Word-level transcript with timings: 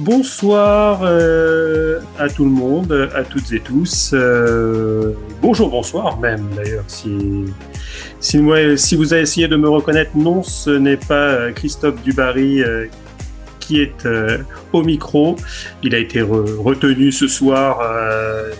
Bonsoir 0.00 1.00
euh, 1.02 2.00
à 2.18 2.30
tout 2.30 2.44
le 2.46 2.50
monde, 2.50 3.10
à 3.14 3.22
toutes 3.22 3.52
et 3.52 3.60
tous. 3.60 4.12
Euh, 4.14 5.12
bonjour, 5.42 5.68
bonsoir 5.68 6.18
même 6.18 6.48
d'ailleurs. 6.56 6.84
Si, 6.86 7.44
si, 8.18 8.38
vous 8.38 9.12
avez 9.12 9.20
essayé 9.20 9.46
de 9.46 9.56
me 9.56 9.68
reconnaître, 9.68 10.12
non, 10.16 10.42
ce 10.42 10.70
n'est 10.70 10.96
pas 10.96 11.52
Christophe 11.52 12.02
Dubarry 12.02 12.62
euh, 12.62 12.86
qui 13.58 13.82
est 13.82 14.06
euh, 14.06 14.38
au 14.72 14.82
micro. 14.82 15.36
Il 15.82 15.94
a 15.94 15.98
été 15.98 16.20
re- 16.22 16.56
retenu 16.56 17.12
ce 17.12 17.28
soir, 17.28 17.80
euh, 17.82 18.52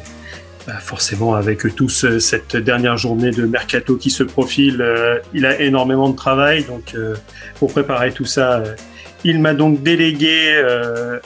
bah, 0.66 0.74
forcément 0.78 1.32
avec 1.34 1.74
tous 1.74 2.04
euh, 2.04 2.18
cette 2.18 2.54
dernière 2.54 2.98
journée 2.98 3.30
de 3.30 3.46
mercato 3.46 3.96
qui 3.96 4.10
se 4.10 4.24
profile. 4.24 4.82
euh, 4.82 5.18
il 5.32 5.46
a 5.46 5.58
énormément 5.58 6.10
de 6.10 6.16
travail, 6.16 6.64
donc 6.64 6.92
euh, 6.94 7.14
pour 7.58 7.72
préparer 7.72 8.12
tout 8.12 8.26
ça, 8.26 8.58
euh, 8.58 8.74
il 9.24 9.40
m'a 9.40 9.54
donc 9.54 9.82
délégué 9.82 10.52
euh, 10.54 11.18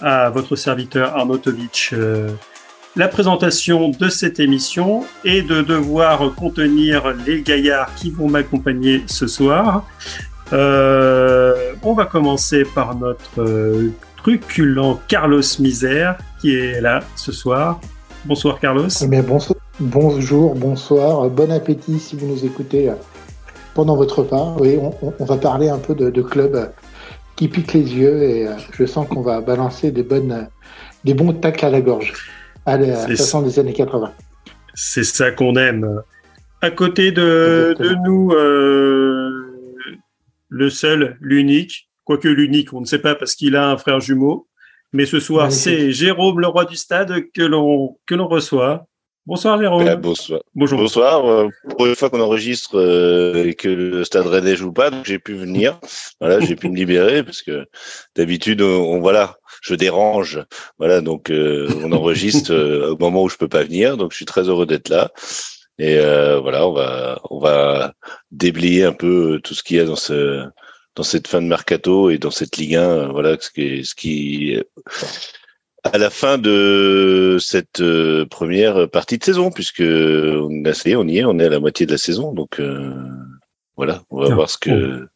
à 0.00 0.30
votre 0.30 0.56
serviteur 0.56 1.16
Arnautovic 1.16 1.90
euh, 1.92 2.30
la 2.96 3.08
présentation 3.08 3.88
de 3.88 4.08
cette 4.08 4.38
émission 4.38 5.04
et 5.24 5.40
de 5.42 5.62
devoir 5.62 6.34
contenir 6.34 7.14
les 7.26 7.40
gaillards 7.40 7.94
qui 7.94 8.10
vont 8.10 8.28
m'accompagner 8.28 9.02
ce 9.06 9.26
soir. 9.26 9.84
Euh, 10.52 11.72
on 11.82 11.94
va 11.94 12.04
commencer 12.04 12.64
par 12.64 12.94
notre 12.94 13.90
truculent 14.18 14.98
Carlos 15.08 15.40
Misère 15.58 16.18
qui 16.40 16.54
est 16.54 16.82
là 16.82 17.00
ce 17.16 17.32
soir. 17.32 17.80
Bonsoir 18.26 18.60
Carlos. 18.60 18.88
Eh 19.02 19.06
bien, 19.06 19.22
bonso- 19.22 19.56
bonjour, 19.80 20.54
bonsoir, 20.54 21.30
bon 21.30 21.50
appétit 21.50 21.98
si 21.98 22.14
vous 22.14 22.26
nous 22.26 22.44
écoutez 22.44 22.92
pendant 23.74 23.96
votre 23.96 24.18
repas. 24.20 24.54
Oui, 24.60 24.78
on, 25.18 25.24
va 25.24 25.36
parler 25.38 25.70
un 25.70 25.78
peu 25.78 25.94
de, 25.94 26.10
de 26.10 26.22
clubs 26.22 26.70
qui 27.36 27.48
piquent 27.48 27.72
les 27.72 27.94
yeux 27.94 28.22
et 28.22 28.46
euh, 28.46 28.52
je 28.72 28.84
sens 28.84 29.08
qu'on 29.08 29.22
va 29.22 29.40
balancer 29.40 29.90
des 29.90 30.02
bonnes, 30.02 30.48
des 31.04 31.14
bons 31.14 31.32
tacles 31.32 31.64
à 31.64 31.70
la 31.70 31.80
gorge, 31.80 32.12
à 32.66 32.76
la 32.76 33.06
C'est 33.06 33.16
façon 33.16 33.42
des 33.42 33.58
années 33.58 33.72
80. 33.72 34.12
C'est 34.74 35.04
ça 35.04 35.30
qu'on 35.30 35.56
aime. 35.56 36.02
À 36.60 36.70
côté 36.70 37.12
de, 37.12 37.76
nous, 38.04 38.32
euh, 38.32 39.98
le 40.48 40.70
seul, 40.70 41.16
l'unique, 41.20 41.88
quoique 42.04 42.28
l'unique, 42.28 42.72
on 42.72 42.80
ne 42.80 42.86
sait 42.86 43.00
pas 43.00 43.14
parce 43.14 43.34
qu'il 43.34 43.56
a 43.56 43.68
un 43.70 43.76
frère 43.76 44.00
jumeau. 44.00 44.46
Mais 44.92 45.06
ce 45.06 45.20
soir, 45.20 45.50
c'est 45.50 45.90
Jérôme, 45.90 46.40
le 46.40 46.46
roi 46.46 46.66
du 46.66 46.76
stade, 46.76 47.24
que 47.34 47.42
l'on 47.42 47.96
que 48.06 48.14
l'on 48.14 48.28
reçoit. 48.28 48.86
Bonsoir 49.24 49.60
Jérôme. 49.60 49.94
Bonsoir. 49.96 50.40
Bonjour. 50.54 50.78
Bonsoir. 50.80 51.24
euh, 51.30 51.48
Pour 51.76 51.86
une 51.86 51.94
fois 51.94 52.10
qu'on 52.10 52.20
enregistre 52.20 52.76
euh, 52.78 53.44
et 53.46 53.54
que 53.54 53.68
le 53.68 54.02
Stade 54.04 54.26
Rennais 54.26 54.56
joue 54.56 54.72
pas, 54.72 54.90
donc 54.90 55.04
j'ai 55.06 55.20
pu 55.20 55.34
venir. 55.34 55.78
Voilà, 56.20 56.40
j'ai 56.40 56.56
pu 56.56 56.68
me 56.68 56.74
libérer 56.76 57.22
parce 57.22 57.40
que 57.42 57.66
d'habitude, 58.16 58.62
on, 58.62 58.94
on- 58.94 59.00
voilà, 59.00 59.36
je 59.62 59.74
dérange. 59.76 60.42
Voilà, 60.78 61.00
donc 61.00 61.30
euh, 61.30 61.68
on 61.84 61.92
enregistre 61.92 62.52
euh, 62.52 62.92
au 62.92 62.96
moment 62.98 63.22
où 63.22 63.28
je 63.28 63.36
peux 63.36 63.48
pas 63.48 63.62
venir. 63.62 63.96
Donc 63.96 64.10
je 64.10 64.16
suis 64.16 64.24
très 64.24 64.48
heureux 64.48 64.66
d'être 64.66 64.88
là. 64.88 65.12
Et 65.78 65.98
euh, 65.98 66.40
voilà, 66.40 66.66
on 66.66 66.72
va 66.72 67.20
on 67.30 67.38
va 67.38 67.94
déblayer 68.32 68.84
un 68.84 68.92
peu 68.92 69.40
tout 69.44 69.54
ce 69.54 69.62
qu'il 69.62 69.76
y 69.76 69.80
a 69.80 69.84
dans 69.84 69.96
ce 69.96 70.44
dans 70.96 71.02
cette 71.04 71.28
fin 71.28 71.40
de 71.40 71.46
mercato 71.46 72.10
et 72.10 72.18
dans 72.18 72.30
cette 72.32 72.56
Ligue 72.56 72.74
1. 72.74 72.82
euh, 72.82 73.06
Voilà, 73.12 73.36
ce 73.40 73.50
qui 73.50 73.84
ce 73.84 73.94
qui 73.94 74.58
à 75.84 75.98
la 75.98 76.10
fin 76.10 76.38
de 76.38 77.38
cette 77.40 77.80
euh, 77.80 78.24
première 78.26 78.88
partie 78.88 79.18
de 79.18 79.24
saison, 79.24 79.50
puisque 79.50 79.82
on, 79.82 80.64
a, 80.64 80.74
ça 80.74 80.88
y 80.88 80.92
est, 80.92 80.96
on 80.96 81.06
y 81.06 81.18
est, 81.18 81.24
on 81.24 81.38
est 81.38 81.46
à 81.46 81.48
la 81.48 81.60
moitié 81.60 81.86
de 81.86 81.92
la 81.92 81.98
saison, 81.98 82.32
donc 82.32 82.60
euh, 82.60 82.92
voilà, 83.76 84.02
on 84.10 84.20
va 84.20 84.26
Tiens, 84.26 84.34
voir 84.34 84.50
ce 84.50 84.58
que. 84.58 85.08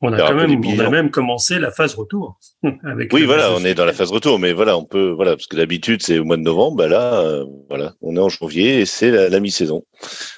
On 0.00 0.12
a 0.12 0.18
quand 0.18 0.34
même, 0.34 0.60
on 0.64 0.78
a 0.78 0.90
même 0.90 1.10
commencé 1.10 1.58
la 1.58 1.72
phase 1.72 1.94
retour. 1.96 2.38
Avec 2.84 3.12
Oui, 3.12 3.24
voilà, 3.24 3.52
on 3.52 3.64
est 3.64 3.74
dans 3.74 3.84
la 3.84 3.92
phase 3.92 4.12
retour, 4.12 4.38
mais 4.38 4.52
voilà, 4.52 4.78
on 4.78 4.84
peut, 4.84 5.10
voilà, 5.10 5.32
parce 5.32 5.48
que 5.48 5.56
d'habitude 5.56 6.02
c'est 6.02 6.20
au 6.20 6.24
mois 6.24 6.36
de 6.36 6.42
novembre, 6.42 6.76
bah 6.76 6.88
là, 6.88 7.20
euh, 7.20 7.44
voilà, 7.68 7.94
on 8.00 8.14
est 8.14 8.20
en 8.20 8.28
janvier 8.28 8.80
et 8.80 8.86
c'est 8.86 9.10
la, 9.10 9.28
la 9.28 9.40
mi-saison, 9.40 9.84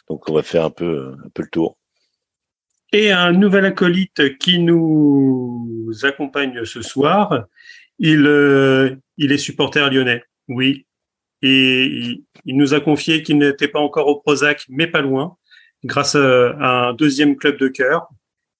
donc 0.08 0.28
on 0.30 0.34
va 0.34 0.42
faire 0.42 0.64
un 0.64 0.70
peu, 0.70 1.12
un 1.24 1.28
peu 1.34 1.42
le 1.42 1.50
tour. 1.50 1.76
Et 2.92 3.12
un 3.12 3.32
nouvel 3.32 3.66
acolyte 3.66 4.38
qui 4.38 4.58
nous 4.58 5.90
accompagne 6.02 6.64
ce 6.64 6.82
soir. 6.82 7.44
Il, 8.00 8.26
euh, 8.26 8.96
il 9.20 9.30
est 9.30 9.38
supporter 9.38 9.88
lyonnais, 9.90 10.24
oui. 10.48 10.86
Et 11.42 11.84
il, 11.86 12.24
il 12.44 12.56
nous 12.56 12.74
a 12.74 12.80
confié 12.80 13.22
qu'il 13.22 13.38
n'était 13.38 13.68
pas 13.68 13.78
encore 13.80 14.08
au 14.08 14.16
Prozac, 14.20 14.66
mais 14.68 14.86
pas 14.88 15.00
loin, 15.00 15.36
grâce 15.84 16.14
à, 16.16 16.50
à 16.58 16.88
un 16.88 16.92
deuxième 16.94 17.36
club 17.36 17.56
de 17.58 17.68
cœur. 17.68 18.08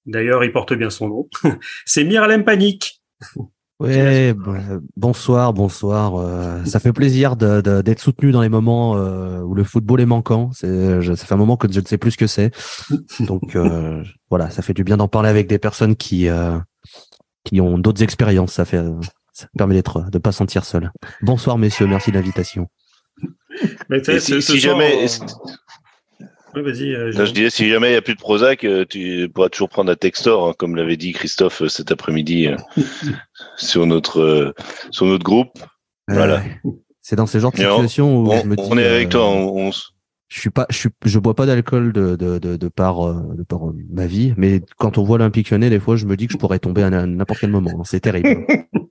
D'ailleurs, 0.06 0.44
il 0.44 0.53
porte 0.53 0.72
bien 0.75 0.88
son 0.91 1.09
nom. 1.09 1.28
C'est 1.84 2.04
Miralem 2.04 2.44
Panic. 2.44 3.03
Ouais, 3.81 4.34
bon- 4.34 4.82
bonsoir, 4.94 5.54
bonsoir. 5.54 6.16
euh, 6.16 6.62
ça 6.66 6.81
fait 6.81 6.92
plaisir 6.92 7.34
d'être 7.34 7.98
soutenu 7.98 8.31
dans 8.31 8.42
les 8.42 8.50
moments 8.50 8.98
euh, 8.98 9.41
où 9.41 9.54
le 9.54 9.65
football 9.65 10.03
est 10.03 10.06
manquant. 10.06 10.50
C'est, 10.53 11.00
ça 11.16 11.25
fait 11.25 11.32
un 11.32 11.38
moment 11.38 11.56
que 11.56 11.66
je 11.72 11.81
ne 11.81 11.87
sais 11.87 11.97
plus 11.97 12.10
ce 12.10 12.19
que 12.19 12.27
c'est. 12.27 12.50
Donc 13.21 13.56
euh, 13.56 14.04
voilà, 14.28 14.50
ça 14.50 14.60
fait 14.60 14.75
du 14.75 14.84
bien 14.84 14.98
d'en 14.98 15.09
parler 15.09 15.31
avec 15.31 15.47
des 15.47 15.59
personnes 15.59 15.97
qui 15.97 16.28
euh, 16.28 16.59
qui 17.44 17.59
ont 17.62 17.78
d'autres 17.78 18.03
expériences. 18.03 18.53
Ça 18.53 18.66
fait, 18.66 18.84
ça 19.41 19.49
permet 19.56 19.75
d'être, 19.75 20.11
de 20.11 20.19
pas 20.19 20.33
sentir 20.33 20.65
seul. 20.65 20.91
Bonsoir 21.23 21.59
messieurs, 21.59 21.87
merci 21.87 22.11
de 22.11 22.17
l'invitation. 22.17 22.69
Mais 23.89 24.03
ce- 24.03 24.19
si, 24.19 24.33
ce 24.33 24.41
si 24.41 24.61
soir, 24.61 24.75
jamais, 24.81 25.06
on- 25.06 25.27
Oui, 26.56 26.95
euh, 26.95 27.12
je 27.12 27.33
disais, 27.33 27.51
si 27.51 27.69
jamais 27.69 27.89
il 27.89 27.93
n'y 27.93 27.97
a 27.97 28.03
plus 28.03 28.15
de 28.15 28.19
Prozac, 28.21 28.65
euh, 28.65 28.84
tu 28.89 29.28
pourras 29.33 29.49
toujours 29.51 29.69
prendre 29.69 29.91
un 29.93 29.95
Textor, 29.97 30.49
hein, 30.49 30.53
comme 30.59 30.75
l'avait 30.75 30.97
dit 30.97 31.12
Christophe 31.12 31.62
euh, 31.62 31.69
cet 31.69 31.93
après-midi 31.93 32.49
euh, 32.49 32.56
sur 33.56 33.87
notre 33.87 34.21
euh, 34.21 34.53
sur 34.91 35.06
notre 35.06 35.25
groupe. 35.25 35.59
Voilà. 36.09 36.43
C'est 37.03 37.15
dans 37.17 37.27
ces 37.27 37.39
genres 37.41 37.53
de 37.53 37.57
situations 37.59 38.19
où 38.19 38.31
On, 38.33 38.41
je 38.43 38.47
me 38.47 38.57
dis. 38.57 38.62
on 38.69 38.77
est 38.78 38.84
avec 38.87 39.09
euh, 39.09 39.11
toi. 39.11 39.28
On, 39.28 39.67
on 39.67 39.69
s- 39.69 39.91
je 40.28 40.39
suis 40.41 40.51
pas, 40.51 40.67
je 40.71 40.77
suis, 40.77 40.89
je 41.05 41.19
bois 41.19 41.34
pas 41.34 41.45
d'alcool 41.47 41.93
de, 41.93 42.15
de, 42.17 42.39
de, 42.39 42.57
de 42.57 42.69
par, 42.69 43.15
de 43.15 43.43
par 43.43 43.69
euh, 43.69 43.77
ma 43.91 44.07
vie, 44.07 44.33
mais 44.37 44.61
quand 44.78 44.97
on 44.99 45.03
voit 45.03 45.19
l'Olympique 45.19 45.51
Lyonnais, 45.51 45.71
des 45.71 45.81
fois, 45.81 45.97
je 45.97 46.07
me 46.07 46.17
dis 46.17 46.27
que 46.28 46.33
je 46.33 46.39
pourrais 46.39 46.59
tomber 46.61 46.83
à 46.84 46.91
n'importe 46.91 47.41
quel 47.41 47.51
moment. 47.51 47.81
hein. 47.81 47.84
C'est 47.84 48.01
terrible. 48.01 48.47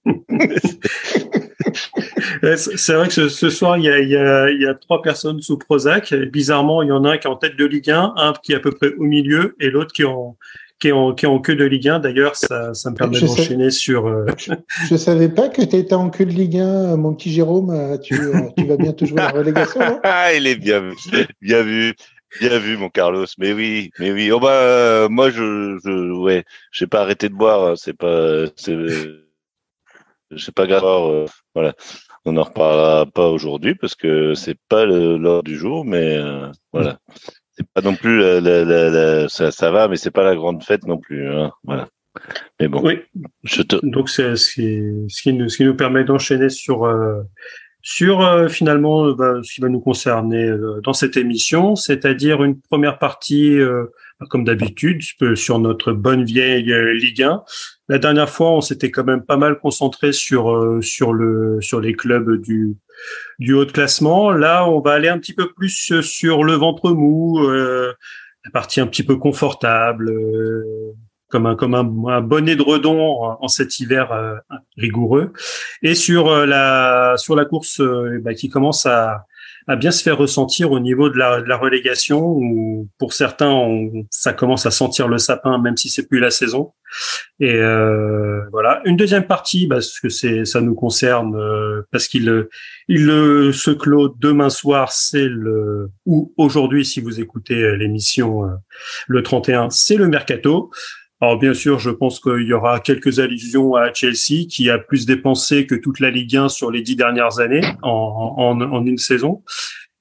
Ouais, 2.43 2.57
C'est 2.57 2.93
vrai 2.93 3.07
que 3.07 3.13
ce, 3.13 3.29
ce 3.29 3.49
soir, 3.49 3.77
il 3.77 3.83
y, 3.85 3.89
a, 3.89 3.99
il, 3.99 4.09
y 4.09 4.15
a, 4.17 4.49
il 4.49 4.61
y 4.61 4.65
a 4.65 4.73
trois 4.73 5.01
personnes 5.01 5.41
sous 5.41 5.57
Prozac. 5.57 6.13
Bizarrement, 6.13 6.81
il 6.83 6.89
y 6.89 6.91
en 6.91 7.03
a 7.05 7.11
un 7.11 7.17
qui 7.17 7.27
est 7.27 7.29
en 7.29 7.35
tête 7.35 7.55
de 7.57 7.65
Ligue 7.65 7.91
1, 7.91 8.13
un 8.15 8.33
qui 8.41 8.53
est 8.53 8.55
à 8.55 8.59
peu 8.59 8.71
près 8.71 8.93
au 8.97 9.03
milieu 9.03 9.55
et 9.59 9.69
l'autre 9.69 9.91
qui 9.93 10.03
est 10.03 10.05
en, 10.05 10.37
qui 10.79 10.87
est 10.89 10.91
en, 10.91 11.13
qui 11.13 11.25
est 11.25 11.27
en 11.29 11.39
queue 11.39 11.55
de 11.55 11.65
Ligue 11.65 11.89
1. 11.89 11.99
D'ailleurs, 11.99 12.35
ça, 12.35 12.73
ça 12.73 12.89
me 12.91 12.95
permet 12.95 13.19
d'enchaîner 13.19 13.69
sur... 13.71 14.07
euh, 14.07 14.25
Je 14.89 14.95
savais 14.95 15.29
pas 15.29 15.49
que 15.49 15.61
tu 15.61 15.75
étais 15.75 15.93
en 15.93 16.09
queue 16.09 16.25
de 16.25 16.31
Ligue 16.31 16.57
1, 16.59 16.93
euh, 16.93 16.97
mon 16.97 17.13
petit 17.13 17.31
Jérôme. 17.31 17.69
euh, 17.71 17.97
Tu, 17.97 18.13
euh, 18.15 18.33
tu 18.57 18.65
vas 18.65 18.77
bientôt 18.77 19.05
jouer 19.05 19.17
la 19.17 19.29
relégation, 19.31 19.79
non? 19.81 19.99
Ah, 20.03 20.33
il 20.33 20.47
est 20.47 20.55
bien 20.55 20.79
vu, 20.81 20.95
bien 21.41 21.63
vu, 21.63 21.93
bien 22.39 22.57
vu, 22.59 22.77
mon 22.77 22.89
Carlos. 22.89 23.25
Mais 23.37 23.51
oui, 23.53 23.91
mais 23.99 24.11
oui. 24.11 24.31
Oh 24.31 24.39
bah, 24.39 24.51
euh, 24.53 25.09
moi, 25.09 25.29
je, 25.29 25.77
je, 25.83 26.11
ouais, 26.21 26.45
j'ai 26.71 26.87
pas 26.87 27.01
arrêté 27.01 27.27
de 27.29 27.33
boire. 27.35 27.71
hein, 27.71 27.73
C'est 27.75 27.97
pas, 27.97 28.45
c'est, 28.55 28.75
c'est 30.37 30.53
pas 30.53 30.67
grave. 30.67 30.83
euh, 30.83 31.25
voilà. 31.55 31.73
On 32.25 32.33
n'en 32.33 32.43
reparlera 32.43 33.05
pas 33.05 33.27
aujourd'hui 33.29 33.75
parce 33.75 33.95
que 33.95 34.33
c'est 34.33 34.57
pas 34.67 34.85
l'heure 34.85 35.43
du 35.43 35.55
jour, 35.57 35.85
mais 35.85 36.17
euh, 36.17 36.49
voilà. 36.73 36.99
C'est 37.51 37.67
pas 37.73 37.81
non 37.81 37.95
plus 37.95 38.19
la, 38.19 38.39
la, 38.41 38.63
la, 38.89 39.29
ça, 39.29 39.51
ça 39.51 39.71
va, 39.71 39.87
mais 39.87 39.95
c'est 39.97 40.11
pas 40.11 40.23
la 40.23 40.35
grande 40.35 40.63
fête 40.63 40.85
non 40.85 40.97
plus. 40.97 41.29
Hein, 41.29 41.51
voilà. 41.63 41.87
Mais 42.59 42.67
bon, 42.67 42.81
Oui, 42.83 42.99
je 43.43 43.61
te, 43.61 43.77
donc 43.83 44.09
c'est 44.09 44.35
ce 44.35 44.53
qui, 44.53 44.81
ce 45.09 45.21
qui, 45.21 45.33
nous, 45.33 45.47
ce 45.49 45.57
qui 45.57 45.65
nous 45.65 45.75
permet 45.75 46.03
d'enchaîner 46.03 46.49
sur... 46.49 46.85
euh, 46.85 47.21
sur 47.81 48.21
euh, 48.21 48.49
finalement 48.49 49.05
euh, 49.05 49.13
bah, 49.15 49.35
ce 49.41 49.53
qui 49.53 49.61
va 49.61 49.69
nous 49.69 49.79
concerner 49.79 50.43
euh, 50.45 50.81
dans 50.83 50.91
cette 50.91 51.15
émission, 51.15 51.77
c'est-à-dire 51.77 52.43
une 52.43 52.59
première 52.59 52.99
partie, 52.99 53.57
euh, 53.57 53.85
comme 54.27 54.43
d'habitude, 54.43 55.01
sur 55.35 55.59
notre 55.59 55.93
bonne 55.93 56.25
vieille 56.25 56.73
euh, 56.73 56.93
Ligue 56.93 57.23
1. 57.23 57.43
La 57.87 57.97
dernière 57.99 58.29
fois, 58.29 58.51
on 58.51 58.61
s'était 58.61 58.91
quand 58.91 59.05
même 59.05 59.25
pas 59.25 59.37
mal 59.37 59.59
concentré 59.59 60.11
sur 60.11 60.51
euh, 60.51 60.81
sur 60.81 61.13
le 61.13 61.59
sur 61.61 61.79
les 61.79 61.93
clubs 61.93 62.41
du 62.41 62.75
du 63.39 63.53
haut 63.53 63.65
de 63.65 63.71
classement. 63.71 64.31
Là, 64.31 64.67
on 64.67 64.81
va 64.81 64.93
aller 64.93 65.07
un 65.07 65.19
petit 65.19 65.33
peu 65.33 65.51
plus 65.51 65.91
euh, 65.91 66.01
sur 66.01 66.43
le 66.43 66.53
ventre 66.53 66.91
mou, 66.91 67.39
euh, 67.39 67.93
la 68.45 68.51
partie 68.51 68.81
un 68.81 68.87
petit 68.87 69.03
peu 69.03 69.15
confortable, 69.15 70.09
euh, 70.09 70.93
comme 71.29 71.45
un 71.45 71.55
comme 71.55 71.75
un, 71.75 71.87
un 72.09 72.21
bon 72.21 72.47
édredon 72.49 73.21
en, 73.21 73.47
cet 73.47 73.79
hiver 73.79 74.41
rigoureux, 74.77 75.31
et 75.83 75.93
sur 75.93 76.45
la 76.47 77.13
sur 77.17 77.35
la 77.35 77.45
course 77.45 77.81
bah, 78.21 78.33
qui 78.33 78.49
commence 78.49 78.87
à 78.87 79.25
à 79.69 79.75
bien 79.75 79.91
se 79.91 80.01
faire 80.01 80.17
ressentir 80.17 80.71
au 80.71 80.79
niveau 80.79 81.09
de 81.11 81.17
la, 81.17 81.41
de 81.41 81.47
la 81.47 81.55
relégation 81.55 82.21
où 82.25 82.89
pour 82.97 83.13
certains 83.13 83.51
on- 83.51 84.05
ça 84.09 84.33
commence 84.33 84.65
à 84.65 84.71
sentir 84.71 85.07
le 85.07 85.19
sapin 85.19 85.59
même 85.59 85.77
si 85.77 85.89
c'est 85.89 86.07
plus 86.07 86.19
la 86.19 86.31
saison. 86.31 86.73
Et 87.39 87.53
euh, 87.53 88.41
voilà. 88.51 88.81
Une 88.85 88.97
deuxième 88.97 89.27
partie 89.27 89.67
parce 89.67 89.99
que 89.99 90.09
c'est 90.09 90.43
ça 90.43 90.59
nous 90.59 90.73
concerne 90.73 91.35
euh, 91.35 91.83
parce 91.91 92.07
qu'il 92.07 92.47
il 92.87 93.53
se 93.53 93.69
clôt 93.69 94.09
demain 94.19 94.49
soir 94.49 94.91
c'est 94.91 95.27
le 95.29 95.91
ou 96.07 96.33
aujourd'hui 96.37 96.83
si 96.83 96.99
vous 96.99 97.19
écoutez 97.19 97.61
euh, 97.61 97.75
l'émission 97.77 98.45
euh, 98.45 98.55
le 99.07 99.21
31 99.21 99.69
c'est 99.69 99.97
le 99.97 100.07
mercato 100.07 100.71
Alors 101.21 101.37
bien 101.37 101.53
sûr, 101.53 101.79
je 101.79 101.89
pense 101.89 102.19
qu'il 102.19 102.47
y 102.47 102.53
aura 102.53 102.79
quelques 102.79 103.19
allusions 103.19 103.75
à 103.75 103.93
Chelsea 103.93 104.45
qui 104.49 104.69
a 104.69 104.77
plus 104.77 105.05
dépensé 105.05 105.65
que 105.65 105.75
toute 105.75 105.99
la 105.99 106.11
Ligue 106.11 106.37
1 106.37 106.47
sur 106.47 106.71
les 106.71 106.81
dix 106.81 106.95
dernières 106.95 107.39
années 107.39 107.61
en, 107.81 108.35
en, 108.37 108.85
une 108.85 108.97
saison. 108.97 109.43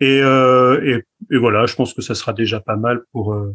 Et, 0.00 0.20
euh, 0.22 1.00
et, 1.30 1.36
voilà, 1.36 1.66
je 1.66 1.74
pense 1.74 1.92
que 1.92 2.02
ça 2.02 2.14
sera 2.14 2.32
déjà 2.32 2.60
pas 2.60 2.76
mal 2.76 3.02
pour 3.10 3.34
euh, 3.34 3.52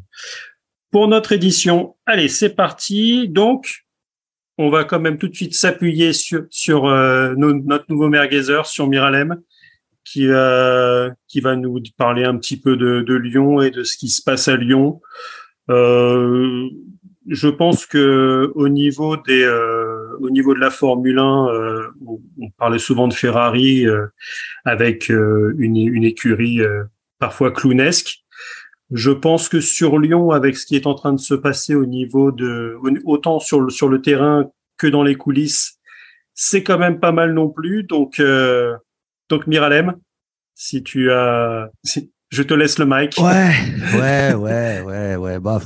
pour 0.91 1.07
notre 1.07 1.31
édition. 1.31 1.95
Allez, 2.05 2.27
c'est 2.27 2.53
parti. 2.53 3.29
Donc, 3.29 3.85
on 4.57 4.69
va 4.69 4.83
quand 4.83 4.99
même 4.99 5.17
tout 5.17 5.29
de 5.29 5.35
suite 5.35 5.55
s'appuyer 5.55 6.11
sur 6.11 6.43
sur 6.49 6.85
euh, 6.85 7.33
notre 7.37 7.85
nouveau 7.87 8.09
merguezer, 8.09 8.65
sur 8.65 8.87
Miralem, 8.87 9.41
qui 10.03 10.27
va 10.27 11.11
qui 11.29 11.39
va 11.39 11.55
nous 11.55 11.81
parler 11.97 12.25
un 12.25 12.37
petit 12.37 12.59
peu 12.59 12.75
de, 12.75 13.01
de 13.01 13.13
Lyon 13.15 13.61
et 13.61 13.71
de 13.71 13.83
ce 13.83 13.95
qui 13.95 14.09
se 14.09 14.21
passe 14.21 14.49
à 14.49 14.57
Lyon. 14.57 14.99
Euh, 15.69 16.69
je 17.27 17.47
pense 17.47 17.85
que 17.85 18.51
au 18.55 18.69
niveau 18.69 19.17
des 19.17 19.43
euh, 19.43 20.17
au 20.19 20.29
niveau 20.29 20.53
de 20.53 20.59
la 20.59 20.69
Formule 20.69 21.19
1, 21.19 21.47
euh, 21.47 21.87
on, 22.05 22.49
parlait 22.57 22.79
souvent 22.79 23.07
de 23.07 23.13
Ferrari 23.13 23.85
euh, 23.85 24.07
avec 24.65 25.09
euh, 25.11 25.53
une, 25.57 25.77
une, 25.77 26.03
écurie 26.03 26.61
parfois 27.19 27.51
clownesque. 27.51 28.19
Je 28.91 29.11
pense 29.11 29.49
que 29.49 29.59
sur 29.59 29.97
Lyon, 29.97 30.31
avec 30.31 30.55
ce 30.55 30.65
qui 30.65 30.75
est 30.75 30.87
en 30.87 30.93
train 30.93 31.13
de 31.13 31.19
se 31.19 31.33
passer 31.33 31.75
au 31.75 31.85
niveau 31.85 32.31
de 32.31 32.77
autant 33.05 33.39
sur 33.39 33.59
le 33.59 33.69
sur 33.69 33.89
le 33.89 34.01
terrain 34.01 34.49
que 34.77 34.87
dans 34.87 35.03
les 35.03 35.15
coulisses, 35.15 35.79
c'est 36.33 36.63
quand 36.63 36.77
même 36.77 36.99
pas 36.99 37.11
mal 37.11 37.33
non 37.33 37.49
plus. 37.49 37.83
Donc 37.83 38.21
donc 39.29 39.47
Miralem, 39.47 39.95
si 40.53 40.83
tu 40.83 41.11
as, 41.11 41.69
si, 41.83 42.11
je 42.29 42.43
te 42.43 42.53
laisse 42.53 42.77
le 42.77 42.85
mic. 42.85 43.15
Ouais, 43.19 43.51
ouais, 43.99 44.33
ouais, 44.33 44.81
ouais, 44.81 45.15
ouais. 45.15 45.39
Bah, 45.39 45.61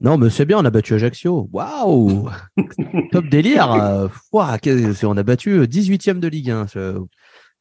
non, 0.00 0.16
mais 0.16 0.30
c'est 0.30 0.46
bien, 0.46 0.58
on 0.58 0.64
a 0.64 0.70
battu 0.70 0.94
Ajaccio. 0.94 1.48
Waouh 1.52 2.30
Top 3.12 3.26
délire 3.26 4.08
On 4.32 5.16
a 5.16 5.22
battu 5.22 5.60
18e 5.66 6.20
de 6.20 6.28
Ligue 6.28 6.50
1. 6.50 6.66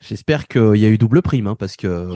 J'espère 0.01 0.47
qu'il 0.47 0.77
y 0.77 0.85
a 0.85 0.89
eu 0.89 0.97
double 0.97 1.21
prime, 1.21 1.47
hein, 1.47 1.55
parce 1.55 1.75
que. 1.75 2.13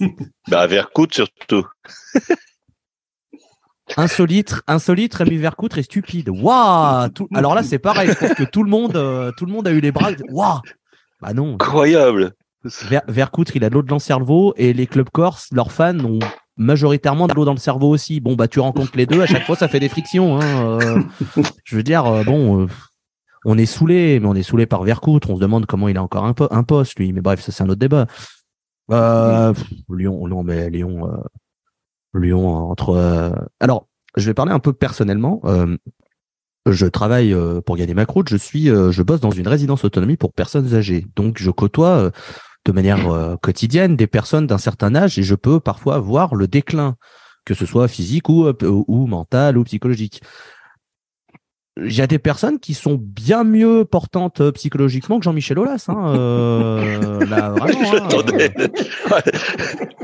bah, 0.48 0.66
Vercoute 0.66 1.14
surtout. 1.14 1.66
insolite, 3.96 4.56
insolite, 4.66 5.14
Rémi 5.14 5.36
Vercoutre 5.36 5.78
est 5.78 5.84
stupide. 5.84 6.28
Waouh 6.28 7.08
Alors 7.34 7.54
là, 7.54 7.62
c'est 7.62 7.78
pareil. 7.78 8.10
Je 8.10 8.14
pense 8.14 8.34
que 8.34 8.44
tout 8.44 8.62
le 8.62 8.70
monde, 8.70 8.96
euh, 8.96 9.32
tout 9.38 9.46
le 9.46 9.52
monde 9.52 9.66
a 9.66 9.70
eu 9.70 9.80
les 9.80 9.92
bras. 9.92 10.10
Waouh 10.28 10.60
Bah 11.22 11.32
non. 11.32 11.54
Incroyable. 11.54 12.34
Vercoutre, 13.08 13.56
il 13.56 13.64
a 13.64 13.70
de 13.70 13.74
l'eau 13.74 13.82
dans 13.82 13.96
le 13.96 14.00
cerveau 14.00 14.52
et 14.56 14.72
les 14.74 14.86
clubs 14.86 15.08
corses, 15.10 15.48
leurs 15.52 15.72
fans 15.72 15.98
ont 16.00 16.20
majoritairement 16.62 17.26
de 17.26 17.34
l'eau 17.34 17.44
dans 17.44 17.52
le 17.52 17.58
cerveau 17.58 17.88
aussi. 17.90 18.20
Bon, 18.20 18.34
bah, 18.34 18.48
tu 18.48 18.60
rencontres 18.60 18.96
les 18.96 19.06
deux, 19.06 19.20
à 19.20 19.26
chaque 19.26 19.44
fois, 19.44 19.56
ça 19.56 19.68
fait 19.68 19.80
des 19.80 19.88
frictions. 19.88 20.40
Hein, 20.40 20.80
euh. 20.80 21.02
je 21.64 21.76
veux 21.76 21.82
dire, 21.82 22.06
euh, 22.06 22.24
bon, 22.24 22.62
euh, 22.62 22.66
on 23.44 23.58
est 23.58 23.66
saoulé, 23.66 24.20
mais 24.20 24.26
on 24.26 24.34
est 24.34 24.42
saoulé 24.42 24.66
par 24.66 24.82
Vercoutre. 24.82 25.30
On 25.30 25.36
se 25.36 25.40
demande 25.40 25.66
comment 25.66 25.88
il 25.88 25.98
a 25.98 26.02
encore 26.02 26.24
un, 26.24 26.34
un 26.50 26.62
poste, 26.62 26.98
lui. 26.98 27.12
Mais 27.12 27.20
bref, 27.20 27.40
ça, 27.40 27.52
c'est 27.52 27.62
un 27.62 27.68
autre 27.68 27.80
débat. 27.80 28.06
Lyon, 28.88 30.26
Lyon, 30.26 30.42
mais 30.42 30.70
Lyon, 30.70 31.22
Lyon, 32.14 32.48
entre. 32.70 33.32
Alors, 33.60 33.88
je 34.16 34.26
vais 34.26 34.34
parler 34.34 34.52
un 34.52 34.58
peu 34.58 34.72
personnellement. 34.72 35.40
je 36.66 36.86
travaille 36.86 37.34
pour 37.64 37.76
gagner 37.76 37.94
ma 37.94 38.06
croûte. 38.06 38.28
Je 38.28 38.36
suis, 38.36 38.66
je 38.66 39.02
bosse 39.02 39.20
dans 39.20 39.30
une 39.30 39.48
résidence 39.48 39.84
autonomie 39.84 40.16
pour 40.16 40.32
personnes 40.32 40.74
âgées. 40.74 41.06
Donc, 41.16 41.38
je 41.38 41.50
côtoie 41.50 42.12
de 42.64 42.72
manière 42.72 43.10
euh, 43.10 43.36
quotidienne 43.36 43.96
des 43.96 44.06
personnes 44.06 44.46
d'un 44.46 44.58
certain 44.58 44.94
âge 44.94 45.18
et 45.18 45.22
je 45.22 45.34
peux 45.34 45.60
parfois 45.60 45.98
voir 45.98 46.34
le 46.34 46.46
déclin, 46.46 46.96
que 47.44 47.54
ce 47.54 47.66
soit 47.66 47.88
physique 47.88 48.28
ou, 48.28 48.46
euh, 48.46 48.54
ou, 48.62 49.06
mental 49.06 49.58
ou 49.58 49.64
psychologique. 49.64 50.22
Il 51.78 51.94
y 51.94 52.02
a 52.02 52.06
des 52.06 52.18
personnes 52.18 52.60
qui 52.60 52.74
sont 52.74 52.98
bien 53.00 53.44
mieux 53.44 53.86
portantes 53.86 54.42
euh, 54.42 54.52
psychologiquement 54.52 55.18
que 55.18 55.24
Jean-Michel 55.24 55.58
Aulas. 55.58 55.86
Hein, 55.88 56.14
euh, 56.14 57.24
là, 57.30 57.48
vraiment, 57.50 57.90
J'attendais. 57.90 58.52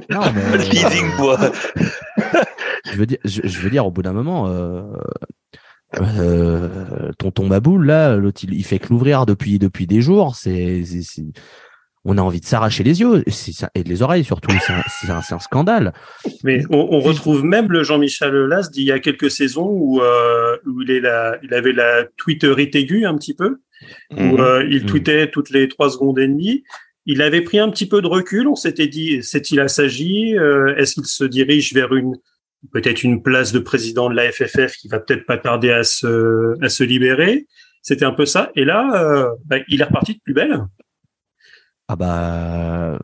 non, 0.08 0.20
mais, 0.34 0.58
je 2.90 2.96
veux 2.96 3.04
dire, 3.04 3.18
je, 3.22 3.60
veux 3.60 3.68
dire, 3.68 3.86
au 3.86 3.90
bout 3.90 4.00
d'un 4.00 4.14
moment, 4.14 4.48
euh, 4.48 4.82
euh, 6.00 7.12
tonton 7.18 7.46
Maboul, 7.46 7.84
là, 7.84 8.16
l'autre, 8.16 8.40
il, 8.44 8.54
il, 8.54 8.64
fait 8.64 8.78
que 8.78 8.88
l'ouvrir 8.88 9.26
depuis 9.26 9.58
depuis 9.58 9.86
des 9.86 10.00
jours. 10.00 10.36
C'est 10.36 10.82
on 12.04 12.16
a 12.16 12.22
envie 12.22 12.40
de 12.40 12.46
s'arracher 12.46 12.84
les 12.84 13.00
yeux 13.00 13.24
et 13.74 13.82
les 13.82 14.02
oreilles 14.02 14.24
surtout. 14.24 14.50
C'est 14.60 15.10
un, 15.10 15.18
un, 15.18 15.38
scandale. 15.38 15.92
Mais 16.44 16.62
on, 16.70 17.00
retrouve 17.00 17.44
même 17.44 17.70
le 17.70 17.82
Jean-Michel 17.82 18.32
Las 18.32 18.70
d'il 18.70 18.84
y 18.84 18.92
a 18.92 18.98
quelques 18.98 19.30
saisons 19.30 19.68
où, 19.68 20.00
euh, 20.00 20.56
où 20.66 20.82
il, 20.82 20.90
est 20.90 21.00
la, 21.00 21.38
il 21.42 21.52
avait 21.54 21.72
la 21.72 22.04
tweeterite 22.16 22.74
aiguë 22.76 23.04
un 23.04 23.16
petit 23.16 23.34
peu, 23.34 23.58
où 24.10 24.22
mhm. 24.22 24.40
euh, 24.40 24.66
il 24.70 24.82
mhm. 24.82 24.86
tweetait 24.86 25.30
toutes 25.30 25.50
les 25.50 25.68
trois 25.68 25.90
secondes 25.90 26.18
et 26.18 26.28
demie. 26.28 26.64
Il 27.06 27.22
avait 27.22 27.40
pris 27.40 27.58
un 27.58 27.70
petit 27.70 27.88
peu 27.88 28.02
de 28.02 28.06
recul. 28.06 28.48
On 28.48 28.54
s'était 28.54 28.86
dit, 28.86 29.22
c'est-il 29.22 29.60
assagi 29.60 30.36
euh, 30.36 30.76
Est-ce 30.76 30.94
qu'il 30.94 31.06
se 31.06 31.24
dirige 31.24 31.72
vers 31.72 31.94
une 31.94 32.14
peut-être 32.72 33.04
une 33.04 33.22
place 33.22 33.52
de 33.52 33.60
président 33.60 34.10
de 34.10 34.16
la 34.16 34.32
FFF 34.32 34.76
qui 34.76 34.88
va 34.88 34.98
peut-être 34.98 35.24
pas 35.26 35.38
tarder 35.38 35.70
à 35.70 35.84
se, 35.84 36.54
à 36.62 36.68
se 36.68 36.84
libérer? 36.84 37.46
C'était 37.82 38.04
un 38.04 38.12
peu 38.12 38.26
ça. 38.26 38.50
Et 38.56 38.64
là, 38.64 38.90
euh, 39.02 39.28
bah, 39.46 39.56
il 39.68 39.80
est 39.80 39.84
reparti 39.84 40.14
de 40.14 40.20
plus 40.22 40.34
belle. 40.34 40.60
Ah 41.88 41.96
bah 41.96 42.98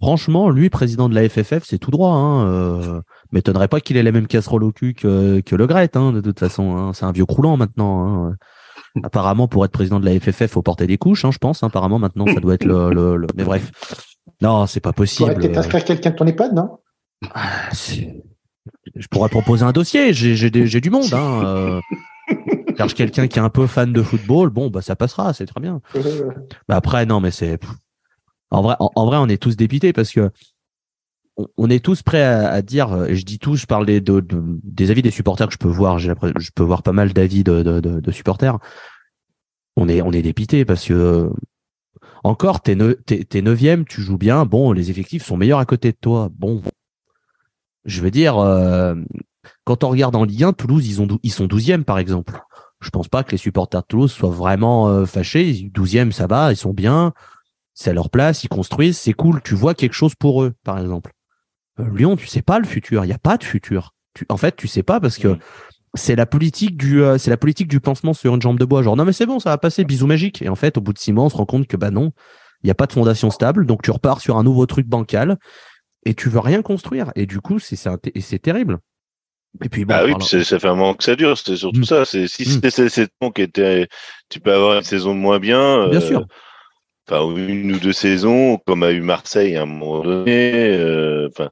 franchement, 0.00 0.50
lui, 0.50 0.70
président 0.70 1.08
de 1.08 1.14
la 1.14 1.28
FFF, 1.28 1.64
c'est 1.64 1.78
tout 1.78 1.90
droit. 1.90 2.12
Hein. 2.12 2.46
Euh, 2.46 3.00
m'étonnerait 3.32 3.68
pas 3.68 3.80
qu'il 3.80 3.96
ait 3.96 4.02
la 4.02 4.12
même 4.12 4.26
casserole 4.26 4.64
au 4.64 4.72
cul 4.72 4.94
que, 4.94 5.40
que 5.40 5.56
Le 5.56 5.66
Gret, 5.66 5.90
hein, 5.94 6.12
de 6.12 6.20
toute 6.20 6.38
façon. 6.38 6.76
Hein. 6.76 6.92
C'est 6.92 7.04
un 7.04 7.12
vieux 7.12 7.26
croulant 7.26 7.56
maintenant. 7.56 8.26
Hein. 8.28 8.36
Apparemment, 9.02 9.48
pour 9.48 9.64
être 9.64 9.72
président 9.72 10.00
de 10.00 10.04
la 10.04 10.18
FFF, 10.18 10.50
faut 10.50 10.62
porter 10.62 10.86
des 10.86 10.98
couches, 10.98 11.24
hein, 11.24 11.30
je 11.30 11.38
pense. 11.38 11.62
Apparemment, 11.62 11.98
maintenant, 11.98 12.26
ça 12.26 12.40
doit 12.40 12.54
être 12.54 12.64
le, 12.64 12.90
le, 12.92 13.26
Mais 13.36 13.44
bref, 13.44 13.72
non, 14.40 14.66
c'est 14.66 14.80
pas 14.80 14.92
possible. 14.92 15.30
Tu 15.30 15.34
pourrais 15.34 15.48
peut-être 15.48 15.58
inscrire 15.58 15.84
quelqu'un 15.84 16.10
de 16.10 16.16
ton 16.16 16.26
EHPAD, 16.26 16.54
non? 16.54 16.78
Ah, 17.34 17.68
Je 17.72 19.06
pourrais 19.10 19.28
proposer 19.28 19.64
un 19.64 19.72
dossier. 19.72 20.12
J'ai 20.12 20.80
du 20.80 20.90
monde. 20.90 21.12
Hein. 21.12 21.42
Euh 21.44 21.80
cherche 22.76 22.94
quelqu'un 22.94 23.26
qui 23.26 23.38
est 23.38 23.42
un 23.42 23.50
peu 23.50 23.66
fan 23.66 23.92
de 23.92 24.02
football, 24.02 24.50
bon, 24.50 24.68
bah 24.68 24.82
ça 24.82 24.96
passera, 24.96 25.32
c'est 25.32 25.46
très 25.46 25.60
bien. 25.60 25.80
bah 26.68 26.76
après, 26.76 27.06
non, 27.06 27.20
mais 27.20 27.30
c'est 27.30 27.58
en 28.50 28.62
vrai, 28.62 28.76
en, 28.78 29.06
vrai, 29.06 29.16
on 29.18 29.28
est 29.28 29.40
tous 29.40 29.56
dépités 29.56 29.92
parce 29.92 30.12
que 30.12 30.30
on, 31.56 31.68
est 31.68 31.84
tous 31.84 32.02
prêts 32.02 32.22
à, 32.22 32.62
dire, 32.62 33.04
et 33.04 33.14
je 33.14 33.24
dis 33.24 33.38
tous, 33.38 33.56
je 33.56 33.66
parle 33.66 33.84
des, 33.84 34.90
avis 34.90 35.02
des 35.02 35.10
supporters 35.10 35.48
que 35.48 35.52
je 35.52 35.58
peux 35.58 35.68
voir, 35.68 35.98
je 35.98 36.12
peux 36.54 36.62
voir 36.62 36.82
pas 36.82 36.92
mal 36.92 37.12
d'avis 37.12 37.44
de, 37.44 38.10
supporters. 38.10 38.58
On 39.76 39.88
est, 39.88 40.00
on 40.00 40.12
est 40.12 40.22
dépités 40.22 40.64
parce 40.64 40.86
que 40.86 41.30
encore, 42.24 42.62
t'es, 42.62 42.74
neuvième, 42.74 43.84
tu 43.84 44.00
joues 44.00 44.16
bien, 44.16 44.46
bon, 44.46 44.72
les 44.72 44.90
effectifs 44.90 45.24
sont 45.24 45.36
meilleurs 45.36 45.58
à 45.58 45.66
côté 45.66 45.92
de 45.92 45.98
toi. 46.00 46.30
Bon, 46.32 46.62
je 47.84 48.00
veux 48.00 48.10
dire, 48.10 48.38
euh, 48.38 48.94
quand 49.64 49.84
on 49.84 49.90
regarde 49.90 50.16
en 50.16 50.24
Ligue 50.24 50.44
1, 50.44 50.52
Toulouse, 50.54 50.88
ils, 50.88 51.18
ils 51.22 51.32
sont 51.32 51.46
douzième 51.46 51.84
par 51.84 51.98
exemple. 51.98 52.40
Je 52.80 52.90
pense 52.90 53.08
pas 53.08 53.22
que 53.24 53.32
les 53.32 53.36
supporters 53.36 53.82
de 53.82 53.86
Toulouse 53.86 54.12
soient 54.12 54.30
vraiment 54.30 54.88
euh, 54.88 55.06
fâchés. 55.06 55.68
Douzième, 55.72 56.12
ça 56.12 56.26
va, 56.26 56.52
ils 56.52 56.56
sont 56.56 56.72
bien 56.72 57.12
c'est 57.76 57.90
à 57.90 57.92
leur 57.92 58.08
place, 58.08 58.42
ils 58.42 58.48
construisent, 58.48 58.96
c'est 58.96 59.12
cool, 59.12 59.42
tu 59.42 59.54
vois 59.54 59.74
quelque 59.74 59.92
chose 59.92 60.14
pour 60.14 60.42
eux, 60.42 60.54
par 60.64 60.80
exemple. 60.80 61.12
Euh, 61.78 61.84
Lyon, 61.94 62.16
tu 62.16 62.26
sais 62.26 62.40
pas 62.40 62.58
le 62.58 62.64
futur, 62.64 63.04
il 63.04 63.08
n'y 63.08 63.12
a 63.12 63.18
pas 63.18 63.36
de 63.36 63.44
futur. 63.44 63.92
en 64.30 64.38
fait, 64.38 64.56
tu 64.56 64.66
sais 64.66 64.82
pas 64.82 64.98
parce 64.98 65.18
que 65.18 65.36
c'est 65.92 66.16
la 66.16 66.24
politique 66.24 66.78
du 66.78 67.02
euh, 67.02 67.18
c'est 67.18 67.30
la 67.30 67.36
politique 67.36 67.68
du 67.68 67.80
pansement 67.80 68.14
sur 68.14 68.34
une 68.34 68.40
jambe 68.40 68.58
de 68.58 68.64
bois. 68.64 68.82
Genre 68.82 68.96
non 68.96 69.04
mais 69.04 69.12
c'est 69.12 69.26
bon, 69.26 69.38
ça 69.38 69.50
va 69.50 69.58
passer, 69.58 69.84
bisous 69.84 70.06
magique. 70.06 70.40
Et 70.40 70.48
en 70.48 70.54
fait, 70.54 70.78
au 70.78 70.80
bout 70.80 70.94
de 70.94 70.98
six 70.98 71.12
mois, 71.12 71.24
on 71.24 71.28
se 71.28 71.36
rend 71.36 71.44
compte 71.44 71.66
que 71.66 71.76
bah 71.76 71.90
non, 71.90 72.12
il 72.62 72.66
n'y 72.66 72.70
a 72.70 72.74
pas 72.74 72.86
de 72.86 72.92
fondation 72.92 73.30
stable, 73.30 73.66
donc 73.66 73.82
tu 73.82 73.90
repars 73.90 74.22
sur 74.22 74.38
un 74.38 74.42
nouveau 74.42 74.64
truc 74.64 74.86
bancal 74.86 75.36
et 76.06 76.14
tu 76.14 76.30
veux 76.30 76.40
rien 76.40 76.62
construire. 76.62 77.12
Et 77.14 77.26
du 77.26 77.40
coup, 77.40 77.58
c'est 77.58 77.76
c'est 77.76 78.38
terrible. 78.38 78.78
Et 79.62 79.68
puis, 79.68 79.84
bon, 79.84 79.94
bah 79.94 80.04
oui, 80.04 80.14
ça 80.22 80.58
fait 80.58 80.68
un 80.68 80.74
moment 80.74 80.94
que 80.94 81.04
ça 81.04 81.14
dure. 81.14 81.36
C'était 81.36 81.56
surtout 81.56 81.80
mm. 81.80 81.84
ça. 81.84 82.04
C'est 82.06 82.26
si 82.26 82.42
mm. 82.42 82.52
c'était 82.52 82.70
cette 82.70 82.88
saison 82.88 83.30
qui 83.34 83.42
était, 83.42 83.86
tu 84.30 84.40
peux 84.40 84.52
avoir 84.52 84.78
une 84.78 84.82
saison 84.82 85.14
de 85.14 85.20
moins 85.20 85.38
bien. 85.38 85.88
Bien 85.88 86.00
euh, 86.00 86.06
sûr 86.06 86.26
enfin 87.08 87.36
une 87.36 87.72
ou 87.72 87.78
deux 87.78 87.92
saisons, 87.92 88.58
comme 88.66 88.82
a 88.82 88.92
eu 88.92 89.00
Marseille 89.00 89.56
à 89.56 89.62
un 89.62 89.66
moment 89.66 90.02
donné. 90.02 90.76
Euh, 90.76 91.28
enfin, 91.28 91.50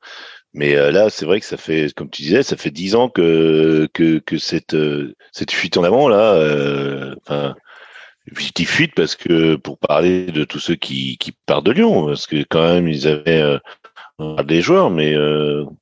mais 0.54 0.76
euh, 0.76 0.90
là, 0.90 1.10
c'est 1.10 1.26
vrai 1.26 1.40
que 1.40 1.46
ça 1.46 1.56
fait, 1.56 1.92
comme 1.94 2.10
tu 2.10 2.22
disais, 2.22 2.42
ça 2.42 2.56
fait 2.56 2.70
dix 2.70 2.94
ans 2.94 3.08
que 3.08 3.88
que, 3.92 4.18
que 4.18 4.38
cette 4.38 4.74
euh, 4.74 5.14
cette 5.32 5.52
fuite 5.52 5.76
en 5.76 5.84
avant 5.84 6.08
là. 6.08 6.34
enfin, 7.22 7.54
je 8.32 8.50
dis 8.54 8.64
fuite 8.64 8.94
parce 8.94 9.16
que 9.16 9.56
pour 9.56 9.78
parler 9.78 10.26
de 10.26 10.44
tous 10.44 10.58
ceux 10.58 10.76
qui 10.76 11.18
qui 11.18 11.32
partent 11.46 11.66
de 11.66 11.72
Lyon, 11.72 12.06
parce 12.06 12.26
que 12.26 12.44
quand 12.48 12.62
même 12.62 12.88
ils 12.88 13.06
avaient 13.08 13.58
des 14.44 14.62
joueurs, 14.62 14.90
mais 14.90 15.14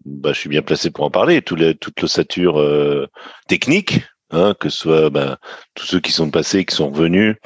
bah, 0.05 0.33
je 0.33 0.39
suis 0.39 0.49
bien 0.49 0.63
placé 0.63 0.91
pour 0.91 1.05
en 1.05 1.11
parler. 1.11 1.43
Tout 1.43 1.57
les, 1.57 1.75
toute 1.75 2.01
l'ossature 2.01 2.61
technique, 3.49 4.01
hein, 4.31 4.55
que 4.59 4.69
ce 4.71 4.79
soit 4.79 5.11
bah, 5.11 5.39
tous 5.75 5.87
ceux 5.87 6.01
qui 6.01 6.13
sont 6.13 6.31
passés, 6.31 6.65
qui 6.65 6.75
sont 6.75 6.91
revenus 6.91 7.37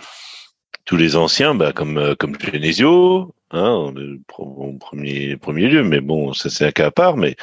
tous 0.87 0.97
les 0.97 1.16
anciens, 1.16 1.55
bah, 1.55 1.73
comme 1.73 1.99
euh, 1.99 2.14
comme 2.14 2.37
Genesio, 2.40 3.35
hein, 3.50 3.93
en 4.38 4.78
premier, 4.78 5.37
premier 5.37 5.69
lieu. 5.69 5.83
Mais 5.83 6.00
bon, 6.00 6.33
ça 6.33 6.49
c'est 6.49 6.66
un 6.66 6.73
cas 6.73 6.87
à 6.87 6.90
part. 6.90 7.16
Mais 7.16 7.37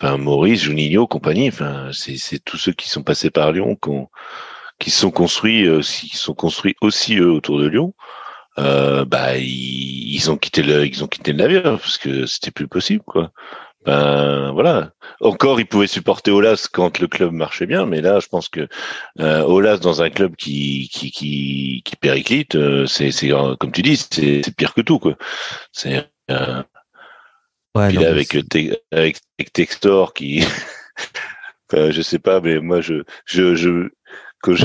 enfin, 0.00 0.16
Maurice, 0.16 0.62
Juninho, 0.62 1.06
compagnie, 1.06 1.48
enfin, 1.48 1.90
c'est 1.92 2.42
tous 2.44 2.56
ceux 2.56 2.72
qui 2.72 2.88
sont 2.88 3.02
passés 3.02 3.30
par 3.30 3.52
Lyon, 3.52 3.76
qui, 3.76 3.90
qui 4.78 4.90
sont 4.90 5.10
construits, 5.10 5.66
euh, 5.66 5.80
qui 5.80 6.16
sont 6.16 6.34
construits 6.34 6.76
aussi 6.80 7.16
eux 7.18 7.30
autour 7.30 7.58
de 7.58 7.68
Lyon. 7.68 7.94
Euh, 8.58 9.04
bah 9.04 9.36
ils, 9.36 10.14
ils, 10.14 10.30
ont 10.30 10.36
quitté 10.36 10.62
le 10.62 10.86
ils 10.86 11.02
ont 11.02 11.08
quitté 11.08 11.32
le 11.32 11.38
navire 11.38 11.62
parce 11.64 11.98
que 11.98 12.24
c'était 12.24 12.52
plus 12.52 12.68
possible 12.68 13.02
quoi 13.04 13.32
ben 13.84 14.52
voilà. 14.52 14.92
Encore, 15.20 15.60
il 15.60 15.66
pouvait 15.66 15.86
supporter 15.86 16.30
Olas 16.30 16.68
quand 16.72 16.98
le 16.98 17.06
club 17.06 17.32
marchait 17.32 17.66
bien, 17.66 17.86
mais 17.86 18.00
là, 18.00 18.20
je 18.20 18.28
pense 18.28 18.48
que 18.48 18.66
euh, 19.20 19.42
Olas 19.42 19.78
dans 19.78 20.02
un 20.02 20.10
club 20.10 20.36
qui 20.36 20.88
qui 20.92 21.10
qui, 21.10 21.82
qui 21.84 21.96
périclite, 21.96 22.54
euh, 22.54 22.86
c'est 22.86 23.10
c'est 23.10 23.30
comme 23.60 23.72
tu 23.72 23.82
dis, 23.82 23.96
c'est 23.96 24.42
pire 24.56 24.74
que 24.74 24.80
tout 24.80 24.98
quoi. 24.98 25.16
C'est 25.72 26.08
euh, 26.30 26.62
ouais, 27.74 28.06
avec, 28.06 28.34
avec 28.90 29.52
Textor 29.52 30.14
qui, 30.14 30.42
enfin, 31.72 31.90
je 31.90 32.00
sais 32.00 32.18
pas, 32.18 32.40
mais 32.40 32.60
moi 32.60 32.80
je 32.80 33.02
je 33.26 33.54
je 33.54 33.90
quand 34.40 34.54
je 34.54 34.64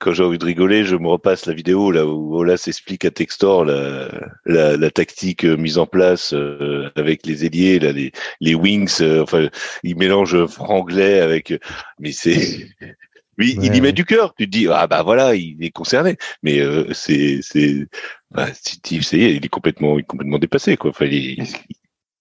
quand 0.00 0.14
j'ai 0.14 0.24
envie 0.24 0.38
de 0.38 0.44
rigoler, 0.44 0.82
je 0.84 0.96
me 0.96 1.08
repasse 1.08 1.46
la 1.46 1.52
vidéo 1.52 1.90
là 1.92 2.06
où 2.06 2.34
Olas 2.34 2.64
explique 2.66 3.04
à 3.04 3.10
Textor 3.10 3.66
la, 3.66 4.08
la, 4.46 4.76
la 4.76 4.90
tactique 4.90 5.44
euh, 5.44 5.56
mise 5.56 5.76
en 5.76 5.86
place 5.86 6.32
euh, 6.32 6.90
avec 6.96 7.26
les 7.26 7.44
ailiers, 7.44 7.78
là, 7.78 7.92
les, 7.92 8.10
les 8.40 8.54
wings. 8.54 9.02
Euh, 9.02 9.22
enfin, 9.22 9.48
il 9.84 9.96
mélange 9.96 10.46
franglais 10.46 11.20
avec. 11.20 11.54
Mais 12.00 12.12
c'est. 12.12 12.66
Oui, 13.38 13.56
il 13.62 13.74
y 13.74 13.80
met 13.80 13.92
du 13.92 14.04
cœur. 14.04 14.34
Tu 14.34 14.44
te 14.44 14.50
dis 14.50 14.68
ah 14.68 14.86
bah 14.86 15.02
voilà, 15.02 15.34
il 15.34 15.64
est 15.64 15.70
concerné. 15.70 16.18
Mais 16.42 16.60
c'est 16.92 17.40
c'est 17.40 17.86
bah, 18.30 18.48
il 18.90 19.46
est 19.46 19.48
complètement 19.48 19.96
il 19.96 20.00
est 20.00 20.06
complètement 20.06 20.38
dépassé 20.38 20.76
quoi. 20.76 20.90
Enfin, 20.90 21.06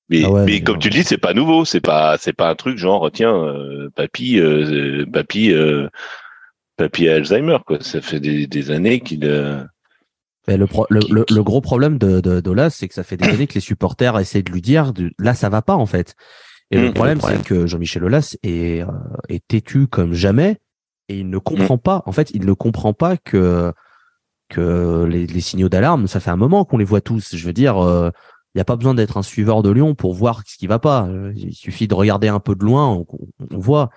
mais, 0.07 0.23
ah 0.23 0.43
mais 0.45 0.61
comme 0.61 0.79
tu 0.79 0.87
le 0.87 0.93
dis, 0.93 1.03
c'est 1.03 1.17
pas 1.17 1.33
nouveau. 1.33 1.65
C'est 1.65 1.81
pas 1.81 2.17
c'est 2.17 2.31
pas 2.31 2.49
un 2.49 2.55
truc 2.55 2.77
genre 2.77 3.11
tiens 3.11 3.53
papy 3.97 4.39
papy 5.11 5.53
papy 6.79 7.09
Alzheimer, 7.09 7.57
quoi. 7.65 7.77
Ça 7.81 8.01
fait 8.01 8.19
des, 8.19 8.71
années 8.71 9.01
qu'il. 9.01 9.25
Euh, 9.25 9.63
le, 10.47 11.25
le, 11.29 11.43
gros 11.43 11.61
problème 11.61 11.99
de, 11.99 12.21
de, 12.21 12.69
c'est 12.69 12.87
que 12.87 12.95
ça 12.95 13.03
fait 13.03 13.17
des 13.17 13.29
années 13.29 13.45
que 13.45 13.55
les 13.55 13.59
supporters 13.59 14.17
essaient 14.17 14.41
de 14.41 14.51
lui 14.51 14.61
dire 14.61 14.93
là, 15.19 15.35
ça 15.35 15.49
va 15.49 15.61
pas, 15.61 15.75
en 15.75 15.85
fait. 15.85 16.15
Et 16.71 16.79
le 16.79 16.89
mmh, 16.89 16.93
problème, 16.93 17.19
c'est 17.21 17.43
que 17.43 17.67
Jean-Michel 17.67 18.03
Aulas 18.03 18.37
est, 18.43 18.81
euh, 18.81 18.87
est 19.27 19.45
têtu 19.47 19.87
comme 19.87 20.13
jamais 20.13 20.57
et 21.09 21.19
il 21.19 21.29
ne 21.29 21.37
comprend 21.37 21.75
mmh. 21.75 21.81
pas. 21.81 22.03
En 22.05 22.11
fait, 22.11 22.31
il 22.31 22.45
ne 22.45 22.53
comprend 22.53 22.93
pas 22.93 23.17
que, 23.17 23.73
que 24.49 25.05
les, 25.05 25.41
signaux 25.41 25.69
d'alarme, 25.69 26.07
ça 26.07 26.19
fait 26.19 26.29
un 26.29 26.37
moment 26.37 26.65
qu'on 26.65 26.77
les 26.77 26.85
voit 26.85 27.01
tous. 27.01 27.35
Je 27.35 27.45
veux 27.45 27.53
dire, 27.53 27.83
euh, 27.83 28.11
il 28.53 28.57
n'y 28.57 28.61
a 28.61 28.65
pas 28.65 28.75
besoin 28.75 28.93
d'être 28.93 29.17
un 29.17 29.23
suiveur 29.23 29.63
de 29.63 29.71
Lyon 29.71 29.95
pour 29.95 30.13
voir 30.13 30.43
ce 30.45 30.57
qui 30.57 30.67
va 30.67 30.79
pas. 30.79 31.09
Il 31.35 31.53
suffit 31.53 31.87
de 31.87 31.95
regarder 31.95 32.27
un 32.27 32.39
peu 32.39 32.55
de 32.55 32.63
loin, 32.63 32.87
on, 32.87 33.05
on 33.51 33.59
voit. 33.59 33.89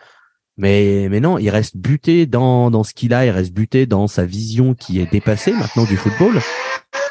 Mais, 0.59 1.09
mais 1.11 1.21
non, 1.21 1.38
il 1.38 1.49
reste 1.50 1.76
buté 1.76 2.26
dans, 2.26 2.71
dans 2.71 2.85
ce 2.85 2.92
qu'il 2.92 3.14
a, 3.14 3.25
il 3.25 3.30
reste 3.30 3.52
buté 3.52 3.87
dans 3.87 4.06
sa 4.06 4.25
vision 4.25 4.75
qui 4.75 5.00
est 5.00 5.11
dépassée 5.11 5.52
maintenant 5.52 5.85
du 5.85 5.97
football. 5.97 6.40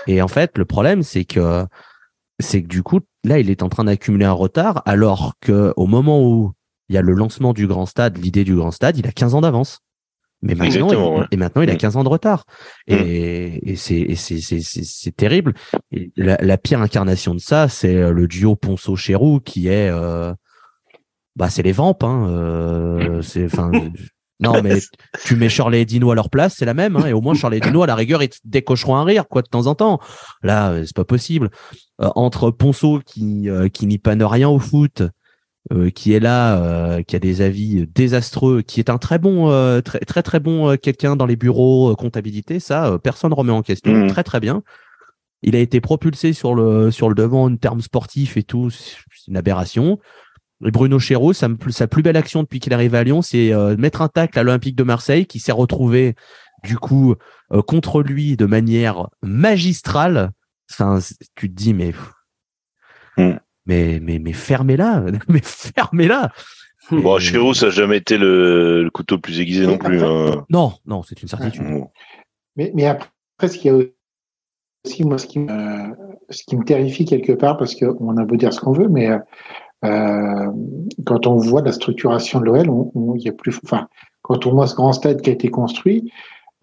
Et 0.08 0.22
en 0.22 0.28
fait, 0.28 0.58
le 0.58 0.66
problème, 0.66 1.04
c'est 1.04 1.26
que, 1.26 1.66
c'est 2.40 2.62
que 2.62 2.68
du 2.68 2.84
coup, 2.84 3.00
là, 3.24 3.40
il 3.40 3.50
est 3.50 3.64
en 3.64 3.70
train 3.70 3.86
d'accumuler 3.86 4.26
un 4.26 4.32
retard, 4.32 4.84
alors 4.86 5.34
que 5.42 5.74
au 5.76 5.88
moment 5.88 6.24
où 6.24 6.54
il 6.90 6.96
y 6.96 6.98
a 6.98 7.02
le 7.02 7.14
lancement 7.14 7.54
du 7.54 7.68
grand 7.68 7.86
stade, 7.86 8.18
l'idée 8.18 8.44
du 8.44 8.56
grand 8.56 8.72
stade, 8.72 8.98
il 8.98 9.08
a 9.08 9.12
15 9.12 9.36
ans 9.36 9.42
d'avance. 9.42 9.80
Mais 10.44 10.56
maintenant, 10.56 11.22
il, 11.22 11.28
et 11.32 11.38
maintenant, 11.38 11.62
il 11.62 11.70
a 11.70 11.76
15 11.76 11.94
mm. 11.94 11.98
ans 12.00 12.04
de 12.04 12.10
retard. 12.10 12.46
Et, 12.88 13.60
mm. 13.64 13.70
et 13.70 13.76
c'est, 13.76 14.16
c'est, 14.16 15.16
terrible. 15.16 15.54
Et 15.92 16.12
la, 16.18 16.38
la, 16.38 16.58
pire 16.58 16.82
incarnation 16.82 17.36
de 17.36 17.40
ça, 17.40 17.70
c'est 17.70 18.12
le 18.12 18.28
duo 18.28 18.56
Ponceau-Chéroux 18.56 19.40
qui 19.40 19.68
est, 19.68 19.90
euh, 19.90 20.34
bah 21.42 21.50
c'est 21.50 21.64
les 21.64 21.72
vampes 21.72 22.04
hein 22.04 22.28
euh, 22.30 23.24
c'est 23.24 23.46
enfin 23.46 23.72
non 24.40 24.62
mais 24.62 24.78
tu 25.26 25.36
mets 25.36 25.50
Charlie 25.50 25.80
et 25.80 25.86
Dino 25.86 26.12
à 26.12 26.16
leur 26.16 26.30
place 26.30 26.54
c'est 26.56 26.66
la 26.66 26.76
même 26.76 26.96
hein, 26.98 27.08
et 27.08 27.14
au 27.14 27.22
moins 27.22 27.34
Charlie 27.34 27.58
et 27.58 27.62
Dino 27.62 27.82
à 27.82 27.88
la 27.88 27.96
rigueur 27.96 28.22
ils 28.22 28.30
décocheront 28.46 28.96
un 28.96 29.04
rire 29.04 29.28
quoi 29.28 29.42
de 29.42 29.48
temps 29.48 29.66
en 29.66 29.74
temps. 29.74 30.00
Là 30.44 30.70
euh, 30.70 30.84
c'est 30.86 30.96
pas 30.96 31.04
possible. 31.04 31.50
Euh, 32.00 32.10
entre 32.14 32.52
Ponceau 32.52 33.02
qui 33.04 33.50
qui 33.74 33.88
n'y 33.88 33.98
panne 33.98 34.22
rien 34.22 34.50
au 34.50 34.60
foot 34.60 35.02
qui 35.96 36.14
est 36.14 36.20
là 36.20 37.02
qui 37.04 37.16
a 37.16 37.20
des 37.20 37.42
avis 37.42 37.88
désastreux 37.88 38.62
qui 38.62 38.80
est 38.80 38.92
un 38.92 39.00
très 39.00 39.18
bon 39.18 39.50
très 39.82 40.00
très 40.00 40.22
très 40.22 40.40
bon 40.40 40.78
quelqu'un 40.78 41.16
dans 41.16 41.26
les 41.26 41.36
bureaux 41.36 41.96
comptabilité 41.96 42.60
ça 42.60 43.00
personne 43.04 43.34
remet 43.34 43.52
en 43.52 43.64
question. 43.64 43.94
Mmh. 43.94 44.08
très 44.08 44.24
très 44.24 44.40
bien. 44.40 44.62
Il 45.42 45.56
a 45.56 45.60
été 45.60 45.82
propulsé 45.82 46.34
sur 46.34 46.54
le 46.54 46.92
sur 46.92 47.10
le 47.10 47.16
devant 47.16 47.46
en 47.46 47.56
termes 47.56 47.82
sportifs 47.82 48.38
et 48.38 48.44
tout 48.44 48.70
c'est 48.70 48.98
une 49.28 49.38
aberration 49.38 49.98
Bruno 50.62 51.00
Chéreau, 51.00 51.34
sa, 51.34 51.50
sa 51.70 51.88
plus 51.88 52.04
belle 52.04 52.18
action 52.18 52.44
depuis 52.44 52.60
qu'il 52.60 52.74
arrive 52.74 52.96
à 52.96 53.04
Lyon, 53.04 53.22
c'est 53.22 53.54
euh, 53.54 53.76
mettre 53.78 54.02
un 54.02 54.08
tacle 54.08 54.38
à 54.38 54.44
l'Olympique 54.44 54.76
de 54.76 54.84
Marseille, 54.84 55.26
qui 55.26 55.40
s'est 55.40 55.52
retrouvé 55.52 56.16
du 56.64 56.78
coup 56.78 57.16
euh, 57.52 57.62
contre 57.62 58.04
lui 58.04 58.38
de 58.38 58.46
manière 58.46 59.08
magistrale. 59.24 60.32
Enfin, 60.70 61.00
tu 61.36 61.50
te 61.50 61.56
dis 61.56 61.74
mais 61.74 61.94
hmm. 63.18 63.38
mais 63.66 64.00
mais 64.02 64.20
mais 64.20 64.34
fermez-la, 64.34 65.04
mais 65.28 65.42
fermez-la. 65.44 66.32
Bon, 66.92 67.20
Chéreau, 67.20 67.54
ça 67.54 67.68
n'a 67.68 67.72
jamais 67.72 67.98
été 67.98 68.18
le, 68.18 68.90
couteau 68.94 69.16
le 69.16 69.22
plus 69.22 69.40
aiguisé 69.40 69.66
non 69.66 69.78
plus. 69.78 70.04
Hein. 70.04 70.46
Non, 70.50 70.74
non, 70.86 71.04
c'est 71.04 71.22
une 71.22 71.28
certitude. 71.28 71.64
Hmm. 71.64 71.86
Mais, 72.58 72.72
mais 72.76 72.86
après, 72.86 73.48
ce 73.48 73.58
qu'il 73.58 73.72
y 73.72 73.74
a 73.74 73.78
aussi, 74.86 75.06
moi, 75.06 75.18
ce 75.18 75.26
qui, 75.26 75.40
me, 75.40 75.96
ce 76.30 76.44
qui 76.44 76.58
me 76.58 76.66
terrifie 76.66 77.06
quelque 77.06 77.32
part, 77.32 77.56
parce 77.58 77.76
qu'on 77.76 78.18
a 78.18 78.26
beau 78.26 78.36
dire 78.36 78.52
ce 78.54 78.60
qu'on 78.60 78.74
veut, 78.74 78.90
mais 78.90 79.10
euh, 79.84 80.52
quand 81.06 81.28
on 81.28 81.38
voit 81.38 81.62
la 81.62 81.72
structuration 81.72 82.40
de 82.40 82.46
l'OL, 82.46 82.70
on, 82.70 83.16
y 83.16 83.30
a 83.30 83.32
plus, 83.32 83.60
enfin, 83.64 83.88
quand 84.22 84.46
on 84.46 84.52
voit 84.52 84.68
ce 84.68 84.76
grand 84.76 84.94
stade 84.94 85.22
qui 85.22 85.30
a 85.30 85.34
été 85.34 85.50
construit, 85.50 86.12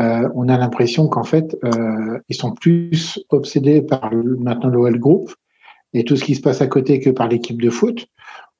euh, 0.00 0.28
on 0.34 0.48
a 0.48 0.56
l'impression 0.56 1.08
qu'en 1.08 1.25
fait, 1.25 1.56
euh, 1.64 2.18
ils 2.28 2.37
sont 2.37 2.52
plus 2.52 3.18
obsédés 3.30 3.82
par 3.82 4.10
le, 4.10 4.37
maintenant 4.37 4.68
l'OL 4.68 4.98
Group 4.98 5.34
et 5.92 6.04
tout 6.04 6.16
ce 6.16 6.25
qui 6.25 6.34
se 6.34 6.40
passe 6.40 6.60
à 6.60 6.66
côté 6.66 7.00
que 7.00 7.10
par 7.10 7.28
l'équipe 7.28 7.60
de 7.60 7.70
foot. 7.70 8.06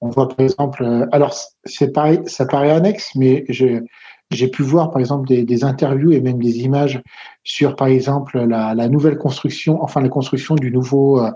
On 0.01 0.11
voit 0.11 0.29
par 0.29 0.41
exemple, 0.41 0.83
euh, 0.83 1.07
alors 1.13 1.35
c'est 1.65 1.93
pareil, 1.93 2.21
ça 2.27 2.47
paraît 2.47 2.71
annexe, 2.71 3.13
mais 3.15 3.45
je, 3.49 3.83
j'ai 4.31 4.49
pu 4.49 4.63
voir 4.63 4.91
par 4.91 5.01
exemple 5.01 5.29
des, 5.29 5.45
des, 5.45 5.65
interviews 5.65 6.13
et 6.13 6.21
même 6.21 6.41
des 6.41 6.61
images 6.61 7.01
sur 7.45 7.77
par 7.77 7.89
exemple 7.89 8.39
la, 8.39 8.75
la 8.75 8.89
nouvelle 8.89 9.19
construction, 9.19 9.83
enfin 9.83 10.01
la 10.01 10.09
construction 10.09 10.55
du 10.55 10.71
nouveau. 10.71 11.21
Euh, 11.21 11.31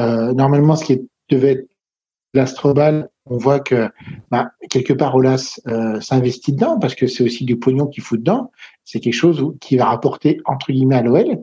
euh 0.00 0.32
normalement, 0.32 0.76
ce 0.76 0.84
qui 0.84 1.08
devait 1.30 1.52
être 1.52 1.68
l'Astrobal, 2.34 3.08
on 3.26 3.38
voit 3.38 3.60
que 3.60 3.88
bah, 4.30 4.50
quelque 4.68 4.92
part 4.92 5.14
Olas 5.14 5.60
euh, 5.68 6.00
s'investit 6.00 6.52
dedans 6.52 6.78
parce 6.78 6.94
que 6.94 7.06
c'est 7.06 7.24
aussi 7.24 7.44
du 7.44 7.58
pognon 7.58 7.86
qu'il 7.86 8.02
fout 8.02 8.18
dedans. 8.20 8.50
C'est 8.84 9.00
quelque 9.00 9.14
chose 9.14 9.54
qui 9.60 9.76
va 9.76 9.86
rapporter 9.86 10.40
entre 10.44 10.72
guillemets 10.72 10.96
à 10.96 11.02
l'OL, 11.02 11.42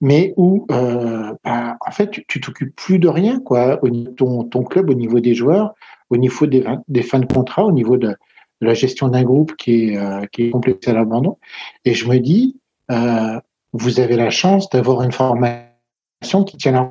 mais 0.00 0.34
où 0.36 0.66
euh, 0.70 1.34
bah, 1.44 1.76
en 1.84 1.90
fait 1.90 2.22
tu 2.28 2.40
t'occupes 2.40 2.74
plus 2.76 2.98
de 2.98 3.08
rien 3.08 3.40
quoi 3.40 3.82
au 3.82 3.88
ton, 3.88 4.44
ton 4.44 4.62
club, 4.62 4.90
au 4.90 4.94
niveau 4.94 5.20
des 5.20 5.34
joueurs, 5.34 5.74
au 6.10 6.16
niveau 6.16 6.46
des, 6.46 6.62
fins 7.02 7.20
de 7.20 7.32
contrat, 7.32 7.64
au 7.64 7.72
niveau 7.72 7.96
de, 7.96 8.14
la 8.60 8.74
gestion 8.74 9.08
d'un 9.08 9.22
groupe 9.22 9.56
qui 9.56 9.90
est 9.90 9.96
euh, 9.96 10.50
complexe 10.50 10.86
à 10.86 10.92
l'abandon. 10.92 11.38
Et 11.84 11.94
je 11.94 12.06
me 12.06 12.18
dis, 12.18 12.58
euh, 12.90 13.40
vous 13.72 14.00
avez 14.00 14.16
la 14.16 14.30
chance 14.30 14.68
d'avoir 14.68 15.02
une 15.02 15.12
formation 15.12 16.44
qui 16.44 16.56
tient 16.58 16.72
la 16.72 16.90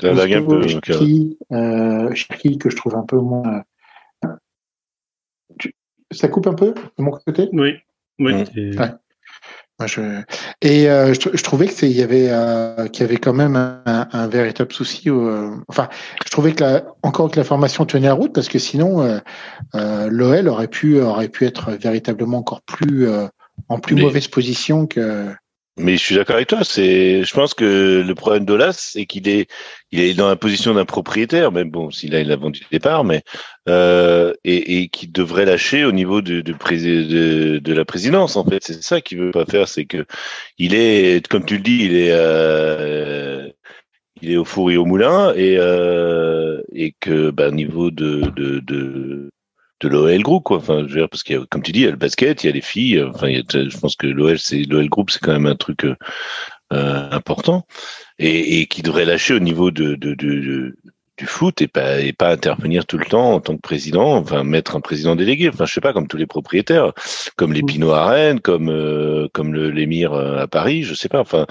ça 0.00 0.12
lag 0.12 0.32
un 0.32 0.42
peu. 0.42 0.62
euh, 1.52 2.14
que 2.58 2.70
je 2.70 2.76
trouve 2.76 2.94
un 2.94 3.02
peu 3.02 3.18
moins. 3.18 3.62
Euh, 4.24 4.28
ça 6.10 6.28
coupe 6.28 6.46
un 6.46 6.54
peu 6.54 6.72
de 6.72 7.02
mon 7.02 7.10
côté? 7.10 7.48
Oui. 7.52 7.74
Oui. 8.18 8.44
Moi, 9.80 9.86
je... 9.86 10.22
Et 10.60 10.90
euh, 10.90 11.14
je, 11.14 11.42
trouvais 11.42 11.68
qu'il 11.68 11.92
y 11.92 12.02
avait 12.02 12.30
euh, 12.30 12.88
qu'il 12.88 13.06
y 13.06 13.08
avait 13.08 13.18
quand 13.18 13.32
même 13.32 13.54
un, 13.54 14.26
véritable 14.26 14.72
souci. 14.72 15.08
Enfin, 15.68 15.88
je 16.24 16.30
trouvais 16.30 16.52
que 16.52 16.64
la, 16.64 16.84
encore 17.02 17.30
que 17.30 17.36
la 17.36 17.44
formation 17.44 17.86
tenait 17.86 18.08
la 18.08 18.14
route 18.14 18.32
parce 18.32 18.48
que 18.48 18.58
sinon 18.58 19.20
l'OL 19.74 20.48
aurait 20.48 20.68
pu 20.68 21.00
aurait 21.00 21.28
pu 21.28 21.46
être 21.46 21.72
véritablement 21.72 22.38
encore 22.38 22.62
plus 22.62 23.06
en 23.68 23.78
plus 23.78 23.94
mauvaise 23.94 24.28
position 24.28 24.86
que. 24.86 25.32
Mais 25.78 25.96
je 25.96 26.02
suis 26.02 26.16
d'accord 26.16 26.36
avec 26.36 26.48
toi. 26.48 26.64
C'est, 26.64 27.22
je 27.22 27.34
pense 27.34 27.54
que 27.54 28.02
le 28.06 28.14
problème 28.14 28.44
d'Olas, 28.44 28.72
c'est 28.72 29.06
qu'il 29.06 29.28
est, 29.28 29.48
il 29.92 30.00
est 30.00 30.14
dans 30.14 30.28
la 30.28 30.36
position 30.36 30.74
d'un 30.74 30.84
propriétaire, 30.84 31.52
même 31.52 31.70
bon, 31.70 31.90
s'il 31.90 32.14
a, 32.16 32.20
il 32.20 32.32
a 32.32 32.36
vendu 32.36 32.60
le 32.60 32.76
départ, 32.76 33.04
mais 33.04 33.22
euh, 33.68 34.34
et, 34.44 34.82
et 34.82 34.88
qui 34.88 35.06
devrait 35.06 35.44
lâcher 35.44 35.84
au 35.84 35.92
niveau 35.92 36.20
de, 36.20 36.40
de, 36.40 37.58
de, 37.58 37.72
la 37.72 37.84
présidence. 37.84 38.36
En 38.36 38.44
fait, 38.44 38.64
c'est 38.64 38.82
ça 38.82 39.00
qu'il 39.00 39.18
veut 39.18 39.30
pas 39.30 39.46
faire, 39.46 39.68
c'est 39.68 39.84
que 39.86 40.04
il 40.58 40.74
est, 40.74 41.26
comme 41.28 41.44
tu 41.44 41.56
le 41.56 41.62
dis, 41.62 41.84
il 41.84 41.96
est, 41.96 42.10
euh, 42.10 43.48
il 44.20 44.32
est 44.32 44.36
au 44.36 44.44
four 44.44 44.70
et 44.72 44.76
au 44.76 44.84
moulin, 44.84 45.32
et 45.36 45.56
euh, 45.58 46.60
et 46.74 46.92
que, 47.00 47.30
bah, 47.30 47.50
niveau 47.52 47.90
de, 47.90 48.30
de, 48.36 48.58
de 48.60 49.30
de 49.80 49.88
l'OL 49.88 50.22
Group, 50.22 50.44
quoi. 50.44 50.58
Enfin, 50.58 50.78
je 50.86 50.94
veux 50.94 51.00
dire, 51.00 51.08
parce 51.08 51.22
qu'il 51.22 51.36
y 51.36 51.38
a, 51.38 51.44
comme 51.48 51.62
tu 51.62 51.72
dis, 51.72 51.80
il 51.80 51.84
y 51.84 51.88
a 51.88 51.92
le 51.92 51.96
basket, 51.96 52.42
il 52.42 52.46
y 52.48 52.50
a 52.50 52.52
les 52.52 52.60
filles. 52.60 53.02
Enfin, 53.02 53.28
je 53.28 53.78
pense 53.78 53.96
que 53.96 54.06
l'OL, 54.06 54.38
c'est 54.38 54.62
l'OL 54.64 54.88
Group, 54.88 55.10
c'est 55.10 55.20
quand 55.20 55.32
même 55.32 55.46
un 55.46 55.56
truc 55.56 55.84
euh, 55.84 57.08
important 57.10 57.66
et, 58.18 58.60
et, 58.60 58.66
qui 58.66 58.82
devrait 58.82 59.06
lâcher 59.06 59.32
au 59.32 59.38
niveau 59.38 59.70
de, 59.70 59.94
de, 59.94 60.12
de, 60.12 60.76
du 61.16 61.26
foot 61.26 61.62
et 61.62 61.66
pas 61.66 62.00
et 62.00 62.12
pas 62.12 62.30
intervenir 62.30 62.84
tout 62.84 62.98
le 62.98 63.06
temps 63.06 63.32
en 63.32 63.40
tant 63.40 63.56
que 63.56 63.62
président, 63.62 64.16
enfin 64.16 64.44
mettre 64.44 64.76
un 64.76 64.82
président 64.82 65.16
délégué, 65.16 65.48
enfin 65.48 65.64
je 65.64 65.72
sais 65.72 65.80
pas 65.80 65.94
comme 65.94 66.08
tous 66.08 66.18
les 66.18 66.26
propriétaires, 66.26 66.92
comme 67.36 67.54
les 67.54 67.62
Pinot 67.62 67.92
à 67.92 68.06
Rennes, 68.06 68.40
comme 68.40 68.68
euh, 68.68 69.28
comme 69.32 69.54
le 69.54 69.70
l'émir 69.70 70.12
à 70.12 70.46
Paris, 70.46 70.82
je 70.82 70.92
sais 70.92 71.08
pas, 71.08 71.20
enfin 71.20 71.46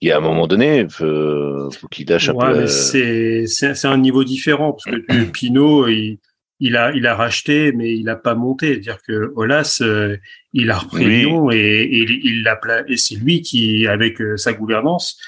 il 0.00 0.08
y 0.08 0.10
a 0.10 0.16
un 0.16 0.20
moment 0.20 0.48
donné, 0.48 0.84
faut, 0.88 1.70
faut 1.70 1.86
qu'il 1.86 2.08
lâche 2.08 2.28
un 2.28 2.34
ouais, 2.34 2.52
peu. 2.52 2.66
C'est 2.66 3.46
c'est 3.46 3.86
un 3.86 3.98
niveau 3.98 4.24
différent 4.24 4.72
parce 4.72 4.96
que 4.96 5.24
Pinot 5.30 5.86
il 5.86 6.18
il 6.60 6.76
a 6.76 6.92
il 6.92 7.06
a 7.06 7.14
racheté 7.14 7.72
mais 7.72 7.96
il 7.96 8.08
a 8.08 8.16
pas 8.16 8.34
monté, 8.34 8.78
dire 8.78 8.98
que 9.06 9.32
Olas 9.36 9.78
euh, 9.80 10.16
il 10.52 10.70
a 10.70 10.78
repris 10.78 11.06
oui. 11.06 11.20
Lyon 11.20 11.50
et, 11.50 11.56
et 11.56 12.20
il 12.24 12.42
l'a 12.42 12.58
et 12.88 12.96
c'est 12.96 13.16
lui 13.16 13.42
qui 13.42 13.86
avec 13.86 14.20
euh, 14.20 14.36
sa 14.36 14.52
gouvernance 14.52 15.18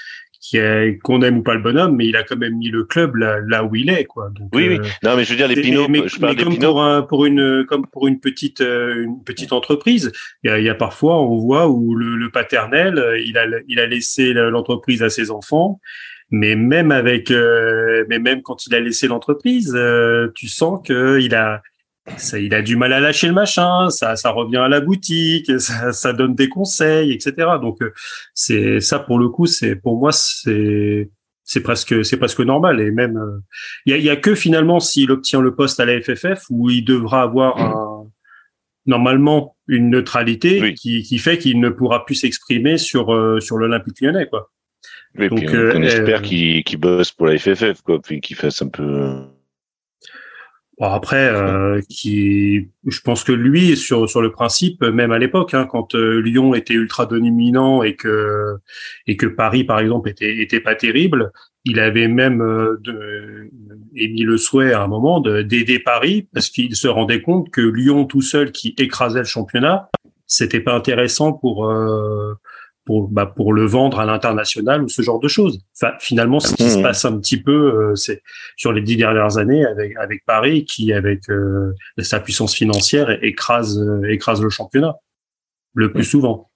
qu'on 1.03 1.21
aime 1.21 1.37
ou 1.37 1.43
pas 1.43 1.53
le 1.53 1.61
bonhomme, 1.61 1.95
mais 1.95 2.07
il 2.07 2.15
a 2.15 2.23
quand 2.23 2.35
même 2.35 2.57
mis 2.57 2.69
le 2.69 2.83
club 2.83 3.15
là, 3.15 3.39
là 3.47 3.63
où 3.63 3.75
il 3.75 3.89
est, 3.89 4.05
quoi. 4.05 4.29
Donc, 4.31 4.49
oui, 4.53 4.67
oui. 4.67 4.79
Non, 5.03 5.15
mais 5.15 5.23
je 5.23 5.31
veux 5.31 5.37
dire 5.37 5.47
les 5.47 5.55
Pinots. 5.55 5.87
Mais, 5.87 6.07
je 6.07 6.19
parle 6.19 6.35
mais 6.35 6.43
comme 6.43 6.57
pour, 6.57 6.83
un, 6.83 7.01
pour 7.03 7.25
une 7.25 7.65
comme 7.65 7.85
pour 7.87 8.07
une 8.07 8.19
petite 8.19 8.61
euh, 8.61 9.03
une 9.03 9.23
petite 9.23 9.53
entreprise, 9.53 10.11
il 10.43 10.49
y 10.49 10.53
a, 10.53 10.59
il 10.59 10.65
y 10.65 10.69
a 10.69 10.75
parfois 10.75 11.21
on 11.21 11.37
voit 11.37 11.67
où 11.69 11.95
le, 11.95 12.15
le 12.15 12.31
paternel 12.31 13.01
il 13.25 13.37
a 13.37 13.45
il 13.67 13.79
a 13.79 13.85
laissé 13.85 14.33
l'entreprise 14.33 15.03
à 15.03 15.09
ses 15.09 15.31
enfants. 15.31 15.79
Mais 16.31 16.55
même 16.55 16.91
avec, 16.91 17.29
euh, 17.29 18.05
mais 18.09 18.19
même 18.19 18.41
quand 18.41 18.65
il 18.65 18.73
a 18.73 18.79
laissé 18.79 19.07
l'entreprise, 19.07 19.73
euh, 19.75 20.29
tu 20.33 20.47
sens 20.47 20.79
que 20.85 21.19
il 21.19 21.35
a, 21.35 21.61
ça, 22.17 22.39
il 22.39 22.53
a 22.53 22.61
du 22.61 22.77
mal 22.77 22.93
à 22.93 22.99
lâcher 22.99 23.27
le 23.27 23.33
machin, 23.33 23.89
ça, 23.89 24.15
ça 24.15 24.31
revient 24.31 24.57
à 24.57 24.69
la 24.69 24.79
boutique, 24.79 25.51
ça, 25.59 25.91
ça 25.91 26.13
donne 26.13 26.35
des 26.35 26.49
conseils, 26.49 27.11
etc. 27.11 27.33
Donc 27.61 27.79
c'est 28.33 28.79
ça 28.79 28.99
pour 28.99 29.19
le 29.19 29.29
coup, 29.29 29.45
c'est 29.45 29.75
pour 29.75 29.97
moi 29.97 30.11
c'est 30.11 31.09
c'est 31.43 31.61
presque 31.61 32.05
c'est 32.05 32.17
presque 32.17 32.39
normal 32.39 32.79
et 32.79 32.91
même 32.91 33.19
il 33.85 33.91
y, 33.91 33.95
a, 33.95 33.97
y 33.97 34.09
a 34.09 34.15
que 34.15 34.35
finalement 34.35 34.79
s'il 34.79 35.11
obtient 35.11 35.41
le 35.41 35.53
poste 35.53 35.81
à 35.81 35.85
la 35.85 35.99
FFF 36.01 36.43
où 36.49 36.69
il 36.69 36.85
devra 36.85 37.23
avoir 37.23 37.59
un, 37.59 38.01
normalement 38.85 39.55
une 39.67 39.89
neutralité 39.89 40.61
oui. 40.61 40.73
qui, 40.73 41.03
qui 41.03 41.17
fait 41.17 41.37
qu'il 41.37 41.59
ne 41.59 41.69
pourra 41.69 42.05
plus 42.05 42.15
s'exprimer 42.15 42.77
sur 42.77 43.13
euh, 43.13 43.39
sur 43.39 43.57
l'Olympique 43.57 44.01
Lyonnais 44.01 44.27
quoi. 44.27 44.49
Donc, 45.15 45.45
puis 45.45 45.49
on, 45.49 45.53
euh, 45.53 45.73
on 45.75 45.81
espère 45.83 46.19
euh, 46.19 46.61
qu'il 46.61 46.77
bosse 46.77 47.11
pour 47.11 47.27
la 47.27 47.37
FFF 47.37 47.81
quoi, 47.81 48.01
puis 48.01 48.21
qu'il 48.21 48.35
fasse 48.35 48.61
un 48.61 48.69
peu 48.69 49.23
Bon, 50.81 50.87
après, 50.87 51.27
euh, 51.27 51.79
qui, 51.89 52.69
je 52.87 53.01
pense 53.01 53.23
que 53.23 53.31
lui, 53.31 53.77
sur 53.77 54.09
sur 54.09 54.19
le 54.19 54.31
principe, 54.31 54.81
même 54.81 55.11
à 55.11 55.19
l'époque, 55.19 55.53
hein, 55.53 55.67
quand 55.69 55.93
euh, 55.93 56.19
Lyon 56.21 56.55
était 56.55 56.73
ultra 56.73 57.05
dominant 57.05 57.83
et 57.83 57.95
que 57.95 58.57
et 59.05 59.15
que 59.15 59.27
Paris, 59.27 59.63
par 59.63 59.79
exemple, 59.79 60.09
était 60.09 60.41
était 60.41 60.59
pas 60.59 60.73
terrible, 60.73 61.31
il 61.65 61.79
avait 61.79 62.07
même 62.07 62.41
euh, 62.41 62.77
de, 62.81 63.51
émis 63.95 64.23
le 64.23 64.37
souhait 64.37 64.73
à 64.73 64.81
un 64.81 64.87
moment 64.87 65.19
d'aider 65.19 65.77
Paris 65.77 66.27
parce 66.33 66.49
qu'il 66.49 66.75
se 66.75 66.87
rendait 66.87 67.21
compte 67.21 67.51
que 67.51 67.61
Lyon 67.61 68.05
tout 68.05 68.23
seul, 68.23 68.51
qui 68.51 68.73
écrasait 68.79 69.19
le 69.19 69.25
championnat, 69.25 69.91
c'était 70.25 70.61
pas 70.61 70.73
intéressant 70.73 71.31
pour 71.33 71.69
euh, 71.69 72.33
pour, 72.85 73.09
bah, 73.09 73.25
pour 73.25 73.53
le 73.53 73.65
vendre 73.65 73.99
à 73.99 74.05
l'international 74.05 74.83
ou 74.83 74.89
ce 74.89 75.01
genre 75.01 75.19
de 75.19 75.27
choses. 75.27 75.59
Enfin, 75.79 75.93
finalement, 75.99 76.39
ce 76.39 76.53
qui 76.53 76.63
mmh. 76.63 76.69
se 76.69 76.81
passe 76.81 77.05
un 77.05 77.17
petit 77.19 77.41
peu, 77.41 77.51
euh, 77.91 77.95
c'est 77.95 78.21
sur 78.57 78.71
les 78.71 78.81
dix 78.81 78.97
dernières 78.97 79.37
années 79.37 79.65
avec 79.65 79.95
avec 79.97 80.25
Paris 80.25 80.65
qui, 80.65 80.91
avec 80.93 81.29
euh, 81.29 81.73
sa 81.99 82.19
puissance 82.19 82.55
financière, 82.55 83.23
écrase 83.23 83.79
euh, 83.79 84.09
écrase 84.09 84.41
le 84.41 84.49
championnat 84.49 84.95
le 85.73 85.91
plus 85.91 86.01
mmh. 86.01 86.05
souvent. 86.05 86.51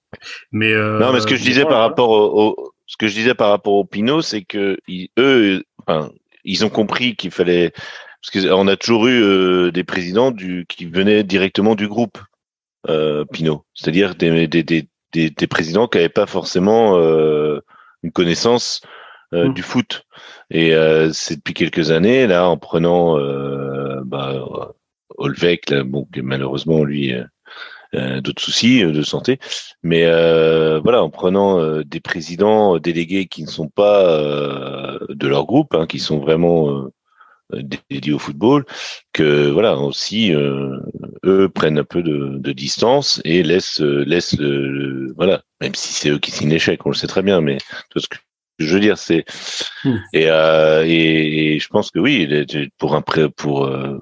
Mais 0.52 0.74
non, 0.74 1.12
mais 1.12 1.20
ce 1.20 1.26
que 1.26 1.36
je 1.36 1.42
disais 1.42 1.64
par 1.64 1.80
rapport 1.80 2.10
au, 2.10 2.48
au, 2.48 2.72
ce 2.86 2.96
que 2.96 3.08
je 3.08 3.14
disais 3.14 3.34
par 3.34 3.50
rapport 3.50 3.74
au 3.74 3.84
Pinot, 3.84 4.22
c'est 4.22 4.42
que 4.42 4.78
ils, 4.88 5.08
eux, 5.18 5.62
enfin, 5.86 6.10
ils 6.44 6.64
ont 6.64 6.70
compris 6.70 7.16
qu'il 7.16 7.30
fallait 7.30 7.72
parce 8.22 8.46
qu'on 8.46 8.68
a 8.68 8.76
toujours 8.76 9.06
eu 9.08 9.70
des 9.72 9.84
présidents 9.84 10.30
du 10.30 10.64
qui 10.68 10.86
venaient 10.86 11.22
directement 11.22 11.74
du 11.74 11.88
groupe. 11.88 12.18
Pinot, 13.32 13.64
c'est-à-dire 13.74 14.14
des, 14.14 14.46
des, 14.46 14.62
des, 14.62 14.88
des, 15.16 15.30
des 15.30 15.46
présidents 15.46 15.88
qui 15.88 15.96
n'avaient 15.96 16.08
pas 16.10 16.26
forcément 16.26 16.98
euh, 16.98 17.60
une 18.02 18.12
connaissance 18.12 18.82
euh, 19.32 19.48
mmh. 19.48 19.54
du 19.54 19.62
foot. 19.62 20.06
Et 20.50 20.74
euh, 20.74 21.10
c'est 21.12 21.36
depuis 21.36 21.54
quelques 21.54 21.90
années, 21.90 22.26
là, 22.26 22.48
en 22.48 22.58
prenant 22.58 23.18
bah, 24.04 24.74
Olvec, 25.16 25.70
là, 25.70 25.82
bon, 25.84 26.06
malheureusement, 26.22 26.84
lui, 26.84 27.14
euh, 27.94 28.20
d'autres 28.20 28.42
soucis 28.42 28.82
de 28.84 29.02
santé, 29.02 29.38
mais 29.82 30.04
voilà, 30.04 31.02
en 31.02 31.10
prenant 31.10 31.80
des 31.82 32.00
présidents 32.00 32.78
délégués 32.78 33.26
qui 33.26 33.42
ne 33.42 33.48
sont 33.48 33.68
pas 33.68 34.20
de 35.08 35.26
leur 35.26 35.46
groupe, 35.46 35.74
hein, 35.74 35.86
qui 35.86 35.98
sont 35.98 36.18
vraiment 36.18 36.88
dédiés 37.52 38.12
au 38.12 38.18
football, 38.18 38.64
que 39.12 39.50
voilà 39.50 39.76
aussi 39.76 40.34
euh, 40.34 40.78
eux 41.24 41.48
prennent 41.48 41.78
un 41.78 41.84
peu 41.84 42.02
de, 42.02 42.38
de 42.38 42.52
distance 42.52 43.20
et 43.24 43.42
laissent 43.42 43.80
laissent 43.80 44.38
le, 44.38 44.68
le 44.68 45.12
voilà 45.16 45.42
même 45.60 45.74
si 45.74 45.92
c'est 45.92 46.10
eux 46.10 46.18
qui 46.18 46.30
signent 46.30 46.50
l'échec 46.50 46.84
on 46.84 46.90
le 46.90 46.94
sait 46.94 47.06
très 47.06 47.22
bien 47.22 47.40
mais 47.40 47.58
tout 47.90 48.00
ce 48.00 48.08
que 48.08 48.16
je 48.58 48.74
veux 48.74 48.80
dire 48.80 48.98
c'est 48.98 49.24
mmh. 49.84 49.96
et, 50.12 50.30
euh, 50.30 50.84
et, 50.86 51.54
et 51.54 51.58
je 51.58 51.68
pense 51.68 51.90
que 51.90 51.98
oui 51.98 52.28
pour 52.78 52.94
un 52.94 53.02
prêt 53.02 53.28
pour 53.28 53.64
euh, 53.64 53.98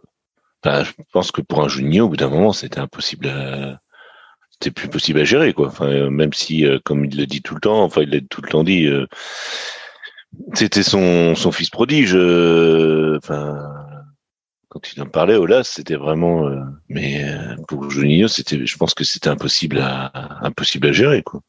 je 0.64 0.92
pense 1.12 1.30
que 1.30 1.42
pour 1.42 1.62
un 1.62 1.68
junior 1.68 2.06
au 2.06 2.10
bout 2.10 2.16
d'un 2.16 2.30
moment 2.30 2.52
c'était 2.52 2.80
impossible 2.80 3.28
à, 3.28 3.80
c'était 4.50 4.70
plus 4.70 4.88
possible 4.88 5.20
à 5.20 5.24
gérer 5.24 5.52
quoi 5.52 5.68
enfin 5.68 6.08
même 6.08 6.32
si 6.32 6.64
comme 6.84 7.04
il 7.04 7.16
le 7.16 7.26
dit 7.26 7.42
tout 7.42 7.54
le 7.54 7.60
temps 7.60 7.82
enfin 7.82 8.02
il 8.02 8.10
l'a 8.10 8.20
tout 8.20 8.40
le 8.40 8.48
temps 8.48 8.64
dit 8.64 8.88
c'était 10.54 10.82
son, 10.82 11.34
son 11.34 11.52
fils 11.52 11.70
prodige. 11.70 12.14
Euh, 12.14 13.18
enfin, 13.22 13.62
quand 14.68 14.92
il 14.92 15.02
en 15.02 15.06
parlait, 15.06 15.36
Olas, 15.36 15.64
c'était 15.64 15.96
vraiment. 15.96 16.48
Euh, 16.48 16.60
mais 16.88 17.24
euh, 17.24 17.56
pour 17.68 17.90
Juninho, 17.90 18.28
c'était, 18.28 18.66
je 18.66 18.76
pense 18.76 18.94
que 18.94 19.04
c'était 19.04 19.28
impossible 19.28 19.78
à 19.78 20.44
impossible 20.44 20.88
à 20.88 20.92
gérer, 20.92 21.22
quoi. 21.22 21.40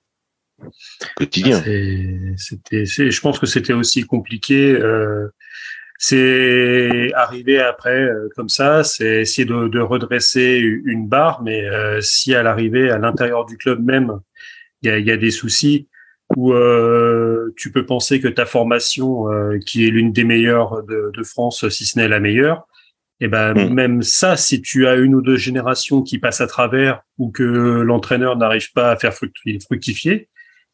Quotidien. 1.15 1.61
C'était, 2.37 2.85
je 2.85 3.21
pense 3.21 3.39
que 3.39 3.45
c'était 3.45 3.73
aussi 3.73 4.03
compliqué. 4.03 4.79
C'est 5.97 7.11
arrivé 7.13 7.59
après 7.59 8.07
comme 8.35 8.49
ça, 8.49 8.83
c'est 8.83 9.21
essayer 9.21 9.45
de, 9.45 9.79
redresser 9.79 10.59
une 10.85 11.07
barre, 11.07 11.43
mais 11.43 11.65
si 12.01 12.33
à 12.33 12.41
l'arrivée 12.41 12.89
à 12.89 12.97
l'intérieur 12.97 13.45
du 13.45 13.57
club 13.57 13.83
même, 13.83 14.19
il 14.81 15.05
y 15.05 15.11
a 15.11 15.17
des 15.17 15.31
soucis 15.31 15.89
où 16.35 16.53
euh, 16.53 17.53
tu 17.55 17.71
peux 17.71 17.85
penser 17.85 18.19
que 18.19 18.27
ta 18.27 18.45
formation, 18.45 19.31
euh, 19.31 19.59
qui 19.65 19.85
est 19.85 19.89
l'une 19.89 20.11
des 20.11 20.23
meilleures 20.23 20.83
de, 20.83 21.11
de, 21.13 21.23
France, 21.23 21.67
si 21.69 21.85
ce 21.85 21.99
n'est 21.99 22.07
la 22.07 22.19
meilleure, 22.19 22.67
et 23.21 23.25
eh 23.25 23.27
ben 23.29 23.53
mmh. 23.53 23.73
même 23.73 24.01
ça, 24.01 24.35
si 24.35 24.61
tu 24.61 24.87
as 24.87 24.95
une 24.95 25.15
ou 25.15 25.21
deux 25.21 25.37
générations 25.37 26.01
qui 26.01 26.19
passent 26.19 26.41
à 26.41 26.47
travers 26.47 27.01
ou 27.17 27.31
que 27.31 27.43
l'entraîneur 27.43 28.35
n'arrive 28.35 28.73
pas 28.73 28.91
à 28.91 28.97
faire 28.97 29.13
fructifier, 29.13 30.13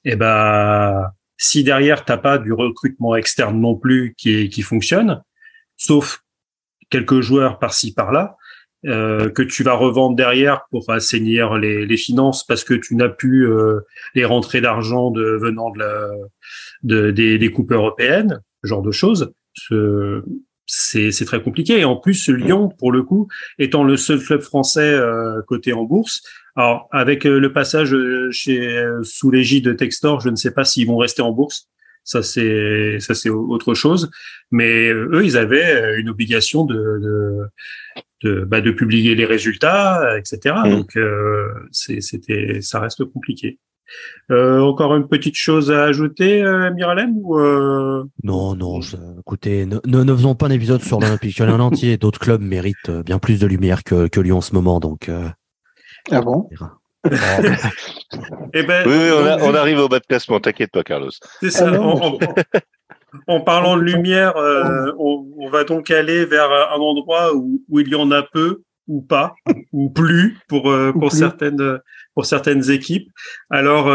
et 0.03 0.13
eh 0.13 0.15
ben 0.15 1.05
si 1.37 1.63
derrière 1.63 2.03
t'as 2.03 2.17
pas 2.17 2.39
du 2.39 2.51
recrutement 2.51 3.15
externe 3.15 3.59
non 3.59 3.75
plus 3.75 4.15
qui, 4.17 4.49
qui 4.49 4.63
fonctionne, 4.63 5.21
sauf 5.77 6.23
quelques 6.89 7.21
joueurs 7.21 7.59
par-ci 7.59 7.93
par-là, 7.93 8.37
euh, 8.87 9.29
que 9.29 9.43
tu 9.43 9.61
vas 9.61 9.73
revendre 9.73 10.15
derrière 10.15 10.65
pour 10.71 10.89
assainir 10.89 11.59
les, 11.59 11.85
les 11.85 11.97
finances 11.97 12.43
parce 12.43 12.63
que 12.63 12.73
tu 12.73 12.95
n'as 12.95 13.09
plus 13.09 13.47
euh, 13.47 13.81
les 14.15 14.25
rentrées 14.25 14.59
d'argent 14.59 15.11
de, 15.11 15.37
venant 15.39 15.69
de 15.69 15.79
la, 15.79 16.09
de, 16.81 17.11
des, 17.11 17.37
des 17.37 17.51
coupes 17.51 17.71
européennes, 17.71 18.41
ce 18.63 18.67
genre 18.67 18.81
de 18.81 18.91
choses. 18.91 19.33
C'est, 20.65 21.25
très 21.25 21.43
compliqué. 21.43 21.79
Et 21.79 21.85
en 21.85 21.95
plus, 21.95 22.27
Lyon, 22.29 22.69
pour 22.79 22.91
le 22.91 23.03
coup, 23.03 23.27
étant 23.59 23.83
le 23.83 23.97
seul 23.97 24.19
club 24.19 24.41
français 24.41 24.93
euh, 24.93 25.43
coté 25.43 25.73
en 25.73 25.83
bourse, 25.83 26.23
alors 26.55 26.87
avec 26.91 27.27
euh, 27.27 27.39
le 27.39 27.53
passage 27.53 27.95
chez 28.31 28.83
sous 29.03 29.29
l'égide 29.29 29.65
de 29.65 29.73
Textor, 29.73 30.21
je 30.21 30.29
ne 30.29 30.35
sais 30.35 30.51
pas 30.51 30.63
s'ils 30.63 30.87
vont 30.87 30.97
rester 30.97 31.21
en 31.21 31.31
bourse. 31.31 31.67
Ça 32.03 32.23
c'est 32.23 32.97
ça 32.99 33.13
c'est 33.13 33.29
autre 33.29 33.75
chose. 33.75 34.09
Mais 34.49 34.89
eux, 34.89 35.23
ils 35.23 35.37
avaient 35.37 35.99
une 35.99 36.09
obligation 36.09 36.65
de, 36.65 36.73
de 36.73 37.37
de, 38.23 38.45
bah, 38.45 38.61
de 38.61 38.71
publier 38.71 39.15
les 39.15 39.25
résultats, 39.25 40.17
etc. 40.17 40.55
Mmh. 40.65 40.69
Donc 40.69 40.95
euh, 40.97 41.49
c'était, 41.71 42.59
ça 42.61 42.79
reste 42.79 43.05
compliqué. 43.05 43.59
Euh, 44.29 44.61
encore 44.61 44.95
une 44.95 45.07
petite 45.07 45.35
chose 45.35 45.69
à 45.71 45.83
ajouter, 45.83 46.41
euh, 46.41 46.71
Miralem 46.73 47.13
ou 47.17 47.37
euh... 47.37 48.05
Non, 48.23 48.55
non. 48.55 48.79
Je, 48.79 48.95
écoutez, 49.19 49.65
ne, 49.65 49.79
ne, 49.85 50.15
faisons 50.15 50.35
pas 50.35 50.47
un 50.47 50.51
épisode 50.51 50.81
sur 50.81 50.99
l'Olympique 50.99 51.41
en 51.41 51.59
entier. 51.59 51.97
D'autres 51.97 52.19
clubs 52.19 52.41
méritent 52.41 52.89
bien 52.89 53.19
plus 53.19 53.39
de 53.39 53.47
lumière 53.47 53.83
que, 53.83 54.07
que 54.07 54.21
Lyon 54.21 54.37
en 54.37 54.41
ce 54.41 54.53
moment, 54.53 54.79
donc. 54.79 55.09
Euh... 55.09 55.27
Ah 56.09 56.21
bon 56.21 56.49
eh 58.53 58.61
ben, 58.61 58.83
oui, 58.85 58.93
oui 58.93 59.09
on, 59.11 59.25
a, 59.25 59.41
on, 59.41 59.55
arrive 59.55 59.79
au 59.79 59.89
bas 59.89 59.99
de 59.99 60.05
classement, 60.05 60.39
t'inquiète 60.39 60.69
pas, 60.71 60.83
Carlos. 60.83 61.09
C'est 61.39 61.49
ça. 61.49 61.71
Ah 61.73 61.79
on, 61.79 62.19
en 63.27 63.41
parlant 63.41 63.77
de 63.77 63.81
lumière, 63.81 64.37
euh, 64.37 64.91
on, 64.97 65.27
on, 65.37 65.49
va 65.49 65.63
donc 65.63 65.91
aller 65.91 66.25
vers 66.25 66.51
un 66.51 66.79
endroit 66.79 67.35
où, 67.35 67.61
où, 67.69 67.79
il 67.79 67.89
y 67.89 67.95
en 67.95 68.11
a 68.11 68.23
peu, 68.23 68.63
ou 68.87 69.01
pas 69.01 69.33
ou 69.71 69.89
plus 69.89 70.37
pour 70.47 70.71
pour 70.93 71.11
certaines 71.11 71.79
pour 72.13 72.25
certaines 72.25 72.69
équipes. 72.71 73.09
Alors 73.49 73.85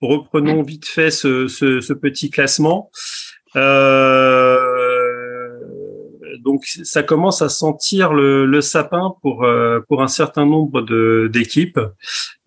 reprenons 0.00 0.62
vite 0.62 0.86
fait 0.86 1.10
ce, 1.10 1.48
ce, 1.48 1.80
ce 1.80 1.92
petit 1.92 2.30
classement. 2.30 2.90
Euh, 3.56 4.58
donc 6.40 6.64
ça 6.64 7.02
commence 7.02 7.42
à 7.42 7.48
sentir 7.48 8.12
le, 8.12 8.46
le 8.46 8.60
sapin 8.60 9.14
pour 9.22 9.44
euh, 9.44 9.80
pour 9.88 10.02
un 10.02 10.08
certain 10.08 10.46
nombre 10.46 10.82
de 10.82 11.30
d'équipes. 11.32 11.80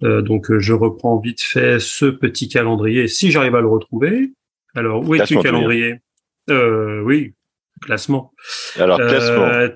Euh, 0.04 0.22
donc 0.22 0.52
je 0.58 0.74
reprends 0.74 1.20
vite 1.20 1.42
fait 1.42 1.80
ce 1.80 2.06
petit 2.06 2.50
calendrier 2.50 3.08
si 3.08 3.32
j'arrive 3.32 3.56
à 3.56 3.62
le 3.62 3.68
retrouver. 3.68 4.32
Alors 4.76 5.08
où 5.08 5.16
est-tu 5.16 5.40
calendrier? 5.40 6.02
Euh, 6.50 7.02
Oui, 7.04 7.34
classement. 7.82 8.34
Alors 8.78 8.98
classement. 8.98 9.46
Euh, 9.46 9.70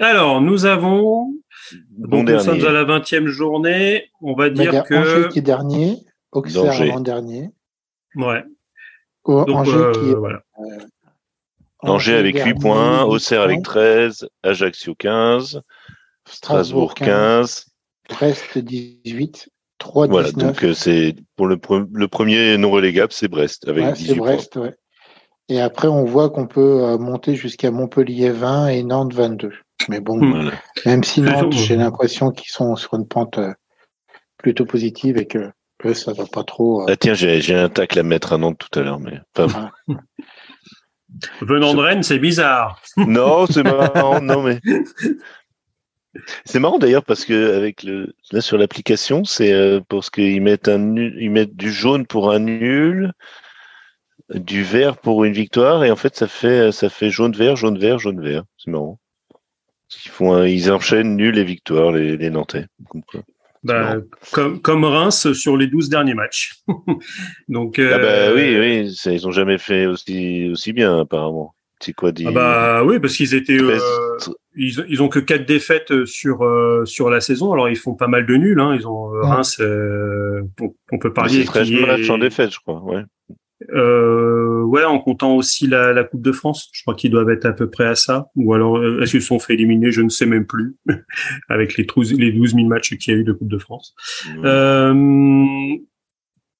alors 0.00 0.40
nous 0.40 0.64
avons 0.64 1.34
bon 1.90 2.22
donc 2.22 2.30
nous 2.30 2.40
sommes 2.40 2.64
à 2.64 2.72
la 2.72 2.84
20e 2.84 3.26
journée. 3.26 4.10
On 4.20 4.34
va 4.34 4.50
dire 4.50 4.84
que 4.84 4.94
Angers 4.94 5.28
qui 5.30 5.40
est 5.40 5.42
dernier, 5.42 5.96
Auxerre 6.32 6.94
en 6.94 7.00
dernier. 7.00 7.50
Ouais. 8.14 8.44
Donc, 9.26 9.48
Angers 9.50 9.90
qui 9.94 10.10
est 10.10 10.14
voilà. 10.14 10.42
Angers 11.80 12.16
avec 12.16 12.42
8 12.42 12.54
points, 12.54 13.04
Auxerre 13.04 13.42
avec 13.42 13.62
13, 13.62 14.28
Ajaccio 14.42 14.94
15, 14.94 15.62
Strasbourg 16.26 16.94
15. 16.94 17.66
Brest 18.08 18.58
18, 18.58 19.50
3 19.78 20.08
19. 20.08 20.22
Voilà, 20.22 20.32
donc 20.32 20.64
euh, 20.64 20.74
c'est 20.74 21.14
pour 21.36 21.46
le, 21.46 21.58
le, 21.92 22.08
premier 22.08 22.56
non 22.58 22.70
relégable, 22.70 23.12
c'est 23.12 23.28
Brest 23.28 23.68
avec 23.68 23.84
ouais, 23.84 23.92
18 23.92 24.14
Brest, 24.16 24.52
points. 24.52 24.62
Ouais. 24.62 24.74
Et 25.48 25.60
après, 25.60 25.88
on 25.88 26.04
voit 26.04 26.30
qu'on 26.30 26.46
peut 26.46 26.84
euh, 26.84 26.98
monter 26.98 27.34
jusqu'à 27.34 27.70
Montpellier 27.70 28.30
20 28.30 28.68
et 28.68 28.82
Nantes 28.82 29.14
22. 29.14 29.52
Mais 29.88 30.00
bon, 30.00 30.18
voilà. 30.18 30.52
même 30.84 31.04
si 31.04 31.22
Nantes, 31.22 31.52
j'ai 31.52 31.76
l'impression 31.76 32.30
qu'ils 32.30 32.50
sont 32.50 32.76
sur 32.76 32.94
une 32.94 33.06
pente 33.06 33.38
euh, 33.38 33.52
plutôt 34.36 34.66
positive 34.66 35.16
et 35.16 35.26
que 35.26 35.50
eux, 35.84 35.94
ça 35.94 36.12
va 36.12 36.26
pas 36.26 36.44
trop. 36.44 36.84
Ah 36.88 36.96
tiens, 36.96 37.14
j'ai 37.14 37.54
un 37.54 37.68
tacle 37.68 37.98
à 37.98 38.02
mettre 38.02 38.32
à 38.32 38.38
Nantes 38.38 38.58
tout 38.58 38.78
à 38.78 38.82
l'heure, 38.82 39.00
mais. 39.00 39.20
Enfin, 39.38 39.70
ah. 39.88 39.94
Venant 41.40 41.72
de 41.72 41.80
Rennes, 41.80 42.02
c'est 42.02 42.18
bizarre. 42.18 42.82
Non, 42.98 43.46
c'est 43.46 43.62
marrant. 43.62 44.20
non, 44.20 44.42
mais 44.42 44.60
c'est 46.44 46.58
marrant 46.58 46.78
d'ailleurs 46.78 47.04
parce 47.04 47.24
que 47.24 47.56
avec 47.56 47.82
le 47.82 48.14
là 48.32 48.40
sur 48.40 48.58
l'application, 48.58 49.24
c'est 49.24 49.52
euh, 49.52 49.80
parce 49.88 50.10
qu'ils 50.10 50.42
mettent 50.42 50.68
un 50.68 50.96
ils 50.96 51.30
mettent 51.30 51.56
du 51.56 51.72
jaune 51.72 52.06
pour 52.06 52.30
un 52.30 52.40
nul, 52.40 53.12
du 54.34 54.62
vert 54.62 54.96
pour 54.96 55.24
une 55.24 55.32
victoire 55.32 55.84
et 55.84 55.90
en 55.90 55.96
fait 55.96 56.16
ça 56.16 56.26
fait 56.26 56.72
ça 56.72 56.88
fait 56.88 57.10
jaune 57.10 57.34
vert 57.34 57.56
jaune 57.56 57.78
vert 57.78 57.98
jaune 57.98 58.20
vert. 58.20 58.44
C'est 58.56 58.70
marrant. 58.70 58.98
Ils 60.04 60.10
font 60.10 60.44
ils 60.44 60.70
enchaînent 60.70 61.16
nul 61.16 61.38
et 61.38 61.44
victoire 61.44 61.92
les, 61.92 62.16
les 62.16 62.30
Nantais. 62.30 62.66
Bah, 63.64 63.96
comme, 64.32 64.60
comme 64.60 64.84
Reims 64.84 65.32
sur 65.32 65.56
les 65.56 65.66
12 65.66 65.88
derniers 65.88 66.14
matchs. 66.14 66.62
Donc, 67.48 67.78
euh... 67.78 67.92
ah 67.94 67.98
bah, 67.98 68.34
oui, 68.34 68.56
oui, 68.58 68.94
ça, 68.94 69.12
ils 69.12 69.26
ont 69.26 69.32
jamais 69.32 69.58
fait 69.58 69.86
aussi, 69.86 70.48
aussi 70.50 70.72
bien 70.72 71.00
apparemment. 71.00 71.54
C'est 71.80 71.92
quoi 71.92 72.12
dit 72.12 72.24
ah 72.26 72.32
bah 72.32 72.84
oui, 72.84 72.98
parce 72.98 73.14
qu'ils 73.14 73.34
étaient, 73.34 73.60
euh, 73.60 73.78
ils, 74.56 74.84
ils 74.88 75.02
ont 75.02 75.08
que 75.08 75.20
quatre 75.20 75.46
défaites 75.46 76.04
sur 76.06 76.42
euh, 76.42 76.84
sur 76.84 77.08
la 77.08 77.20
saison. 77.20 77.52
Alors 77.52 77.68
ils 77.68 77.76
font 77.76 77.94
pas 77.94 78.08
mal 78.08 78.26
de 78.26 78.34
nuls. 78.34 78.58
Hein. 78.58 78.74
Ils 78.74 78.86
ont 78.86 79.14
euh, 79.14 79.20
Reims, 79.22 79.60
on, 79.60 80.74
on, 80.92 80.98
peut 80.98 81.12
parler. 81.12 81.40
C'est 81.40 81.44
13 81.44 81.70
matchs 81.70 82.10
en 82.10 82.18
défaite, 82.18 82.52
je 82.52 82.58
crois. 82.58 82.82
Ouais. 82.82 83.02
Euh, 83.70 84.62
ouais, 84.62 84.84
en 84.84 84.98
comptant 84.98 85.34
aussi 85.34 85.66
la, 85.66 85.92
la, 85.92 86.04
Coupe 86.04 86.22
de 86.22 86.30
France, 86.30 86.68
je 86.72 86.82
crois 86.82 86.94
qu'ils 86.94 87.10
doivent 87.10 87.30
être 87.30 87.44
à 87.44 87.52
peu 87.52 87.68
près 87.68 87.86
à 87.86 87.94
ça. 87.96 88.28
Ou 88.36 88.54
alors, 88.54 88.82
est-ce 89.02 89.12
qu'ils 89.12 89.22
sont 89.22 89.40
fait 89.40 89.54
éliminer? 89.54 89.90
Je 89.90 90.00
ne 90.00 90.08
sais 90.08 90.26
même 90.26 90.46
plus, 90.46 90.76
avec 91.48 91.76
les, 91.76 91.84
12, 91.84 92.14
les 92.18 92.32
12 92.32 92.54
000 92.54 92.66
matchs 92.66 92.96
qu'il 92.96 93.12
y 93.12 93.16
a 93.16 93.20
eu 93.20 93.24
de 93.24 93.32
Coupe 93.32 93.48
de 93.48 93.58
France. 93.58 93.94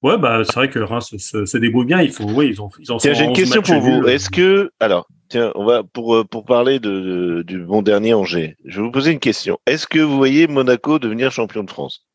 Euh, 0.05 0.09
ouais, 0.09 0.19
bah 0.19 0.43
c'est 0.45 0.55
vrai 0.55 0.71
que 0.71 0.79
Reims 0.79 1.17
se, 1.17 1.45
se, 1.45 1.59
débrouille 1.59 1.87
bien. 1.87 2.01
Ils 2.01 2.13
font, 2.13 2.33
ouais, 2.35 2.49
ils 2.49 2.61
ont, 2.63 2.71
ils 2.79 2.93
ont. 2.93 2.99
Tiens, 2.99 3.15
j'ai 3.15 3.25
une 3.25 3.33
question 3.33 3.63
pour 3.63 3.81
vous. 3.81 4.07
Est-ce 4.07 4.31
que, 4.31 4.71
alors, 4.81 5.09
tiens, 5.29 5.53
on 5.55 5.65
va 5.65 5.83
pour 5.83 6.27
pour 6.29 6.45
parler 6.45 6.79
de, 6.79 6.91
de, 6.91 7.43
du 7.43 7.65
bon 7.65 7.83
dernier 7.83 8.15
Angers. 8.15 8.57
Je 8.65 8.81
vais 8.81 8.87
vous 8.87 8.93
poser 8.93 9.13
une 9.13 9.21
question. 9.21 9.59
Est-ce 9.67 9.87
que 9.87 9.99
vous 9.99 10.17
voyez 10.17 10.47
Monaco 10.47 10.99
devenir 10.99 11.33
champion 11.33 11.65
de 11.65 11.71
France? 11.71 12.07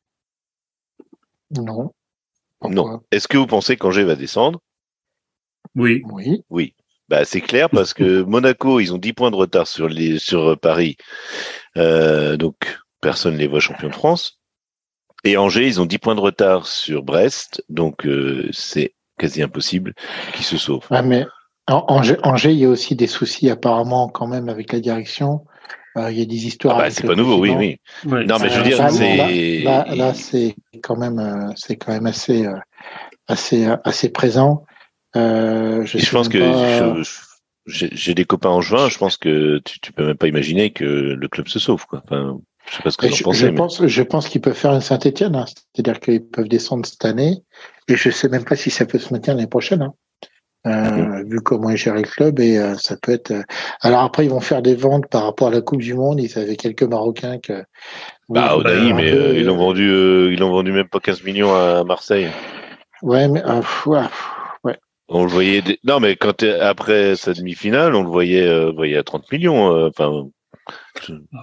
Non. 1.51 1.91
Pourquoi? 2.59 2.75
Non. 2.75 3.01
Est-ce 3.11 3.27
que 3.27 3.37
vous 3.37 3.47
pensez 3.47 3.75
qu'Angers 3.77 4.03
va 4.03 4.15
descendre? 4.15 4.59
Oui. 5.75 6.01
Oui. 6.05 6.43
Oui. 6.49 6.73
Bah, 7.09 7.25
c'est 7.25 7.41
clair 7.41 7.69
parce 7.69 7.93
que 7.93 8.21
Monaco, 8.27 8.79
ils 8.79 8.93
ont 8.93 8.97
10 8.97 9.13
points 9.13 9.31
de 9.31 9.35
retard 9.35 9.67
sur, 9.67 9.87
les, 9.87 10.19
sur 10.19 10.57
Paris. 10.59 10.97
Euh, 11.77 12.37
donc, 12.37 12.79
personne 13.01 13.33
ne 13.33 13.39
les 13.39 13.47
voit 13.47 13.59
champions 13.59 13.89
de 13.89 13.93
France. 13.93 14.39
Et 15.23 15.37
Angers, 15.37 15.67
ils 15.67 15.79
ont 15.79 15.85
10 15.85 15.97
points 15.99 16.15
de 16.15 16.19
retard 16.19 16.67
sur 16.67 17.03
Brest. 17.03 17.63
Donc, 17.69 18.05
euh, 18.05 18.49
c'est 18.51 18.93
quasi 19.17 19.41
impossible 19.41 19.93
qu'ils 20.33 20.45
se 20.45 20.57
sauvent. 20.57 20.87
Ah, 20.89 21.01
mais 21.01 21.25
Angers, 21.67 22.17
Angers, 22.23 22.51
il 22.51 22.59
y 22.59 22.65
a 22.65 22.69
aussi 22.69 22.95
des 22.95 23.07
soucis 23.07 23.49
apparemment 23.49 24.09
quand 24.09 24.27
même 24.27 24.49
avec 24.49 24.73
la 24.73 24.79
direction. 24.79 25.45
Euh, 25.97 26.11
il 26.11 26.17
y 26.17 26.21
a 26.21 26.25
des 26.25 26.47
histoires. 26.47 26.77
Ah 26.77 26.83
bah, 26.83 26.89
c'est 26.89 27.05
pas 27.05 27.15
nouveau, 27.15 27.37
oui, 27.37 27.51
oui. 27.55 27.77
Non, 28.05 28.37
mais 28.39 28.49
je 28.49 28.57
veux 28.57 28.63
dire, 28.63 28.89
c'est. 28.89 29.59
Là, 29.59 29.85
là, 29.87 29.95
là 29.95 30.13
c'est 30.13 30.55
quand 30.81 30.97
même, 30.97 31.19
euh, 31.19 31.53
c'est 31.55 31.75
quand 31.75 31.93
même 31.93 32.07
assez, 32.07 32.45
euh, 32.45 32.55
assez, 33.27 33.67
assez 33.83 34.09
présent. 34.09 34.65
Euh, 35.15 35.85
je, 35.85 35.99
je 35.99 36.11
pense 36.11 36.29
que 36.29 36.39
pas... 36.39 37.01
j'ai 37.67 38.13
des 38.15 38.25
copains 38.25 38.49
en 38.49 38.61
juin. 38.61 38.89
Je 38.89 38.97
pense 38.97 39.17
que 39.17 39.59
tu, 39.59 39.79
tu 39.79 39.93
peux 39.93 40.07
même 40.07 40.17
pas 40.17 40.27
imaginer 40.27 40.71
que 40.71 40.83
le 40.83 41.27
club 41.27 41.47
se 41.47 41.59
sauve, 41.59 41.85
quoi. 41.85 42.01
Enfin, 42.05 42.39
je 42.69 42.77
sais 42.77 42.83
pas 42.83 42.91
ce 42.91 42.97
que 42.97 43.09
je, 43.09 43.23
pensez, 43.23 43.39
je 43.39 43.45
mais... 43.47 43.55
pense, 43.55 43.85
je 43.85 44.03
pense 44.03 44.29
qu'ils 44.29 44.41
peuvent 44.41 44.53
faire 44.53 44.73
une 44.73 44.81
Saint-Étienne. 44.81 45.35
Hein. 45.35 45.45
C'est-à-dire 45.73 45.99
qu'ils 45.99 46.25
peuvent 46.25 46.47
descendre 46.47 46.85
cette 46.85 47.05
année. 47.05 47.43
Et 47.87 47.95
je 47.95 48.09
sais 48.09 48.29
même 48.29 48.45
pas 48.45 48.55
si 48.55 48.69
ça 48.69 48.85
peut 48.85 48.99
se 48.99 49.13
maintenir 49.13 49.35
l'année 49.35 49.47
prochaine. 49.47 49.81
Hein. 49.81 49.93
Euh, 50.65 50.69
mmh. 50.69 51.29
vu 51.29 51.41
comment 51.41 51.69
ils 51.71 51.77
gèrent 51.77 51.95
le 51.95 52.03
club 52.03 52.39
et 52.39 52.57
euh, 52.57 52.75
ça 52.75 52.95
peut 52.95 53.11
être. 53.11 53.31
Euh... 53.31 53.43
Alors 53.81 53.99
après 53.99 54.23
ils 54.23 54.29
vont 54.29 54.39
faire 54.39 54.61
des 54.61 54.75
ventes 54.75 55.07
par 55.07 55.23
rapport 55.23 55.49
à 55.49 55.51
la 55.51 55.59
Coupe 55.59 55.81
du 55.81 55.93
Monde. 55.93 56.21
Ils 56.21 56.39
avaient 56.39 56.55
quelques 56.55 56.83
Marocains 56.83 57.37
que. 57.39 57.65
Bah 58.29 58.53
oui, 58.53 58.61
Odaï, 58.61 58.93
mais 58.93 59.11
peu... 59.11 59.35
ils 59.35 59.45
l'ont 59.45 59.57
vendu, 59.57 60.31
ils 60.31 60.39
l'ont 60.39 60.51
vendu 60.51 60.71
même 60.71 60.87
pas 60.87 61.01
15 61.01 61.23
millions 61.23 61.53
à 61.53 61.83
Marseille. 61.83 62.29
Ouais, 63.01 63.27
mais 63.27 63.43
ouais, 63.43 63.99
ouais. 64.63 64.77
On 65.09 65.23
le 65.23 65.29
voyait. 65.29 65.61
Des... 65.61 65.79
Non, 65.83 65.99
mais 65.99 66.15
quand 66.15 66.41
après 66.43 67.17
sa 67.17 67.33
demi-finale, 67.33 67.93
on 67.93 68.03
le 68.03 68.09
voyait, 68.09 68.71
voyait 68.71 68.97
à 68.97 69.03
30 69.03 69.29
millions. 69.33 69.87
Enfin. 69.87 70.27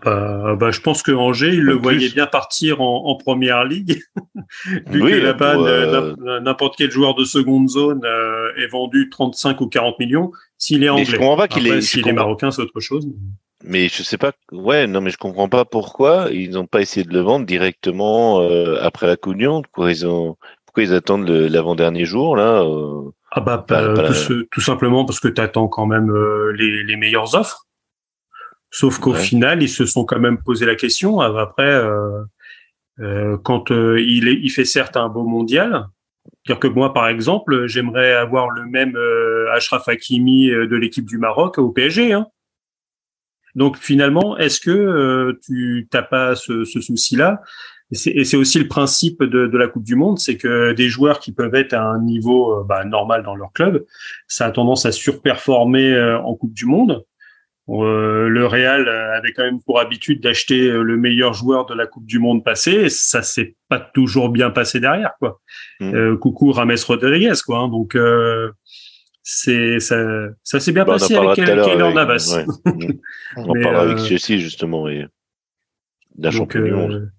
Bah, 0.05 0.57
bah, 0.57 0.71
je 0.71 0.81
pense 0.81 1.03
que 1.03 1.13
Angers, 1.13 1.55
il 1.55 1.63
le 1.63 1.75
plus. 1.75 1.83
voyait 1.83 2.09
bien 2.09 2.27
partir 2.27 2.81
en, 2.81 3.07
en 3.07 3.17
première 3.17 3.65
ligue, 3.65 4.01
vu 4.87 5.03
oui, 5.03 5.13
que 5.13 5.17
là-bas, 5.17 5.57
euh... 5.57 6.41
n'importe 6.41 6.77
quel 6.77 6.91
joueur 6.91 7.15
de 7.15 7.25
seconde 7.25 7.69
zone 7.69 8.01
euh, 8.05 8.49
est 8.57 8.69
vendu 8.69 9.11
35 9.11 9.61
ou 9.61 9.69
40 9.69 9.99
millions. 9.99 10.33
S'il 10.57 10.85
est 10.85 10.89
anglais, 10.89 11.05
mais 11.07 11.13
je 11.13 11.17
comprends 11.17 11.37
pas 11.37 11.49
qu'il 11.49 11.67
est. 11.67 11.81
S'il 11.81 12.07
est 12.09 12.13
marocain, 12.13 12.51
c'est 12.51 12.63
autre 12.63 12.81
chose. 12.81 13.07
Mais 13.63 13.89
je 13.89 14.03
sais 14.03 14.17
pas. 14.17 14.33
Ouais, 14.53 14.87
non, 14.87 15.03
mais 15.03 15.11
je 15.11 15.19
comprends 15.19 15.49
pas 15.49 15.67
pourquoi 15.67 16.29
ils 16.33 16.53
n'ont 16.53 16.67
pas 16.67 16.81
essayé 16.81 17.05
de 17.05 17.13
le 17.13 17.21
vendre 17.21 17.45
directement 17.45 18.41
euh, 18.41 18.79
après 18.81 19.07
la 19.07 19.17
Couillon. 19.17 19.63
Pourquoi 19.63 19.91
ils 19.91 20.07
ont, 20.07 20.37
pourquoi 20.65 20.83
ils 20.85 20.95
attendent 20.95 21.29
l'avant-dernier 21.29 22.07
jour 22.07 22.37
là 22.37 22.63
euh, 22.63 23.11
Ah 23.33 23.41
bah, 23.41 23.59
pas, 23.59 23.93
pas, 23.93 24.13
tout, 24.13 24.45
tout, 24.51 24.61
simplement 24.63 25.05
parce 25.05 25.21
que 25.21 25.29
tu 25.29 25.41
attends 25.43 25.69
quand 25.69 25.85
même 25.85 26.11
les, 26.55 26.85
les 26.85 26.97
meilleures 26.97 27.35
offres. 27.35 27.67
Sauf 28.71 28.99
qu'au 28.99 29.13
ouais. 29.13 29.19
final, 29.19 29.63
ils 29.63 29.69
se 29.69 29.85
sont 29.85 30.05
quand 30.05 30.21
même 30.21 30.39
posé 30.43 30.65
la 30.65 30.77
question. 30.77 31.21
Après, 31.21 31.65
euh, 31.65 32.23
euh, 33.01 33.39
quand 33.39 33.71
euh, 33.71 34.01
il, 34.01 34.29
est, 34.29 34.35
il 34.35 34.51
fait 34.51 34.65
certes 34.65 34.97
un 34.97 35.09
beau 35.09 35.25
mondial, 35.25 35.87
dire 36.47 36.59
que 36.59 36.69
moi, 36.69 36.93
par 36.93 37.09
exemple, 37.09 37.67
j'aimerais 37.67 38.13
avoir 38.13 38.51
le 38.51 38.67
même 38.67 38.95
euh, 38.97 39.53
Ashraf 39.53 39.89
Hakimi 39.89 40.49
de 40.49 40.77
l'équipe 40.77 41.07
du 41.07 41.19
Maroc 41.19 41.59
au 41.59 41.71
PSG. 41.71 42.13
Hein. 42.13 42.27
Donc 43.55 43.77
finalement, 43.79 44.37
est-ce 44.39 44.61
que 44.61 44.71
euh, 44.71 45.39
tu 45.45 45.89
n'as 45.93 46.03
pas 46.03 46.37
ce, 46.37 46.65
ce 46.65 46.81
souci-là? 46.81 47.43
Et 47.93 48.25
c'est 48.25 48.37
aussi 48.37 48.61
le 48.61 48.69
principe 48.69 49.21
de, 49.21 49.49
de, 49.49 49.59
la 49.59 49.67
Coupe 49.67 49.83
du 49.83 49.97
Monde, 49.97 50.21
c'est 50.21 50.37
que 50.37 50.73
des 50.75 50.89
joueurs 50.89 51.19
qui 51.19 51.33
peuvent 51.33 51.57
être 51.57 51.73
à 51.73 51.83
un 51.83 52.01
niveau 52.01 52.63
bah, 52.63 52.85
normal 52.85 53.25
dans 53.25 53.35
leur 53.35 53.53
club, 53.53 53.85
ça 54.29 54.47
a 54.47 54.53
tendance 54.53 54.87
à 54.87 54.93
surperformer 54.93 56.01
en 56.25 56.37
Coupe 56.37 56.53
du 56.53 56.67
Monde. 56.67 57.05
Euh, 57.71 58.29
le 58.29 58.47
Real 58.47 58.89
avait 58.89 59.33
quand 59.33 59.45
même 59.45 59.61
pour 59.63 59.79
habitude 59.81 60.21
d'acheter 60.21 60.69
euh, 60.69 60.83
le 60.83 60.97
meilleur 60.97 61.35
joueur 61.35 61.67
de 61.67 61.75
la 61.75 61.87
Coupe 61.87 62.07
du 62.07 62.19
Monde 62.19 62.45
passée. 62.45 62.73
Et 62.73 62.89
ça 62.89 63.23
s'est 63.23 63.55
pas 63.69 63.79
toujours 63.79 64.29
bien 64.31 64.51
passé 64.51 64.81
derrière, 64.81 65.13
quoi. 65.19 65.41
Mmh. 65.79 65.95
Euh, 65.95 66.17
coucou 66.17 66.53
Rames 66.53 66.75
Rodriguez, 66.87 67.35
quoi. 67.47 67.59
Hein, 67.59 67.69
donc 67.69 67.95
euh, 67.95 68.51
c'est 69.23 69.79
ça, 69.79 69.97
ça 70.43 70.59
s'est 70.59 70.73
bien 70.73 70.85
bah, 70.85 70.95
passé 70.95 71.15
avec 71.15 71.37
Keylor 71.37 71.95
Navas. 71.95 72.35
Ouais. 72.37 72.73
on 73.37 73.51
en 73.51 73.63
parlera 73.63 73.83
avec 73.83 73.99
Chelsea 73.99 74.41
justement 74.41 74.89
et 74.89 75.07
d'un 76.17 76.31
champion 76.31 76.63
du 76.63 76.73
monde. 76.73 77.13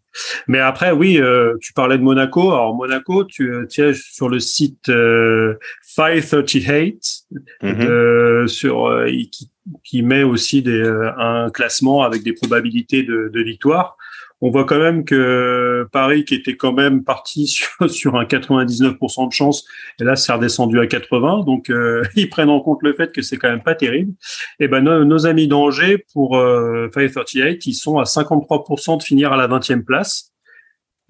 Mais 0.47 0.59
après, 0.59 0.91
oui, 0.91 1.19
euh, 1.19 1.55
tu 1.61 1.73
parlais 1.73 1.97
de 1.97 2.03
Monaco. 2.03 2.51
Alors 2.51 2.75
Monaco, 2.75 3.23
tu 3.23 3.53
tiens 3.69 3.91
sur 3.93 4.29
le 4.29 4.39
site 4.39 4.89
euh, 4.89 5.55
538 5.83 7.25
mm 7.61 7.69
-hmm. 7.69 7.87
euh, 7.87 8.47
sur 8.47 9.05
qui, 9.31 9.49
qui 9.83 10.01
met 10.01 10.23
aussi 10.23 10.61
des, 10.61 10.83
un 11.17 11.49
classement 11.49 12.03
avec 12.03 12.23
des 12.23 12.33
probabilités 12.33 13.03
de, 13.03 13.29
de 13.33 13.41
victoire 13.41 13.97
on 14.41 14.49
voit 14.49 14.65
quand 14.65 14.79
même 14.79 15.05
que 15.05 15.87
Paris, 15.91 16.25
qui 16.25 16.33
était 16.33 16.57
quand 16.57 16.73
même 16.73 17.03
parti 17.03 17.47
sur, 17.87 18.15
un 18.15 18.25
99% 18.25 19.27
de 19.27 19.33
chance, 19.33 19.65
et 19.99 20.03
là, 20.03 20.15
c'est 20.15 20.33
redescendu 20.33 20.79
à 20.79 20.87
80. 20.87 21.43
Donc, 21.45 21.69
euh, 21.69 22.03
ils 22.15 22.29
prennent 22.29 22.49
en 22.49 22.59
compte 22.59 22.79
le 22.81 22.93
fait 22.93 23.11
que 23.11 23.21
c'est 23.21 23.37
quand 23.37 23.49
même 23.49 23.63
pas 23.63 23.75
terrible. 23.75 24.13
Et 24.59 24.67
ben, 24.67 24.81
nos, 24.81 25.27
amis 25.27 25.47
d'Angers, 25.47 26.03
pour 26.13 26.37
euh, 26.37 26.89
538, 26.93 27.67
ils 27.67 27.73
sont 27.73 27.99
à 27.99 28.03
53% 28.03 28.97
de 28.97 29.03
finir 29.03 29.31
à 29.31 29.37
la 29.37 29.47
20e 29.47 29.83
place. 29.83 30.31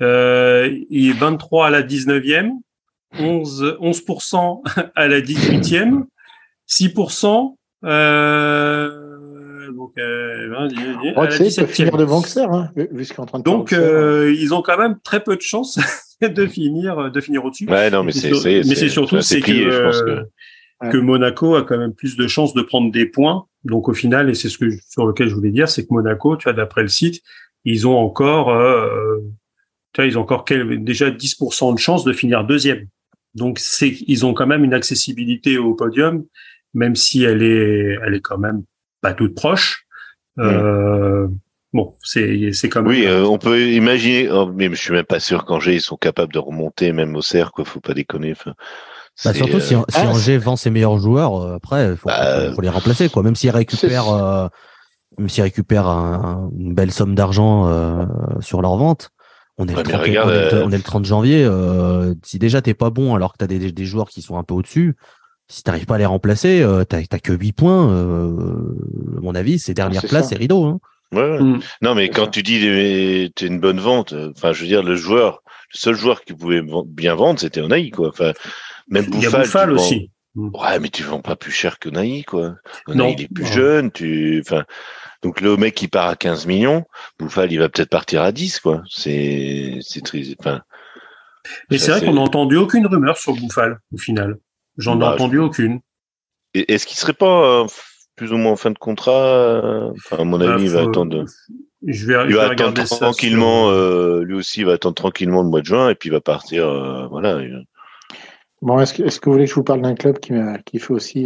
Euh, 0.02 0.80
est 0.90 1.18
23 1.18 1.68
à 1.68 1.70
la 1.70 1.84
19e, 1.84 2.50
11, 3.20 3.78
11% 3.82 4.62
à 4.96 5.08
la 5.08 5.22
18e, 5.22 6.06
6%, 6.68 7.56
euh, 7.84 9.72
donc, 9.72 9.94
euh, 9.98 10.68
oh, 11.16 11.28
tu 11.28 11.50
sais, 11.50 11.68
finir 11.68 11.98
devant 11.98 12.22
hein, 12.38 12.70
vu 12.76 13.06
ce 13.06 13.20
en 13.20 13.26
train 13.26 13.40
de 13.40 13.44
Donc, 13.44 13.74
euh, 13.74 14.34
ils 14.38 14.54
ont 14.54 14.62
quand 14.62 14.78
même 14.78 14.98
très 15.04 15.24
peu 15.24 15.36
de 15.36 15.42
chance 15.42 15.80
de 16.22 16.46
finir, 16.46 17.12
de 17.12 17.22
finir 17.22 17.44
au-dessus. 17.46 17.68
Ouais, 17.68 17.90
non, 17.90 18.04
mais 18.04 18.12
c'est, 18.12 18.30
mais 18.30 18.76
c'est 18.76 18.90
surtout 18.90 19.22
c'est 19.22 19.42
que, 19.42 20.24
que... 20.92 20.98
Monaco 20.98 21.56
a 21.56 21.64
quand 21.64 21.78
même 21.78 21.94
plus 21.94 22.16
de 22.16 22.28
chances 22.28 22.54
de 22.54 22.62
prendre 22.62 22.92
des 22.92 23.06
points. 23.06 23.46
Donc, 23.64 23.90
au 23.90 23.94
final, 23.94 24.30
et 24.30 24.34
c'est 24.34 24.50
ce 24.50 24.58
que 24.58 24.70
sur 24.90 25.06
lequel 25.06 25.30
je 25.30 25.36
voulais 25.36 25.52
dire, 25.52 25.70
c'est 25.70 25.84
que 25.84 25.94
Monaco, 25.94 26.36
tu 26.38 26.44
vois, 26.46 26.54
d'après 26.54 26.82
le 26.82 26.88
site, 26.88 27.22
ils 27.64 27.88
ont 27.88 27.98
encore, 27.98 28.50
euh, 28.50 29.18
tu 29.94 30.02
vois, 30.02 30.06
ils 30.06 30.18
ont 30.18 30.22
encore 30.22 30.46
déjà 30.46 31.10
10% 31.10 31.74
de 31.74 31.80
chance 31.80 32.04
de 32.04 32.14
finir 32.14 32.44
deuxième. 32.44 32.88
Donc, 33.36 33.60
c'est, 33.60 33.96
ils 34.08 34.26
ont 34.26 34.34
quand 34.34 34.48
même 34.48 34.64
une 34.64 34.74
accessibilité 34.74 35.58
au 35.58 35.74
podium, 35.74 36.26
même 36.74 36.96
si 36.96 37.24
elle 37.24 37.44
est, 37.44 37.98
elle 38.06 38.14
est 38.14 38.22
quand 38.22 38.38
même 38.38 38.64
pas 39.02 39.14
toutes 39.14 39.36
proches. 39.36 39.86
Euh, 40.40 41.28
bon, 41.74 41.96
c'est 42.04 42.52
c'est 42.54 42.70
comme. 42.70 42.88
Oui, 42.88 43.06
euh, 43.06 43.26
on 43.26 43.38
peut 43.38 43.62
imaginer. 43.62 44.30
Oh, 44.30 44.50
mais 44.54 44.70
je 44.70 44.76
suis 44.76 44.94
même 44.94 45.06
pas 45.06 45.20
sûr 45.20 45.46
qu'Angers 45.46 45.76
ils 45.76 45.82
sont 45.82 45.98
capables 45.98 46.34
de 46.34 46.40
remonter 46.40 46.92
même 46.94 47.16
au 47.16 47.22
cercle. 47.22 47.52
Quoi, 47.56 47.66
faut 47.66 47.80
pas 47.80 47.94
déconner. 47.94 48.32
Enfin, 48.32 48.54
bah 49.26 49.34
surtout 49.34 49.60
si, 49.60 49.76
euh, 49.76 49.82
si 49.90 49.98
ah, 50.00 50.10
Angers 50.10 50.38
vend 50.38 50.56
ses 50.56 50.70
meilleurs 50.70 50.98
joueurs, 50.98 51.36
euh, 51.36 51.56
après 51.56 51.96
faut, 51.96 52.08
bah, 52.08 52.54
faut 52.54 52.62
les 52.62 52.70
remplacer 52.70 53.10
quoi. 53.10 53.24
Même 53.24 53.36
s'ils 53.36 53.52
récupèrent, 53.52 54.50
même 55.18 55.30
s'ils 55.30 55.44
récupèrent 55.44 55.88
une 55.88 56.74
belle 56.74 56.92
somme 56.92 57.16
d'argent 57.16 58.08
sur 58.40 58.62
leur 58.62 58.78
vente. 58.78 59.10
On 59.58 59.68
est, 59.68 59.76
le 59.76 59.84
30, 59.84 60.02
on, 60.64 60.72
est 60.72 60.78
le, 60.78 60.82
30 60.82 61.06
janvier. 61.06 61.48
si 62.24 62.40
déjà 62.40 62.64
t'es 62.64 62.74
pas 62.74 62.90
bon 62.90 63.14
alors 63.14 63.34
que 63.34 63.38
t'as 63.38 63.48
des, 63.48 63.72
des 63.72 63.86
joueurs 63.86 64.10
qui 64.10 64.24
sont 64.24 64.38
un 64.38 64.44
peu 64.44 64.56
au-dessus, 64.56 64.96
si 65.52 65.64
t'arrives 65.64 65.86
pas 65.86 65.96
à 65.96 65.98
les 65.98 66.06
remplacer, 66.06 66.62
euh, 66.62 66.86
t'as 66.86 67.04
que 67.04 67.34
8 67.34 67.52
points. 67.52 67.92
Euh, 67.92 69.18
à 69.18 69.22
mon 69.22 69.36
avis, 69.36 69.60
ces 69.60 69.74
dernières 69.74 70.06
places, 70.06 70.30
c'est 70.30 70.38
rideau. 70.38 70.64
Hein. 70.64 70.80
Ouais, 71.12 71.40
mm. 71.40 71.60
Non, 71.82 71.94
mais 71.94 72.10
quand 72.10 72.28
tu 72.28 72.42
dis 72.42 72.60
t'es 73.36 73.46
une 73.46 73.60
bonne 73.60 73.82
vente, 73.82 74.14
enfin, 74.36 74.54
je 74.54 74.62
veux 74.62 74.68
dire, 74.68 74.82
le 74.82 74.96
joueur, 74.96 75.44
le 75.74 75.78
seul 75.78 75.96
joueur 75.96 76.24
qui 76.24 76.34
pouvait 76.34 76.64
bien 76.86 77.16
vendre, 77.16 77.40
c'était 77.40 77.60
Onaï, 77.60 77.92
quoi. 77.92 78.10
Enfin, 78.10 78.32
même 78.88 79.06
Bouffal. 79.08 79.72
aussi. 79.72 80.10
Mm. 80.36 80.50
Ouais, 80.54 80.80
mais 80.80 80.88
tu 80.88 81.04
vends 81.04 81.20
pas 81.20 81.36
plus 81.36 81.52
cher 81.52 81.80
que 81.80 81.90
Onaï, 81.90 82.24
quoi. 82.24 82.56
Onaï, 82.88 83.16
il 83.18 83.24
est 83.24 83.34
plus 83.34 83.46
jeune, 83.46 83.92
tu, 83.92 84.42
enfin, 84.46 84.64
donc 85.22 85.42
le 85.42 85.58
mec 85.58 85.76
qui 85.76 85.90
part 85.90 86.08
à 86.08 86.16
15 86.16 86.46
millions, 86.46 86.86
Bouffal, 87.20 87.52
il 87.52 87.60
va 87.60 87.68
peut-être 87.68 87.90
partir 87.90 88.22
à 88.22 88.32
10, 88.32 88.62
quoi. 88.62 88.84
C'est, 88.90 89.80
c'est 89.82 90.02
triste. 90.02 90.38
Enfin. 90.40 90.62
Mais 91.70 91.78
c'est 91.78 91.92
vrai 91.92 92.06
qu'on 92.06 92.14
n'a 92.14 92.22
entendu 92.22 92.56
aucune 92.56 92.88
rumeur 92.88 93.18
sur 93.18 93.34
Bouffal, 93.34 93.80
au 93.94 93.98
final. 93.98 94.38
J'en 94.78 94.98
ai 94.98 95.00
bah, 95.00 95.14
entendu 95.14 95.40
aucune. 95.40 95.82
Est-ce 96.54 96.86
qu'il 96.86 96.98
serait 96.98 97.14
pas 97.14 97.64
euh, 97.64 97.68
plus 98.16 98.34
ou 98.34 98.38
moins 98.38 98.54
en 98.54 98.56
fin 98.56 98.72
de 98.72 98.78
contrat 98.78 99.12
euh, 99.12 99.92
À 100.12 100.24
mon 100.24 100.38
bah, 100.38 100.54
avis, 100.54 100.66
il 100.66 100.70
va 100.70 100.82
attendre. 100.82 101.26
Je 101.86 102.06
vais, 102.06 102.30
il 102.30 102.36
va 102.36 102.50
attendre 102.50 102.84
tranquillement. 102.84 103.70
Euh, 103.70 104.24
lui 104.24 104.36
aussi, 104.36 104.62
il 104.62 104.66
va 104.66 104.74
attendre 104.74 104.96
tranquillement 104.96 105.42
le 105.42 105.50
mois 105.50 105.62
de 105.62 105.66
juin 105.66 105.90
et 105.90 105.96
puis 105.96 106.10
il 106.10 106.12
va 106.12 106.22
partir. 106.22 106.68
voilà. 107.10 107.40
Bon, 108.62 108.80
est-ce 108.80 108.94
que, 108.94 109.04
est 109.04 109.20
que, 109.20 109.26
vous 109.26 109.34
voulez 109.34 109.46
que 109.46 109.50
je 109.50 109.56
vous 109.56 109.64
parle 109.64 109.82
d'un 109.82 109.96
club 109.96 110.20
qui, 110.20 110.34
qui 110.66 110.78
fait 110.78 110.94
aussi, 110.94 111.26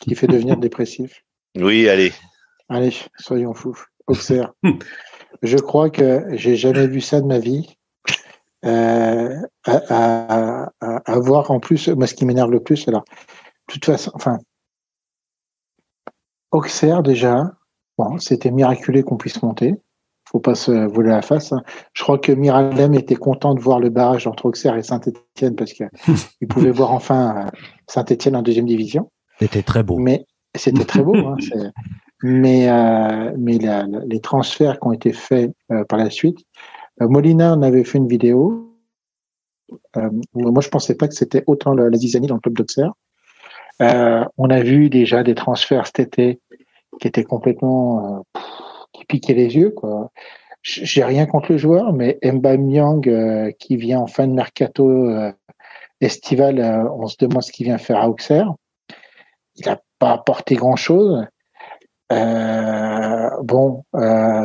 qui, 0.00 0.14
fait 0.14 0.28
devenir 0.28 0.56
dépressif? 0.58 1.24
Oui, 1.56 1.88
allez. 1.88 2.12
Allez, 2.68 2.92
soyons 3.18 3.54
fous. 3.54 3.78
Auxerre. 4.06 4.52
je 5.42 5.58
crois 5.58 5.90
que 5.90 6.24
j'ai 6.32 6.56
jamais 6.56 6.86
vu 6.86 7.00
ça 7.00 7.20
de 7.20 7.26
ma 7.26 7.38
vie. 7.38 7.77
Euh, 8.64 9.36
à, 9.66 10.70
à, 10.80 11.18
voir 11.18 11.50
en 11.50 11.60
plus, 11.60 11.88
moi 11.88 12.06
ce 12.06 12.14
qui 12.14 12.24
m'énerve 12.24 12.50
le 12.50 12.60
plus, 12.60 12.88
alors, 12.88 13.04
de 13.68 13.72
toute 13.72 13.84
façon, 13.84 14.10
enfin, 14.14 14.38
Auxerre 16.50 17.02
déjà, 17.02 17.52
bon, 17.98 18.18
c'était 18.18 18.50
miraculé 18.50 19.02
qu'on 19.02 19.16
puisse 19.16 19.42
monter. 19.42 19.74
Faut 20.30 20.40
pas 20.40 20.54
se 20.54 20.70
voler 20.70 21.10
la 21.10 21.22
face. 21.22 21.52
Hein. 21.52 21.62
Je 21.94 22.02
crois 22.02 22.18
que 22.18 22.32
Miralem 22.32 22.94
était 22.94 23.14
content 23.14 23.54
de 23.54 23.60
voir 23.60 23.80
le 23.80 23.88
barrage 23.88 24.26
entre 24.26 24.46
Auxerre 24.46 24.76
et 24.76 24.82
Saint-Etienne 24.82 25.56
parce 25.56 25.72
qu'il 25.72 25.88
pouvait 26.48 26.70
voir 26.70 26.92
enfin 26.92 27.46
euh, 27.46 27.50
Saint-Etienne 27.86 28.36
en 28.36 28.42
deuxième 28.42 28.66
division. 28.66 29.10
C'était 29.38 29.62
très 29.62 29.82
beau. 29.82 29.98
Mais 29.98 30.26
c'était 30.54 30.84
très 30.84 31.02
beau. 31.02 31.16
Hein, 31.16 31.36
mais 32.22 32.68
euh, 32.68 33.32
mais 33.38 33.58
les 34.06 34.20
transferts 34.20 34.80
qui 34.80 34.86
ont 34.86 34.92
été 34.92 35.12
faits 35.12 35.50
euh, 35.72 35.84
par 35.84 35.98
la 35.98 36.10
suite, 36.10 36.40
Molina 37.00 37.54
en 37.54 37.62
avait 37.62 37.84
fait 37.84 37.98
une 37.98 38.08
vidéo. 38.08 38.74
Euh, 39.96 40.10
moi, 40.34 40.62
je 40.62 40.68
pensais 40.68 40.94
pas 40.94 41.08
que 41.08 41.14
c'était 41.14 41.44
autant 41.46 41.74
la, 41.74 41.90
la 41.90 41.96
zizanie 41.96 42.26
dans 42.26 42.36
le 42.36 42.40
club 42.40 42.56
d'Auxerre. 42.56 42.92
Euh, 43.80 44.24
on 44.36 44.50
a 44.50 44.60
vu 44.60 44.90
déjà 44.90 45.22
des 45.22 45.34
transferts 45.34 45.86
cet 45.86 46.00
été 46.00 46.40
qui 47.00 47.06
étaient 47.06 47.24
complètement 47.24 48.24
qui 48.92 49.04
piquaient 49.04 49.34
les 49.34 49.54
yeux. 49.54 49.70
Quoi. 49.70 50.10
J'ai 50.62 51.04
rien 51.04 51.26
contre 51.26 51.52
le 51.52 51.58
joueur, 51.58 51.92
mais 51.92 52.18
Mba 52.24 52.56
Myang 52.56 53.54
qui 53.58 53.76
vient 53.76 54.00
en 54.00 54.08
fin 54.08 54.26
de 54.26 54.32
mercato 54.32 55.08
estival, 56.00 56.60
on 56.92 57.06
se 57.06 57.16
demande 57.20 57.42
ce 57.42 57.52
qu'il 57.52 57.66
vient 57.66 57.78
faire 57.78 57.98
à 57.98 58.08
Auxerre. 58.08 58.52
Il 59.54 59.66
n'a 59.66 59.80
pas 60.00 60.12
apporté 60.12 60.56
grand 60.56 60.76
chose. 60.76 61.24
bon, 62.10 63.84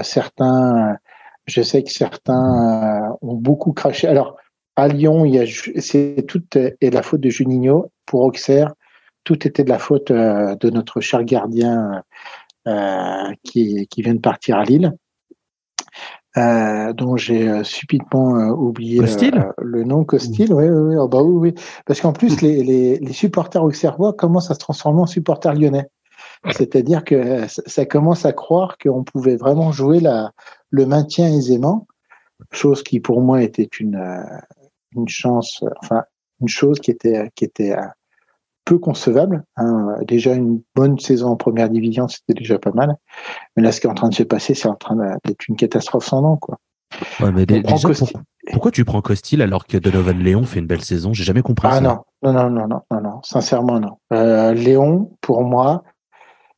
certains 0.03 0.97
je 1.45 1.61
sais 1.61 1.83
que 1.83 1.91
certains 1.91 3.09
euh, 3.11 3.15
ont 3.21 3.35
beaucoup 3.35 3.73
craché. 3.73 4.07
Alors, 4.07 4.37
à 4.75 4.87
Lyon, 4.87 5.25
il 5.25 5.35
y 5.35 5.39
a, 5.39 5.45
c'est 5.79 6.25
tout 6.27 6.43
est 6.55 6.93
la 6.93 7.03
faute 7.03 7.21
de 7.21 7.29
Juninho. 7.29 7.91
Pour 8.05 8.21
Auxerre, 8.21 8.73
tout 9.23 9.47
était 9.47 9.63
de 9.63 9.69
la 9.69 9.79
faute 9.79 10.11
euh, 10.11 10.55
de 10.55 10.69
notre 10.69 10.99
cher 10.99 11.23
gardien 11.23 12.03
euh, 12.67 13.31
qui, 13.43 13.87
qui 13.87 14.01
vient 14.01 14.15
de 14.15 14.19
partir 14.19 14.57
à 14.57 14.63
Lille. 14.63 14.93
Euh, 16.35 16.93
dont 16.93 17.15
j'ai 17.15 17.63
subitement 17.63 18.49
oublié 18.49 18.99
le, 19.59 19.83
nom 19.83 20.03
Costil. 20.03 20.51
Oui, 20.51 20.67
oui, 20.67 20.95
oh, 20.97 21.07
bah 21.07 21.21
oui, 21.21 21.51
oui. 21.51 21.61
Parce 21.85 22.01
qu'en 22.01 22.11
plus, 22.11 22.41
les, 22.41 22.63
les, 22.63 22.97
les 22.97 23.13
supporters 23.13 23.63
auxerrois 23.63 24.13
commencent 24.13 24.49
à 24.49 24.55
se 24.55 24.59
transformer 24.59 25.01
en 25.01 25.05
supporters 25.05 25.53
lyonnais. 25.53 25.85
C'est-à-dire 26.49 27.03
que 27.03 27.45
ça 27.47 27.85
commence 27.85 28.25
à 28.25 28.33
croire 28.33 28.79
qu'on 28.79 29.03
pouvait 29.03 29.35
vraiment 29.35 29.71
jouer 29.71 29.99
la, 29.99 30.31
le 30.73 30.87
maintien 30.87 31.27
aisément, 31.27 31.85
chose 32.51 32.81
qui 32.81 32.99
pour 32.99 33.21
moi 33.21 33.43
était 33.43 33.69
une, 33.79 33.95
euh, 33.95 34.23
une 34.95 35.07
chance, 35.07 35.63
enfin 35.83 36.03
une 36.41 36.47
chose 36.47 36.79
qui 36.79 36.89
était, 36.89 37.29
qui 37.35 37.45
était 37.45 37.73
euh, 37.73 37.85
peu 38.65 38.79
concevable. 38.79 39.43
Hein. 39.55 39.97
Déjà 40.07 40.33
une 40.33 40.63
bonne 40.75 40.97
saison 40.97 41.27
en 41.27 41.35
première 41.35 41.69
division, 41.69 42.07
c'était 42.07 42.33
déjà 42.33 42.57
pas 42.57 42.71
mal. 42.71 42.95
Mais 43.55 43.61
là, 43.61 43.71
ce 43.71 43.79
qui 43.79 43.85
est 43.85 43.89
en 43.89 43.93
train 43.93 44.09
de 44.09 44.15
se 44.15 44.23
passer, 44.23 44.55
c'est 44.55 44.67
en 44.67 44.75
train 44.75 44.95
d'être 45.23 45.47
une 45.47 45.55
catastrophe 45.55 46.05
sans 46.05 46.23
nom, 46.23 46.37
quoi. 46.37 46.57
pourquoi 48.51 48.71
tu 48.71 48.83
prends 48.83 49.01
Costil 49.01 49.43
alors 49.43 49.67
que 49.67 49.77
Donovan 49.77 50.17
Léon 50.17 50.41
fait 50.41 50.59
une 50.59 50.67
belle 50.67 50.83
saison? 50.83 51.13
J'ai 51.13 51.23
jamais 51.23 51.43
compris 51.43 51.67
ah 51.69 51.75
ça. 51.75 51.81
Non, 51.81 52.01
non, 52.23 52.49
non, 52.49 52.67
non, 52.67 52.81
non, 52.89 53.01
non, 53.01 53.21
sincèrement 53.21 53.79
non. 53.79 53.99
Euh, 54.11 54.53
Léon, 54.55 55.15
pour 55.21 55.43
moi, 55.43 55.83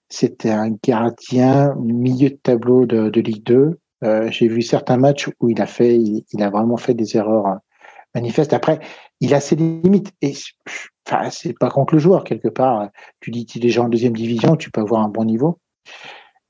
c'était 0.10 0.51
un 0.51 0.69
gardien 0.84 1.75
milieu 1.75 2.30
de 2.30 2.39
tableau 2.41 2.86
de, 2.86 3.19
Ligue 3.19 3.43
2. 3.43 3.80
Euh, 4.05 4.29
j'ai 4.29 4.47
vu 4.47 4.61
certains 4.61 4.97
matchs 4.97 5.29
où 5.39 5.49
il 5.49 5.61
a 5.61 5.65
fait, 5.65 5.97
il, 5.97 6.43
a 6.43 6.49
vraiment 6.49 6.77
fait 6.77 6.93
des 6.93 7.17
erreurs 7.17 7.47
euh, 7.47 7.55
manifestes. 8.13 8.53
Après, 8.53 8.79
il 9.19 9.33
a 9.33 9.39
ses 9.39 9.55
limites. 9.55 10.11
Et 10.21 10.33
enfin, 11.07 11.29
c'est 11.31 11.57
pas 11.57 11.69
contre 11.69 11.95
le 11.95 11.99
joueur 11.99 12.23
quelque 12.23 12.47
part. 12.47 12.89
Tu 13.19 13.31
dis 13.31 13.45
qu'il 13.45 13.63
est 13.63 13.67
déjà 13.67 13.83
en 13.83 13.89
deuxième 13.89 14.15
division, 14.15 14.55
tu 14.55 14.71
peux 14.71 14.81
avoir 14.81 15.01
un 15.01 15.09
bon 15.09 15.25
niveau. 15.25 15.59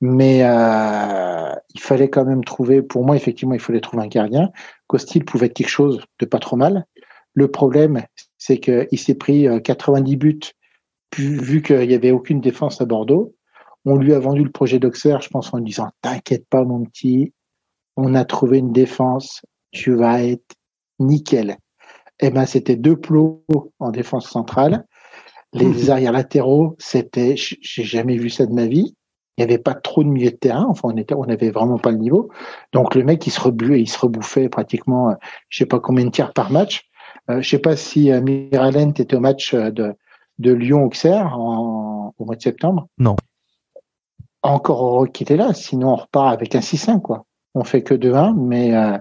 Mais 0.02 0.42
euh, 0.42 1.54
il 1.74 1.80
fallait 1.80 2.10
quand 2.10 2.26
même 2.26 2.44
trouver, 2.44 2.82
pour 2.82 3.04
moi, 3.04 3.16
effectivement, 3.16 3.54
il 3.54 3.60
fallait 3.60 3.80
trouver 3.80 4.02
un 4.02 4.08
gardien. 4.08 4.50
Costil 4.86 5.24
pouvait 5.24 5.46
être 5.46 5.54
quelque 5.54 5.68
chose 5.68 6.04
de 6.18 6.26
pas 6.26 6.38
trop 6.38 6.56
mal. 6.56 6.84
Le 7.32 7.50
problème, 7.50 8.02
c'est 8.36 8.58
qu'il 8.58 8.98
s'est 8.98 9.14
pris 9.14 9.46
90 9.62 10.16
buts, 10.16 10.40
vu 11.16 11.62
qu'il 11.62 11.88
n'y 11.88 11.94
avait 11.94 12.10
aucune 12.10 12.40
défense 12.40 12.80
à 12.80 12.84
Bordeaux. 12.84 13.34
On 13.86 13.96
lui 13.96 14.12
a 14.12 14.18
vendu 14.18 14.42
le 14.42 14.50
projet 14.50 14.78
d'Auxerre, 14.78 15.20
je 15.22 15.28
pense, 15.28 15.54
en 15.54 15.58
lui 15.58 15.66
disant 15.66 15.90
T'inquiète 16.02 16.46
pas, 16.50 16.64
mon 16.64 16.84
petit, 16.84 17.32
on 17.96 18.14
a 18.14 18.24
trouvé 18.24 18.58
une 18.58 18.72
défense, 18.72 19.42
tu 19.72 19.94
vas 19.94 20.22
être 20.22 20.54
nickel. 20.98 21.56
Eh 22.20 22.30
ben, 22.30 22.46
c'était 22.46 22.76
deux 22.76 22.96
plots 22.96 23.44
en 23.78 23.90
défense 23.90 24.28
centrale. 24.28 24.86
Les 25.52 25.90
arrières 25.90 26.12
latéraux, 26.12 26.76
c'était, 26.78 27.34
j'ai 27.36 27.84
jamais 27.84 28.16
vu 28.16 28.30
ça 28.30 28.46
de 28.46 28.52
ma 28.52 28.66
vie. 28.66 28.94
il 29.36 29.44
n'y 29.44 29.44
avait 29.44 29.62
pas 29.62 29.74
trop 29.74 30.02
de 30.02 30.08
milieu 30.08 30.30
de 30.30 30.36
terrain. 30.36 30.66
Enfin, 30.68 30.88
on 30.92 30.96
était, 30.96 31.14
on 31.14 31.26
n'avait 31.26 31.50
vraiment 31.50 31.78
pas 31.78 31.90
le 31.90 31.98
niveau. 31.98 32.30
Donc 32.72 32.94
le 32.94 33.04
mec, 33.04 33.26
il 33.26 33.30
se 33.30 33.40
rebuait, 33.40 33.80
il 33.80 33.88
se 33.88 33.98
rebouffait 33.98 34.48
pratiquement, 34.48 35.14
je 35.48 35.58
sais 35.58 35.66
pas 35.66 35.80
combien 35.80 36.04
de 36.04 36.10
tirs 36.10 36.32
par 36.32 36.50
match. 36.50 36.88
Euh, 37.30 37.42
je 37.42 37.48
sais 37.48 37.58
pas 37.58 37.76
si 37.76 38.12
euh, 38.12 38.20
Miralent 38.20 38.90
était 38.90 39.14
au 39.14 39.20
match 39.20 39.54
de, 39.54 39.94
de 40.38 40.52
Lyon-Auxerre 40.52 41.36
au 41.38 42.24
mois 42.24 42.36
de 42.36 42.42
septembre. 42.42 42.86
Non. 42.98 43.16
Encore 44.42 44.86
heureux 44.86 45.08
qu'il 45.08 45.24
était 45.24 45.36
là, 45.36 45.52
sinon 45.54 45.92
on 45.92 45.96
repart 45.96 46.32
avec 46.32 46.54
un 46.54 46.60
6-5, 46.60 47.00
quoi. 47.00 47.24
On 47.56 47.64
fait 47.64 47.82
que 47.82 47.94
2-1, 47.94 48.34
mais 48.36 48.74
euh, 48.74 48.98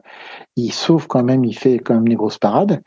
il 0.55 0.71
sauve 0.71 1.07
quand 1.07 1.23
même, 1.23 1.43
il 1.43 1.53
fait 1.53 1.79
quand 1.79 1.95
même 1.95 2.07
des 2.07 2.15
grosses 2.15 2.37
parades. 2.37 2.81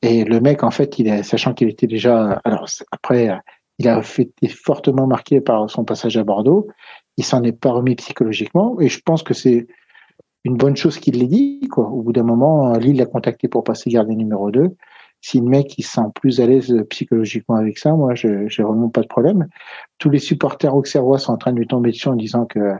Et 0.00 0.24
le 0.24 0.40
mec, 0.40 0.64
en 0.64 0.70
fait, 0.70 0.98
il 0.98 1.06
est, 1.08 1.22
sachant 1.22 1.54
qu'il 1.54 1.68
était 1.68 1.86
déjà, 1.86 2.40
alors 2.44 2.66
après, 2.90 3.30
il 3.78 3.88
a 3.88 4.00
été 4.18 4.48
fortement 4.48 5.06
marqué 5.06 5.40
par 5.40 5.68
son 5.70 5.84
passage 5.84 6.16
à 6.16 6.24
Bordeaux. 6.24 6.68
Il 7.16 7.24
s'en 7.24 7.42
est 7.42 7.52
pas 7.52 7.70
remis 7.70 7.94
psychologiquement, 7.96 8.80
et 8.80 8.88
je 8.88 9.00
pense 9.04 9.22
que 9.22 9.34
c'est 9.34 9.66
une 10.44 10.56
bonne 10.56 10.76
chose 10.76 10.98
qu'il 10.98 11.18
l'ait 11.18 11.26
dit. 11.26 11.60
Au 11.76 12.02
bout 12.02 12.12
d'un 12.12 12.24
moment, 12.24 12.72
Lille 12.72 12.96
l'a 12.96 13.06
contacté 13.06 13.48
pour 13.48 13.64
passer 13.64 13.90
gardien 13.90 14.16
numéro 14.16 14.50
2 14.50 14.74
si 15.22 15.38
le 15.38 15.46
mec 15.46 15.78
il 15.78 15.84
se 15.84 15.92
sent 15.92 16.10
plus 16.16 16.40
à 16.40 16.46
l'aise 16.46 16.74
psychologiquement 16.90 17.54
avec 17.54 17.78
ça, 17.78 17.92
moi, 17.92 18.14
je 18.14 18.48
j'ai 18.48 18.64
vraiment 18.64 18.88
pas 18.88 19.02
de 19.02 19.06
problème. 19.06 19.46
Tous 19.98 20.10
les 20.10 20.18
supporters 20.18 20.74
auxerrois 20.74 21.18
sont 21.18 21.32
en 21.32 21.36
train 21.38 21.52
de 21.52 21.58
lui 21.58 21.68
tomber 21.68 21.92
dessus 21.92 22.08
en 22.08 22.16
disant 22.16 22.44
que, 22.44 22.74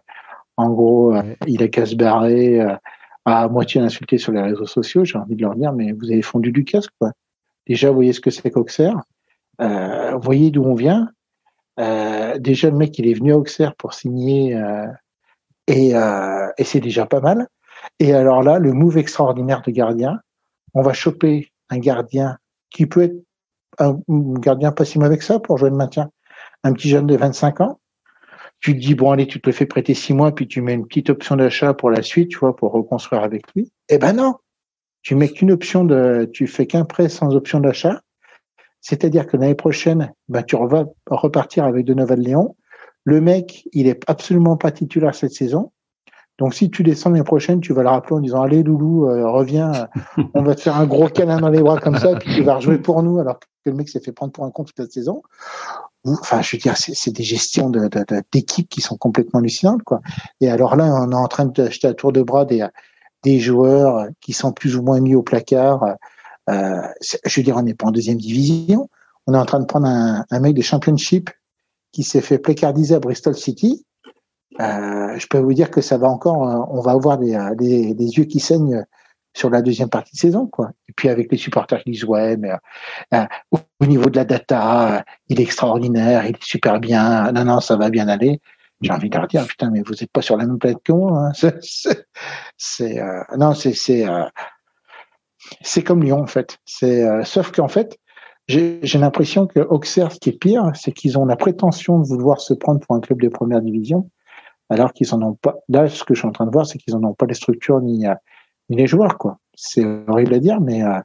en 0.56 0.70
gros, 0.70 1.14
euh, 1.14 1.22
il 1.46 1.62
a 1.62 1.68
qu'à 1.68 1.86
se 1.86 1.94
barrer, 1.94 2.60
euh, 2.60 2.76
à 3.24 3.48
moitié 3.48 3.80
insulté 3.80 4.18
sur 4.18 4.32
les 4.32 4.42
réseaux 4.42 4.66
sociaux. 4.66 5.04
J'ai 5.04 5.18
envie 5.18 5.36
de 5.36 5.42
leur 5.42 5.54
dire, 5.54 5.72
mais 5.72 5.92
vous 5.92 6.10
avez 6.10 6.22
fondu 6.22 6.52
du 6.52 6.64
casque, 6.64 6.92
quoi. 6.98 7.12
Déjà, 7.66 7.88
vous 7.88 7.94
voyez 7.94 8.12
ce 8.12 8.20
que 8.20 8.30
c'est 8.30 8.50
qu'Auxerre. 8.50 9.00
Euh, 9.60 10.16
voyez 10.16 10.50
d'où 10.50 10.64
on 10.64 10.74
vient. 10.74 11.10
Euh, 11.78 12.38
déjà, 12.38 12.70
le 12.70 12.76
mec, 12.76 12.98
il 12.98 13.06
est 13.06 13.14
venu 13.14 13.32
à 13.32 13.38
Auxerre 13.38 13.74
pour 13.76 13.94
signer, 13.94 14.56
euh, 14.56 14.86
et, 15.68 15.92
et 15.92 16.64
c'est 16.64 16.80
déjà 16.80 17.06
pas 17.06 17.20
mal. 17.20 17.46
Et 17.98 18.12
alors 18.12 18.42
là, 18.42 18.58
le 18.58 18.72
move 18.72 18.98
extraordinaire 18.98 19.62
de 19.62 19.70
gardien, 19.70 20.20
on 20.74 20.82
va 20.82 20.92
choper 20.92 21.52
un 21.70 21.78
gardien 21.78 22.38
qui 22.70 22.86
peut 22.86 23.02
être 23.02 23.16
un 23.78 23.98
gardien 24.08 24.72
pas 24.72 24.84
si 24.84 24.98
mauvais 24.98 25.16
que 25.16 25.24
ça 25.24 25.38
pour 25.38 25.56
jouer 25.56 25.70
le 25.70 25.76
maintien. 25.76 26.10
Un 26.64 26.72
petit 26.72 26.88
jeune 26.88 27.06
de 27.06 27.16
25 27.16 27.60
ans. 27.60 27.80
Tu 28.62 28.74
te 28.74 28.78
dis, 28.78 28.94
bon, 28.94 29.10
allez, 29.10 29.26
tu 29.26 29.40
te 29.40 29.48
le 29.48 29.52
fais 29.52 29.66
prêter 29.66 29.92
six 29.92 30.14
mois, 30.14 30.32
puis 30.32 30.46
tu 30.46 30.62
mets 30.62 30.72
une 30.72 30.86
petite 30.86 31.10
option 31.10 31.34
d'achat 31.36 31.74
pour 31.74 31.90
la 31.90 32.00
suite, 32.00 32.30
tu 32.30 32.38
vois, 32.38 32.54
pour 32.54 32.72
reconstruire 32.72 33.22
avec 33.22 33.42
lui. 33.54 33.72
Eh 33.88 33.98
ben 33.98 34.12
non. 34.12 34.36
Tu 35.02 35.16
mets 35.16 35.28
qu'une 35.28 35.50
option 35.50 35.84
de, 35.84 36.30
tu 36.32 36.46
fais 36.46 36.66
qu'un 36.66 36.84
prêt 36.84 37.08
sans 37.08 37.34
option 37.34 37.58
d'achat. 37.58 38.00
C'est-à-dire 38.80 39.26
que 39.26 39.36
l'année 39.36 39.56
prochaine, 39.56 40.12
ben, 40.28 40.44
tu 40.44 40.56
vas 40.56 40.86
repartir 41.10 41.64
avec 41.64 41.84
de 41.84 41.92
Nouvelle 41.92 42.20
Léon. 42.20 42.54
Le 43.04 43.20
mec, 43.20 43.68
il 43.72 43.88
est 43.88 44.00
absolument 44.08 44.56
pas 44.56 44.70
titulaire 44.70 45.14
cette 45.14 45.32
saison. 45.32 45.72
Donc, 46.38 46.54
si 46.54 46.70
tu 46.70 46.84
descends 46.84 47.10
l'année 47.10 47.24
prochaine, 47.24 47.60
tu 47.60 47.72
vas 47.72 47.82
le 47.82 47.88
rappeler 47.88 48.16
en 48.16 48.20
disant 48.20 48.42
Allez, 48.42 48.62
Loulou, 48.62 49.08
euh, 49.08 49.28
reviens, 49.28 49.88
on 50.34 50.42
va 50.42 50.54
te 50.54 50.60
faire 50.60 50.76
un 50.76 50.86
gros 50.86 51.08
câlin 51.08 51.40
dans 51.40 51.50
les 51.50 51.60
bras 51.60 51.78
comme 51.78 51.98
ça, 51.98 52.14
puis 52.16 52.32
tu 52.34 52.42
vas 52.42 52.56
rejouer 52.56 52.78
pour 52.78 53.02
nous, 53.02 53.18
alors 53.18 53.38
que 53.40 53.46
le 53.66 53.74
mec 53.74 53.88
s'est 53.88 54.00
fait 54.00 54.12
prendre 54.12 54.32
pour 54.32 54.44
un 54.44 54.50
compte 54.50 54.68
toute 54.68 54.78
la 54.78 54.86
saison. 54.86 55.22
Enfin, 56.04 56.42
je 56.42 56.56
veux 56.56 56.60
dire, 56.60 56.76
c'est 56.76 57.12
des 57.12 57.22
gestions 57.22 57.70
d'équipe 58.32 58.68
qui 58.68 58.80
sont 58.80 58.96
complètement 58.96 59.40
hallucinantes, 59.40 59.82
quoi. 59.84 60.00
Et 60.40 60.50
alors 60.50 60.74
là, 60.74 60.84
on 60.84 61.12
est 61.12 61.14
en 61.14 61.28
train 61.28 61.46
d'acheter 61.46 61.86
à 61.86 61.94
tour 61.94 62.12
de 62.12 62.22
bras 62.22 62.44
des, 62.44 62.66
des 63.22 63.38
joueurs 63.38 64.08
qui 64.20 64.32
sont 64.32 64.52
plus 64.52 64.76
ou 64.76 64.82
moins 64.82 65.00
mis 65.00 65.14
au 65.14 65.22
placard. 65.22 65.96
Euh, 66.50 66.82
je 67.24 67.40
veux 67.40 67.44
dire, 67.44 67.56
on 67.56 67.62
n'est 67.62 67.74
pas 67.74 67.86
en 67.86 67.92
deuxième 67.92 68.18
division. 68.18 68.88
On 69.28 69.34
est 69.34 69.38
en 69.38 69.44
train 69.44 69.60
de 69.60 69.66
prendre 69.66 69.86
un, 69.86 70.24
un 70.28 70.40
mec 70.40 70.54
des 70.54 70.62
championships 70.62 71.30
qui 71.92 72.02
s'est 72.02 72.20
fait 72.20 72.38
placardiser 72.38 72.96
à 72.96 73.00
Bristol 73.00 73.36
City 73.36 73.86
euh, 74.60 75.18
je 75.18 75.26
peux 75.28 75.38
vous 75.38 75.54
dire 75.54 75.70
que 75.70 75.80
ça 75.80 75.96
va 75.96 76.08
encore, 76.08 76.48
euh, 76.48 76.64
on 76.70 76.80
va 76.80 76.92
avoir 76.92 77.18
des, 77.18 77.34
euh, 77.34 77.54
des, 77.54 77.94
des, 77.94 78.04
yeux 78.04 78.24
qui 78.24 78.38
saignent 78.38 78.84
sur 79.34 79.50
la 79.50 79.62
deuxième 79.62 79.88
partie 79.88 80.14
de 80.14 80.20
saison, 80.20 80.46
quoi. 80.46 80.70
Et 80.88 80.92
puis 80.92 81.08
avec 81.08 81.30
les 81.30 81.38
supporters 81.38 81.82
qui 81.82 81.92
disent 81.92 82.04
ouais, 82.04 82.36
mais 82.36 82.50
euh, 83.14 83.24
au 83.80 83.86
niveau 83.86 84.10
de 84.10 84.16
la 84.16 84.24
data, 84.24 85.04
il 85.28 85.40
est 85.40 85.44
extraordinaire, 85.44 86.26
il 86.26 86.36
est 86.36 86.42
super 86.42 86.80
bien, 86.80 87.32
non 87.32 87.44
non, 87.44 87.60
ça 87.60 87.76
va 87.76 87.90
bien 87.90 88.08
aller. 88.08 88.40
J'ai 88.80 88.92
envie 88.92 89.08
de 89.08 89.16
leur 89.16 89.28
dire 89.28 89.46
putain, 89.46 89.70
mais 89.70 89.82
vous 89.82 89.94
n'êtes 89.94 90.10
pas 90.10 90.22
sur 90.22 90.36
la 90.36 90.44
même 90.44 90.58
planète 90.58 90.82
que 90.84 90.92
moi. 90.92 91.30
Hein. 91.42 91.50
C'est, 92.56 93.00
non, 93.36 93.54
c'est 93.54 93.74
c'est 93.74 94.04
c'est 95.60 95.82
comme 95.82 96.02
Lyon 96.02 96.20
en 96.20 96.26
fait. 96.26 96.58
C'est 96.64 97.24
sauf 97.24 97.52
qu'en 97.52 97.68
fait, 97.68 97.98
j'ai 98.48 98.98
l'impression 98.98 99.46
que 99.46 99.60
Auxerre, 99.60 100.12
ce 100.12 100.18
qui 100.18 100.30
est 100.30 100.38
pire, 100.38 100.70
c'est 100.74 100.92
qu'ils 100.92 101.18
ont 101.18 101.24
la 101.24 101.36
prétention 101.36 102.00
de 102.00 102.06
vouloir 102.06 102.40
se 102.40 102.54
prendre 102.54 102.80
pour 102.80 102.96
un 102.96 103.00
club 103.00 103.20
de 103.20 103.28
première 103.28 103.62
division 103.62 104.10
alors 104.68 104.92
qu'ils 104.92 105.14
en 105.14 105.22
ont 105.22 105.34
pas. 105.34 105.56
Là, 105.68 105.88
ce 105.88 106.02
que 106.04 106.14
je 106.14 106.20
suis 106.20 106.28
en 106.28 106.32
train 106.32 106.46
de 106.46 106.50
voir, 106.50 106.66
c'est 106.66 106.78
qu'ils 106.78 106.96
en 106.96 107.04
ont 107.04 107.14
pas 107.14 107.26
les 107.26 107.34
structures 107.34 107.80
ni, 107.80 108.06
euh, 108.70 108.74
ni 108.74 108.76
les 108.76 108.86
joueurs, 108.86 109.18
quoi. 109.18 109.38
C'est 109.54 109.84
horrible 110.08 110.34
à 110.34 110.38
dire, 110.38 110.60
mais 110.60 110.82
euh, 110.82 111.00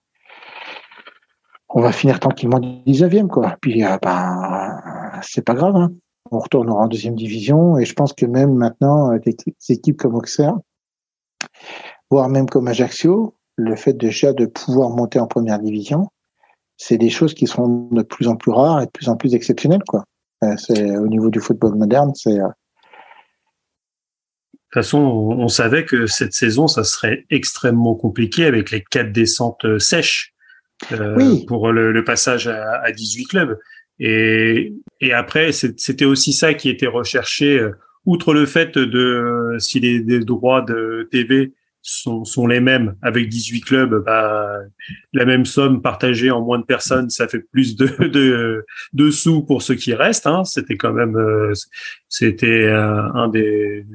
on 1.70 1.82
va 1.82 1.92
finir 1.92 2.20
tranquillement 2.20 2.60
19e, 2.60 3.28
quoi. 3.28 3.58
Puis, 3.62 3.84
euh, 3.84 3.98
ben, 4.02 5.20
c'est 5.22 5.44
pas 5.44 5.54
grave, 5.54 5.76
hein. 5.76 5.92
On 6.30 6.40
retournera 6.40 6.82
en 6.82 6.88
deuxième 6.88 7.16
division, 7.16 7.78
et 7.78 7.86
je 7.86 7.94
pense 7.94 8.12
que 8.12 8.26
même 8.26 8.54
maintenant, 8.54 9.16
des 9.18 9.36
équipes 9.70 9.98
comme 9.98 10.16
Auxerre, 10.16 10.58
voire 12.12 12.28
même 12.28 12.50
comme 12.50 12.68
Ajaccio, 12.68 13.34
le 13.56 13.78
fait 13.78 13.94
déjà 13.94 14.34
de 14.34 14.46
pouvoir 14.46 14.90
monter 14.90 15.20
en 15.20 15.28
première 15.28 15.60
division, 15.60 16.10
c'est 16.76 16.98
des 16.98 17.10
choses 17.10 17.34
qui 17.34 17.48
seront 17.48 17.88
de 17.92 18.02
plus 18.02 18.28
en 18.28 18.36
plus 18.36 18.52
rares 18.52 18.82
et 18.82 18.88
de 18.88 18.92
plus 18.92 19.08
en 19.08 19.16
plus 19.16 19.36
exceptionnelles, 19.36 19.84
quoi. 19.88 20.04
C'est 20.58 20.98
au 20.98 21.08
niveau 21.08 21.30
du 21.30 21.40
football 21.40 21.76
moderne, 21.76 22.12
c'est 22.14 22.40
toute 24.72 24.84
façon, 24.84 24.98
on, 25.00 25.48
savait 25.48 25.86
que 25.86 26.08
cette 26.08 26.34
saison, 26.34 26.68
ça 26.68 26.84
serait 26.84 27.26
extrêmement 27.30 27.96
compliqué 27.96 28.46
avec 28.46 28.72
les 28.72 28.82
quatre 28.82 29.14
descentes 29.14 29.64
euh, 29.64 29.80
sèches 29.80 30.34
euh, 30.92 31.38
pour 31.48 31.72
le, 31.72 32.04
passage 32.04 32.48
à, 32.48 32.82
à, 32.82 32.92
18 32.92 33.26
clubs. 33.26 33.58
Et, 34.00 34.74
et 35.00 35.14
après, 35.14 35.54
c'était 35.54 36.06
aussi 36.06 36.34
ça 36.34 36.54
qui 36.54 36.70
était 36.70 36.88
recherché, 36.88 37.58
euh, 37.60 37.72
outre 38.06 38.34
le 38.34 38.46
fait 38.46 38.78
de 38.78 39.56
si 39.60 39.80
les, 39.80 40.00
les 40.00 40.20
droits 40.20 40.62
de 40.62 41.08
TV 41.12 41.54
sont, 41.82 42.26
sont 42.26 42.48
les 42.48 42.60
mêmes 42.60 42.96
avec 43.02 43.30
18 43.30 43.62
clubs, 43.62 44.04
bah, 44.04 44.60
la 45.14 45.26
même 45.26 45.46
somme 45.46 45.82
partagée 45.82 46.30
en 46.30 46.42
moins 46.42 46.60
de 46.60 46.66
personnes, 46.66 47.10
ça 47.10 47.28
fait 47.28 47.40
plus 47.40 47.76
de, 47.76 47.88
de, 48.08 48.66
de 48.94 49.12
sous 49.12 49.44
pour 49.44 49.62
ceux 49.62 49.76
qui 49.76 49.94
restent. 49.94 50.28
Hein. 50.28 50.44
C'était 50.44 50.76
quand 50.76 50.94
même, 50.94 51.16
euh, 51.16 51.54
c'était 52.10 52.68
un 52.70 53.30
des 53.30 53.86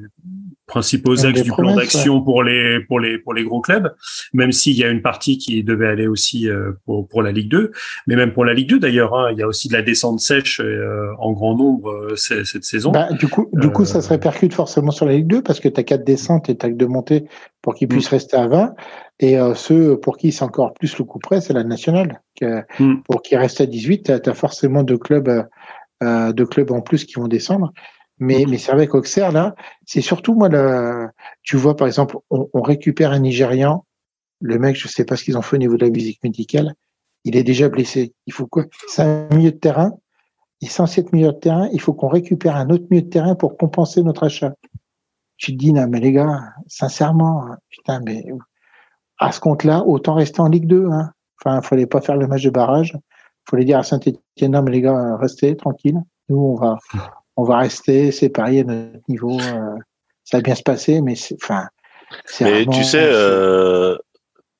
principaux 0.73 1.23
axes 1.23 1.43
du 1.43 1.51
plan 1.51 1.75
d'action 1.75 2.19
pour 2.23 2.41
les 2.41 2.79
pour 2.87 2.99
les 2.99 3.19
pour 3.19 3.35
les 3.35 3.43
gros 3.43 3.61
clubs, 3.61 3.93
même 4.33 4.51
s'il 4.51 4.75
y 4.75 4.83
a 4.83 4.89
une 4.89 5.03
partie 5.03 5.37
qui 5.37 5.63
devait 5.63 5.87
aller 5.87 6.07
aussi 6.07 6.49
euh, 6.49 6.71
pour 6.85 7.07
pour 7.07 7.21
la 7.21 7.31
Ligue 7.31 7.49
2, 7.49 7.71
mais 8.07 8.15
même 8.15 8.33
pour 8.33 8.43
la 8.43 8.55
Ligue 8.55 8.69
2 8.69 8.79
d'ailleurs, 8.79 9.13
hein, 9.13 9.29
il 9.31 9.37
y 9.37 9.43
a 9.43 9.47
aussi 9.47 9.67
de 9.67 9.73
la 9.73 9.83
descente 9.83 10.19
sèche 10.19 10.59
euh, 10.61 11.11
en 11.19 11.31
grand 11.31 11.55
nombre 11.55 11.91
euh, 11.91 12.15
cette 12.15 12.63
saison. 12.63 12.91
Bah, 12.91 13.07
du 13.11 13.27
coup, 13.27 13.49
du 13.53 13.69
coup, 13.69 13.85
ça 13.85 14.01
se 14.01 14.09
répercute 14.09 14.55
forcément 14.55 14.89
sur 14.89 15.05
la 15.05 15.13
Ligue 15.13 15.27
2 15.27 15.43
parce 15.43 15.59
que 15.59 15.69
tu 15.69 15.79
as 15.79 15.83
quatre 15.83 16.03
descentes 16.03 16.49
et 16.49 16.57
tu 16.57 16.65
as 16.65 16.69
que 16.69 16.75
de 16.75 16.87
montées 16.87 17.25
pour 17.61 17.75
qu'ils 17.75 17.87
puissent 17.87 18.11
mm. 18.11 18.15
rester 18.15 18.37
à 18.37 18.47
20 18.47 18.73
et 19.19 19.37
ceux 19.53 19.99
pour 19.99 20.17
qui 20.17 20.31
c'est 20.31 20.43
encore 20.43 20.73
plus 20.73 20.97
le 20.97 21.05
coup 21.05 21.19
près, 21.19 21.39
c'est 21.39 21.53
la 21.53 21.63
nationale. 21.63 22.21
Mm. 22.41 22.95
Pour 23.07 23.21
qu'ils 23.21 23.37
restent 23.37 23.61
à 23.61 23.67
18, 23.67 24.21
tu 24.23 24.29
as, 24.29 24.33
forcément 24.33 24.81
deux 24.81 24.97
clubs 24.97 25.45
deux 26.01 26.45
clubs 26.45 26.71
en 26.71 26.81
plus 26.81 27.05
qui 27.05 27.13
vont 27.13 27.27
descendre. 27.27 27.71
Mais, 28.23 28.45
mais 28.47 28.57
c'est 28.57 28.71
vrai 28.71 28.87
qu'Auxerre, 28.87 29.31
là, 29.33 29.53
c'est 29.85 30.01
surtout, 30.01 30.33
moi, 30.33 30.49
tu 31.41 31.57
vois, 31.57 31.75
par 31.75 31.87
exemple, 31.87 32.17
on, 32.29 32.49
on, 32.53 32.61
récupère 32.61 33.11
un 33.11 33.19
Nigérian, 33.19 33.85
le 34.39 34.57
mec, 34.57 34.77
je 34.77 34.87
sais 34.87 35.03
pas 35.03 35.17
ce 35.17 35.25
qu'ils 35.25 35.37
ont 35.37 35.41
fait 35.41 35.57
au 35.57 35.59
niveau 35.59 35.75
de 35.75 35.83
la 35.83 35.91
musique 35.91 36.23
médicale, 36.23 36.73
il 37.25 37.35
est 37.35 37.43
déjà 37.43 37.67
blessé. 37.67 38.13
Il 38.25 38.33
faut 38.33 38.47
quoi? 38.47 38.63
C'est 38.87 39.01
un 39.01 39.27
milieu 39.35 39.51
de 39.51 39.57
terrain, 39.57 39.91
est 40.61 40.69
censé 40.69 41.01
être 41.01 41.11
milieu 41.11 41.33
de 41.33 41.37
terrain, 41.37 41.67
il 41.73 41.81
faut 41.81 41.93
qu'on 41.93 42.07
récupère 42.07 42.55
un 42.55 42.69
autre 42.69 42.85
milieu 42.89 43.03
de 43.03 43.09
terrain 43.09 43.35
pour 43.35 43.57
compenser 43.57 44.01
notre 44.01 44.23
achat. 44.23 44.53
Tu 45.35 45.51
te 45.51 45.57
dis, 45.57 45.73
non, 45.73 45.87
mais 45.89 45.99
les 45.99 46.13
gars, 46.13 46.53
sincèrement, 46.67 47.45
putain, 47.69 47.99
mais 48.05 48.25
à 49.17 49.33
ce 49.33 49.41
compte-là, 49.41 49.83
autant 49.85 50.13
rester 50.13 50.39
en 50.39 50.47
Ligue 50.47 50.67
2. 50.67 50.87
Hein. 50.89 51.11
Enfin, 51.43 51.59
il 51.61 51.67
fallait 51.67 51.87
pas 51.87 51.99
faire 51.99 52.15
le 52.15 52.27
match 52.27 52.43
de 52.43 52.49
barrage. 52.49 52.93
Il 52.95 53.49
fallait 53.49 53.65
dire 53.65 53.79
à 53.79 53.83
Saint-Etienne, 53.83 54.51
non, 54.51 54.61
mais 54.61 54.71
les 54.71 54.81
gars, 54.81 55.17
restez 55.17 55.57
tranquille. 55.57 55.99
Nous, 56.29 56.37
on 56.37 56.55
va, 56.55 56.79
on 57.35 57.43
va 57.43 57.57
rester, 57.57 58.11
pareil 58.29 58.59
à 58.59 58.63
notre 58.63 58.99
niveau. 59.07 59.39
Euh, 59.39 59.75
ça 60.23 60.37
va 60.37 60.41
bien 60.41 60.55
se 60.55 60.63
passer, 60.63 61.01
mais 61.01 61.15
c'est, 61.15 61.35
enfin. 61.43 61.67
Mais 62.41 62.65
tu 62.65 62.83
sais, 62.83 63.01
euh, 63.01 63.97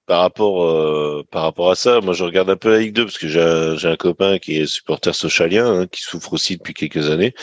par 0.05 0.19
rapport 0.19 0.63
euh, 0.63 1.23
par 1.31 1.43
rapport 1.43 1.71
à 1.71 1.75
ça, 1.75 2.01
moi 2.01 2.13
je 2.13 2.23
regarde 2.23 2.49
un 2.49 2.57
peu 2.57 2.69
la 2.71 2.79
Ligue 2.79 2.93
2 2.93 3.05
parce 3.05 3.17
que 3.17 3.27
j'ai 3.27 3.75
j'ai 3.77 3.87
un 3.87 3.95
copain 3.95 4.37
qui 4.37 4.57
est 4.57 4.65
supporter 4.65 5.15
socialien 5.15 5.65
hein, 5.65 5.87
qui 5.87 6.01
souffre 6.01 6.33
aussi 6.33 6.57
depuis 6.57 6.73
quelques 6.73 7.09
années. 7.09 7.33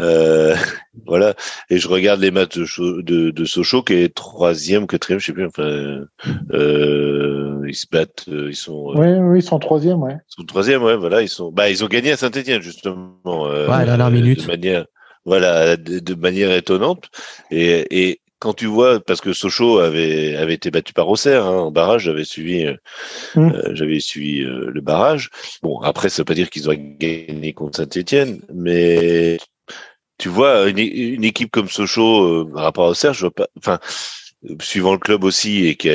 Euh, 0.00 0.54
voilà, 1.06 1.34
et 1.70 1.78
je 1.78 1.88
regarde 1.88 2.20
les 2.20 2.30
matchs 2.30 2.58
de, 2.58 3.00
de, 3.02 3.30
de 3.30 3.44
Sochaux 3.44 3.82
qui 3.82 3.94
est 3.94 4.14
troisième, 4.14 4.86
quatrième, 4.86 5.20
je 5.20 5.26
sais 5.26 5.32
plus. 5.32 5.46
Enfin, 5.46 6.04
euh, 6.52 7.64
ils 7.66 7.74
se 7.74 7.86
battent, 7.90 8.26
euh, 8.28 8.48
ils 8.50 8.56
sont. 8.56 8.92
oui, 8.94 9.08
oui, 9.08 9.38
ils 9.38 9.42
sont 9.42 9.58
troisième, 9.58 10.02
ouais. 10.02 10.16
Ils 10.28 10.34
sont 10.34 10.44
troisième, 10.44 10.82
ouais. 10.82 10.96
Voilà, 10.96 11.22
ils 11.22 11.28
sont. 11.28 11.50
Bah, 11.50 11.70
ils 11.70 11.84
ont 11.84 11.88
gagné 11.88 12.12
à 12.12 12.16
Saint-Étienne 12.16 12.60
justement. 12.60 13.16
ouais, 13.24 13.66
la 13.66 13.84
dernière 13.84 14.10
minute. 14.10 14.42
De 14.42 14.46
manière 14.46 14.84
voilà, 15.24 15.76
de, 15.76 16.14
manière 16.14 16.52
étonnante. 16.52 17.10
Et, 17.50 17.86
et, 17.90 18.20
quand 18.38 18.54
tu 18.54 18.66
vois, 18.66 19.00
parce 19.00 19.20
que 19.20 19.32
Sochaux 19.32 19.78
avait, 19.78 20.36
avait 20.36 20.54
été 20.54 20.70
battu 20.70 20.92
par 20.92 21.08
Auxerre 21.08 21.44
hein, 21.44 21.58
en 21.58 21.70
barrage, 21.70 22.04
j'avais 22.04 22.24
suivi, 22.24 22.66
euh, 22.66 22.76
mmh. 23.34 23.50
euh, 23.50 23.74
j'avais 23.74 24.00
suivi 24.00 24.42
euh, 24.42 24.70
le 24.70 24.80
barrage. 24.80 25.30
Bon, 25.62 25.80
après, 25.80 26.08
ça 26.08 26.22
veut 26.22 26.24
pas 26.24 26.34
dire 26.34 26.50
qu'ils 26.50 26.70
ont 26.70 26.74
gagné 26.74 27.52
contre 27.52 27.78
Saint-Etienne, 27.78 28.40
mais 28.54 29.38
tu 30.18 30.28
vois, 30.28 30.68
une, 30.68 30.78
une 30.78 31.24
équipe 31.24 31.50
comme 31.50 31.68
Sochaux 31.68 32.46
par 32.46 32.62
rapport 32.64 32.86
à 32.86 32.90
Auxerre, 32.90 33.14
je 33.14 33.20
vois 33.22 33.34
pas, 33.34 33.48
enfin, 33.58 33.80
suivant 34.60 34.92
le 34.92 34.98
club 34.98 35.24
aussi 35.24 35.66
et 35.66 35.76
qui 35.76 35.90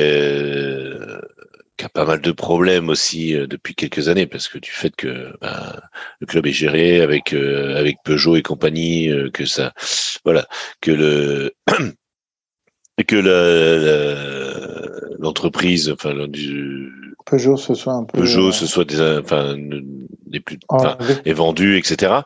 qui 1.76 1.84
a 1.84 1.88
pas 1.88 2.04
mal 2.04 2.20
de 2.20 2.30
problèmes 2.30 2.88
aussi 2.88 3.32
depuis 3.32 3.74
quelques 3.74 4.08
années 4.08 4.28
parce 4.28 4.46
que 4.46 4.58
du 4.58 4.70
fait 4.70 4.94
que 4.94 5.36
ben, 5.40 5.80
le 6.20 6.26
club 6.26 6.46
est 6.46 6.52
géré 6.52 7.00
avec 7.00 7.32
avec 7.32 7.96
Peugeot 8.04 8.36
et 8.36 8.42
compagnie 8.42 9.10
que 9.32 9.44
ça 9.44 9.72
voilà 10.24 10.46
que 10.80 10.92
le 10.92 11.52
que 13.02 13.16
l'entreprise 15.18 15.90
enfin 15.90 16.28
du 16.28 16.92
Peugeot 17.26 17.56
ce 17.56 17.74
soit 17.74 17.94
un 17.94 18.04
peu 18.04 18.18
Peugeot 18.18 18.52
ce 18.52 18.66
soit 18.66 18.84
des 18.84 19.00
enfin 19.00 19.56
des 20.26 20.40
plus 20.40 20.58
ah, 20.68 20.96
est 21.24 21.32
vendu 21.32 21.76
etc 21.76 22.20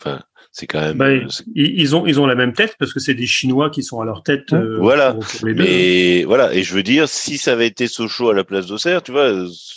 enfin 0.00 0.20
c'est 0.58 0.66
quand 0.66 0.80
même. 0.80 0.96
Bah, 0.96 1.06
ils 1.54 1.94
ont 1.94 2.04
ils 2.04 2.18
ont 2.18 2.26
la 2.26 2.34
même 2.34 2.52
tête 2.52 2.74
parce 2.80 2.92
que 2.92 2.98
c'est 2.98 3.14
des 3.14 3.28
Chinois 3.28 3.70
qui 3.70 3.84
sont 3.84 4.00
à 4.00 4.04
leur 4.04 4.24
tête. 4.24 4.52
Euh, 4.52 4.78
voilà. 4.80 5.14
mais 5.44 6.24
voilà. 6.24 6.52
Et 6.52 6.64
je 6.64 6.74
veux 6.74 6.82
dire, 6.82 7.08
si 7.08 7.38
ça 7.38 7.52
avait 7.52 7.68
été 7.68 7.86
Sochaux 7.86 8.30
à 8.30 8.34
la 8.34 8.42
place 8.42 8.66
d'Auxerre, 8.66 9.04
tu 9.04 9.12
vois, 9.12 9.32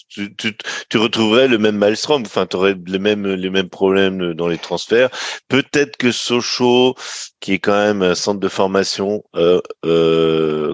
tu, 0.09 0.35
tu, 0.35 0.57
tu, 0.89 0.97
retrouverais 0.97 1.47
le 1.47 1.59
même 1.59 1.77
maelstrom. 1.77 2.23
Enfin, 2.25 2.47
tu 2.47 2.55
aurais 2.55 2.75
les 2.87 2.97
mêmes 2.97 3.27
les 3.27 3.49
mêmes 3.51 3.69
problèmes 3.69 4.33
dans 4.33 4.47
les 4.47 4.57
transferts. 4.57 5.09
Peut-être 5.49 5.97
que 5.97 6.11
Sochaux, 6.11 6.95
qui 7.39 7.53
est 7.53 7.59
quand 7.59 7.77
même 7.77 8.01
un 8.01 8.15
centre 8.15 8.39
de 8.39 8.49
formation. 8.49 9.23
Euh, 9.35 9.61
euh, 9.85 10.73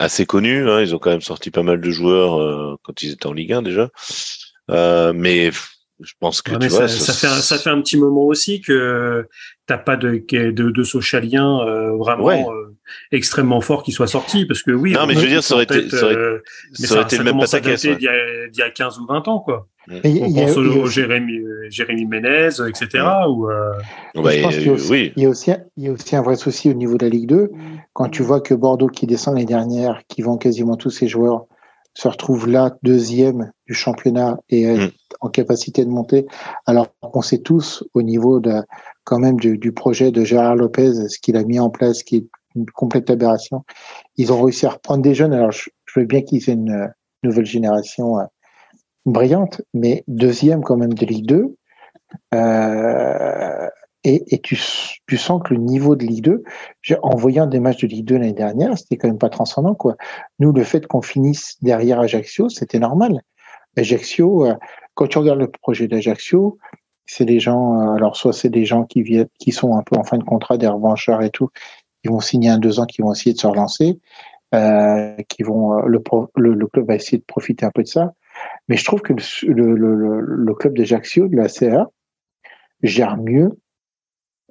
assez 0.00 0.26
connu, 0.26 0.68
hein, 0.68 0.80
ils 0.80 0.94
ont 0.94 0.98
quand 0.98 1.10
même 1.10 1.20
sorti 1.20 1.50
pas 1.50 1.62
mal 1.62 1.80
de 1.80 1.90
joueurs 1.90 2.40
euh, 2.40 2.76
quand 2.82 3.02
ils 3.02 3.12
étaient 3.12 3.26
en 3.26 3.32
Ligue 3.32 3.52
1 3.52 3.62
déjà. 3.62 3.90
Euh, 4.70 5.12
mais 5.14 5.50
je 6.00 6.12
pense 6.18 6.42
que 6.42 6.56
tu 6.56 6.68
vois, 6.68 6.88
ça, 6.88 7.12
fait 7.12 7.26
un, 7.26 7.40
ça 7.40 7.56
fait 7.56 7.70
un 7.70 7.80
petit 7.80 7.96
moment 7.96 8.24
aussi 8.24 8.60
que 8.60 9.26
t'as 9.66 9.78
pas 9.78 9.96
de 9.96 10.24
de, 10.28 10.70
de 10.70 10.82
socialien 10.82 11.60
euh, 11.60 11.96
vraiment 11.96 12.50
euh, 12.50 12.74
extrêmement 13.12 13.60
fort 13.60 13.82
qui 13.82 13.92
soit 13.92 14.08
sorti 14.08 14.44
parce 14.44 14.62
que 14.62 14.72
oui. 14.72 14.92
Non, 14.92 15.06
mais 15.06 15.14
je 15.14 15.20
veux 15.20 15.28
dire, 15.28 15.42
ça 15.42 15.54
aurait 15.54 15.64
été, 15.64 15.88
ça 15.88 16.04
aurait, 16.04 16.16
euh, 16.16 16.42
ça 16.74 16.94
aurait 16.94 17.04
été 17.04 17.18
le 17.18 17.24
même 17.24 17.38
pataquès. 17.38 17.84
Ouais. 17.84 17.96
Il, 18.00 18.58
y 18.58 18.62
a 18.62 18.70
15 18.70 18.98
ou 18.98 19.06
20 19.06 19.28
ans, 19.28 19.38
quoi. 19.38 19.68
Mm. 19.86 20.00
On 20.04 20.34
pense 20.34 20.56
au, 20.56 20.86
Jérémy, 20.86 21.40
Jérémy 21.68 22.06
Ménez, 22.06 22.48
etc. 22.68 22.88
Mm. 22.94 23.28
Ou, 23.28 23.48
il, 24.30 24.40
y 24.40 24.70
aussi, 24.70 24.90
oui. 24.90 25.12
il, 25.16 25.22
y 25.22 25.26
a 25.26 25.28
aussi, 25.28 25.52
il 25.76 25.84
y 25.84 25.88
a 25.88 25.92
aussi 25.92 26.16
un 26.16 26.22
vrai 26.22 26.36
souci 26.36 26.70
au 26.70 26.74
niveau 26.74 26.96
de 26.96 27.04
la 27.04 27.10
Ligue 27.10 27.28
2. 27.28 27.50
Quand 27.92 28.08
tu 28.08 28.22
vois 28.22 28.40
que 28.40 28.54
Bordeaux 28.54 28.88
qui 28.88 29.06
descend 29.06 29.36
les 29.36 29.44
dernières, 29.44 30.02
qui 30.08 30.22
vend 30.22 30.38
quasiment 30.38 30.76
tous 30.76 30.90
ses 30.90 31.06
joueurs, 31.06 31.46
se 31.94 32.08
retrouve 32.08 32.48
là 32.48 32.76
deuxième 32.82 33.52
du 33.66 33.74
championnat 33.74 34.38
et 34.48 34.66
mm. 34.66 34.90
en 35.20 35.28
capacité 35.28 35.84
de 35.84 35.90
monter, 35.90 36.26
alors 36.66 36.88
qu'on 37.00 37.22
sait 37.22 37.38
tous 37.38 37.84
au 37.94 38.02
niveau 38.02 38.40
de 38.40 38.62
quand 39.04 39.18
même 39.18 39.38
du, 39.38 39.58
du 39.58 39.72
projet 39.72 40.10
de 40.10 40.24
Gérard 40.24 40.56
Lopez, 40.56 41.08
ce 41.08 41.18
qu'il 41.18 41.36
a 41.36 41.44
mis 41.44 41.60
en 41.60 41.70
place, 41.70 42.02
qui 42.02 42.16
est 42.16 42.26
une 42.54 42.66
complète 42.66 43.10
aberration. 43.10 43.64
Ils 44.16 44.32
ont 44.32 44.42
réussi 44.42 44.66
à 44.66 44.70
reprendre 44.70 45.02
des 45.02 45.14
jeunes. 45.14 45.32
Alors 45.32 45.52
je, 45.52 45.70
veux 45.96 46.04
bien 46.04 46.22
qu'ils 46.22 46.48
aient 46.50 46.54
une 46.54 46.92
nouvelle 47.22 47.46
génération 47.46 48.18
euh, 48.18 48.24
brillante, 49.06 49.62
mais 49.72 50.04
deuxième 50.08 50.62
quand 50.62 50.76
même 50.76 50.94
de 50.94 51.06
Ligue 51.06 51.26
2. 51.26 51.56
Euh, 52.34 53.68
et, 54.04 54.34
et 54.34 54.38
tu, 54.40 54.58
tu, 55.06 55.16
sens 55.16 55.42
que 55.42 55.54
le 55.54 55.60
niveau 55.60 55.96
de 55.96 56.04
Ligue 56.04 56.24
2, 56.24 56.42
en 57.02 57.16
voyant 57.16 57.46
des 57.46 57.60
matchs 57.60 57.82
de 57.82 57.88
Ligue 57.88 58.06
2 58.06 58.18
l'année 58.18 58.32
dernière, 58.32 58.76
c'était 58.76 58.96
quand 58.96 59.08
même 59.08 59.18
pas 59.18 59.30
transcendant. 59.30 59.74
Quoi. 59.74 59.96
Nous, 60.38 60.52
le 60.52 60.64
fait 60.64 60.86
qu'on 60.86 61.02
finisse 61.02 61.56
derrière 61.62 62.00
Ajaccio, 62.00 62.48
c'était 62.48 62.78
normal. 62.78 63.20
Ajaccio, 63.76 64.46
euh, 64.46 64.54
quand 64.94 65.06
tu 65.06 65.18
regardes 65.18 65.40
le 65.40 65.50
projet 65.50 65.88
d'Ajaccio, 65.88 66.58
c'est 67.06 67.24
des 67.24 67.40
gens, 67.40 67.80
euh, 67.80 67.94
alors 67.94 68.16
soit 68.16 68.32
c'est 68.32 68.48
des 68.48 68.64
gens 68.64 68.84
qui 68.84 69.02
viennent, 69.02 69.28
qui 69.38 69.52
sont 69.52 69.76
un 69.76 69.82
peu 69.82 69.96
en 69.96 70.04
fin 70.04 70.18
de 70.18 70.24
contrat, 70.24 70.56
des 70.56 70.66
revanchards 70.66 71.22
et 71.22 71.30
tout, 71.30 71.50
ils 72.04 72.10
vont 72.10 72.20
signer 72.20 72.50
un 72.50 72.58
deux 72.58 72.80
ans, 72.80 72.86
qui 72.86 73.02
vont 73.02 73.12
essayer 73.12 73.32
de 73.32 73.38
se 73.38 73.46
relancer, 73.46 73.98
euh, 74.54 75.16
qui 75.28 75.42
vont, 75.42 75.78
euh, 75.78 75.82
le, 75.86 76.02
le, 76.36 76.54
le, 76.54 76.66
club 76.66 76.86
va 76.86 76.94
essayer 76.94 77.18
de 77.18 77.24
profiter 77.24 77.66
un 77.66 77.70
peu 77.70 77.82
de 77.82 77.88
ça. 77.88 78.12
Mais 78.68 78.76
je 78.76 78.84
trouve 78.84 79.00
que 79.00 79.12
le, 79.46 79.74
le, 79.74 80.54
club 80.54 80.76
d'Ajaccio, 80.76 81.28
de 81.28 81.36
la 81.36 81.48
CA, 81.48 81.88
gère 82.82 83.16
mieux 83.16 83.58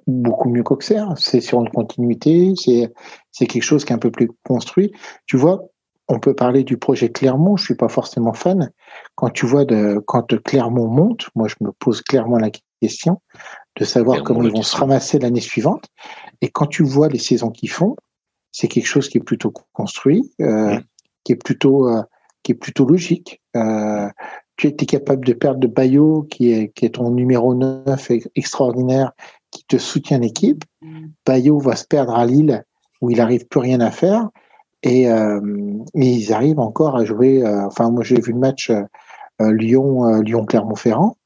beaucoup 0.06 0.48
mieux 0.48 0.62
qu'Auxerre. 0.62 1.14
C'est 1.16 1.40
sur 1.40 1.60
une 1.60 1.70
continuité, 1.70 2.54
c'est 2.56 2.92
c'est 3.32 3.46
quelque 3.46 3.62
chose 3.62 3.84
qui 3.84 3.92
est 3.92 3.96
un 3.96 3.98
peu 3.98 4.10
plus 4.10 4.30
construit. 4.44 4.92
Tu 5.26 5.36
vois, 5.36 5.62
on 6.08 6.18
peut 6.18 6.34
parler 6.34 6.64
du 6.64 6.76
projet 6.76 7.10
Clermont. 7.10 7.56
Je 7.56 7.64
suis 7.64 7.74
pas 7.74 7.88
forcément 7.88 8.32
fan. 8.32 8.70
Quand 9.14 9.30
tu 9.30 9.46
vois 9.46 9.64
de 9.64 10.02
quand 10.06 10.40
Clermont 10.42 10.88
monte, 10.88 11.28
moi 11.34 11.48
je 11.48 11.56
me 11.60 11.72
pose 11.72 12.02
clairement 12.02 12.38
la 12.38 12.50
question 12.80 13.20
de 13.76 13.84
savoir 13.84 14.22
comment 14.22 14.42
ils 14.42 14.52
vont 14.52 14.62
se 14.62 14.76
ramasser 14.76 15.18
l'année 15.18 15.40
suivante. 15.40 15.86
Et 16.40 16.48
quand 16.48 16.66
tu 16.66 16.84
vois 16.84 17.08
les 17.08 17.18
saisons 17.18 17.50
qu'ils 17.50 17.70
font, 17.70 17.96
c'est 18.52 18.68
quelque 18.68 18.86
chose 18.86 19.08
qui 19.08 19.18
est 19.18 19.22
plutôt 19.22 19.52
construit, 19.72 20.30
euh, 20.40 20.78
qui 21.24 21.32
est 21.32 21.42
plutôt 21.42 21.88
euh, 21.88 22.02
qui 22.42 22.52
est 22.52 22.56
plutôt 22.56 22.84
logique. 22.86 23.40
Euh, 23.56 24.08
tu 24.56 24.68
es 24.68 24.72
capable 24.74 25.24
de 25.24 25.32
perdre 25.32 25.58
de 25.58 25.66
Bayo, 25.66 26.22
qui 26.30 26.52
est, 26.52 26.72
qui 26.74 26.84
est 26.84 26.94
ton 26.94 27.10
numéro 27.10 27.54
9 27.54 28.12
extraordinaire, 28.36 29.12
qui 29.54 29.64
te 29.64 29.78
soutient 29.78 30.18
l'équipe. 30.18 30.64
Bayo 31.24 31.58
va 31.58 31.76
se 31.76 31.86
perdre 31.86 32.14
à 32.14 32.26
Lille 32.26 32.64
où 33.00 33.10
il 33.10 33.18
n'arrive 33.18 33.46
plus 33.46 33.60
rien 33.60 33.80
à 33.80 33.90
faire 33.90 34.28
et, 34.82 35.08
euh, 35.10 35.40
ils 35.94 36.32
arrivent 36.32 36.60
encore 36.60 36.96
à 36.96 37.04
jouer. 37.04 37.42
Euh, 37.42 37.66
enfin, 37.66 37.90
moi 37.90 38.04
j'ai 38.04 38.20
vu 38.20 38.32
le 38.32 38.38
match 38.38 38.70
euh, 38.70 39.52
Lyon 39.52 40.06
euh, 40.06 40.22
Lyon 40.22 40.44
Clermont-Ferrand. 40.44 41.16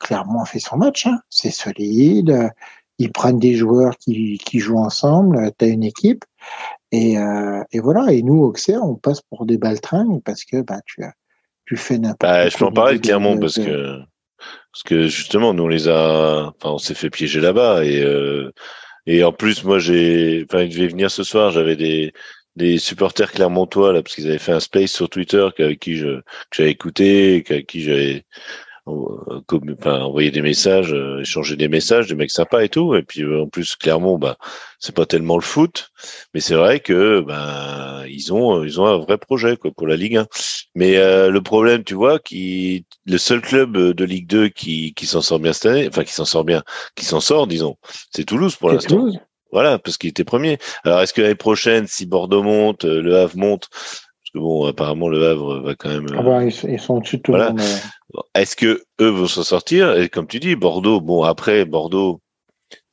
Clermont 0.00 0.40
a 0.40 0.46
fait 0.46 0.60
son 0.60 0.76
match, 0.76 1.06
hein. 1.06 1.18
c'est 1.28 1.50
solide. 1.50 2.50
Ils 2.98 3.12
prennent 3.12 3.38
des 3.38 3.54
joueurs 3.54 3.98
qui, 3.98 4.38
qui 4.38 4.60
jouent 4.60 4.78
ensemble. 4.78 5.50
Tu 5.58 5.64
as 5.66 5.68
une 5.68 5.84
équipe 5.84 6.24
et, 6.90 7.16
et 7.72 7.80
voilà. 7.80 8.10
Et 8.12 8.22
nous 8.22 8.42
Auxerre, 8.42 8.82
on 8.82 8.94
passe 8.94 9.20
pour 9.20 9.44
des 9.44 9.58
baltringues 9.58 10.22
parce 10.24 10.44
que 10.44 10.62
bah 10.62 10.80
tu 10.86 11.02
tu 11.66 11.76
fais 11.76 11.98
n'importe. 11.98 12.22
Bah, 12.22 12.48
je 12.48 12.56
peux 12.56 12.64
en 12.64 12.72
parler 12.72 12.96
de 12.96 13.02
Clermont 13.02 13.38
parce 13.38 13.56
que 13.56 14.00
parce 14.72 14.82
que 14.84 15.06
justement, 15.08 15.54
nous 15.54 15.64
on 15.64 15.68
les 15.68 15.88
a, 15.88 16.52
enfin, 16.56 16.70
on 16.74 16.78
s'est 16.78 16.94
fait 16.94 17.10
piéger 17.10 17.40
là-bas 17.40 17.84
et 17.84 18.02
euh, 18.02 18.50
et 19.06 19.22
en 19.24 19.32
plus, 19.32 19.64
moi 19.64 19.78
j'ai, 19.78 20.44
enfin, 20.50 20.62
il 20.64 20.88
venir 20.88 21.10
ce 21.10 21.22
soir. 21.22 21.50
J'avais 21.50 21.76
des 21.76 22.12
des 22.56 22.78
supporters 22.78 23.32
clermontois 23.32 23.92
là 23.92 24.02
parce 24.02 24.14
qu'ils 24.14 24.26
avaient 24.26 24.38
fait 24.38 24.52
un 24.52 24.60
space 24.60 24.90
sur 24.92 25.08
Twitter 25.10 25.46
avec 25.58 25.78
qui 25.80 25.96
je 25.96 26.20
que 26.20 26.56
j'avais 26.56 26.70
écouté, 26.70 27.44
avec 27.48 27.66
qui 27.66 27.82
j'avais 27.82 28.24
enfin, 28.86 30.00
envoyer 30.00 30.30
des 30.30 30.42
messages, 30.42 30.92
euh, 30.92 31.20
échanger 31.20 31.56
des 31.56 31.68
messages, 31.68 32.06
des 32.06 32.14
mecs 32.14 32.30
sympas 32.30 32.62
et 32.62 32.68
tout. 32.68 32.94
Et 32.94 33.02
puis 33.02 33.22
euh, 33.22 33.42
en 33.42 33.48
plus, 33.48 33.76
clairement, 33.76 34.18
bah, 34.18 34.36
c'est 34.78 34.94
pas 34.94 35.06
tellement 35.06 35.36
le 35.36 35.42
foot, 35.42 35.90
mais 36.34 36.40
c'est 36.40 36.54
vrai 36.54 36.80
que 36.80 37.20
bah, 37.20 38.04
ils 38.08 38.32
ont 38.32 38.64
ils 38.64 38.80
ont 38.80 38.86
un 38.86 38.98
vrai 38.98 39.18
projet 39.18 39.56
quoi 39.56 39.70
pour 39.72 39.86
la 39.86 39.96
Ligue 39.96 40.18
1. 40.18 40.26
Mais 40.74 40.96
euh, 40.96 41.30
le 41.30 41.42
problème, 41.42 41.84
tu 41.84 41.94
vois, 41.94 42.18
qui 42.18 42.86
le 43.06 43.18
seul 43.18 43.40
club 43.40 43.76
de 43.76 44.04
Ligue 44.04 44.28
2 44.28 44.48
qui 44.48 44.94
qui 44.94 45.06
s'en 45.06 45.22
sort 45.22 45.40
bien 45.40 45.52
cette 45.52 45.66
année, 45.66 45.88
enfin 45.88 46.04
qui 46.04 46.12
s'en 46.12 46.24
sort 46.24 46.44
bien, 46.44 46.62
qui 46.94 47.04
s'en 47.04 47.20
sort, 47.20 47.46
disons, 47.46 47.76
c'est 48.10 48.24
Toulouse 48.24 48.56
pour 48.56 48.70
l'instant. 48.70 49.08
Voilà, 49.52 49.78
parce 49.78 49.96
qu'il 49.96 50.10
était 50.10 50.24
premier. 50.24 50.58
Alors, 50.84 51.00
est-ce 51.00 51.14
que 51.14 51.22
l'année 51.22 51.36
prochaine, 51.36 51.86
si 51.86 52.04
Bordeaux 52.04 52.42
monte, 52.42 52.84
Le 52.84 53.16
Havre 53.16 53.36
monte, 53.36 53.70
bon, 54.36 54.66
apparemment, 54.66 55.08
le 55.08 55.26
Havre 55.26 55.60
va 55.60 55.74
quand 55.74 55.88
même. 55.88 56.06
Ah 56.16 56.22
bah, 56.22 56.44
ils, 56.44 56.80
sont 56.80 56.94
au-dessus 56.94 57.18
de 57.18 57.22
tout 57.22 57.32
le 57.32 57.38
monde. 57.38 57.60
Est-ce 58.34 58.56
que 58.56 58.82
eux 59.00 59.08
vont 59.08 59.26
s'en 59.26 59.42
sortir? 59.42 59.98
Et 59.98 60.08
comme 60.08 60.26
tu 60.26 60.38
dis, 60.38 60.56
Bordeaux, 60.56 61.00
bon, 61.00 61.22
après, 61.22 61.64
Bordeaux, 61.64 62.20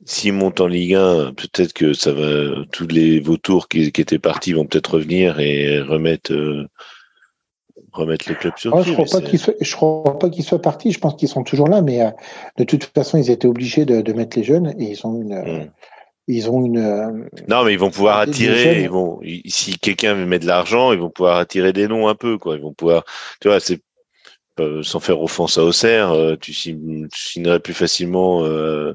s'ils 0.06 0.34
montent 0.34 0.62
en 0.62 0.68
Ligue 0.68 0.96
1, 0.96 1.34
peut-être 1.34 1.74
que 1.74 1.94
ça 1.94 2.12
va, 2.12 2.66
tous 2.72 2.88
les 2.88 3.20
vautours 3.20 3.68
qui, 3.68 3.92
qui 3.92 4.02
étaient 4.02 4.20
partis 4.20 4.54
vont 4.54 4.66
peut-être 4.66 4.96
revenir 4.96 5.40
et 5.40 5.82
remettre, 5.82 6.34
euh, 6.34 6.68
remettre 7.92 8.28
le 8.30 8.36
club 8.36 8.54
sur 8.58 8.76
ah, 8.76 8.82
Je 8.82 8.94
crois 8.94 9.06
pas 9.06 9.22
qu'ils 9.22 9.40
soient, 9.40 9.54
je 9.60 9.76
crois 9.76 10.20
pas 10.20 10.30
qu'ils 10.30 10.44
soient 10.44 10.62
partis. 10.62 10.92
Je 10.92 11.00
pense 11.00 11.16
qu'ils 11.16 11.30
sont 11.30 11.44
toujours 11.44 11.68
là, 11.68 11.82
mais 11.82 12.02
euh, 12.02 12.10
de 12.58 12.64
toute 12.64 12.84
façon, 12.84 13.18
ils 13.18 13.30
étaient 13.30 13.48
obligés 13.48 13.86
de, 13.86 14.02
de, 14.02 14.14
mettre 14.14 14.38
les 14.38 14.44
jeunes 14.44 14.74
et 14.80 14.92
ils 14.92 15.08
ont 15.08 15.22
une, 15.22 15.36
hmm. 15.36 15.70
Ils 16.28 16.50
ont 16.50 16.66
une. 16.66 16.78
Euh, 16.78 17.12
non, 17.50 17.66
mais 17.66 17.74
ils 17.74 17.80
vont 17.80 17.90
pouvoir 17.90 18.20
attirer. 18.20 18.84
Ils 18.84 18.90
vont, 18.90 19.20
si 19.46 19.78
quelqu'un 19.78 20.16
mettre 20.16 20.44
de 20.44 20.48
l'argent, 20.48 20.94
ils 20.94 21.00
vont 21.00 21.10
pouvoir 21.10 21.38
attirer 21.38 21.74
des 21.74 21.88
noms 21.88 22.08
un 22.08 22.16
peu, 22.16 22.38
quoi. 22.38 22.56
Ils 22.56 22.62
vont 22.62 22.74
pouvoir, 22.74 23.04
tu 23.42 23.50
vois, 23.50 23.60
c'est 23.60 23.82
euh, 24.60 24.84
sans 24.84 25.00
faire 25.00 25.22
offense 25.22 25.58
à 25.58 25.64
Auxerre, 25.64 26.12
euh, 26.12 26.36
tu, 26.40 26.54
signerais 26.54 27.60
plus 27.60 27.74
facilement 27.74 28.46
à 28.46 28.94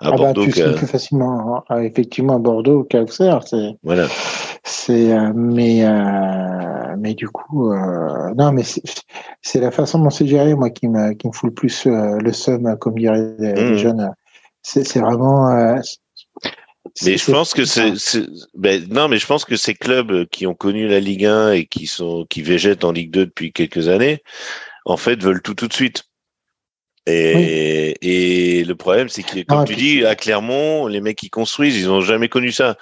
ah 0.00 0.10
bah, 0.10 0.16
Bordeaux. 0.16 0.46
Bah, 0.46 0.52
tu 0.52 0.52
signes 0.52 0.74
plus 0.74 0.86
facilement, 0.86 1.64
hein, 1.68 1.80
effectivement, 1.80 2.36
à 2.36 2.38
Bordeaux 2.38 2.82
qu'à 2.84 3.02
Auxerre. 3.02 3.42
C'est. 3.46 3.76
Voilà. 3.84 4.08
C'est, 4.64 5.14
mais, 5.34 5.84
mais 6.98 7.14
du 7.14 7.28
coup, 7.28 7.72
non, 7.72 8.52
mais 8.52 8.64
c'est 9.42 9.60
la 9.60 9.70
façon 9.70 10.00
dont 10.00 10.10
c'est 10.10 10.26
géré, 10.26 10.54
moi, 10.56 10.70
qui 10.70 10.88
me, 10.88 11.12
qui 11.14 11.28
me 11.28 11.32
fout 11.32 11.50
le 11.50 11.54
plus 11.54 11.86
le 11.86 12.32
seum, 12.32 12.76
comme 12.78 12.98
diraient 12.98 13.36
les, 13.38 13.54
mmh. 13.54 13.76
jeunes 13.76 14.10
c'est 14.60 14.98
vraiment. 14.98 15.78
Mais 17.04 17.16
je 17.16 17.30
pense 17.30 17.54
que 17.54 17.64
c'est, 17.64 17.92
ben, 18.54 18.86
non, 18.90 19.08
mais 19.08 19.18
je 19.18 19.26
pense 19.26 19.44
que 19.44 19.56
ces 19.56 19.74
clubs 19.74 20.26
qui 20.26 20.46
ont 20.46 20.54
connu 20.54 20.88
la 20.88 21.00
Ligue 21.00 21.26
1 21.26 21.52
et 21.52 21.66
qui 21.66 21.86
sont 21.86 22.26
qui 22.28 22.42
végètent 22.42 22.84
en 22.84 22.92
Ligue 22.92 23.10
2 23.10 23.26
depuis 23.26 23.52
quelques 23.52 23.88
années, 23.88 24.22
en 24.84 24.96
fait, 24.96 25.22
veulent 25.22 25.42
tout 25.42 25.54
tout 25.54 25.68
de 25.68 25.72
suite. 25.72 26.04
Et, 27.06 28.58
et 28.60 28.64
le 28.64 28.74
problème, 28.74 29.08
c'est 29.08 29.22
que, 29.22 29.40
comme 29.42 29.64
tu 29.64 29.76
dis, 29.76 30.04
à 30.04 30.14
Clermont, 30.14 30.86
les 30.86 31.00
mecs 31.00 31.16
qui 31.16 31.30
construisent, 31.30 31.78
ils 31.78 31.90
ont 31.90 32.02
jamais 32.02 32.28
connu 32.28 32.52
ça. 32.52 32.76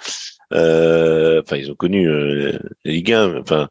Euh, 0.53 1.41
enfin, 1.43 1.57
ils 1.57 1.71
ont 1.71 1.75
connu 1.75 2.09
euh, 2.09 2.59
la 2.83 2.91
Ligue 2.91 3.13
1. 3.13 3.39
Enfin. 3.39 3.69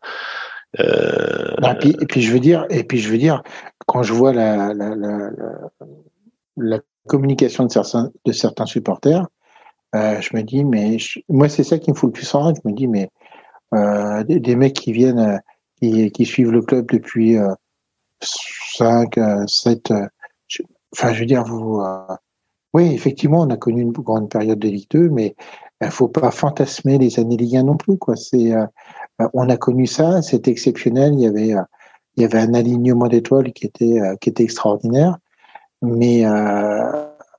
Euh, 0.80 1.54
et, 1.82 2.06
puis, 2.06 2.22
je 2.22 2.32
veux 2.32 2.40
dire, 2.40 2.66
et 2.70 2.84
puis 2.84 2.98
je 2.98 3.08
veux 3.10 3.18
dire, 3.18 3.42
quand 3.86 4.02
je 4.02 4.12
vois 4.12 4.32
la, 4.32 4.74
la, 4.74 4.94
la, 4.94 5.30
la 6.56 6.80
communication 7.06 7.64
de 7.64 7.72
certains, 7.72 8.10
de 8.24 8.32
certains 8.32 8.66
supporters, 8.66 9.26
euh, 9.94 10.20
je 10.20 10.36
me 10.36 10.42
dis, 10.42 10.64
mais 10.64 10.96
moi, 11.28 11.48
c'est 11.48 11.64
ça 11.64 11.78
qui 11.78 11.90
me 11.90 11.96
fout 11.96 12.08
le 12.08 12.12
plus 12.12 12.34
en 12.34 12.40
rage. 12.40 12.56
Je 12.62 12.68
me 12.68 12.74
dis, 12.74 12.88
mais 12.88 13.08
euh, 13.74 14.24
des, 14.24 14.56
mecs 14.56 14.74
qui 14.74 14.92
viennent, 14.92 15.40
euh, 15.82 16.08
qui, 16.10 16.24
suivent 16.24 16.52
le 16.52 16.62
club 16.62 16.86
depuis 16.90 17.36
5, 18.20 19.18
7, 19.46 19.92
enfin, 20.92 21.12
je 21.12 21.20
veux 21.20 21.26
dire, 21.26 21.44
vous. 21.44 21.82
oui, 22.74 22.92
effectivement, 22.92 23.42
on 23.42 23.50
a 23.50 23.56
connu 23.56 23.82
une 23.82 23.92
grande 23.92 24.30
période 24.30 24.58
de 24.58 24.68
Ligue 24.68 24.90
2, 24.90 25.08
mais 25.10 25.34
il 25.82 25.90
faut 25.90 26.08
pas 26.08 26.30
fantasmer 26.30 26.98
les 26.98 27.18
années 27.18 27.36
Ligue 27.36 27.56
1 27.56 27.64
non 27.64 27.76
plus. 27.76 27.98
Quoi. 27.98 28.16
C'est, 28.16 28.52
on 29.34 29.48
a 29.48 29.56
connu 29.56 29.86
ça, 29.86 30.22
c'était 30.22 30.50
exceptionnel. 30.50 31.14
Il 31.14 31.20
y 31.20 31.26
avait, 31.26 31.54
il 32.16 32.22
y 32.22 32.24
avait 32.24 32.38
un 32.38 32.54
alignement 32.54 33.08
d'étoiles 33.08 33.52
qui 33.52 33.66
était, 33.66 34.00
qui 34.20 34.30
était 34.30 34.44
extraordinaire. 34.44 35.18
Mais 35.82 36.24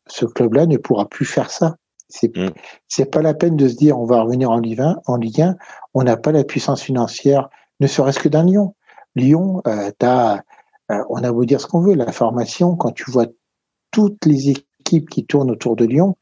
ce 0.07 0.25
club-là 0.25 0.65
ne 0.67 0.77
pourra 0.77 1.07
plus 1.07 1.25
faire 1.25 1.51
ça. 1.51 1.75
C'est 2.09 2.35
mm. 2.35 2.51
c'est 2.87 3.11
pas 3.11 3.21
la 3.21 3.33
peine 3.33 3.57
de 3.57 3.67
se 3.67 3.75
dire 3.75 3.99
on 3.99 4.05
va 4.05 4.21
revenir 4.21 4.49
en 4.51 4.59
Ligue 4.59 4.81
1. 4.81 4.97
En 5.05 5.15
Ligue 5.17 5.41
1, 5.41 5.55
on 5.93 6.03
n'a 6.03 6.17
pas 6.17 6.31
la 6.31 6.43
puissance 6.43 6.81
financière, 6.81 7.49
ne 7.79 7.87
serait-ce 7.87 8.19
que 8.19 8.29
d'un 8.29 8.45
Lyon. 8.45 8.75
Lyon, 9.15 9.61
euh, 9.67 9.91
as, 10.01 10.43
euh, 10.91 11.03
on 11.09 11.23
a 11.23 11.31
beau 11.31 11.45
dire 11.45 11.59
ce 11.59 11.67
qu'on 11.67 11.81
veut, 11.81 11.95
la 11.95 12.11
formation, 12.11 12.75
quand 12.75 12.91
tu 12.91 13.09
vois 13.09 13.25
toutes 13.91 14.25
les 14.25 14.49
équipes 14.49 15.09
qui 15.09 15.25
tournent 15.25 15.51
autour 15.51 15.75
de 15.75 15.85
Lyon, 15.85 16.15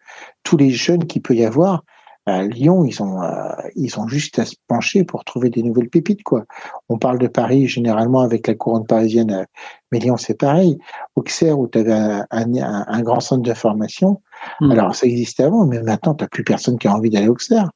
tous 0.44 0.58
les 0.58 0.72
jeunes 0.72 1.06
qu'il 1.06 1.22
peut 1.22 1.36
y 1.36 1.44
avoir, 1.44 1.84
Lyon, 2.28 2.86
ils 2.86 3.04
ont, 3.04 3.22
euh, 3.22 3.52
ils 3.76 4.00
ont 4.00 4.08
juste 4.08 4.40
à 4.40 4.46
se 4.46 4.56
pencher 4.68 5.04
pour 5.04 5.24
trouver 5.24 5.52
des 5.52 5.62
nouvelles 5.62 5.90
pépites, 5.90 6.24
quoi. 6.24 6.46
On 6.90 6.98
parle 6.98 7.20
de 7.20 7.28
Paris 7.28 7.68
généralement 7.68 8.22
avec 8.22 8.48
la 8.48 8.56
couronne 8.56 8.88
parisienne, 8.88 9.32
euh, 9.32 9.46
mais 9.92 10.00
Lyon, 10.00 10.18
c'est 10.18 10.34
pareil. 10.34 10.80
Auxerre, 11.16 11.60
où 11.60 11.68
tu 11.68 11.78
avais 11.78 11.94
un, 11.94 12.26
un, 12.32 13.02
grand 13.02 13.20
centre 13.20 13.44
de 13.44 13.54
formation, 13.54 14.22
hmm. 14.60 14.72
alors 14.72 14.96
ça 14.96 15.06
existait 15.06 15.44
avant, 15.44 15.68
mais 15.68 15.84
maintenant, 15.84 16.16
tu 16.16 16.28
plus 16.28 16.44
personne 16.44 16.80
qui 16.80 16.88
a 16.88 16.94
envie 16.94 17.12
d'aller 17.12 17.28
à 17.28 17.32
Auxerre. 17.32 17.70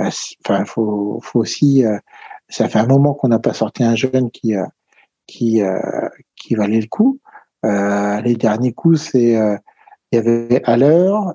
Euh, 0.00 0.10
enfin, 0.44 0.64
faut, 0.64 1.20
faut 1.22 1.38
aussi. 1.38 1.84
ça 2.48 2.68
fait 2.68 2.80
un 2.80 2.86
moment 2.86 3.14
qu'on 3.14 3.28
n'a 3.28 3.38
pas 3.38 3.54
sorti 3.54 3.84
un 3.84 3.94
jeune 3.94 4.32
qui, 4.32 4.54
qui, 5.28 5.62
qui 6.34 6.54
valait 6.56 6.80
le 6.80 6.88
coup. 6.88 7.20
les 7.62 8.34
derniers 8.34 8.72
coups, 8.72 9.00
c'est 9.00 9.34
il 10.12 10.16
y 10.16 10.18
avait 10.18 10.60
à 10.64 10.76
l'heure 10.76 11.34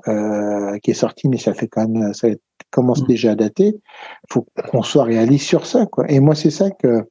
qui 0.84 0.92
est 0.92 0.96
sorti, 0.96 1.30
mais 1.30 1.38
ça 1.38 1.54
fait 1.54 1.68
quand 1.70 1.88
même 1.88 2.14
ça 2.14 2.28
commence 2.72 3.02
mm. 3.04 3.08
déjà 3.08 3.32
à 3.32 3.36
dater. 3.36 3.68
Il 3.68 4.34
faut 4.34 4.46
qu'on 4.70 4.84
soit 4.84 5.04
réaliste 5.04 5.46
sur 5.46 5.66
ça, 5.66 5.86
quoi. 5.86 6.10
Et 6.10 6.20
moi, 6.20 6.36
c'est 6.36 6.52
ça 6.52 6.72
que 6.72 7.08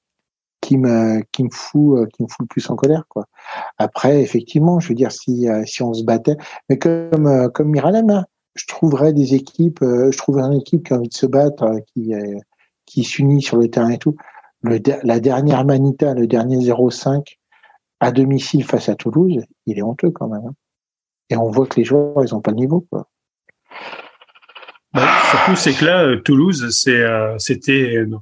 qui 0.60 0.78
me 0.78 1.22
qui 1.32 1.44
me 1.44 1.50
fout 1.50 1.98
euh, 1.98 2.06
qui 2.06 2.22
me 2.22 2.28
fout 2.28 2.40
le 2.40 2.46
plus 2.46 2.68
en 2.70 2.76
colère, 2.76 3.04
quoi. 3.08 3.26
Après, 3.78 4.20
effectivement, 4.22 4.80
je 4.80 4.88
veux 4.88 4.94
dire, 4.94 5.12
si 5.12 5.48
euh, 5.48 5.64
si 5.64 5.82
on 5.82 5.94
se 5.94 6.04
battait, 6.04 6.36
mais 6.68 6.78
comme 6.78 7.26
euh, 7.26 7.48
comme 7.48 7.70
Miralem, 7.70 8.24
je 8.54 8.66
trouverais 8.66 9.12
des 9.12 9.34
équipes, 9.34 9.80
je 9.82 10.16
trouverais 10.16 10.44
une 10.44 10.60
équipe 10.60 10.86
qui 10.86 10.94
a 10.94 10.96
envie 10.96 11.08
de 11.08 11.14
se 11.14 11.26
battre, 11.26 11.66
qui 11.92 12.12
qui 12.86 13.04
s'unit 13.04 13.42
sur 13.42 13.58
le 13.58 13.68
terrain 13.68 13.90
et 13.90 13.98
tout. 13.98 14.16
Le, 14.62 14.80
la 15.02 15.20
dernière 15.20 15.64
Manita, 15.64 16.14
le 16.14 16.26
dernier 16.26 16.56
0-5 16.56 17.36
à 18.00 18.10
domicile 18.10 18.64
face 18.64 18.88
à 18.88 18.94
Toulouse, 18.94 19.44
il 19.66 19.78
est 19.78 19.82
honteux 19.82 20.10
quand 20.10 20.28
même. 20.28 20.46
Hein. 20.46 20.54
Et 21.30 21.36
on 21.36 21.50
voit 21.50 21.66
que 21.66 21.76
les 21.76 21.84
joueurs, 21.84 22.24
ils 22.24 22.34
ont 22.34 22.40
pas 22.40 22.52
le 22.52 22.58
niveau, 22.58 22.86
quoi. 22.90 23.08
Surtout, 25.30 25.56
c'est 25.56 25.74
que 25.74 25.84
là, 25.84 26.04
euh, 26.04 26.16
Toulouse, 26.16 26.68
c'est, 26.70 27.02
euh, 27.02 27.36
c'était 27.38 27.96
euh, 27.96 28.16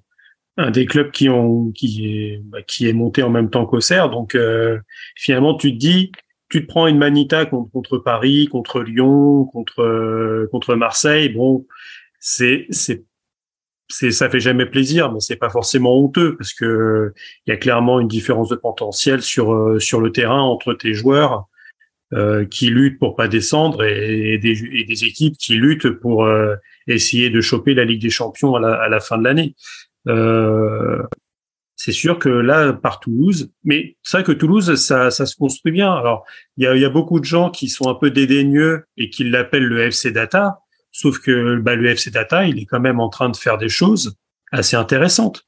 un 0.57 0.70
des 0.70 0.87
clubs 0.87 1.11
qui 1.11 1.29
ont 1.29 1.70
qui 1.72 2.07
est 2.07 2.41
bah, 2.45 2.62
qui 2.62 2.89
est 2.89 2.93
monté 2.93 3.22
en 3.22 3.31
même 3.31 3.51
temps 3.51 3.66
qu'Auxerre. 3.66 4.11
Donc 4.11 4.37
finalement, 5.16 5.55
tu 5.57 5.72
te 5.72 5.79
dis, 5.79 6.12
tu 6.49 6.62
te 6.62 6.66
prends 6.66 6.87
une 6.87 6.99
manita 6.99 7.45
contre, 7.47 7.70
contre 7.72 7.99
Paris, 7.99 8.49
contre 8.51 8.83
Lyon, 8.83 9.45
contre 9.47 10.49
contre 10.53 10.77
Marseille. 10.77 11.29
Bon, 11.29 11.66
c'est 12.20 12.66
c'est 12.70 13.05
c'est 13.89 14.12
ça 14.12 14.31
fait 14.31 14.41
jamais 14.41 14.66
plaisir, 14.66 15.12
mais 15.12 15.20
c'est 15.20 15.37
pas 15.37 15.51
forcément 15.51 15.99
honteux 15.99 16.37
parce 16.37 16.55
que 16.55 17.12
il 17.47 17.51
y 17.51 17.53
a 17.53 17.57
clairement 17.57 17.99
une 18.01 18.09
différence 18.09 18.49
de 18.49 18.57
potentiel 18.57 19.22
sur 19.22 19.81
sur 19.81 20.01
le 20.01 20.12
terrain 20.12 20.41
entre 20.41 20.72
tes 20.75 20.95
joueurs 20.95 21.49
euh, 22.15 22.45
qui 22.45 22.69
luttent 22.69 23.01
pour 23.01 23.17
pas 23.17 23.27
descendre 23.27 23.83
et, 23.83 24.39
des, 24.39 24.62
et, 24.73 24.85
des, 24.85 25.05
équipes 25.05 25.37
qui 25.37 25.55
luttent 25.55 25.91
pour 25.91 26.25
euh, 26.25 26.55
essayer 26.87 27.29
de 27.29 27.41
choper 27.41 27.75
la 27.75 27.85
Ligue 27.85 28.03
des 28.03 28.11
Champions 28.11 28.55
à 28.55 28.61
la, 28.61 28.75
à 28.75 28.89
la 28.89 29.01
fin 29.01 29.19
de 29.19 29.25
l'année. 29.25 29.57
Euh, 30.07 31.03
c'est 31.75 31.93
sûr 31.93 32.21
que 32.21 32.29
là, 32.29 32.73
par 32.73 33.01
Toulouse, 33.01 33.51
mais 33.65 33.97
c'est 34.05 34.19
vrai 34.19 34.25
que 34.25 34.31
Toulouse, 34.31 34.77
ça, 34.77 35.11
ça 35.11 35.27
se 35.27 35.35
construit 35.35 35.73
bien. 35.73 35.93
Alors, 35.93 36.25
il 36.57 36.62
y 36.65 36.67
a, 36.69 36.77
y 36.77 36.85
a, 36.85 36.89
beaucoup 36.89 37.19
de 37.19 37.25
gens 37.25 37.51
qui 37.51 37.69
sont 37.69 37.89
un 37.89 37.95
peu 37.95 38.12
dédaigneux 38.12 38.85
et 38.97 39.11
qui 39.11 39.25
l'appellent 39.25 39.67
le 39.67 39.81
FC 39.81 40.12
Data, 40.12 40.61
sauf 40.93 41.19
que 41.19 41.59
bah, 41.59 41.75
le 41.75 41.89
FC 41.89 42.12
Data, 42.12 42.47
il 42.47 42.61
est 42.61 42.67
quand 42.67 42.81
même 42.81 43.01
en 43.01 43.09
train 43.09 43.29
de 43.29 43.37
faire 43.37 43.59
des 43.59 43.69
choses 43.69 44.17
assez 44.53 44.77
intéressantes. 44.77 45.43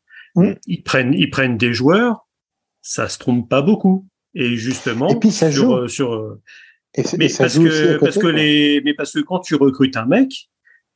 Ils 0.67 0.83
prennent, 0.83 1.14
ils 1.14 1.31
prennent 1.31 1.57
des 1.57 1.73
joueurs, 1.73 2.27
ça 2.83 3.09
se 3.09 3.19
trompe 3.19 3.49
pas 3.49 3.62
beaucoup. 3.62 4.07
Et 4.39 4.57
justement, 4.57 5.09
et 5.09 5.18
puis 5.18 5.32
ça 5.32 5.51
sur, 5.51 5.89
joue. 5.89 5.89
Sur 5.89 6.39
mais 7.18 7.28
parce 7.39 7.59
que 7.59 7.97
parce 7.97 8.18
que 8.18 8.26
les 8.26 8.82
mais 8.84 8.93
parce 8.93 9.12
que 9.12 9.20
quand 9.20 9.41
tu 9.41 9.55
recrutes 9.55 9.97
un 9.97 10.05
mec, 10.05 10.51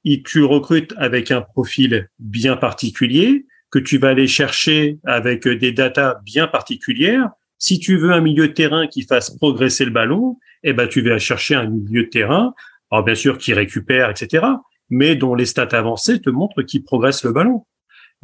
il, 0.05 0.23
tu 0.23 0.45
recrutes 0.45 0.93
avec 0.99 1.31
un 1.31 1.41
profil 1.41 2.11
bien 2.19 2.57
particulier 2.57 3.47
que 3.71 3.79
tu 3.79 3.97
vas 3.97 4.09
aller 4.09 4.27
chercher 4.27 4.99
avec 5.05 5.49
des 5.49 5.73
datas 5.73 6.21
bien 6.23 6.49
particulières. 6.49 7.31
Si 7.57 7.79
tu 7.79 7.97
veux 7.97 8.13
un 8.13 8.21
milieu 8.21 8.49
de 8.49 8.53
terrain 8.53 8.87
qui 8.87 9.03
fasse 9.03 9.31
progresser 9.31 9.87
le 9.87 9.91
ballon, 9.91 10.39
eh 10.63 10.75
ben 10.75 10.87
tu 10.87 11.01
vas 11.01 11.19
chercher 11.19 11.55
un 11.55 11.67
milieu 11.67 12.05
de 12.05 12.09
terrain, 12.09 12.53
alors 12.91 13.05
bien 13.05 13.15
sûr 13.15 13.39
qui 13.39 13.55
récupère, 13.55 14.11
etc., 14.11 14.45
mais 14.91 15.17
dont 15.17 15.35
les 15.35 15.47
stats 15.47 15.69
avancées 15.73 16.21
te 16.21 16.29
montrent 16.29 16.63
qu'il 16.63 16.83
progresse 16.85 17.25
le 17.25 17.33
ballon. 17.33 17.65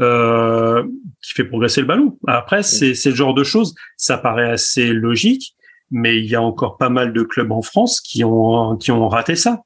Euh, 0.02 0.84
qui 1.22 1.32
fait 1.32 1.44
progresser 1.44 1.80
le 1.80 1.86
ballon. 1.86 2.18
Après, 2.26 2.62
c'est 2.62 2.92
le 3.06 3.14
genre 3.14 3.32
de 3.32 3.44
choses, 3.44 3.74
ça 3.96 4.18
paraît 4.18 4.50
assez 4.50 4.88
logique, 4.88 5.56
mais 5.90 6.18
il 6.18 6.26
y 6.26 6.34
a 6.34 6.42
encore 6.42 6.76
pas 6.76 6.90
mal 6.90 7.14
de 7.14 7.22
clubs 7.22 7.50
en 7.50 7.62
France 7.62 8.02
qui 8.02 8.22
ont 8.22 8.76
qui 8.76 8.90
ont 8.92 9.08
raté 9.08 9.36
ça. 9.36 9.62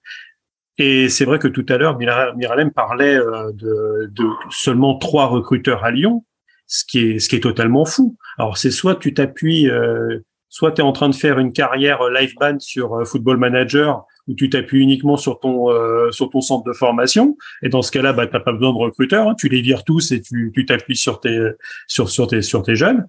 Et 0.78 1.08
c'est 1.08 1.24
vrai 1.24 1.40
que 1.40 1.48
tout 1.48 1.66
à 1.68 1.78
l'heure, 1.78 1.98
Miralem 1.98 2.70
parlait 2.70 3.16
euh, 3.16 3.50
de, 3.52 4.08
de, 4.12 4.24
seulement 4.50 4.96
trois 4.98 5.26
recruteurs 5.26 5.84
à 5.84 5.90
Lyon, 5.90 6.24
ce 6.68 6.84
qui 6.84 7.00
est 7.00 7.18
ce 7.18 7.28
qui 7.28 7.34
est 7.34 7.40
totalement 7.40 7.84
fou. 7.84 8.16
Alors 8.38 8.56
c'est 8.56 8.70
soit 8.70 8.94
tu 8.94 9.12
t'appuies, 9.12 9.68
euh, 9.68 10.20
soit 10.48 10.70
tu 10.70 10.80
es 10.80 10.84
en 10.84 10.92
train 10.92 11.08
de 11.08 11.14
faire 11.16 11.40
une 11.40 11.52
carrière 11.52 12.08
live 12.08 12.34
band 12.38 12.60
sur 12.60 13.04
Football 13.04 13.38
Manager 13.38 14.04
où 14.28 14.34
tu 14.34 14.50
t'appuies 14.50 14.82
uniquement 14.82 15.16
sur 15.16 15.40
ton 15.40 15.70
euh, 15.70 16.10
sur 16.10 16.30
ton 16.30 16.40
centre 16.40 16.64
de 16.64 16.72
formation. 16.72 17.36
Et 17.62 17.68
dans 17.68 17.82
ce 17.82 17.90
cas-là, 17.92 18.12
bah, 18.12 18.26
t'as 18.26 18.40
pas 18.40 18.52
besoin 18.52 18.72
de 18.72 18.78
recruteurs, 18.78 19.28
hein. 19.28 19.34
tu 19.38 19.48
les 19.48 19.60
vires 19.60 19.84
tous 19.84 20.12
et 20.12 20.20
tu 20.20 20.50
tu 20.54 20.66
t'appuies 20.66 20.96
sur 20.96 21.20
tes 21.20 21.38
sur 21.86 22.08
sur 22.08 22.26
tes 22.26 22.42
sur 22.42 22.62
tes 22.62 22.76
jeunes. 22.76 23.06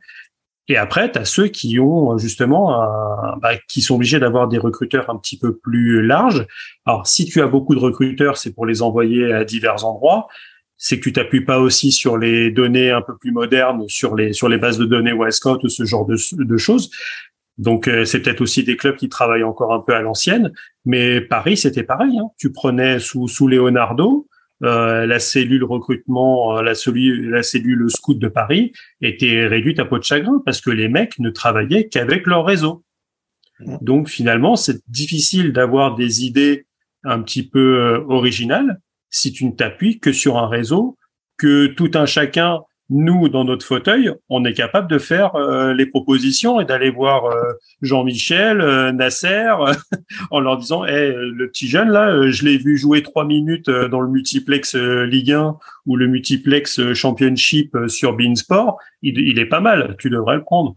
Et 0.68 0.78
après, 0.78 1.12
tu 1.12 1.20
as 1.20 1.26
ceux 1.26 1.48
qui 1.48 1.80
ont 1.80 2.18
justement, 2.18 2.80
bah, 3.42 3.58
qui 3.68 3.82
sont 3.82 3.96
obligés 3.96 4.20
d'avoir 4.20 4.48
des 4.48 4.58
recruteurs 4.58 5.10
un 5.10 5.18
petit 5.18 5.38
peu 5.38 5.58
plus 5.58 6.02
larges. 6.06 6.46
Alors, 6.86 7.08
si 7.08 7.26
tu 7.26 7.42
as 7.42 7.48
beaucoup 7.48 7.76
de 7.76 7.80
recruteurs, 7.80 8.38
c'est 8.38 8.54
pour 8.54 8.66
les 8.66 8.82
envoyer 8.82 9.34
à 9.34 9.44
divers 9.44 9.84
endroits. 9.84 10.28
C'est 10.78 10.98
que 10.98 11.04
tu 11.04 11.14
t'appuies 11.14 11.44
pas 11.44 11.60
aussi 11.60 11.92
sur 11.92 12.18
les 12.18 12.52
données 12.52 12.90
un 12.90 13.02
peu 13.02 13.18
plus 13.18 13.32
modernes, 13.32 13.84
sur 13.88 14.16
les 14.16 14.34
sur 14.34 14.48
les 14.48 14.58
bases 14.58 14.78
de 14.78 14.86
données 14.86 15.12
Westcott 15.12 15.64
ou 15.64 15.70
ce 15.70 15.84
genre 15.84 16.06
de, 16.06 16.16
de 16.38 16.58
choses. 16.58 16.90
Donc 17.58 17.88
euh, 17.88 18.06
c'est 18.06 18.22
peut-être 18.22 18.42
aussi 18.42 18.64
des 18.64 18.78
clubs 18.78 18.96
qui 18.96 19.10
travaillent 19.10 19.44
encore 19.44 19.74
un 19.74 19.80
peu 19.80 19.94
à 19.94 20.02
l'ancienne, 20.02 20.52
mais 20.86 21.22
Paris 21.22 21.58
c'était 21.58 21.84
pareil. 21.84 22.18
Hein. 22.18 22.30
Tu 22.38 22.52
prenais 22.52 23.00
sous 23.00 23.28
sous 23.28 23.48
Leonardo 23.48 24.28
euh, 24.64 25.08
la 25.08 25.20
cellule 25.20 25.64
recrutement, 25.64 26.58
euh, 26.58 26.62
la, 26.62 26.76
cellule, 26.76 27.30
la 27.30 27.44
cellule 27.44 27.90
scout 27.90 28.18
de 28.18 28.28
Paris 28.28 28.74
était 29.02 29.48
réduite 29.48 29.80
à 29.80 29.86
peau 29.86 29.98
de 29.98 30.04
chagrin 30.04 30.42
parce 30.46 30.62
que 30.62 30.70
les 30.70 30.88
mecs 30.88 31.18
ne 31.20 31.30
travaillaient 31.30 31.88
qu'avec 31.88 32.28
leur 32.28 32.46
réseau. 32.46 32.84
Donc 33.82 34.08
finalement 34.10 34.56
c'est 34.56 34.82
difficile 34.88 35.52
d'avoir 35.54 35.96
des 35.96 36.26
idées 36.26 36.66
un 37.04 37.22
petit 37.22 37.48
peu 37.48 38.04
originales 38.08 38.80
si 39.10 39.32
tu 39.34 39.46
ne 39.46 39.52
t'appuies 39.52 40.00
que 40.00 40.12
sur 40.12 40.38
un 40.38 40.48
réseau 40.48 40.98
que 41.38 41.68
tout 41.68 41.92
un 41.96 42.06
chacun 42.06 42.62
nous, 42.92 43.30
dans 43.30 43.46
notre 43.46 43.66
fauteuil, 43.66 44.12
on 44.28 44.44
est 44.44 44.54
capable 44.54 44.90
de 44.90 45.00
faire 45.00 45.36
euh, 45.36 45.74
les 45.74 45.86
propositions 45.86 46.60
et 46.60 46.66
d'aller 46.66 46.90
voir 46.90 47.26
euh, 47.26 47.54
Jean-Michel, 47.82 48.60
euh, 48.60 48.92
Nasser, 48.92 49.54
en 50.32 50.40
leur 50.42 50.58
disant 50.58 50.84
hey, 50.84 51.14
le 51.16 51.48
petit 51.48 51.68
jeune 51.68 51.90
là, 51.90 52.30
je 52.30 52.44
l'ai 52.44 52.58
vu 52.58 52.78
jouer 52.78 53.02
trois 53.02 53.24
minutes 53.24 53.70
dans 53.70 54.02
le 54.02 54.10
multiplex 54.10 54.76
Ligue 54.76 55.32
1 55.32 55.58
ou 55.86 55.96
le 55.96 56.08
multiplex 56.08 56.94
Championship 56.94 57.78
sur 57.88 58.14
Beansport, 58.14 58.78
il, 59.02 59.18
il 59.20 59.40
est 59.40 59.46
pas 59.46 59.62
mal, 59.62 59.96
tu 59.98 60.10
devrais 60.10 60.36
le 60.36 60.44
prendre. 60.44 60.74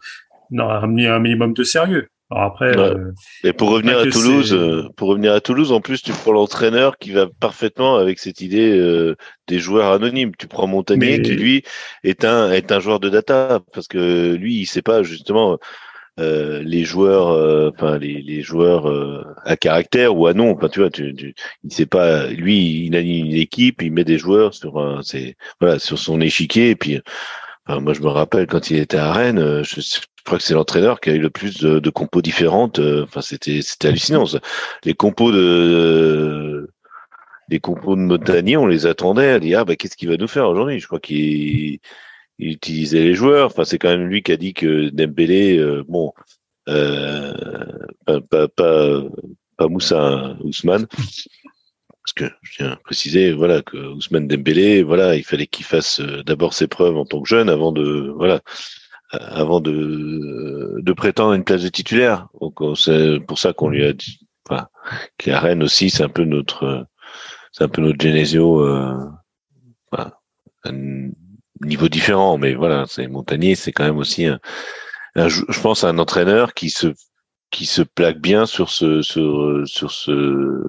Non, 0.52 0.70
un 0.70 0.86
minimum 1.18 1.52
de 1.52 1.64
sérieux. 1.64 2.06
Alors 2.34 2.46
après, 2.46 2.76
euh, 2.76 3.12
et 3.44 3.52
pour 3.52 3.70
revenir 3.70 3.96
à 3.96 4.06
Toulouse, 4.06 4.52
euh, 4.52 4.88
pour 4.96 5.08
revenir 5.08 5.32
à 5.32 5.40
Toulouse, 5.40 5.70
en 5.70 5.80
plus 5.80 6.02
tu 6.02 6.10
prends 6.10 6.32
l'entraîneur 6.32 6.98
qui 6.98 7.12
va 7.12 7.28
parfaitement 7.28 7.94
avec 7.94 8.18
cette 8.18 8.40
idée 8.40 8.76
euh, 8.76 9.14
des 9.46 9.60
joueurs 9.60 9.92
anonymes. 9.92 10.32
Tu 10.36 10.48
prends 10.48 10.66
Montagnier 10.66 11.22
qui 11.22 11.32
lui 11.32 11.62
est 12.02 12.24
un 12.24 12.50
est 12.50 12.72
un 12.72 12.80
joueur 12.80 12.98
de 12.98 13.08
data 13.08 13.60
parce 13.72 13.86
que 13.86 14.34
lui 14.34 14.56
il 14.56 14.66
sait 14.66 14.82
pas 14.82 15.04
justement 15.04 15.58
les 16.18 16.84
joueurs, 16.84 17.72
enfin 17.72 17.98
les, 17.98 18.20
les 18.20 18.42
joueurs 18.42 18.86
à 19.44 19.56
caractère 19.56 20.16
ou 20.16 20.26
à 20.26 20.34
nom. 20.34 20.56
Enfin 20.56 20.68
tu 20.68 20.80
vois, 20.80 20.90
tu, 20.90 21.14
tu, 21.14 21.34
il 21.62 21.72
sait 21.72 21.86
pas. 21.86 22.26
Lui 22.26 22.86
il 22.86 22.96
a 22.96 23.00
une 23.00 23.32
équipe, 23.32 23.80
il 23.80 23.92
met 23.92 24.04
des 24.04 24.18
joueurs 24.18 24.54
sur 24.54 24.80
un, 24.80 25.02
c'est 25.04 25.36
voilà 25.60 25.78
sur 25.78 26.00
son 26.00 26.20
échiquier 26.20 26.70
et 26.70 26.76
puis. 26.76 27.00
Moi, 27.68 27.94
je 27.94 28.00
me 28.00 28.08
rappelle 28.08 28.46
quand 28.46 28.70
il 28.70 28.78
était 28.78 28.96
à 28.98 29.12
Rennes, 29.12 29.62
je, 29.62 29.80
je 29.80 30.00
crois 30.24 30.38
que 30.38 30.44
c'est 30.44 30.54
l'entraîneur 30.54 31.00
qui 31.00 31.10
a 31.10 31.14
eu 31.14 31.18
le 31.18 31.30
plus 31.30 31.58
de, 31.60 31.78
de 31.78 31.90
compos 31.90 32.22
différentes. 32.22 32.78
Euh, 32.78 33.04
enfin, 33.04 33.20
c'était 33.20 33.60
c'était 33.62 33.88
hallucinant. 33.88 34.24
Les 34.84 34.94
compos 34.94 35.32
de 35.32 36.68
les 37.50 37.60
compos 37.60 37.94
de 37.96 38.00
Montagnier, 38.00 38.56
on 38.56 38.66
les 38.66 38.86
attendait. 38.86 39.34
On 39.36 39.38
dit 39.38 39.54
ah 39.54 39.64
bah 39.64 39.76
qu'est-ce 39.76 39.96
qu'il 39.96 40.08
va 40.08 40.16
nous 40.16 40.28
faire 40.28 40.48
aujourd'hui? 40.48 40.80
Je 40.80 40.86
crois 40.86 41.00
qu'il 41.00 41.78
utilisait 42.38 43.02
les 43.02 43.14
joueurs. 43.14 43.46
Enfin, 43.46 43.64
c'est 43.64 43.78
quand 43.78 43.90
même 43.90 44.08
lui 44.08 44.22
qui 44.22 44.32
a 44.32 44.36
dit 44.36 44.54
que 44.54 44.88
Dembélé, 44.90 45.58
euh, 45.58 45.84
bon, 45.88 46.12
euh, 46.68 47.34
pas, 48.06 48.20
pas, 48.22 48.48
pas, 48.48 49.02
pas 49.56 49.68
Moussa 49.68 50.36
Ousmane, 50.40 50.86
parce 52.04 52.12
que 52.12 52.36
je 52.42 52.56
tiens 52.56 52.72
à 52.72 52.76
préciser, 52.76 53.32
voilà, 53.32 53.62
que 53.62 53.78
Ousmane 53.78 54.28
Dembélé, 54.28 54.82
voilà, 54.82 55.16
il 55.16 55.24
fallait 55.24 55.46
qu'il 55.46 55.64
fasse 55.64 56.00
euh, 56.00 56.22
d'abord 56.22 56.52
ses 56.52 56.66
preuves 56.66 56.98
en 56.98 57.06
tant 57.06 57.22
que 57.22 57.28
jeune 57.28 57.48
avant 57.48 57.72
de, 57.72 58.12
voilà, 58.14 58.42
avant 59.10 59.60
de, 59.60 60.80
de 60.80 60.92
prétendre 60.92 61.32
une 61.32 61.44
place 61.44 61.62
de 61.62 61.68
titulaire. 61.68 62.28
Donc 62.42 62.60
c'est 62.76 63.20
pour 63.26 63.38
ça 63.38 63.54
qu'on 63.54 63.70
lui 63.70 63.86
a 63.86 63.94
dit, 63.94 64.20
enfin, 64.46 64.68
qui 65.16 65.30
à 65.30 65.40
Rennes 65.40 65.62
aussi, 65.62 65.88
c'est 65.88 66.02
un 66.02 66.10
peu 66.10 66.24
notre, 66.24 66.86
c'est 67.52 67.64
un 67.64 67.68
peu 67.68 67.80
notre 67.80 68.02
Genesio, 68.04 68.60
euh, 68.60 68.98
enfin, 69.90 70.12
un 70.64 71.08
niveau 71.64 71.88
différent, 71.88 72.36
mais 72.36 72.54
voilà, 72.54 72.84
c'est 72.86 73.06
Montagnier, 73.06 73.54
c'est 73.54 73.72
quand 73.72 73.84
même 73.84 73.96
aussi 73.96 74.26
un, 74.26 74.38
je 75.16 75.60
pense, 75.60 75.84
un 75.84 75.98
entraîneur 75.98 76.52
qui 76.52 76.68
se 76.68 76.88
qui 77.50 77.66
se 77.66 77.82
plaque 77.82 78.18
bien 78.18 78.46
sur 78.46 78.70
ce 78.70 79.02
sur, 79.02 79.62
sur 79.64 79.90
ce 79.90 80.64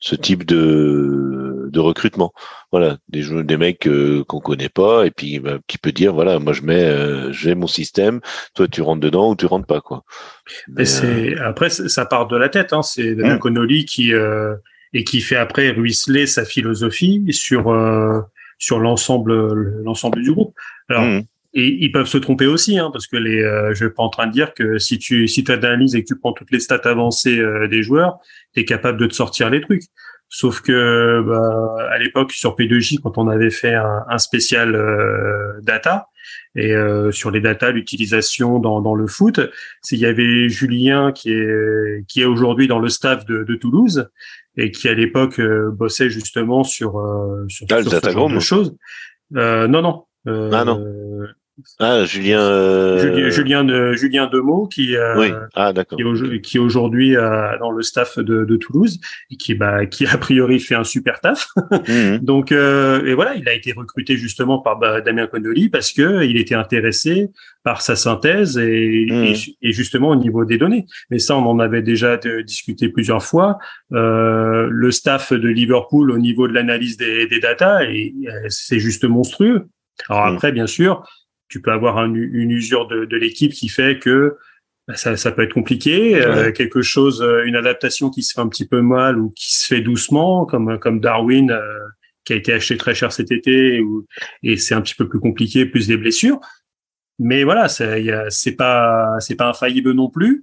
ce 0.00 0.14
type 0.14 0.44
de 0.44 1.68
de 1.70 1.80
recrutement. 1.80 2.32
Voilà, 2.72 2.98
des 3.08 3.24
des 3.44 3.56
mecs 3.56 3.86
euh, 3.86 4.24
qu'on 4.24 4.40
connaît 4.40 4.68
pas 4.68 5.06
et 5.06 5.10
puis 5.10 5.38
bah, 5.38 5.58
qui 5.66 5.78
peut 5.78 5.92
dire 5.92 6.12
voilà, 6.12 6.38
moi 6.38 6.52
je 6.52 6.62
mets 6.62 6.84
euh, 6.84 7.32
j'ai 7.32 7.54
mon 7.54 7.66
système, 7.66 8.20
toi 8.54 8.68
tu 8.68 8.82
rentres 8.82 9.00
dedans 9.00 9.30
ou 9.30 9.36
tu 9.36 9.46
rentres 9.46 9.66
pas 9.66 9.80
quoi. 9.80 10.04
Mais, 10.68 10.84
c'est 10.84 11.36
euh, 11.36 11.46
après 11.48 11.70
ça 11.70 12.06
part 12.06 12.26
de 12.26 12.36
la 12.36 12.48
tête 12.48 12.72
hein, 12.72 12.82
c'est 12.82 13.14
Damien 13.14 13.36
mmh. 13.36 13.38
Connolly 13.38 13.84
qui 13.84 14.12
et 14.94 15.04
qui 15.04 15.20
fait 15.20 15.36
après 15.36 15.70
ruisseler 15.70 16.26
sa 16.26 16.44
philosophie 16.44 17.24
sur 17.30 17.74
sur 18.58 18.78
l'ensemble 18.78 19.34
l'ensemble 19.82 20.22
du 20.22 20.32
groupe. 20.32 20.54
Alors 20.88 21.04
mmh. 21.04 21.22
Et 21.58 21.76
ils 21.80 21.90
peuvent 21.90 22.06
se 22.06 22.18
tromper 22.18 22.46
aussi, 22.46 22.78
hein, 22.78 22.90
parce 22.92 23.08
que 23.08 23.16
les, 23.16 23.42
euh, 23.42 23.70
je 23.70 23.86
suis 23.86 23.92
pas 23.92 24.04
en 24.04 24.10
train 24.10 24.28
de 24.28 24.32
dire 24.32 24.54
que 24.54 24.78
si 24.78 24.96
tu 24.96 25.26
si 25.26 25.42
tu 25.42 25.50
analyses 25.50 25.96
et 25.96 26.02
que 26.02 26.06
tu 26.06 26.16
prends 26.16 26.32
toutes 26.32 26.52
les 26.52 26.60
stats 26.60 26.82
avancées 26.84 27.40
euh, 27.40 27.66
des 27.66 27.82
joueurs, 27.82 28.18
tu 28.54 28.60
es 28.60 28.64
capable 28.64 28.96
de 28.96 29.08
te 29.08 29.14
sortir 29.14 29.50
les 29.50 29.60
trucs. 29.60 29.82
Sauf 30.28 30.60
que 30.60 31.20
bah, 31.26 31.88
à 31.90 31.98
l'époque 31.98 32.30
sur 32.30 32.54
P2J, 32.54 33.00
quand 33.00 33.18
on 33.18 33.26
avait 33.26 33.50
fait 33.50 33.74
un, 33.74 34.04
un 34.08 34.18
spécial 34.18 34.76
euh, 34.76 35.54
data 35.62 36.06
et 36.54 36.76
euh, 36.76 37.10
sur 37.10 37.32
les 37.32 37.40
data, 37.40 37.72
l'utilisation 37.72 38.60
dans, 38.60 38.80
dans 38.80 38.94
le 38.94 39.08
foot, 39.08 39.40
il 39.90 39.98
y 39.98 40.06
avait 40.06 40.48
Julien 40.48 41.10
qui 41.10 41.32
est 41.32 42.04
qui 42.06 42.20
est 42.20 42.26
aujourd'hui 42.26 42.68
dans 42.68 42.78
le 42.78 42.88
staff 42.88 43.26
de, 43.26 43.42
de 43.42 43.54
Toulouse 43.56 44.08
et 44.56 44.70
qui 44.70 44.88
à 44.88 44.94
l'époque 44.94 45.40
bossait 45.72 46.08
justement 46.08 46.62
sur 46.62 47.02
sur, 47.48 47.66
ah, 47.70 47.82
sur 47.82 47.90
ce 47.90 48.10
genre 48.10 48.30
de 48.30 48.38
choses. 48.38 48.76
non 49.32 49.82
non. 49.82 50.04
ah 50.24 50.64
non. 50.64 51.07
Ah, 51.80 52.04
Julien. 52.04 52.40
Euh... 52.40 53.30
Julien, 53.30 53.64
de, 53.64 53.92
Julien 53.92 54.26
Demeaux 54.26 54.66
qui, 54.66 54.96
euh, 54.96 55.30
ah, 55.54 55.72
qui, 55.72 56.40
qui 56.40 56.58
aujourd'hui 56.58 57.16
euh, 57.16 57.58
dans 57.58 57.70
le 57.70 57.82
staff 57.82 58.18
de, 58.18 58.44
de, 58.44 58.56
Toulouse 58.56 58.98
et 59.30 59.36
qui, 59.36 59.54
bah, 59.54 59.86
qui 59.86 60.06
a 60.06 60.16
priori 60.18 60.60
fait 60.60 60.74
un 60.74 60.84
super 60.84 61.20
taf. 61.20 61.48
Mhm. 61.88 62.18
Donc, 62.22 62.52
euh, 62.52 63.04
et 63.04 63.14
voilà, 63.14 63.34
il 63.34 63.48
a 63.48 63.54
été 63.54 63.72
recruté 63.72 64.16
justement 64.16 64.58
par 64.58 64.78
bah, 64.78 65.00
Damien 65.00 65.26
Connolly 65.26 65.68
parce 65.68 65.92
que 65.92 66.24
il 66.24 66.36
était 66.36 66.54
intéressé 66.54 67.28
par 67.64 67.82
sa 67.82 67.96
synthèse 67.96 68.56
et, 68.56 69.06
mhm. 69.10 69.34
et, 69.62 69.72
justement 69.72 70.10
au 70.10 70.16
niveau 70.16 70.44
des 70.44 70.58
données. 70.58 70.86
Mais 71.10 71.18
ça, 71.18 71.36
on 71.36 71.46
en 71.46 71.58
avait 71.58 71.82
déjà 71.82 72.18
discuté 72.44 72.88
plusieurs 72.88 73.22
fois. 73.22 73.58
Euh, 73.92 74.68
le 74.70 74.90
staff 74.90 75.32
de 75.32 75.48
Liverpool 75.48 76.10
au 76.10 76.18
niveau 76.18 76.46
de 76.46 76.52
l'analyse 76.52 76.96
des, 76.96 77.26
des 77.26 77.40
datas, 77.40 77.82
et 77.84 78.14
c'est 78.48 78.78
juste 78.78 79.04
monstrueux. 79.04 79.66
Alors 80.08 80.26
mhm. 80.26 80.34
après, 80.34 80.52
bien 80.52 80.66
sûr, 80.66 81.04
tu 81.48 81.62
peux 81.62 81.72
avoir 81.72 82.04
une 82.04 82.50
usure 82.50 82.86
de, 82.86 83.04
de 83.04 83.16
l'équipe 83.16 83.52
qui 83.52 83.68
fait 83.68 83.98
que 83.98 84.36
bah, 84.88 84.96
ça, 84.96 85.18
ça, 85.18 85.32
peut 85.32 85.42
être 85.42 85.52
compliqué. 85.52 86.16
Euh, 86.16 86.50
quelque 86.50 86.80
chose, 86.80 87.20
euh, 87.20 87.44
une 87.44 87.56
adaptation 87.56 88.08
qui 88.08 88.22
se 88.22 88.32
fait 88.32 88.40
un 88.40 88.48
petit 88.48 88.66
peu 88.66 88.80
mal 88.80 89.18
ou 89.18 89.30
qui 89.36 89.52
se 89.52 89.66
fait 89.66 89.82
doucement, 89.82 90.46
comme 90.46 90.78
comme 90.78 90.98
Darwin 90.98 91.50
euh, 91.50 91.60
qui 92.24 92.32
a 92.32 92.36
été 92.36 92.54
acheté 92.54 92.78
très 92.78 92.94
cher 92.94 93.12
cet 93.12 93.30
été, 93.30 93.80
ou, 93.80 94.06
et 94.42 94.56
c'est 94.56 94.74
un 94.74 94.80
petit 94.80 94.94
peu 94.94 95.06
plus 95.06 95.20
compliqué, 95.20 95.66
plus 95.66 95.86
des 95.86 95.98
blessures. 95.98 96.40
Mais 97.18 97.44
voilà, 97.44 97.68
c'est 97.68 98.52
pas 98.52 99.16
c'est 99.20 99.36
pas 99.36 99.48
infaillible 99.48 99.92
non 99.92 100.08
plus. 100.08 100.42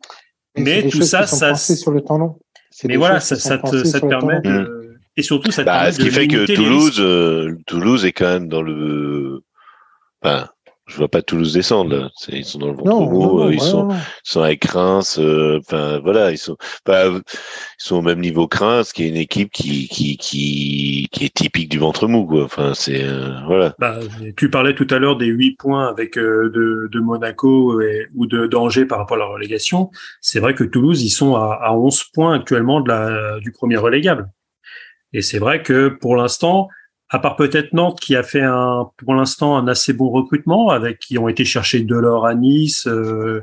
mais 0.55 0.87
tout 0.89 1.01
ça, 1.01 1.25
ça 1.25 1.55
sur 1.55 1.91
le 1.91 2.01
temps 2.01 2.19
long. 2.19 2.37
Mais 2.83 2.97
voilà, 2.97 3.19
ça, 3.21 3.37
ça 3.37 3.57
te, 3.57 3.83
ça 3.83 3.99
te 3.99 4.05
permet 4.05 4.41
de, 4.41 4.95
et 5.17 5.23
surtout 5.23 5.49
ça 5.49 5.63
te 5.63 5.65
bah, 5.65 5.73
permet 5.77 5.91
ce 5.91 5.99
qui 5.99 6.11
fait 6.11 6.27
que 6.27 6.53
Toulouse, 6.53 7.63
Toulouse 7.65 8.05
est 8.05 8.11
quand 8.11 8.31
même 8.31 8.47
dans 8.47 8.61
le, 8.61 9.41
enfin, 10.21 10.49
je 10.87 10.97
vois 10.97 11.07
pas 11.07 11.23
Toulouse 11.23 11.53
descendre 11.53 12.11
Ils 12.27 12.45
sont 12.45 12.59
dans 12.59 12.67
le 12.67 12.73
ventre 12.73 13.51
ils 13.51 13.59
sont 13.59 13.89
sont 14.23 14.41
avec 14.41 14.63
Reims. 14.65 15.17
Euh, 15.19 15.59
enfin 15.59 15.99
voilà, 15.99 16.31
ils 16.31 16.37
sont 16.37 16.57
pas 16.83 17.07
ils 17.07 17.21
sont 17.77 17.97
au 17.97 18.01
même 18.01 18.19
niveau 18.19 18.47
que 18.47 18.57
Reims, 18.57 18.93
qui 18.93 19.03
est 19.03 19.09
une 19.09 19.15
équipe 19.15 19.51
qui 19.51 19.87
qui 19.87 20.15
qui 20.17 21.07
qui 21.11 21.25
est 21.25 21.33
typique 21.33 21.69
du 21.69 21.79
ventre 21.79 22.07
mou 22.07 22.25
quoi. 22.25 22.43
Enfin 22.43 22.73
c'est 22.75 23.03
euh, 23.03 23.31
voilà. 23.47 23.73
Bah, 23.79 23.99
tu 24.37 24.49
parlais 24.51 24.75
tout 24.75 24.87
à 24.91 24.99
l'heure 24.99 25.17
des 25.17 25.25
huit 25.25 25.57
points 25.57 25.87
avec 25.87 26.17
euh, 26.17 26.51
de, 26.53 26.87
de 26.91 26.99
Monaco 26.99 27.81
ou 28.13 28.27
de 28.27 28.45
d'Angers 28.45 28.85
par 28.85 28.99
rapport 28.99 29.17
à 29.17 29.21
la 29.21 29.25
relégation. 29.25 29.89
C'est 30.21 30.39
vrai 30.39 30.53
que 30.53 30.63
Toulouse 30.63 31.01
ils 31.01 31.09
sont 31.09 31.35
à, 31.35 31.59
à 31.63 31.73
11 31.73 32.03
points 32.13 32.35
actuellement 32.35 32.79
de 32.81 32.89
la 32.89 33.39
du 33.39 33.51
premier 33.51 33.77
relégable. 33.77 34.29
Et 35.13 35.23
c'est 35.23 35.39
vrai 35.39 35.63
que 35.63 35.87
pour 35.87 36.15
l'instant 36.15 36.67
à 37.09 37.19
part 37.19 37.35
peut-être 37.35 37.73
Nantes 37.73 37.99
qui 37.99 38.15
a 38.15 38.23
fait 38.23 38.41
un, 38.41 38.89
pour 38.97 39.13
l'instant 39.13 39.57
un 39.57 39.67
assez 39.67 39.93
bon 39.93 40.09
recrutement, 40.09 40.69
avec 40.69 40.99
qui 40.99 41.17
ont 41.17 41.27
été 41.27 41.45
chercher 41.45 41.81
Delors 41.81 42.25
à 42.25 42.35
Nice. 42.35 42.87
Euh, 42.87 43.41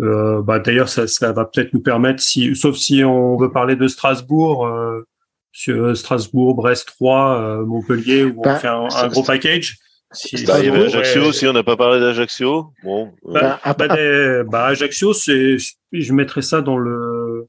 euh, 0.00 0.42
bah, 0.42 0.58
D'ailleurs, 0.58 0.88
ça, 0.88 1.06
ça 1.06 1.32
va 1.32 1.44
peut-être 1.44 1.72
nous 1.72 1.82
permettre, 1.82 2.22
si, 2.22 2.54
sauf 2.54 2.76
si 2.76 3.04
on 3.04 3.36
veut 3.36 3.50
parler 3.50 3.76
de 3.76 3.88
Strasbourg, 3.88 4.66
euh, 4.66 5.06
sur 5.52 5.96
Strasbourg, 5.96 6.54
Brest 6.54 6.86
3, 6.86 7.38
euh, 7.38 7.64
Montpellier, 7.64 8.24
où 8.24 8.40
on 8.40 8.42
bah, 8.42 8.56
fait 8.56 8.68
un, 8.68 9.08
gros 9.08 9.22
package. 9.22 9.76
Si, 10.12 10.44
bah, 10.46 10.60
il 10.60 10.66
y 10.66 10.68
avait 10.68 10.84
Ajaccio 10.84 11.22
aussi, 11.22 11.46
on 11.48 11.52
n'a 11.52 11.64
pas 11.64 11.76
parlé 11.76 11.98
d'Ajaccio. 11.98 12.72
Bon, 12.84 13.12
bah, 13.24 13.60
bah, 13.64 14.44
bah, 14.44 14.66
Ajaccio, 14.66 15.12
c'est, 15.12 15.56
je 15.92 16.12
mettrais 16.12 16.42
ça 16.42 16.60
dans 16.60 16.76
le, 16.76 17.48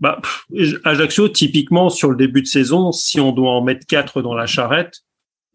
bah, 0.00 0.20
Ajaccio, 0.84 1.28
typiquement, 1.28 1.90
sur 1.90 2.10
le 2.10 2.16
début 2.16 2.42
de 2.42 2.46
saison, 2.46 2.92
si 2.92 3.20
on 3.20 3.32
doit 3.32 3.50
en 3.50 3.62
mettre 3.62 3.86
quatre 3.86 4.22
dans 4.22 4.34
la 4.34 4.46
charrette, 4.46 5.00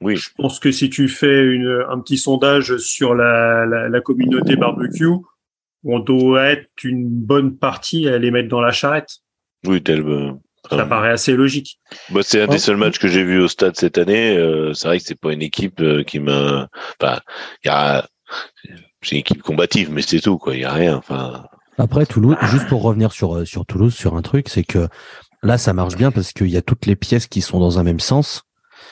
oui. 0.01 0.15
je 0.15 0.29
pense 0.35 0.59
que 0.59 0.71
si 0.71 0.89
tu 0.89 1.07
fais 1.07 1.43
une, 1.43 1.85
un 1.89 1.99
petit 1.99 2.17
sondage 2.17 2.77
sur 2.77 3.13
la, 3.13 3.65
la, 3.65 3.87
la, 3.87 4.01
communauté 4.01 4.55
barbecue, 4.55 5.13
on 5.83 5.99
doit 5.99 6.45
être 6.45 6.69
une 6.83 7.07
bonne 7.07 7.57
partie 7.57 8.07
à 8.07 8.17
les 8.17 8.31
mettre 8.31 8.49
dans 8.49 8.61
la 8.61 8.71
charrette. 8.71 9.17
Oui, 9.65 9.81
tel. 9.81 10.01
Euh, 10.01 10.31
ça 10.69 10.85
paraît 10.85 11.11
assez 11.11 11.35
logique. 11.35 11.79
Bah, 12.09 12.21
c'est 12.23 12.41
un 12.41 12.47
des 12.47 12.59
seuls 12.59 12.77
matchs 12.77 12.99
que 12.99 13.07
j'ai 13.07 13.23
vu 13.23 13.41
au 13.41 13.47
stade 13.47 13.75
cette 13.75 13.97
année. 13.97 14.37
Euh, 14.37 14.73
c'est 14.73 14.87
vrai 14.87 14.99
que 14.99 15.05
c'est 15.05 15.19
pas 15.19 15.33
une 15.33 15.41
équipe 15.41 15.81
euh, 15.81 16.03
qui 16.03 16.19
m'a. 16.19 16.67
Enfin, 16.99 17.19
il 17.63 17.67
y 17.67 17.71
a. 17.71 18.07
C'est 19.01 19.13
une 19.13 19.19
équipe 19.19 19.41
combative, 19.41 19.91
mais 19.91 20.03
c'est 20.03 20.21
tout, 20.21 20.37
quoi. 20.37 20.55
Il 20.55 20.61
y 20.61 20.65
a 20.65 20.71
rien. 20.71 20.95
Enfin. 20.95 21.45
Après 21.81 22.05
Toulouse, 22.05 22.35
juste 22.43 22.67
pour 22.67 22.83
revenir 22.83 23.11
sur 23.11 23.37
euh, 23.37 23.45
sur 23.45 23.65
Toulouse 23.65 23.95
sur 23.95 24.15
un 24.15 24.21
truc, 24.21 24.49
c'est 24.49 24.63
que 24.63 24.87
là 25.41 25.57
ça 25.57 25.73
marche 25.73 25.95
bien 25.95 26.11
parce 26.11 26.31
qu'il 26.31 26.49
y 26.49 26.55
a 26.57 26.61
toutes 26.61 26.85
les 26.85 26.95
pièces 26.95 27.25
qui 27.25 27.41
sont 27.41 27.59
dans 27.59 27.79
un 27.79 27.83
même 27.83 27.99
sens. 27.99 28.43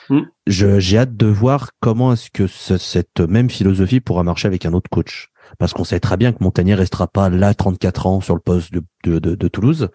Mm. 0.08 0.22
J'ai 0.48 0.98
hâte 0.98 1.16
de 1.16 1.26
voir 1.26 1.70
comment 1.78 2.14
est-ce 2.14 2.30
que 2.30 2.48
cette 2.48 3.20
même 3.20 3.48
philosophie 3.48 4.00
pourra 4.00 4.24
marcher 4.24 4.48
avec 4.48 4.66
un 4.66 4.72
autre 4.72 4.90
coach. 4.90 5.28
Parce 5.58 5.72
qu'on 5.72 5.84
sait 5.84 6.00
très 6.00 6.16
bien 6.16 6.32
que 6.32 6.42
Montagnier 6.42 6.74
restera 6.74 7.06
pas 7.06 7.28
là 7.28 7.54
34 7.54 8.06
ans 8.06 8.20
sur 8.20 8.34
le 8.34 8.40
poste 8.40 8.72
de, 8.72 8.82
de, 9.04 9.18
de, 9.18 9.48
Toulouse, 9.48 9.88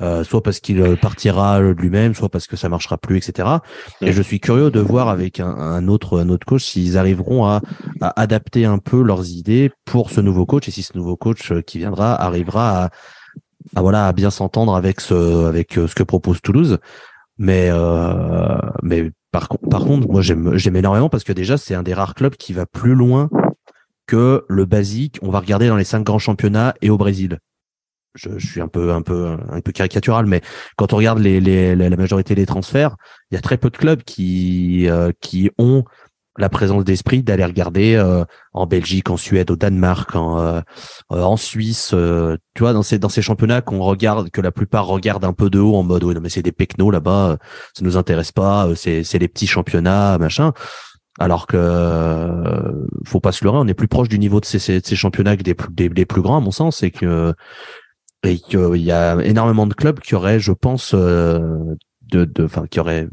euh, 0.00 0.24
soit 0.24 0.42
parce 0.42 0.60
qu'il 0.60 0.80
euh, 0.80 0.96
partira 0.96 1.60
lui-même, 1.60 2.14
soit 2.14 2.28
parce 2.28 2.46
que 2.46 2.56
ça 2.56 2.68
marchera 2.68 2.96
plus, 2.96 3.16
etc. 3.16 3.48
Et 4.00 4.10
mm. 4.10 4.12
je 4.12 4.22
suis 4.22 4.40
curieux 4.40 4.70
de 4.70 4.80
voir 4.80 5.08
avec 5.08 5.40
un, 5.40 5.48
un 5.48 5.88
autre 5.88 6.20
un 6.20 6.28
autre 6.28 6.46
coach 6.46 6.64
s'ils 6.64 6.96
arriveront 6.96 7.44
à, 7.44 7.60
à, 8.00 8.20
adapter 8.20 8.64
un 8.64 8.78
peu 8.78 9.02
leurs 9.02 9.28
idées 9.30 9.70
pour 9.84 10.10
ce 10.10 10.20
nouveau 10.20 10.46
coach 10.46 10.68
et 10.68 10.70
si 10.70 10.82
ce 10.82 10.96
nouveau 10.96 11.16
coach 11.16 11.52
euh, 11.52 11.60
qui 11.60 11.78
viendra 11.78 12.14
arrivera 12.14 12.84
à, 12.84 12.90
à 13.76 13.82
voilà 13.82 14.06
à 14.06 14.12
bien 14.12 14.30
s'entendre 14.30 14.74
avec 14.74 15.00
ce 15.00 15.46
avec 15.46 15.74
ce 15.74 15.94
que 15.94 16.02
propose 16.02 16.40
Toulouse. 16.40 16.78
Mais 17.38 17.68
euh, 17.70 18.58
mais 18.82 19.10
par, 19.32 19.48
par 19.70 19.84
contre, 19.84 20.08
moi 20.08 20.20
j'aime 20.20 20.56
j'aime 20.56 20.76
énormément 20.76 21.08
parce 21.08 21.24
que 21.24 21.32
déjà 21.32 21.56
c'est 21.56 21.74
un 21.74 21.82
des 21.82 21.94
rares 21.94 22.14
clubs 22.14 22.36
qui 22.36 22.52
va 22.52 22.66
plus 22.66 22.94
loin 22.94 23.30
que 24.06 24.44
le 24.48 24.64
basique. 24.66 25.18
On 25.22 25.30
va 25.30 25.40
regarder 25.40 25.68
dans 25.68 25.76
les 25.76 25.84
cinq 25.84 26.04
grands 26.04 26.18
championnats 26.18 26.74
et 26.82 26.90
au 26.90 26.98
Brésil. 26.98 27.38
Je, 28.14 28.30
je 28.38 28.46
suis 28.46 28.60
un 28.60 28.68
peu 28.68 28.92
un 28.92 29.02
peu 29.02 29.36
un 29.50 29.60
peu 29.60 29.72
caricatural, 29.72 30.26
mais 30.26 30.40
quand 30.76 30.92
on 30.92 30.96
regarde 30.96 31.20
les, 31.20 31.40
les, 31.40 31.76
la 31.76 31.96
majorité 31.96 32.34
des 32.34 32.46
transferts, 32.46 32.96
il 33.30 33.36
y 33.36 33.38
a 33.38 33.40
très 33.40 33.56
peu 33.56 33.70
de 33.70 33.76
clubs 33.76 34.02
qui 34.02 34.88
euh, 34.88 35.12
qui 35.20 35.50
ont 35.58 35.84
la 36.38 36.48
présence 36.48 36.84
d'esprit 36.84 37.22
d'aller 37.22 37.44
regarder 37.44 37.94
euh, 37.96 38.24
en 38.52 38.66
Belgique, 38.66 39.10
en 39.10 39.16
Suède, 39.16 39.50
au 39.50 39.56
Danemark, 39.56 40.14
en, 40.16 40.40
euh, 40.40 40.60
en 41.10 41.36
Suisse, 41.36 41.94
tu 42.54 42.62
vois, 42.62 42.72
dans 42.72 42.82
ces 42.82 42.98
dans 42.98 43.08
ces 43.08 43.22
championnats 43.22 43.60
qu'on 43.60 43.80
regarde, 43.80 44.30
que 44.30 44.40
la 44.40 44.50
plupart 44.50 44.86
regardent 44.86 45.24
un 45.24 45.32
peu 45.32 45.50
de 45.50 45.60
haut 45.60 45.76
en 45.76 45.82
mode 45.82 46.02
oui 46.04 46.14
non 46.14 46.20
mais 46.20 46.30
c'est 46.30 46.42
des 46.42 46.52
pecnos 46.52 46.90
là-bas, 46.90 47.38
ça 47.74 47.84
nous 47.84 47.96
intéresse 47.96 48.32
pas, 48.32 48.68
c'est 48.74 49.04
c'est 49.04 49.18
les 49.18 49.28
petits 49.28 49.46
championnats 49.46 50.18
machin. 50.18 50.52
Alors 51.18 51.46
que 51.46 52.86
faut 53.04 53.20
pas 53.20 53.32
se 53.32 53.44
leurrer, 53.44 53.58
on 53.58 53.68
est 53.68 53.74
plus 53.74 53.88
proche 53.88 54.08
du 54.08 54.18
niveau 54.18 54.40
de 54.40 54.46
ces, 54.46 54.58
ces, 54.58 54.96
championnats 54.96 55.36
que 55.36 55.42
des, 55.42 55.54
des, 55.90 56.06
plus 56.06 56.22
grands 56.22 56.38
à 56.38 56.40
mon 56.40 56.50
sens, 56.52 56.82
et 56.82 56.90
que 56.90 57.34
et 58.24 58.38
qu'il 58.38 58.82
y 58.82 58.92
a 58.92 59.16
énormément 59.22 59.66
de 59.66 59.74
clubs 59.74 60.00
qui 60.00 60.14
auraient, 60.14 60.40
je 60.40 60.52
pense, 60.52 60.94
de, 60.94 61.78
de, 62.10 62.44
enfin, 62.44 62.66
qui 62.66 62.80
auraient 62.80 63.08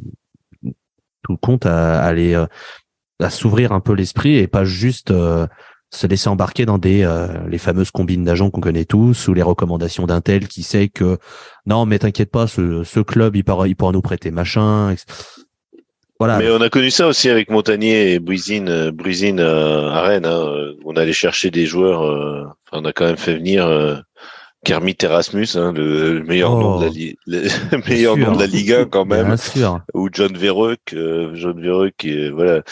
tout 1.23 1.37
compte 1.37 1.65
à, 1.65 1.99
aller 2.01 2.35
à 3.19 3.29
s'ouvrir 3.29 3.71
un 3.71 3.79
peu 3.79 3.93
l'esprit 3.93 4.35
et 4.35 4.47
pas 4.47 4.65
juste 4.65 5.13
se 5.89 6.07
laisser 6.07 6.27
embarquer 6.27 6.65
dans 6.65 6.77
des 6.77 7.09
les 7.47 7.57
fameuses 7.57 7.91
combines 7.91 8.25
d'agents 8.25 8.49
qu'on 8.49 8.61
connaît 8.61 8.85
tous 8.85 9.29
ou 9.29 9.33
les 9.33 9.41
recommandations 9.41 10.05
d'un 10.05 10.19
tel 10.21 10.47
qui 10.47 10.63
sait 10.63 10.89
que 10.89 11.17
non 11.65 11.85
mais 11.85 11.99
t'inquiète 11.99 12.29
pas 12.29 12.47
ce, 12.47 12.83
ce 12.83 12.99
club 12.99 13.37
il 13.37 13.43
pourra 13.43 13.67
il 13.67 13.75
pourra 13.75 13.93
nous 13.93 14.01
prêter 14.01 14.29
machin 14.29 14.93
mais 16.19 16.49
on 16.49 16.61
a 16.61 16.69
connu 16.69 16.89
ça 16.89 17.07
aussi 17.07 17.29
avec 17.29 17.49
Montagnier 17.51 18.13
et 18.13 18.19
Bruisine, 18.19 18.69
euh, 18.69 18.91
Bruisine 18.91 19.39
euh, 19.39 19.89
à 19.89 20.01
Rennes. 20.01 20.25
Hein. 20.25 20.73
On 20.83 20.95
allait 20.95 21.13
chercher 21.13 21.51
des 21.51 21.65
joueurs. 21.65 22.03
Euh, 22.03 22.43
on 22.71 22.85
a 22.85 22.93
quand 22.93 23.05
même 23.05 23.17
fait 23.17 23.35
venir 23.35 23.67
Kermit 24.65 24.97
Erasmus, 25.01 25.47
hein, 25.55 25.71
le 25.71 26.23
meilleur 26.23 26.57
nom 26.57 26.79
de 26.79 26.85
la, 26.85 26.91
oh. 26.91 27.15
le 27.27 27.87
meilleur 27.89 28.17
nom 28.17 28.33
de 28.33 28.39
la 28.39 28.47
Liga 28.47 28.85
quand 28.85 29.05
même, 29.05 29.35
ou 29.93 30.09
John 30.11 30.35
Verreuk, 30.35 30.93
euh, 30.93 31.31
John 31.35 31.61
Verreuk, 31.61 32.05
voilà. 32.33 32.63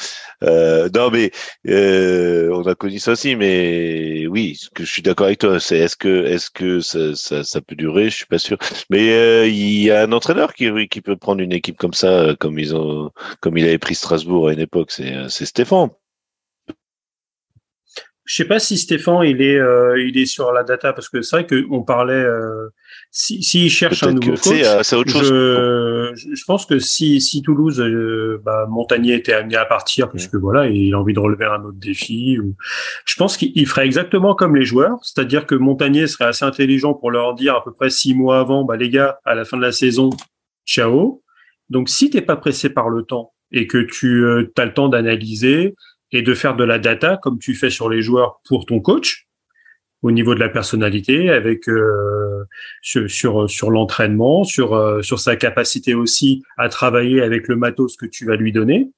Euh, 0.44 0.90
non 0.94 1.10
mais 1.10 1.32
euh, 1.68 2.50
on 2.54 2.64
a 2.68 2.76
connu 2.76 3.00
ça 3.00 3.12
aussi, 3.12 3.36
mais 3.36 4.28
oui, 4.28 4.56
ce 4.60 4.70
que 4.70 4.84
je 4.84 4.92
suis 4.92 5.02
d'accord 5.02 5.28
avec 5.28 5.40
toi, 5.40 5.60
c'est 5.60 5.78
est-ce 5.78 5.96
que 5.96 6.26
est-ce 6.26 6.50
que 6.50 6.80
ça, 6.80 7.16
ça, 7.16 7.44
ça, 7.44 7.62
peut 7.62 7.76
durer? 7.76 8.10
Je 8.10 8.16
suis 8.16 8.26
pas 8.26 8.40
sûr, 8.40 8.58
mais 8.90 9.12
euh, 9.12 9.48
il 9.48 9.82
y 9.82 9.92
a 9.92 10.02
un 10.04 10.12
entraîneur 10.12 10.54
qui 10.54 10.70
qui 10.88 11.02
peut 11.02 11.16
prendre 11.16 11.42
une 11.42 11.54
équipe 11.54 11.78
comme 11.78 11.94
ça, 11.94 12.36
comme 12.40 12.60
ils 12.60 12.76
ont, 12.76 13.12
comme 13.42 13.58
il 13.58 13.66
avait 13.66 13.78
pris 13.78 13.96
Strasbourg 13.96 14.50
à 14.50 14.54
une 14.54 14.60
époque, 14.60 14.92
c'est 14.92 15.14
c'est 15.30 15.46
Stéphane. 15.46 15.90
Je 18.26 18.36
sais 18.36 18.46
pas 18.46 18.58
si 18.58 18.78
Stéphane 18.78 19.24
il 19.24 19.42
est 19.42 19.58
euh, 19.58 20.02
il 20.02 20.18
est 20.18 20.26
sur 20.26 20.52
la 20.52 20.64
data 20.64 20.94
parce 20.94 21.10
que 21.10 21.22
c'est 21.22 21.44
vrai 21.44 21.48
qu'on 21.48 21.84
parlait 21.84 22.14
euh, 22.14 22.70
si 23.12 23.44
s'il 23.44 23.70
cherche 23.70 24.02
un 24.02 24.14
nouveau 24.14 24.34
coach, 24.34 24.62
euh, 24.64 24.82
c'est 24.82 24.96
autre 24.96 25.12
chose. 25.12 25.30
Je, 25.30 26.34
je, 26.34 26.46
pense 26.46 26.66
que 26.66 26.80
si 26.80 27.22
si 27.22 27.44
Toulouse 27.44 27.80
euh, 27.80 28.42
bah, 28.44 28.66
Montagnier 28.68 29.14
était 29.14 29.34
amené 29.34 29.56
à 29.56 29.66
partir 29.66 30.10
parce 30.10 30.28
que 30.28 30.38
voilà 30.38 30.68
il 30.68 30.94
a 30.94 31.00
envie 31.00 31.14
de 31.14 31.20
relever 31.20 31.46
un 31.46 31.64
autre 31.64 31.78
défi, 31.78 32.40
ou, 32.40 32.56
je 33.06 33.16
pense 33.16 33.38
qu'il 33.38 33.68
ferait 33.68 33.86
exactement 33.86 34.34
comme 34.34 34.56
les 34.56 34.66
joueurs, 34.66 34.98
c'est-à-dire 35.04 35.46
que 35.46 35.54
Montagnier 35.54 36.08
serait 36.08 36.26
assez 36.26 36.46
intelligent 36.46 36.96
pour 36.96 37.12
leur 37.12 37.36
dire 37.36 37.56
à 37.56 37.64
peu 37.64 37.72
près 37.72 37.92
six 37.92 38.16
mois 38.16 38.40
avant, 38.40 38.66
bah 38.66 38.76
les 38.76 38.90
gars 38.90 39.20
à 39.24 39.36
la 39.36 39.46
fin 39.46 39.56
de 39.56 39.62
la 39.62 39.72
saison, 39.72 40.10
ciao. 40.66 41.22
Donc 41.70 41.90
si 41.90 42.10
t'es 42.10 42.22
pas 42.22 42.36
pressé 42.36 42.70
par 42.70 42.90
le 42.90 43.04
temps 43.04 43.34
et 43.52 43.68
que 43.68 43.78
tu 43.78 44.26
as 44.58 44.66
le 44.66 44.74
temps 44.74 44.90
d'analyser 44.90 45.76
et 46.16 46.22
de 46.22 46.34
faire 46.34 46.56
de 46.56 46.64
la 46.64 46.80
data 46.80 47.18
comme 47.22 47.40
tu 47.40 47.56
fais 47.56 47.70
sur 47.70 47.90
les 47.90 48.02
joueurs 48.02 48.40
pour 48.48 48.66
ton 48.66 48.80
coach 48.80 49.28
au 50.02 50.12
niveau 50.12 50.36
de 50.36 50.40
la 50.40 50.50
personnalité, 50.50 51.30
avec 51.30 51.68
euh, 51.68 52.46
sur 52.82 53.10
sur, 53.10 53.50
sur 53.50 53.72
l'entraînement, 53.72 54.44
sur 54.44 54.76
euh, 54.76 55.02
sur 55.02 55.20
sa 55.20 55.36
capacité 55.36 55.94
aussi 55.94 56.44
à 56.58 56.70
travailler 56.70 57.22
avec 57.22 57.48
le 57.48 57.56
matos 57.56 57.98
que 57.98 58.06
tu 58.06 58.26
vas 58.26 58.36
lui 58.36 58.52
donner. 58.52 58.92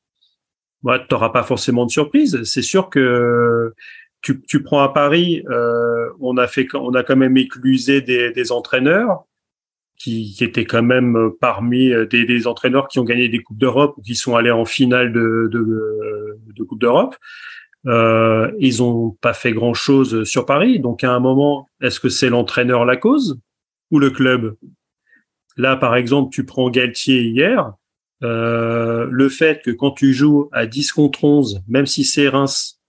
Bah, 0.83 0.99
tu 0.99 1.07
n'auras 1.11 1.29
pas 1.29 1.43
forcément 1.43 1.85
de 1.85 1.91
surprise. 1.91 2.43
C'est 2.43 2.61
sûr 2.61 2.89
que 2.89 3.73
tu, 4.21 4.41
tu 4.47 4.61
prends 4.63 4.83
à 4.83 4.89
Paris, 4.89 5.43
euh, 5.49 6.09
on 6.19 6.37
a 6.37 6.47
fait, 6.47 6.67
on 6.73 6.93
a 6.93 7.03
quand 7.03 7.15
même 7.15 7.37
éclusé 7.37 8.01
des, 8.01 8.31
des 8.31 8.51
entraîneurs 8.51 9.23
qui, 9.97 10.33
qui 10.33 10.43
étaient 10.43 10.65
quand 10.65 10.83
même 10.83 11.31
parmi 11.39 11.91
des, 12.09 12.25
des 12.25 12.47
entraîneurs 12.47 12.87
qui 12.87 12.99
ont 12.99 13.03
gagné 13.03 13.29
des 13.29 13.41
coupes 13.41 13.57
d'Europe 13.57 13.95
ou 13.97 14.01
qui 14.01 14.15
sont 14.15 14.35
allés 14.35 14.51
en 14.51 14.65
finale 14.65 15.11
de, 15.11 15.49
de, 15.51 16.37
de 16.55 16.63
Coupe 16.63 16.79
d'Europe. 16.79 17.15
Euh, 17.85 18.51
ils 18.59 18.83
ont 18.83 19.11
pas 19.21 19.33
fait 19.33 19.53
grand 19.53 19.73
chose 19.73 20.23
sur 20.23 20.45
Paris. 20.45 20.79
Donc 20.79 21.03
à 21.03 21.11
un 21.11 21.19
moment, 21.19 21.69
est-ce 21.81 21.99
que 21.99 22.09
c'est 22.09 22.29
l'entraîneur 22.29 22.85
la 22.85 22.97
cause 22.97 23.39
ou 23.91 23.99
le 23.99 24.09
club? 24.09 24.55
Là, 25.55 25.75
par 25.75 25.95
exemple, 25.95 26.33
tu 26.33 26.45
prends 26.45 26.69
Galtier 26.69 27.23
hier. 27.23 27.73
Euh, 28.23 29.07
le 29.09 29.29
fait 29.29 29.61
que 29.63 29.71
quand 29.71 29.91
tu 29.91 30.13
joues 30.13 30.49
à 30.51 30.65
10 30.65 30.91
contre 30.91 31.23
11, 31.23 31.61
même 31.67 31.85
si 31.85 32.03
c'est 32.03 32.27
Reims, 32.27 32.79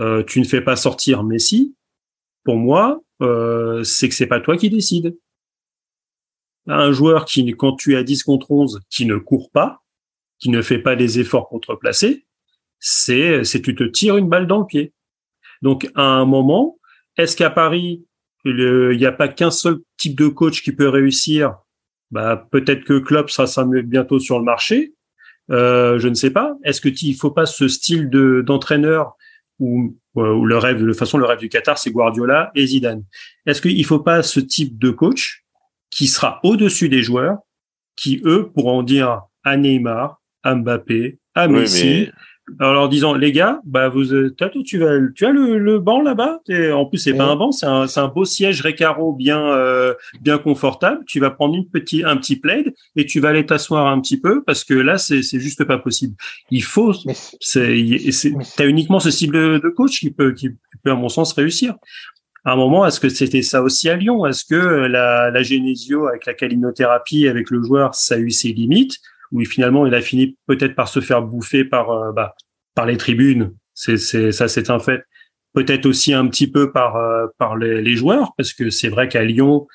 euh, 0.00 0.22
tu 0.24 0.40
ne 0.40 0.44
fais 0.44 0.60
pas 0.60 0.76
sortir 0.76 1.22
Messi, 1.22 1.74
pour 2.44 2.56
moi, 2.56 3.00
euh, 3.22 3.82
c'est 3.84 4.08
que 4.08 4.14
c'est 4.14 4.26
pas 4.26 4.40
toi 4.40 4.56
qui 4.56 4.68
décides. 4.68 5.16
Un 6.66 6.92
joueur 6.92 7.24
qui, 7.24 7.50
quand 7.52 7.76
tu 7.76 7.94
es 7.94 7.96
à 7.96 8.02
10 8.02 8.22
contre 8.22 8.50
11, 8.50 8.80
qui 8.90 9.06
ne 9.06 9.16
court 9.16 9.50
pas, 9.50 9.82
qui 10.38 10.48
ne 10.48 10.62
fait 10.62 10.78
pas 10.78 10.96
des 10.96 11.20
efforts 11.20 11.48
contreplacés, 11.48 12.24
c'est 12.78 13.44
c'est 13.44 13.62
tu 13.62 13.74
te 13.74 13.84
tires 13.84 14.16
une 14.16 14.28
balle 14.28 14.46
dans 14.46 14.60
le 14.60 14.66
pied. 14.66 14.92
Donc 15.62 15.90
à 15.94 16.02
un 16.02 16.24
moment, 16.24 16.78
est-ce 17.16 17.36
qu'à 17.36 17.50
Paris 17.50 18.04
il 18.44 18.98
n'y 18.98 19.06
a 19.06 19.12
pas 19.12 19.28
qu'un 19.28 19.50
seul 19.50 19.78
type 19.96 20.18
de 20.18 20.28
coach 20.28 20.62
qui 20.62 20.72
peut 20.72 20.88
réussir? 20.88 21.56
Bah 22.10 22.46
peut-être 22.50 22.84
que 22.84 22.98
Klopp 22.98 23.30
sera, 23.30 23.64
bientôt 23.64 24.18
sur 24.18 24.38
le 24.38 24.44
marché. 24.44 24.92
Euh, 25.50 25.98
je 25.98 26.08
ne 26.08 26.14
sais 26.14 26.30
pas. 26.30 26.56
Est-ce 26.62 26.80
que 26.80 26.88
il 26.88 27.14
faut 27.14 27.30
pas 27.30 27.46
ce 27.46 27.68
style 27.68 28.10
de 28.10 28.42
d'entraîneur 28.46 29.16
ou, 29.58 29.96
ou 30.14 30.44
le 30.44 30.58
rêve 30.58 30.80
de 30.80 30.86
toute 30.88 30.98
façon 30.98 31.16
le 31.16 31.24
rêve 31.24 31.38
du 31.38 31.48
Qatar 31.48 31.78
c'est 31.78 31.90
Guardiola 31.90 32.50
et 32.54 32.66
Zidane? 32.66 33.04
Est-ce 33.46 33.62
qu'il 33.62 33.84
faut 33.86 34.00
pas 34.00 34.22
ce 34.22 34.40
type 34.40 34.78
de 34.78 34.90
coach 34.90 35.43
qui 35.94 36.08
sera 36.08 36.40
au-dessus 36.42 36.88
des 36.88 37.02
joueurs 37.02 37.38
qui 37.96 38.20
eux 38.24 38.50
pourront 38.52 38.82
dire 38.82 39.22
à 39.44 39.56
Neymar, 39.56 40.20
à 40.42 40.56
Mbappé, 40.56 41.18
à 41.34 41.46
Messi 41.46 42.08
en 42.60 42.72
leur 42.72 42.88
disant 42.88 43.14
les 43.14 43.32
gars, 43.32 43.60
bah 43.64 43.88
vous, 43.88 44.12
euh, 44.12 44.34
tu 44.64 44.78
vas, 44.78 44.98
tu 45.14 45.24
as 45.24 45.30
le, 45.30 45.58
le 45.58 45.78
banc 45.78 46.02
là-bas? 46.02 46.40
En 46.74 46.84
plus, 46.84 46.98
c'est 46.98 47.14
pas 47.14 47.24
un 47.24 47.36
banc, 47.36 47.52
c'est 47.52 47.66
un, 47.66 47.86
un, 47.96 48.08
beau 48.08 48.24
siège 48.24 48.60
Recaro 48.60 49.12
bien, 49.14 49.46
euh, 49.52 49.94
bien 50.20 50.38
confortable. 50.38 51.04
Tu 51.06 51.20
vas 51.20 51.30
prendre 51.30 51.54
une 51.54 51.68
petite, 51.68 52.04
un 52.04 52.16
petit 52.16 52.36
plaid 52.36 52.74
et 52.96 53.06
tu 53.06 53.20
vas 53.20 53.30
aller 53.30 53.46
t'asseoir 53.46 53.86
un 53.86 54.00
petit 54.00 54.20
peu 54.20 54.42
parce 54.44 54.62
que 54.64 54.74
là, 54.74 54.98
c'est, 54.98 55.22
c'est 55.22 55.40
juste 55.40 55.64
pas 55.64 55.78
possible. 55.78 56.14
Il 56.50 56.62
faut, 56.62 56.92
c'est, 57.40 57.82
t'as 58.56 58.66
uniquement 58.66 59.00
ce 59.00 59.10
style 59.10 59.32
de, 59.32 59.60
de, 59.62 59.68
coach 59.70 60.00
qui 60.00 60.10
peut, 60.10 60.32
qui 60.32 60.50
peut 60.82 60.90
à 60.90 60.94
mon 60.94 61.08
sens 61.08 61.32
réussir. 61.32 61.74
À 62.46 62.52
un 62.52 62.56
moment, 62.56 62.84
est-ce 62.86 63.00
que 63.00 63.08
c'était 63.08 63.42
ça 63.42 63.62
aussi 63.62 63.88
à 63.88 63.96
Lyon? 63.96 64.26
Est-ce 64.26 64.44
que 64.44 64.54
la, 64.54 65.30
la 65.30 65.42
génésio 65.42 66.08
avec 66.08 66.26
la 66.26 66.34
calinothérapie 66.34 67.26
avec 67.26 67.50
le 67.50 67.62
joueur, 67.62 67.94
ça 67.94 68.16
a 68.16 68.18
eu 68.18 68.30
ses 68.30 68.52
limites? 68.52 68.98
Où 69.32 69.42
finalement 69.44 69.86
il 69.86 69.94
a 69.94 70.02
fini 70.02 70.36
peut-être 70.46 70.74
par 70.74 70.88
se 70.88 71.00
faire 71.00 71.22
bouffer 71.22 71.64
par 71.64 71.90
euh, 71.90 72.12
bah, 72.12 72.34
par 72.74 72.84
les 72.84 72.98
tribunes? 72.98 73.54
C'est 73.72 73.96
c'est 73.96 74.30
ça 74.30 74.46
c'est 74.48 74.68
un 74.68 74.78
fait. 74.78 75.04
Peut-être 75.54 75.86
aussi 75.86 76.12
un 76.12 76.26
petit 76.28 76.46
peu 76.46 76.70
par 76.70 76.96
euh, 76.96 77.26
par 77.38 77.56
les, 77.56 77.80
les, 77.80 77.96
joueurs 77.96 78.34
parce 78.36 78.52
que 78.52 78.68
c'est 78.68 78.88
vrai 78.88 79.08
qu'à 79.08 79.24
Lyon 79.24 79.66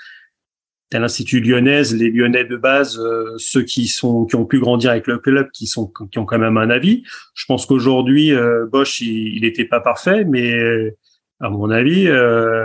à 0.94 1.00
l'Institut 1.00 1.40
Lyonnaise, 1.40 1.96
les 1.96 2.10
Lyonnais 2.10 2.46
de 2.46 2.56
base, 2.56 3.00
euh, 3.00 3.36
ceux 3.38 3.64
qui 3.64 3.88
sont 3.88 4.26
qui 4.26 4.36
ont 4.36 4.46
pu 4.46 4.60
grandir 4.60 4.92
avec 4.92 5.08
le 5.08 5.18
club, 5.18 5.50
qui 5.52 5.66
sont 5.66 5.92
qui 6.12 6.20
ont 6.20 6.26
quand 6.26 6.40
même 6.40 6.58
un 6.58 6.70
avis. 6.70 7.04
Je 7.34 7.46
pense 7.48 7.66
qu'aujourd'hui, 7.66 8.32
Bosch, 8.72 9.02
il 9.02 9.42
n'était 9.42 9.66
pas 9.66 9.82
parfait, 9.82 10.24
mais 10.24 10.96
à 11.40 11.50
mon 11.50 11.70
avis, 11.70 12.08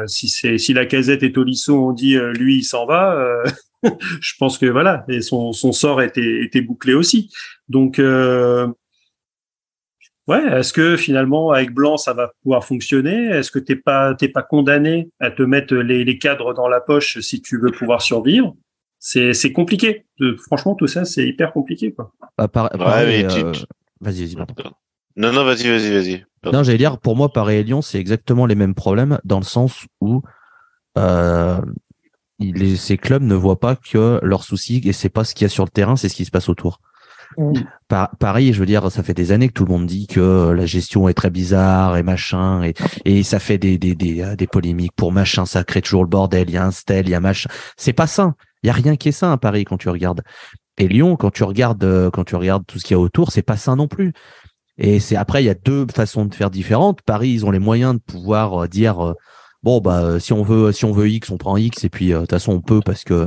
si 0.07 0.29
c'est 0.29 0.59
si 0.59 0.73
la 0.73 0.87
casette 0.87 1.23
et 1.23 1.33
Tolisso 1.33 1.75
ont 1.89 1.93
dit 1.93 2.17
lui 2.39 2.59
il 2.59 2.65
s'en 2.65 2.87
va, 2.87 3.43
je 3.83 4.33
pense 4.39 4.59
que 4.59 4.67
voilà, 4.67 5.05
et 5.09 5.21
son, 5.21 5.53
son 5.53 5.73
sort 5.73 6.03
était, 6.03 6.43
était 6.43 6.61
bouclé 6.63 6.95
aussi. 6.95 7.31
Donc, 7.69 7.99
euh, 7.99 8.67
Ouais, 10.27 10.43
est-ce 10.59 10.73
que 10.73 10.97
finalement 10.97 11.51
avec 11.51 11.71
Blanc 11.73 11.99
ça 11.99 12.15
va 12.15 12.33
pouvoir 12.43 12.65
fonctionner? 12.65 13.27
Est-ce 13.27 13.51
que 13.51 13.59
t'es 13.59 13.77
pas 13.77 14.15
t'es 14.15 14.29
pas 14.29 14.43
condamné 14.43 15.11
à 15.21 15.31
te 15.31 15.43
mettre 15.43 15.75
les, 15.75 16.03
les 16.03 16.17
cadres 16.19 16.55
dans 16.55 16.67
la 16.67 16.81
poche 16.81 17.19
si 17.21 17.43
tu 17.43 17.59
veux 17.61 17.71
pouvoir 17.71 18.01
survivre? 18.01 18.55
C'est 18.99 19.35
c'est 19.35 19.53
compliqué. 19.53 20.07
Franchement, 20.47 20.75
tout 20.77 20.87
ça 20.87 21.05
c'est 21.05 21.29
hyper 21.29 21.53
compliqué 21.53 21.93
quoi. 21.93 22.11
Bah, 22.39 22.49
par- 22.49 22.73
Ouais, 22.73 22.79
pareil, 22.79 23.23
mais 23.25 23.29
tu- 23.35 23.45
euh, 23.45 23.53
tu- 23.53 23.65
Vas-y, 24.01 24.35
vas-y. 24.35 24.37
Non, 25.17 25.33
non, 25.33 25.45
vas-y, 25.45 25.69
vas-y, 25.69 25.91
vas-y. 25.93 26.25
Non, 26.53 26.63
j'allais 26.63 26.79
dire, 26.79 26.99
pour 26.99 27.17
moi, 27.17 27.33
Paris 27.33 27.57
et 27.57 27.63
Lyon, 27.63 27.83
c'est 27.83 27.99
exactement 27.99 28.47
les 28.47 28.55
mêmes 28.55 28.75
problèmes 28.75 29.19
dans 29.25 29.39
le 29.39 29.45
sens 29.45 29.87
où 30.01 30.23
euh, 30.99 31.61
il- 32.39 32.55
les- 32.57 32.77
ces 32.77 32.97
clubs 32.99 33.23
ne 33.23 33.35
voient 33.35 33.59
pas 33.61 33.77
que 33.77 34.21
leur 34.23 34.45
souci, 34.45 34.81
et 34.85 34.93
c'est 34.93 35.09
pas 35.09 35.25
ce 35.25 35.35
qu'il 35.35 35.45
y 35.45 35.47
a 35.47 35.49
sur 35.49 35.65
le 35.65 35.71
terrain, 35.71 35.97
c'est 35.97 36.09
ce 36.09 36.15
qui 36.17 36.25
se 36.25 36.31
passe 36.31 36.49
autour. 36.49 36.81
Par- 37.89 38.11
Paris, 38.19 38.53
je 38.53 38.61
veux 38.61 38.67
dire, 38.67 38.91
ça 38.93 39.03
fait 39.03 39.15
des 39.15 39.33
années 39.33 39.49
que 39.49 39.55
tout 39.55 39.65
le 39.65 39.73
monde 39.73 39.87
dit 39.87 40.07
que 40.07 40.51
la 40.51 40.67
gestion 40.67 41.09
est 41.09 41.15
très 41.15 41.31
bizarre 41.31 41.97
et 41.97 42.03
machin, 42.05 42.63
et, 42.63 42.75
et 43.05 43.23
ça 43.25 43.39
fait 43.41 43.59
des, 43.59 43.77
des, 43.79 43.95
des, 43.95 44.21
euh, 44.23 44.37
des 44.37 44.47
polémiques 44.47 44.93
pour 44.95 45.11
machin, 45.13 45.47
ça 45.47 45.65
crée 45.65 45.83
toujours 45.83 46.03
le 46.05 46.09
bordel, 46.09 46.49
il 46.49 46.55
y 46.55 46.59
a 46.59 46.65
un 46.65 46.71
stel, 46.71 47.07
il 47.09 47.11
y 47.11 47.15
a 47.15 47.21
machin. 47.21 47.49
C'est 47.77 47.93
pas 47.93 48.07
sain. 48.07 48.35
Il 48.63 48.69
y 48.69 48.71
a 48.71 48.73
rien 48.73 48.95
qui 48.97 49.09
est 49.09 49.13
sain 49.13 49.33
à 49.33 49.37
Paris 49.37 49.65
quand 49.65 49.79
tu 49.79 49.89
regardes. 49.89 50.23
Et 50.79 50.87
Lyon, 50.89 51.17
quand 51.17 51.31
tu 51.31 51.45
regardes, 51.45 51.83
euh, 51.85 52.11
quand 52.11 52.25
tu 52.25 52.37
regardes 52.37 52.65
tout 52.67 52.79
ce 52.79 52.85
qu'il 52.85 52.95
y 52.95 52.99
a 52.99 53.01
autour, 53.01 53.31
c'est 53.33 53.43
pas 53.43 53.57
sain 53.57 53.77
non 53.77 53.89
plus. 53.89 54.13
Et 54.79 54.99
c'est 55.01 55.17
après, 55.17 55.43
il 55.43 55.47
y 55.47 55.51
a 55.51 55.55
deux 55.55 55.87
façons 55.95 56.25
de 56.25 56.35
faire 56.35 56.51
différentes. 56.51 57.01
Paris, 57.03 57.31
ils 57.31 57.47
ont 57.47 57.51
les 57.51 57.59
moyens 57.59 57.95
de 57.95 58.01
pouvoir 58.01 58.65
euh, 58.65 58.67
dire 58.69 59.05
euh, 59.05 59.13
bon 59.63 59.81
bah 59.81 60.03
euh, 60.03 60.19
si 60.19 60.33
on 60.33 60.43
veut 60.43 60.73
si 60.73 60.85
on 60.85 60.93
veut 60.93 61.09
X, 61.09 61.31
on 61.31 61.37
prend 61.39 61.57
X 61.57 61.85
et 61.85 61.89
puis 61.89 62.13
euh, 62.13 62.17
de 62.17 62.21
toute 62.23 62.31
façon 62.31 62.53
on 62.55 62.61
peut 62.61 62.81
parce 62.85 63.05
que 63.05 63.27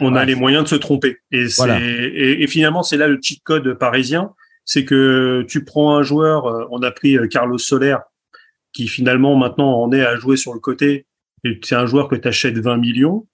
On 0.00 0.14
a 0.16 0.24
les 0.24 0.34
moyens 0.34 0.64
de 0.64 0.68
se 0.68 0.74
tromper. 0.76 1.18
Et, 1.30 1.44
Voilà. 1.56 1.78
et, 1.80 2.42
et 2.42 2.46
finalement, 2.46 2.82
c'est 2.82 2.96
là 2.96 3.06
le 3.06 3.18
cheat 3.22 3.42
code 3.44 3.74
parisien. 3.74 4.32
C'est 4.64 4.84
que 4.84 5.44
tu 5.48 5.64
prends 5.64 5.96
un 5.96 6.02
joueur, 6.02 6.68
on 6.70 6.80
a 6.82 6.90
pris 6.90 7.16
Carlos 7.28 7.58
Soler, 7.58 7.96
qui 8.72 8.86
finalement 8.88 9.34
maintenant 9.36 9.82
en 9.82 9.90
est 9.92 10.04
à 10.04 10.16
jouer 10.16 10.36
sur 10.36 10.52
le 10.54 10.60
côté. 10.60 11.06
Et 11.44 11.58
c'est 11.64 11.74
un 11.74 11.86
joueur 11.86 12.08
que 12.08 12.14
tu 12.16 12.28
achètes 12.28 12.58
20 12.58 12.76
millions. 12.76 13.26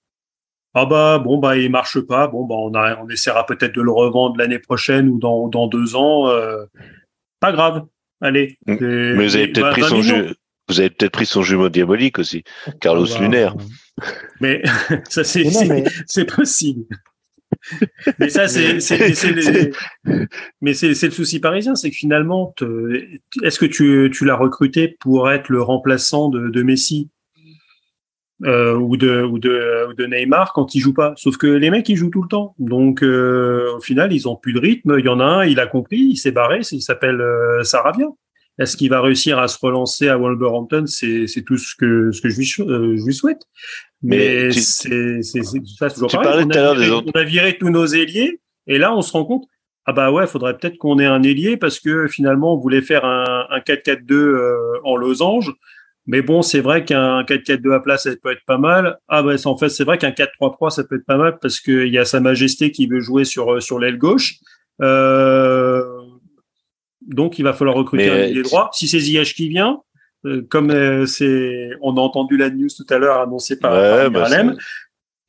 Ah 0.73 0.85
bah 0.85 1.19
bon 1.19 1.37
bah 1.37 1.57
il 1.57 1.69
marche 1.69 1.99
pas. 2.01 2.27
Bon 2.27 2.45
bah 2.45 2.55
on, 2.57 2.73
a, 2.73 2.97
on 3.03 3.07
essaiera 3.09 3.45
peut-être 3.45 3.75
de 3.75 3.81
le 3.81 3.91
revendre 3.91 4.37
l'année 4.37 4.59
prochaine 4.59 5.09
ou 5.09 5.19
dans, 5.19 5.47
dans 5.47 5.67
deux 5.67 5.95
ans. 5.95 6.27
euh, 6.29 6.65
pas 7.39 7.51
grave. 7.51 7.85
Allez. 8.21 8.57
Mm. 8.65 8.77
Mais 8.79 9.25
vous 9.25 9.35
avez 9.35 9.47
peut-être 9.47 9.71
pris 9.71 9.81
20 9.81 9.87
son 9.89 10.01
jeu. 10.01 10.35
Vous 10.69 10.79
avez 10.79 10.89
peut-être 10.89 11.13
pris 11.13 11.25
son 11.25 11.43
jumeau 11.43 11.69
diabolique 11.69 12.19
aussi, 12.19 12.43
Carlos 12.81 13.07
bah, 13.07 13.19
Lunaire. 13.21 13.55
Mais 14.41 14.61
ça 15.09 15.23
c'est 15.23 15.43
possible. 16.25 16.85
mais 18.19 18.29
ça 18.29 18.47
c'est 18.47 18.81
c'est 18.81 18.99
mais 18.99 19.13
c'est 19.13 19.31
les- 19.31 19.71
mais 20.61 20.73
c'est 20.73 20.93
c'est 20.93 21.07
le 21.07 21.13
souci 21.13 21.39
parisien, 21.39 21.75
c'est 21.75 21.89
que 21.89 21.95
finalement 21.95 22.53
est-ce 23.43 23.59
que 23.59 23.65
tu 23.65 24.11
tu 24.13 24.25
l'as 24.25 24.35
recruté 24.35 24.97
pour 24.99 25.31
être 25.31 25.49
le 25.49 25.61
remplaçant 25.61 26.29
de, 26.29 26.49
de 26.49 26.63
Messi? 26.63 27.09
Euh, 28.45 28.75
ou 28.75 28.97
de 28.97 29.23
ou 29.23 29.39
de 29.39 29.87
ou 29.89 29.93
de 29.93 30.05
Neymar 30.05 30.53
quand 30.53 30.75
il 30.75 30.79
joue 30.79 30.93
pas 30.93 31.13
Sauf 31.17 31.37
que 31.37 31.47
les 31.47 31.69
mecs 31.71 31.89
ils 31.89 31.95
jouent 31.95 32.11
tout 32.11 32.21
le 32.21 32.27
temps, 32.27 32.53
donc 32.59 33.01
euh, 33.03 33.75
au 33.75 33.79
final 33.81 34.13
ils 34.13 34.27
ont 34.27 34.35
plus 34.35 34.53
de 34.53 34.59
rythme. 34.59 34.95
Il 34.99 35.05
y 35.05 35.09
en 35.09 35.19
a 35.19 35.25
un, 35.25 35.45
il 35.45 35.59
a 35.59 35.65
compris, 35.67 35.97
il 35.97 36.17
s'est 36.17 36.31
barré, 36.31 36.59
il 36.71 36.81
s'appelle 36.81 37.19
euh, 37.21 37.63
Sarabia. 37.63 38.05
Est-ce 38.59 38.75
qu'il 38.75 38.89
va 38.89 39.01
réussir 39.01 39.37
à 39.37 39.47
se 39.47 39.57
relancer 39.61 40.07
à 40.09 40.17
Wolverhampton? 40.17 40.85
C'est 40.87 41.27
tout 41.45 41.57
ce 41.57 41.75
que 41.75 42.11
ce 42.11 42.21
que 42.21 42.29
je 42.29 42.37
lui, 42.37 42.51
euh, 42.71 42.95
je 42.97 43.05
lui 43.05 43.13
souhaite. 43.13 43.41
Mais, 44.03 44.17
Mais 44.45 44.51
c'est 44.51 45.21
ça, 45.23 45.89
c'est 45.89 45.93
toujours 45.95 46.09
tu 46.09 46.17
pareil. 46.17 46.45
a 46.51 46.73
viré- 46.73 47.03
On 47.13 47.19
a 47.19 47.23
viré 47.23 47.57
tous 47.57 47.69
nos 47.69 47.85
ailiers 47.87 48.39
et 48.67 48.77
là 48.77 48.95
on 48.95 49.01
se 49.01 49.11
rend 49.11 49.25
compte 49.25 49.45
ah 49.89 49.93
bah 49.93 50.11
ouais, 50.11 50.27
faudrait 50.27 50.57
peut-être 50.57 50.77
qu'on 50.77 50.99
ait 50.99 51.05
un 51.05 51.23
ailier 51.23 51.55
parce 51.55 51.79
que 51.79 52.07
finalement 52.07 52.53
on 52.53 52.57
voulait 52.57 52.81
faire 52.81 53.05
un, 53.05 53.45
un 53.49 53.59
4-4-2 53.59 54.13
euh, 54.13 54.55
en 54.83 54.97
losange. 54.97 55.53
Mais 56.09 56.21
bon, 56.21 56.41
c'est 56.41 56.61
vrai 56.61 56.85
qu'un 56.85 57.23
4-4-2 57.23 57.73
à 57.73 57.79
place, 57.81 58.03
ça 58.03 58.11
peut 58.21 58.31
être 58.31 58.45
pas 58.47 58.57
mal. 58.57 58.97
Ah 59.09 59.23
c'est- 59.37 59.45
en 59.47 59.57
fait, 59.57 59.69
c'est 59.69 59.83
vrai 59.83 59.97
qu'un 59.97 60.11
4-3-3, 60.11 60.71
ça 60.71 60.83
peut 60.85 60.95
être 60.95 61.05
pas 61.05 61.17
mal 61.17 61.37
parce 61.41 61.59
qu'il 61.59 61.87
y 61.89 61.97
a 61.97 62.05
Sa 62.05 62.19
Majesté 62.21 62.71
qui 62.71 62.87
veut 62.87 63.01
jouer 63.01 63.25
sur 63.25 63.53
euh, 63.55 63.59
sur 63.59 63.77
l'aile 63.79 63.97
gauche. 63.97 64.35
Euh, 64.81 65.83
donc, 67.05 67.39
il 67.39 67.43
va 67.43 67.53
falloir 67.53 67.75
recruter 67.75 68.09
Mais, 68.09 68.37
un 68.37 68.41
droit. 68.41 68.69
Si 68.73 68.87
c'est 68.87 68.99
Ziyech 68.99 69.33
qui 69.33 69.49
vient, 69.49 69.81
euh, 70.25 70.41
comme 70.49 70.71
euh, 70.71 71.05
c'est, 71.05 71.69
on 71.81 71.95
a 71.97 71.99
entendu 72.01 72.37
la 72.37 72.49
news 72.49 72.67
tout 72.75 72.85
à 72.89 72.97
l'heure 72.97 73.21
annoncée 73.21 73.57
par, 73.59 73.73
Ouais, 73.73 74.09
par 74.11 74.29
bah, 74.29 74.53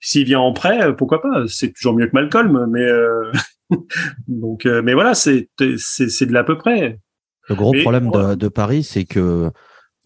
s'il 0.01 0.24
vient 0.24 0.41
en 0.41 0.53
prêt, 0.53 0.95
pourquoi 0.97 1.20
pas? 1.20 1.45
C'est 1.49 1.72
toujours 1.72 1.95
mieux 1.95 2.07
que 2.07 2.12
Malcolm, 2.14 2.66
mais 2.70 2.83
euh, 2.85 3.33
donc, 4.29 4.64
euh, 4.66 4.81
mais 4.83 4.95
voilà, 4.95 5.14
c'est 5.14 5.49
c'est 5.76 6.09
c'est 6.09 6.26
de 6.26 6.33
l'à 6.33 6.45
peu 6.45 6.57
près. 6.57 6.99
le 7.49 7.55
gros 7.55 7.72
Mais- 7.72 7.83
problème 7.83 8.11
de, 8.11 8.35
de 8.37 8.49
Paris, 8.49 8.83
c'est 8.85 9.05
que 9.05 9.51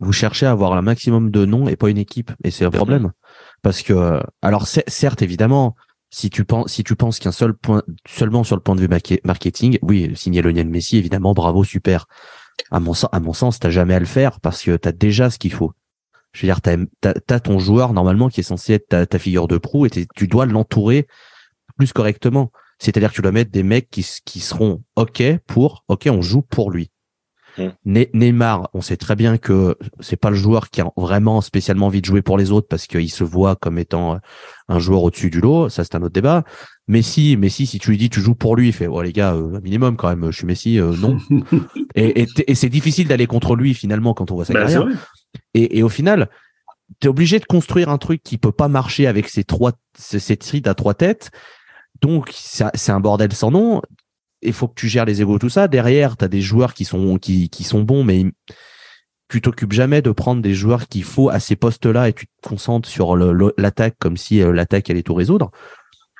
vous 0.02 0.12
cherchez 0.12 0.46
à 0.46 0.50
avoir 0.50 0.72
un 0.74 0.82
maximum 0.82 1.30
de 1.30 1.44
noms 1.44 1.68
et 1.68 1.76
pas 1.76 1.88
une 1.90 1.98
équipe, 1.98 2.32
et 2.44 2.50
c'est 2.50 2.64
un 2.64 2.70
problème. 2.70 3.12
Parce 3.62 3.82
que 3.82 3.92
euh, 3.92 4.20
alors 4.42 4.64
cer- 4.64 4.88
certes 4.88 5.22
évidemment, 5.22 5.74
si 6.10 6.28
tu 6.28 6.44
penses 6.44 6.70
si 6.72 6.84
tu 6.84 6.96
penses 6.96 7.18
qu'un 7.18 7.32
seul 7.32 7.54
point 7.54 7.82
seulement 8.06 8.44
sur 8.44 8.56
le 8.56 8.62
point 8.62 8.74
de 8.74 8.80
vue 8.80 8.88
marketing, 9.24 9.78
oui, 9.82 10.12
signer 10.14 10.42
Lionel 10.42 10.68
Messi 10.68 10.96
évidemment, 10.98 11.32
bravo, 11.32 11.64
super. 11.64 12.06
À 12.70 12.80
mon 12.80 12.94
sens, 12.94 13.08
à 13.12 13.20
mon 13.20 13.32
sens, 13.32 13.58
t'as 13.58 13.70
jamais 13.70 13.94
à 13.94 13.98
le 14.00 14.06
faire 14.06 14.40
parce 14.40 14.62
que 14.62 14.76
t'as 14.76 14.92
déjà 14.92 15.30
ce 15.30 15.38
qu'il 15.38 15.52
faut. 15.52 15.72
Je 16.32 16.42
veux 16.42 16.48
dire, 16.48 16.60
t'as 16.60 16.76
t'as 17.00 17.14
t'as 17.14 17.40
ton 17.40 17.58
joueur 17.58 17.92
normalement 17.92 18.28
qui 18.28 18.40
est 18.40 18.44
censé 18.44 18.74
être 18.74 18.88
ta, 18.88 19.06
ta 19.06 19.18
figure 19.18 19.48
de 19.48 19.58
proue 19.58 19.86
et 19.86 19.90
tu 20.14 20.28
dois 20.28 20.46
l'entourer 20.46 21.06
plus 21.78 21.92
correctement. 21.92 22.52
C'est-à-dire 22.78 23.10
que 23.10 23.16
tu 23.16 23.22
dois 23.22 23.32
mettre 23.32 23.50
des 23.50 23.62
mecs 23.62 23.88
qui, 23.90 24.06
qui 24.24 24.40
seront 24.40 24.82
ok 24.96 25.22
pour 25.46 25.84
ok, 25.88 26.08
on 26.10 26.20
joue 26.20 26.42
pour 26.42 26.70
lui. 26.70 26.90
Mm. 27.58 27.66
Ne- 27.84 28.04
Neymar, 28.14 28.70
on 28.72 28.80
sait 28.80 28.96
très 28.96 29.14
bien 29.16 29.36
que 29.38 29.76
c'est 30.00 30.16
pas 30.16 30.30
le 30.30 30.36
joueur 30.36 30.70
qui 30.70 30.80
a 30.80 30.90
vraiment 30.96 31.40
spécialement 31.40 31.86
envie 31.86 32.00
de 32.00 32.06
jouer 32.06 32.22
pour 32.22 32.38
les 32.38 32.50
autres 32.50 32.66
parce 32.68 32.86
qu'il 32.86 33.10
se 33.10 33.24
voit 33.24 33.56
comme 33.56 33.78
étant 33.78 34.14
euh, 34.14 34.18
un 34.68 34.78
joueur 34.78 35.02
au-dessus 35.02 35.28
du 35.30 35.40
lot. 35.40 35.68
Ça, 35.68 35.84
c'est 35.84 35.94
un 35.94 36.02
autre 36.02 36.14
débat. 36.14 36.44
Messi, 36.88 37.36
Messi, 37.36 37.66
si 37.66 37.78
tu 37.78 37.90
lui 37.90 37.98
dis 37.98 38.08
tu 38.10 38.20
joues 38.20 38.34
pour 38.34 38.56
lui, 38.56 38.68
il 38.68 38.72
fait 38.72 38.86
ouais 38.86 39.04
les 39.04 39.12
gars, 39.12 39.34
euh, 39.34 39.60
minimum 39.60 39.96
quand 39.96 40.08
même. 40.08 40.30
Je 40.30 40.36
suis 40.36 40.46
Messi, 40.46 40.78
euh, 40.80 40.94
non. 40.96 41.18
et 41.94 42.22
et, 42.22 42.26
t- 42.26 42.50
et 42.50 42.54
c'est 42.54 42.68
difficile 42.70 43.06
d'aller 43.08 43.26
contre 43.26 43.54
lui 43.54 43.74
finalement 43.74 44.14
quand 44.14 44.30
on 44.30 44.34
voit 44.36 44.44
sa 44.44 44.54
carrière. 44.62 44.84
vrai. 44.86 44.94
Et, 45.54 45.78
et 45.78 45.82
au 45.82 45.88
final, 45.88 46.28
tu 47.00 47.06
es 47.06 47.10
obligé 47.10 47.38
de 47.38 47.44
construire 47.44 47.88
un 47.88 47.98
truc 47.98 48.22
qui 48.22 48.38
peut 48.38 48.52
pas 48.52 48.68
marcher 48.68 49.06
avec 49.06 49.28
ces 49.28 49.44
trois, 49.44 49.72
cette 49.96 50.42
suite 50.42 50.66
à 50.66 50.74
trois 50.74 50.94
têtes. 50.94 51.30
Donc, 52.00 52.30
c'est 52.34 52.90
un 52.92 53.00
bordel 53.00 53.32
sans 53.32 53.50
nom. 53.50 53.80
Il 54.42 54.52
faut 54.52 54.68
que 54.68 54.74
tu 54.74 54.88
gères 54.88 55.04
les 55.04 55.22
égos, 55.22 55.38
tout 55.38 55.48
ça. 55.48 55.68
Derrière, 55.68 56.16
tu 56.16 56.24
as 56.24 56.28
des 56.28 56.40
joueurs 56.40 56.74
qui 56.74 56.84
sont, 56.84 57.18
qui, 57.18 57.48
qui 57.48 57.64
sont 57.64 57.82
bons, 57.82 58.04
mais 58.04 58.26
tu 59.28 59.40
t'occupes 59.40 59.72
jamais 59.72 60.02
de 60.02 60.10
prendre 60.10 60.42
des 60.42 60.54
joueurs 60.54 60.88
qu'il 60.88 61.04
faut 61.04 61.30
à 61.30 61.40
ces 61.40 61.56
postes-là 61.56 62.08
et 62.08 62.12
tu 62.12 62.26
te 62.26 62.48
concentres 62.48 62.88
sur 62.88 63.16
l'attaque 63.16 63.94
comme 63.98 64.16
si 64.16 64.42
euh, 64.42 64.52
l'attaque 64.52 64.90
allait 64.90 65.02
tout 65.02 65.14
résoudre. 65.14 65.50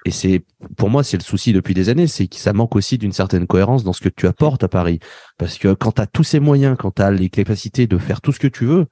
Et 0.05 0.11
c'est, 0.11 0.45
pour 0.77 0.91
moi, 0.91 1.05
c'est 1.05 1.17
le 1.17 1.23
souci 1.23 1.53
depuis 1.53 1.75
des 1.75 1.89
années, 1.89 2.07
c'est 2.07 2.27
que 2.27 2.37
ça 2.37 2.53
manque 2.53 2.75
aussi 2.75 2.99
d'une 2.99 3.13
certaine 3.13 3.47
cohérence 3.47 3.85
dans 3.85 3.93
ce 3.93 4.01
que 4.01 4.09
tu 4.09 4.27
apportes 4.27 4.65
à 4.65 4.69
Paris. 4.69 4.99
Parce 5.39 5.59
que 5.59 5.75
quand 5.75 5.93
tu 5.93 6.03
as 6.03 6.07
tous 6.07 6.25
ces 6.25 6.41
moyens, 6.41 6.77
quand 6.79 6.93
tu 6.93 7.03
as 7.03 7.11
les 7.11 7.29
capacités 7.29 7.87
de 7.87 7.99
faire 7.99 8.21
tout 8.21 8.33
ce 8.33 8.41
que 8.41 8.49
tu 8.49 8.65
veux, 8.65 8.87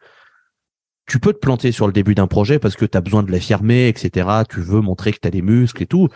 tu 1.07 1.19
peux 1.19 1.33
te 1.33 1.39
planter 1.39 1.73
sur 1.73 1.89
le 1.89 1.93
début 1.93 2.15
d'un 2.15 2.29
projet 2.29 2.61
parce 2.61 2.77
que 2.77 2.85
tu 2.85 2.97
as 2.97 3.01
besoin 3.01 3.25
de 3.25 3.33
l'affirmer, 3.33 3.89
etc. 3.89 4.29
Tu 4.49 4.61
veux 4.61 4.81
montrer 4.81 5.13
que 5.13 5.19
tu 5.21 5.27
as 5.27 5.33
des 5.33 5.43
muscles 5.43 5.83
et 5.83 5.87
tout. 5.87 6.09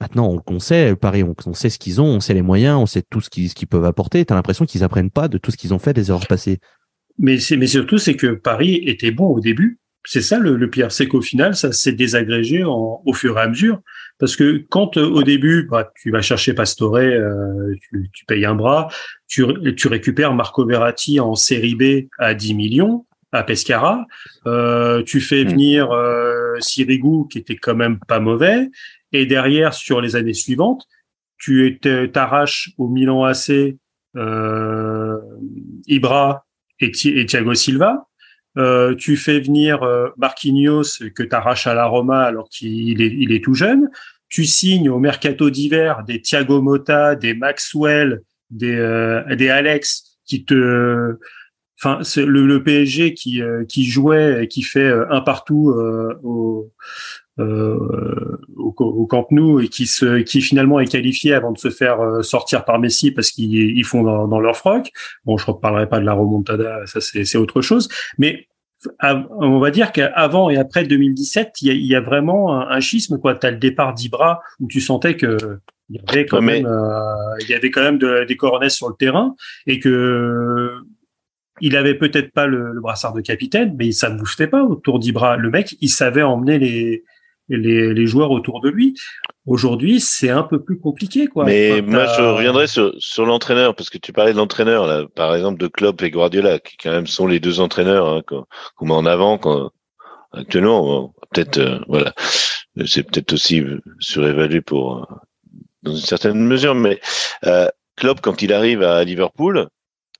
Maintenant, 0.00 0.40
on, 0.48 0.54
on 0.54 0.58
sait, 0.60 0.96
Paris, 0.96 1.22
on, 1.22 1.34
on 1.46 1.52
sait 1.54 1.68
ce 1.70 1.78
qu'ils 1.78 2.00
ont, 2.00 2.06
on 2.06 2.20
sait 2.20 2.34
les 2.34 2.42
moyens, 2.42 2.78
on 2.78 2.86
sait 2.86 3.02
tout 3.08 3.20
ce 3.20 3.28
qu'ils 3.28 3.66
peuvent 3.68 3.84
apporter. 3.84 4.24
Tu 4.24 4.32
as 4.32 4.36
l'impression 4.36 4.64
qu'ils 4.64 4.82
apprennent 4.84 5.10
pas 5.10 5.28
de 5.28 5.38
tout 5.38 5.50
ce 5.50 5.56
qu'ils 5.56 5.74
ont 5.74 5.78
fait 5.78 5.92
des 5.92 6.10
erreurs 6.10 6.26
passées. 6.26 6.58
Mais 7.18 7.38
c'est 7.38 7.56
mais 7.58 7.66
surtout 7.66 7.98
c'est 7.98 8.14
que 8.16 8.28
Paris 8.28 8.82
était 8.86 9.10
bon 9.10 9.26
au 9.26 9.40
début. 9.40 9.78
C'est 10.06 10.22
ça 10.22 10.38
le, 10.38 10.56
le 10.56 10.70
pire, 10.70 10.90
c'est 10.90 11.06
qu'au 11.06 11.20
final 11.20 11.54
ça 11.54 11.72
s'est 11.72 11.92
désagrégé 11.92 12.64
en, 12.64 13.02
au 13.04 13.12
fur 13.12 13.36
et 13.36 13.42
à 13.42 13.48
mesure. 13.48 13.80
Parce 14.18 14.36
que 14.36 14.64
quand 14.70 14.96
euh, 14.96 15.04
au 15.06 15.22
début 15.22 15.68
bah, 15.70 15.90
tu 16.00 16.10
vas 16.10 16.22
chercher 16.22 16.54
Pastore, 16.54 16.96
euh, 16.96 17.74
tu, 17.82 18.08
tu 18.12 18.24
payes 18.24 18.46
un 18.46 18.54
bras, 18.54 18.88
tu, 19.28 19.44
tu 19.76 19.88
récupères 19.88 20.32
Marco 20.32 20.64
Verratti 20.64 21.20
en 21.20 21.34
série 21.34 21.74
B 21.74 22.08
à 22.18 22.32
10 22.32 22.54
millions 22.54 23.04
à 23.32 23.42
Pescara, 23.42 24.06
euh, 24.46 25.02
tu 25.02 25.20
fais 25.20 25.44
Mm. 25.44 25.48
venir 25.48 25.90
euh, 25.92 26.54
Sirigu 26.58 27.28
qui 27.30 27.38
était 27.38 27.56
quand 27.56 27.76
même 27.76 27.98
pas 28.08 28.18
mauvais, 28.20 28.70
et 29.12 29.26
derrière 29.26 29.74
sur 29.74 30.00
les 30.00 30.16
années 30.16 30.34
suivantes 30.34 30.86
tu 31.40 31.66
es- 31.66 32.08
t'arraches 32.08 32.70
au 32.78 32.88
Milan 32.88 33.24
AC 33.24 33.76
euh, 34.16 35.16
Ibra 35.86 36.44
et, 36.80 36.92
et 37.06 37.26
Thiago 37.26 37.54
Silva. 37.54 38.06
Euh, 38.58 38.94
tu 38.94 39.16
fais 39.16 39.40
venir 39.40 39.82
euh, 39.82 40.08
Marquinhos 40.16 40.98
que 41.14 41.22
tu 41.22 41.34
arraches 41.34 41.66
à 41.66 41.74
la 41.74 41.86
Roma 41.86 42.22
alors 42.22 42.48
qu'il 42.48 43.00
est, 43.00 43.14
il 43.16 43.32
est 43.32 43.42
tout 43.42 43.54
jeune. 43.54 43.88
Tu 44.28 44.44
signes 44.44 44.90
au 44.90 44.98
mercato 44.98 45.50
d'hiver 45.50 46.04
des 46.06 46.20
Thiago 46.20 46.60
Motta, 46.60 47.14
des 47.16 47.34
Maxwell, 47.34 48.20
des, 48.50 48.76
euh, 48.76 49.34
des 49.34 49.48
Alex 49.48 50.18
qui 50.26 50.44
te 50.44 51.16
enfin, 51.78 52.00
c'est 52.02 52.26
le, 52.26 52.46
le, 52.46 52.62
PSG 52.62 53.14
qui 53.14 53.40
qui 53.68 53.84
jouait 53.84 54.44
et 54.44 54.48
qui 54.48 54.62
fait 54.62 54.92
un 55.10 55.22
partout 55.22 55.72
au, 56.22 56.70
au, 57.40 58.74
au, 58.78 59.06
Camp 59.06 59.26
Nou 59.30 59.60
et 59.60 59.68
qui 59.68 59.86
se 59.86 60.20
qui 60.20 60.40
finalement 60.40 60.80
est 60.80 60.86
qualifié 60.86 61.34
avant 61.34 61.52
de 61.52 61.58
se 61.58 61.70
faire 61.70 61.98
sortir 62.22 62.64
par 62.64 62.78
Messi 62.78 63.10
parce 63.10 63.30
qu'ils 63.30 63.76
ils 63.76 63.84
font 63.84 64.02
dans, 64.02 64.28
dans, 64.28 64.40
leur 64.40 64.56
froc. 64.56 64.90
Bon, 65.24 65.36
je 65.36 65.44
ne 65.44 65.52
reparlerai 65.52 65.88
pas 65.88 66.00
de 66.00 66.04
la 66.04 66.12
remontada, 66.12 66.86
ça 66.86 67.00
c'est 67.00 67.38
autre 67.38 67.60
chose. 67.60 67.88
Mais 68.18 68.48
on 69.38 69.58
va 69.58 69.70
dire 69.70 69.92
qu'avant 69.92 70.50
et 70.50 70.56
après 70.56 70.84
2017, 70.84 71.52
il 71.62 71.68
y 71.68 71.70
a, 71.70 71.74
il 71.74 71.86
y 71.86 71.94
a 71.94 72.00
vraiment 72.00 72.60
un, 72.60 72.80
schisme. 72.80 73.18
Quoi, 73.18 73.38
as 73.42 73.50
le 73.50 73.58
départ 73.58 73.94
d'Ibra 73.94 74.40
où 74.58 74.66
tu 74.66 74.80
sentais 74.80 75.16
que 75.16 75.36
il 75.90 75.96
y 75.96 76.10
avait 76.10 76.24
quand 76.24 76.40
même, 76.40 76.66
euh, 76.66 77.36
il 77.40 77.48
y 77.48 77.54
avait 77.54 77.70
quand 77.70 77.82
même 77.82 77.98
de, 77.98 78.24
des 78.24 78.36
coronesses 78.36 78.76
sur 78.76 78.88
le 78.88 78.94
terrain 78.94 79.34
et 79.66 79.80
que 79.80 80.70
il 81.60 81.76
avait 81.76 81.96
peut-être 81.96 82.32
pas 82.32 82.46
le, 82.46 82.72
le, 82.72 82.80
brassard 82.80 83.12
de 83.12 83.20
capitaine, 83.20 83.74
mais 83.76 83.90
ça 83.92 84.08
ne 84.08 84.16
boostait 84.16 84.46
pas 84.46 84.62
autour 84.62 84.98
d'Ibra. 84.98 85.36
Le 85.36 85.50
mec, 85.50 85.76
il 85.80 85.88
savait 85.88 86.22
emmener 86.22 86.58
les 86.58 87.04
les, 87.56 87.92
les 87.92 88.06
joueurs 88.06 88.30
autour 88.30 88.60
de 88.60 88.68
lui. 88.68 88.94
Aujourd'hui, 89.46 90.00
c'est 90.00 90.30
un 90.30 90.42
peu 90.42 90.62
plus 90.62 90.78
compliqué, 90.78 91.26
quoi. 91.26 91.44
Mais 91.44 91.82
moi, 91.82 92.06
je 92.06 92.22
reviendrai 92.22 92.66
sur, 92.66 92.94
sur 92.98 93.26
l'entraîneur, 93.26 93.74
parce 93.74 93.90
que 93.90 93.98
tu 93.98 94.12
parlais 94.12 94.32
de 94.32 94.38
l'entraîneur, 94.38 94.86
là, 94.86 95.04
par 95.14 95.34
exemple, 95.34 95.60
de 95.60 95.66
Klopp 95.66 96.00
et 96.02 96.10
Guardiola, 96.10 96.58
qui 96.58 96.76
quand 96.76 96.90
même 96.90 97.06
sont 97.06 97.26
les 97.26 97.40
deux 97.40 97.60
entraîneurs 97.60 98.08
hein, 98.08 98.22
qu'on 98.26 98.86
met 98.86 98.94
en 98.94 99.06
avant 99.06 99.38
quand, 99.38 99.70
actuellement. 100.32 101.14
Peut-être, 101.32 101.58
euh, 101.58 101.78
voilà, 101.88 102.12
c'est 102.86 103.02
peut-être 103.02 103.32
aussi 103.32 103.62
surévalué 103.98 104.60
pour 104.60 105.06
dans 105.82 105.92
une 105.92 106.02
certaine 106.02 106.40
mesure, 106.40 106.74
mais 106.74 107.00
euh, 107.46 107.68
Klopp, 107.96 108.20
quand 108.20 108.42
il 108.42 108.52
arrive 108.52 108.82
à 108.82 109.02
Liverpool, 109.04 109.68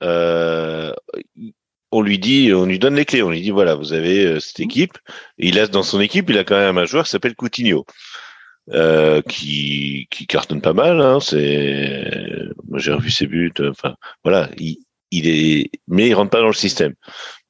euh, 0.02 0.92
on 1.92 2.02
lui 2.02 2.18
dit, 2.18 2.52
on 2.54 2.66
lui 2.66 2.78
donne 2.78 2.94
les 2.94 3.04
clés, 3.04 3.22
on 3.22 3.30
lui 3.30 3.40
dit 3.40 3.50
voilà, 3.50 3.74
vous 3.74 3.92
avez 3.92 4.24
euh, 4.24 4.40
cette 4.40 4.60
équipe. 4.60 4.98
Et 5.38 5.48
il 5.48 5.58
a 5.58 5.66
dans 5.66 5.82
son 5.82 6.00
équipe, 6.00 6.30
il 6.30 6.38
a 6.38 6.44
quand 6.44 6.56
même 6.56 6.78
un 6.78 6.84
joueur 6.84 7.04
qui 7.04 7.10
s'appelle 7.10 7.34
Coutinho, 7.34 7.84
euh, 8.72 9.22
qui 9.22 10.06
qui 10.10 10.26
cartonne 10.26 10.60
pas 10.62 10.72
mal. 10.72 11.00
Hein, 11.00 11.18
c'est, 11.20 12.04
moi 12.68 12.78
j'ai 12.78 12.92
revu 12.92 13.10
ses 13.10 13.26
buts. 13.26 13.52
Enfin 13.60 13.94
voilà, 14.24 14.50
il, 14.58 14.78
il 15.10 15.28
est, 15.28 15.70
mais 15.88 16.08
il 16.08 16.14
rentre 16.14 16.30
pas 16.30 16.40
dans 16.40 16.46
le 16.46 16.52
système. 16.52 16.94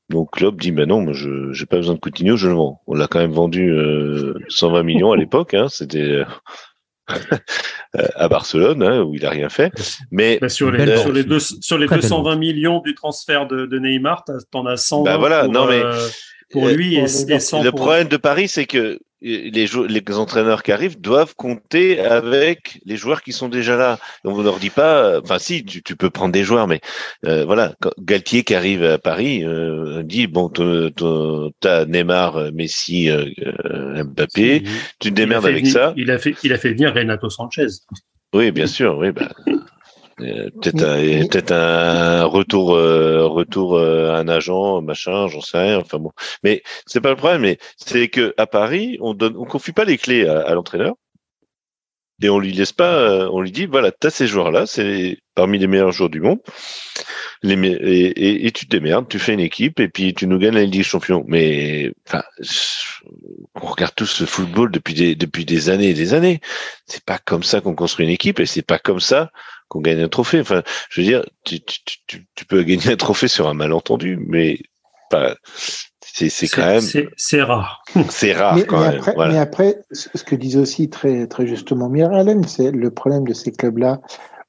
Donc 0.09 0.32
Klopp 0.32 0.61
dit 0.61 0.72
ben 0.72 0.88
non, 0.88 1.03
moi 1.03 1.12
je 1.12 1.53
j'ai 1.53 1.66
pas 1.66 1.76
besoin 1.76 1.95
de 1.95 2.01
Coutinho, 2.01 2.36
je 2.36 2.49
le 2.49 2.55
vends. 2.55 2.82
On 2.86 2.95
l'a 2.95 3.07
quand 3.07 3.20
même 3.20 3.32
vendu 3.32 3.72
120 4.49 4.78
euh, 4.78 4.82
millions 4.82 5.12
à 5.12 5.16
l'époque. 5.16 5.55
Hein, 5.55 5.68
c'était 5.68 6.24
à 8.14 8.28
Barcelone, 8.28 8.82
hein, 8.82 9.02
où 9.02 9.14
il 9.14 9.24
a 9.26 9.30
rien 9.30 9.48
fait. 9.48 9.72
Mais 10.11 10.38
bah, 10.40 10.48
sur, 10.48 10.70
les, 10.70 10.96
sur, 10.98 11.12
les, 11.12 11.24
deux, 11.24 11.40
sur 11.40 11.78
les 11.78 11.86
220 11.86 12.36
millions 12.36 12.80
du 12.80 12.94
transfert 12.94 13.46
de, 13.46 13.66
de 13.66 13.78
Neymar, 13.78 14.24
t'en 14.50 14.66
as 14.66 14.76
100 14.76 15.02
bah 15.02 15.16
voilà, 15.16 15.44
pour, 15.44 15.52
non, 15.52 15.66
mais, 15.66 15.82
euh, 15.82 16.08
pour 16.50 16.68
lui 16.68 16.96
et, 16.96 17.02
et 17.02 17.40
100 17.40 17.62
Le 17.62 17.72
problème 17.72 18.08
de 18.08 18.16
Paris, 18.16 18.48
c'est 18.48 18.66
que 18.66 18.98
les, 19.23 19.51
les 19.51 20.16
entraîneurs 20.16 20.62
qui 20.62 20.73
arrivent 20.73 21.01
doivent 21.01 21.35
compter 21.35 22.01
avec 22.01 22.81
les 22.85 22.97
joueurs 22.97 23.23
qui 23.23 23.33
sont 23.33 23.49
déjà 23.49 23.77
là. 23.77 23.99
On 24.25 24.41
leur 24.43 24.59
dit 24.59 24.71
pas, 24.71 25.21
enfin 25.21 25.39
si, 25.39 25.64
tu, 25.64 25.83
tu 25.83 25.97
peux 25.97 26.11
prendre 26.11 26.33
des 26.33 26.45
joueurs, 26.45 26.66
mais 26.66 26.81
euh, 27.27 27.45
voilà, 27.45 27.75
Galtier 27.99 28.45
qui 28.45 28.55
arrive 28.55 28.85
à 28.85 28.99
Paris 28.99 29.45
euh, 29.45 30.03
dit 30.03 30.27
bon, 30.27 30.49
t'as 30.49 31.85
Neymar, 31.85 32.53
Messi, 32.53 33.11
euh, 33.11 33.27
Mbappé, 34.05 34.62
tu 34.99 35.11
te 35.11 35.14
démerdes 35.14 35.47
avec 35.47 35.66
ça. 35.66 35.93
Il 35.97 36.11
a 36.11 36.18
fait, 36.18 36.35
il 36.43 36.53
a 36.53 36.59
fait 36.59 36.71
venir 36.71 36.95
Renato 36.95 37.29
Sanchez. 37.29 37.66
Oui, 38.33 38.51
bien 38.53 38.66
sûr, 38.66 38.97
oui. 38.99 39.11
Bah, 39.12 39.33
euh, 39.49 39.57
peut-être 40.21 40.83
un, 40.83 41.27
peut 41.27 41.55
un 41.55 42.25
retour, 42.25 42.75
euh, 42.75 43.27
retour 43.27 43.77
euh, 43.77 44.14
un 44.14 44.29
agent, 44.29 44.83
machin, 44.83 45.29
j'en 45.29 45.41
sais 45.41 45.59
rien. 45.59 45.79
Enfin 45.79 45.99
bon, 45.99 46.12
mais 46.43 46.62
c'est 46.87 47.01
pas 47.01 47.11
le 47.11 47.16
problème. 47.16 47.43
Mais 47.43 47.59
c'est 47.77 48.09
que 48.09 48.35
à 48.37 48.47
Paris, 48.47 48.99
on 49.01 49.14
donne, 49.14 49.37
on 49.37 49.45
confie 49.45 49.73
pas 49.73 49.85
les 49.85 49.99
clés 49.99 50.27
à, 50.27 50.55
l'entraîneur 50.55 50.95
et 52.23 52.29
on 52.29 52.39
lui 52.39 52.53
laisse 52.53 52.73
pas. 52.73 53.31
on 53.31 53.41
lui 53.41 53.53
dit 53.53 53.66
voilà, 53.66 53.93
t'as 53.93 54.11
ces 54.11 54.27
joueurs-là, 54.27 54.66
c'est 54.66 55.18
parmi 55.35 55.59
les 55.59 55.66
meilleurs 55.66 55.93
joueurs 55.93 56.11
du 56.11 56.21
monde. 56.21 56.41
Les, 57.43 57.55
et, 57.55 58.47
et, 58.47 58.51
tu 58.53 58.66
te 58.66 58.77
démerdes, 58.77 59.09
tu 59.09 59.18
fais 59.18 59.33
une 59.33 59.41
équipe 59.41 59.81
et 59.81 59.89
puis 59.89 60.12
tu 60.12 60.27
nous 60.27 60.39
gagnes 60.39 60.57
la 60.57 60.64
Ligue 60.64 60.73
des 60.75 60.83
Champions. 60.83 61.25
Mais 61.27 61.91
enfin, 62.07 62.23
on 63.55 63.66
regarde 63.66 63.95
tous 63.95 64.07
ce 64.07 64.25
football 64.25 64.71
depuis 64.71 64.93
des 64.93 65.14
depuis 65.14 65.47
des 65.47 65.71
années 65.71 65.89
et 65.89 65.95
des 65.95 66.12
années. 66.12 66.41
C'est 66.85 67.05
pas 67.05 67.18
comme 67.18 67.43
ça 67.43 67.62
qu'on 67.62 67.75
construit 67.75 68.05
une 68.05 68.12
équipe 68.12 68.41
et 68.41 68.47
c'est 68.47 68.61
pas 68.61 68.79
comme 68.79 69.01
ça 69.01 69.31
qu'on 69.71 69.81
gagne 69.81 70.01
un 70.01 70.09
trophée. 70.09 70.41
Enfin, 70.41 70.62
je 70.91 71.01
veux 71.01 71.07
dire, 71.07 71.25
tu, 71.45 71.61
tu, 71.61 71.81
tu, 72.07 72.27
tu, 72.35 72.45
peux 72.45 72.62
gagner 72.62 72.93
un 72.93 72.97
trophée 72.97 73.29
sur 73.29 73.49
un 73.49 73.55
malentendu, 73.55 74.18
mais 74.27 74.59
pas. 75.09 75.37
C'est 76.01 76.49
quand 76.49 76.66
même. 76.66 76.83
C'est 77.16 77.43
rare. 77.43 77.83
C'est 78.11 78.33
rare 78.35 78.57
mais, 78.57 78.64
quand 78.64 78.81
mais 78.81 78.89
même. 78.89 78.99
Après, 78.99 79.14
voilà. 79.14 79.33
Mais 79.33 79.39
après, 79.39 79.79
ce 79.93 80.23
que 80.23 80.35
disait 80.35 80.59
aussi 80.59 80.91
très, 80.91 81.27
très 81.29 81.47
justement 81.47 81.89
Miralem, 81.89 82.45
c'est 82.45 82.71
le 82.71 82.91
problème 82.91 83.27
de 83.27 83.33
ces 83.33 83.53
clubs-là, 83.53 84.01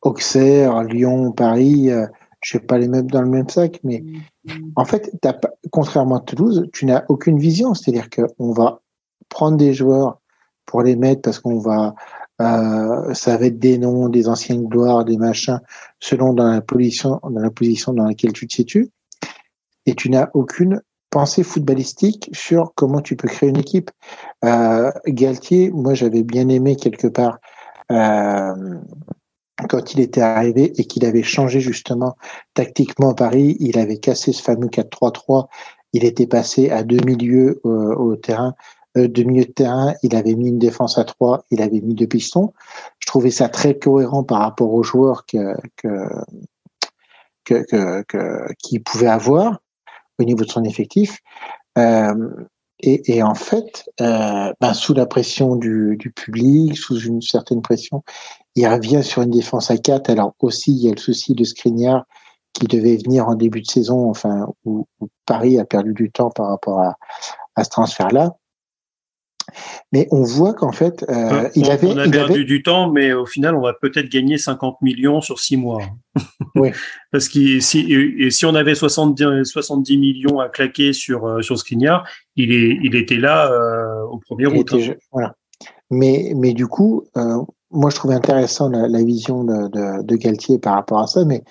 Auxerre, 0.01 0.83
Lyon, 0.83 1.31
Paris, 1.31 1.91
euh, 1.91 2.07
je 2.41 2.57
ne 2.57 2.61
vais 2.61 2.65
pas 2.65 2.77
les 2.79 2.87
mettre 2.87 3.07
dans 3.07 3.21
le 3.21 3.29
même 3.29 3.47
sac, 3.47 3.79
mais 3.83 4.03
en 4.75 4.83
fait, 4.83 5.11
as 5.23 5.33
pas, 5.33 5.51
contrairement 5.71 6.17
à 6.17 6.21
Toulouse, 6.21 6.67
tu 6.73 6.85
n'as 6.85 7.03
aucune 7.07 7.37
vision. 7.37 7.75
C'est-à-dire 7.75 8.09
qu'on 8.09 8.51
va 8.51 8.81
prendre 9.29 9.57
des 9.57 9.73
joueurs 9.73 10.19
pour 10.65 10.81
les 10.81 10.95
mettre 10.95 11.21
parce 11.21 11.39
qu'on 11.39 11.59
va 11.59 11.93
euh, 12.41 13.13
ça 13.13 13.37
va 13.37 13.45
être 13.45 13.59
des 13.59 13.77
noms, 13.77 14.09
des 14.09 14.27
anciennes 14.27 14.65
gloires, 14.65 15.05
des 15.05 15.17
machins, 15.17 15.59
selon 15.99 16.33
dans 16.33 16.49
la 16.49 16.61
position, 16.61 17.19
dans 17.23 17.41
la 17.41 17.51
position 17.51 17.93
dans 17.93 18.05
laquelle 18.05 18.33
tu 18.33 18.47
te 18.47 18.53
situes. 18.53 18.89
Et 19.85 19.93
tu 19.93 20.09
n'as 20.09 20.29
aucune 20.33 20.81
pensée 21.11 21.43
footballistique 21.43 22.29
sur 22.33 22.73
comment 22.75 23.01
tu 23.01 23.15
peux 23.15 23.27
créer 23.27 23.49
une 23.49 23.59
équipe. 23.59 23.91
Euh, 24.43 24.91
Galtier, 25.07 25.69
moi 25.71 25.93
j'avais 25.93 26.23
bien 26.23 26.49
aimé 26.49 26.75
quelque 26.75 27.07
part 27.07 27.37
euh, 27.91 28.79
quand 29.69 29.93
il 29.93 29.99
était 29.99 30.21
arrivé 30.21 30.73
et 30.79 30.85
qu'il 30.85 31.05
avait 31.05 31.23
changé 31.23 31.59
justement 31.59 32.15
tactiquement 32.55 33.11
à 33.11 33.15
Paris, 33.15 33.57
il 33.59 33.77
avait 33.77 33.97
cassé 33.97 34.31
ce 34.31 34.41
fameux 34.41 34.67
4-3-3, 34.67 35.47
il 35.93 36.05
était 36.05 36.25
passé 36.25 36.71
à 36.71 36.83
deux 36.83 37.03
milieux 37.05 37.59
au 37.63 38.15
terrain 38.15 38.55
de 38.95 39.23
milieu 39.23 39.45
de 39.45 39.51
terrain, 39.51 39.93
il 40.03 40.15
avait 40.15 40.35
mis 40.35 40.49
une 40.49 40.59
défense 40.59 40.97
à 40.97 41.03
trois, 41.03 41.45
il 41.51 41.61
avait 41.61 41.81
mis 41.81 41.95
deux 41.95 42.07
pistons. 42.07 42.53
Je 42.99 43.07
trouvais 43.07 43.31
ça 43.31 43.49
très 43.49 43.77
cohérent 43.77 44.23
par 44.23 44.39
rapport 44.39 44.73
aux 44.73 44.83
joueurs 44.83 45.25
que, 45.25 45.55
que, 45.77 46.07
que, 47.45 48.03
que, 48.03 48.53
qu'il 48.59 48.83
pouvait 48.83 49.07
avoir 49.07 49.59
au 50.19 50.23
niveau 50.23 50.43
de 50.43 50.49
son 50.49 50.63
effectif. 50.63 51.19
Euh, 51.77 52.29
et, 52.79 53.15
et, 53.15 53.23
en 53.23 53.35
fait, 53.35 53.85
euh, 54.01 54.51
ben, 54.59 54.73
sous 54.73 54.93
la 54.93 55.05
pression 55.05 55.55
du, 55.55 55.97
du, 55.97 56.11
public, 56.11 56.75
sous 56.75 56.99
une 56.99 57.21
certaine 57.21 57.61
pression, 57.61 58.03
il 58.55 58.67
revient 58.67 59.03
sur 59.03 59.21
une 59.21 59.29
défense 59.29 59.69
à 59.69 59.77
quatre. 59.77 60.09
Alors 60.09 60.33
aussi, 60.39 60.71
il 60.71 60.83
y 60.83 60.89
a 60.89 60.91
le 60.91 60.97
souci 60.97 61.35
de 61.35 61.43
Skriniar 61.43 62.05
qui 62.53 62.65
devait 62.65 62.97
venir 62.97 63.27
en 63.27 63.35
début 63.35 63.61
de 63.61 63.67
saison, 63.67 64.09
enfin, 64.09 64.47
où, 64.65 64.87
où 64.99 65.07
Paris 65.25 65.59
a 65.59 65.65
perdu 65.65 65.93
du 65.93 66.11
temps 66.11 66.31
par 66.31 66.49
rapport 66.49 66.79
à, 66.79 66.97
à 67.55 67.63
ce 67.63 67.69
transfert-là. 67.69 68.35
Mais 69.91 70.07
on 70.11 70.23
voit 70.23 70.53
qu'en 70.53 70.71
fait, 70.71 71.05
euh, 71.09 71.49
il 71.55 71.65
on, 71.65 71.69
avait. 71.69 71.87
On 71.87 71.97
a 71.97 72.05
il 72.05 72.11
perdu 72.11 72.33
avait... 72.33 72.43
du 72.43 72.63
temps, 72.63 72.91
mais 72.91 73.13
au 73.13 73.25
final, 73.25 73.55
on 73.55 73.61
va 73.61 73.73
peut-être 73.73 74.09
gagner 74.09 74.37
50 74.37 74.81
millions 74.81 75.21
sur 75.21 75.39
6 75.39 75.57
mois. 75.57 75.81
Oui. 76.55 76.71
Parce 77.13 77.29
que 77.29 77.61
si, 77.61 77.93
et 77.93 78.29
si 78.29 78.45
on 78.45 78.55
avait 78.55 78.75
70, 78.75 79.45
70 79.45 79.97
millions 79.97 80.39
à 80.39 80.49
claquer 80.49 80.91
sur, 80.91 81.25
euh, 81.25 81.41
sur 81.41 81.57
Skriniar, 81.57 82.05
il, 82.35 82.51
est, 82.51 82.77
il 82.83 82.95
était 82.95 83.15
là 83.15 83.49
euh, 83.49 84.03
au 84.11 84.17
premier 84.17 84.47
route. 84.47 84.73
Hein. 84.73 84.95
Voilà. 85.13 85.35
Mais, 85.91 86.33
mais 86.35 86.53
du 86.53 86.67
coup, 86.67 87.05
euh, 87.15 87.37
moi, 87.69 87.89
je 87.89 87.95
trouvais 87.95 88.15
intéressant 88.15 88.69
la, 88.69 88.89
la 88.89 89.03
vision 89.03 89.45
de, 89.45 89.69
de, 89.69 90.03
de, 90.03 90.15
Galtier 90.17 90.59
par 90.59 90.73
rapport 90.73 90.99
à 90.99 91.07
ça. 91.07 91.23
Mais, 91.23 91.43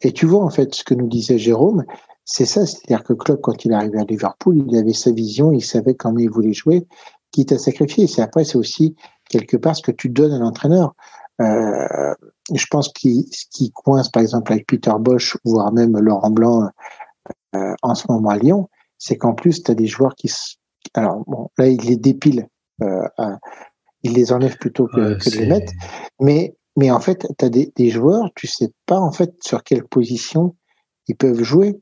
et 0.00 0.12
tu 0.12 0.24
vois, 0.24 0.42
en 0.42 0.50
fait, 0.50 0.74
ce 0.74 0.84
que 0.84 0.94
nous 0.94 1.08
disait 1.08 1.36
Jérôme, 1.36 1.84
c'est 2.24 2.46
ça, 2.46 2.66
c'est-à-dire 2.66 3.02
que 3.02 3.12
Klopp, 3.12 3.40
quand 3.42 3.64
il 3.64 3.72
est 3.72 3.74
arrivé 3.74 3.98
à 3.98 4.04
Liverpool, 4.04 4.64
il 4.68 4.76
avait 4.76 4.92
sa 4.92 5.10
vision, 5.10 5.52
il 5.52 5.62
savait 5.62 5.94
comment 5.94 6.18
il 6.18 6.30
voulait 6.30 6.52
jouer, 6.52 6.86
quitte 7.32 7.52
à 7.52 7.58
sacrifier. 7.58 8.06
C'est 8.06 8.22
après, 8.22 8.44
c'est 8.44 8.58
aussi 8.58 8.94
quelque 9.28 9.56
part 9.56 9.76
ce 9.76 9.82
que 9.82 9.92
tu 9.92 10.08
donnes 10.08 10.32
à 10.32 10.38
l'entraîneur. 10.38 10.94
Euh, 11.40 12.14
je 12.54 12.66
pense 12.70 12.92
qu'il 12.92 13.24
ce 13.32 13.46
qui 13.50 13.72
coince, 13.72 14.08
par 14.10 14.22
exemple, 14.22 14.52
avec 14.52 14.66
Peter 14.66 14.92
Bosch, 15.00 15.36
voire 15.44 15.72
même 15.72 15.98
Laurent 15.98 16.30
Blanc 16.30 16.68
euh, 17.56 17.74
en 17.82 17.94
ce 17.94 18.04
moment 18.08 18.30
à 18.30 18.36
Lyon, 18.36 18.68
c'est 18.98 19.16
qu'en 19.16 19.34
plus, 19.34 19.62
tu 19.62 19.70
as 19.70 19.74
des 19.74 19.86
joueurs 19.86 20.14
qui... 20.14 20.32
Alors, 20.94 21.24
bon, 21.26 21.48
là, 21.58 21.68
il 21.68 21.80
les 21.82 21.96
dépile, 21.96 22.48
euh, 22.82 23.08
il 24.02 24.12
les 24.12 24.32
enlève 24.32 24.56
plutôt 24.58 24.86
que, 24.86 25.14
que 25.18 25.30
de 25.30 25.36
les 25.38 25.46
mettre. 25.46 25.72
Mais, 26.20 26.56
mais 26.76 26.90
en 26.90 27.00
fait, 27.00 27.26
tu 27.38 27.44
as 27.44 27.48
des, 27.48 27.72
des 27.74 27.90
joueurs, 27.90 28.30
tu 28.34 28.46
sais 28.46 28.72
pas 28.86 28.98
en 28.98 29.12
fait 29.12 29.34
sur 29.42 29.62
quelle 29.62 29.84
position 29.84 30.54
ils 31.08 31.16
peuvent 31.16 31.42
jouer 31.42 31.80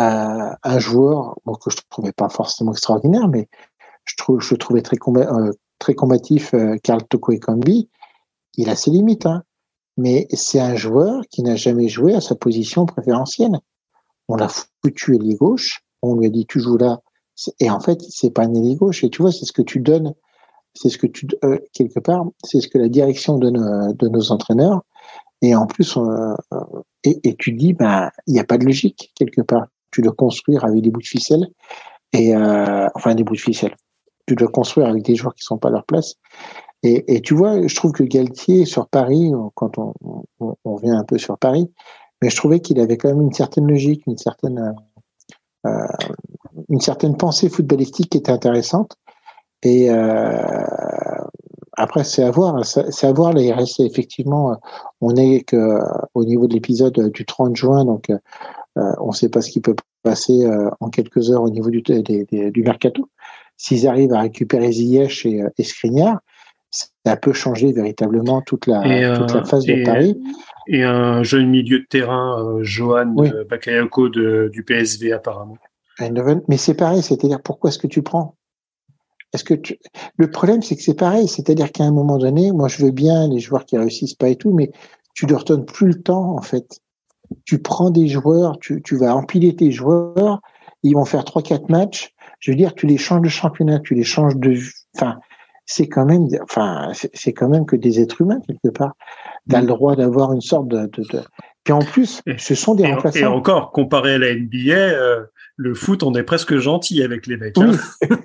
euh, 0.00 0.50
un 0.62 0.78
joueur 0.78 1.36
bon, 1.44 1.54
que 1.54 1.70
je 1.70 1.76
trouvais 1.88 2.12
pas 2.12 2.28
forcément 2.28 2.72
extraordinaire, 2.72 3.28
mais 3.28 3.48
je 4.04 4.16
trouve 4.16 4.40
je 4.40 4.54
trouvais 4.54 4.82
très 4.82 4.96
combat, 4.96 5.32
euh, 5.32 5.52
très 5.78 5.94
combatif 5.94 6.54
euh, 6.54 6.76
Karl 6.82 7.02
Toko 7.04 7.32
Ekambi. 7.32 7.88
Il 8.56 8.70
a 8.70 8.76
ses 8.76 8.90
limites, 8.90 9.26
hein, 9.26 9.44
mais 9.96 10.26
c'est 10.32 10.60
un 10.60 10.76
joueur 10.76 11.22
qui 11.30 11.42
n'a 11.42 11.56
jamais 11.56 11.88
joué 11.88 12.14
à 12.14 12.20
sa 12.20 12.34
position 12.34 12.86
préférentielle. 12.86 13.58
on 14.28 14.36
l'a 14.36 14.48
foutu 14.48 15.16
ailier 15.16 15.36
gauche, 15.36 15.82
on 16.02 16.16
lui 16.16 16.26
a 16.26 16.30
dit 16.30 16.46
tu 16.46 16.60
joues 16.60 16.78
là, 16.78 17.00
et 17.60 17.70
en 17.70 17.80
fait 17.80 18.00
c'est 18.02 18.30
pas 18.30 18.42
un 18.44 18.54
ailier 18.54 18.76
gauche, 18.76 19.04
et 19.04 19.10
tu 19.10 19.22
vois 19.22 19.32
c'est 19.32 19.44
ce 19.44 19.52
que 19.52 19.62
tu 19.62 19.80
donnes, 19.80 20.14
c'est 20.74 20.88
ce 20.88 20.98
que 20.98 21.06
tu 21.06 21.26
euh, 21.44 21.58
quelque 21.72 22.00
part, 22.00 22.24
c'est 22.42 22.60
ce 22.60 22.68
que 22.68 22.78
la 22.78 22.88
direction 22.88 23.38
donne 23.38 23.58
euh, 23.58 23.92
de 23.94 24.08
nos 24.08 24.32
entraîneurs, 24.32 24.82
et 25.42 25.54
en 25.54 25.66
plus 25.66 25.96
euh, 25.96 26.34
et, 27.04 27.28
et, 27.28 27.34
tu 27.36 27.52
dis 27.52 27.74
bah 27.74 28.10
il 28.26 28.34
n'y 28.34 28.40
a 28.40 28.44
pas 28.44 28.58
de 28.58 28.64
logique 28.64 29.12
quelque 29.14 29.42
part, 29.42 29.66
tu 29.94 30.02
dois 30.02 30.12
construire 30.12 30.64
avec 30.64 30.82
des 30.82 30.90
bouts 30.90 31.00
de 31.00 31.06
ficelle 31.06 31.46
et 32.12 32.34
enfin 32.36 33.14
des 33.14 33.24
bouts 33.24 33.34
de 33.34 33.40
ficelle, 33.40 33.74
tu 34.26 34.34
dois 34.34 34.48
construire 34.48 34.88
avec 34.88 35.02
des 35.02 35.16
joueurs 35.16 35.34
qui 35.34 35.42
sont 35.42 35.58
pas 35.58 35.68
à 35.68 35.72
leur 35.72 35.84
place. 35.84 36.14
Et, 36.82 37.22
tu 37.22 37.34
vois, 37.34 37.66
je 37.66 37.74
trouve 37.74 37.92
que 37.92 38.02
Galtier 38.02 38.66
sur 38.66 38.88
Paris, 38.88 39.32
quand 39.54 39.78
on, 39.78 39.94
on, 40.38 40.54
on 40.64 40.76
vient 40.76 40.98
un 40.98 41.04
peu 41.04 41.16
sur 41.16 41.38
Paris, 41.38 41.70
mais 42.24 42.30
je 42.30 42.36
trouvais 42.36 42.60
qu'il 42.60 42.80
avait 42.80 42.96
quand 42.96 43.08
même 43.08 43.20
une 43.20 43.32
certaine 43.34 43.66
logique, 43.66 44.06
une 44.06 44.16
certaine, 44.16 44.74
euh, 45.66 45.86
une 46.70 46.80
certaine 46.80 47.18
pensée 47.18 47.50
footballistique 47.50 48.10
qui 48.10 48.16
était 48.18 48.32
intéressante. 48.32 48.96
Et 49.62 49.90
euh, 49.90 50.42
après, 51.76 52.04
c'est 52.04 52.22
à 52.22 52.30
voir. 52.30 52.64
C'est 52.64 53.06
à 53.06 53.12
voir. 53.12 53.34
Là, 53.34 53.42
il 53.42 53.84
effectivement. 53.84 54.56
On 55.02 55.16
est 55.16 55.42
que 55.42 55.78
au 56.14 56.24
niveau 56.24 56.46
de 56.46 56.54
l'épisode 56.54 57.10
du 57.10 57.26
30 57.26 57.56
juin, 57.56 57.84
donc 57.84 58.08
euh, 58.08 58.18
on 58.76 59.08
ne 59.08 59.12
sait 59.12 59.28
pas 59.28 59.40
ce 59.40 59.50
qui 59.50 59.60
peut 59.60 59.76
passer 60.02 60.44
euh, 60.44 60.70
en 60.80 60.90
quelques 60.90 61.30
heures 61.30 61.42
au 61.42 61.50
niveau 61.50 61.70
du, 61.70 61.82
des, 61.82 62.02
des, 62.02 62.50
du 62.50 62.62
mercato. 62.62 63.08
S'ils 63.56 63.86
arrivent 63.86 64.12
à 64.12 64.20
récupérer 64.20 64.72
Ziyech 64.72 65.26
et, 65.26 65.42
et 65.56 65.62
Skriniar, 65.62 66.18
ça 66.70 67.16
peut 67.16 67.32
changer 67.32 67.72
véritablement 67.72 68.42
toute 68.42 68.66
la, 68.66 68.84
et, 68.84 69.16
toute 69.16 69.32
la 69.32 69.44
phase 69.44 69.64
de 69.64 69.84
Paris 69.84 70.20
et 70.66 70.82
un 70.82 71.22
jeune 71.22 71.48
milieu 71.48 71.80
de 71.80 71.86
terrain, 71.88 72.42
euh, 72.42 72.62
Johan 72.62 73.12
oui. 73.16 73.30
Bakayoko 73.48 74.08
de, 74.08 74.50
du 74.52 74.64
PSV 74.64 75.12
apparemment. 75.12 75.58
Mais 76.48 76.56
c'est 76.56 76.74
pareil, 76.74 77.02
c'est-à-dire 77.02 77.40
pourquoi 77.42 77.70
est-ce 77.70 77.78
que 77.78 77.86
tu 77.86 78.02
prends? 78.02 78.36
Est-ce 79.32 79.44
que 79.44 79.54
tu... 79.54 79.78
le 80.16 80.30
problème 80.30 80.62
c'est 80.62 80.76
que 80.76 80.82
c'est 80.82 80.98
pareil, 80.98 81.28
c'est-à-dire 81.28 81.72
qu'à 81.72 81.84
un 81.84 81.92
moment 81.92 82.18
donné, 82.18 82.52
moi 82.52 82.68
je 82.68 82.84
veux 82.84 82.92
bien 82.92 83.28
les 83.28 83.40
joueurs 83.40 83.64
qui 83.64 83.76
réussissent 83.76 84.14
pas 84.14 84.28
et 84.28 84.36
tout, 84.36 84.52
mais 84.52 84.70
tu 85.14 85.26
leur 85.26 85.44
donnes 85.44 85.64
plus 85.64 85.88
le 85.88 86.02
temps 86.02 86.36
en 86.36 86.42
fait. 86.42 86.80
Tu 87.44 87.60
prends 87.60 87.90
des 87.90 88.08
joueurs, 88.08 88.58
tu, 88.58 88.82
tu 88.82 88.96
vas 88.96 89.14
empiler 89.14 89.54
tes 89.54 89.70
joueurs, 89.70 90.40
ils 90.82 90.94
vont 90.94 91.04
faire 91.04 91.24
trois 91.24 91.42
quatre 91.42 91.68
matchs. 91.68 92.14
Je 92.40 92.50
veux 92.50 92.56
dire, 92.56 92.74
tu 92.74 92.86
les 92.86 92.98
changes 92.98 93.22
de 93.22 93.28
championnat, 93.28 93.80
tu 93.80 93.94
les 93.94 94.04
changes 94.04 94.36
de, 94.36 94.56
enfin, 94.96 95.18
c'est 95.66 95.88
quand 95.88 96.04
même, 96.04 96.26
enfin, 96.42 96.92
c'est 96.92 97.32
quand 97.32 97.48
même 97.48 97.64
que 97.64 97.76
des 97.76 98.00
êtres 98.00 98.20
humains 98.20 98.40
quelque 98.46 98.72
part. 98.76 98.94
Tu 99.48 99.56
as 99.56 99.60
le 99.60 99.66
droit 99.66 99.96
d'avoir 99.96 100.32
une 100.32 100.40
sorte 100.40 100.68
de, 100.68 100.86
de, 100.86 101.02
de, 101.02 101.20
Puis 101.64 101.72
en 101.72 101.80
plus, 101.80 102.22
ce 102.36 102.54
sont 102.54 102.74
des 102.74 102.84
et, 102.84 102.92
remplaçants. 102.92 103.18
Et 103.18 103.24
encore, 103.24 103.72
comparé 103.72 104.14
à 104.14 104.18
la 104.18 104.34
NBA, 104.34 104.72
euh, 104.72 105.24
le 105.56 105.74
foot, 105.74 106.02
on 106.02 106.12
est 106.14 106.22
presque 106.22 106.56
gentil 106.56 107.02
avec 107.02 107.26
les 107.26 107.36
mecs. 107.36 107.56
Hein. 107.58 107.72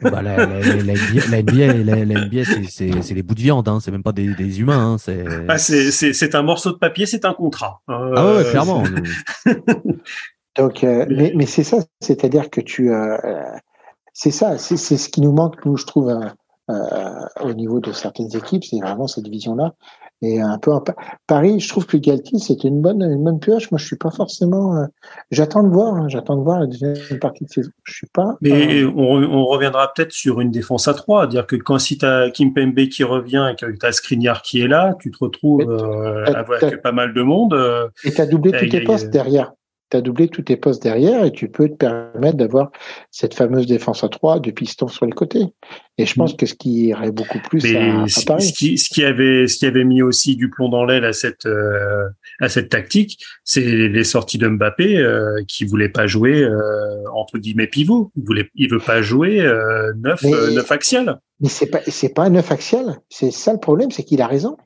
bah, 0.01 0.21
la, 0.21 0.37
la, 0.37 0.45
la, 0.45 0.75
la, 0.75 1.41
NBA, 1.41 1.73
la, 1.83 2.05
la 2.05 2.25
NBA 2.25 2.43
c'est 2.69 3.13
les 3.13 3.23
bouts 3.23 3.35
de 3.35 3.41
viande, 3.41 3.67
hein. 3.67 3.79
c'est 3.81 3.91
même 3.91 4.03
pas 4.03 4.11
des, 4.11 4.33
des 4.33 4.59
humains. 4.59 4.93
Hein. 4.93 4.97
C'est 4.97 5.25
ah, 5.47 5.57
c'est 5.57 6.35
un 6.35 6.41
morceau 6.41 6.71
de 6.71 6.77
papier, 6.77 7.05
c'est 7.05 7.25
un 7.25 7.33
contrat. 7.33 7.81
Euh, 7.89 8.13
ah 8.15 8.35
ouais, 8.35 8.43
clairement. 8.49 8.83
Donc, 10.57 10.83
euh, 10.83 11.05
mais, 11.09 11.31
mais 11.35 11.45
c'est 11.45 11.63
ça, 11.63 11.77
c'est-à-dire 12.01 12.49
que 12.49 12.61
tu, 12.61 12.91
euh, 12.91 13.17
c'est 14.13 14.31
ça, 14.31 14.57
c'est 14.57 14.77
ce 14.77 15.09
qui 15.09 15.21
nous 15.21 15.31
manque, 15.31 15.63
nous, 15.65 15.77
je 15.77 15.85
trouve, 15.85 16.09
euh, 16.69 17.25
au 17.41 17.53
niveau 17.53 17.79
de 17.79 17.91
certaines 17.91 18.35
équipes, 18.35 18.63
c'est 18.63 18.79
vraiment 18.79 19.07
cette 19.07 19.27
vision-là. 19.27 19.73
Et 20.21 20.41
un 20.41 20.57
peu 20.57 20.71
Paris, 21.27 21.61
je 21.61 21.69
trouve 21.69 21.85
que 21.85 21.95
Galtier 21.95 22.39
c'est 22.39 22.65
une 22.65 22.81
bonne 22.81 23.01
une 23.01 23.23
bonne 23.23 23.39
pioche. 23.39 23.71
Moi, 23.71 23.79
je 23.79 23.85
suis 23.85 23.95
pas 23.95 24.11
forcément. 24.11 24.75
Euh, 24.75 24.85
j'attends 25.31 25.63
de 25.63 25.69
voir. 25.69 25.95
Hein, 25.95 26.07
j'attends 26.09 26.35
de 26.35 26.43
voir 26.43 26.59
la 26.59 26.67
deuxième 26.67 27.19
partie 27.19 27.45
de 27.45 27.49
saison. 27.49 27.71
Je 27.85 27.93
suis 27.93 28.07
pas. 28.07 28.35
Mais 28.41 28.83
euh... 28.83 28.91
on, 28.95 29.23
on, 29.23 29.45
reviendra 29.45 29.91
peut-être 29.93 30.11
sur 30.11 30.41
une 30.41 30.51
défense 30.51 30.89
à 30.89 30.93
trois, 30.93 31.25
dire 31.25 31.47
que 31.47 31.55
quand 31.55 31.79
si 31.79 31.97
t'as 31.97 32.29
Kimpembe 32.31 32.87
qui 32.89 33.05
revient 33.05 33.53
et 33.53 33.55
que 33.55 33.71
t'as 33.77 33.93
Skriniar 33.93 34.41
qui 34.41 34.61
est 34.61 34.67
là, 34.67 34.95
tu 34.99 35.09
te 35.09 35.17
retrouves 35.21 35.69
euh, 35.69 36.25
avec 36.25 36.81
pas 36.81 36.91
mal 36.91 37.13
de 37.13 37.21
monde. 37.21 37.53
Euh, 37.53 37.87
et 38.03 38.11
t'as 38.11 38.25
doublé 38.25 38.51
tous 38.51 38.67
tes 38.67 38.81
postes 38.81 39.09
derrière 39.09 39.53
tu 39.89 39.97
as 39.97 40.01
doublé 40.01 40.27
tous 40.27 40.43
tes 40.43 40.57
postes 40.57 40.83
derrière 40.83 41.23
et 41.25 41.31
tu 41.31 41.49
peux 41.49 41.67
te 41.67 41.73
permettre 41.73 42.37
d'avoir 42.37 42.71
cette 43.11 43.33
fameuse 43.33 43.65
défense 43.65 44.03
à 44.03 44.09
trois 44.09 44.39
de 44.39 44.51
pistons 44.51 44.87
sur 44.87 45.05
le 45.05 45.13
côté. 45.13 45.39
Et 45.97 46.05
je 46.05 46.13
pense 46.13 46.33
que 46.33 46.45
ce 46.45 46.53
qui 46.53 46.87
irait 46.87 47.11
beaucoup 47.11 47.39
plus 47.39 47.75
à, 47.75 48.03
à, 48.03 48.05
Paris. 48.25 48.43
Ce 48.43 48.53
qui, 48.53 48.77
ce 48.77 48.89
qui 48.89 49.03
avait, 49.03 49.47
ce 49.47 49.57
qui 49.57 49.65
avait 49.65 49.83
mis 49.83 50.01
aussi 50.01 50.35
du 50.35 50.49
plomb 50.49 50.69
dans 50.69 50.85
l'aile 50.85 51.03
à 51.03 51.13
cette, 51.13 51.45
euh, 51.45 52.07
à 52.39 52.47
cette 52.49 52.69
tactique, 52.69 53.21
c'est 53.43 53.61
les 53.61 54.03
sorties 54.03 54.37
de 54.37 54.47
Mbappé 54.47 54.97
euh, 54.97 55.43
qui 55.47 55.65
voulait 55.65 55.89
pas 55.89 56.07
jouer 56.07 56.43
euh, 56.43 57.03
entre 57.13 57.37
guillemets 57.37 57.67
pivot. 57.67 58.11
Il 58.15 58.23
voulait, 58.25 58.49
il 58.55 58.71
veut 58.71 58.79
pas 58.79 59.01
jouer 59.01 59.41
euh, 59.41 59.91
neuf, 59.97 60.21
mais, 60.23 60.55
neuf 60.55 60.71
axial. 60.71 61.19
Mais 61.41 61.49
c'est 61.49 61.67
pas, 61.67 61.81
c'est 61.87 62.13
pas 62.13 62.29
neuf 62.29 62.51
axial. 62.51 62.99
C'est 63.09 63.31
ça 63.31 63.53
le 63.53 63.59
problème, 63.59 63.91
c'est 63.91 64.03
qu'il 64.03 64.21
a 64.21 64.27
raison. 64.27 64.57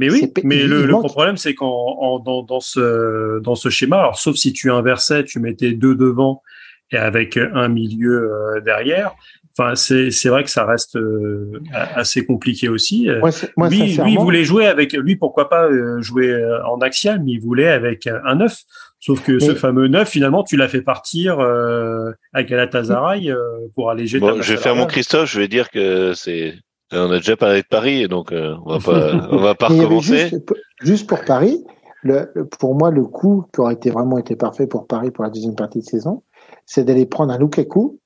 Mais 0.00 0.10
oui, 0.10 0.32
mais 0.42 0.64
le, 0.64 0.86
le 0.86 0.94
problème, 0.94 1.36
c'est 1.36 1.54
qu'en 1.54 2.18
dans, 2.18 2.42
dans, 2.42 2.58
ce, 2.60 3.38
dans 3.40 3.54
ce 3.54 3.68
schéma, 3.68 3.98
alors 3.98 4.18
sauf 4.18 4.34
si 4.34 4.52
tu 4.52 4.70
inversais, 4.70 5.22
tu 5.24 5.38
mettais 5.38 5.72
deux 5.72 5.94
devant 5.94 6.42
et 6.90 6.96
avec 6.96 7.36
un 7.36 7.68
milieu 7.68 8.32
euh, 8.32 8.60
derrière, 8.60 9.12
enfin 9.52 9.76
c'est 9.76 10.10
c'est 10.10 10.28
vrai 10.28 10.42
que 10.42 10.50
ça 10.50 10.64
reste 10.64 10.96
euh, 10.96 11.62
assez 11.94 12.24
compliqué 12.24 12.68
aussi. 12.68 13.08
Moi, 13.20 13.30
moi, 13.56 13.68
lui, 13.68 13.96
lui, 13.96 14.12
il 14.14 14.18
voulait 14.18 14.44
jouer 14.44 14.66
avec 14.66 14.94
lui, 14.94 15.14
pourquoi 15.16 15.48
pas 15.48 15.66
euh, 15.66 16.00
jouer 16.00 16.34
en 16.66 16.78
axial, 16.78 17.22
mais 17.24 17.32
il 17.32 17.40
voulait 17.40 17.68
avec 17.68 18.08
un 18.08 18.36
neuf. 18.36 18.64
Sauf 19.02 19.22
que 19.22 19.32
mais... 19.32 19.40
ce 19.40 19.54
fameux 19.54 19.88
neuf, 19.88 20.10
finalement, 20.10 20.44
tu 20.44 20.56
l'as 20.56 20.68
fait 20.68 20.82
partir 20.82 21.40
euh, 21.40 22.10
à 22.34 22.42
Galatasaray 22.42 23.30
euh, 23.30 23.38
pour 23.74 23.90
alléger. 23.90 24.18
Bon, 24.20 24.42
je 24.42 24.52
vais 24.52 24.58
faire 24.58 24.76
mon 24.76 24.86
Christophe. 24.86 25.32
Je 25.32 25.40
vais 25.40 25.48
dire 25.48 25.70
que 25.70 26.12
c'est 26.12 26.54
on 26.92 27.10
a 27.10 27.16
déjà 27.16 27.36
parlé 27.36 27.62
de 27.62 27.66
Paris, 27.66 28.08
donc 28.08 28.32
euh, 28.32 28.56
on 28.64 28.78
va 28.78 28.80
pas, 28.80 29.28
on 29.30 29.38
va 29.38 29.54
pas 29.54 29.68
recommencer. 29.68 30.28
Juste, 30.28 30.54
juste, 30.82 31.06
pour 31.08 31.24
Paris, 31.24 31.64
le, 32.02 32.32
pour 32.58 32.74
moi, 32.74 32.90
le 32.90 33.04
coup 33.04 33.44
qui 33.52 33.60
aurait 33.60 33.74
été 33.74 33.90
vraiment 33.90 34.18
été 34.18 34.36
parfait 34.36 34.66
pour 34.66 34.86
Paris 34.86 35.10
pour 35.10 35.24
la 35.24 35.30
deuxième 35.30 35.54
partie 35.54 35.80
de 35.80 35.84
saison, 35.84 36.22
c'est 36.66 36.84
d'aller 36.84 37.06
prendre 37.06 37.32
un 37.32 37.38
Lukaku 37.38 37.98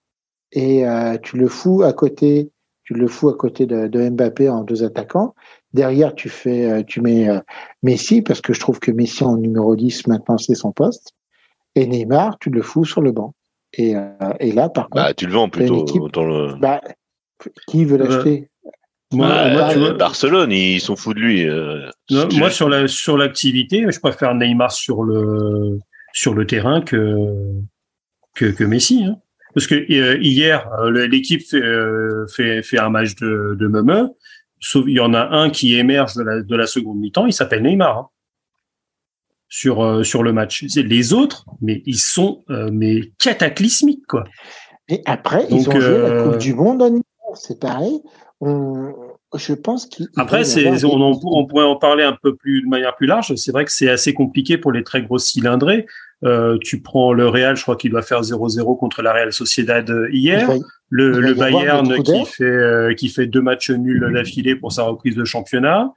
et 0.52 0.86
euh, 0.86 1.16
tu 1.22 1.36
le 1.36 1.48
fous 1.48 1.82
à 1.82 1.92
côté, 1.92 2.50
tu 2.84 2.94
le 2.94 3.08
fous 3.08 3.28
à 3.28 3.36
côté 3.36 3.66
de, 3.66 3.88
de 3.88 4.08
Mbappé 4.08 4.48
en 4.48 4.62
deux 4.62 4.84
attaquants. 4.84 5.34
Derrière, 5.72 6.14
tu 6.14 6.28
fais, 6.28 6.70
euh, 6.70 6.82
tu 6.86 7.00
mets 7.00 7.28
euh, 7.28 7.40
Messi 7.82 8.22
parce 8.22 8.40
que 8.40 8.52
je 8.52 8.60
trouve 8.60 8.78
que 8.78 8.92
Messi 8.92 9.24
en 9.24 9.36
numéro 9.36 9.74
10 9.74 10.06
maintenant 10.06 10.38
c'est 10.38 10.54
son 10.54 10.72
poste. 10.72 11.12
Et 11.74 11.86
Neymar, 11.86 12.38
tu 12.38 12.50
le 12.50 12.62
fous 12.62 12.84
sur 12.84 13.00
le 13.00 13.10
banc. 13.10 13.34
Et, 13.72 13.96
euh, 13.96 14.02
et 14.38 14.52
là, 14.52 14.68
par 14.68 14.88
bah, 14.90 15.06
contre, 15.06 15.16
tu 15.16 15.26
le 15.26 15.32
vends 15.32 15.48
plutôt 15.48 15.84
dans 16.12 16.24
le. 16.24 16.54
Bah, 16.60 16.80
qui 17.66 17.84
veut 17.84 17.96
l'acheter? 17.96 18.48
Moi, 19.14 19.50
moi, 19.50 19.68
tu 19.72 19.78
vois, 19.78 19.92
Barcelone, 19.92 20.52
ils 20.52 20.80
sont 20.80 20.96
fous 20.96 21.14
de 21.14 21.20
lui. 21.20 21.48
Euh, 21.48 21.88
non, 22.10 22.28
moi, 22.32 22.50
sur 22.50 22.68
la 22.68 22.86
sur 22.88 23.16
l'activité, 23.16 23.84
je 23.88 24.00
préfère 24.00 24.34
Neymar 24.34 24.72
sur 24.72 25.02
le 25.02 25.78
sur 26.12 26.34
le 26.34 26.46
terrain 26.46 26.80
que 26.80 27.16
que, 28.34 28.46
que 28.46 28.64
Messi. 28.64 29.04
Hein. 29.04 29.16
Parce 29.54 29.66
que 29.66 29.74
euh, 29.74 30.18
hier, 30.20 30.68
l'équipe 30.90 31.42
fait, 31.42 31.62
euh, 31.62 32.26
fait, 32.26 32.62
fait 32.62 32.78
un 32.78 32.90
match 32.90 33.14
de 33.16 33.56
de 33.58 33.68
Meme. 33.68 34.10
Sauf 34.60 34.84
il 34.86 34.94
y 34.94 35.00
en 35.00 35.14
a 35.14 35.20
un 35.20 35.50
qui 35.50 35.76
émerge 35.76 36.14
de 36.14 36.22
la 36.22 36.42
de 36.42 36.56
la 36.56 36.66
seconde 36.66 36.98
mi-temps. 36.98 37.26
Il 37.26 37.32
s'appelle 37.32 37.62
Neymar. 37.62 37.98
Hein, 37.98 38.08
sur 39.48 40.04
sur 40.04 40.22
le 40.22 40.32
match. 40.32 40.64
Les 40.74 41.12
autres, 41.12 41.46
mais 41.60 41.82
ils 41.86 41.98
sont 41.98 42.44
mais 42.72 43.12
cataclysmiques 43.18 44.06
quoi. 44.08 44.24
Et 44.88 45.00
après, 45.06 45.46
Donc, 45.48 45.60
ils 45.60 45.68
ont 45.68 45.80
joué 45.80 45.98
la 45.98 46.22
Coupe 46.22 46.38
du 46.38 46.54
Monde 46.54 46.82
en 46.82 46.88
hiver, 46.88 47.02
c'est 47.36 47.58
pareil 47.58 48.02
on, 48.40 48.92
je 49.36 49.52
pense 49.52 49.86
qu'il. 49.86 50.08
Après, 50.16 50.44
c'est, 50.44 50.66
on, 50.66 51.00
on, 51.00 51.20
on, 51.22 51.46
pourrait 51.46 51.64
en 51.64 51.76
parler 51.76 52.04
un 52.04 52.16
peu 52.22 52.34
plus 52.34 52.62
de 52.62 52.68
manière 52.68 52.94
plus 52.96 53.06
large. 53.06 53.34
C'est 53.34 53.52
vrai 53.52 53.64
que 53.64 53.72
c'est 53.72 53.90
assez 53.90 54.14
compliqué 54.14 54.58
pour 54.58 54.72
les 54.72 54.82
très 54.82 55.02
grosses 55.02 55.26
cylindrées. 55.26 55.86
Euh, 56.24 56.56
tu 56.62 56.80
prends 56.80 57.12
le 57.12 57.28
Real, 57.28 57.56
je 57.56 57.62
crois 57.62 57.76
qu'il 57.76 57.90
doit 57.90 58.02
faire 58.02 58.22
0-0 58.22 58.78
contre 58.78 59.02
la 59.02 59.12
Real 59.12 59.32
Sociedad 59.32 59.90
hier. 60.10 60.46
Va, 60.46 60.54
le, 60.90 61.20
le 61.20 61.34
Bayern 61.34 62.02
qui 62.02 62.24
fait 62.24 62.44
euh, 62.44 62.94
qui 62.94 63.08
fait 63.08 63.26
deux 63.26 63.42
matchs 63.42 63.70
nuls 63.70 64.10
d'affilée 64.12 64.54
pour 64.54 64.72
sa 64.72 64.84
reprise 64.84 65.16
de 65.16 65.24
championnat. 65.24 65.92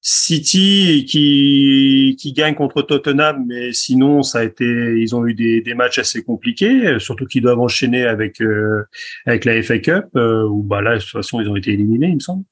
City 0.00 1.04
qui 1.08 2.16
qui 2.18 2.32
gagne 2.32 2.54
contre 2.54 2.82
Tottenham, 2.82 3.44
mais 3.46 3.72
sinon 3.72 4.22
ça 4.22 4.38
a 4.38 4.44
été, 4.44 4.64
ils 4.64 5.16
ont 5.16 5.26
eu 5.26 5.34
des, 5.34 5.60
des 5.60 5.74
matchs 5.74 5.98
assez 5.98 6.22
compliqués, 6.22 6.98
surtout 7.00 7.26
qu'ils 7.26 7.42
doivent 7.42 7.58
enchaîner 7.58 8.04
avec 8.04 8.40
euh, 8.40 8.84
avec 9.26 9.44
la 9.44 9.60
FA 9.62 9.78
Cup 9.78 10.04
euh, 10.14 10.46
où 10.46 10.62
bah 10.62 10.82
là 10.82 10.94
de 10.94 11.00
toute 11.00 11.10
façon 11.10 11.40
ils 11.40 11.48
ont 11.48 11.56
été 11.56 11.72
éliminés, 11.72 12.08
il 12.08 12.14
me 12.14 12.20
semble. 12.20 12.44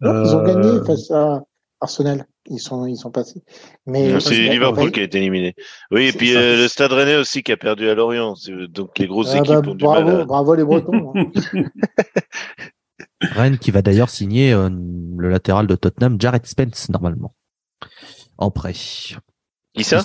Non, 0.00 0.24
ils 0.24 0.34
ont 0.36 0.44
gagné 0.44 0.86
face 0.86 1.10
à 1.10 1.42
Arsenal. 1.80 2.26
Ils 2.48 2.60
sont 2.60 2.86
ils 2.86 2.96
sont 2.96 3.10
passés. 3.10 3.42
Mais 3.86 4.20
c'est 4.20 4.48
Liverpool 4.48 4.92
qui 4.92 5.00
a 5.00 5.02
été 5.02 5.18
éliminé. 5.18 5.54
Oui, 5.90 6.06
et 6.06 6.12
puis 6.12 6.36
euh, 6.36 6.56
le 6.56 6.68
Stade 6.68 6.92
Rennais 6.92 7.16
aussi 7.16 7.42
qui 7.42 7.50
a 7.50 7.56
perdu 7.56 7.88
à 7.88 7.94
Lorient. 7.94 8.34
Donc 8.68 8.96
les 9.00 9.08
grosses 9.08 9.32
ah 9.34 9.38
équipes 9.38 9.48
bah, 9.48 9.70
ont 9.70 9.74
bravo, 9.74 10.04
du 10.04 10.12
mal. 10.12 10.20
À... 10.20 10.24
Bravo 10.24 10.54
les 10.54 10.64
Bretons. 10.64 11.12
Rennes 13.20 13.58
qui 13.58 13.70
va 13.70 13.82
d'ailleurs 13.82 14.10
signer 14.10 14.52
euh, 14.52 14.68
le 14.70 15.30
latéral 15.30 15.66
de 15.66 15.74
Tottenham, 15.74 16.20
Jared 16.20 16.46
Spence, 16.46 16.88
normalement. 16.90 17.34
En 18.38 18.50
prêt. 18.50 18.72
Qui 18.72 19.84
ça? 19.84 20.04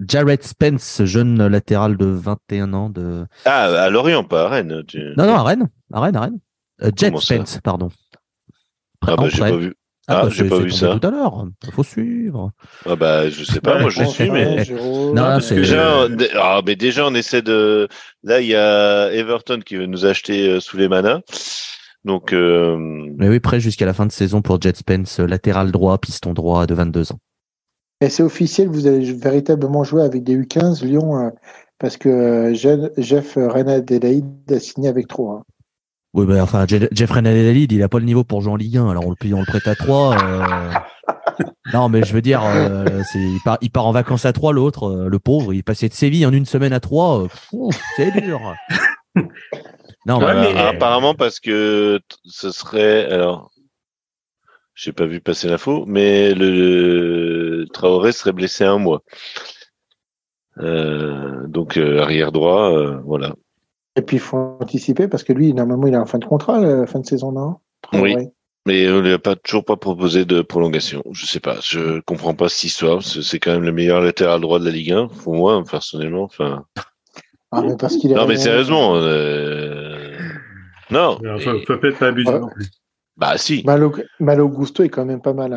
Jared 0.00 0.42
Spence, 0.42 1.02
jeune 1.04 1.46
latéral 1.46 1.96
de 1.96 2.06
21 2.06 2.72
ans 2.72 2.90
de. 2.90 3.26
Ah, 3.44 3.64
à 3.64 3.90
Lorient, 3.90 4.24
pas 4.24 4.44
à 4.44 4.48
Rennes. 4.48 4.84
Non, 5.16 5.26
non, 5.26 5.34
à 5.34 5.42
Rennes. 5.42 5.68
À 5.92 6.00
Rennes, 6.00 6.16
à 6.16 6.20
Rennes. 6.20 6.38
Euh, 6.82 6.90
Jet 6.96 7.16
Spence, 7.18 7.58
pardon. 7.62 7.90
Ah, 9.06 9.16
bah, 9.16 9.28
j'ai 9.28 9.38
pas 9.38 9.56
vu. 9.56 9.74
Ah, 10.10 10.22
ah 10.24 10.28
j'ai 10.30 10.48
pas 10.48 10.58
vu 10.58 10.70
ça. 10.70 10.96
Tout 10.98 11.06
à 11.06 11.10
l'heure. 11.10 11.46
Il 11.64 11.72
faut 11.72 11.82
suivre. 11.82 12.52
Ah, 12.86 12.96
bah, 12.96 13.28
je 13.28 13.44
sais 13.44 13.60
pas. 13.60 13.80
moi, 13.80 13.90
je 13.90 14.04
suis, 14.04 14.30
mais. 14.30 14.64
Non, 14.70 15.40
c'est. 15.40 15.56
Déjà, 15.56 16.06
ah, 16.36 16.60
mais 16.64 16.76
déjà, 16.76 17.06
on 17.06 17.14
essaie 17.14 17.42
de. 17.42 17.88
Là, 18.22 18.40
il 18.40 18.46
y 18.46 18.54
a 18.54 19.12
Everton 19.12 19.60
qui 19.64 19.76
veut 19.76 19.86
nous 19.86 20.06
acheter 20.06 20.48
euh, 20.48 20.60
sous 20.60 20.76
les 20.76 20.88
manas. 20.88 21.20
Donc. 22.08 22.32
Euh... 22.32 22.76
Mais 23.18 23.28
oui, 23.28 23.38
prêt 23.38 23.60
jusqu'à 23.60 23.86
la 23.86 23.92
fin 23.92 24.06
de 24.06 24.12
saison 24.12 24.40
pour 24.40 24.60
Jet 24.60 24.76
Spence, 24.76 25.20
latéral 25.20 25.70
droit, 25.70 25.98
piston 25.98 26.32
droit 26.32 26.66
de 26.66 26.74
22 26.74 27.12
ans. 27.12 27.18
Et 28.00 28.08
c'est 28.08 28.22
officiel, 28.22 28.68
vous 28.68 28.86
allez 28.86 29.12
véritablement 29.12 29.84
jouer 29.84 30.02
avec 30.02 30.24
des 30.24 30.36
U15 30.36 30.84
Lyon, 30.84 31.18
euh, 31.18 31.30
parce 31.78 31.96
que 31.96 32.08
euh, 32.08 32.90
Jeff 32.96 33.34
Renadelaide 33.36 34.24
a 34.50 34.58
signé 34.58 34.88
avec 34.88 35.06
3. 35.06 35.34
Hein. 35.34 35.42
Oui, 36.14 36.24
ben, 36.24 36.40
enfin, 36.40 36.64
Jeff 36.66 37.10
Renadelaide, 37.10 37.70
il 37.70 37.80
n'a 37.80 37.88
pas 37.88 37.98
le 37.98 38.06
niveau 38.06 38.24
pour 38.24 38.40
jouer 38.40 38.52
en 38.52 38.56
Ligue 38.56 38.78
1, 38.78 38.88
alors 38.88 39.06
on 39.06 39.10
le, 39.10 39.34
on 39.34 39.40
le 39.40 39.46
prête 39.46 39.68
à 39.68 39.74
3. 39.74 40.16
Euh. 40.16 41.44
non, 41.74 41.90
mais 41.90 42.02
je 42.04 42.14
veux 42.14 42.22
dire, 42.22 42.40
il, 43.14 43.38
part, 43.44 43.58
il 43.60 43.70
part 43.70 43.84
en 43.84 43.92
vacances 43.92 44.24
à 44.24 44.32
3, 44.32 44.54
l'autre, 44.54 45.06
le 45.10 45.18
pauvre, 45.18 45.52
il 45.52 45.62
passait 45.62 45.88
de 45.88 45.94
Séville 45.94 46.24
en 46.24 46.32
une 46.32 46.46
semaine 46.46 46.72
à 46.72 46.80
3. 46.80 47.26
c'est 47.96 48.12
dur. 48.12 48.40
Non, 50.08 50.20
mais... 50.20 50.56
apparemment 50.56 51.14
parce 51.14 51.38
que 51.38 52.00
ce 52.24 52.50
serait 52.50 53.12
alors 53.12 53.52
j'ai 54.74 54.92
pas 54.92 55.06
vu 55.06 55.20
passer 55.20 55.48
l'info, 55.48 55.84
mais 55.86 56.34
le, 56.34 57.66
Traoré 57.72 58.12
serait 58.12 58.32
blessé 58.32 58.64
un 58.64 58.78
mois. 58.78 59.02
Euh, 60.58 61.46
donc 61.48 61.76
euh, 61.76 62.00
arrière 62.00 62.32
droit, 62.32 62.72
euh, 62.72 62.98
voilà. 63.04 63.34
Et 63.96 64.02
puis 64.02 64.16
il 64.16 64.20
faut 64.20 64.56
anticiper 64.60 65.08
parce 65.08 65.24
que 65.24 65.32
lui 65.32 65.52
normalement 65.52 65.88
il 65.88 65.94
est 65.94 65.98
en 65.98 66.06
fin 66.06 66.18
de 66.18 66.24
contrat, 66.24 66.60
la 66.60 66.86
fin 66.86 67.00
de 67.00 67.06
saison, 67.06 67.32
non? 67.32 67.56
Oui. 67.92 68.14
Mais 68.66 68.88
on 68.90 69.00
lui 69.00 69.12
a 69.12 69.18
pas 69.18 69.34
toujours 69.34 69.64
pas 69.64 69.76
proposé 69.76 70.24
de 70.24 70.42
prolongation. 70.42 71.02
Je 71.10 71.26
sais 71.26 71.40
pas, 71.40 71.58
je 71.62 72.00
comprends 72.00 72.34
pas 72.34 72.48
cette 72.48 72.64
histoire. 72.64 73.02
C'est 73.02 73.38
quand 73.40 73.52
même 73.52 73.64
le 73.64 73.72
meilleur 73.72 74.00
latéral 74.00 74.40
droit 74.40 74.58
de 74.58 74.64
la 74.64 74.70
Ligue 74.70 74.92
1 74.92 75.08
pour 75.08 75.34
moi 75.34 75.62
personnellement. 75.68 76.22
Enfin. 76.22 76.64
Ah, 77.50 77.62
mais 77.62 77.76
parce 77.76 77.96
qu'il 77.96 78.12
non 78.12 78.26
mais 78.26 78.36
sérieusement. 78.36 78.94
Non. 80.90 81.18
Il 81.22 81.42
faut, 81.42 81.58
faut 81.66 81.78
peut-être 81.78 81.98
pas 81.98 82.08
abuser 82.08 82.32
non 82.32 82.48
plus. 82.48 82.66
Bah 83.16 83.36
si. 83.36 83.62
Malo, 83.64 83.94
Malo 84.20 84.48
Gusto 84.48 84.84
est 84.84 84.88
quand 84.88 85.04
même 85.04 85.20
pas 85.20 85.32
mal. 85.32 85.52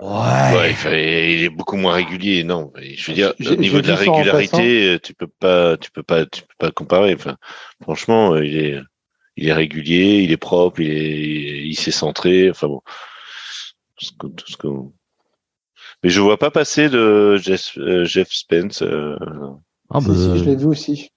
Ouais. 0.00 0.74
il, 0.84 1.44
est 1.44 1.48
beaucoup 1.48 1.76
moins 1.76 1.94
régulier. 1.94 2.44
Non, 2.44 2.72
je 2.76 3.10
veux 3.10 3.14
dire, 3.14 3.34
au 3.50 3.56
niveau 3.56 3.80
de 3.80 3.88
la 3.88 3.96
régularité, 3.96 4.98
tu 5.02 5.14
peux 5.14 5.26
pas, 5.26 5.76
tu 5.76 5.90
peux 5.90 6.02
pas, 6.02 6.26
tu 6.26 6.42
peux 6.42 6.54
pas 6.58 6.70
comparer. 6.70 7.14
Enfin, 7.14 7.36
franchement, 7.82 8.36
il 8.36 8.56
est, 8.56 8.80
il 9.36 9.48
est 9.48 9.52
régulier, 9.52 10.20
il 10.22 10.30
est 10.30 10.36
propre, 10.36 10.80
il 10.80 10.90
est, 10.90 11.66
il 11.66 11.74
s'est 11.74 11.90
centré. 11.90 12.50
Enfin 12.50 12.68
bon, 12.68 12.82
tout 13.96 14.46
ce 14.46 14.56
que, 14.56 14.68
mais 16.02 16.10
je 16.10 16.20
vois 16.20 16.38
pas 16.38 16.50
passer 16.50 16.88
de 16.88 17.36
Jeff, 17.36 17.76
euh, 17.78 18.04
Jeff 18.04 18.28
Spence. 18.30 18.82
Euh... 18.82 19.16
Ah, 19.90 20.00
bah... 20.00 20.14
si, 20.14 20.38
je 20.38 20.44
l'ai 20.44 20.56
vu 20.56 20.66
aussi. 20.66 21.10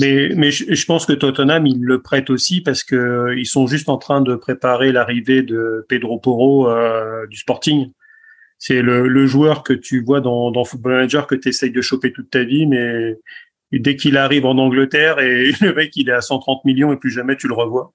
Mais, 0.00 0.30
mais 0.34 0.50
je, 0.50 0.84
pense 0.84 1.06
que 1.06 1.12
Tottenham, 1.12 1.66
ils 1.66 1.80
le 1.80 2.02
prêtent 2.02 2.30
aussi 2.30 2.60
parce 2.60 2.82
que 2.82 2.96
euh, 2.96 3.38
ils 3.38 3.46
sont 3.46 3.68
juste 3.68 3.88
en 3.88 3.98
train 3.98 4.20
de 4.20 4.34
préparer 4.34 4.90
l'arrivée 4.90 5.42
de 5.42 5.86
Pedro 5.88 6.18
Porro 6.18 6.68
euh, 6.68 7.26
du 7.28 7.36
Sporting. 7.36 7.92
C'est 8.58 8.82
le, 8.82 9.06
le, 9.06 9.26
joueur 9.26 9.62
que 9.62 9.72
tu 9.72 10.02
vois 10.02 10.20
dans, 10.20 10.50
dans 10.50 10.64
Football 10.64 10.94
Manager 10.94 11.26
que 11.28 11.36
tu 11.36 11.50
essayes 11.50 11.70
de 11.70 11.80
choper 11.80 12.12
toute 12.12 12.30
ta 12.30 12.42
vie, 12.42 12.66
mais 12.66 13.16
dès 13.78 13.96
qu'il 13.96 14.16
arrive 14.16 14.46
en 14.46 14.58
Angleterre 14.58 15.18
et 15.20 15.52
le 15.60 15.74
mec 15.74 15.96
il 15.96 16.08
est 16.08 16.12
à 16.12 16.20
130 16.20 16.64
millions 16.64 16.92
et 16.92 16.96
plus 16.96 17.10
jamais 17.10 17.36
tu 17.36 17.48
le 17.48 17.54
revois. 17.54 17.92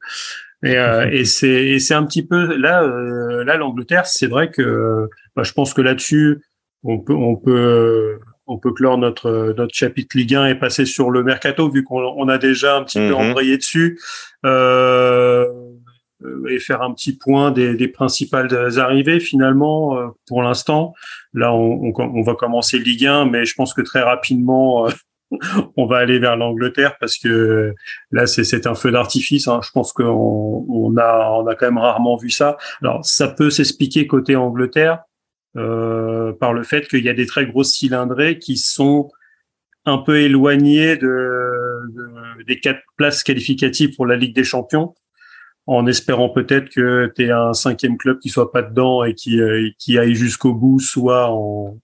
Et, 0.64 0.77
euh, 0.77 1.10
et 1.11 1.26
c'est 1.26 1.80
c'est 1.80 1.93
un 1.93 2.06
petit 2.06 2.26
peu 2.26 2.57
là 2.57 2.84
euh, 2.84 3.43
là 3.43 3.57
l'Angleterre, 3.57 4.06
c'est 4.06 4.27
vrai 4.27 4.49
que 4.49 5.07
bah, 5.35 5.43
je 5.43 5.53
pense 5.53 5.73
que 5.73 5.81
là-dessus 5.81 6.41
on 6.84 6.99
peut 6.99 7.14
on 7.14 7.35
peut 7.35 8.19
on 8.50 8.58
peut 8.58 8.74
clore 8.74 8.98
notre 8.98 9.54
notre 9.56 9.74
chapitre 9.74 10.18
Ligue 10.18 10.36
1 10.36 10.48
et 10.48 10.56
passer 10.56 10.86
sur 10.86 11.12
le 11.12 11.24
mercato 11.24 11.70
vu 11.70 11.84
qu'on 11.84 12.28
a 12.28 12.38
déjà 12.38 12.78
un 12.78 12.84
petit 12.84 13.00
peu 13.00 13.10
mhm. 13.10 13.30
embrayé 13.30 13.58
dessus 13.58 14.00
euh, 14.46 15.46
et 16.50 16.60
faire 16.60 16.82
un 16.82 16.94
petit 16.94 17.16
point 17.16 17.52
des, 17.52 17.76
des 17.76 17.88
principales 17.88 18.50
arrivées 18.78 19.20
finalement 19.20 19.98
euh, 19.98 20.08
pour 20.28 20.44
l'instant. 20.44 20.94
Là, 21.34 21.54
on, 21.54 21.94
on, 21.96 22.22
va 22.24 22.36
commencer 22.36 22.78
Ligue 22.78 23.06
1, 23.06 23.26
mais 23.26 23.46
je 23.46 23.54
pense 23.56 23.74
que 23.74 23.82
très 23.82 24.02
rapidement. 24.02 24.88
Euh, 24.88 24.92
on 25.78 25.86
va 25.86 25.98
aller 25.98 26.20
vers 26.20 26.36
l'Angleterre 26.36 26.96
parce 27.00 27.18
que 27.18 27.76
là 28.12 28.26
c'est 28.26 28.66
un 28.68 28.76
feu 28.76 28.92
d'artifice. 28.92 29.48
Hein. 29.48 29.60
Je 29.64 29.70
pense 29.72 29.94
qu'on 29.94 30.66
on 30.68 30.98
a 30.98 31.30
on 31.32 31.48
a 31.48 31.56
quand 31.56 31.68
même 31.68 31.78
rarement 31.78 32.18
vu 32.18 32.30
ça. 32.30 32.58
Alors 32.82 33.06
ça 33.06 33.28
peut 33.28 33.50
s'expliquer 33.50 34.08
côté 34.08 34.36
Angleterre 34.36 34.94
euh, 34.94 35.09
par 35.54 36.54
le 36.54 36.64
fait 36.64 36.88
qu'il 36.88 37.04
y 37.04 37.10
a 37.10 37.14
des 37.14 37.26
très 37.26 37.46
grosses 37.46 37.74
cylindrées 37.74 38.40
qui 38.40 38.58
sont 38.58 39.12
un 39.86 39.98
peu 39.98 40.20
éloignées 40.20 40.98
de, 40.98 42.44
des 42.48 42.60
quatre 42.60 42.82
places 42.98 43.24
qualificatives 43.24 43.96
pour 43.96 44.06
la 44.06 44.16
Ligue 44.16 44.36
des 44.36 44.44
Champions, 44.44 44.96
en 45.66 45.86
espérant 45.88 46.30
peut-être 46.30 46.70
que 46.70 47.12
tu 47.16 47.26
es 47.26 47.32
un 47.32 47.54
cinquième 47.54 47.98
club 47.98 48.20
qui 48.20 48.30
soit 48.30 48.52
pas 48.52 48.62
dedans 48.62 49.04
et 49.04 49.14
qui, 49.14 49.40
euh, 49.40 49.70
qui 49.78 49.98
aille 49.98 50.16
jusqu'au 50.16 50.54
bout, 50.54 50.80
soit 50.80 51.30
en, 51.32 51.78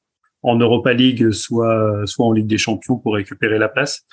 en 0.43 0.55
Europa 0.57 0.93
League, 0.93 1.31
soit, 1.31 2.05
soit 2.05 2.25
en 2.25 2.31
Ligue 2.31 2.47
des 2.47 2.57
Champions 2.57 2.97
pour 2.97 3.15
récupérer 3.15 3.57
la 3.57 3.69
place. 3.69 4.05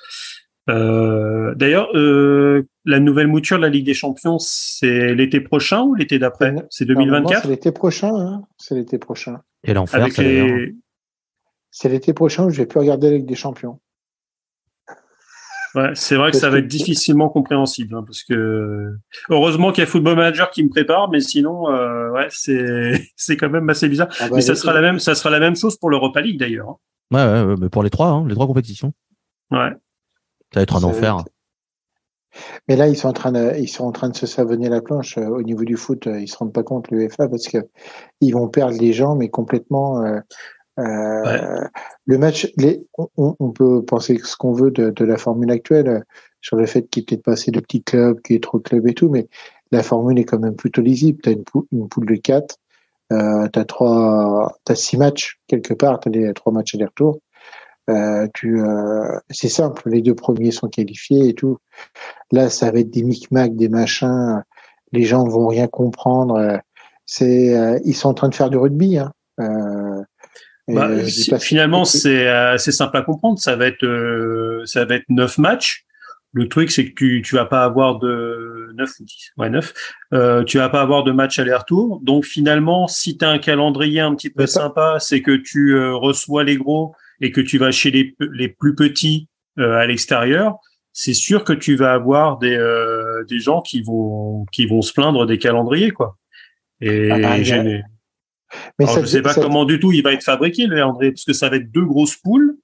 Euh, 0.70 1.54
D'ailleurs, 1.54 1.88
euh, 1.96 2.68
la 2.84 3.00
nouvelle 3.00 3.26
mouture 3.26 3.56
de 3.56 3.62
la 3.62 3.68
Ligue 3.68 3.86
des 3.86 3.94
Champions, 3.94 4.38
c'est 4.38 5.14
l'été 5.14 5.40
prochain 5.40 5.82
ou 5.82 5.94
l'été 5.94 6.18
d'après? 6.18 6.54
C'est 6.70 6.84
2024 6.84 7.42
C'est 7.42 7.48
l'été 7.48 7.72
prochain. 7.72 8.14
Hein 8.14 8.42
c'est 8.58 8.74
l'été 8.74 8.98
prochain. 8.98 9.40
Et 9.64 9.74
l'enfer, 9.74 10.06
c'est 11.74 11.88
l'été 11.88 12.12
prochain 12.12 12.44
où 12.44 12.50
je 12.50 12.58
vais 12.58 12.66
plus 12.66 12.80
regarder 12.80 13.10
la 13.10 13.16
Ligue 13.16 13.26
des 13.26 13.34
Champions. 13.34 13.80
Ouais, 15.74 15.92
c'est 15.94 16.16
vrai 16.16 16.30
que 16.30 16.36
ça 16.36 16.50
va 16.50 16.58
être 16.58 16.66
difficilement 16.66 17.30
compréhensible 17.30 17.94
hein, 17.94 18.04
parce 18.06 18.22
que 18.24 18.94
heureusement 19.30 19.72
qu'il 19.72 19.82
y 19.82 19.86
a 19.86 19.88
Football 19.88 20.16
Manager 20.16 20.50
qui 20.50 20.62
me 20.62 20.68
prépare, 20.68 21.08
mais 21.08 21.20
sinon, 21.20 21.70
euh, 21.70 22.10
ouais, 22.10 22.26
c'est 22.28 22.92
c'est 23.16 23.38
quand 23.38 23.48
même 23.48 23.68
assez 23.70 23.88
bizarre. 23.88 24.08
Ah 24.20 24.28
bah, 24.28 24.36
mais 24.36 24.42
ça 24.42 24.54
sera 24.54 24.74
la 24.74 24.82
même, 24.82 24.98
ça 24.98 25.14
sera 25.14 25.30
la 25.30 25.40
même 25.40 25.56
chose 25.56 25.78
pour 25.78 25.88
l'Europa 25.88 26.20
League 26.20 26.38
d'ailleurs. 26.38 26.68
Hein. 26.68 26.76
Ouais, 27.10 27.46
ouais, 27.46 27.54
mais 27.58 27.68
pour 27.70 27.82
les 27.82 27.88
trois, 27.88 28.08
hein, 28.08 28.26
les 28.28 28.34
trois 28.34 28.46
compétitions. 28.46 28.92
Ouais. 29.50 29.72
Ça 30.52 30.60
va 30.60 30.62
être 30.62 30.76
un 30.76 30.82
enfer. 30.82 31.24
Mais 32.68 32.76
là, 32.76 32.88
ils 32.88 32.96
sont 32.96 33.08
en 33.08 33.12
train 33.12 33.32
de, 33.32 33.54
ils 33.58 33.68
sont 33.68 33.84
en 33.84 33.92
train 33.92 34.08
de 34.08 34.16
se 34.16 34.26
savonner 34.26 34.68
la 34.68 34.80
planche 34.80 35.18
euh, 35.18 35.28
au 35.28 35.42
niveau 35.42 35.64
du 35.64 35.76
foot. 35.76 36.06
Euh, 36.06 36.20
ils 36.20 36.28
se 36.28 36.36
rendent 36.36 36.52
pas 36.52 36.62
compte 36.62 36.90
l'UEFA 36.90 37.28
parce 37.28 37.48
que 37.48 37.58
ils 38.20 38.32
vont 38.32 38.48
perdre 38.48 38.78
les 38.78 38.92
gens, 38.92 39.14
mais 39.16 39.28
complètement. 39.28 40.04
Euh, 40.04 40.20
euh 40.78 41.60
Le 42.06 42.18
match, 42.18 42.50
les, 42.56 42.86
on, 42.96 43.36
on, 43.38 43.50
peut 43.50 43.84
penser 43.84 44.18
ce 44.22 44.36
qu'on 44.36 44.52
veut 44.52 44.70
de, 44.70 44.90
de, 44.90 45.04
la 45.04 45.18
formule 45.18 45.50
actuelle 45.50 46.04
sur 46.40 46.56
le 46.56 46.66
fait 46.66 46.88
qu'il 46.88 47.02
est 47.02 47.06
peut-être 47.06 47.22
pas 47.22 47.32
assez 47.32 47.50
de 47.50 47.60
petits 47.60 47.82
clubs, 47.82 48.20
qu'il 48.22 48.34
y 48.34 48.36
ait 48.38 48.40
trop 48.40 48.58
de 48.58 48.62
clubs 48.62 48.86
et 48.88 48.94
tout, 48.94 49.10
mais 49.10 49.28
la 49.70 49.82
formule 49.82 50.18
est 50.18 50.24
quand 50.24 50.38
même 50.38 50.56
plutôt 50.56 50.80
lisible. 50.80 51.20
T'as 51.22 51.32
une, 51.32 51.44
poule, 51.44 51.66
une 51.72 51.88
poule 51.88 52.06
de 52.06 52.16
quatre, 52.16 52.56
euh, 53.12 53.48
t'as 53.48 53.64
trois, 53.64 54.58
t'as 54.64 54.74
six 54.74 54.96
matchs 54.96 55.40
quelque 55.46 55.74
part, 55.74 56.00
t'as 56.00 56.10
les 56.10 56.32
trois 56.32 56.52
matchs 56.52 56.74
aller-retour. 56.74 57.18
Euh, 57.90 58.28
tu, 58.34 58.60
euh, 58.60 59.18
c'est 59.30 59.48
simple, 59.48 59.82
les 59.86 60.02
deux 60.02 60.14
premiers 60.14 60.52
sont 60.52 60.68
qualifiés 60.68 61.28
et 61.28 61.34
tout. 61.34 61.58
Là, 62.30 62.48
ça 62.48 62.70
va 62.70 62.78
être 62.78 62.90
des 62.90 63.02
micmacs, 63.02 63.56
des 63.56 63.68
machins. 63.68 64.42
Les 64.92 65.04
gens 65.04 65.24
vont 65.24 65.48
rien 65.48 65.66
comprendre. 65.66 66.60
C'est, 67.06 67.56
euh, 67.56 67.78
ils 67.84 67.94
sont 67.94 68.08
en 68.10 68.14
train 68.14 68.28
de 68.28 68.34
faire 68.34 68.50
du 68.50 68.56
rugby. 68.56 68.98
Hein. 68.98 69.12
Euh, 69.40 70.02
bah, 70.68 70.88
finalement, 71.40 71.84
c'est 71.84 72.28
assez 72.28 72.72
simple 72.72 72.96
à 72.96 73.02
comprendre. 73.02 73.38
Ça 73.38 73.56
va 73.56 73.66
être, 73.66 74.62
ça 74.64 74.84
va 74.84 74.94
être 74.94 75.08
neuf 75.08 75.38
matchs. 75.38 75.84
Le 76.34 76.48
truc, 76.48 76.70
c'est 76.70 76.86
que 76.86 76.94
tu, 76.94 77.20
tu 77.22 77.34
vas 77.34 77.44
pas 77.44 77.62
avoir 77.62 77.98
de 77.98 78.72
neuf 78.74 78.98
ou 79.00 79.04
dix, 79.04 79.32
ouais 79.36 79.50
neuf. 79.50 79.74
Euh, 80.14 80.44
tu 80.44 80.56
vas 80.56 80.70
pas 80.70 80.80
avoir 80.80 81.04
de 81.04 81.12
match 81.12 81.38
aller-retour. 81.38 82.00
Donc 82.02 82.24
finalement, 82.24 82.88
si 82.88 83.18
tu 83.18 83.24
as 83.24 83.28
un 83.28 83.38
calendrier 83.38 84.00
un 84.00 84.14
petit 84.14 84.30
peu 84.30 84.46
sympa, 84.46 84.96
c'est 84.98 85.20
que 85.20 85.36
tu 85.36 85.78
reçois 85.92 86.44
les 86.44 86.56
gros 86.56 86.94
et 87.22 87.30
que 87.30 87.40
tu 87.40 87.56
vas 87.56 87.70
chez 87.70 87.90
les, 87.90 88.14
les 88.32 88.48
plus 88.48 88.74
petits 88.74 89.28
euh, 89.58 89.76
à 89.76 89.86
l'extérieur, 89.86 90.58
c'est 90.92 91.14
sûr 91.14 91.44
que 91.44 91.54
tu 91.54 91.76
vas 91.76 91.94
avoir 91.94 92.38
des, 92.38 92.54
euh, 92.54 93.24
des 93.24 93.38
gens 93.38 93.62
qui 93.62 93.80
vont 93.80 94.44
qui 94.52 94.66
vont 94.66 94.82
se 94.82 94.92
plaindre 94.92 95.24
des 95.24 95.38
calendriers 95.38 95.92
quoi. 95.92 96.18
Et 96.80 97.10
ah, 97.10 97.18
bah, 97.18 97.36
mais 98.78 98.84
Alors, 98.84 99.00
je 99.00 99.06
sais 99.06 99.22
pas 99.22 99.34
comment 99.34 99.64
du 99.64 99.80
tout 99.80 99.92
il 99.92 100.02
va 100.02 100.12
être 100.12 100.24
fabriqué 100.24 100.66
le 100.66 100.76
calendrier 100.76 101.12
parce 101.12 101.24
que 101.24 101.32
ça 101.32 101.48
va 101.48 101.56
être 101.56 101.70
deux 101.70 101.86
grosses 101.86 102.16
poules 102.16 102.58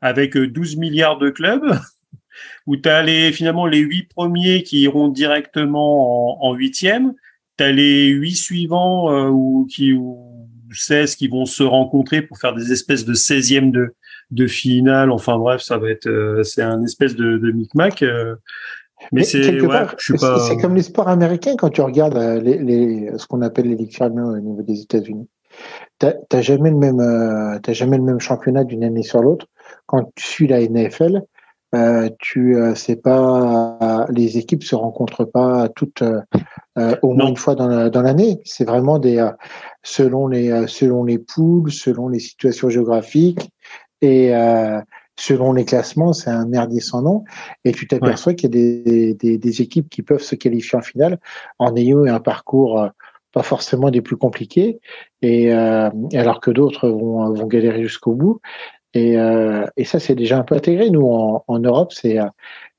avec 0.00 0.36
12 0.36 0.74
euh, 0.74 0.80
milliards 0.80 1.18
de 1.18 1.30
clubs 1.30 1.78
où 2.66 2.76
tu 2.76 2.88
as 2.88 3.02
les 3.02 3.32
finalement 3.32 3.66
les 3.66 3.78
huit 3.78 4.08
premiers 4.08 4.62
qui 4.62 4.80
iront 4.80 5.08
directement 5.08 6.44
en 6.44 6.54
huitième, 6.54 7.14
tu 7.58 7.64
as 7.64 7.72
les 7.72 8.08
huit 8.08 8.34
suivants 8.34 9.12
euh, 9.12 9.28
ou 9.28 9.66
qui 9.70 9.92
ou 9.92 10.27
16 10.74 11.16
qui 11.16 11.28
vont 11.28 11.46
se 11.46 11.62
rencontrer 11.62 12.22
pour 12.22 12.38
faire 12.38 12.54
des 12.54 12.72
espèces 12.72 13.04
de 13.04 13.14
16e 13.14 13.70
de, 13.70 13.94
de 14.30 14.46
finale. 14.46 15.10
Enfin 15.10 15.38
bref, 15.38 15.60
ça 15.62 15.78
va 15.78 15.90
être, 15.90 16.40
c'est 16.44 16.62
un 16.62 16.82
espèce 16.82 17.16
de, 17.16 17.38
de 17.38 17.50
micmac. 17.50 18.04
mais, 19.12 19.24
c'est 19.24 19.60
ouais, 19.60 19.68
pas... 19.68 20.56
comme 20.60 20.74
les 20.74 20.82
sports 20.82 21.08
américains 21.08 21.56
quand 21.56 21.70
tu 21.70 21.80
regardes 21.80 22.18
les, 22.42 22.58
les 22.58 23.10
ce 23.16 23.26
qu'on 23.26 23.42
appelle 23.42 23.68
les 23.68 23.76
ligues 23.76 23.96
fermées 23.96 24.22
au 24.22 24.38
niveau 24.38 24.62
des 24.62 24.80
États-Unis. 24.82 25.28
T'as 25.98 26.40
jamais 26.40 26.70
le 26.70 26.76
même, 26.76 27.60
t'as 27.62 27.72
jamais 27.72 27.96
le 27.96 28.04
même 28.04 28.20
championnat 28.20 28.64
d'une 28.64 28.84
année 28.84 29.02
sur 29.02 29.22
l'autre. 29.22 29.46
Quand 29.86 30.10
tu 30.14 30.26
suis 30.26 30.46
la 30.46 30.60
NFL, 30.60 31.22
euh, 31.74 32.08
tu 32.18 32.56
euh, 32.56 32.74
pas 33.02 34.06
les 34.08 34.38
équipes 34.38 34.64
se 34.64 34.74
rencontrent 34.74 35.26
pas 35.26 35.68
toutes 35.76 36.00
euh, 36.02 36.96
au 37.02 37.12
moins 37.12 37.28
une 37.28 37.36
fois 37.36 37.54
dans 37.54 38.02
l'année. 38.02 38.40
c'est 38.44 38.64
vraiment 38.64 38.98
des 38.98 39.22
selon 39.88 40.28
les 40.28 40.66
selon 40.66 41.04
les 41.04 41.18
poules, 41.18 41.72
selon 41.72 42.08
les 42.08 42.18
situations 42.18 42.68
géographiques 42.68 43.50
et 44.02 44.32
selon 45.16 45.52
les 45.52 45.64
classements, 45.64 46.12
c'est 46.12 46.30
un 46.30 46.46
merdier 46.46 46.80
sans 46.80 47.02
nom. 47.02 47.24
Et 47.64 47.72
tu 47.72 47.88
t'aperçois 47.88 48.34
qu'il 48.34 48.54
y 48.54 48.58
a 48.58 48.82
des, 48.84 49.14
des, 49.14 49.38
des, 49.38 49.62
équipes 49.62 49.88
qui 49.88 50.02
peuvent 50.02 50.22
se 50.22 50.36
qualifier 50.36 50.78
en 50.78 50.82
finale 50.82 51.18
en 51.58 51.74
ayant 51.74 52.04
un 52.04 52.20
parcours 52.20 52.88
pas 53.32 53.42
forcément 53.42 53.90
des 53.90 54.00
plus 54.00 54.16
compliqués, 54.16 54.78
et 55.22 55.52
alors 55.52 56.40
que 56.40 56.50
d'autres 56.50 56.88
vont, 56.88 57.32
vont 57.32 57.46
galérer 57.46 57.82
jusqu'au 57.82 58.12
bout. 58.12 58.40
Et, 58.94 59.18
euh, 59.18 59.66
et 59.76 59.84
ça, 59.84 60.00
c'est 60.00 60.14
déjà 60.14 60.38
un 60.38 60.44
peu 60.44 60.54
intégré. 60.54 60.90
Nous, 60.90 61.06
en, 61.06 61.44
en 61.46 61.58
Europe, 61.58 61.92
c'est 61.92 62.18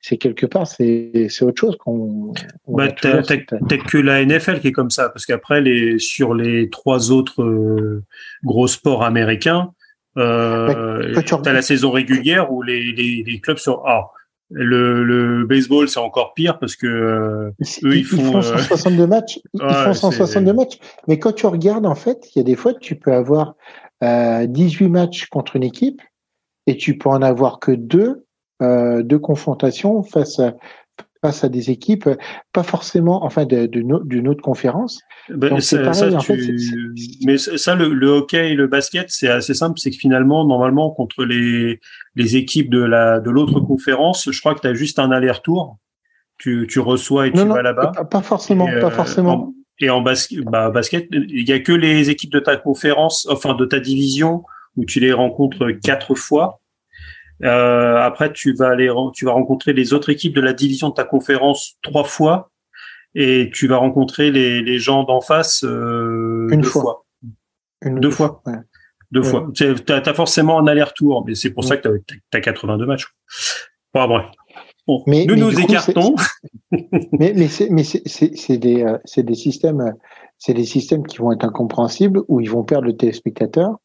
c'est 0.02 0.18
quelque 0.18 0.46
part, 0.46 0.68
c'est 0.68 1.28
autre 1.42 1.60
chose 1.60 1.78
qu'on. 1.78 2.34
Bah, 2.68 2.88
t'as 2.92 3.22
que 3.22 3.98
la 3.98 4.26
NFL 4.26 4.60
qui 4.60 4.70
est 4.70 4.72
comme 4.72 4.90
ça, 4.90 5.10
parce 5.10 5.26
qu'après, 5.26 5.62
les 5.62 6.00
sur 6.00 6.34
les 6.34 6.70
trois 6.70 7.12
autres 7.12 7.44
euh, 7.44 8.04
gros 8.44 8.68
sports 8.68 9.04
américains, 9.04 9.72
euh, 10.18 11.14
bah, 11.14 11.22
t'as 11.44 11.54
la 11.54 11.62
saison 11.62 11.92
régulière 11.92 12.52
où 12.52 12.62
les, 12.62 12.92
les, 12.92 13.24
les 13.26 13.40
clubs 13.40 13.58
sont. 13.58 13.82
Ah, 13.86 14.10
le, 14.52 15.04
le 15.04 15.46
baseball, 15.46 15.88
c'est 15.90 16.00
encore 16.00 16.34
pire 16.34 16.58
parce 16.60 16.76
que 16.76 16.88
euh, 16.88 17.50
eux, 17.84 17.98
ils, 17.98 18.04
font, 18.04 18.42
162 18.42 19.04
euh, 19.04 19.08
matchs. 19.08 19.40
Ils 19.54 19.62
font 19.62 19.94
162 19.94 20.54
matchs. 20.54 20.80
Mais 21.08 21.20
quand 21.20 21.34
tu 21.34 21.46
regardes, 21.46 21.86
en 21.86 21.96
fait, 21.96 22.30
il 22.34 22.40
y 22.40 22.42
a 22.42 22.44
des 22.44 22.56
fois, 22.56 22.74
tu 22.74 22.96
peux 22.96 23.14
avoir 23.14 23.56
18 24.02 24.86
euh, 24.86 24.90
matchs 24.90 25.28
contre 25.28 25.56
une 25.56 25.64
équipe 25.64 26.02
et 26.68 26.78
tu 26.78 26.98
peux 26.98 27.10
en 27.10 27.22
avoir 27.22 27.60
que 27.60 27.72
deux, 27.72 28.26
euh, 28.62 29.04
deux 29.04 29.20
confrontations 29.20 30.04
face 30.04 30.40
à, 30.40 30.56
face 31.22 31.44
à 31.44 31.50
des 31.50 31.70
équipes, 31.70 32.10
pas 32.54 32.64
forcément, 32.64 33.24
enfin, 33.24 33.46
d'une 33.46 34.28
autre 34.28 34.42
conférence. 34.42 35.02
Ben, 35.30 35.60
ça, 35.60 35.78
mais 37.26 37.38
ça, 37.38 37.76
le, 37.76 38.08
hockey 38.08 38.52
et 38.52 38.56
le 38.56 38.68
basket, 38.68 39.08
c'est 39.10 39.28
assez 39.28 39.54
simple, 39.54 39.80
c'est 39.80 39.92
que 39.92 39.98
finalement, 39.98 40.46
normalement, 40.46 40.92
contre 40.92 41.26
les, 41.26 41.80
les 42.16 42.36
équipes 42.36 42.70
de 42.70 42.82
la 42.82 43.20
de 43.20 43.30
l'autre 43.30 43.60
conférence, 43.60 44.30
je 44.32 44.40
crois 44.40 44.56
que 44.56 44.62
tu 44.62 44.68
as 44.68 44.74
juste 44.74 45.00
un 45.00 45.12
aller-retour. 45.12 45.78
Tu, 46.38 46.68
tu 46.70 46.80
reçois 46.80 47.28
et 47.28 47.34
tu 47.34 47.44
vas 47.44 47.62
là-bas. 47.62 47.92
Pas, 48.10 48.22
forcément, 48.22 48.66
pas 48.66 48.72
euh, 48.72 48.90
forcément. 48.90 49.54
Et 49.80 49.90
en 49.90 50.02
basket, 50.02 50.40
bah, 50.46 50.70
basket, 50.70 51.08
il 51.12 51.48
y 51.48 51.52
a 51.52 51.60
que 51.60 51.74
les 51.74 52.10
équipes 52.10 52.32
de 52.32 52.40
ta 52.40 52.56
conférence, 52.56 53.28
enfin 53.30 53.56
de 53.56 53.66
ta 53.66 53.82
division, 53.82 54.44
où 54.78 54.86
tu 54.86 55.02
les 55.02 55.12
rencontres 55.12 55.72
quatre 55.84 56.16
fois. 56.16 56.59
Euh, 57.44 57.98
après, 57.98 58.34
tu 58.34 58.54
vas 58.54 58.70
aller, 58.70 58.92
tu 59.14 59.26
vas 59.26 59.32
rencontrer 59.32 59.74
les 59.74 59.94
autres 59.94 60.10
équipes 60.10 60.36
de 60.36 60.42
la 60.42 60.54
division 60.54 60.90
de 60.90 60.94
ta 60.94 61.04
conférence 61.04 61.78
trois 61.82 62.04
fois, 62.04 62.52
et 63.16 63.50
tu 63.54 63.68
vas 63.68 63.78
rencontrer 63.78 64.32
les, 64.32 64.62
les 64.62 64.80
gens 64.80 65.04
d'en 65.04 65.22
face 65.22 65.64
euh, 65.64 66.48
une 66.52 66.62
deux 66.62 66.68
fois. 66.68 67.06
Une 67.82 68.00
deux 68.00 68.12
fois. 68.12 68.44
Deux 69.12 69.24
fois. 69.24 69.48
Tu 69.54 69.66
as, 69.66 70.14
forcément 70.14 70.60
un 70.60 70.68
aller-retour, 70.68 71.24
mais 71.26 71.34
c'est 71.34 71.52
pour 71.52 71.64
ça 71.64 71.78
que 71.78 72.02
tu 72.08 72.22
as, 72.34 72.42
82 72.42 72.86
matchs. 72.86 73.08
Bon, 73.94 74.08
bref 74.08 74.26
mais, 75.08 75.26
nous 75.26 75.36
nous 75.36 75.60
écartons. 75.60 76.16
mais 76.72 77.34
mais 77.36 77.48
c'est 77.48 77.70
mais 77.70 77.84
c'est 77.84 78.58
des 78.58 78.84
euh, 78.84 78.98
des 79.18 79.36
systèmes 79.36 79.94
c'est 80.38 80.54
des 80.54 80.66
systèmes 80.66 81.06
qui 81.06 81.18
vont 81.18 81.32
être 81.32 81.44
incompréhensibles 81.44 82.22
où 82.28 82.40
ils 82.40 82.50
vont 82.50 82.64
perdre 82.64 82.86
le 82.86 82.96
téléspectateur. 82.96 83.78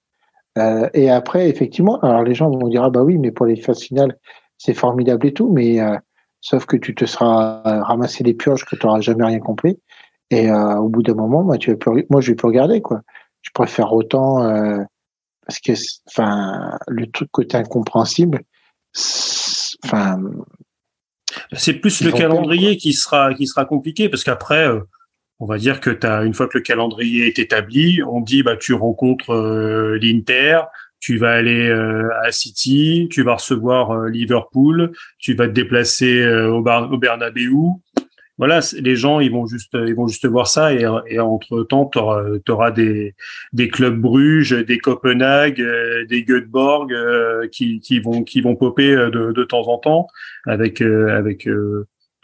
Euh, 0.58 0.88
et 0.94 1.10
après, 1.10 1.48
effectivement, 1.48 1.98
alors 2.00 2.22
les 2.22 2.34
gens 2.34 2.50
vont 2.50 2.68
dire 2.68 2.84
ah 2.84 2.90
bah 2.90 3.02
oui, 3.02 3.18
mais 3.18 3.32
pour 3.32 3.46
les 3.46 3.56
phases 3.56 3.82
finales, 3.82 4.16
c'est 4.58 4.74
formidable 4.74 5.26
et 5.26 5.32
tout, 5.32 5.50
mais 5.50 5.80
euh, 5.80 5.96
sauf 6.40 6.66
que 6.66 6.76
tu 6.76 6.94
te 6.94 7.04
seras 7.04 7.62
ramassé 7.82 8.22
des 8.22 8.34
purges 8.34 8.64
que 8.64 8.76
tu 8.76 8.86
n'auras 8.86 9.00
jamais 9.00 9.24
rien 9.24 9.40
compris. 9.40 9.78
Et 10.30 10.50
euh, 10.50 10.76
au 10.76 10.88
bout 10.88 11.02
d'un 11.02 11.14
moment, 11.14 11.42
moi, 11.42 11.58
tu 11.58 11.70
vas 11.70 11.76
plus, 11.76 12.06
moi, 12.10 12.20
je 12.20 12.30
vais 12.30 12.36
plus 12.36 12.46
regarder 12.46 12.80
quoi. 12.80 13.00
Je 13.42 13.50
préfère 13.52 13.92
autant 13.92 14.38
parce 15.46 15.60
que 15.60 15.72
enfin 16.08 16.78
le 16.88 17.10
truc 17.10 17.30
côté 17.30 17.56
incompréhensible, 17.56 18.42
enfin 19.84 20.18
c'est 21.52 21.74
plus 21.74 22.02
le 22.02 22.12
calendrier 22.12 22.76
qui 22.76 22.92
sera 22.92 23.34
qui 23.34 23.46
sera 23.46 23.64
compliqué 23.64 24.08
parce 24.08 24.24
qu'après 24.24 24.66
euh, 24.68 24.80
on 25.40 25.46
va 25.46 25.58
dire 25.58 25.80
que 25.80 25.90
as 26.06 26.24
une 26.24 26.34
fois 26.34 26.48
que 26.48 26.58
le 26.58 26.62
calendrier 26.62 27.26
est 27.26 27.38
établi, 27.38 28.02
on 28.06 28.20
dit 28.20 28.42
bah 28.42 28.56
tu 28.56 28.72
rencontres 28.74 29.30
euh, 29.30 29.98
l'Inter, 30.00 30.62
tu 31.00 31.18
vas 31.18 31.32
aller 31.32 31.68
euh, 31.68 32.08
à 32.22 32.32
City, 32.32 33.08
tu 33.10 33.22
vas 33.22 33.34
recevoir 33.34 34.06
Liverpool, 34.06 34.92
tu 35.18 35.34
vas 35.34 35.46
te 35.46 35.52
déplacer 35.52 36.26
au, 36.26 36.58
au 36.58 36.98
Bernabeu, 36.98 37.50
voilà, 38.36 38.60
les 38.80 38.96
gens 38.96 39.20
ils 39.20 39.30
vont 39.30 39.46
juste 39.46 39.74
ils 39.74 39.94
vont 39.94 40.08
juste 40.08 40.26
voir 40.26 40.48
ça 40.48 40.72
et, 40.74 40.84
entre 41.20 41.62
temps 41.62 41.88
tu 41.88 41.98
auras, 42.00 42.70
des 42.72 43.14
des 43.52 43.68
clubs 43.68 44.00
Bruges, 44.00 44.50
des 44.66 44.78
Copenhague, 44.78 45.60
euh, 45.60 46.04
des 46.06 46.24
Göteborg 46.24 46.92
euh, 46.92 47.46
qui 47.48 47.78
qui 47.78 48.00
vont 48.00 48.24
qui 48.24 48.40
vont 48.40 48.56
popper 48.56 48.92
euh, 48.92 49.10
de, 49.10 49.30
de 49.30 49.44
temps 49.44 49.68
en 49.68 49.78
temps 49.78 50.08
avec 50.46 50.82
avec 50.82 51.48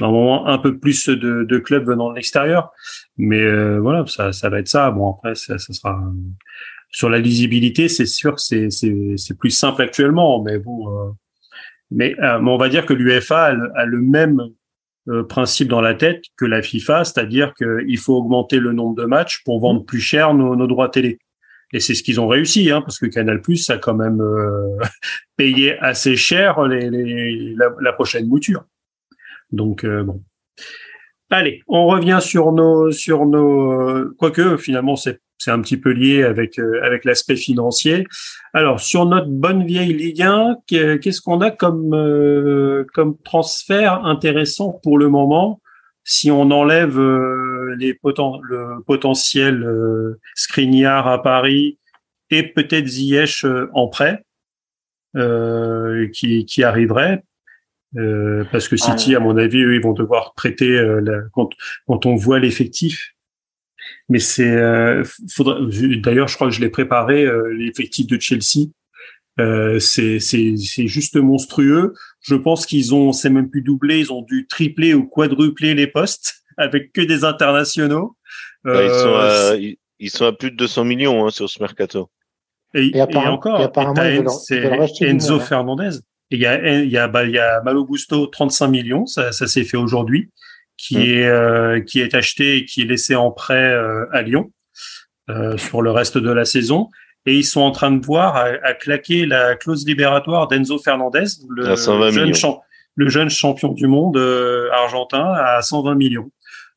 normalement 0.01 0.47
un 0.47 0.59
peu 0.59 0.79
plus 0.79 1.09
de, 1.09 1.45
de 1.45 1.59
clubs 1.59 1.87
venant 1.87 2.11
de 2.11 2.17
l'extérieur. 2.17 2.71
Mais 3.17 3.79
voilà, 3.79 4.05
ça 4.07 4.33
ça 4.33 4.49
va 4.49 4.59
être 4.59 4.69
ça. 4.69 4.91
Bon 4.91 5.13
après 5.13 5.35
ça, 5.35 5.59
ça 5.59 5.73
sera 5.73 6.01
sur 6.91 7.09
la 7.09 7.19
lisibilité, 7.19 7.89
c'est 7.89 8.07
sûr 8.07 8.41
c'est 8.41 8.69
c'est 8.71 9.39
plus 9.39 9.51
simple 9.51 9.83
actuellement, 9.83 10.43
mais 10.43 10.59
bon. 10.59 11.15
mais, 11.91 12.15
on 12.21 12.57
va 12.57 12.69
dire 12.69 12.87
que 12.87 12.95
l'UFA 12.95 13.55
a, 13.75 13.85
le 13.85 14.01
même 14.01 14.41
euh, 15.09 15.25
principe 15.25 15.69
dans 15.69 15.81
la 15.81 15.95
tête 15.95 16.25
que 16.37 16.45
la 16.45 16.61
FIFA, 16.61 17.05
c'est-à-dire 17.05 17.55
qu'il 17.55 17.99
faut 17.99 18.17
augmenter 18.17 18.61
le 18.61 18.73
nombre 18.73 18.95
de 18.95 19.07
matchs 19.07 19.43
pour 19.45 19.59
vendre 19.59 19.83
plus 19.85 19.99
cher 19.99 20.35
nos, 20.35 20.55
nos 20.55 20.67
droits 20.67 20.91
télé. 20.91 21.19
Et 21.73 21.81
c'est 21.81 21.95
ce 21.95 22.03
qu'ils 22.03 22.21
ont 22.21 22.29
réussi, 22.29 22.71
hein, 22.71 22.83
parce 22.83 22.99
que 22.99 23.07
Canal 23.07 23.41
Plus 23.41 23.71
a 23.71 23.79
quand 23.79 23.95
même 23.95 24.21
euh, 24.21 24.77
payé 25.37 25.79
assez 25.79 26.17
cher 26.17 26.63
les, 26.67 26.91
les, 26.91 27.57
la, 27.57 27.93
prochaine 27.93 28.27
mouture. 28.27 28.65
Donc 29.53 29.85
euh, 29.85 30.03
bon. 30.03 30.23
Allez, 31.31 31.63
on 31.69 31.87
revient 31.87 32.19
sur 32.21 32.53
nos 32.53 32.91
sur 32.91 33.27
nos 33.27 34.11
quoique 34.19 34.57
finalement 34.57 34.97
c'est 34.97 35.21
c'est 35.41 35.51
un 35.51 35.61
petit 35.63 35.79
peu 35.79 35.91
lié 35.91 36.23
avec 36.23 36.59
euh, 36.59 36.83
avec 36.83 37.05
l'aspect 37.05 37.37
financier. 37.37 38.07
Alors 38.53 38.79
sur 38.79 39.07
notre 39.07 39.29
bonne 39.29 39.65
vieille 39.65 39.95
Ligue 39.95 40.23
1, 40.23 40.57
qu'est-ce 40.67 41.21
qu'on 41.23 41.41
a 41.41 41.51
comme 41.51 41.95
euh, 41.95 42.85
comme 42.93 43.17
transfert 43.23 44.05
intéressant 44.05 44.79
pour 44.83 44.99
le 44.99 45.09
moment 45.09 45.61
si 46.05 46.31
on 46.31 46.51
enlève 46.51 46.99
euh, 46.99 47.75
les 47.79 47.95
poten 47.95 48.41
le 48.43 48.83
potentiel 48.87 49.67
Skriniar 50.35 51.09
à 51.09 51.23
Paris 51.23 51.79
et 52.31 52.43
peut-être 52.43 52.87
Ziyech 52.87 53.47
en 53.73 53.89
prêt 53.89 54.25
qui 56.13 56.45
qui 56.45 56.63
arriverait? 56.63 57.23
Parce 57.95 58.69
que 58.69 58.77
City, 58.77 59.15
à 59.15 59.21
mon 59.21 59.37
avis, 59.37 59.63
eux, 59.63 59.75
ils 59.75 59.83
vont 59.83 59.93
devoir 59.93 60.35
prêter 60.35 60.81
quand, 61.33 61.51
quand 61.87 62.07
on 62.07 62.15
voit 62.17 62.39
l'effectif. 62.39 63.15
Mais 64.09 64.19
c'est 64.19 64.51
euh, 64.51 65.05
d'ailleurs 66.03 66.29
je 66.29 66.35
crois 66.35 66.49
que 66.49 66.55
je 66.55 66.61
l'ai 66.61 66.69
préparé 66.69 67.25
euh, 67.25 67.55
l'effectif 67.55 68.07
de 68.07 68.21
Chelsea. 68.21 68.69
Euh, 69.39 69.79
c'est 69.79 70.19
c'est 70.19 70.55
c'est 70.57 70.89
juste 70.89 71.17
monstrueux. 71.17 71.95
Je 72.21 72.35
pense 72.35 72.67
qu'ils 72.67 72.95
ont 72.95 73.13
c'est 73.13 73.31
même 73.31 73.49
plus 73.49 73.63
doublé 73.63 74.01
ils 74.01 74.13
ont 74.13 74.23
dû 74.23 74.47
tripler 74.49 74.95
ou 74.95 75.07
quadrupler 75.07 75.75
les 75.75 75.87
postes 75.87 76.43
avec 76.57 76.93
que 76.93 77.01
des 77.01 77.25
internationaux. 77.25 78.17
Bah, 78.65 78.85
ils 78.85 78.91
sont 78.91 79.15
à, 79.15 79.77
ils, 79.99 80.11
sont 80.11 80.27
à 80.27 80.33
plus 80.33 80.51
de 80.51 80.57
200 80.57 80.85
millions 80.85 81.27
hein, 81.27 81.31
sur 81.31 81.49
ce 81.49 81.63
mercato. 81.63 82.11
et, 82.75 82.95
et, 82.95 83.03
encore 83.03 83.61
et 83.61 85.07
Enzo 85.07 85.35
hein. 85.37 85.41
Fernandez 85.41 86.01
il 86.31 86.41
y 86.41 86.47
a 86.47 86.81
il 86.81 86.91
y 86.91 86.99
a 86.99 87.09
bah, 87.09 87.25
il 87.25 87.33
y 87.33 87.39
a 87.39 87.61
Malo 87.63 87.85
Gusto 87.85 88.27
35 88.27 88.69
millions 88.69 89.07
ça 89.07 89.33
ça 89.33 89.47
s'est 89.47 89.65
fait 89.65 89.77
aujourd'hui 89.77 90.31
qui 90.77 90.97
mmh. 90.97 91.01
est 91.01 91.27
euh, 91.27 91.81
qui 91.81 92.01
est 92.01 92.15
acheté 92.15 92.57
et 92.57 92.65
qui 92.65 92.83
est 92.83 92.87
laissé 92.87 93.15
en 93.15 93.31
prêt 93.31 93.73
euh, 93.73 94.07
à 94.13 94.23
Lyon 94.23 94.51
euh, 95.29 95.57
sur 95.59 95.83
le 95.83 95.91
reste 95.91 96.19
de 96.19 96.31
la 96.31 96.45
saison. 96.45 96.89
Et 97.27 97.35
ils 97.37 97.45
sont 97.45 97.61
en 97.61 97.71
train 97.71 97.91
de 97.91 98.05
voir 98.05 98.35
à, 98.37 98.73
claquer 98.73 99.27
la 99.27 99.55
clause 99.55 99.87
libératoire 99.87 100.49
d'Enzo 100.49 100.79
Fernandez, 100.79 101.25
le 101.51 101.77
jeune, 102.11 102.33
le 102.95 103.09
jeune 103.11 103.29
champion 103.29 103.73
du 103.73 103.87
monde 103.87 104.17
argentin, 104.73 105.35
à 105.35 105.61
120 105.61 105.97
millions. 105.97 106.31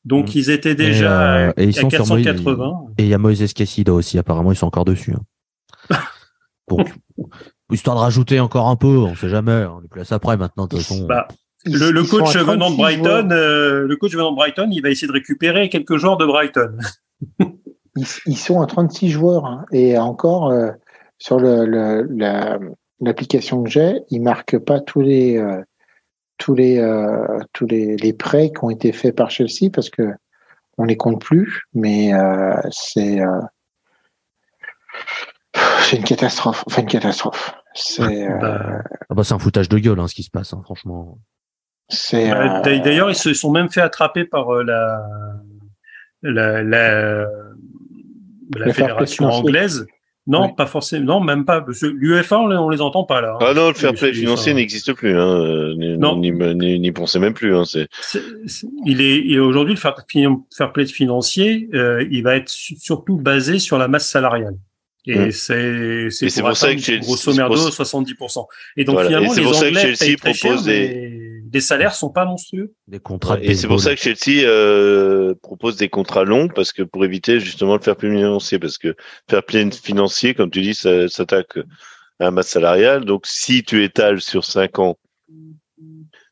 Donc 0.04 0.26
Mm. 0.26 0.38
ils 0.38 0.50
étaient 0.50 0.74
déjà 0.74 1.40
et, 1.40 1.48
euh, 1.48 1.52
et 1.56 1.64
ils 1.64 1.78
à 1.78 1.80
sont 1.80 1.90
sur 1.90 2.06
Moïse- 2.06 2.26
480. 2.26 2.72
Et 2.98 3.04
il 3.04 3.08
y 3.08 3.14
a 3.14 3.18
Moïse 3.18 3.52
Caicedo 3.54 3.96
aussi, 3.96 4.18
apparemment, 4.18 4.52
ils 4.52 4.56
sont 4.56 4.66
encore 4.66 4.84
dessus. 4.84 5.12
hein. 5.12 5.96
Donc, 6.68 6.88
histoire 7.70 7.96
de 7.96 8.00
rajouter 8.02 8.40
encore 8.40 8.68
un 8.68 8.76
peu, 8.76 8.98
on 8.98 9.14
sait 9.14 9.28
jamais, 9.28 9.64
on 9.64 9.82
est 9.82 9.88
plus 9.88 10.02
à 10.02 10.04
ça 10.04 10.18
maintenant, 10.22 10.64
de 10.64 10.70
toute 10.70 10.78
façon. 10.80 11.06
Bah, 11.06 11.28
le, 11.64 12.02
coach 12.02 12.36
venant 12.36 12.70
de 12.70 12.76
36 12.76 12.76
Brighton, 12.76 13.30
euh, 13.30 13.86
le 13.86 13.96
coach 13.96 14.12
venant 14.12 14.30
de 14.32 14.36
Brighton, 14.36 14.68
il 14.70 14.82
va 14.82 14.90
essayer 14.90 15.06
de 15.08 15.12
récupérer 15.12 15.68
quelques 15.68 15.96
joueurs 15.96 16.16
de 16.16 16.26
Brighton. 16.26 16.76
Ils, 17.96 18.06
ils 18.26 18.36
sont 18.36 18.60
à 18.60 18.66
36 18.66 19.08
joueurs 19.08 19.46
hein. 19.46 19.64
et 19.70 19.96
encore 19.96 20.50
euh, 20.50 20.72
sur 21.18 21.38
le, 21.38 21.64
le- 21.64 22.08
la- 22.10 22.58
l'application 23.00 23.62
que 23.62 23.70
j'ai, 23.70 24.00
ils 24.10 24.20
marquent 24.20 24.58
pas 24.58 24.80
tous 24.80 25.00
les 25.00 25.38
euh, 25.38 25.62
tous 26.38 26.56
les 26.56 26.78
euh, 26.80 27.38
tous 27.52 27.66
les, 27.66 27.96
les 27.96 28.12
prêts 28.12 28.50
qui 28.50 28.64
ont 28.64 28.70
été 28.70 28.90
faits 28.90 29.14
par 29.14 29.30
Chelsea 29.30 29.70
parce 29.72 29.90
que 29.90 30.12
on 30.76 30.82
les 30.84 30.96
compte 30.96 31.20
plus, 31.20 31.62
mais 31.72 32.12
euh, 32.14 32.56
c'est 32.72 33.20
euh, 33.20 33.40
c'est 35.82 35.96
une 35.96 36.04
catastrophe. 36.04 36.64
Enfin 36.66 36.82
une 36.82 36.88
catastrophe. 36.88 37.54
C'est 37.74 38.02
euh, 38.02 38.38
Bah, 38.40 38.82
Ah 39.10 39.14
bah, 39.14 39.24
c'est 39.24 39.34
un 39.34 39.38
foutage 39.38 39.68
de 39.68 39.78
gueule, 39.78 39.98
hein, 40.00 40.08
ce 40.08 40.14
qui 40.14 40.22
se 40.22 40.30
passe, 40.30 40.52
hein, 40.52 40.60
franchement. 40.64 41.18
c'est 41.88 42.30
bah, 42.30 42.58
euh, 42.58 42.62
d'a- 42.62 42.78
D'ailleurs, 42.78 43.10
ils 43.10 43.14
se 43.16 43.34
sont 43.34 43.50
même 43.50 43.70
fait 43.70 43.80
attraper 43.80 44.24
par 44.24 44.50
euh, 44.54 44.62
la, 44.62 45.02
la, 46.22 46.62
la, 46.62 47.26
la 48.56 48.72
fédération 48.72 49.26
anglaise. 49.26 49.86
Non, 50.26 50.46
Oui. 50.46 50.52
pas 50.56 50.64
forcément. 50.64 51.04
Non, 51.04 51.20
même 51.20 51.44
pas. 51.44 51.62
L'UEFA, 51.82 52.38
on, 52.38 52.46
les- 52.46 52.56
on 52.56 52.70
les 52.70 52.80
entend 52.80 53.04
pas 53.04 53.20
là. 53.20 53.34
hein. 53.34 53.46
Ah 53.46 53.52
non, 53.52 53.68
le 53.68 53.74
fair 53.74 53.92
play 53.92 54.10
financier 54.14 54.54
n'existe 54.54 54.94
plus. 54.94 55.18
Hein. 55.18 55.74
N'y 55.76 55.98
Non. 55.98 56.16
n'y- 56.18 56.92
pensez 56.92 57.18
même 57.18 57.34
plus. 57.34 57.54
Hein. 57.54 57.64
C'est 57.66 57.88
il 58.86 59.02
est, 59.02 59.18
il 59.18 59.34
est 59.34 59.38
aujourd'hui 59.38 59.74
le 59.74 59.80
fair, 59.80 59.94
fair 60.56 60.72
play 60.72 60.86
financier, 60.86 61.68
euh, 61.74 62.06
il 62.10 62.22
va 62.22 62.36
être 62.36 62.48
su- 62.48 62.76
surtout 62.76 63.18
basé 63.18 63.58
sur 63.58 63.76
la 63.76 63.86
masse 63.86 64.08
salariale. 64.08 64.54
Et 65.06 65.18
Mm. 65.18 65.30
c'est 65.32 66.08
c'est 66.10 66.26
Et 66.26 66.28
c'est 66.30 66.40
pour 66.40 66.56
ça 66.56 66.74
que 66.74 66.80
Chelsea- 66.80 67.00
grosso 67.00 67.34
merdo 67.34 67.54
pour- 67.56 67.72
70%. 67.72 68.46
Et 68.76 68.84
donc 68.84 68.94
Voilà. 68.94 69.08
finalement 69.10 69.34
Et 69.34 69.36
les 69.36 69.42
pour 69.42 69.54
ça 69.54 69.60
que 69.62 69.66
Anglais 69.68 69.80
Chelsea 69.80 69.98
payent 69.98 70.16
très 70.16 70.32
cher, 70.34 70.50
propose 70.52 70.64
des- 70.66 71.60
salaires 71.60 71.94
sont 71.94 72.10
pas 72.10 72.24
monstrueux. 72.24 72.72
Des 72.88 72.98
contrats 72.98 73.38
et 73.40 73.54
c'est 73.54 73.68
pour 73.68 73.80
ça 73.80 73.94
que 73.94 74.00
Chelsea 74.00 74.44
euh, 74.44 75.34
propose 75.42 75.76
des 75.76 75.88
contrats 75.88 76.24
longs 76.24 76.48
parce 76.48 76.72
que 76.72 76.82
pour 76.82 77.04
éviter 77.04 77.38
justement 77.38 77.76
le 77.76 77.80
fair 77.82 77.94
play 77.96 78.08
financier 78.10 78.58
parce 78.58 78.76
que 78.78 78.96
fair 79.30 79.42
play 79.44 79.70
financier 79.70 80.34
comme 80.34 80.50
tu 80.50 80.62
dis 80.62 80.74
ça 80.74 81.06
s'attaque 81.08 81.58
à 82.18 82.24
la 82.24 82.30
masse 82.32 82.48
salariale 82.48 83.04
donc 83.04 83.26
si 83.26 83.62
tu 83.62 83.84
étales 83.84 84.20
sur 84.20 84.44
cinq 84.44 84.78
ans 84.80 84.96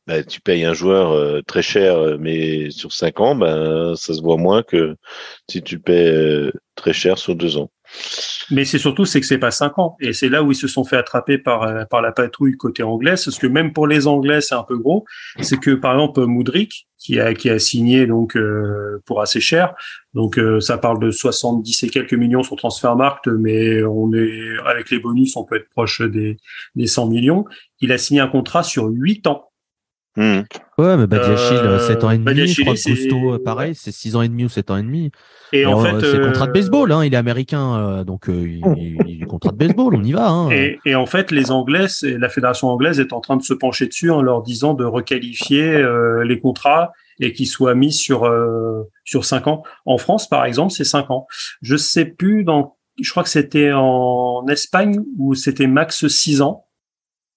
bah, 0.08 0.24
tu 0.24 0.40
payes 0.40 0.64
un 0.64 0.74
joueur 0.74 1.12
euh, 1.12 1.40
très 1.46 1.62
cher 1.62 2.18
mais 2.18 2.70
sur 2.70 2.92
cinq 2.92 3.20
ans 3.20 3.36
ben 3.36 3.94
ça 3.94 4.14
se 4.14 4.20
voit 4.22 4.36
moins 4.36 4.64
que 4.64 4.96
si 5.48 5.62
tu 5.62 5.76
le 5.76 5.82
payes 5.82 6.08
euh, 6.08 6.50
très 6.74 6.92
cher 6.92 7.16
sur 7.18 7.36
deux 7.36 7.56
ans 7.58 7.70
Mais 8.50 8.64
c'est 8.64 8.78
surtout 8.78 9.04
c'est 9.04 9.20
que 9.20 9.26
c'est 9.26 9.38
pas 9.38 9.50
cinq 9.50 9.78
ans. 9.78 9.96
Et 10.00 10.12
c'est 10.12 10.28
là 10.28 10.42
où 10.42 10.52
ils 10.52 10.56
se 10.56 10.68
sont 10.68 10.84
fait 10.84 10.96
attraper 10.96 11.38
par 11.38 11.62
euh, 11.62 11.84
par 11.84 12.02
la 12.02 12.12
patrouille 12.12 12.56
côté 12.56 12.82
anglais. 12.82 13.12
Parce 13.12 13.38
que 13.38 13.46
même 13.46 13.72
pour 13.72 13.86
les 13.86 14.06
Anglais 14.06 14.40
c'est 14.40 14.54
un 14.54 14.62
peu 14.62 14.76
gros. 14.76 15.04
C'est 15.40 15.58
que 15.58 15.70
par 15.72 15.92
exemple 15.92 16.24
Moudric 16.26 16.86
qui 16.98 17.18
a 17.20 17.34
qui 17.34 17.50
a 17.50 17.58
signé 17.58 18.06
donc 18.06 18.36
euh, 18.36 19.00
pour 19.06 19.22
assez 19.22 19.40
cher. 19.40 19.74
Donc 20.14 20.38
euh, 20.38 20.60
ça 20.60 20.78
parle 20.78 21.00
de 21.00 21.10
70 21.10 21.84
et 21.84 21.88
quelques 21.88 22.14
millions 22.14 22.42
sur 22.42 22.56
Transfermarkt, 22.56 23.28
mais 23.28 23.82
on 23.84 24.12
est 24.12 24.58
avec 24.66 24.90
les 24.90 24.98
bonus 24.98 25.36
on 25.36 25.44
peut 25.44 25.56
être 25.56 25.70
proche 25.70 26.02
des 26.02 26.36
des 26.74 26.86
100 26.86 27.08
millions. 27.08 27.44
Il 27.80 27.92
a 27.92 27.98
signé 27.98 28.20
un 28.20 28.28
contrat 28.28 28.62
sur 28.62 28.86
huit 28.86 29.26
ans. 29.26 29.51
Hmm. 30.14 30.40
Ouais, 30.76 30.96
mais 30.98 31.06
Badiachil, 31.06 31.56
Euh, 31.56 31.78
7 31.78 32.04
ans 32.04 32.10
et 32.10 32.14
demi. 32.14 32.26
Badiachile, 32.26 32.54
je 32.54 32.60
crois 32.62 32.74
que 32.74 32.80
c'est- 32.80 32.90
Gusto, 32.92 33.34
euh, 33.34 33.38
pareil, 33.42 33.74
c'est 33.74 33.92
6 33.92 34.14
ans 34.14 34.20
et 34.20 34.28
demi 34.28 34.44
ou 34.44 34.48
7 34.50 34.70
ans 34.70 34.76
et 34.76 34.82
demi. 34.82 35.10
Et 35.54 35.64
en 35.64 35.80
euh, 35.80 35.84
fait, 35.84 36.00
c'est 36.00 36.18
euh, 36.18 36.26
contrat 36.26 36.46
de 36.48 36.52
baseball, 36.52 36.92
hein, 36.92 37.02
il 37.04 37.14
est 37.14 37.16
américain, 37.16 37.76
euh, 37.78 38.04
donc 38.04 38.28
euh, 38.28 38.32
il, 38.46 38.60
il, 38.76 38.98
il 39.06 39.22
est 39.22 39.26
contrat 39.26 39.52
de 39.52 39.56
baseball, 39.56 39.94
on 39.94 40.02
y 40.04 40.12
va. 40.12 40.28
Hein. 40.28 40.50
Et, 40.50 40.78
et 40.84 40.94
en 40.94 41.06
fait, 41.06 41.30
les 41.30 41.50
Anglais, 41.50 41.88
c'est- 41.88 42.18
la 42.18 42.28
fédération 42.28 42.68
anglaise 42.68 43.00
est 43.00 43.12
en 43.14 43.20
train 43.20 43.36
de 43.38 43.42
se 43.42 43.54
pencher 43.54 43.86
dessus 43.86 44.10
en 44.10 44.20
leur 44.20 44.42
disant 44.42 44.74
de 44.74 44.84
requalifier 44.84 45.64
euh, 45.76 46.24
les 46.24 46.38
contrats 46.40 46.92
et 47.20 47.32
qu'ils 47.32 47.46
soient 47.46 47.74
mis 47.74 47.92
sur 47.92 48.24
euh, 48.24 48.82
sur 49.04 49.24
cinq 49.24 49.46
ans. 49.46 49.62
En 49.86 49.96
France, 49.96 50.28
par 50.28 50.44
exemple, 50.44 50.72
c'est 50.72 50.84
cinq 50.84 51.10
ans. 51.10 51.26
Je 51.62 51.76
sais 51.76 52.04
plus 52.04 52.44
dans, 52.44 52.76
je 53.00 53.10
crois 53.10 53.22
que 53.22 53.28
c'était 53.30 53.72
en 53.72 54.44
Espagne 54.48 54.96
où 55.18 55.34
c'était 55.34 55.66
max 55.66 56.06
six 56.08 56.42
ans. 56.42 56.66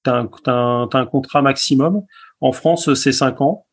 T'as 0.03 0.19
un, 0.19 0.29
t'as 0.43 0.53
un, 0.53 0.87
t'as 0.87 0.99
un 0.99 1.05
contrat 1.05 1.41
maximum. 1.41 2.01
En 2.45 2.51
France, 2.51 2.93
c'est 2.93 3.11
cinq 3.11 3.41
ans. 3.41 3.65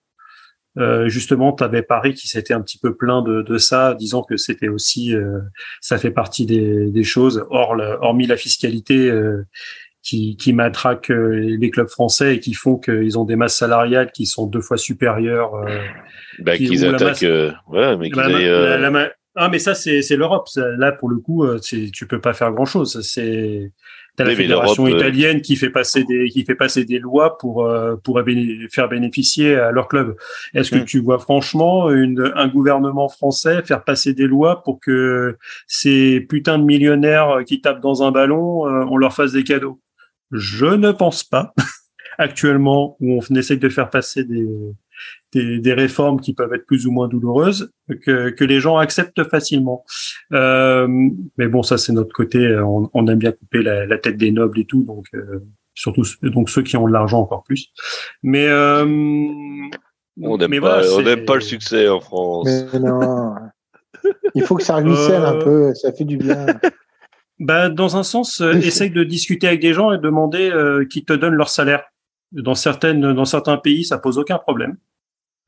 Euh, 0.78 1.08
justement, 1.10 1.52
tu 1.52 1.62
avais 1.62 1.82
Paris 1.82 2.14
qui 2.14 2.28
s'était 2.28 2.54
un 2.54 2.62
petit 2.62 2.78
peu 2.78 2.94
plaint 2.96 3.22
de, 3.26 3.42
de 3.42 3.58
ça, 3.58 3.94
disant 3.94 4.22
que 4.22 4.36
c'était 4.38 4.68
aussi, 4.68 5.14
euh, 5.14 5.40
ça 5.82 5.98
fait 5.98 6.10
partie 6.10 6.46
des, 6.46 6.90
des 6.90 7.04
choses, 7.04 7.44
hors 7.50 7.74
le- 7.74 7.98
hormis 8.00 8.26
la 8.26 8.36
fiscalité 8.38 9.10
euh, 9.10 9.44
qui, 10.02 10.36
qui 10.38 10.54
matraque 10.54 11.10
euh, 11.10 11.56
les 11.60 11.70
clubs 11.70 11.88
français 11.88 12.36
et 12.36 12.40
qui 12.40 12.54
font 12.54 12.78
qu'ils 12.78 13.18
ont 13.18 13.24
des 13.26 13.36
masses 13.36 13.56
salariales 13.58 14.10
qui 14.12 14.24
sont 14.24 14.46
deux 14.46 14.62
fois 14.62 14.78
supérieures. 14.78 15.54
euh, 15.56 15.78
bah, 16.38 16.56
Qui- 16.56 16.66
qu'ils 16.68 16.80
la 16.80 16.88
attaquent 16.96 17.08
masse- 17.08 17.22
euh, 17.24 17.50
ouais 17.68 17.96
mais 17.98 18.08
qu'ils 18.10 18.16
la- 18.22 18.28
la- 18.30 18.38
euh, 18.38 18.78
la- 18.78 18.90
la- 18.90 19.12
ah, 19.34 19.48
mais 19.50 19.58
ça, 19.58 19.74
c'est 19.74 20.00
c'est 20.02 20.16
l'Europe. 20.16 20.46
Là, 20.56 20.92
pour 20.92 21.08
le 21.10 21.16
coup, 21.18 21.44
tu 21.60 22.06
peux 22.08 22.20
pas 22.20 22.32
faire 22.34 22.50
grand-chose. 22.52 23.00
C'est 23.02 23.72
T'as 24.16 24.24
la 24.24 24.36
fédération 24.36 24.84
euh, 24.84 24.90
italienne 24.90 25.40
qui 25.40 25.56
fait 25.56 25.70
passer 25.70 26.04
des 26.04 26.28
qui 26.28 26.44
fait 26.44 26.54
passer 26.54 26.84
des 26.84 26.98
lois 26.98 27.38
pour 27.38 27.64
euh, 27.64 27.96
pour 27.96 28.20
faire 28.70 28.88
bénéficier 28.88 29.56
à 29.56 29.70
leur 29.70 29.88
club. 29.88 30.16
Est-ce 30.52 30.70
que 30.70 30.76
Hmm. 30.76 30.84
tu 30.84 31.00
vois 31.00 31.18
franchement 31.18 31.90
une, 31.90 32.30
un 32.34 32.48
gouvernement 32.48 33.08
français 33.08 33.62
faire 33.62 33.84
passer 33.84 34.12
des 34.12 34.26
lois 34.26 34.62
pour 34.64 34.80
que 34.80 35.38
ces 35.66 36.20
putains 36.20 36.58
de 36.58 36.64
millionnaires 36.64 37.38
qui 37.46 37.62
tapent 37.62 37.80
dans 37.80 38.02
un 38.02 38.10
ballon, 38.10 38.66
euh, 38.68 38.84
on 38.90 38.98
leur 38.98 39.14
fasse 39.14 39.32
des 39.32 39.44
cadeaux? 39.44 39.80
Je 40.30 40.66
ne 40.66 40.92
pense 40.92 41.24
pas. 41.24 41.54
Actuellement, 42.18 42.98
où 43.00 43.18
on 43.18 43.34
essaie 43.34 43.56
de 43.56 43.68
faire 43.70 43.88
passer 43.88 44.24
des 44.24 44.46
des, 45.32 45.58
des 45.58 45.72
réformes 45.72 46.20
qui 46.20 46.34
peuvent 46.34 46.52
être 46.54 46.66
plus 46.66 46.86
ou 46.86 46.90
moins 46.92 47.08
douloureuses 47.08 47.72
que, 48.04 48.30
que 48.30 48.44
les 48.44 48.60
gens 48.60 48.76
acceptent 48.76 49.24
facilement. 49.24 49.84
Euh, 50.32 50.86
mais 51.38 51.48
bon, 51.48 51.62
ça 51.62 51.78
c'est 51.78 51.92
notre 51.92 52.12
côté. 52.14 52.56
On, 52.58 52.90
on 52.92 53.06
aime 53.08 53.18
bien 53.18 53.32
couper 53.32 53.62
la, 53.62 53.86
la 53.86 53.98
tête 53.98 54.16
des 54.16 54.30
nobles 54.30 54.60
et 54.60 54.64
tout, 54.66 54.82
donc 54.84 55.06
euh, 55.14 55.40
surtout 55.74 56.02
donc 56.22 56.50
ceux 56.50 56.62
qui 56.62 56.76
ont 56.76 56.86
de 56.86 56.92
l'argent 56.92 57.20
encore 57.20 57.44
plus. 57.44 57.68
Mais 58.22 58.46
euh, 58.48 58.84
on 60.20 60.36
n'aime 60.36 60.50
pas, 60.50 60.58
voilà, 60.60 60.86
on 60.92 60.96
c'est- 60.98 61.02
n'aime 61.04 61.24
pas 61.24 61.34
le 61.36 61.40
succès 61.40 61.88
en 61.88 62.00
France 62.00 62.48
Mais 62.72 62.78
non. 62.78 63.34
Il 64.34 64.42
faut 64.42 64.56
que 64.56 64.62
ça 64.62 64.76
ruisselle 64.76 65.22
un 65.24 65.36
Euh, 65.36 65.44
peu, 65.44 65.74
ça 65.74 65.92
fait 65.92 66.04
du 66.04 66.16
bien. 66.18 66.46
Bah, 67.38 67.68
dans 67.70 67.96
un 67.96 68.02
sens, 68.02 68.40
euh, 68.40 68.52
essaye 68.52 68.90
de 68.90 69.02
discuter 69.04 69.46
avec 69.48 69.60
des 69.60 69.72
gens 69.72 69.92
et 69.92 69.98
demander 69.98 70.50
euh, 70.50 70.84
qu'ils 70.84 71.04
te 71.04 71.12
donnent 71.12 71.34
leur 71.34 71.48
salaire. 71.48 71.82
Dans 72.32 72.54
certaines, 72.54 73.12
dans 73.14 73.24
certains 73.24 73.56
pays, 73.58 73.84
ça 73.84 73.98
pose 73.98 74.18
aucun 74.18 74.38
problème. 74.38 74.76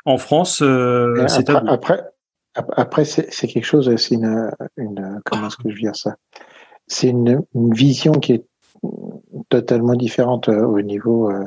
En 0.05 0.19
France, 0.19 0.61
euh, 0.63 1.27
c'est 1.29 1.49
après, 1.49 1.55
tabou. 1.55 1.71
après, 1.71 2.03
ap- 2.55 2.73
après 2.77 3.05
c'est 3.05 3.33
c'est 3.33 3.47
quelque 3.47 3.65
chose, 3.65 3.95
c'est 3.97 4.15
une, 4.15 4.51
une, 4.77 5.21
comment 5.25 5.47
est-ce 5.47 5.57
que 5.57 5.69
je 5.71 5.75
veux 5.75 5.81
dire 5.81 5.97
ça? 5.97 6.17
C'est 6.87 7.09
une, 7.09 7.43
une 7.55 7.73
vision 7.73 8.13
qui 8.13 8.33
est 8.35 8.45
totalement 9.49 9.95
différente 9.95 10.49
euh, 10.51 10.65
au 10.67 10.81
niveau, 10.83 11.31
euh, 11.31 11.45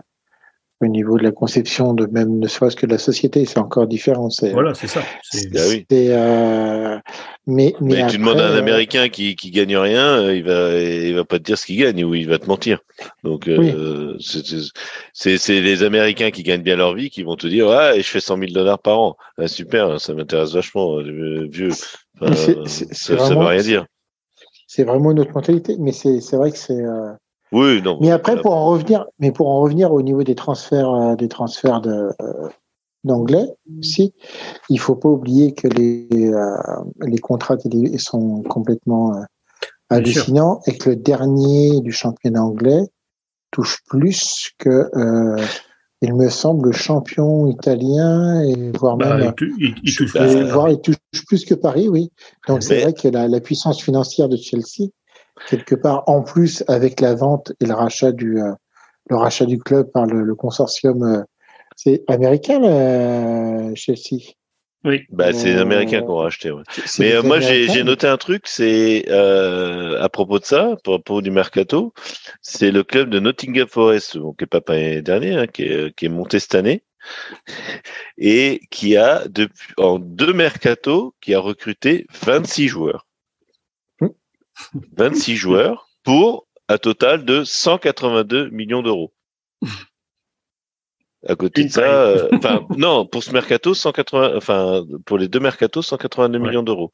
au 0.79 0.85
niveau 0.85 1.17
de 1.17 1.23
la 1.23 1.31
conception 1.31 1.93
de 1.93 2.05
même, 2.05 2.37
ne 2.39 2.47
serait-ce 2.47 2.75
que 2.75 2.85
de 2.85 2.91
la 2.91 2.97
société, 2.99 3.45
c'est 3.45 3.57
encore 3.57 3.87
différent. 3.87 4.29
C'est, 4.29 4.51
Voilà, 4.51 4.75
c'est 4.75 4.85
ça. 4.87 5.01
C'est- 5.23 5.47
Ah 5.57 5.61
oui. 5.69 5.85
c'est, 5.89 6.07
euh, 6.11 6.99
mais, 7.47 7.73
mais, 7.81 7.95
Mais, 7.95 8.01
après, 8.01 8.11
tu 8.11 8.17
demandes 8.19 8.39
à 8.39 8.47
un 8.49 8.51
euh, 8.55 8.59
Américain 8.59 9.09
qui, 9.09 9.35
qui 9.35 9.49
gagne 9.49 9.75
rien, 9.75 10.19
euh, 10.19 10.35
il 10.35 10.43
va 10.43 10.77
il 10.79 11.15
va 11.15 11.25
pas 11.25 11.39
te 11.39 11.43
dire 11.45 11.57
ce 11.57 11.65
qu'il 11.65 11.77
gagne 11.79 12.03
ou 12.05 12.13
il 12.13 12.29
va 12.29 12.37
te 12.37 12.45
mentir. 12.45 12.79
Donc 13.23 13.47
euh, 13.47 14.15
c'est- 14.19 14.45
c'est- 15.13 15.37
c'est 15.39 15.61
les 15.61 15.81
Américains 15.83 16.29
qui 16.29 16.43
gagnent 16.43 16.61
bien 16.61 16.75
leur 16.75 16.93
vie 16.93 17.09
qui 17.09 17.23
vont 17.23 17.35
te 17.35 17.47
dire 17.47 17.69
ah 17.69 17.97
je 17.97 18.03
fais 18.03 18.19
100 18.19 18.37
000 18.37 18.51
dollars 18.51 18.77
par 18.79 18.99
an. 18.99 19.17
Ah, 19.39 19.47
super, 19.47 19.99
ça 19.99 20.13
m'intéresse 20.13 20.53
vachement 20.53 20.99
euh, 20.99 21.47
vieux. 21.51 21.71
Enfin, 22.21 22.29
Mais 22.31 22.35
c'est- 22.35 22.55
c'est- 22.67 22.87
c'est 22.89 22.93
ça, 22.95 23.05
ça 23.05 23.13
veut 23.29 23.35
vraiment- 23.35 23.47
rien 23.47 23.61
dire. 23.63 23.85
c'est 24.67 24.83
vraiment 24.83 25.09
une 25.11 25.19
autre 25.21 25.33
mentalité. 25.33 25.75
Mais 25.79 25.91
c'est, 25.91 26.21
c'est 26.21 26.35
vrai 26.37 26.51
que 26.51 26.57
c'est. 26.57 26.73
euh, 26.79 27.11
Oui 27.51 27.81
non. 27.81 27.97
Mais 28.01 28.11
après, 28.11 28.33
pour 28.41 28.53
en 28.53 28.65
revenir, 28.67 29.05
mais 29.19 29.31
pour 29.31 29.47
en 29.49 29.61
revenir 29.61 29.91
au 29.93 30.01
niveau 30.01 30.23
des 30.23 30.35
transferts, 30.35 30.93
euh, 30.93 31.15
des 31.15 31.27
transferts 31.29 31.81
de 31.81 32.11
euh, 32.21 32.49
d'anglais 33.03 33.47
aussi, 33.79 34.13
il 34.69 34.79
faut 34.79 34.95
pas 34.95 35.07
oublier 35.09 35.53
que 35.53 35.67
les 35.67 36.07
euh, 36.11 36.57
les 37.01 37.19
contrats 37.19 37.55
télé 37.57 37.97
sont 37.99 38.41
complètement 38.43 39.15
euh, 39.15 39.21
hallucinants 39.89 40.59
et 40.67 40.77
que 40.77 40.89
le 40.89 40.95
dernier 40.97 41.79
du 41.81 41.91
championnat 41.93 42.43
anglais 42.43 42.81
touche 43.51 43.77
plus 43.87 44.51
que 44.57 44.89
euh, 44.95 45.37
il 46.01 46.13
me 46.15 46.29
semble 46.29 46.67
le 46.67 46.71
champion 46.73 47.47
italien 47.47 48.41
et 48.41 48.71
voire 48.77 48.97
Bah, 48.97 49.17
même 49.17 49.27
il, 49.29 49.33
tou- 49.35 49.55
il- 49.57 49.75
il 49.83 49.95
touche 49.95 50.11
plus 50.13 50.35
que- 50.35 50.51
voire 50.51 50.69
il 50.69 50.79
touche 50.81 50.97
plus 51.27 51.45
que 51.45 51.53
Paris, 51.55 51.87
oui. 51.87 52.11
Donc 52.47 52.61
c'est 52.61 52.81
vrai 52.81 52.93
que 52.93 53.07
la, 53.07 53.27
la 53.29 53.39
puissance 53.39 53.81
financière 53.81 54.27
de 54.27 54.35
Chelsea, 54.35 54.89
quelque 55.49 55.75
part, 55.75 56.03
en 56.07 56.21
plus 56.21 56.63
avec 56.67 56.99
la 56.99 57.15
vente 57.15 57.53
et 57.59 57.65
le 57.65 57.73
rachat 57.73 58.11
du 58.11 58.41
euh, 58.41 58.53
le 59.09 59.15
rachat 59.15 59.45
du 59.45 59.57
club 59.57 59.91
par 59.91 60.05
le, 60.05 60.23
le 60.23 60.35
consortium, 60.35 61.03
euh, 61.03 61.23
c'est 61.75 62.03
américain 62.07 62.59
le, 62.59 63.73
Chelsea. 63.75 64.33
Oui. 64.83 65.03
Bah, 65.09 65.33
c'est 65.33 65.53
les 65.53 65.59
Américains 65.59 66.01
qui 66.01 66.07
ont 66.07 66.17
racheté. 66.17 66.51
Ouais. 66.51 66.63
Mais 66.99 67.13
euh, 67.13 67.23
moi, 67.23 67.39
j'ai 67.39 67.83
noté 67.83 68.07
un 68.07 68.17
truc, 68.17 68.47
c'est 68.47 69.05
euh, 69.09 70.01
à 70.01 70.07
propos 70.07 70.39
de 70.39 70.45
ça, 70.45 70.71
à 70.73 70.75
propos 70.77 71.21
du 71.21 71.31
mercato, 71.31 71.93
c'est 72.41 72.71
le 72.71 72.83
club 72.83 73.09
de 73.09 73.19
Nottingham 73.19 73.67
Forest, 73.67 74.17
bon, 74.17 74.33
qui 74.33 74.43
est 74.43 74.47
pas 74.47 74.61
l'année 74.67 75.01
dernière, 75.01 75.39
hein, 75.39 75.47
qui, 75.47 75.63
est, 75.63 75.95
qui 75.95 76.05
est 76.05 76.09
monté 76.09 76.39
cette 76.39 76.55
année, 76.55 76.83
et 78.17 78.61
qui 78.69 78.95
a 78.97 79.27
depuis 79.27 79.73
en 79.77 79.99
deux 79.99 80.33
mercato, 80.33 81.15
qui 81.21 81.33
a 81.33 81.39
recruté 81.39 82.05
26 82.23 82.67
joueurs. 82.67 83.06
26 84.97 85.35
joueurs 85.35 85.89
pour 86.03 86.47
un 86.69 86.77
total 86.77 87.25
de 87.25 87.43
182 87.43 88.49
millions 88.49 88.81
d'euros. 88.81 89.13
À 91.27 91.35
côté 91.35 91.63
de 91.65 91.69
ça, 91.69 91.81
euh, 91.81 92.29
non, 92.77 93.05
pour 93.05 93.23
ce 93.23 93.31
mercato, 93.31 93.73
180, 93.73 94.33
enfin 94.37 94.85
pour 95.05 95.17
les 95.17 95.27
deux 95.27 95.39
mercatos, 95.39 95.81
182 95.81 96.37
millions 96.37 96.63
d'euros. 96.63 96.91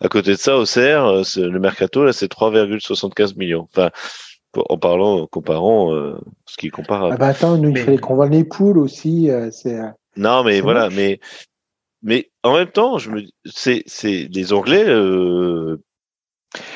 À 0.00 0.08
côté 0.08 0.32
de 0.32 0.36
ça, 0.36 0.56
au 0.56 0.64
CR, 0.64 0.78
euh, 0.78 1.22
le 1.36 1.58
mercato 1.58 2.04
là, 2.04 2.12
c'est 2.12 2.30
3,75 2.30 3.36
millions. 3.36 3.68
Enfin, 3.72 3.90
en 4.56 4.78
parlant, 4.78 5.26
comparant 5.26 5.92
euh, 5.92 6.16
ce 6.46 6.56
qui 6.56 6.70
compare. 6.70 7.12
Ah 7.12 7.16
bah 7.16 7.28
attends, 7.28 7.58
nous, 7.58 7.70
il 7.70 7.78
fallait 7.78 7.98
qu'on 7.98 8.22
les 8.28 8.44
poules 8.44 8.78
aussi. 8.78 9.28
c'est. 9.50 9.78
Non, 10.16 10.44
mais 10.44 10.60
voilà, 10.60 10.88
mais 10.90 11.18
mais 12.02 12.30
en 12.44 12.54
même 12.54 12.70
temps, 12.70 12.98
je 12.98 13.10
me, 13.10 13.24
c'est 13.44 13.82
c'est 13.86 14.28
les 14.30 14.52
Anglais. 14.52 14.84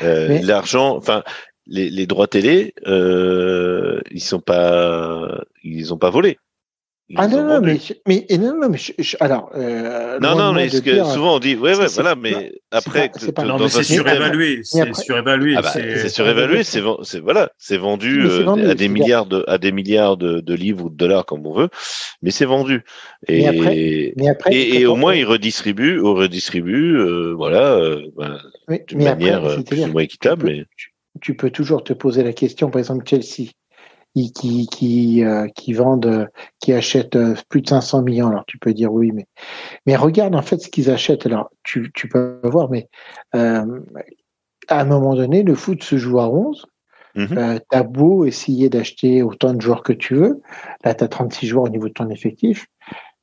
Euh, 0.03 0.41
L'argent, 0.43 0.97
enfin, 0.97 1.23
les, 1.67 1.91
les, 1.91 2.07
droits 2.07 2.27
télé, 2.27 2.75
euh, 2.87 4.01
ils 4.11 4.23
sont 4.23 4.41
pas, 4.41 5.45
ils 5.63 5.93
ont 5.93 5.99
pas 5.99 6.11
volé. 6.11 6.39
Ah 7.17 7.27
non, 7.27 7.43
non, 7.43 7.61
mais, 7.63 7.79
mais, 8.07 8.27
non, 8.39 8.61
non, 8.61 8.69
mais 8.69 8.79
alors. 9.21 9.51
Euh, 9.55 10.21
non, 10.21 10.37
non, 10.37 10.53
mais 10.53 10.69
ce 10.69 10.83
que 10.83 11.03
souvent 11.05 11.37
on 11.37 11.39
dit, 11.39 11.55
ouais, 11.55 11.75
ouais, 11.75 11.87
voilà, 11.87 12.15
mais 12.15 12.53
après. 12.71 13.11
C'est 13.15 13.83
surévalué. 13.83 14.61
C'est 14.63 14.95
surévalué. 14.95 15.55
Ah 15.57 15.63
bah, 15.63 15.71
c'est 15.73 16.11
surévalué, 16.11 16.65
c'est 16.65 16.81
voilà, 17.21 17.51
c'est 17.57 17.79
vendu, 17.79 18.27
euh, 18.27 18.71
à 18.71 18.75
des 18.75 18.89
milliards 18.89 19.25
de, 19.25 19.43
à 19.49 19.57
des 19.57 19.73
milliards 19.73 20.19
de, 20.19 20.41
de, 20.41 20.55
livres 20.55 20.85
ou 20.85 20.91
de 20.91 20.97
dollars 20.97 21.25
comme 21.25 21.47
on 21.47 21.55
veut, 21.55 21.71
mais 22.21 22.31
c'est 22.31 22.45
vendu. 22.45 22.85
Et, 23.27 23.41
mais 23.41 23.47
après, 23.47 24.13
mais 24.17 24.29
après, 24.29 24.55
et, 24.55 24.81
et 24.81 24.87
au 24.87 24.97
moins 24.97 25.15
ils 25.15 25.25
redistribuent, 25.25 26.03
on 26.03 26.13
redistribue, 26.13 26.99
euh, 26.99 27.33
voilà, 27.35 27.73
euh, 27.73 28.03
d'une 28.86 29.05
manière 29.05 29.45
après, 29.45 29.65
plus 29.65 29.85
ou 29.85 29.86
moins 29.89 30.03
équitable. 30.03 30.47
Tu 30.47 30.53
peux, 30.53 30.59
mais... 30.59 30.66
tu, 30.77 30.95
tu 31.20 31.36
peux 31.36 31.51
toujours 31.51 31.85
te 31.85 31.93
poser 31.93 32.23
la 32.23 32.32
question, 32.32 32.70
par 32.70 32.78
exemple 32.78 33.07
Chelsea 33.07 33.51
qui 34.27 34.66
qui 34.66 35.24
euh, 35.24 35.49
qui, 35.55 35.73
vendent, 35.73 36.28
qui 36.61 36.73
achètent 36.73 37.16
euh, 37.16 37.35
plus 37.49 37.62
de 37.62 37.69
500 37.69 38.03
millions. 38.03 38.28
Alors 38.28 38.45
tu 38.47 38.59
peux 38.59 38.74
dire 38.74 38.93
oui, 38.93 39.12
mais 39.12 39.27
mais 39.86 39.97
regarde 39.97 40.35
en 40.35 40.43
fait 40.43 40.59
ce 40.59 40.69
qu'ils 40.69 40.90
achètent. 40.90 41.27
Alors 41.27 41.51
tu 41.62 41.90
tu 41.95 42.09
peux 42.09 42.40
voir, 42.45 42.70
mais 42.70 42.89
euh, 43.35 43.81
à 44.69 44.81
un 44.81 44.85
moment 44.85 45.15
donné, 45.15 45.43
le 45.43 45.55
foot 45.55 45.82
se 45.82 45.97
joue 45.97 46.20
à 46.20 46.28
11. 46.28 46.66
Mm 47.15 47.59
t'as 47.70 47.82
beau 47.82 48.27
essayer 48.27 48.69
d'acheter 48.69 49.23
autant 49.23 49.55
de 49.55 49.61
joueurs 49.61 49.82
que 49.82 49.95
tu 49.95 50.15
veux, 50.15 50.40
là 50.85 50.95
tu 50.95 51.03
as 51.03 51.09
36 51.09 51.47
joueurs 51.47 51.65
au 51.65 51.69
niveau 51.69 51.89
de 51.89 51.93
ton 51.93 52.11
effectif, 52.11 52.66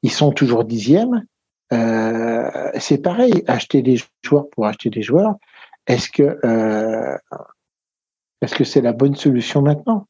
ils 0.02 0.12
sont 0.12 0.32
toujours 0.32 0.66
dixièmes. 0.66 1.24
C'est 1.72 3.02
pareil, 3.02 3.44
acheter 3.48 3.82
des 3.82 3.98
joueurs 4.24 4.50
pour 4.50 4.66
acheter 4.66 4.90
des 4.90 5.02
joueurs. 5.02 5.36
Est-ce 5.88 6.10
que 6.10 6.40
est-ce 8.42 8.56
que 8.56 8.64
c'est 8.64 8.82
la 8.82 8.94
bonne 8.94 9.16
solution 9.16 9.62
maintenant? 9.62 10.08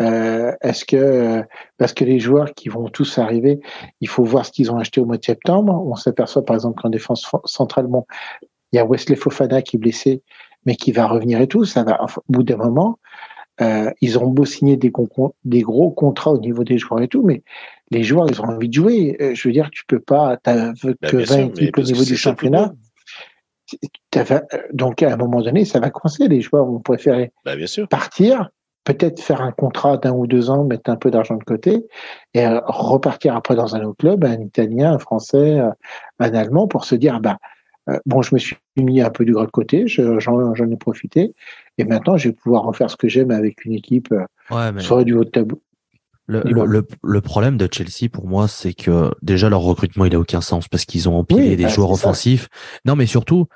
Euh, 0.00 0.52
Est-ce 0.60 0.84
que 0.84 0.96
euh, 0.96 1.42
parce 1.76 1.92
que 1.92 2.04
les 2.04 2.20
joueurs 2.20 2.54
qui 2.54 2.68
vont 2.68 2.88
tous 2.88 3.18
arriver, 3.18 3.60
il 4.00 4.08
faut 4.08 4.24
voir 4.24 4.46
ce 4.46 4.52
qu'ils 4.52 4.70
ont 4.70 4.78
acheté 4.78 5.00
au 5.00 5.04
mois 5.04 5.18
de 5.18 5.24
septembre. 5.24 5.72
On 5.86 5.96
s'aperçoit 5.96 6.44
par 6.44 6.54
exemple 6.54 6.80
qu'en 6.80 6.88
défense 6.88 7.30
centrale, 7.44 7.88
il 8.72 8.76
y 8.76 8.78
a 8.78 8.84
Wesley 8.84 9.16
Fofana 9.16 9.62
qui 9.62 9.76
est 9.76 9.78
blessé, 9.78 10.22
mais 10.66 10.76
qui 10.76 10.92
va 10.92 11.06
revenir 11.06 11.40
et 11.40 11.48
tout. 11.48 11.64
Ça 11.64 11.82
va 11.82 12.00
au 12.02 12.22
bout 12.28 12.42
d'un 12.42 12.56
moment. 12.56 12.98
Euh, 13.60 13.90
ils 14.00 14.18
ont 14.18 14.28
beau 14.28 14.44
signer 14.44 14.76
des, 14.76 14.92
des 15.44 15.60
gros 15.62 15.90
contrats 15.90 16.32
au 16.32 16.38
niveau 16.38 16.64
des 16.64 16.78
joueurs 16.78 17.02
et 17.02 17.08
tout, 17.08 17.22
mais 17.22 17.42
les 17.90 18.02
joueurs, 18.02 18.26
ils 18.30 18.40
ont 18.40 18.44
envie 18.44 18.68
de 18.68 18.74
jouer. 18.74 19.16
Euh, 19.20 19.34
je 19.34 19.48
veux 19.48 19.52
dire, 19.52 19.70
tu 19.72 19.84
peux 19.86 20.00
pas, 20.00 20.36
t'as 20.42 20.72
que 20.74 20.88
bah, 21.00 21.24
20 21.24 21.38
équipes 21.38 21.78
au 21.78 21.82
niveau 21.82 22.04
du 22.04 22.16
championnat. 22.16 22.72
Donc, 24.72 25.02
à 25.02 25.12
un 25.12 25.16
moment 25.16 25.42
donné, 25.42 25.64
ça 25.64 25.80
va 25.80 25.90
coincer. 25.90 26.28
Les 26.28 26.40
joueurs 26.40 26.64
vont 26.64 26.80
préférer 26.80 27.32
bah, 27.44 27.56
bien 27.56 27.66
sûr. 27.66 27.88
partir 27.88 28.50
peut-être 28.88 29.20
faire 29.20 29.42
un 29.42 29.52
contrat 29.52 29.98
d'un 29.98 30.12
ou 30.12 30.26
deux 30.26 30.48
ans, 30.48 30.64
mettre 30.64 30.90
un 30.90 30.96
peu 30.96 31.10
d'argent 31.10 31.36
de 31.36 31.44
côté 31.44 31.86
et 32.32 32.46
euh, 32.46 32.60
repartir 32.64 33.36
après 33.36 33.54
dans 33.54 33.76
un 33.76 33.82
autre 33.82 33.98
club, 33.98 34.24
un 34.24 34.40
Italien, 34.40 34.94
un 34.94 34.98
Français, 34.98 35.60
euh, 35.60 35.70
un 36.18 36.34
Allemand, 36.34 36.66
pour 36.66 36.86
se 36.86 36.94
dire 36.94 37.20
bah 37.20 37.36
euh, 37.90 37.98
bon, 38.06 38.22
je 38.22 38.34
me 38.34 38.38
suis 38.38 38.56
mis 38.76 39.02
un 39.02 39.10
peu 39.10 39.26
du 39.26 39.32
gras 39.32 39.44
de 39.44 39.50
côté, 39.50 39.84
j'en 39.86 40.54
ai 40.54 40.76
profité 40.76 41.34
et 41.78 41.84
maintenant 41.84 42.16
je 42.16 42.28
vais 42.28 42.34
pouvoir 42.34 42.64
refaire 42.64 42.90
ce 42.90 42.96
que 42.96 43.08
j'aime 43.08 43.30
avec 43.30 43.64
une 43.64 43.72
équipe 43.72 44.12
ouais, 44.50 44.78
soit 44.78 45.04
du 45.04 45.14
haut 45.14 45.24
de 45.24 45.30
tableau. 45.30 45.62
Le, 46.30 46.42
le, 46.44 46.86
le, 47.02 47.20
problème 47.22 47.56
de 47.56 47.66
Chelsea 47.72 48.10
pour 48.12 48.28
moi, 48.28 48.48
c'est 48.48 48.74
que 48.74 49.10
déjà 49.22 49.48
leur 49.48 49.62
recrutement 49.62 50.04
il 50.04 50.14
a 50.14 50.18
aucun 50.18 50.42
sens 50.42 50.68
parce 50.68 50.84
qu'ils 50.84 51.08
ont 51.08 51.16
empilé 51.16 51.56
des 51.56 51.62
bah, 51.62 51.68
joueurs 51.70 51.90
offensifs. 51.90 52.50
Non, 52.84 52.96
mais 52.96 53.06
surtout, 53.06 53.46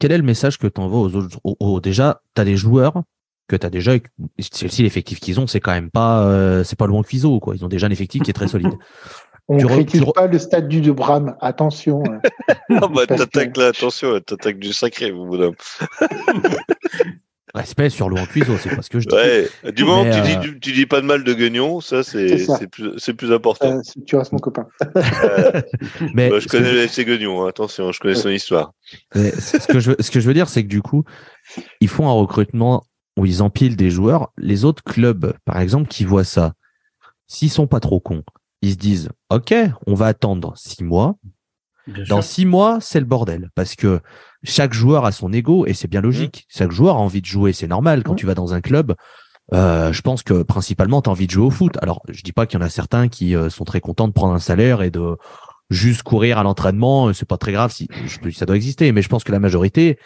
quel 0.00 0.10
est 0.10 0.18
le 0.18 0.24
message 0.24 0.58
que 0.58 0.66
tu 0.66 0.80
envoies 0.80 0.98
aux 0.98 1.14
autres 1.14 1.80
Déjà, 1.80 2.22
tu 2.34 2.42
as 2.42 2.44
des 2.44 2.56
joueurs 2.56 3.04
que 3.48 3.56
tu 3.56 3.64
as 3.64 3.70
déjà 3.70 3.92
Chelsea 4.40 4.82
l'effectif 4.82 5.20
qu'ils 5.20 5.38
ont 5.40 5.46
c'est 5.46 5.60
quand 5.60 5.72
même 5.72 5.90
pas 5.90 6.24
euh, 6.24 6.64
c'est 6.64 6.76
pas 6.76 6.88
loin 6.88 7.02
cuiseau 7.02 7.38
quoi 7.38 7.54
ils 7.54 7.64
ont 7.64 7.68
déjà 7.68 7.86
un 7.86 7.90
effectif 7.90 8.22
qui 8.22 8.30
est 8.30 8.34
très 8.34 8.48
solide 8.48 8.74
on 9.48 9.56
ne 9.56 9.64
critique 9.64 10.12
pas 10.14 10.26
le 10.26 10.38
statut 10.40 10.80
de 10.80 10.90
Bram 10.90 11.36
attention 11.40 12.02
hein. 12.10 12.20
non 12.68 12.88
bah 12.88 13.06
t'attaques 13.06 13.56
là 13.56 13.68
attention 13.68 14.18
t'attaques 14.20 14.58
du 14.58 14.72
sacré 14.72 15.12
mon 15.12 15.28
bonhomme 15.28 15.54
Respect 17.54 17.90
sur 17.90 18.08
Laurent 18.08 18.26
Cuiseau, 18.26 18.56
c'est 18.58 18.74
pas 18.74 18.82
ce 18.82 18.90
que 18.90 19.00
je 19.00 19.08
dis. 19.08 19.14
Ouais, 19.14 19.48
du 19.72 19.84
moment 19.84 20.04
que 20.04 20.14
tu, 20.14 20.20
dis, 20.20 20.48
euh, 20.48 20.58
tu, 20.60 20.72
dis 20.72 20.86
pas 20.86 21.00
de 21.00 21.06
mal 21.06 21.24
de 21.24 21.32
Guignon, 21.32 21.80
ça 21.80 22.02
c'est 22.02 22.68
plus, 22.70 22.98
plus 23.16 23.32
important. 23.32 23.78
Euh, 23.78 24.00
tu 24.04 24.16
restes 24.16 24.32
mon 24.32 24.38
copain. 24.38 24.66
mais 26.14 26.28
bah, 26.28 26.40
je 26.40 26.48
connais 26.48 26.72
le 26.72 26.80
FC 26.80 27.04
Guignon, 27.04 27.44
hein, 27.44 27.48
attention, 27.48 27.92
je 27.92 28.00
connais 28.00 28.16
son 28.16 28.30
histoire. 28.30 28.72
ce, 29.14 29.66
que 29.72 29.78
je, 29.78 29.92
ce 29.98 30.10
que 30.10 30.20
je 30.20 30.26
veux 30.26 30.34
dire, 30.34 30.48
c'est 30.48 30.64
que 30.64 30.68
du 30.68 30.82
coup, 30.82 31.04
ils 31.80 31.88
font 31.88 32.08
un 32.08 32.12
recrutement 32.12 32.84
où 33.16 33.24
ils 33.24 33.42
empilent 33.42 33.76
des 33.76 33.90
joueurs, 33.90 34.32
les 34.36 34.64
autres 34.64 34.82
clubs, 34.82 35.32
par 35.44 35.60
exemple, 35.60 35.88
qui 35.88 36.04
voient 36.04 36.24
ça, 36.24 36.52
s'ils 37.26 37.50
sont 37.50 37.66
pas 37.66 37.80
trop 37.80 38.00
cons, 38.00 38.24
ils 38.62 38.72
se 38.72 38.76
disent, 38.76 39.08
OK, 39.30 39.54
on 39.86 39.94
va 39.94 40.06
attendre 40.06 40.54
six 40.56 40.84
mois. 40.84 41.16
Dans 42.08 42.20
six 42.20 42.46
mois, 42.46 42.78
c'est 42.80 42.98
le 42.98 43.06
bordel 43.06 43.50
parce 43.54 43.76
que 43.76 44.00
chaque 44.46 44.72
joueur 44.72 45.04
a 45.04 45.12
son 45.12 45.32
ego 45.32 45.66
et 45.66 45.74
c'est 45.74 45.88
bien 45.88 46.00
logique. 46.00 46.46
Mmh. 46.48 46.58
Chaque 46.58 46.72
joueur 46.72 46.96
a 46.96 47.00
envie 47.00 47.20
de 47.20 47.26
jouer, 47.26 47.52
c'est 47.52 47.66
normal. 47.66 48.02
Quand 48.02 48.12
mmh. 48.12 48.16
tu 48.16 48.26
vas 48.26 48.34
dans 48.34 48.54
un 48.54 48.60
club, 48.60 48.94
euh, 49.52 49.92
je 49.92 50.02
pense 50.02 50.22
que 50.22 50.42
principalement, 50.42 51.02
tu 51.02 51.10
as 51.10 51.12
envie 51.12 51.26
de 51.26 51.32
jouer 51.32 51.46
au 51.46 51.50
foot. 51.50 51.76
Alors, 51.82 52.02
je 52.08 52.22
dis 52.22 52.32
pas 52.32 52.46
qu'il 52.46 52.58
y 52.58 52.62
en 52.62 52.66
a 52.66 52.70
certains 52.70 53.08
qui 53.08 53.36
euh, 53.36 53.50
sont 53.50 53.64
très 53.64 53.80
contents 53.80 54.08
de 54.08 54.12
prendre 54.12 54.34
un 54.34 54.38
salaire 54.38 54.82
et 54.82 54.90
de 54.90 55.16
juste 55.70 56.02
courir 56.02 56.38
à 56.38 56.42
l'entraînement. 56.42 57.12
C'est 57.12 57.28
pas 57.28 57.38
très 57.38 57.52
grave 57.52 57.72
si 57.72 57.88
ça 58.32 58.46
doit 58.46 58.56
exister, 58.56 58.92
mais 58.92 59.02
je 59.02 59.08
pense 59.08 59.24
que 59.24 59.32
la 59.32 59.40
majorité, 59.40 59.98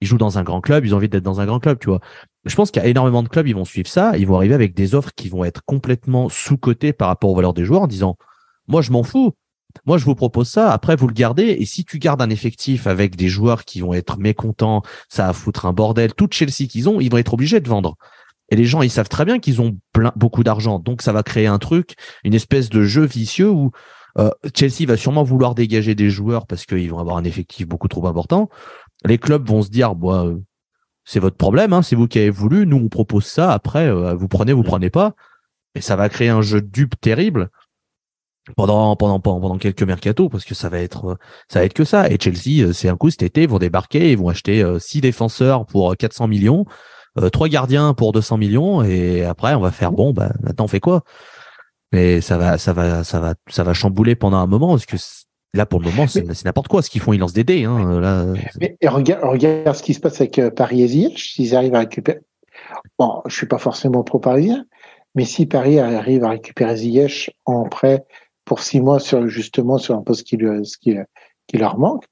ils 0.00 0.06
jouent 0.06 0.18
dans 0.18 0.38
un 0.38 0.42
grand 0.42 0.60
club, 0.60 0.84
ils 0.84 0.94
ont 0.94 0.98
envie 0.98 1.08
d'être 1.08 1.22
dans 1.22 1.40
un 1.40 1.46
grand 1.46 1.60
club, 1.60 1.78
tu 1.78 1.88
vois. 1.88 2.00
Je 2.44 2.54
pense 2.54 2.70
qu'il 2.70 2.82
y 2.82 2.84
a 2.84 2.88
énormément 2.88 3.22
de 3.22 3.28
clubs, 3.28 3.46
ils 3.46 3.54
vont 3.54 3.66
suivre 3.66 3.88
ça, 3.88 4.16
ils 4.16 4.26
vont 4.26 4.36
arriver 4.36 4.54
avec 4.54 4.74
des 4.74 4.94
offres 4.94 5.10
qui 5.14 5.28
vont 5.28 5.44
être 5.44 5.62
complètement 5.66 6.28
sous-cotées 6.28 6.92
par 6.92 7.08
rapport 7.08 7.30
aux 7.30 7.36
valeurs 7.36 7.54
des 7.54 7.64
joueurs 7.64 7.82
en 7.82 7.86
disant, 7.86 8.16
moi, 8.66 8.82
je 8.82 8.92
m'en 8.92 9.02
fous. 9.02 9.34
Moi, 9.86 9.98
je 9.98 10.04
vous 10.04 10.14
propose 10.14 10.48
ça. 10.48 10.72
Après, 10.72 10.96
vous 10.96 11.08
le 11.08 11.14
gardez. 11.14 11.44
Et 11.44 11.64
si 11.64 11.84
tu 11.84 11.98
gardes 11.98 12.22
un 12.22 12.30
effectif 12.30 12.86
avec 12.86 13.16
des 13.16 13.28
joueurs 13.28 13.64
qui 13.64 13.80
vont 13.80 13.94
être 13.94 14.18
mécontents, 14.18 14.82
ça 15.08 15.26
va 15.26 15.32
foutre 15.32 15.66
un 15.66 15.72
bordel. 15.72 16.14
Tout 16.14 16.28
Chelsea 16.30 16.68
qu'ils 16.68 16.88
ont, 16.88 17.00
ils 17.00 17.10
vont 17.10 17.18
être 17.18 17.34
obligés 17.34 17.60
de 17.60 17.68
vendre. 17.68 17.96
Et 18.50 18.56
les 18.56 18.64
gens, 18.64 18.82
ils 18.82 18.90
savent 18.90 19.08
très 19.08 19.24
bien 19.24 19.38
qu'ils 19.38 19.60
ont 19.60 19.78
plein, 19.92 20.12
beaucoup 20.16 20.42
d'argent. 20.42 20.78
Donc, 20.78 21.02
ça 21.02 21.12
va 21.12 21.22
créer 21.22 21.46
un 21.46 21.58
truc, 21.58 21.94
une 22.24 22.34
espèce 22.34 22.68
de 22.68 22.82
jeu 22.82 23.04
vicieux 23.04 23.48
où 23.48 23.70
euh, 24.18 24.30
Chelsea 24.56 24.86
va 24.86 24.96
sûrement 24.96 25.22
vouloir 25.22 25.54
dégager 25.54 25.94
des 25.94 26.10
joueurs 26.10 26.46
parce 26.46 26.66
qu'ils 26.66 26.90
vont 26.90 26.98
avoir 26.98 27.16
un 27.16 27.24
effectif 27.24 27.68
beaucoup 27.68 27.86
trop 27.86 28.08
important 28.08 28.48
les 29.04 29.18
clubs 29.18 29.46
vont 29.46 29.62
se 29.62 29.70
dire, 29.70 29.94
bah, 29.94 30.24
euh, 30.26 30.38
c'est 31.04 31.20
votre 31.20 31.36
problème, 31.36 31.72
hein, 31.72 31.82
c'est 31.82 31.96
vous 31.96 32.08
qui 32.08 32.18
avez 32.18 32.30
voulu, 32.30 32.66
nous 32.66 32.76
on 32.76 32.88
propose 32.88 33.26
ça, 33.26 33.52
après 33.52 33.86
euh, 33.86 34.14
vous 34.14 34.28
prenez, 34.28 34.52
vous 34.52 34.62
prenez 34.62 34.90
pas, 34.90 35.14
et 35.74 35.80
ça 35.80 35.96
va 35.96 36.08
créer 36.08 36.28
un 36.28 36.42
jeu 36.42 36.60
de 36.60 36.66
dupe 36.66 37.00
terrible 37.00 37.50
pendant 38.56 38.96
pendant 38.96 39.20
pendant 39.20 39.58
quelques 39.58 39.82
mercato 39.82 40.28
parce 40.28 40.44
que 40.44 40.54
ça 40.54 40.68
va 40.68 40.78
être 40.78 41.18
ça 41.48 41.60
va 41.60 41.64
être 41.64 41.74
que 41.74 41.84
ça. 41.84 42.08
Et 42.08 42.18
Chelsea, 42.20 42.62
euh, 42.62 42.72
c'est 42.72 42.88
un 42.88 42.96
coup 42.96 43.10
cet 43.10 43.22
été, 43.22 43.42
ils 43.42 43.48
vont 43.48 43.58
débarquer, 43.58 44.12
ils 44.12 44.18
vont 44.18 44.28
acheter 44.28 44.64
six 44.78 45.00
défenseurs 45.00 45.66
pour 45.66 45.96
400 45.96 46.28
millions, 46.28 46.64
trois 47.32 47.48
gardiens 47.48 47.94
pour 47.94 48.12
200 48.12 48.38
millions, 48.38 48.82
et 48.82 49.24
après 49.24 49.54
on 49.54 49.60
va 49.60 49.70
faire 49.70 49.92
bon, 49.92 50.12
bah 50.12 50.32
maintenant 50.42 50.64
on 50.64 50.68
fait 50.68 50.80
quoi? 50.80 51.02
Mais 51.92 52.20
ça 52.20 52.38
va 52.38 52.58
ça 52.58 52.72
va 52.72 53.04
ça 53.04 53.20
va 53.20 53.34
ça 53.48 53.64
va 53.64 53.74
chambouler 53.74 54.14
pendant 54.14 54.38
un 54.38 54.46
moment 54.46 54.70
parce 54.70 54.86
que 54.86 54.96
Là, 55.52 55.66
pour 55.66 55.80
le 55.80 55.86
moment, 55.86 56.06
c'est 56.06 56.44
n'importe 56.44 56.68
quoi 56.68 56.80
ce 56.80 56.90
qu'ils 56.90 57.00
font. 57.00 57.12
Ils 57.12 57.18
lancent 57.18 57.32
des 57.32 57.44
dés. 57.44 57.64
Hein, 57.64 58.00
là. 58.00 58.24
Mais, 58.60 58.76
regarde, 58.84 59.24
regarde 59.24 59.74
ce 59.74 59.82
qui 59.82 59.94
se 59.94 60.00
passe 60.00 60.20
avec 60.20 60.38
euh, 60.38 60.50
Paris 60.50 60.82
et 60.82 60.88
Ziyech. 60.88 61.18
S'ils 61.18 61.56
arrivent 61.56 61.74
à 61.74 61.80
récupérer. 61.80 62.20
Bon, 62.98 63.20
je 63.26 63.34
suis 63.34 63.46
pas 63.46 63.58
forcément 63.58 64.04
pro-parisien, 64.04 64.64
mais 65.14 65.24
si 65.24 65.46
Paris 65.46 65.80
arrive 65.80 66.24
à 66.24 66.30
récupérer 66.30 66.76
Ziyech 66.76 67.30
en 67.46 67.68
prêt 67.68 68.04
pour 68.50 68.62
six 68.64 68.80
mois 68.80 68.98
sur 68.98 69.28
justement 69.28 69.78
sur 69.78 69.94
un 69.94 70.02
poste 70.02 70.26
qui 70.26 70.36
lui, 70.36 70.62
qui, 70.80 70.96
qui 71.46 71.56
leur 71.56 71.78
manque, 71.78 72.04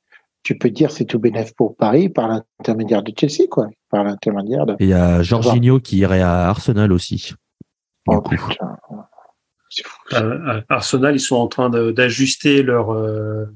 tu 0.45 0.57
peux 0.57 0.71
dire 0.71 0.93
c'est 0.93 1.05
tout 1.05 1.19
bénéf 1.19 1.53
pour 1.57 1.77
Paris 1.77 2.09
par 2.09 2.29
l'intermédiaire 2.29 3.03
de 3.03 3.13
Chelsea, 3.19 3.49
quoi. 3.51 3.67
Par 3.91 4.05
l'intermédiaire 4.05 4.65
de. 4.65 4.75
Et 4.75 4.85
il 4.85 4.89
y 4.91 4.93
a 4.93 5.21
Jorginho 5.21 5.81
qui 5.81 5.97
irait 5.97 6.21
à 6.21 6.49
Arsenal 6.49 6.93
aussi. 6.93 7.35
Oh, 8.07 8.23
putain. 8.23 8.77
Euh, 10.13 10.63
Arsenal, 10.69 11.17
ils 11.17 11.21
sont 11.21 11.35
en 11.35 11.49
train 11.49 11.71
d'ajuster 11.71 12.63
leur 12.63 12.93
euh, 12.93 13.47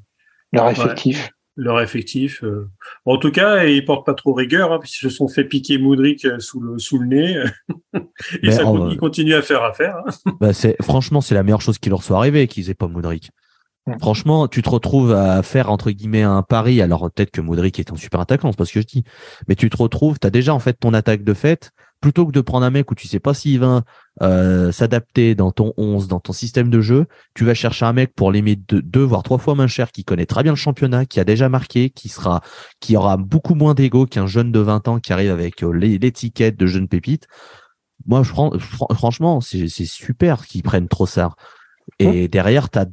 leur 0.52 0.68
effectif. 0.68 1.30
Leur 1.54 1.80
effectif. 1.82 2.42
Euh. 2.44 2.70
en 3.04 3.18
tout 3.18 3.30
cas, 3.30 3.64
ils 3.64 3.84
portent 3.84 4.06
pas 4.06 4.14
trop 4.14 4.32
rigueur, 4.32 4.72
hein, 4.72 4.78
puisqu'ils 4.78 5.10
se 5.10 5.10
sont 5.10 5.28
fait 5.28 5.44
piquer 5.44 5.76
Moudric 5.76 6.26
sous 6.38 6.60
le 6.60 6.78
sous 6.78 6.98
le 6.98 7.06
nez. 7.06 7.44
Et 8.42 8.50
ça, 8.50 8.64
oh, 8.64 8.88
ils 8.90 8.96
continuent 8.96 9.34
à 9.34 9.42
faire 9.42 9.62
affaire. 9.62 9.96
Hein. 10.06 10.32
Bah, 10.40 10.54
c'est 10.54 10.76
franchement, 10.80 11.20
c'est 11.20 11.34
la 11.34 11.42
meilleure 11.42 11.60
chose 11.60 11.78
qui 11.78 11.90
leur 11.90 12.02
soit 12.02 12.16
arrivée 12.16 12.46
qu'ils 12.46 12.70
aient 12.70 12.74
pas 12.74 12.88
Moudric. 12.88 13.30
Ouais. 13.86 13.96
Franchement, 14.00 14.48
tu 14.48 14.62
te 14.62 14.70
retrouves 14.70 15.12
à 15.12 15.42
faire 15.42 15.70
entre 15.70 15.90
guillemets 15.90 16.22
un 16.22 16.42
pari. 16.42 16.80
Alors 16.80 17.10
peut-être 17.10 17.32
que 17.32 17.40
Modric 17.40 17.78
est 17.80 17.92
un 17.92 17.96
super 17.96 18.20
attaquant, 18.20 18.50
c'est 18.52 18.58
pas 18.58 18.64
ce 18.64 18.72
que 18.72 18.80
je 18.80 18.86
dis. 18.86 19.04
Mais 19.48 19.56
tu 19.56 19.68
te 19.70 19.76
retrouves, 19.76 20.18
tu 20.20 20.26
as 20.26 20.30
déjà 20.30 20.54
en 20.54 20.60
fait 20.60 20.74
ton 20.74 20.94
attaque 20.94 21.24
de 21.24 21.34
fait. 21.34 21.72
Plutôt 22.02 22.26
que 22.26 22.32
de 22.32 22.40
prendre 22.42 22.66
un 22.66 22.70
mec 22.70 22.90
où 22.90 22.94
tu 22.94 23.08
sais 23.08 23.20
pas 23.20 23.32
s'il 23.32 23.60
va 23.60 23.82
euh, 24.20 24.72
s'adapter 24.72 25.34
dans 25.34 25.52
ton 25.52 25.72
11, 25.78 26.08
dans 26.08 26.20
ton 26.20 26.32
système 26.34 26.68
de 26.68 26.80
jeu, 26.80 27.06
tu 27.34 27.44
vas 27.44 27.54
chercher 27.54 27.86
un 27.86 27.94
mec 27.94 28.12
pour 28.14 28.30
limite 28.30 28.68
deux, 28.68 28.82
deux 28.82 29.04
voire 29.04 29.22
trois 29.22 29.38
fois 29.38 29.54
moins 29.54 29.68
cher, 29.68 29.92
qui 29.92 30.04
connaît 30.04 30.26
très 30.26 30.42
bien 30.42 30.52
le 30.52 30.56
championnat, 30.56 31.06
qui 31.06 31.20
a 31.20 31.24
déjà 31.24 31.48
marqué, 31.48 31.88
qui 31.88 32.08
sera, 32.10 32.42
qui 32.80 32.96
aura 32.96 33.16
beaucoup 33.16 33.54
moins 33.54 33.72
d'ego 33.74 34.04
qu'un 34.04 34.26
jeune 34.26 34.52
de 34.52 34.58
20 34.58 34.88
ans 34.88 34.98
qui 34.98 35.12
arrive 35.12 35.30
avec 35.30 35.62
euh, 35.62 35.70
l'étiquette 35.70 36.58
de 36.58 36.66
jeune 36.66 36.88
pépite. 36.88 37.26
Moi, 38.04 38.22
je, 38.24 38.32
franchement, 38.94 39.40
c'est 39.40 39.68
super 39.68 40.44
qu'ils 40.46 40.64
prennent 40.64 40.88
Trossard. 40.88 41.36
Et 42.00 42.26
derrière, 42.26 42.68
tu 42.68 42.80
as 42.80 42.86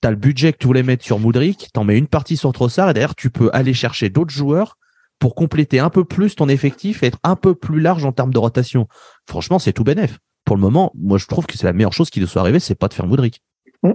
t'as 0.00 0.10
le 0.10 0.16
budget 0.16 0.52
que 0.52 0.58
tu 0.58 0.66
voulais 0.66 0.82
mettre 0.82 1.04
sur 1.04 1.18
Moudric, 1.18 1.70
t'en 1.72 1.84
mets 1.84 1.98
une 1.98 2.06
partie 2.06 2.36
sur 2.36 2.52
Trossard 2.52 2.90
et 2.90 2.94
derrière 2.94 3.14
tu 3.14 3.30
peux 3.30 3.50
aller 3.52 3.74
chercher 3.74 4.10
d'autres 4.10 4.32
joueurs 4.32 4.76
pour 5.18 5.34
compléter 5.34 5.80
un 5.80 5.90
peu 5.90 6.04
plus 6.04 6.36
ton 6.36 6.48
effectif 6.48 7.02
et 7.02 7.06
être 7.06 7.18
un 7.24 7.36
peu 7.36 7.54
plus 7.54 7.80
large 7.80 8.04
en 8.04 8.12
termes 8.12 8.32
de 8.32 8.38
rotation. 8.38 8.88
Franchement, 9.28 9.58
c'est 9.58 9.72
tout 9.72 9.84
bénef. 9.84 10.18
Pour 10.44 10.56
le 10.56 10.62
moment, 10.62 10.92
moi 10.94 11.18
je 11.18 11.26
trouve 11.26 11.46
que 11.46 11.56
c'est 11.56 11.66
la 11.66 11.72
meilleure 11.72 11.92
chose 11.92 12.10
qui 12.10 12.20
doit 12.20 12.28
soit 12.28 12.40
arriver, 12.42 12.60
c'est 12.60 12.74
pas 12.74 12.88
de 12.88 12.94
faire 12.94 13.06
Moudric. 13.06 13.42
Ouais. 13.82 13.94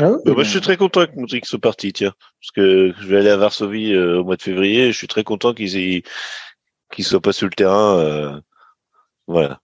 Ah 0.00 0.10
oui, 0.10 0.18
bah, 0.24 0.32
moi, 0.34 0.42
je 0.42 0.50
suis 0.50 0.60
très 0.60 0.76
content 0.76 1.06
que 1.06 1.14
Moudric 1.14 1.46
soit 1.46 1.60
parti, 1.60 1.92
tiens, 1.92 2.12
parce 2.40 2.50
que 2.54 2.92
je 3.00 3.06
vais 3.06 3.18
aller 3.18 3.30
à 3.30 3.36
Varsovie 3.36 3.92
euh, 3.92 4.20
au 4.20 4.24
mois 4.24 4.36
de 4.36 4.42
février. 4.42 4.88
Et 4.88 4.92
je 4.92 4.98
suis 4.98 5.06
très 5.06 5.24
content 5.24 5.54
qu'ils 5.54 5.76
aient 5.76 6.02
qu'ils 6.92 7.04
soient 7.04 7.20
pas 7.20 7.32
sur 7.32 7.46
le 7.46 7.52
terrain. 7.52 7.98
Euh, 7.98 8.40
voilà. 9.26 9.60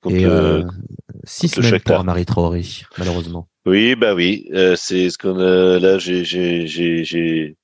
Contre, 0.00 0.16
et 0.16 0.24
euh, 0.24 0.64
six 1.24 1.48
semaines 1.48 1.80
pour 1.80 2.04
Marie 2.04 2.26
Traoré, 2.26 2.62
malheureusement. 2.98 3.48
Oui, 3.64 3.94
bah 3.94 4.14
oui, 4.14 4.48
euh, 4.52 4.74
c'est 4.76 5.10
ce 5.10 5.18
qu'on 5.18 5.38
a 5.38 5.78
là. 5.78 5.98
J'ai 5.98 7.56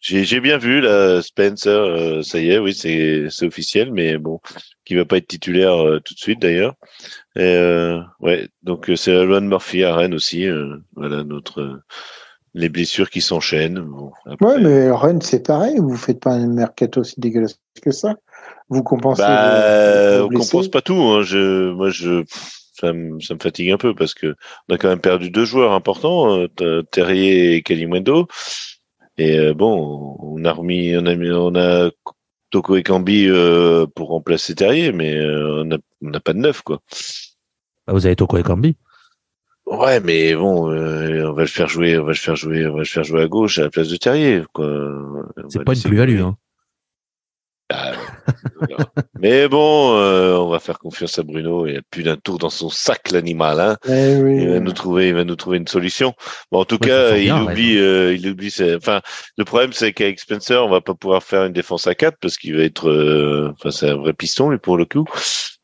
j'ai 0.00 0.24
j'ai 0.24 0.40
bien 0.40 0.58
vu 0.58 0.80
là 0.80 1.22
Spencer. 1.22 1.68
Euh, 1.68 2.22
ça 2.22 2.38
y 2.38 2.50
est, 2.50 2.58
oui, 2.58 2.74
c'est 2.74 3.26
c'est 3.30 3.46
officiel, 3.46 3.92
mais 3.92 4.18
bon, 4.18 4.40
qui 4.84 4.94
va 4.94 5.04
pas 5.04 5.16
être 5.16 5.26
titulaire 5.26 5.74
euh, 5.74 6.00
tout 6.00 6.14
de 6.14 6.18
suite 6.18 6.40
d'ailleurs. 6.40 6.74
Euh, 7.36 8.00
ouais, 8.20 8.48
donc 8.62 8.90
c'est 8.96 9.12
la 9.12 9.24
loi 9.24 9.40
de 9.40 9.46
Murphy 9.46 9.84
à 9.84 9.94
Rennes 9.94 10.14
aussi. 10.14 10.46
voilà 10.94 11.24
notre 11.24 11.80
les 12.54 12.68
blessures 12.68 13.10
qui 13.10 13.20
s'enchaînent. 13.20 13.80
Bon. 13.80 14.12
Ouais, 14.40 14.60
mais 14.60 14.90
Rennes 14.90 15.22
c'est 15.22 15.46
pareil. 15.46 15.76
Vous 15.78 15.96
faites 15.96 16.20
pas 16.20 16.32
un 16.32 16.48
mercato 16.48 17.00
aussi 17.00 17.20
dégueulasse 17.20 17.60
que 17.82 17.90
ça. 17.90 18.16
Vous 18.68 18.82
compensez. 18.82 19.22
Bah, 19.22 20.24
on 20.24 20.28
compense 20.28 20.68
pas 20.68 20.82
tout. 20.82 20.94
Hein. 20.94 21.22
Je, 21.22 21.72
moi, 21.72 21.90
je 21.90 22.24
ça 22.78 22.92
me, 22.92 23.20
ça 23.20 23.34
me 23.34 23.40
fatigue 23.40 23.70
un 23.70 23.76
peu 23.78 23.94
parce 23.94 24.14
que 24.14 24.34
on 24.68 24.74
a 24.74 24.78
quand 24.78 24.88
même 24.88 25.00
perdu 25.00 25.30
deux 25.30 25.44
joueurs 25.44 25.72
importants, 25.72 26.46
euh, 26.60 26.82
Terrier 26.82 27.54
et 27.54 27.62
Kalimundo. 27.62 28.28
Et 29.18 29.38
euh, 29.38 29.52
bon, 29.52 30.16
on 30.20 30.44
a 30.44 30.52
remis, 30.52 30.96
on 30.96 31.06
a 31.06 31.14
mis, 31.16 31.30
on 31.30 31.54
a 31.56 31.90
Toko 32.50 32.76
et 32.76 32.82
Kambi 32.82 33.26
euh, 33.28 33.86
pour 33.86 34.08
remplacer 34.10 34.54
Terrier, 34.54 34.92
mais 34.92 35.16
euh, 35.16 35.64
on 36.00 36.10
n'a 36.10 36.20
pas 36.20 36.32
de 36.32 36.38
neuf 36.38 36.62
quoi. 36.62 36.80
Ah, 37.86 37.92
vous 37.92 38.06
avez 38.06 38.16
Toko 38.16 38.38
et 38.38 38.42
Kambi? 38.42 38.76
Ouais, 39.66 40.00
mais 40.00 40.34
bon, 40.34 40.70
euh, 40.70 41.28
on 41.28 41.32
va 41.32 41.42
le 41.42 41.48
faire 41.48 41.68
jouer, 41.68 41.98
on 41.98 42.04
va 42.04 42.12
le 42.12 42.16
faire 42.16 42.36
jouer, 42.36 42.66
on 42.66 42.72
va 42.72 42.78
le 42.78 42.84
faire 42.84 43.04
jouer 43.04 43.22
à 43.22 43.28
gauche 43.28 43.58
à 43.58 43.64
la 43.64 43.70
place 43.70 43.88
de 43.88 43.96
Terrier 43.96 44.42
quoi. 44.52 45.26
C'est 45.48 45.64
pas 45.64 45.74
une 45.74 45.82
plus-value 45.82 46.20
hein. 46.20 46.36
Ah, 47.70 47.92
mais 49.20 49.46
bon, 49.46 49.94
euh, 49.94 50.36
on 50.36 50.48
va 50.48 50.58
faire 50.58 50.78
confiance 50.78 51.18
à 51.18 51.22
Bruno. 51.22 51.66
Il 51.66 51.76
a 51.76 51.80
plus 51.90 52.02
d'un 52.02 52.16
tour 52.16 52.38
dans 52.38 52.48
son 52.48 52.70
sac, 52.70 53.10
l'animal. 53.10 53.60
Hein. 53.60 53.76
Eh 53.86 54.16
oui, 54.22 54.42
il 54.42 54.48
va 54.48 54.60
nous 54.60 54.72
trouver, 54.72 55.08
il 55.08 55.14
va 55.14 55.24
nous 55.24 55.36
trouver 55.36 55.58
une 55.58 55.66
solution. 55.66 56.14
Bon, 56.50 56.60
en 56.60 56.64
tout 56.64 56.78
ouais, 56.80 56.88
cas, 56.88 57.16
il 57.16 57.24
bien, 57.24 57.42
oublie, 57.42 57.76
ouais. 57.76 57.82
euh, 57.82 58.14
il 58.14 58.26
oublie. 58.28 58.54
Enfin, 58.74 59.02
le 59.36 59.44
problème, 59.44 59.72
c'est 59.74 59.92
qu'avec 59.92 60.18
Spencer, 60.18 60.64
on 60.64 60.70
va 60.70 60.80
pas 60.80 60.94
pouvoir 60.94 61.22
faire 61.22 61.44
une 61.44 61.52
défense 61.52 61.86
à 61.86 61.94
4 61.94 62.16
parce 62.20 62.38
qu'il 62.38 62.56
va 62.56 62.62
être, 62.62 62.88
euh... 62.88 63.52
enfin, 63.52 63.70
c'est 63.70 63.90
un 63.90 63.96
vrai 63.96 64.14
piston, 64.14 64.48
lui, 64.48 64.58
pour 64.58 64.78
le 64.78 64.86
coup. 64.86 65.04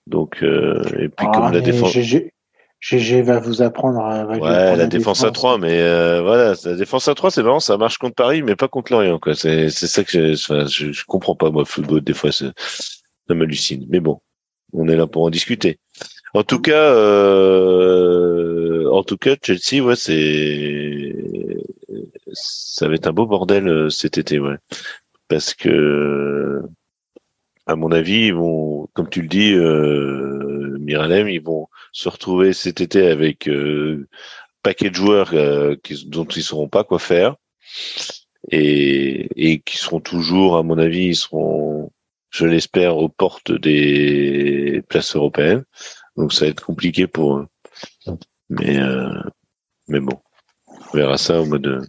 Donc, 0.06 0.42
euh, 0.42 0.82
et 0.98 1.08
puis 1.08 1.26
ah, 1.26 1.30
comme 1.32 1.52
la 1.52 1.60
défense. 1.60 1.96
GG 2.84 3.22
va 3.22 3.38
vous 3.38 3.62
apprendre 3.62 4.00
à. 4.00 4.26
Ouais, 4.26 4.38
la, 4.40 4.76
la 4.76 4.86
défense, 4.86 5.20
défense, 5.20 5.24
à 5.24 5.30
3, 5.30 5.56
mais 5.58 5.80
euh, 5.80 6.20
voilà, 6.20 6.54
la 6.64 6.74
défense 6.74 7.08
à 7.08 7.14
3, 7.14 7.30
c'est 7.30 7.42
marrant, 7.42 7.58
ça 7.60 7.78
marche 7.78 7.96
contre 7.96 8.14
Paris, 8.14 8.42
mais 8.42 8.56
pas 8.56 8.68
contre 8.68 8.92
Lorient, 8.92 9.18
quoi. 9.18 9.34
C'est, 9.34 9.70
c'est 9.70 9.86
ça 9.86 10.04
que 10.04 10.10
je, 10.10 10.32
enfin, 10.34 10.66
je, 10.66 10.92
je, 10.92 11.04
comprends 11.06 11.34
pas, 11.34 11.50
moi, 11.50 11.64
football, 11.64 12.02
des 12.02 12.12
fois, 12.12 12.30
ça 12.30 12.52
m'hallucine. 13.30 13.86
Mais 13.88 14.00
bon, 14.00 14.20
on 14.74 14.86
est 14.88 14.96
là 14.96 15.06
pour 15.06 15.22
en 15.22 15.30
discuter. 15.30 15.78
En 16.34 16.42
tout 16.42 16.60
cas, 16.60 16.92
euh, 16.92 18.86
en 18.90 19.02
tout 19.02 19.16
cas, 19.16 19.36
Chelsea, 19.42 19.82
ouais, 19.82 19.96
c'est, 19.96 21.16
ça 22.32 22.86
va 22.86 22.94
être 22.94 23.06
un 23.06 23.12
beau 23.12 23.24
bordel 23.26 23.66
euh, 23.66 23.88
cet 23.88 24.18
été, 24.18 24.38
ouais. 24.38 24.56
Parce 25.28 25.54
que, 25.54 26.60
à 27.66 27.76
mon 27.76 27.92
avis, 27.92 28.26
ils 28.26 28.34
vont, 28.34 28.88
comme 28.94 29.08
tu 29.08 29.22
le 29.22 29.28
dis, 29.28 29.52
euh, 29.52 30.76
Miralem, 30.80 31.28
ils 31.28 31.42
vont 31.42 31.68
se 31.92 32.08
retrouver 32.08 32.52
cet 32.52 32.80
été 32.80 33.06
avec 33.06 33.48
euh, 33.48 34.06
paquet 34.62 34.90
de 34.90 34.94
joueurs 34.94 35.30
euh, 35.34 35.76
qui, 35.82 36.06
dont 36.06 36.24
ils 36.26 36.42
sauront 36.42 36.68
pas 36.68 36.84
quoi 36.84 36.98
faire 36.98 37.36
et, 38.50 39.28
et 39.36 39.60
qui 39.60 39.78
seront 39.78 40.00
toujours, 40.00 40.56
à 40.56 40.62
mon 40.62 40.78
avis, 40.78 41.06
ils 41.06 41.16
seront, 41.16 41.90
je 42.30 42.46
l'espère, 42.46 42.98
aux 42.98 43.08
portes 43.08 43.52
des 43.52 44.82
places 44.88 45.16
européennes. 45.16 45.64
Donc 46.16 46.32
ça 46.32 46.44
va 46.44 46.50
être 46.50 46.64
compliqué 46.64 47.06
pour 47.06 47.38
eux. 47.38 47.46
Mais 48.50 48.78
euh, 48.78 49.22
mais 49.88 50.00
bon, 50.00 50.20
on 50.68 50.96
verra 50.96 51.16
ça 51.18 51.40
au 51.40 51.46
mois 51.46 51.58
de 51.58 51.80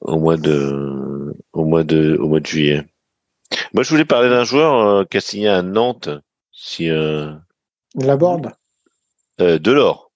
au 0.00 0.18
mois 0.18 0.36
de 0.36 1.34
au 1.52 1.64
mois 1.64 1.84
de 1.84 2.16
au 2.20 2.28
mois 2.28 2.40
de 2.40 2.46
juillet. 2.46 2.84
Moi, 3.72 3.82
je 3.82 3.90
voulais 3.90 4.04
parler 4.04 4.28
d'un 4.28 4.44
joueur 4.44 4.74
euh, 4.74 5.04
qui 5.04 5.16
a 5.16 5.20
signé 5.20 5.48
à 5.48 5.62
Nantes. 5.62 6.10
Si 6.52 6.90
euh, 6.90 7.32
la 7.94 8.16
Borde 8.16 8.52
euh, 9.40 9.58
Delors. 9.58 10.12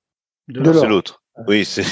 Delors. 0.49 0.75
C'est 0.75 0.87
l'autre. 0.87 1.23
Oui, 1.47 1.65
c'est 1.67 1.85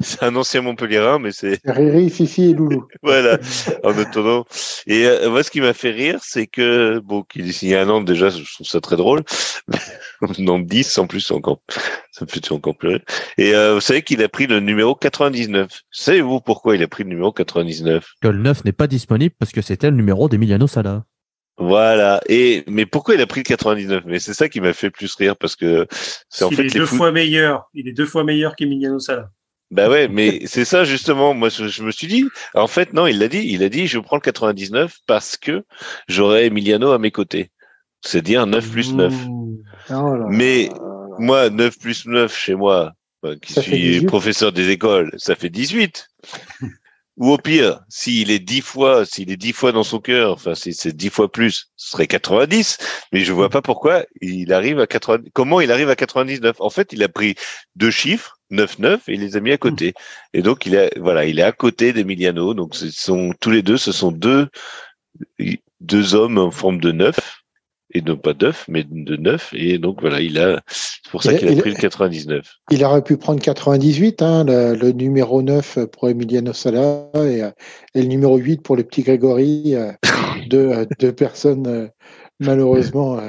c'est 0.00 0.22
un 0.22 0.36
ancien 0.36 0.60
Montpellierin, 0.60 1.18
mais 1.18 1.32
c'est 1.32 1.58
Riri, 1.64 2.10
Fifi 2.10 2.50
et 2.50 2.54
Loulou. 2.54 2.86
voilà, 3.02 3.38
en 3.82 3.96
attendant. 3.96 4.44
Et 4.86 5.06
euh, 5.06 5.30
moi, 5.30 5.42
ce 5.42 5.50
qui 5.50 5.60
m'a 5.60 5.72
fait 5.72 5.90
rire, 5.90 6.18
c'est 6.22 6.46
que 6.46 6.98
bon, 7.00 7.22
qu'il 7.22 7.48
ait 7.48 7.52
signé 7.52 7.76
à 7.76 7.84
Nantes 7.84 8.04
déjà, 8.04 8.28
je 8.28 8.42
trouve 8.54 8.66
ça 8.66 8.80
très 8.80 8.96
drôle. 8.96 9.22
Nantes 10.38 10.66
10, 10.66 10.98
en 10.98 11.06
plus, 11.06 11.30
encore, 11.30 11.62
ça 12.10 12.24
me 12.24 12.30
fait 12.30 12.52
encore 12.52 12.76
pleurer. 12.76 13.02
Et 13.38 13.54
euh, 13.54 13.74
vous 13.74 13.80
savez 13.80 14.02
qu'il 14.02 14.22
a 14.22 14.28
pris 14.28 14.46
le 14.46 14.60
numéro 14.60 14.94
99. 14.94 15.70
Savez-vous 15.90 16.40
pourquoi 16.40 16.76
il 16.76 16.82
a 16.82 16.88
pris 16.88 17.04
le 17.04 17.10
numéro 17.10 17.32
99 17.32 18.04
Que 18.20 18.28
le 18.28 18.38
9 18.38 18.64
n'est 18.64 18.72
pas 18.72 18.86
disponible 18.86 19.34
parce 19.38 19.52
que 19.52 19.62
c'était 19.62 19.90
le 19.90 19.96
numéro 19.96 20.28
d'Emiliano 20.28 20.66
Sala. 20.66 21.04
Voilà. 21.62 22.20
Et 22.28 22.64
mais 22.66 22.86
pourquoi 22.86 23.14
il 23.14 23.20
a 23.20 23.26
pris 23.26 23.40
le 23.40 23.44
99 23.44 24.02
Mais 24.06 24.18
c'est 24.18 24.34
ça 24.34 24.48
qui 24.48 24.60
m'a 24.60 24.72
fait 24.72 24.90
plus 24.90 25.14
rire 25.14 25.36
parce 25.36 25.54
que 25.54 25.86
c'est 26.28 26.44
en 26.44 26.50
il 26.50 26.56
fait 26.56 26.66
est 26.66 26.74
deux 26.74 26.86
fou... 26.86 26.96
fois 26.96 27.12
meilleur. 27.12 27.70
Il 27.72 27.88
est 27.88 27.92
deux 27.92 28.06
fois 28.06 28.24
meilleur 28.24 28.56
qu'Emiliano 28.56 28.98
Sala. 28.98 29.30
Bah 29.70 29.88
ouais, 29.88 30.08
mais 30.08 30.42
c'est 30.46 30.64
ça 30.64 30.84
justement. 30.84 31.34
Moi, 31.34 31.48
je, 31.48 31.82
me 31.82 31.90
suis 31.90 32.06
dit. 32.06 32.26
En 32.54 32.66
fait, 32.66 32.92
non, 32.92 33.06
il 33.06 33.18
l'a 33.18 33.28
dit. 33.28 33.46
Il 33.48 33.62
a 33.62 33.68
dit, 33.68 33.86
je 33.86 33.98
prends 33.98 34.16
le 34.16 34.20
99 34.20 34.98
parce 35.06 35.36
que 35.36 35.64
j'aurai 36.08 36.46
Emiliano 36.46 36.90
à 36.90 36.98
mes 36.98 37.10
côtés. 37.10 37.50
C'est 38.04 38.22
dire 38.22 38.46
9 38.46 38.70
plus 38.70 38.92
9. 38.92 39.14
Oh 39.90 40.16
là 40.16 40.26
mais 40.28 40.66
là 40.66 40.74
là. 40.74 41.06
moi, 41.18 41.50
9 41.50 41.78
plus 41.78 42.06
9 42.06 42.36
chez 42.36 42.54
moi, 42.54 42.92
qui 43.40 43.52
Ça 43.52 43.62
fait 43.62 43.70
suis 43.70 43.78
18. 43.78 44.06
professeur 44.06 44.52
des 44.52 44.70
écoles, 44.70 45.12
ça 45.16 45.36
fait 45.36 45.48
18. 45.48 46.08
Ou 47.18 47.30
au 47.30 47.36
pire, 47.38 47.80
s'il 47.90 48.30
est 48.30 48.38
dix 48.38 48.62
fois, 48.62 49.04
s'il 49.04 49.30
est 49.30 49.36
dix 49.36 49.52
fois 49.52 49.72
dans 49.72 49.82
son 49.82 50.00
cœur, 50.00 50.32
enfin, 50.32 50.54
si 50.54 50.72
c'est 50.72 50.96
dix 50.96 51.10
fois 51.10 51.30
plus, 51.30 51.70
ce 51.76 51.90
serait 51.90 52.06
90. 52.06 52.78
Mais 53.12 53.20
je 53.20 53.32
vois 53.34 53.50
pas 53.50 53.60
pourquoi 53.60 54.04
il 54.22 54.52
arrive 54.52 54.80
à 54.80 54.86
80, 54.86 55.24
comment 55.34 55.60
il 55.60 55.70
arrive 55.70 55.90
à 55.90 55.96
99. 55.96 56.56
En 56.60 56.70
fait, 56.70 56.92
il 56.92 57.02
a 57.02 57.08
pris 57.08 57.34
deux 57.76 57.90
chiffres, 57.90 58.38
9, 58.50 58.78
9, 58.78 59.08
et 59.08 59.14
il 59.14 59.20
les 59.20 59.36
a 59.36 59.40
mis 59.40 59.52
à 59.52 59.58
côté. 59.58 59.92
Et 60.32 60.40
donc, 60.40 60.64
il 60.64 60.74
est, 60.74 60.98
voilà, 60.98 61.26
il 61.26 61.38
est 61.38 61.42
à 61.42 61.52
côté 61.52 61.92
d'Emiliano. 61.92 62.54
Donc, 62.54 62.74
ce 62.74 62.90
sont, 62.90 63.34
tous 63.40 63.50
les 63.50 63.62
deux, 63.62 63.76
ce 63.76 63.92
sont 63.92 64.10
deux, 64.10 64.48
deux 65.80 66.14
hommes 66.14 66.38
en 66.38 66.50
forme 66.50 66.80
de 66.80 66.92
neuf. 66.92 67.41
Et 67.92 68.02
non 68.02 68.16
pas 68.16 68.34
d'œuf, 68.34 68.64
mais 68.68 68.84
de 68.88 69.16
neuf. 69.16 69.50
Et 69.54 69.78
donc 69.78 70.00
voilà, 70.00 70.20
il 70.20 70.38
a, 70.38 70.60
c'est 70.68 71.10
pour 71.10 71.22
ça 71.22 71.34
qu'il 71.34 71.48
a 71.48 71.52
il 71.52 71.60
pris 71.60 71.70
le 71.70 71.76
99. 71.76 72.54
Il 72.70 72.84
aurait 72.84 73.02
pu 73.02 73.16
prendre 73.16 73.40
98, 73.40 74.22
hein, 74.22 74.44
le, 74.44 74.74
le 74.74 74.92
numéro 74.92 75.42
9 75.42 75.86
pour 75.86 76.08
Emiliano 76.08 76.52
Sala 76.52 77.08
et, 77.16 77.42
euh, 77.42 77.50
et 77.94 78.02
le 78.02 78.08
numéro 78.08 78.36
8 78.36 78.62
pour 78.62 78.76
le 78.76 78.82
petit 78.84 79.02
Grégory. 79.02 79.74
euh, 79.74 79.92
deux, 80.48 80.70
euh, 80.70 80.86
deux 80.98 81.12
personnes 81.12 81.66
euh, 81.66 81.88
malheureusement 82.40 83.20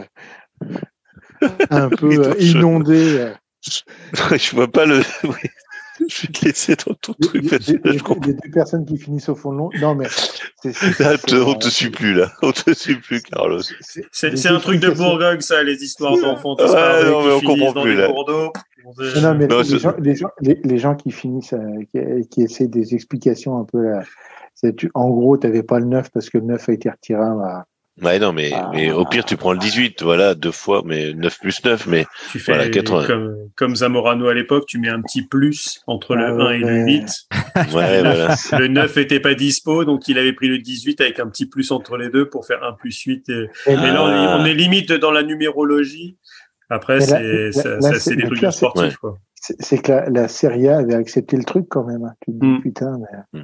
un 1.69 1.89
peu 1.97 2.35
inondées. 2.41 3.31
je 3.63 4.55
vois 4.55 4.71
pas 4.71 4.85
le. 4.85 5.01
Je 6.09 6.21
vais 6.27 6.33
te 6.33 6.45
laisser 6.45 6.75
dans 6.75 6.93
ton 6.95 7.13
Les, 7.19 7.27
truc. 7.27 7.43
les- 7.43 7.49
parce 7.49 7.65
que 7.65 7.71
là, 7.73 7.79
les- 7.85 7.97
je 7.97 8.27
les 8.27 8.33
deux 8.33 8.51
personnes 8.51 8.85
qui 8.85 8.97
finissent 8.97 9.29
au 9.29 9.35
fond 9.35 9.51
de 9.53 9.57
l'eau. 9.57 9.69
Non, 9.81 9.95
mais 9.95 10.05
c'est- 10.09 10.71
c'est- 10.73 10.99
Là, 10.99 11.15
c'est, 11.27 11.33
on 11.41 11.53
te 11.55 11.67
suit 11.69 11.89
plus 11.89 12.13
là. 12.13 12.31
On 12.41 12.51
te 12.51 12.73
suit 12.73 12.95
plus, 12.95 13.21
Carlos. 13.21 13.61
c'est- 14.11 14.47
un 14.47 14.59
truc 14.59 14.79
de. 14.79 14.89
Bourgogne, 14.91 15.41
ça, 15.41 15.63
les 15.63 15.83
histoires 15.83 16.17
d'enfants 16.17 16.55
Ouais, 16.57 16.63
disparus 16.65 17.05
non, 17.05 17.23
mais 17.25 17.31
on 17.33 17.39
qui 17.39 17.45
finissent 17.45 17.59
comprend 17.59 17.73
dans 17.73 17.81
plus, 17.83 17.95
des 17.95 18.01
là. 18.01 18.07
cours 18.07 18.25
d'eau. 18.25 18.53
Non, 19.21 19.33
mais 19.35 19.47
Non, 19.47 19.59
les, 19.61 19.79
gens, 19.79 19.93
les, 19.99 20.15
gens, 20.15 20.29
les, 20.41 20.59
les 20.63 20.77
gens 20.77 20.95
qui 20.95 21.11
finissent, 21.11 21.53
euh, 21.53 21.83
qui, 21.91 22.27
qui 22.29 22.41
essaient 22.43 22.67
des 22.67 22.93
explications 22.93 23.57
un 23.57 23.63
peu 23.63 23.81
là. 23.81 24.03
tu- 24.75 24.91
En 24.93 25.09
gros, 25.09 25.37
tu 25.37 25.47
n'avais 25.47 25.63
pas 25.63 25.79
le 25.79 25.85
9 25.85 26.09
parce 26.11 26.29
que 26.29 26.37
le 26.37 26.43
9 26.45 26.67
a 26.69 26.73
été 26.73 26.89
retiré. 26.89 27.21
Là. 27.21 27.65
Ouais, 28.01 28.17
non, 28.17 28.33
mais, 28.33 28.49
Ah. 28.53 28.71
mais 28.73 28.91
au 28.91 29.05
pire, 29.05 29.23
tu 29.23 29.37
prends 29.37 29.53
le 29.53 29.59
18, 29.59 30.01
voilà, 30.01 30.33
deux 30.33 30.51
fois, 30.51 30.81
mais 30.83 31.13
9 31.13 31.37
plus 31.39 31.63
9, 31.63 31.85
mais 31.85 32.05
Tu 32.31 32.39
fais 32.39 32.53
Voilà, 32.53 32.67
80. 32.69 33.05
comme, 33.05 33.35
comme 33.55 33.75
Zamorano 33.75 34.27
à 34.27 34.33
l'époque, 34.33 34.65
tu 34.67 34.79
mets 34.79 34.89
un 34.89 34.99
petit 35.01 35.21
plus 35.27 35.79
entre 35.85 36.15
le 36.15 36.25
Ah 36.25 36.47
1 36.47 36.51
et 36.53 36.57
le 36.57 36.65
ouais. 36.65 36.83
8. 36.85 37.03
ouais, 37.55 37.61
voilà. 37.69 38.35
Le 38.59 38.67
9 38.67 38.97
était 38.97 39.19
pas 39.19 39.35
dispo, 39.35 39.85
donc 39.85 40.07
il 40.07 40.17
avait 40.17 40.33
pris 40.33 40.47
le 40.47 40.57
18 40.57 41.01
avec 41.01 41.19
un 41.19 41.27
petit 41.29 41.45
plus 41.47 41.71
entre 41.71 41.97
les 41.97 42.09
deux 42.09 42.27
pour 42.29 42.47
faire 42.47 42.63
1 42.63 42.73
plus 42.73 42.99
8. 42.99 43.29
Et... 43.29 43.33
Et 43.67 43.75
Mais 43.77 43.91
là, 43.91 44.03
on 44.03 44.09
est, 44.09 44.27
Ah. 44.27 44.37
on 44.39 44.45
est 44.45 44.55
limite 44.55 44.91
dans 44.91 45.11
la 45.11 45.21
numérologie. 45.21 46.17
Après, 46.71 46.99
c'est 46.99 47.21
là- 47.21 47.51
ça- 47.51 47.69
là, 47.75 47.81
ça, 47.81 47.93
c'est- 47.93 47.99
c'est 47.99 48.15
des 48.15 48.23
trucs 48.23 48.51
sportifs. 48.51 48.83
Ouais. 48.85 48.91
Quoi. 48.99 49.17
C'est 49.35 49.77
que 49.77 49.91
la, 49.91 50.09
la 50.09 50.27
Serie 50.27 50.67
A 50.67 50.77
avait 50.79 50.95
accepté 50.95 51.37
le 51.37 51.43
truc 51.43 51.67
quand 51.69 51.83
même. 51.85 52.03
hein. 52.05 52.13
Tu 52.25 52.31
te 52.33 52.39
dis, 52.39 52.47
Mm. 52.47 52.61
putain, 52.63 52.97
mais... 53.33 53.41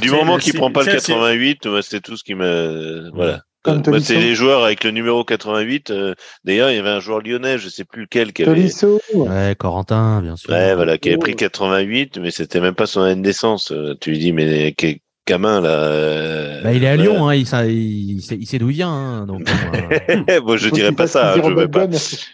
du 0.00 0.08
C'est- 0.08 0.14
moment 0.16 0.38
qu'il 0.38 0.52
c'est- 0.52 0.58
prend 0.58 0.72
pas 0.72 0.80
le 0.80 0.86
c'est- 0.86 0.98
c'est- 0.98 1.12
88, 1.12 1.66
moi, 1.66 1.82
c'est 1.82 2.00
tout 2.00 2.16
ce 2.16 2.24
qui 2.24 2.34
me, 2.34 3.08
voilà. 3.14 3.42
Comme 3.62 3.78
Euh, 3.78 3.82
Tolisso. 3.82 4.06
c'est 4.14 4.20
les 4.20 4.34
joueurs 4.34 4.64
avec 4.64 4.82
le 4.84 4.90
numéro 4.90 5.24
88. 5.24 5.90
euh, 5.90 6.14
D'ailleurs, 6.44 6.70
il 6.70 6.76
y 6.76 6.78
avait 6.78 6.88
un 6.88 7.00
joueur 7.00 7.20
lyonnais, 7.20 7.58
je 7.58 7.68
sais 7.68 7.84
plus 7.84 8.02
lequel, 8.02 8.32
qui 8.32 8.42
avait, 8.44 8.68
Ouais, 9.14 9.54
Corentin, 9.58 10.20
bien 10.20 10.36
sûr. 10.36 10.50
ouais, 10.50 10.74
voilà, 10.74 10.98
qui 10.98 11.08
avait 11.10 11.18
pris 11.18 11.32
Oh. 11.34 11.36
88, 11.38 12.18
mais 12.18 12.30
c'était 12.32 12.60
même 12.60 12.74
pas 12.74 12.86
son 12.86 13.02
année 13.02 13.14
de 13.16 13.20
naissance. 13.20 13.70
Euh, 13.70 13.94
Tu 14.00 14.10
lui 14.10 14.18
dis, 14.18 14.32
mais 14.32 14.72
quel 14.76 14.96
gamin, 15.28 15.60
là. 15.60 15.68
euh, 15.68 16.62
Bah, 16.62 16.72
il 16.72 16.82
est 16.82 16.88
à. 16.88 16.96
Lyon, 16.96 17.28
hein, 17.28 17.34
il, 17.36 17.46
sa- 17.46 17.64
il, 17.66 18.20
sait, 18.22 18.34
il 18.36 18.46
sait 18.46 18.58
d'où 18.58 18.70
il 18.70 18.74
vient. 18.74 18.90
hein, 18.90 19.26
donc, 19.26 19.44
bon, 19.44 19.52
euh, 20.28 20.40
Moi, 20.42 20.56
je 20.56 20.68
faut 20.68 20.74
dirais 20.74 20.90
pas 20.92 21.06
ça. 21.06 21.34
hein, 21.34 21.40
Je 21.44 21.52
vais 21.52 21.68
pas, 21.68 21.86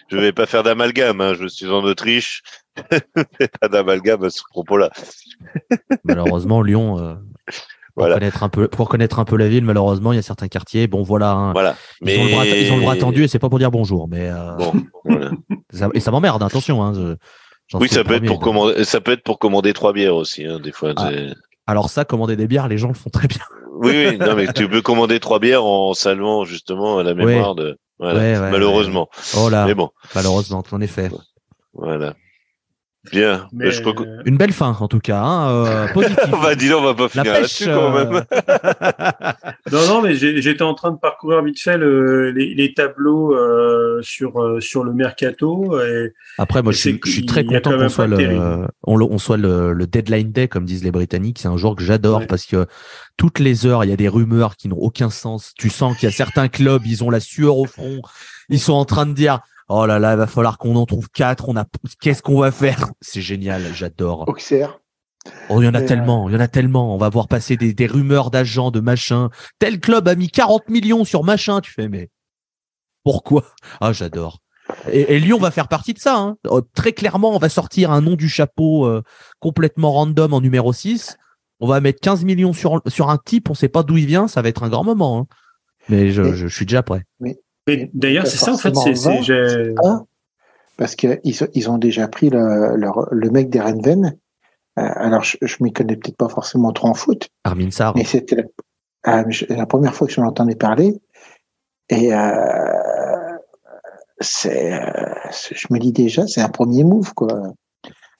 je 0.09 0.17
vais 0.17 0.31
pas 0.31 0.47
faire 0.47 0.63
d'amalgame. 0.63 1.21
Hein, 1.21 1.35
je 1.39 1.45
suis 1.47 1.67
en 1.67 1.83
Autriche. 1.83 2.41
Fais 2.89 3.47
pas 3.61 3.67
d'amalgame 3.67 4.23
à 4.23 4.29
ce 4.31 4.41
propos-là. 4.49 4.89
malheureusement, 6.03 6.61
Lyon, 6.63 6.97
euh, 6.99 7.13
Voilà. 7.99 8.15
connaître 8.15 8.43
un 8.43 8.49
peu, 8.49 8.67
pour 8.67 8.89
connaître 8.89 9.19
un 9.19 9.25
peu 9.25 9.35
la 9.37 9.47
ville, 9.47 9.63
malheureusement, 9.63 10.11
il 10.13 10.15
y 10.15 10.19
a 10.19 10.23
certains 10.23 10.47
quartiers. 10.47 10.87
Bon, 10.87 11.03
voilà. 11.03 11.31
hein, 11.31 11.51
Voilà. 11.53 11.75
ils, 12.01 12.05
Mais 12.05 12.17
ont 12.19 12.23
le 12.25 12.31
bras, 12.31 12.45
ils 12.45 12.71
ont 12.71 12.77
le 12.77 12.81
bras 12.83 12.95
tendu 12.95 13.23
et 13.23 13.27
c'est 13.27 13.39
pas 13.39 13.49
pour 13.49 13.59
dire 13.59 13.71
bonjour. 13.71 14.07
Mais, 14.07 14.29
euh, 14.29 14.55
Bon, 14.57 14.73
voilà. 15.05 15.31
ça- 15.71 15.89
et 15.93 15.99
ça 15.99 16.11
m'emmerde, 16.11 16.41
attention. 16.41 16.83
Hein, 16.83 16.93
je- 16.95 17.77
Oui, 17.77 17.87
ça 17.89 18.03
peut 18.03 18.15
être 18.15 18.25
pour 18.25 18.39
commander, 18.39 18.83
ça 18.83 18.99
peut 19.01 19.11
être 19.11 19.23
pour 19.23 19.37
commander 19.37 19.73
trois 19.73 19.93
bières 19.93 20.15
aussi, 20.15 20.45
hein, 20.45 20.59
des 20.59 20.71
fois. 20.71 20.93
Ah. 20.97 21.11
Alors 21.67 21.89
ça, 21.89 22.03
commander 22.05 22.35
des 22.35 22.47
bières, 22.47 22.67
les 22.67 22.79
gens 22.79 22.87
le 22.87 22.95
font 22.95 23.11
très 23.11 23.27
bien. 23.27 23.41
Oui, 23.75 23.91
oui, 24.09 24.17
non, 24.17 24.33
mais 24.35 24.51
tu 24.53 24.67
peux 24.69 24.81
commander 24.81 25.19
trois 25.19 25.39
bières 25.39 25.63
en 25.65 25.93
saluant 25.93 26.43
justement 26.45 27.01
la 27.03 27.13
mémoire 27.13 27.53
de. 27.53 27.77
Voilà, 27.99 28.19
Ouais, 28.19 28.39
ouais, 28.39 28.51
malheureusement. 28.51 29.07
Oh 29.37 29.49
là, 29.49 29.65
Mais 29.65 29.73
bon, 29.75 29.89
malheureusement, 30.15 30.63
en 30.71 30.81
effet. 30.81 31.11
voilà. 31.73 32.15
Bien. 33.11 33.47
Mais, 33.51 33.71
je 33.71 33.81
crois 33.81 33.93
que... 33.93 34.03
euh, 34.03 34.21
Une 34.25 34.37
belle 34.37 34.53
fin, 34.53 34.75
en 34.79 34.87
tout 34.87 34.99
cas. 34.99 35.19
Hein, 35.21 35.49
euh, 35.51 35.87
positif. 35.93 36.17
bah, 36.31 36.55
dis 36.55 36.69
donc, 36.69 36.81
on 36.81 36.85
va 36.85 36.93
pas 36.93 37.09
finir 37.09 37.33
là-dessus 37.33 37.65
quand 37.65 37.91
même. 37.91 38.13
euh, 38.15 38.21
Non, 39.71 39.87
non, 39.87 40.01
mais 40.01 40.15
j'ai- 40.15 40.41
j'étais 40.41 40.61
en 40.63 40.73
train 40.73 40.91
de 40.91 40.97
parcourir 40.97 41.43
vite 41.43 41.59
fait 41.59 41.77
le- 41.77 42.31
les, 42.31 42.53
les 42.55 42.73
tableaux 42.73 43.33
euh, 43.35 43.99
sur 44.01 44.41
euh, 44.41 44.59
sur 44.59 44.83
le 44.83 44.93
mercato. 44.93 45.79
Et 45.81 46.13
Après, 46.37 46.61
moi, 46.61 46.71
Et 46.71 46.75
je 46.75 46.79
suis, 46.79 46.99
je 47.05 47.11
suis 47.11 47.25
très 47.25 47.45
content 47.45 47.71
qu'on 47.77 47.89
soit, 47.89 48.07
le, 48.07 48.65
on, 48.83 48.95
le- 48.97 49.05
on 49.05 49.17
soit 49.17 49.37
le, 49.37 49.73
le 49.73 49.87
deadline 49.87 50.31
day, 50.31 50.47
comme 50.47 50.65
disent 50.65 50.83
les 50.83 50.91
Britanniques. 50.91 51.39
C'est 51.39 51.47
un 51.47 51.57
jour 51.57 51.75
que 51.75 51.83
j'adore 51.83 52.19
Ouais. 52.19 52.27
parce 52.27 52.45
que 52.45 52.65
toutes 53.17 53.39
les 53.39 53.65
heures, 53.65 53.83
il 53.83 53.89
y 53.89 53.93
a 53.93 53.97
des 53.97 54.07
rumeurs 54.07 54.55
qui 54.55 54.67
n'ont 54.69 54.77
aucun 54.79 55.09
sens. 55.09 55.53
Tu 55.57 55.69
sens 55.69 55.97
qu'il 55.97 56.07
y 56.09 56.11
a 56.11 56.15
certains 56.15 56.47
clubs, 56.47 56.85
ils 56.85 57.03
ont 57.03 57.09
la 57.09 57.19
sueur 57.19 57.57
au 57.57 57.65
front. 57.65 58.01
Ils 58.49 58.59
sont 58.59 58.73
en 58.73 58.85
train 58.85 59.05
de 59.05 59.13
dire, 59.13 59.39
oh 59.69 59.85
là 59.85 59.99
là, 59.99 60.13
il 60.13 60.17
va 60.17 60.27
falloir 60.27 60.57
qu'on 60.57 60.75
en 60.75 60.85
trouve 60.85 61.09
quatre. 61.09 61.47
On 61.49 61.55
a, 61.55 61.65
qu'est-ce 62.01 62.21
qu'on 62.21 62.39
va 62.39 62.51
faire? 62.51 62.87
C'est 63.01 63.21
génial, 63.21 63.63
j'adore. 63.73 64.27
Auxerre. 64.27 64.79
Oh, 65.49 65.61
il 65.61 65.65
y 65.65 65.67
en 65.67 65.73
a 65.73 65.81
tellement, 65.81 66.29
il 66.29 66.33
y 66.33 66.35
en 66.35 66.39
a 66.39 66.47
tellement. 66.47 66.93
On 66.95 66.97
va 66.97 67.09
voir 67.09 67.27
passer 67.27 67.55
des, 67.57 67.73
des 67.73 67.87
rumeurs 67.87 68.31
d'agents, 68.31 68.71
de 68.71 68.79
machin. 68.79 69.29
Tel 69.59 69.79
club 69.79 70.07
a 70.07 70.15
mis 70.15 70.29
40 70.29 70.69
millions 70.69 71.03
sur 71.05 71.23
machin. 71.23 71.59
Tu 71.61 71.71
fais, 71.71 71.87
mais 71.89 72.09
pourquoi? 73.03 73.43
Ah, 73.81 73.93
j'adore. 73.93 74.39
Et, 74.91 75.15
et 75.15 75.19
Lyon 75.19 75.37
va 75.39 75.51
faire 75.51 75.67
partie 75.67 75.93
de 75.93 75.99
ça. 75.99 76.17
hein. 76.17 76.37
Euh, 76.47 76.61
Très 76.75 76.93
clairement, 76.93 77.35
on 77.35 77.39
va 77.39 77.49
sortir 77.49 77.91
un 77.91 78.01
nom 78.01 78.15
du 78.15 78.29
chapeau 78.29 78.85
euh, 78.85 79.01
complètement 79.39 79.91
random 79.91 80.33
en 80.33 80.41
numéro 80.41 80.71
6. 80.73 81.17
On 81.59 81.67
va 81.67 81.81
mettre 81.81 81.99
15 82.01 82.23
millions 82.23 82.53
sur, 82.53 82.81
sur 82.87 83.09
un 83.09 83.17
type, 83.17 83.49
on 83.49 83.53
sait 83.53 83.67
pas 83.67 83.83
d'où 83.83 83.97
il 83.97 84.05
vient, 84.05 84.27
ça 84.29 84.41
va 84.41 84.47
être 84.49 84.63
un 84.63 84.69
grand 84.69 84.83
moment. 84.85 85.19
hein. 85.19 85.25
Mais 85.89 86.11
je, 86.11 86.21
Et- 86.21 86.31
je, 86.35 86.47
je 86.47 86.55
suis 86.55 86.65
déjà 86.65 86.83
prêt. 86.83 87.03
mais 87.19 87.37
d'ailleurs, 87.93 88.27
c'est 88.27 88.37
ça 88.37 88.53
en 88.53 88.57
fait. 88.57 88.73
C'est 88.75 89.75
parce 90.77 90.95
qu'ils 90.95 91.19
ils 91.53 91.69
ont 91.69 91.77
déjà 91.77 92.07
pris 92.07 92.29
le, 92.29 92.75
leur- 92.77 93.07
le 93.11 93.29
mec 93.29 93.49
d'Erenven. 93.49 94.15
Euh, 94.77 94.81
alors, 94.95 95.23
je, 95.23 95.35
je 95.41 95.57
m'y 95.61 95.73
connais 95.73 95.97
peut-être 95.97 96.15
pas 96.15 96.29
forcément 96.29 96.71
trop 96.71 96.87
en 96.87 96.93
foot, 96.93 97.27
Armin 97.43 97.69
Sarr. 97.69 97.93
mais 97.97 98.05
c'était 98.05 98.37
la, 98.37 98.43
ah, 99.03 99.23
mais 99.25 99.33
je- 99.33 99.45
la 99.49 99.65
première 99.65 99.93
fois 99.93 100.07
que 100.07 100.13
j'en 100.13 100.25
entendais 100.25 100.55
parler. 100.55 101.01
Et 101.89 102.13
euh, 102.13 103.37
c'est, 104.21 104.73
euh, 104.73 105.13
c'est- 105.31 105.55
je 105.55 105.67
me 105.71 105.79
dis 105.79 105.91
déjà, 105.91 106.27
c'est 106.27 106.41
un 106.41 106.49
premier 106.49 106.83
move, 106.85 107.13
quoi. 107.13 107.27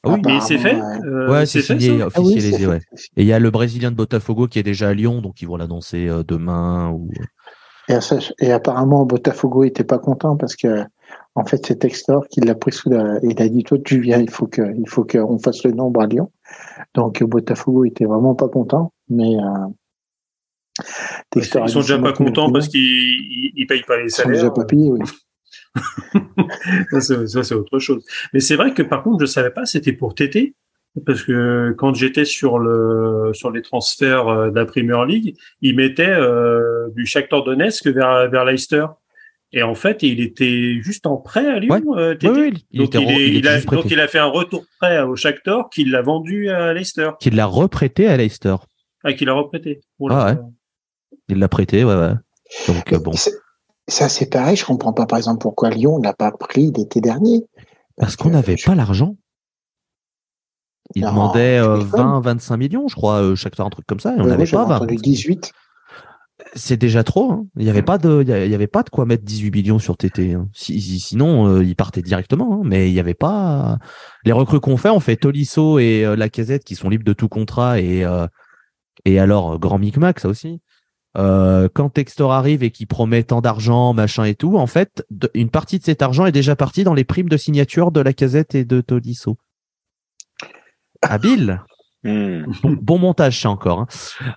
Ah 0.04 0.10
oui, 0.12 0.22
Mais 0.26 0.40
c'est 0.42 0.58
fait. 0.58 0.76
Euh, 0.76 1.30
ouais, 1.30 1.46
c'est 1.46 1.62
fait, 1.62 1.80
signé, 1.80 2.02
Ah 2.02 2.08
oui, 2.20 2.24
officialisé, 2.34 2.58
c'est- 2.58 2.66
ouais. 2.68 2.80
Et 3.18 3.22
il 3.24 3.26
y 3.26 3.34
a 3.34 3.40
le 3.40 3.52
Brésilien 3.52 3.92
de 3.92 3.96
Botafogo 3.98 4.48
qui 4.48 4.60
est 4.60 4.64
déjà 4.64 4.90
à 4.90 4.94
Lyon, 4.94 5.22
donc 5.22 5.42
ils 5.42 5.48
vont 5.48 5.58
l'annoncer 5.58 6.10
demain. 6.28 6.90
Ou... 6.90 7.10
Et, 7.90 8.00
ça- 8.02 8.20
et 8.40 8.52
apparemment, 8.52 9.06
Botafogo 9.06 9.64
était 9.64 9.84
pas 9.84 10.00
content 10.00 10.38
parce 10.38 10.56
que, 10.56 10.84
en 11.36 11.46
fait, 11.46 11.66
c'est 11.66 11.78
Textor 11.80 12.28
qui 12.28 12.40
l'a 12.42 12.56
pris 12.56 12.72
sous 12.72 12.90
la, 12.90 13.20
il 13.24 13.42
a 13.42 13.50
dit, 13.50 13.64
toi, 13.64 13.78
tu 13.84 14.00
viens, 14.00 14.20
il 14.20 14.30
faut 14.30 14.48
que, 14.48 14.62
il 14.78 14.88
faut 14.88 15.04
qu'on 15.06 15.40
fasse 15.40 15.64
le 15.64 15.72
nombre 15.72 16.02
à 16.02 16.06
Lyon. 16.08 16.32
Donc, 16.94 17.24
Botafogo 17.24 17.86
était 17.86 18.06
vraiment 18.06 18.36
pas 18.36 18.48
content, 18.50 18.94
mais, 19.10 19.36
euh, 19.36 19.68
Textor 21.32 21.66
Ils 21.66 21.70
sont 21.70 21.82
déjà 21.82 22.00
pas 22.00 22.14
contents 22.14 22.52
parce 22.52 22.68
qu'ils 22.70 22.80
ils, 22.82 23.52
ils 23.56 23.68
payent 23.68 23.84
pas 23.84 23.98
les 23.98 24.06
Ils 24.06 24.10
sont 24.12 24.24
salaires. 24.24 24.34
déjà 24.36 24.52
pas 24.52 24.66
payés, 24.66 24.92
oui. 24.92 25.00
Ça, 27.00 27.44
c'est 27.44 27.54
autre 27.56 27.80
chose. 27.80 28.06
Mais 28.34 28.40
c'est 28.40 28.56
vrai 28.56 28.74
que 28.74 28.82
par 28.82 29.04
contre, 29.04 29.20
je 29.22 29.26
savais 29.26 29.52
pas, 29.52 29.66
c'était 29.66 29.94
pour 29.94 30.16
TT. 30.16 30.56
Parce 31.06 31.24
que 31.24 31.74
quand 31.78 31.94
j'étais 31.94 32.26
sur 32.26 32.58
le 32.60 33.32
sur 33.34 33.52
les 33.52 33.62
transferts 33.62 34.28
euh, 34.28 34.50
de 34.50 34.56
la 34.56 34.66
Premier 34.66 34.98
League, 35.08 35.38
ils 35.62 35.76
mettaient 35.76 36.08
euh, 36.10 36.90
du 36.96 37.06
Shakhtar 37.06 37.44
Donetsk 37.44 37.88
vers 37.88 38.30
vers 38.30 38.44
Leicester. 38.46 38.86
Et 39.52 39.64
en 39.64 39.74
fait, 39.76 40.04
il 40.04 40.20
était 40.20 40.80
juste 40.82 41.08
en 41.08 41.18
prêt 41.18 41.48
à 41.48 41.60
Lyon, 41.60 41.82
euh, 41.98 42.14
TT. 42.14 42.28
Oui, 42.30 42.40
oui, 42.54 42.66
il 42.72 42.80
donc, 42.82 42.88
était, 42.96 43.04
il, 43.04 43.10
est- 43.12 43.28
il 43.30 43.36
il 43.38 43.48
a, 43.48 43.56
juste 43.56 43.70
donc 43.72 43.86
il 43.90 44.00
a 44.00 44.08
fait 44.08 44.20
un 44.20 44.26
retour 44.26 44.64
prêt 44.80 45.02
au 45.02 45.16
Shakhtar 45.16 45.70
qu'il 45.70 45.90
l'a 45.92 46.02
vendu 46.04 46.50
à 46.50 46.72
Leicester, 46.74 47.12
Qu'il 47.20 47.36
l'a 47.36 47.46
reprêté 47.48 48.08
à 48.08 48.16
Leicester. 48.18 48.56
ah, 49.04 49.14
qu'il 49.14 49.28
a 49.30 49.34
reprêté. 49.34 49.82
Oh 50.00 50.08
Ah 50.12 50.34
là. 50.34 50.42
Il 51.30 51.38
l'a 51.40 51.48
prêté, 51.48 51.84
ouais, 51.84 51.96
ouais. 51.96 52.14
Donc, 52.68 52.94
euh, 52.94 53.00
bon. 53.00 53.12
Ça, 53.88 54.08
c'est 54.10 54.30
pareil. 54.30 54.56
Je 54.56 54.66
comprends 54.66 54.94
pas, 54.94 55.06
par 55.08 55.18
exemple, 55.18 55.42
pourquoi 55.42 55.70
Lyon 55.72 56.00
n'a 56.00 56.14
pas 56.14 56.32
pris 56.32 56.72
l'été 56.76 57.02
dernier. 57.02 57.42
Parce 57.98 58.16
qu'on 58.16 58.30
n'avait 58.30 58.58
je- 58.58 58.66
pas 58.66 58.76
l'argent. 58.76 59.16
Il 60.96 61.04
Non, 61.04 61.10
demandait 61.12 61.60
tu 61.62 61.68
euh, 61.68 61.78
déconnes. 61.78 62.02
20, 62.02 62.20
25 62.22 62.58
millions, 62.58 62.88
je 62.88 62.96
crois, 62.96 63.22
euh, 63.22 63.36
chaque 63.36 63.56
fois, 63.56 63.66
un 63.66 63.70
truc 63.70 63.86
comme 63.86 64.00
ça. 64.00 64.16
Et 64.16 64.22
on 64.22 64.26
n'avait 64.26 64.46
pas 64.46 64.66
20. 64.66 64.76
entendu 64.78 64.96
18. 64.96 65.52
C'est 66.56 66.78
déjà 66.78 67.04
trop. 67.04 67.32
hein. 67.32 67.46
Il 67.58 67.66
n'y 67.66 67.70
avait 67.70 67.82
pas 67.84 67.98
de, 67.98 68.24
il 68.24 68.30
y 68.30 68.56
avait- 68.56 68.66
pas 68.68 68.82
de 68.82 68.90
quoi 68.90 69.06
mettre 69.06 69.24
18 69.24 69.52
millions 69.52 69.78
sur 69.78 69.98
TT. 69.98 70.34
hein. 70.34 70.48
Si- 70.54 70.80
si- 70.82 71.00
sinon, 71.00 71.48
euh, 71.48 71.64
il 71.64 71.76
partait 71.76 72.02
directement. 72.02 72.54
hein. 72.56 72.62
Mais 72.64 72.90
il 72.90 72.94
n'y 72.94 73.00
avait 73.00 73.14
pas. 73.14 73.78
Les 74.24 74.32
recrues 74.32 74.60
qu'on 74.62 74.78
fait, 74.78 74.90
on 74.90 75.02
fait 75.02 75.18
Tolisso 75.18 75.80
et 75.80 76.06
euh, 76.06 76.16
Lacazette 76.16 76.64
qui 76.64 76.76
sont 76.76 76.90
libres 76.90 77.04
de 77.04 77.14
tout 77.14 77.28
contrat 77.28 77.80
et 77.80 78.04
euh, 78.06 78.26
et 79.06 79.20
alors 79.20 79.60
grand 79.60 79.78
micmac 79.80 80.20
ça 80.20 80.30
aussi. 80.30 80.62
Euh, 81.18 81.68
quand 81.74 81.90
Textor 81.90 82.32
arrive 82.32 82.64
et 82.64 82.72
qu'il 82.72 82.88
promet 82.88 83.24
tant 83.24 83.42
d'argent, 83.42 83.94
machin 83.94 84.24
et 84.24 84.36
tout, 84.36 84.58
en 84.58 84.68
fait, 84.68 85.06
de- 85.12 85.30
une 85.34 85.50
partie 85.50 85.78
de 85.80 85.84
cet 85.84 86.02
argent 86.02 86.26
est 86.26 86.32
déjà 86.32 86.56
partie 86.56 86.84
dans 86.84 86.94
les 86.94 87.04
primes 87.04 87.30
de 87.30 87.38
signature 87.38 87.92
de 87.92 88.00
Lacazette 88.00 88.56
et 88.56 88.64
de 88.64 88.80
Tolisso. 88.82 89.38
Habile. 91.02 91.62
Hmm. 92.02 92.46
Bon, 92.64 92.78
bon 92.82 92.98
montage, 92.98 93.42
ça 93.42 93.50
encore. 93.50 93.80
hein. 93.82 93.88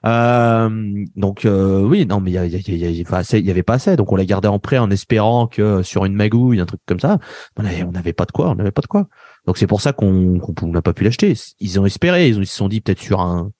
Euh, 0.04 1.04
donc 1.14 1.44
euh, 1.44 1.80
oui, 1.82 2.06
non, 2.06 2.18
mais 2.18 2.32
il 2.32 2.34
y, 2.34 3.50
avait 3.50 3.62
pas 3.62 3.74
assez, 3.74 3.94
donc 3.94 4.10
on 4.10 4.16
l'a 4.16 4.24
gardé 4.24 4.48
en 4.48 4.58
prêt 4.58 4.78
en 4.78 4.90
espérant 4.90 5.46
que 5.46 5.80
sur 5.84 6.04
une 6.04 6.14
magouille, 6.16 6.58
un 6.58 6.66
truc 6.66 6.80
comme 6.86 6.98
ça, 6.98 7.18
on 7.56 7.64
avait- 7.64 7.84
on 7.84 7.92
n'avait 7.92 8.12
pas 8.14 8.24
de 8.24 8.32
quoi, 8.32 8.50
on 8.50 8.56
n'avait 8.56 8.72
pas 8.72 8.82
de 8.82 8.88
quoi. 8.88 9.06
Donc 9.46 9.58
c'est 9.58 9.68
pour 9.68 9.80
ça 9.80 9.92
qu'on 9.92 10.40
n'a 10.62 10.82
pas 10.82 10.92
pu 10.92 11.04
l'acheter. 11.04 11.34
Ils 11.60 11.78
ont 11.78 11.86
espéré, 11.86 12.26
ils, 12.28 12.38
ont- 12.38 12.42
ils 12.42 12.46
se 12.48 12.56
sont 12.56 12.66
dit 12.66 12.80
peut-être 12.80 12.98
sur 13.00 13.20
un. 13.20 13.52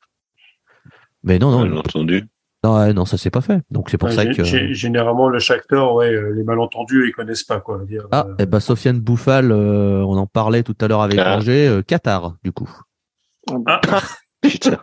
Mais 1.23 1.39
non, 1.39 1.53
non, 1.53 1.63
Bien 1.69 1.77
entendu. 1.79 2.25
non, 2.65 2.79
ouais, 2.81 2.93
non, 2.93 3.05
ça 3.05 3.17
s'est 3.19 3.31
pas 3.31 3.41
fait. 3.41 3.61
Donc 3.71 3.89
c'est 3.89 3.99
pour 3.99 4.11
ça 4.11 4.27
que. 4.27 4.43
gé- 4.43 4.73
Généralement, 4.75 5.29
le 5.29 5.39
Shakhtar, 5.39 5.95
ouais, 5.95 6.13
euh, 6.13 6.35
les 6.35 6.43
malentendus, 6.43 7.07
ils 7.07 7.13
connaissent 7.13 7.45
pas 7.45 7.61
quoi. 7.61 7.79
Dire, 7.87 8.09
Ah, 8.11 8.27
euh, 8.31 8.35
eh 8.41 8.47
ben 8.47 8.59
Sofiane 8.59 8.99
Bouffal, 8.99 9.53
euh, 9.53 10.05
on 10.05 10.17
en 10.17 10.27
parlait 10.27 10.65
tout 10.65 10.75
à 10.81 10.89
l'heure 10.89 11.03
avec 11.03 11.21
Ah. 11.21 11.37
Angers, 11.37 11.69
euh, 11.69 11.83
Qatar, 11.83 12.35
du 12.43 12.51
coup. 12.51 12.69
Ah, 13.67 13.81
Putain. 14.43 14.79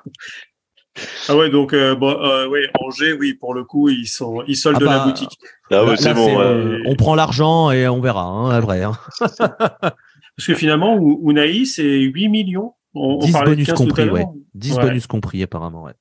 ah 1.28 1.36
ouais, 1.36 1.50
donc 1.50 1.74
euh, 1.74 1.96
bon, 1.96 2.10
euh, 2.22 2.48
ouais, 2.48 2.70
Angers, 2.82 3.14
oui, 3.14 3.34
pour 3.34 3.54
le 3.54 3.64
coup, 3.64 3.90
ils 3.90 4.08
sont, 4.08 4.44
ils 4.48 4.56
soldent 4.56 4.78
Ah 4.82 4.86
bah, 4.86 4.98
la 4.98 5.06
boutique. 5.06 5.38
Ah 5.72 5.86
ouais, 5.86 5.98
c'est 5.98 6.14
bon. 6.14 6.40
euh, 6.40 6.80
on 6.86 6.96
prend 6.96 7.16
l'argent 7.16 7.72
et 7.72 7.88
on 7.88 8.02
verra, 8.02 8.24
hein, 8.24 8.50
après. 8.52 8.84
Hein. 8.84 8.94
Parce 9.20 10.48
que 10.48 10.54
finalement, 10.56 10.98
Unai, 10.98 11.66
c'est 11.66 11.84
8 12.02 12.30
millions. 12.30 12.74
On, 12.96 13.16
on 13.16 13.18
10 13.20 13.32
parlait 13.34 13.52
de 13.52 13.56
bonus 13.56 13.68
15 13.68 13.78
tout 13.78 13.84
à 13.84 13.88
compris, 13.88 14.10
ouais. 14.10 14.26
10 14.56 14.76
Ouais. 14.78 14.82
bonus 14.84 15.08
compris, 15.08 15.44
apparemment, 15.44 15.84
ouais. 15.84 15.94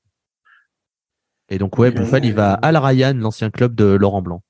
Et 1.51 1.59
donc, 1.59 1.79
ouais. 1.79 1.91
Bouffal, 1.91 2.25
il 2.25 2.35
va 2.35 2.55
à 2.55 2.69
Al 2.69 2.77
Rayyan, 2.77 3.15
l'ancien 3.15 3.51
club 3.51 3.75
de 3.75 3.85
Laurent 3.85 4.23
Blanc. 4.23 4.43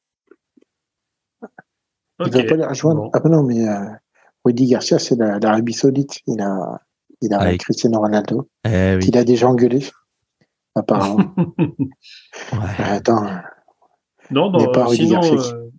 Il 2.21 2.27
Ok. 2.27 2.35
ne 2.35 2.41
veut 2.41 2.47
pas 2.47 2.57
les 2.57 2.67
rejoindre. 2.67 3.03
Bon. 3.03 3.11
Ah 3.15 3.21
ben 3.21 3.31
non, 3.31 3.43
mais 3.45 3.67
euh, 3.69 3.85
Rudy 4.45 4.67
Garcia, 4.67 4.99
c'est 4.99 5.17
la- 5.17 5.39
l'Arabie 5.39 5.73
Saoudite. 5.73 6.19
Il 6.27 6.41
a, 6.41 6.81
il 7.21 7.33
a 7.35 7.41
Avec- 7.41 7.61
Cristiano 7.63 7.99
Ronaldo, 8.01 8.49
Eh 8.65 8.95
oui. 8.97 9.01
qu'il 9.01 9.17
a 9.19 9.25
déjà 9.25 9.49
engueulé, 9.49 9.85
apparemment. 10.75 11.35
Ouais. 12.53 12.85
Attends, 12.85 13.27
Non, 14.31 14.51
dans, 14.51 14.71
pas 14.71 14.87
Rudy 14.87 15.07
sinon, 15.09 15.21
euh, 15.23 15.71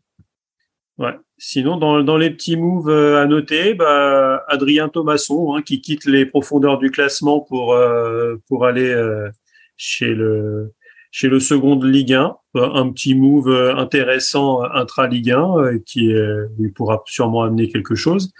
ouais. 0.97 1.13
Sinon, 1.37 1.77
dans, 1.77 2.03
dans 2.03 2.17
les 2.17 2.31
petits 2.31 2.57
moves 2.57 2.89
euh, 2.89 3.21
à 3.21 3.25
noter, 3.25 3.73
bah, 3.73 4.43
Adrien 4.49 4.89
Thomasson, 4.89 5.55
hein, 5.55 5.61
qui 5.61 5.79
quitte 5.81 6.05
les 6.05 6.25
profondeurs 6.25 6.77
du 6.79 6.91
classement 6.91 7.39
pour 7.39 7.73
euh, 7.73 8.35
pour 8.47 8.65
aller 8.65 8.89
euh, 8.89 9.29
chez 9.77 10.13
le 10.13 10.73
chez 11.11 11.27
le 11.27 11.39
second 11.39 11.79
Ligue 11.81 12.13
1. 12.13 12.35
Euh, 12.55 12.69
Un 12.73 12.91
petit 12.91 13.13
move 13.13 13.47
euh, 13.49 13.75
intéressant 13.75 14.63
intra 14.63 15.07
Ligue 15.07 15.31
1 15.31 15.57
euh, 15.57 15.79
qui 15.85 16.11
euh, 16.13 16.47
lui 16.57 16.71
pourra 16.71 17.03
sûrement 17.05 17.43
amener 17.43 17.67
quelque 17.69 17.93
chose. 17.95 18.31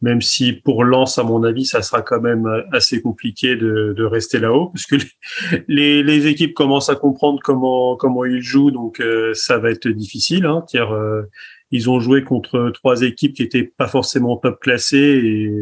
Même 0.00 0.20
si 0.20 0.52
pour 0.52 0.82
Lens, 0.82 1.18
à 1.18 1.22
mon 1.22 1.44
avis, 1.44 1.64
ça 1.64 1.80
sera 1.80 2.02
quand 2.02 2.20
même 2.20 2.48
assez 2.72 3.00
compliqué 3.00 3.54
de, 3.56 4.04
rester 4.04 4.40
là-haut, 4.40 4.70
parce 4.70 4.84
que 4.86 4.96
les, 5.68 6.26
équipes 6.26 6.54
commencent 6.54 6.90
à 6.90 6.96
comprendre 6.96 7.40
comment 7.42 7.96
comment 7.96 8.24
ils 8.24 8.42
jouent, 8.42 8.72
donc 8.72 9.00
euh, 9.00 9.32
ça 9.34 9.58
va 9.58 9.70
être 9.70 9.88
difficile. 9.88 10.44
Hein, 10.44 10.64
euh, 10.74 11.22
ils 11.70 11.88
ont 11.88 12.00
joué 12.00 12.24
contre 12.24 12.70
trois 12.74 13.02
équipes 13.02 13.34
qui 13.34 13.42
étaient 13.42 13.72
pas 13.76 13.86
forcément 13.86 14.36
top 14.36 14.60
classées 14.60 15.52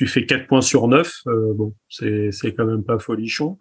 tu 0.00 0.06
fais 0.06 0.24
4 0.24 0.46
points 0.46 0.62
sur 0.62 0.88
9, 0.88 1.12
euh, 1.26 1.52
bon, 1.52 1.74
c'est 1.90 2.30
quand 2.56 2.64
même 2.64 2.82
pas 2.82 2.98
folichon. 2.98 3.58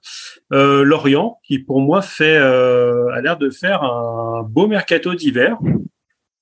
Euh, 0.53 0.83
Lorient, 0.85 1.37
qui 1.43 1.59
pour 1.59 1.81
moi 1.81 2.01
fait 2.01 2.37
euh, 2.37 3.09
a 3.09 3.19
l'air 3.19 3.37
de 3.37 3.49
faire 3.49 3.83
un 3.83 4.43
beau 4.43 4.65
mercato 4.67 5.15
d'hiver, 5.15 5.57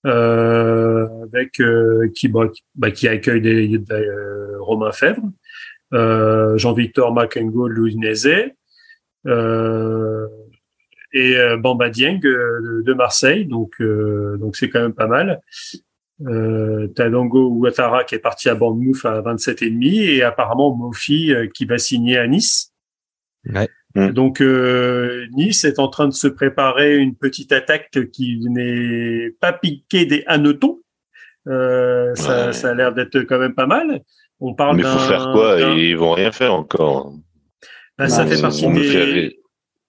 avec 0.04 1.60
qui 2.14 2.28
bah, 2.76 2.92
qui- 2.92 3.08
accueille 3.08 3.42
des, 3.42 3.82
Romain 4.60 4.92
Fèvre, 4.92 5.24
Jean-Victor 5.92 7.12
Makengo 7.12 7.68
Louinese, 7.68 8.52
euh, 9.26 10.28
et 11.12 11.36
Bamba 11.58 11.90
Dieng 11.90 12.20
de, 12.20 12.84
de 12.86 12.94
Marseille, 12.94 13.48
donc 13.48 13.82
donc 13.82 14.58
c'est 14.58 14.70
quand 14.70 14.82
même 14.82 14.94
pas 14.94 15.08
mal. 15.08 15.42
Euh, 16.26 16.88
Tadongo 16.88 17.50
Ouattara 17.50 18.04
qui 18.04 18.16
est 18.16 18.20
parti 18.20 18.50
à 18.50 18.56
Bournemouth 18.56 19.06
à 19.06 19.22
27 19.22 19.62
et 19.62 19.70
demi 19.70 20.00
et 20.00 20.24
apparemment 20.24 20.76
Mofi 20.76 21.32
euh, 21.32 21.48
qui 21.54 21.66
va 21.66 21.78
signer 21.78 22.18
à 22.18 22.26
Nice. 22.28 22.74
Ouais. 23.46 23.70
Mm. 23.94 24.10
Donc 24.10 24.42
euh, 24.42 25.28
Nice 25.34 25.64
est 25.64 25.78
en 25.78 25.90
train 25.90 26.08
de 26.08 26.14
se 26.14 26.28
préparer 26.28 26.98
une 26.98 27.16
petite 27.16 27.52
attaque 27.52 27.92
qui 28.12 28.40
n'est 28.50 29.30
pas 29.40 29.54
piquée 29.54 30.06
des 30.06 30.24
hannetons. 30.26 30.80
Euh, 31.48 32.16
ça, 32.16 32.48
Ouais. 32.48 32.54
ça 32.54 32.72
a 32.72 32.74
l'air 32.74 32.94
d'être 32.94 33.20
quand 33.22 33.38
même 33.40 33.54
pas 33.54 33.68
mal. 33.68 34.02
On 34.40 34.54
parle 34.54 34.78
Mais 34.78 34.84
faut 34.84 35.00
faire 35.00 35.32
quoi? 35.34 35.60
Ils 35.60 35.96
vont 35.98 36.14
rien 36.14 36.32
faire 36.32 36.54
encore. 36.54 37.14
Ben, 37.98 38.10
ça 38.10 38.26
fait 38.26 38.42
partie 38.42 38.68
des 38.68 39.40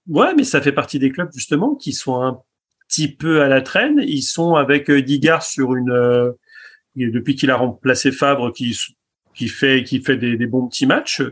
Ouais, 0.08 0.34
mais 0.34 0.44
ça 0.44 0.62
fait 0.62 0.72
partie 0.72 0.98
des 0.98 1.10
clubs 1.10 1.30
justement 1.34 1.74
qui 1.74 1.92
sont 1.92 2.22
un 2.22 2.40
petit 2.88 3.08
peu 3.08 3.42
à 3.42 3.48
la 3.48 3.60
traîne. 3.60 4.02
Ils 4.06 4.22
sont 4.22 4.54
avec 4.54 4.90
euh, 4.90 5.02
Digard 5.02 5.42
sur 5.42 5.74
une 5.74 5.90
euh, 5.90 6.32
depuis 6.96 7.36
qu'il 7.36 7.50
a 7.50 7.56
remplacé 7.56 8.10
Fabre 8.10 8.52
qui 8.52 8.76
qui 9.34 9.48
fait 9.48 9.84
qui 9.84 10.02
fait 10.02 10.16
des, 10.16 10.36
des 10.36 10.46
bons 10.46 10.66
petits 10.66 10.86
matchs. 10.86 11.22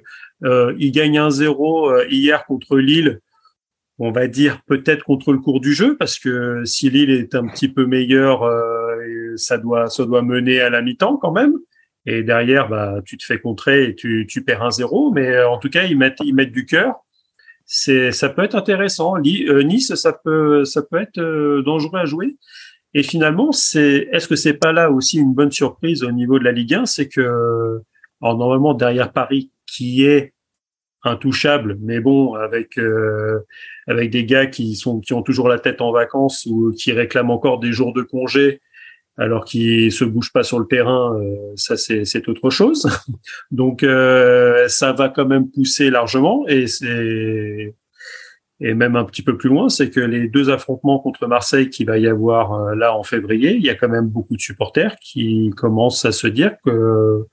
Euh, 0.44 0.74
il 0.78 0.92
gagne 0.92 1.18
1-0 1.18 1.90
euh, 1.90 2.06
hier 2.08 2.44
contre 2.46 2.78
Lille. 2.78 3.20
On 3.98 4.12
va 4.12 4.26
dire 4.26 4.60
peut-être 4.66 5.04
contre 5.04 5.32
le 5.32 5.38
cours 5.38 5.60
du 5.60 5.72
jeu 5.72 5.96
parce 5.96 6.18
que 6.18 6.64
si 6.66 6.90
Lille 6.90 7.10
est 7.10 7.34
un 7.34 7.46
petit 7.46 7.68
peu 7.68 7.86
meilleur, 7.86 8.42
euh, 8.42 9.34
ça 9.36 9.56
doit 9.56 9.88
ça 9.88 10.04
doit 10.04 10.22
mener 10.22 10.60
à 10.60 10.68
la 10.70 10.82
mi-temps 10.82 11.16
quand 11.16 11.32
même. 11.32 11.54
Et 12.04 12.22
derrière, 12.22 12.68
bah, 12.68 13.00
tu 13.04 13.16
te 13.16 13.24
fais 13.24 13.40
contrer 13.40 13.84
et 13.88 13.94
tu, 13.96 14.26
tu 14.28 14.44
perds 14.44 14.68
1-0. 14.68 15.12
Mais 15.14 15.28
euh, 15.28 15.48
en 15.48 15.58
tout 15.58 15.70
cas, 15.70 15.84
ils 15.84 15.96
mettent 15.96 16.18
ils 16.22 16.34
mettent 16.34 16.52
du 16.52 16.66
cœur 16.66 17.05
c'est 17.66 18.12
ça 18.12 18.28
peut 18.28 18.44
être 18.44 18.55
intéressant. 18.55 19.16
Euh, 19.16 19.62
Nice, 19.62 19.94
ça 19.94 20.12
peut 20.12 20.64
ça 20.64 20.82
peut 20.82 20.98
être 20.98 21.18
euh, 21.18 21.62
dangereux 21.62 21.98
à 21.98 22.05
jouer. 22.05 22.36
Et 22.94 23.02
finalement, 23.02 23.52
c'est 23.52 24.09
est-ce 24.12 24.28
que 24.28 24.36
c'est 24.36 24.55
pas 24.55 24.72
là 24.72 24.90
aussi 24.90 25.18
une 25.18 25.34
bonne 25.34 25.51
surprise 25.51 26.02
au 26.05 26.12
niveau 26.12 26.38
de 26.38 26.44
la 26.44 26.52
Ligue 26.52 26.74
1, 26.74 26.86
c'est 26.86 27.09
que 27.09 27.82
alors 28.22 28.38
normalement 28.38 28.72
derrière 28.72 29.12
Paris 29.12 29.51
qui 29.66 30.05
est 30.05 30.32
intouchable, 31.02 31.76
mais 31.80 32.01
bon 32.01 32.34
avec 32.34 32.78
euh, 32.78 33.40
avec 33.86 34.10
des 34.10 34.24
gars 34.24 34.47
qui 34.47 34.76
sont 34.76 35.01
qui 35.01 35.12
ont 35.12 35.22
toujours 35.22 35.48
la 35.48 35.59
tête 35.59 35.80
en 35.80 35.93
vacances 35.93 36.47
ou 36.47 36.72
qui 36.72 36.93
réclament 36.93 37.30
encore 37.30 37.59
des 37.59 37.72
jours 37.72 37.93
de 37.93 38.02
congé 38.02 38.60
alors 39.18 39.44
qu'ils 39.44 39.93
se 39.93 40.05
bougent 40.05 40.32
pas 40.32 40.43
sur 40.43 40.59
le 40.59 40.66
terrain, 40.66 41.18
euh, 41.18 41.52
ça 41.56 41.76
c'est 41.76 42.28
autre 42.28 42.51
chose. 42.51 42.88
Donc 43.51 43.82
euh, 43.82 44.68
ça 44.68 44.93
va 44.93 45.09
quand 45.09 45.26
même 45.26 45.51
pousser 45.51 45.90
largement 45.90 46.47
et 46.48 46.66
c'est 46.66 47.74
et 48.59 48.72
même 48.72 48.97
un 48.97 49.05
petit 49.05 49.20
peu 49.20 49.36
plus 49.36 49.51
loin, 49.51 49.68
c'est 49.68 49.90
que 49.90 50.01
les 50.01 50.28
deux 50.28 50.48
affrontements 50.48 50.98
contre 50.98 51.26
Marseille 51.26 51.68
qui 51.68 51.84
va 51.84 51.98
y 51.98 52.06
avoir 52.06 52.55
euh, 52.55 52.74
là 52.74 52.97
en 52.97 53.02
février, 53.02 53.55
il 53.55 53.62
y 53.62 53.68
a 53.68 53.74
quand 53.74 53.88
même 53.88 54.06
beaucoup 54.06 54.34
de 54.34 54.40
supporters 54.40 54.97
qui 54.97 55.51
commencent 55.56 56.06
à 56.06 56.12
se 56.12 56.26
dire 56.26 56.56
que 56.64 57.26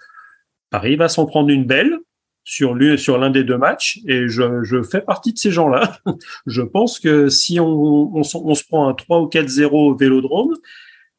Paris 0.70 0.98
va 0.98 1.08
s'en 1.08 1.26
prendre 1.26 1.50
une 1.50 1.66
belle 1.66 1.98
sur 2.44 2.74
lui 2.74 2.98
sur 3.00 3.18
l'un 3.18 3.30
des 3.30 3.46
deux 3.46 3.58
matchs 3.58 4.02
et 4.06 4.28
je, 4.28 4.64
je 4.64 4.84
fais 4.84 5.00
partie 5.00 5.32
de 5.32 5.38
ces 5.38 5.52
gens-là. 5.52 5.98
je 6.46 6.62
pense 6.62 7.00
que 7.00 7.30
si 7.30 7.58
on, 7.62 8.18
on, 8.18 8.22
on 8.22 8.56
se 8.56 8.64
prend 8.66 8.90
un 8.90 8.94
3 8.94 9.22
ou 9.22 9.28
4-0 9.28 9.70
au 9.72 9.96
Vélodrome, 9.96 10.54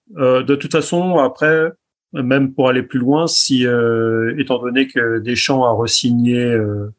de 0.09 0.55
toute 0.55 0.73
façon 0.73 1.19
après 1.19 1.71
même 2.23 2.55
pour 2.55 2.69
aller 2.69 2.83
plus 2.83 2.99
loin, 2.99 3.27
si 3.27 3.67
euh, 3.67 4.35
étant 4.39 4.59
donné 4.59 4.87
que 4.87 5.19
Deschamps 5.19 5.65
a 5.65 5.73
resigné 5.73 6.39
euh, 6.39 6.95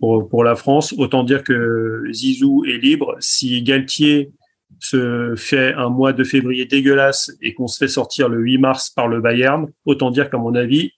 pour, 0.00 0.28
pour 0.28 0.44
la 0.44 0.56
France, 0.56 0.94
autant 0.96 1.22
dire 1.22 1.42
que 1.42 2.04
Zizou 2.10 2.64
est 2.64 2.78
libre. 2.78 3.16
Si 3.20 3.62
Galtier 3.62 4.32
se 4.80 5.34
fait 5.36 5.74
un 5.74 5.90
mois 5.90 6.12
de 6.12 6.24
février 6.24 6.64
dégueulasse 6.64 7.32
et 7.42 7.52
qu'on 7.52 7.66
se 7.66 7.78
fait 7.78 7.88
sortir 7.88 8.28
le 8.28 8.38
8 8.38 8.58
mars 8.58 8.90
par 8.90 9.08
le 9.08 9.20
Bayern, 9.20 9.68
autant 9.84 10.10
dire 10.10 10.30
qu'à 10.30 10.38
mon 10.38 10.54
avis, 10.54 10.92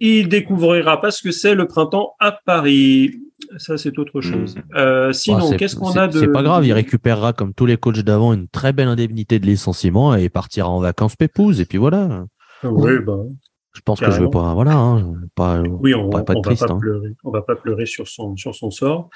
il 0.00 0.28
découvrira 0.28 1.00
pas 1.00 1.10
ce 1.10 1.22
que 1.22 1.30
c'est 1.30 1.54
le 1.54 1.66
printemps 1.66 2.14
à 2.18 2.32
Paris. 2.32 3.20
Ça, 3.58 3.76
c'est 3.78 3.98
autre 3.98 4.20
chose. 4.20 4.54
Euh, 4.76 5.12
sinon, 5.12 5.38
Bah, 5.38 5.44
c'est- 5.48 5.56
qu'est-ce 5.56 5.76
qu'on 5.76 5.92
a 5.92 6.06
de... 6.08 6.18
C'est 6.18 6.28
pas 6.32 6.42
grave, 6.42 6.64
il 6.66 6.72
récupérera 6.72 7.32
comme 7.32 7.52
tous 7.54 7.66
les 7.66 7.76
coachs 7.76 7.98
d'avant 8.00 8.32
une 8.32 8.48
très 8.48 8.72
belle 8.72 8.88
indemnité 8.88 9.38
de 9.38 9.46
licenciement 9.46 10.14
et 10.14 10.28
partira 10.28 10.68
en 10.68 10.80
vacances 10.80 11.16
pépouze 11.16 11.60
et 11.60 11.64
puis 11.66 11.78
voilà. 11.78 12.26
Oui, 12.62 12.92
ben, 13.04 13.26
Je 13.72 13.80
pense 13.80 14.00
que 14.00 14.10
je 14.10 14.20
veux 14.20 14.30
pas, 14.30 14.52
voilà, 14.54 14.76
hein, 14.76 15.14
pas, 15.34 15.62
Oui, 15.62 15.94
on, 15.94 16.10
pas, 16.10 16.22
pas 16.22 16.34
on 16.34 16.40
de 16.40 16.46
va 16.46 16.50
triste. 16.54 16.66
pas 16.66 16.72
hein. 16.74 16.78
pleurer. 16.78 17.08
On 17.24 17.30
va 17.30 17.42
pas 17.42 17.56
pleurer 17.56 17.86
sur 17.86 18.06
son 18.08 18.36
sur 18.36 18.54
son 18.54 18.70
sort. 18.70 19.08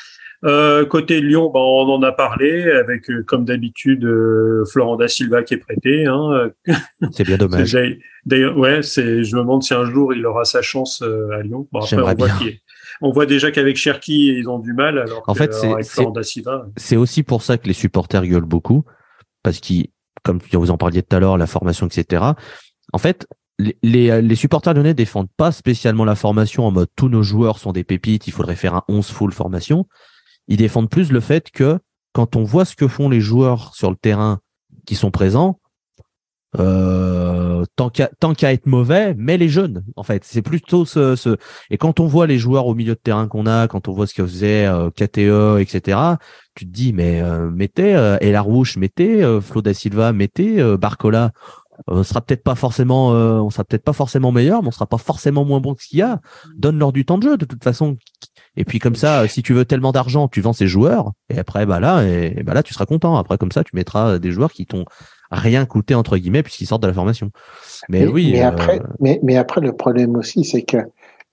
Euh, 0.44 0.84
côté 0.84 1.20
Lyon, 1.20 1.50
ben, 1.52 1.60
on 1.60 1.88
en 1.90 2.02
a 2.02 2.12
parlé 2.12 2.70
avec 2.70 3.08
euh, 3.10 3.22
comme 3.26 3.44
d'habitude 3.44 4.04
euh, 4.04 4.64
Florent 4.70 4.96
da 4.96 5.08
Silva 5.08 5.42
qui 5.42 5.54
est 5.54 5.58
prêté. 5.58 6.06
Hein. 6.06 6.50
C'est 7.12 7.24
bien 7.24 7.36
dommage. 7.38 7.76
D'ailleurs, 8.26 8.56
ouais. 8.58 8.82
Je 8.82 9.36
me 9.36 9.40
demande 9.40 9.62
si 9.62 9.72
un 9.74 9.84
jour 9.84 10.12
il 10.14 10.24
aura 10.26 10.44
sa 10.44 10.60
chance 10.62 11.02
à 11.02 11.42
Lyon. 11.42 11.66
Bon, 11.72 11.80
après, 11.80 11.96
on 11.96 12.14
voit, 12.14 12.28
qu'il 12.38 12.48
est- 12.48 12.60
on 13.00 13.10
voit 13.12 13.26
déjà 13.26 13.50
qu'avec 13.50 13.76
Cherki 13.76 14.28
ils 14.28 14.48
ont 14.48 14.58
du 14.58 14.72
mal. 14.72 14.98
Alors 14.98 15.22
En 15.26 15.34
fait, 15.34 15.52
alors, 15.54 15.78
c'est- 16.76 16.96
aussi 16.96 17.22
pour 17.22 17.42
ça 17.42 17.58
que 17.58 17.66
les 17.66 17.72
supporters 17.74 18.26
gueulent 18.26 18.42
beaucoup, 18.44 18.84
parce 19.42 19.58
qu'ils, 19.60 19.88
comme 20.22 20.38
vous 20.52 20.70
en 20.70 20.76
parliez 20.78 21.02
tout 21.02 21.16
à 21.16 21.20
l'heure, 21.20 21.36
la 21.38 21.46
formation, 21.46 21.86
etc. 21.86 22.24
En 22.92 22.98
fait, 22.98 23.26
les, 23.58 23.76
les, 23.82 24.20
les 24.22 24.34
supporters 24.34 24.74
lyonnais 24.74 24.94
défendent 24.94 25.30
pas 25.36 25.52
spécialement 25.52 26.04
la 26.04 26.16
formation 26.16 26.66
en 26.66 26.70
mode 26.70 26.88
tous 26.96 27.08
nos 27.08 27.22
joueurs 27.22 27.58
sont 27.58 27.72
des 27.72 27.84
pépites, 27.84 28.26
il 28.26 28.32
faudrait 28.32 28.56
faire 28.56 28.74
un 28.74 28.82
11 28.88 29.06
full 29.06 29.32
formation. 29.32 29.86
Ils 30.48 30.56
défendent 30.56 30.90
plus 30.90 31.10
le 31.12 31.20
fait 31.20 31.50
que 31.50 31.78
quand 32.12 32.36
on 32.36 32.44
voit 32.44 32.64
ce 32.64 32.76
que 32.76 32.88
font 32.88 33.08
les 33.08 33.20
joueurs 33.20 33.74
sur 33.74 33.90
le 33.90 33.96
terrain 33.96 34.40
qui 34.86 34.94
sont 34.96 35.10
présents, 35.10 35.60
euh, 36.58 37.64
tant 37.76 37.90
qu'à 37.90 38.10
qu'à 38.36 38.52
être 38.52 38.66
mauvais, 38.66 39.14
mais 39.16 39.36
les 39.36 39.48
jeunes, 39.48 39.84
en 39.96 40.02
fait, 40.02 40.24
c'est 40.24 40.42
plutôt 40.42 40.84
ce, 40.84 41.16
ce, 41.16 41.36
Et 41.70 41.78
quand 41.78 42.00
on 42.00 42.06
voit 42.06 42.26
les 42.26 42.38
joueurs 42.38 42.66
au 42.66 42.74
milieu 42.74 42.94
de 42.94 43.00
terrain 43.00 43.26
qu'on 43.26 43.46
a, 43.46 43.66
quand 43.68 43.88
on 43.88 43.92
voit 43.92 44.06
ce 44.06 44.14
que 44.14 44.24
faisait 44.24 44.66
euh, 44.66 44.90
KTE, 44.90 45.60
etc., 45.60 45.98
tu 46.54 46.66
te 46.66 46.70
dis 46.70 46.92
mais 46.92 47.20
euh, 47.20 47.50
mettez 47.50 47.96
euh, 47.96 48.16
Elarouche, 48.20 48.76
mettez 48.76 49.24
euh, 49.24 49.40
Flo 49.40 49.62
da 49.62 49.74
Silva, 49.74 50.12
mettez 50.12 50.60
euh, 50.60 50.76
Barcola. 50.76 51.32
On 51.88 52.04
sera 52.04 52.20
peut-être 52.20 52.44
pas 52.44 52.54
forcément, 52.54 53.14
euh, 53.14 53.40
on 53.40 53.50
sera 53.50 53.64
peut-être 53.64 53.82
pas 53.82 53.92
forcément 53.92 54.30
meilleur, 54.30 54.62
mais 54.62 54.68
on 54.68 54.72
sera 54.72 54.86
pas 54.86 54.98
forcément 54.98 55.44
moins 55.44 55.58
bon 55.60 55.74
que 55.74 55.82
ce 55.82 55.88
qu'il 55.88 55.98
y 55.98 56.02
a. 56.02 56.20
Donne-leur 56.56 56.92
du 56.92 57.04
temps 57.04 57.18
de 57.18 57.24
jeu 57.24 57.36
de 57.36 57.44
toute 57.44 57.64
façon. 57.64 57.96
Et 58.56 58.64
puis 58.64 58.78
comme 58.78 58.94
ça, 58.94 59.26
si 59.26 59.42
tu 59.42 59.54
veux 59.54 59.64
tellement 59.64 59.90
d'argent, 59.90 60.28
tu 60.28 60.40
vends 60.40 60.52
ces 60.52 60.68
joueurs. 60.68 61.10
Et 61.30 61.38
après, 61.38 61.66
bah 61.66 61.80
là, 61.80 62.04
et, 62.04 62.44
bah 62.44 62.54
là, 62.54 62.62
tu 62.62 62.72
seras 62.72 62.86
content. 62.86 63.16
Après, 63.16 63.38
comme 63.38 63.50
ça, 63.50 63.64
tu 63.64 63.74
mettras 63.74 64.20
des 64.20 64.30
joueurs 64.30 64.52
qui 64.52 64.66
t'ont 64.66 64.84
rien 65.34 65.66
coûté 65.66 65.94
entre 65.94 66.16
guillemets 66.16 66.42
puisqu'ils 66.42 66.66
sortent 66.66 66.82
de 66.82 66.88
la 66.88 66.94
formation. 66.94 67.30
Mais, 67.88 68.06
oui. 68.06 68.30
Mais 68.32 68.42
euh, 68.42 68.48
après, 68.48 68.80
mais, 69.00 69.20
mais 69.22 69.36
après, 69.36 69.60
le 69.60 69.74
problème 69.74 70.16
aussi, 70.16 70.44
c'est 70.44 70.62
que 70.62 70.78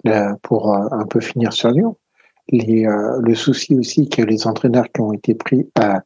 là, 0.04 0.36
pour 0.42 0.74
euh, 0.74 0.88
un 0.92 1.06
peu 1.06 1.20
finir 1.20 1.54
sur 1.54 1.72
Lyon, 1.72 1.98
les, 2.50 2.86
euh, 2.86 3.20
le 3.22 3.36
souci 3.36 3.76
aussi 3.76 4.10
que 4.10 4.22
les 4.22 4.48
entraîneurs 4.48 4.86
qui 4.94 5.02
ont 5.02 5.14
été 5.14 5.36
pris 5.36 5.70
à- 5.80 6.02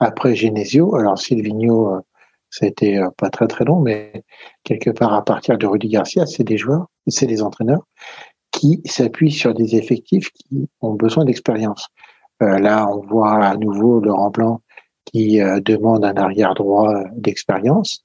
après 0.00 0.34
Genesio, 0.34 0.96
alors 0.96 1.18
Silvino, 1.18 1.94
euh, 1.94 2.00
ça 2.50 2.66
a 2.66 2.68
été 2.68 2.98
euh, 2.98 3.08
pas 3.16 3.30
très 3.30 3.46
très 3.46 3.64
long, 3.64 3.80
mais 3.80 4.24
quelque 4.64 4.90
part 4.90 5.12
à 5.12 5.24
partir 5.24 5.58
de 5.58 5.66
Rudy 5.66 5.88
Garcia, 5.88 6.26
c'est 6.26 6.44
des 6.44 6.56
joueurs, 6.56 6.86
c'est 7.06 7.26
des 7.26 7.42
entraîneurs 7.42 7.86
qui 8.50 8.80
s'appuient 8.84 9.32
sur 9.32 9.52
des 9.54 9.74
effectifs 9.76 10.30
qui 10.30 10.68
ont 10.80 10.94
besoin 10.94 11.24
d'expérience. 11.24 11.88
Euh, 12.42 12.58
là, 12.58 12.88
on 12.88 13.00
voit 13.00 13.44
à 13.44 13.56
nouveau 13.56 14.00
Laurent 14.00 14.30
Blanc 14.30 14.60
qui 15.04 15.40
euh, 15.40 15.60
demande 15.60 16.04
un 16.04 16.16
arrière 16.16 16.54
droit 16.54 16.92
euh, 16.94 17.04
d'expérience, 17.16 18.04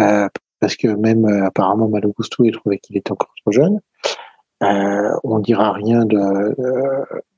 euh, 0.00 0.28
parce 0.60 0.76
que 0.76 0.88
même 0.88 1.24
apparemment 1.26 1.88
Malo 1.88 2.12
Gusto, 2.18 2.44
il 2.44 2.52
trouvait 2.52 2.78
qu'il 2.78 2.96
était 2.96 3.12
encore 3.12 3.32
trop 3.42 3.52
jeune. 3.52 3.80
On 4.60 5.38
dira 5.40 5.72
rien 5.72 6.06
de, 6.06 6.54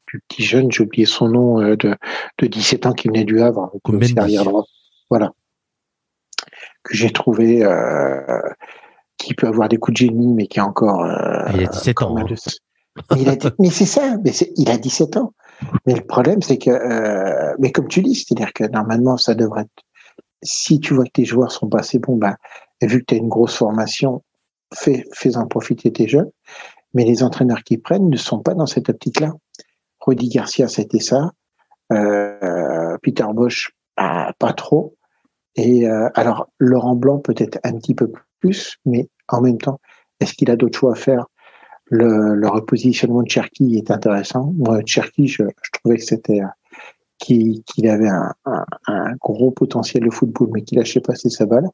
du 0.06 0.20
petit 0.28 0.44
jeune, 0.44 0.70
j'ai 0.70 0.84
oublié 0.84 1.06
son 1.06 1.28
nom, 1.28 1.58
de, 1.60 1.76
de 2.38 2.46
17 2.46 2.86
ans 2.86 2.92
qui 2.92 3.08
venait 3.08 3.24
du 3.24 3.40
Havre, 3.40 3.72
est 3.74 3.88
Mendy. 3.92 4.18
arrière 4.18 4.44
droit. 4.44 4.64
Voilà. 5.10 5.32
Que 6.84 6.94
j'ai 6.94 7.10
trouvé, 7.10 7.66
qui 9.18 9.34
peut 9.34 9.48
avoir 9.48 9.68
des 9.68 9.78
coups 9.78 9.94
de 9.94 10.06
génie, 10.06 10.32
mais 10.34 10.46
qui 10.46 10.60
a 10.60 10.66
encore. 10.66 11.04
Il 11.54 11.64
a 11.64 11.66
17 11.66 12.02
ans, 12.02 12.16
hein. 12.16 12.24
de- 12.24 12.36
Mais, 13.16 13.28
a 13.28 13.50
mais 13.58 13.70
c'est 13.70 13.86
ça, 13.86 14.16
mais 14.24 14.30
il 14.56 14.70
a 14.70 14.76
17 14.78 15.16
ans. 15.16 15.32
Mais 15.86 15.94
le 15.94 16.04
problème, 16.04 16.42
c'est 16.42 16.58
que, 16.58 16.70
euh, 16.70 17.54
mais 17.58 17.72
comme 17.72 17.88
tu 17.88 18.02
dis, 18.02 18.14
c'est-à-dire 18.14 18.52
que 18.52 18.64
normalement, 18.64 19.16
ça 19.16 19.34
devrait 19.34 19.62
être, 19.62 19.84
si 20.42 20.80
tu 20.80 20.94
vois 20.94 21.04
que 21.04 21.10
tes 21.10 21.24
joueurs 21.24 21.50
sont 21.50 21.68
pas 21.68 21.80
assez 21.80 21.98
bons, 21.98 22.16
ben, 22.16 22.36
vu 22.82 23.00
que 23.00 23.06
tu 23.06 23.14
as 23.14 23.18
une 23.18 23.28
grosse 23.28 23.56
formation, 23.56 24.22
fais, 24.74 25.04
fais-en 25.12 25.46
profiter 25.46 25.92
tes 25.92 26.08
jeunes. 26.08 26.30
Mais 26.94 27.04
les 27.04 27.22
entraîneurs 27.22 27.62
qui 27.62 27.78
prennent 27.78 28.08
ne 28.08 28.16
sont 28.16 28.40
pas 28.40 28.54
dans 28.54 28.66
cette 28.66 28.88
optique-là. 28.88 29.32
Rudy 30.00 30.28
Garcia, 30.28 30.68
c'était 30.68 31.00
ça. 31.00 31.32
Euh, 31.92 32.96
Peter 33.02 33.26
Bosch, 33.32 33.70
ah, 33.96 34.32
pas 34.38 34.52
trop. 34.52 34.96
Et 35.56 35.88
euh, 35.88 36.08
alors, 36.14 36.48
Laurent 36.58 36.94
Blanc, 36.94 37.18
peut-être 37.18 37.58
un 37.64 37.72
petit 37.72 37.94
peu 37.94 38.12
plus, 38.40 38.76
mais 38.84 39.08
en 39.28 39.40
même 39.40 39.58
temps, 39.58 39.80
est-ce 40.20 40.34
qu'il 40.34 40.50
a 40.50 40.56
d'autres 40.56 40.78
choix 40.78 40.92
à 40.92 40.96
faire 40.96 41.26
le, 41.86 42.34
le 42.34 42.48
repositionnement 42.48 43.22
de 43.22 43.28
Cherki 43.30 43.76
est 43.76 43.90
intéressant. 43.90 44.52
Moi, 44.56 44.80
Cherki, 44.84 45.28
je, 45.28 45.42
je 45.42 45.70
trouvais 45.78 45.96
que 45.96 46.04
c'était 46.04 46.40
euh, 46.40 46.46
qu'il 47.18 47.62
qu'il 47.64 47.88
avait 47.88 48.08
un, 48.08 48.32
un, 48.44 48.64
un 48.88 49.12
gros 49.20 49.50
potentiel 49.50 50.04
de 50.04 50.10
football, 50.10 50.48
mais 50.52 50.62
qu'il 50.62 50.78
lâchait 50.78 51.00
passer 51.00 51.30
sa 51.30 51.46
balle. 51.46 51.68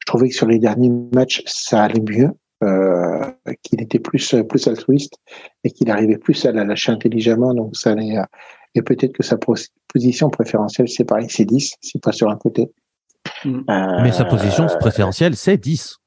Je 0.00 0.06
trouvais 0.06 0.28
que 0.30 0.34
sur 0.34 0.46
les 0.46 0.58
derniers 0.58 0.90
matchs, 1.14 1.42
ça 1.46 1.82
allait 1.84 2.00
mieux, 2.00 2.30
euh, 2.64 3.20
qu'il 3.62 3.80
était 3.80 4.00
plus 4.00 4.34
plus 4.48 4.66
altruiste 4.66 5.14
et 5.64 5.70
qu'il 5.70 5.90
arrivait 5.90 6.18
plus 6.18 6.44
à 6.46 6.52
la 6.52 6.64
lâcher 6.64 6.90
intelligemment. 6.92 7.54
Donc 7.54 7.76
ça 7.76 7.92
allait. 7.92 8.16
euh, 8.18 8.24
et 8.74 8.82
peut-être 8.82 9.12
que 9.12 9.22
sa 9.22 9.36
position 9.92 10.30
préférentielle, 10.30 10.88
c'est 10.88 11.04
pareil, 11.04 11.26
c'est 11.28 11.44
10, 11.44 11.74
c'est 11.80 12.00
pas 12.00 12.12
sur 12.12 12.30
un 12.30 12.36
côté. 12.36 12.70
Mm. 13.44 13.60
Euh, 13.68 14.02
Mais 14.02 14.12
sa 14.12 14.24
position 14.24 14.66
préférentielle, 14.80 15.36
c'est 15.36 15.56
10. 15.56 15.98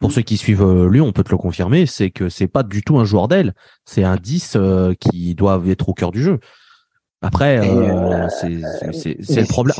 Pour 0.00 0.12
ceux 0.12 0.22
qui 0.22 0.36
suivent 0.36 0.62
euh, 0.62 0.88
Lyon, 0.88 1.06
on 1.06 1.12
peut 1.12 1.24
te 1.24 1.30
le 1.30 1.38
confirmer, 1.38 1.86
c'est 1.86 2.10
que 2.10 2.28
c'est 2.28 2.46
pas 2.46 2.62
du 2.62 2.82
tout 2.82 2.98
un 2.98 3.04
joueur 3.04 3.26
d'aile, 3.26 3.54
c'est 3.84 4.04
un 4.04 4.16
10 4.16 4.54
euh, 4.54 4.94
qui 4.94 5.34
doit 5.34 5.60
être 5.66 5.88
au 5.88 5.94
cœur 5.94 6.12
du 6.12 6.22
jeu. 6.22 6.38
Après, 7.20 7.58
euh, 7.58 8.24
euh, 8.24 8.28
c'est 8.30 9.40
le 9.40 9.48
problème. 9.48 9.74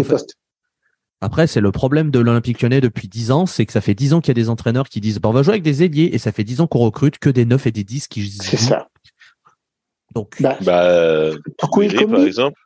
Après, 1.20 1.46
c'est 1.46 1.60
le 1.60 1.72
problème 1.72 2.10
de 2.10 2.18
l'Olympique 2.20 2.62
lyonnais 2.62 2.80
depuis 2.80 3.08
10 3.08 3.30
ans, 3.32 3.46
c'est 3.46 3.66
que 3.66 3.72
ça 3.72 3.80
fait 3.80 3.94
10 3.94 4.14
ans 4.14 4.20
qu'il 4.20 4.28
y 4.28 4.38
a 4.38 4.42
des 4.42 4.48
entraîneurs 4.48 4.88
qui 4.88 5.00
disent 5.00 5.18
bah, 5.18 5.28
on 5.28 5.32
va 5.32 5.42
jouer 5.42 5.54
avec 5.54 5.62
des 5.62 5.82
ailiers 5.82 6.10
et 6.12 6.18
ça 6.18 6.32
fait 6.32 6.44
10 6.44 6.60
ans 6.60 6.66
qu'on 6.66 6.78
recrute 6.80 7.18
que 7.18 7.30
des 7.30 7.44
9 7.44 7.66
et 7.66 7.72
des 7.72 7.84
10 7.84 8.08
qui 8.08 8.28
C'est 8.30 8.56
ça. 8.56 8.88
Donc, 10.14 10.40
Bah, 10.40 10.56
Bah, 10.62 11.30
Toko 11.58 11.80
Willy, 11.80 12.06
par 12.06 12.22
exemple. 12.22 12.60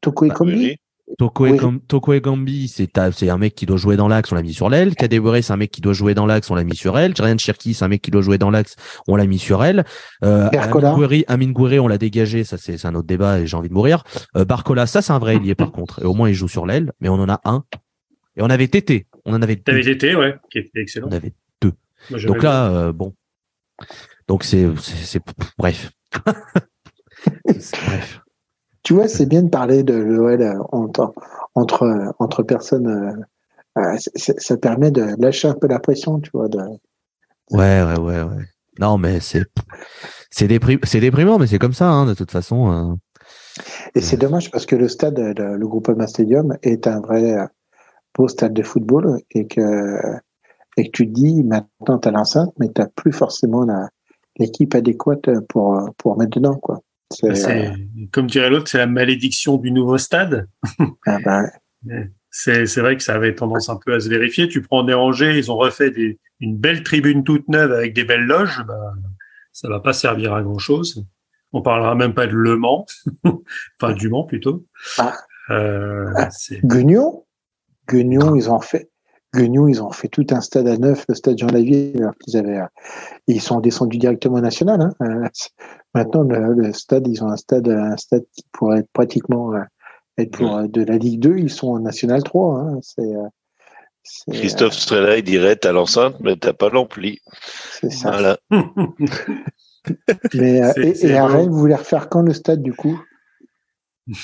Toko 0.00 0.26
Ekambi, 0.26 0.52
Willy. 0.52 0.76
Toko, 1.18 1.46
Oui. 1.46 1.58
Toko 1.88 2.12
Ekambi, 2.12 2.68
c'est 2.68 2.98
un 2.98 3.38
mec 3.38 3.54
qui 3.54 3.66
doit 3.66 3.76
jouer 3.76 3.96
dans 3.96 4.08
l'axe, 4.08 4.32
on 4.32 4.34
l'a 4.34 4.42
mis 4.42 4.54
sur 4.54 4.68
l'aile. 4.70 4.94
Kadewere, 4.94 5.42
c'est 5.42 5.52
un 5.52 5.56
mec 5.56 5.70
qui 5.70 5.80
doit 5.80 5.92
jouer 5.92 6.14
dans 6.14 6.26
l'axe, 6.26 6.50
on 6.50 6.54
l'a 6.54 6.64
mis 6.64 6.76
sur 6.76 6.98
elle. 6.98 7.12
Ryan 7.18 7.36
Cherki, 7.38 7.74
c'est 7.74 7.84
un 7.84 7.88
mec 7.88 8.02
qui 8.02 8.10
doit 8.10 8.22
jouer 8.22 8.38
dans 8.38 8.50
l'axe, 8.50 8.76
on 9.08 9.16
l'a 9.16 9.26
mis 9.26 9.38
sur 9.38 9.62
elle. 9.64 9.84
Euh. 10.24 10.48
Amin 11.28 11.50
Gouiri, 11.50 11.80
on 11.80 11.88
l'a 11.88 11.98
dégagé, 11.98 12.44
ça 12.44 12.56
c'est 12.58 12.78
c'est 12.78 12.86
un 12.88 12.94
autre 12.94 13.06
débat 13.06 13.40
et 13.40 13.46
j'ai 13.46 13.56
envie 13.56 13.68
de 13.68 13.74
mourir. 13.74 14.04
Euh, 14.36 14.44
Barcola, 14.44 14.86
ça 14.86 15.02
c'est 15.02 15.12
un 15.12 15.18
vrai 15.18 15.36
ailier 15.36 15.54
par 15.54 15.72
contre, 15.72 16.00
et 16.02 16.04
au 16.06 16.14
moins 16.14 16.28
il 16.28 16.34
joue 16.34 16.48
sur 16.48 16.66
l'aile, 16.66 16.92
mais 17.00 17.08
on 17.08 17.14
en 17.14 17.28
a 17.28 17.40
un. 17.44 17.64
Et 18.36 18.42
on 18.42 18.50
avait 18.50 18.68
Tété, 18.68 19.06
on 19.24 19.34
en 19.34 19.42
avait 19.42 19.56
deux. 19.56 19.62
T'avais 19.64 19.86
été, 19.90 20.14
ouais, 20.14 20.36
qui 20.50 20.58
était 20.58 20.80
excellent. 20.80 21.08
On 21.10 21.12
avait 21.12 21.32
Moi, 22.08 22.18
j'aimais 22.18 22.32
donc 22.34 22.42
là, 22.42 22.70
euh, 22.70 22.92
bon. 22.92 23.14
Donc 24.28 24.44
c'est, 24.44 24.66
c'est, 24.80 24.96
c'est- 25.04 25.22
bref. 25.58 25.90
C'est- 27.58 27.76
bref. 27.86 28.20
Tu 28.82 28.94
vois, 28.94 29.08
c'est 29.08 29.26
bien 29.26 29.42
de 29.42 29.50
parler 29.50 29.82
de 29.82 29.94
l'OL 29.94 30.40
euh, 30.40 30.54
entre, 30.72 31.12
entre, 31.54 32.14
entre 32.18 32.42
personnes. 32.42 32.86
euh, 32.86 33.12
euh, 33.78 33.96
ça 34.16 34.56
permet 34.56 34.90
de 34.90 35.14
lâcher 35.18 35.48
un 35.48 35.54
peu 35.54 35.68
la 35.68 35.78
pression, 35.78 36.18
tu 36.20 36.30
vois. 36.32 36.48
De... 36.48 36.58
Ouais, 37.50 37.82
ouais, 37.82 37.98
ouais, 37.98 38.22
ouais. 38.22 38.44
Non, 38.78 38.98
mais 38.98 39.20
c'est, 39.20 39.44
c'est 40.30 40.46
déprim- 40.46 40.84
c'est 40.84 41.00
déprimant, 41.00 41.38
mais 41.38 41.46
c'est 41.46 41.58
comme 41.58 41.74
ça, 41.74 41.88
hein, 41.88 42.06
de 42.06 42.14
toute 42.14 42.30
façon. 42.30 42.70
euh. 42.72 42.94
Et 43.94 44.00
c'est 44.00 44.16
dommage 44.16 44.50
parce 44.50 44.64
que 44.64 44.76
le 44.76 44.88
stade, 44.88 45.18
le, 45.18 45.56
le 45.56 45.68
Groupama 45.68 46.06
Stadium, 46.06 46.56
est 46.62 46.86
un 46.86 47.00
vrai 47.00 47.34
euh, 47.38 47.46
beau 48.16 48.28
stade 48.28 48.54
de 48.54 48.62
football 48.62 49.20
et 49.32 49.46
que, 49.46 50.00
et 50.76 50.84
que 50.86 50.90
tu 50.92 51.06
te 51.06 51.12
dis, 51.12 51.42
maintenant, 51.42 51.98
tu 51.98 52.08
as 52.08 52.12
l'enceinte, 52.12 52.52
mais 52.58 52.70
tu 52.72 52.82
plus 52.96 53.12
forcément 53.12 53.66
l'équipe 54.38 54.74
adéquate 54.74 55.28
pour, 55.48 55.78
pour 55.98 56.16
mettre 56.16 56.38
dedans, 56.38 56.56
quoi. 56.56 56.80
C'est, 57.12 57.28
Bah, 57.28 57.50
euh, 57.50 58.06
comme 58.12 58.26
dirait 58.28 58.50
l'autre, 58.50 58.68
c'est 58.68 58.78
la 58.78 58.86
malédiction 58.86 59.56
du 59.56 59.72
nouveau 59.72 59.98
stade. 59.98 60.48
ah 61.06 61.18
ben, 61.24 61.50
C'est, 62.30 62.66
c'est 62.66 62.80
vrai 62.80 62.96
que 62.96 63.02
ça 63.02 63.14
avait 63.14 63.34
tendance 63.34 63.68
un 63.68 63.76
peu 63.84 63.94
à 63.94 64.00
se 64.00 64.08
vérifier. 64.08 64.48
Tu 64.48 64.62
prends 64.62 64.84
des 64.84 64.94
rangées, 64.94 65.36
ils 65.38 65.50
ont 65.50 65.56
refait 65.56 65.90
des, 65.90 66.18
une 66.38 66.56
belle 66.56 66.82
tribune 66.84 67.24
toute 67.24 67.48
neuve 67.48 67.72
avec 67.72 67.94
des 67.94 68.04
belles 68.04 68.24
loges. 68.26 68.62
Bah, 68.66 68.92
ça 69.52 69.68
va 69.68 69.80
pas 69.80 69.92
servir 69.92 70.34
à 70.34 70.42
grand 70.42 70.58
chose. 70.58 71.04
On 71.52 71.62
parlera 71.62 71.96
même 71.96 72.14
pas 72.14 72.28
de 72.28 72.32
Le 72.34 72.56
Mans, 72.56 72.86
enfin 73.80 73.92
du 73.94 74.08
Mans 74.08 74.22
plutôt. 74.24 74.64
Ah. 74.98 75.14
Euh, 75.50 76.06
Ah. 76.16 76.30
c'est- 76.30 76.64
Guignon, 76.64 77.24
Guignon, 77.88 78.36
ils 78.36 78.48
ont 78.48 78.60
fait, 78.60 78.88
Guignon, 79.34 79.66
ils 79.66 79.82
ont 79.82 79.90
fait 79.90 80.06
tout 80.06 80.26
un 80.30 80.40
stade 80.40 80.68
à 80.68 80.76
neuf, 80.76 81.04
le 81.08 81.14
stade 81.16 81.36
Jean 81.38 81.48
Lavier, 81.48 81.92
alors 81.98 82.14
qu'ils 82.18 82.36
avaient, 82.36 82.58
euh, 82.60 82.66
ils 83.26 83.40
sont 83.40 83.58
descendus 83.58 83.98
directement 83.98 84.36
au 84.36 84.40
national. 84.40 84.92
Hein. 85.00 85.28
Maintenant, 85.94 86.22
le, 86.22 86.54
le 86.54 86.72
stade, 86.72 87.06
ils 87.08 87.22
ont 87.24 87.28
un 87.28 87.36
stade, 87.36 87.68
un 87.68 87.96
stade 87.96 88.24
qui 88.32 88.44
pourrait 88.52 88.80
être 88.80 88.90
pratiquement 88.92 89.54
euh, 89.54 89.60
être 90.18 90.30
pour 90.38 90.56
euh, 90.56 90.66
de 90.66 90.84
la 90.84 90.96
Ligue 90.98 91.20
2, 91.20 91.38
ils 91.38 91.50
sont 91.50 91.68
en 91.68 91.80
National 91.80 92.22
3. 92.22 92.58
Hein. 92.60 92.78
C'est, 92.82 93.02
euh, 93.02 93.26
c'est, 94.02 94.30
Christophe 94.32 94.74
Strella, 94.74 95.16
il 95.18 95.24
dirait 95.24 95.56
t'as 95.56 95.72
l'enceinte, 95.72 96.16
mais 96.20 96.36
t'as 96.36 96.52
pas 96.52 96.68
l'ampli. 96.70 97.20
c'est 97.80 97.90
ça. 97.90 98.10
Voilà. 98.10 98.38
Mais, 100.34 100.62
euh, 100.62 100.72
C'est- 100.74 101.04
et, 101.04 101.06
et 101.06 101.16
à 101.16 101.26
beau. 101.26 101.32
Rennes, 101.32 101.50
vous 101.50 101.58
voulez 101.58 101.74
refaire 101.74 102.08
quand 102.08 102.22
le 102.22 102.32
stade 102.34 102.62
du 102.62 102.72
coup? 102.72 103.00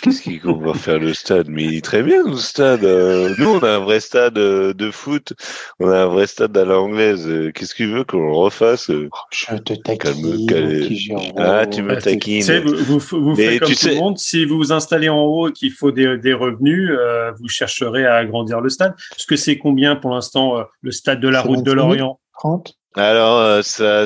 Qu'est-ce 0.02 0.22
qu'il 0.22 0.40
qu'on 0.40 0.56
va 0.56 0.74
faire 0.74 0.98
le 0.98 1.14
stade? 1.14 1.48
Mais 1.48 1.64
il 1.64 1.74
est 1.76 1.84
très 1.84 2.02
bien 2.02 2.22
le 2.24 2.36
stade. 2.36 2.84
Euh, 2.84 3.34
Nous, 3.38 3.48
on 3.48 3.58
a 3.60 3.70
un 3.76 3.78
vrai 3.78 4.00
stade 4.00 4.36
euh, 4.38 4.72
de 4.74 4.90
foot. 4.90 5.32
On 5.80 5.88
a 5.90 6.02
un 6.02 6.06
vrai 6.06 6.26
stade 6.26 6.56
à 6.56 6.64
l'anglaise. 6.64 7.26
Euh, 7.28 7.52
Qu'est-ce 7.52 7.74
qu'il 7.74 7.88
veut 7.92 8.04
qu'on 8.04 8.26
le 8.26 8.32
refasse? 8.32 8.90
Euh 8.90 9.08
Je 9.30 9.54
te 9.56 9.74
taquine, 9.74 10.46
calme-. 10.46 11.34
Ah, 11.36 11.66
tu 11.66 11.82
me 11.82 11.94
tu 11.96 12.02
taquines. 12.02 12.42
sais, 12.42 12.60
vous, 12.60 12.98
vous, 12.98 13.36
faites 13.36 13.60
comme 13.60 13.68
tu 13.68 13.76
tout 13.76 13.86
le 13.86 13.92
sais- 13.92 13.98
monde. 14.00 14.18
Si 14.18 14.44
vous 14.44 14.56
vous 14.56 14.72
installez 14.72 15.08
en 15.08 15.22
haut 15.22 15.48
et 15.48 15.52
qu'il 15.52 15.72
faut 15.72 15.92
des, 15.92 16.18
des 16.18 16.32
revenus, 16.34 16.90
euh, 16.92 17.32
vous 17.40 17.48
chercherez 17.48 18.04
à 18.06 18.14
agrandir 18.16 18.60
le 18.60 18.68
stade. 18.68 18.94
Parce 19.10 19.26
que 19.26 19.36
c'est 19.36 19.58
combien 19.58 19.96
pour 19.96 20.10
l'instant 20.12 20.58
euh, 20.58 20.62
le 20.80 20.90
stade 20.90 21.20
de 21.20 21.28
la 21.28 21.40
route 21.42 21.62
de 21.62 21.70
25 21.70 21.74
000. 21.74 21.76
l'Orient? 21.88 22.20
30 22.38 22.74
Alors, 22.96 23.62
ça, 23.64 24.04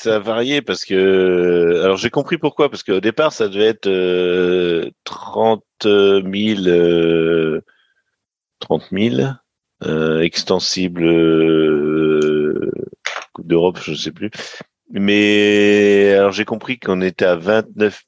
ça 0.00 0.16
a 0.16 0.18
varié 0.18 0.62
parce 0.62 0.84
que. 0.84 1.82
Alors, 1.82 1.96
j'ai 1.96 2.10
compris 2.10 2.38
pourquoi. 2.38 2.70
Parce 2.70 2.82
qu'au 2.82 3.00
départ, 3.00 3.32
ça 3.32 3.48
devait 3.48 3.66
être 3.66 3.86
euh, 3.86 4.90
30 5.04 5.64
000. 5.82 6.66
Euh, 6.66 7.60
30 8.60 8.88
000 8.92 9.16
euh, 9.82 10.20
extensible 10.20 11.04
euh, 11.04 12.70
Coupe 13.32 13.46
d'Europe, 13.46 13.78
je 13.82 13.92
ne 13.92 13.96
sais 13.96 14.12
plus. 14.12 14.30
Mais 14.92 16.14
alors 16.14 16.32
j'ai 16.32 16.44
compris 16.44 16.78
qu'on 16.78 17.00
était 17.00 17.24
à 17.24 17.36
29 17.36 18.02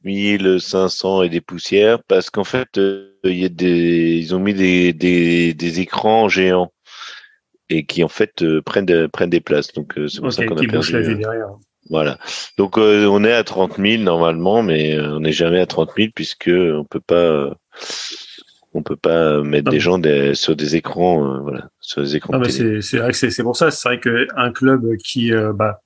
500 0.59 1.23
et 1.23 1.29
des 1.29 1.41
poussières 1.41 2.03
parce 2.03 2.29
qu'en 2.29 2.43
fait 2.43 2.77
euh, 2.77 3.15
il 3.23 3.39
y 3.39 3.45
a 3.45 3.49
des 3.49 4.19
ils 4.19 4.35
ont 4.35 4.41
mis 4.41 4.53
des, 4.53 4.93
des, 4.93 5.55
des 5.55 5.81
écrans 5.81 6.29
géants 6.29 6.73
et 7.69 7.87
qui 7.87 8.03
en 8.03 8.09
fait 8.09 8.43
euh, 8.43 8.63
prennent 8.63 9.09
prennent 9.09 9.31
des 9.31 9.41
places 9.41 9.73
donc 9.73 9.95
c'est 10.09 10.21
pour 10.21 10.33
ça 10.33 10.45
qu'on 10.45 10.57
a 10.57 10.67
perdu. 10.67 10.93
La 10.93 11.01
vue 11.03 11.15
derrière. 11.15 11.51
Voilà. 11.91 12.19
Donc 12.59 12.79
on 12.79 13.25
est 13.25 13.33
à 13.33 13.45
30 13.45 13.77
000 13.79 14.03
normalement, 14.03 14.63
mais 14.63 14.99
on 14.99 15.21
n'est 15.21 15.33
jamais 15.33 15.61
à 15.61 15.67
30 15.67 15.91
000 15.97 16.09
puisque 16.15 16.51
on 16.51 16.85
peut 16.85 17.01
pas 17.01 17.55
on 18.75 18.83
peut 18.83 18.97
pas 18.97 19.43
mettre 19.43 19.71
des 19.71 19.81
gens 19.81 20.01
sur 20.35 20.57
des 20.57 20.77
écrans, 20.77 21.25
euh, 21.25 21.41
voilà, 21.41 21.71
sur 21.81 22.03
des 22.03 22.17
écrans. 22.17 22.43
c'est 22.45 22.99
vrai 22.99 23.13
que 23.13 23.31
c'est 23.31 23.43
pour 23.43 23.57
ça. 23.57 23.71
C'est 23.71 23.89
vrai 23.89 24.01
qu'un 24.01 24.53
club 24.53 24.97
qui, 24.97 25.33
euh, 25.33 25.53
bah, 25.53 25.83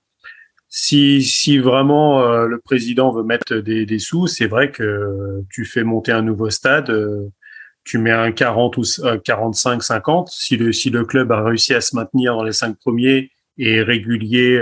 si, 0.69 1.23
si 1.23 1.59
vraiment 1.59 2.23
euh, 2.23 2.47
le 2.47 2.61
président 2.61 3.13
veut 3.13 3.25
mettre 3.25 3.57
des, 3.57 3.87
des 3.87 3.99
sous, 3.99 4.27
c'est 4.27 4.47
vrai 4.47 4.71
que 4.71 5.43
tu 5.51 5.65
fais 5.65 5.83
monter 5.83 6.13
un 6.13 6.23
nouveau 6.23 6.51
stade, 6.51 6.93
tu 7.85 7.99
mets 7.99 8.13
un 8.13 8.31
40 8.33 8.77
ou 8.77 8.83
45, 9.25 9.83
50. 9.83 10.29
Si 10.31 10.57
le, 10.57 10.73
si 10.73 10.91
le 10.91 11.05
club 11.05 11.33
a 11.33 11.43
réussi 11.43 11.75
à 11.75 11.81
se 11.81 11.97
maintenir 11.97 12.35
dans 12.35 12.45
les 12.45 12.53
cinq 12.53 12.77
premiers 12.79 13.31
et 13.59 13.83
régulier 13.83 14.61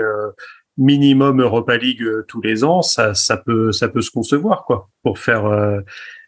minimum 0.76 1.40
Europa 1.40 1.76
League 1.76 2.04
tous 2.28 2.40
les 2.40 2.64
ans, 2.64 2.82
ça, 2.82 3.14
ça 3.14 3.36
peut, 3.36 3.72
ça 3.72 3.88
peut 3.88 4.02
se 4.02 4.10
concevoir, 4.10 4.64
quoi, 4.64 4.88
pour 5.02 5.18
faire 5.18 5.44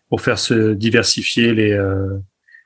pour 0.09 0.21
faire 0.21 0.39
se 0.39 0.73
diversifier 0.73 1.55
les 1.55 1.73
euh, 1.73 2.19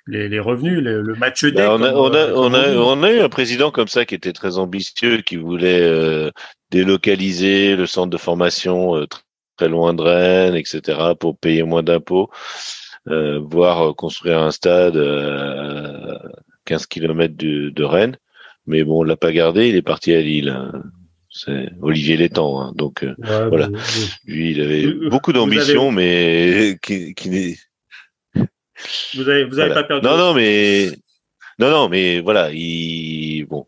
les, 0.06 0.28
les, 0.28 0.40
revenus, 0.40 0.80
le 0.82 1.14
match 1.14 1.44
day. 1.44 1.52
Bah, 1.52 1.76
on, 1.76 1.82
a, 1.82 1.92
on, 1.92 2.12
a, 2.12 2.16
euh, 2.16 2.32
on, 2.34 2.52
a, 2.54 2.72
on, 2.74 3.02
a, 3.02 3.12
eu 3.12 3.20
un 3.20 3.28
président 3.28 3.70
comme 3.70 3.86
ça 3.86 4.04
qui 4.04 4.14
était 4.14 4.32
très 4.32 4.58
ambitieux, 4.58 5.20
qui 5.20 5.36
voulait 5.36 5.82
euh, 5.82 6.30
délocaliser 6.70 7.76
le 7.76 7.86
centre 7.86 8.10
de 8.10 8.16
formation 8.16 9.06
très 9.56 9.68
loin 9.68 9.94
de 9.94 10.02
Rennes, 10.02 10.56
etc., 10.56 10.98
pour 11.18 11.38
payer 11.38 11.62
moins 11.62 11.84
d'impôts, 11.84 12.28
voire 13.06 13.94
construire 13.94 14.40
un 14.40 14.50
stade 14.50 14.96
à 14.96 16.18
15 16.64 16.86
km 16.86 17.36
de, 17.36 17.68
de 17.68 17.84
Rennes. 17.84 18.16
Mais 18.66 18.82
bon, 18.82 19.00
on 19.00 19.02
l'a 19.04 19.16
pas 19.16 19.32
gardé, 19.32 19.68
il 19.68 19.76
est 19.76 19.82
parti 19.82 20.12
à 20.12 20.20
Lille. 20.20 20.48
Hein. 20.48 20.72
C'est 21.30 21.70
Olivier 21.80 22.16
Létang. 22.16 22.60
Hein. 22.60 22.72
Donc 22.74 23.04
euh, 23.04 23.14
voilà, 23.48 23.68
lui, 24.26 24.50
il 24.50 24.60
avait 24.60 25.08
beaucoup 25.08 25.32
d'ambition, 25.32 25.92
mais 25.92 26.76
qui, 26.82 27.14
qui 27.14 27.30
n'est. 27.30 27.56
Vous 29.14 29.28
avez, 29.28 29.44
vous 29.44 29.58
avez 29.58 29.74
pas 29.74 29.84
perdu. 29.84 30.06
Non, 30.06 30.16
non, 30.16 30.34
mais 30.34 30.90
non, 31.58 31.70
non, 31.70 31.88
mais 31.88 32.20
voilà, 32.20 32.50
il 32.52 33.44
bon. 33.44 33.66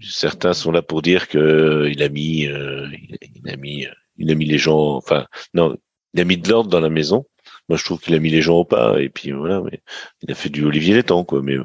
Certains 0.00 0.54
sont 0.54 0.70
là 0.70 0.80
pour 0.80 1.02
dire 1.02 1.28
que 1.28 1.88
il 1.90 2.02
a 2.02 2.08
mis, 2.08 2.46
euh, 2.46 2.86
il 3.34 3.50
a 3.50 3.56
mis, 3.56 3.86
il 4.16 4.30
a 4.30 4.34
mis 4.34 4.46
les 4.46 4.58
gens. 4.58 4.94
Enfin, 4.96 5.26
non, 5.54 5.76
il 6.14 6.20
a 6.20 6.24
mis 6.24 6.36
de 6.36 6.48
l'ordre 6.48 6.70
dans 6.70 6.80
la 6.80 6.90
maison. 6.90 7.26
Moi, 7.68 7.76
je 7.76 7.84
trouve 7.84 8.00
qu'il 8.00 8.14
a 8.14 8.18
mis 8.18 8.30
les 8.30 8.40
gens 8.40 8.58
au 8.58 8.64
pas. 8.64 9.00
Et 9.00 9.08
puis 9.08 9.32
voilà, 9.32 9.60
mais 9.60 9.80
il 10.22 10.30
a 10.30 10.34
fait 10.34 10.48
du 10.48 10.64
Olivier 10.64 10.94
Létang, 10.94 11.24
quoi. 11.24 11.42
Mais 11.42 11.56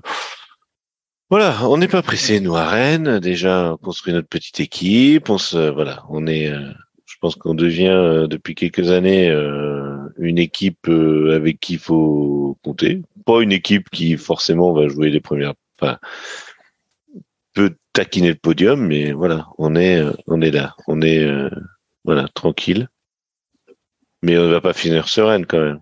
voilà, 1.34 1.68
on 1.68 1.77
n'est 1.77 1.88
pas 1.88 2.03
pressé, 2.03 2.39
nous 2.39 2.55
à 2.55 2.68
Rennes. 2.68 3.18
Déjà, 3.18 3.73
on 3.73 3.77
construit 3.77 4.14
notre 4.14 4.27
petite 4.27 4.60
équipe. 4.60 5.31
On 5.31 5.39
se, 5.39 5.72
voilà, 5.72 6.03
on 6.10 6.27
est. 6.27 6.51
Euh, 6.51 6.72
je 7.07 7.15
pense 7.19 7.34
qu'on 7.34 7.55
devient 7.55 7.88
euh, 7.88 8.27
depuis 8.27 8.53
quelques 8.53 8.91
années 8.91 9.31
euh, 9.31 9.97
une 10.19 10.38
équipe 10.38 10.88
avec 10.88 11.60
qui 11.60 11.73
il 11.73 11.80
faut 11.80 12.55
compter. 12.61 13.01
Pas 13.26 13.41
une 13.41 13.51
équipe 13.51 13.89
qui 13.89 14.15
forcément 14.15 14.73
va 14.73 14.88
jouer 14.88 15.10
les 15.10 15.22
premières. 15.22 15.55
Enfin, 15.81 15.97
peut 17.55 17.77
taquiner 17.93 18.30
le 18.30 18.35
podium, 18.35 18.85
mais 18.85 19.11
voilà, 19.11 19.47
on 19.57 19.76
est, 19.76 20.03
on 20.27 20.39
est 20.39 20.51
là, 20.51 20.76
on 20.88 21.01
est, 21.01 21.27
voilà, 22.05 22.27
tranquille. 22.35 22.89
Mais 24.22 24.38
on 24.38 24.43
ne 24.43 24.51
va 24.51 24.61
pas 24.61 24.73
finir 24.73 25.10
sereine 25.10 25.47
quand 25.47 25.61
même. 25.61 25.81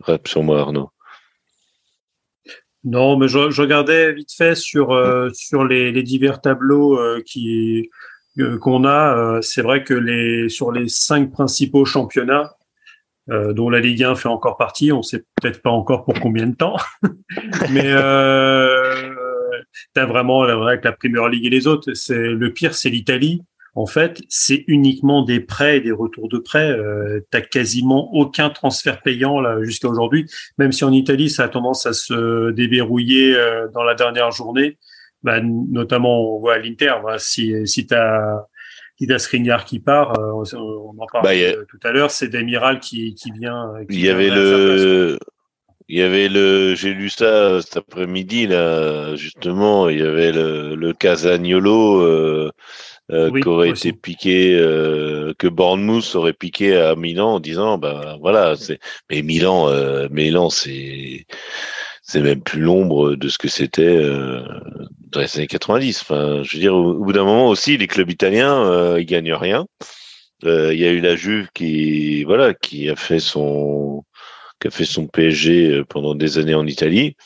Rap 0.00 0.26
sur 0.26 0.42
moi, 0.42 0.60
Arnaud. 0.60 0.90
Non, 2.90 3.18
mais 3.18 3.28
je, 3.28 3.60
regardais 3.60 4.14
vite 4.14 4.32
fait 4.32 4.54
sur 4.54 4.92
euh, 4.92 5.28
sur 5.34 5.64
les, 5.64 6.02
divers 6.02 6.40
tableaux 6.40 6.98
euh, 6.98 7.22
qui 7.24 7.90
euh, 8.38 8.58
qu'on 8.58 8.86
a. 8.86 9.40
c'est 9.42 9.60
vrai 9.60 9.84
que 9.84 9.92
les 9.92 10.48
sur 10.48 10.72
les 10.72 10.88
cinq 10.88 11.30
principaux 11.30 11.84
championnats, 11.84 12.54
dont 13.28 13.68
la 13.68 13.80
Ligue 13.80 14.04
1 14.04 14.14
fait 14.14 14.28
encore 14.28 14.56
partie, 14.56 14.90
on 14.90 15.02
sait 15.02 15.22
peut-être 15.36 15.60
pas 15.60 15.70
encore 15.70 16.06
pour 16.06 16.18
combien 16.18 16.46
de 16.46 16.54
temps, 16.54 16.78
mais 17.70 17.84
euh, 17.84 19.12
t'as 19.92 20.06
vraiment 20.06 20.44
avec 20.44 20.82
la 20.82 20.92
Premier 20.92 21.28
League 21.30 21.44
et 21.44 21.50
les 21.50 21.66
autres. 21.66 21.92
Le 22.10 22.48
pire, 22.54 22.74
c'est 22.74 22.88
l'Italie 22.88 23.42
en 23.74 23.86
fait, 23.86 24.20
c'est 24.28 24.64
uniquement 24.66 25.22
des 25.22 25.40
prêts 25.40 25.78
et 25.78 25.80
des 25.80 25.92
retours 25.92 26.28
de 26.28 26.38
prêts. 26.38 26.70
Euh, 26.70 27.20
tu 27.30 27.40
quasiment 27.42 28.12
aucun 28.12 28.50
transfert 28.50 29.02
payant 29.02 29.40
là 29.40 29.62
jusqu'à 29.62 29.88
aujourd'hui, 29.88 30.26
même 30.58 30.72
si 30.72 30.84
en 30.84 30.92
Italie 30.92 31.30
ça 31.30 31.44
a 31.44 31.48
tendance 31.48 31.86
à 31.86 31.92
se 31.92 32.50
déverrouiller 32.50 33.36
euh, 33.36 33.68
dans 33.72 33.82
la 33.82 33.94
dernière 33.94 34.30
journée. 34.30 34.78
Bah, 35.22 35.40
notamment, 35.40 36.36
on 36.36 36.38
voit 36.38 36.54
à 36.54 36.58
l'Inter, 36.58 36.94
si 37.18 37.66
si 37.66 37.86
t'as 37.86 38.40
si 38.98 39.06
t'as 39.06 39.18
Skriniar 39.18 39.64
qui 39.64 39.80
part, 39.80 40.18
euh, 40.18 40.44
on, 40.56 40.94
en 40.98 41.06
parlait 41.12 41.56
bah, 41.56 41.62
tout 41.68 41.80
à 41.82 41.92
l'heure, 41.92 42.10
c'est 42.10 42.28
Demiral 42.28 42.80
qui 42.80 43.14
qui 43.14 43.30
vient. 43.32 43.72
il 43.88 44.00
y 44.00 44.08
avait 44.08 44.30
le 44.30 45.18
il 45.90 45.98
y 45.98 46.02
avait 46.02 46.28
le, 46.28 46.74
j'ai 46.74 46.92
lu 46.92 47.08
ça 47.08 47.62
cet 47.62 47.78
après-midi 47.78 48.46
là, 48.46 49.16
justement, 49.16 49.88
il 49.88 49.98
y 49.98 50.02
avait 50.02 50.32
le, 50.32 50.74
le 50.74 50.92
Casagnolo 50.92 52.50
euh, 53.10 53.30
euh, 53.30 53.40
qui 53.40 53.48
aurait 53.48 53.70
été 53.70 53.92
piqué, 53.92 54.54
euh, 54.54 55.32
que 55.38 55.48
Bournemouth 55.48 56.14
aurait 56.14 56.34
piqué 56.34 56.76
à 56.76 56.94
Milan 56.94 57.34
en 57.34 57.40
disant, 57.40 57.78
ben 57.78 58.18
voilà, 58.20 58.54
c'est, 58.56 58.78
mais 59.10 59.22
Milan, 59.22 59.68
euh, 59.68 60.08
Milan, 60.10 60.50
c'est, 60.50 61.26
c'est 62.02 62.20
même 62.20 62.42
plus 62.42 62.60
l'ombre 62.60 63.14
de 63.14 63.28
ce 63.28 63.38
que 63.38 63.48
c'était 63.48 63.96
euh, 63.96 64.42
dans 65.10 65.20
les 65.20 65.36
années 65.38 65.46
90. 65.46 66.02
Enfin, 66.02 66.42
je 66.42 66.56
veux 66.56 66.60
dire, 66.60 66.74
au, 66.74 67.02
bout 67.02 67.12
d'un 67.12 67.24
moment 67.24 67.48
aussi, 67.48 67.78
les 67.78 67.86
clubs 67.86 68.10
italiens, 68.10 68.96
ils 68.98 69.06
gagnent 69.06 69.32
rien. 69.32 69.66
Il 70.42 70.78
y 70.78 70.86
a 70.86 70.90
eu 70.90 71.00
la 71.00 71.16
Juve 71.16 71.48
qui, 71.54 72.24
voilà, 72.24 72.54
qui 72.54 72.90
a 72.90 72.96
fait 72.96 73.20
son, 73.20 74.04
qui 74.60 74.68
a 74.68 74.70
fait 74.70 74.84
son 74.84 75.06
PSG 75.06 75.82
pendant 75.88 76.14
des 76.14 76.38
années 76.38 76.54
en 76.54 76.66
Italie. 76.66 77.16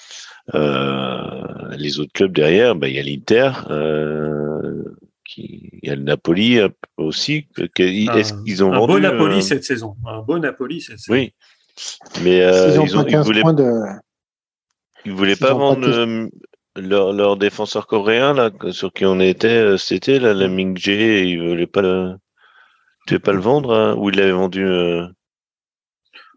les 0.54 1.98
autres 2.00 2.12
clubs 2.12 2.32
derrière, 2.32 2.76
ben, 2.76 2.86
il 2.86 2.94
y 2.94 3.00
a 3.00 3.02
l'Inter. 3.02 3.50
Euh, 3.70 4.82
il 5.36 5.80
y 5.82 5.90
a 5.90 5.94
le 5.94 6.02
Napoli 6.02 6.58
euh, 6.58 6.68
aussi. 6.96 7.46
Est-ce 7.58 8.32
qu'ils 8.44 8.64
ont 8.64 8.72
un 8.72 8.78
vendu 8.78 8.92
beau 8.94 9.00
Napoli 9.00 9.36
euh, 9.36 9.40
cette 9.40 9.64
saison. 9.64 9.96
Un 10.06 10.20
beau 10.22 10.38
Napoli 10.38 10.80
cette 10.80 10.98
saison. 10.98 11.12
Oui, 11.12 11.34
mais 12.22 12.42
euh, 12.42 12.72
ils, 12.82 12.96
ont, 12.96 13.02
voulaient, 13.22 13.42
ils 15.04 15.12
voulaient 15.12 15.36
pas 15.36 15.54
vendre 15.54 16.28
leur, 16.76 17.12
leur 17.12 17.36
défenseur 17.36 17.86
coréen 17.86 18.34
là, 18.34 18.50
sur 18.70 18.92
qui 18.92 19.04
on 19.04 19.20
était 19.20 19.76
c'était 19.78 20.18
là, 20.18 20.34
la 20.34 20.48
Ming 20.48 20.76
Jae. 20.76 21.24
Ils 21.24 21.42
voulaient 21.42 21.66
pas 21.66 21.82
le, 21.82 22.16
tu 23.06 23.18
pas 23.20 23.32
le 23.32 23.40
vendre 23.40 23.74
hein, 23.74 23.94
ou 23.96 24.10
il 24.10 24.16
l'avait 24.16 24.32
vendu 24.32 24.66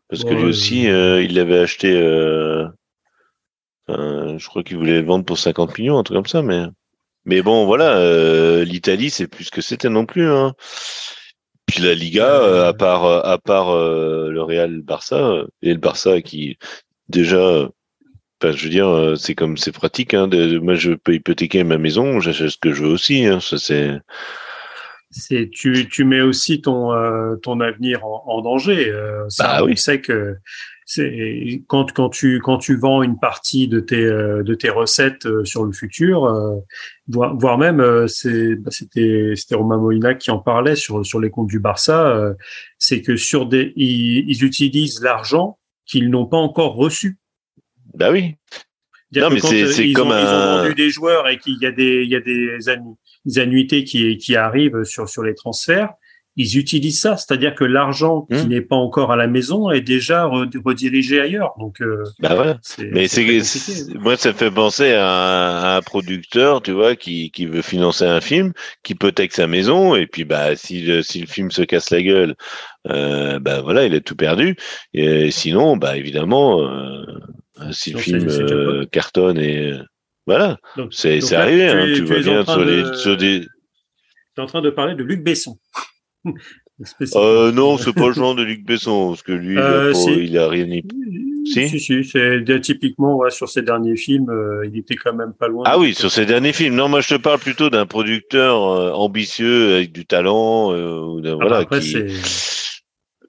parce 0.10 0.24
que 0.24 0.34
lui 0.34 0.44
aussi 0.44 0.84
il 0.84 1.36
l'avait 1.36 1.60
acheté. 1.60 1.92
je 3.88 4.48
crois 4.48 4.64
qu'il 4.64 4.78
voulait 4.78 5.02
le 5.02 5.08
vendre 5.08 5.26
pour 5.26 5.38
50 5.38 5.78
millions, 5.78 5.98
un 5.98 6.04
truc 6.04 6.18
comme 6.18 6.26
ça, 6.26 6.42
mais. 6.42 6.66
Mais 7.26 7.42
bon, 7.42 7.66
voilà, 7.66 7.98
euh, 7.98 8.64
l'Italie, 8.64 9.10
c'est 9.10 9.28
plus 9.28 9.50
que 9.50 9.62
c'était 9.62 9.90
non 9.90 10.06
plus. 10.06 10.30
Hein. 10.30 10.54
Puis 11.66 11.82
la 11.82 11.96
Liga, 11.96 12.28
euh, 12.28 12.68
à 12.68 12.74
part 12.74 13.06
euh, 13.06 13.22
à 13.24 13.40
part 13.40 13.76
le 13.76 14.42
Real 14.44 14.82
Barça 14.82 15.44
et 15.64 15.74
le 15.74 15.80
Barça 15.80 16.22
qui 16.22 16.58
déjà, 17.10 17.68
je 18.44 18.64
veux 18.64 18.70
dire, 18.70 19.16
c'est 19.18 19.34
comme 19.34 19.58
c'est 19.58 19.72
pratique. 19.72 20.14
Hein, 20.14 20.28
de, 20.28 20.60
moi, 20.60 20.76
je 20.76 20.94
peux 20.94 21.16
hypothéquer 21.16 21.64
ma 21.64 21.80
maison, 21.80 22.20
j'achète 22.20 22.50
ce 22.50 22.58
que 22.58 22.72
je 22.72 22.84
veux 22.84 22.92
aussi. 22.92 23.26
Hein, 23.26 23.40
ça 23.40 23.58
c'est. 23.58 23.98
C'est 25.10 25.50
tu, 25.50 25.88
tu 25.88 26.04
mets 26.04 26.22
aussi 26.22 26.62
ton 26.62 26.92
ton 27.42 27.60
avenir 27.62 28.06
en, 28.06 28.24
en 28.28 28.42
danger. 28.42 28.94
ça, 29.30 29.60
bah, 29.60 29.64
oui. 29.64 29.76
On 29.88 29.98
que 29.98 30.36
c'est 30.88 31.64
quand 31.68 31.92
quand 31.94 32.10
tu 32.10 32.40
quand 32.40 32.60
tu 32.60 32.78
vends 32.78 33.02
une 33.02 33.18
partie 33.18 33.68
de 33.68 33.80
tes 33.80 34.04
euh, 34.04 34.44
de 34.44 34.54
tes 34.54 34.70
recettes 34.70 35.26
euh, 35.26 35.44
sur 35.44 35.66
le 35.66 35.72
futur, 35.72 36.26
euh, 36.26 36.58
voire, 37.08 37.36
voire 37.36 37.58
même 37.58 38.08
c'est 38.08 38.56
bah, 38.56 38.70
c'était 38.70 39.34
c'était 39.36 39.56
Romain 39.56 39.80
Molina 39.80 40.14
qui 40.14 40.30
en 40.30 40.38
parlait 40.38 40.76
sur 40.76 41.04
sur 41.04 41.20
les 41.20 41.32
comptes 41.32 41.48
du 41.48 41.60
Barça, 41.60 42.36
c'est 42.78 43.02
que 43.02 43.16
sur 43.18 43.48
des 43.48 43.74
ils, 43.76 44.44
utilisent 44.44 45.02
l'argent 45.02 45.58
qu'ils 45.88 46.12
n'ont 46.12 46.28
pas 46.28 46.38
encore 46.38 46.76
reçu. 46.76 47.18
Bah 47.96 48.12
oui. 48.12 48.36
Non, 49.16 49.30
mais 49.32 49.40
c'est 49.40 49.92
comme 49.94 50.12
un... 50.12 50.22
ils 50.22 50.28
ont 50.28 50.58
vendu 50.62 50.76
des 50.76 50.90
joueurs 50.92 51.28
et 51.30 51.40
qu'il 51.40 51.58
y 51.60 51.66
a 51.66 51.72
des 51.72 52.04
il 52.04 52.10
y 52.10 52.16
a 52.16 52.20
des 52.20 52.70
années 52.70 52.96
annuités 53.38 53.84
qui, 53.86 54.18
qui 54.18 54.36
arrivent 54.36 54.84
sur, 54.84 55.10
sur 55.10 55.24
les 55.24 55.34
transferts, 55.34 55.94
ils 56.38 56.58
utilisent 56.58 57.00
ça, 57.00 57.16
c'est-à-dire 57.16 57.56
que 57.56 57.64
l'argent 57.64 58.28
qui 58.30 58.46
mmh. 58.46 58.50
n'est 58.50 58.62
pas 58.62 58.76
encore 58.76 59.12
à 59.12 59.16
la 59.16 59.28
maison 59.28 59.72
est 59.72 59.82
déjà 59.82 60.26
redirigé 60.26 61.22
ailleurs. 61.22 61.54
Donc, 61.60 61.82
euh, 61.82 62.04
bah 62.20 62.36
voilà. 62.36 62.58
Mais 62.92 63.08
c'est 63.08 63.26
moi 63.96 64.18
ça 64.18 64.34
fait 64.34 64.52
penser 64.52 64.94
à 64.94 65.78
un, 65.78 65.82
producteur, 65.82 66.62
tu 66.62 66.72
vois, 66.72 66.96
qui, 66.96 67.32
qui 67.32 67.46
veut 67.46 67.62
financer 67.62 68.06
un 68.06 68.20
film, 68.20 68.52
qui 68.84 68.96
peut 68.96 69.14
être 69.16 69.34
sa 69.34 69.48
maison 69.48 69.96
et 69.96 70.08
puis 70.08 70.26
bah 70.26 70.56
si 70.56 70.82
le, 70.82 71.02
si 71.04 71.22
le 71.22 71.28
film 71.28 71.52
se 71.52 71.62
casse 71.62 71.90
la 71.90 72.02
gueule, 72.02 72.36
euh, 72.90 73.40
bah 73.40 73.62
voilà, 73.62 73.86
il 73.86 73.96
a 73.96 74.02
tout 74.02 74.16
perdu. 74.16 74.58
Et 74.94 75.32
sinon, 75.32 75.78
bah 75.78 75.98
évidemment, 75.98 76.62
euh, 76.62 77.06
si 77.72 77.94
le 77.94 78.00
film 78.00 78.28
euh, 78.28 78.86
cartonne 78.92 79.38
et 79.38 79.74
voilà, 80.28 80.58
c'est 80.92 81.34
arrivé. 81.34 81.70
Tu, 81.70 81.78
hein, 81.78 81.94
tu 81.96 82.04
vois 82.04 82.20
bien 82.20 82.46
sur, 82.46 82.64
les, 82.66 82.94
sur 82.96 83.16
des. 83.16 83.42
Tu 83.42 84.42
es 84.42 84.42
en 84.42 84.48
train 84.48 84.62
de 84.62 84.70
parler 84.70 84.96
de 84.96 85.04
Luc 85.04 85.24
Besson. 85.24 85.58
euh, 87.16 87.52
non, 87.52 87.78
c'est 87.78 87.94
pas 87.94 88.08
le 88.08 88.14
genre 88.14 88.36
de 88.36 88.44
Luc 88.44 88.66
Besson, 88.66 89.10
parce 89.10 89.24
que 89.24 89.32
lui, 89.32 89.54
il, 89.54 89.60
a, 89.60 89.62
euh, 89.62 90.46
a 90.46 90.50
rien. 90.50 90.82
Si, 91.46 91.70
si, 91.70 91.80
si 91.80 92.04
c'est 92.04 92.62
typiquement 92.62 93.18
ouais, 93.18 93.30
sur 93.30 93.48
ses 93.48 93.62
derniers 93.62 93.96
films, 93.96 94.30
euh, 94.30 94.66
il 94.66 94.78
était 94.78 94.96
quand 94.96 95.14
même 95.14 95.34
pas 95.34 95.48
loin. 95.48 95.64
Ah 95.68 95.78
oui, 95.78 95.94
sur 95.94 96.12
ses 96.12 96.26
derniers 96.26 96.54
films. 96.54 96.76
Non, 96.76 96.90
moi 96.90 97.02
je 97.02 97.16
te 97.16 97.20
parle 97.20 97.40
plutôt 97.40 97.70
d'un 97.70 97.86
producteur 97.86 98.64
euh, 98.64 98.92
ambitieux 98.92 99.76
avec 99.76 99.92
du 99.92 100.06
talent, 100.06 100.72
ah 100.72 101.22
bah 101.22 101.36
voilà, 101.36 101.58
après, 101.58 101.80
qui... 101.80 101.96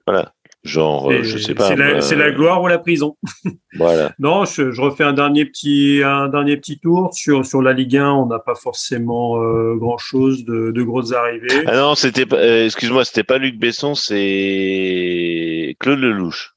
voilà. 0.05 0.33
Genre, 0.67 1.09
euh, 1.09 1.23
je 1.23 1.37
sais 1.37 1.55
pas. 1.55 1.69
C'est 2.01 2.15
la, 2.15 2.31
gloire 2.31 2.61
ou 2.61 2.67
la 2.67 2.77
prison. 2.77 3.17
Voilà. 3.77 4.11
non, 4.17 4.43
je, 4.43 4.71
je, 4.71 4.81
refais 4.81 5.03
un 5.03 5.13
dernier 5.13 5.45
petit, 5.45 6.01
un 6.03 6.29
dernier 6.29 6.57
petit 6.57 6.79
tour 6.79 7.13
sur 7.13 7.45
sur 7.45 7.61
la 7.61 7.73
Ligue 7.73 7.97
1. 7.97 8.11
On 8.11 8.25
n'a 8.25 8.39
pas 8.39 8.55
forcément 8.55 9.39
euh, 9.39 9.75
grand 9.75 9.99
chose 9.99 10.45
de, 10.45 10.71
de 10.71 10.83
grosses 10.83 11.13
arrivées. 11.13 11.63
Ah 11.67 11.75
non, 11.75 11.95
c'était 11.95 12.25
pas. 12.25 12.37
Euh, 12.37 12.65
excuse-moi, 12.65 13.05
c'était 13.05 13.23
pas 13.23 13.37
Luc 13.37 13.59
Besson, 13.59 13.93
c'est 13.93 15.75
Claude 15.79 15.99
Lelouch. 15.99 16.55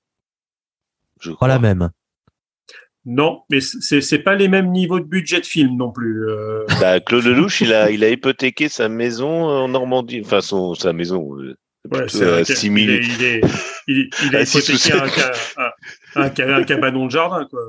Je 1.21 1.31
crois 1.31 1.49
la 1.49 1.59
même. 1.59 1.91
Non, 3.05 3.43
mais 3.51 3.61
c'est 3.61 4.01
c'est 4.01 4.21
pas 4.21 4.35
les 4.35 4.49
mêmes 4.49 4.71
niveaux 4.71 5.01
de 5.01 5.05
budget 5.05 5.41
de 5.41 5.47
film 5.47 5.77
non 5.77 5.93
plus. 5.93 6.25
Bah, 6.81 7.01
Claude 7.01 7.25
Lelouch, 7.25 7.61
il 7.61 7.75
a 7.75 7.91
il 7.91 8.03
a 8.03 8.09
hypothéqué 8.09 8.69
sa 8.69 8.89
maison 8.89 9.29
en 9.29 9.69
Normandie, 9.69 10.23
enfin 10.25 10.41
son 10.41 10.75
sa 10.75 10.95
maison. 10.95 11.37
Ouais, 11.91 12.05
c'est 12.09 12.23
euh, 12.23 12.45
6 12.45 12.55
000... 12.61 12.77
Il, 12.77 12.91
est, 12.91 12.99
il, 12.99 13.25
est, 13.25 13.41
il, 13.89 14.11
il 14.27 14.37
a 14.37 14.43
hypothéqué 14.43 14.93
un, 14.93 15.05
un, 15.05 15.73
un, 16.17 16.55
un, 16.55 16.65
cabanon 16.65 17.07
de 17.07 17.11
jardin, 17.11 17.47
quoi. 17.51 17.61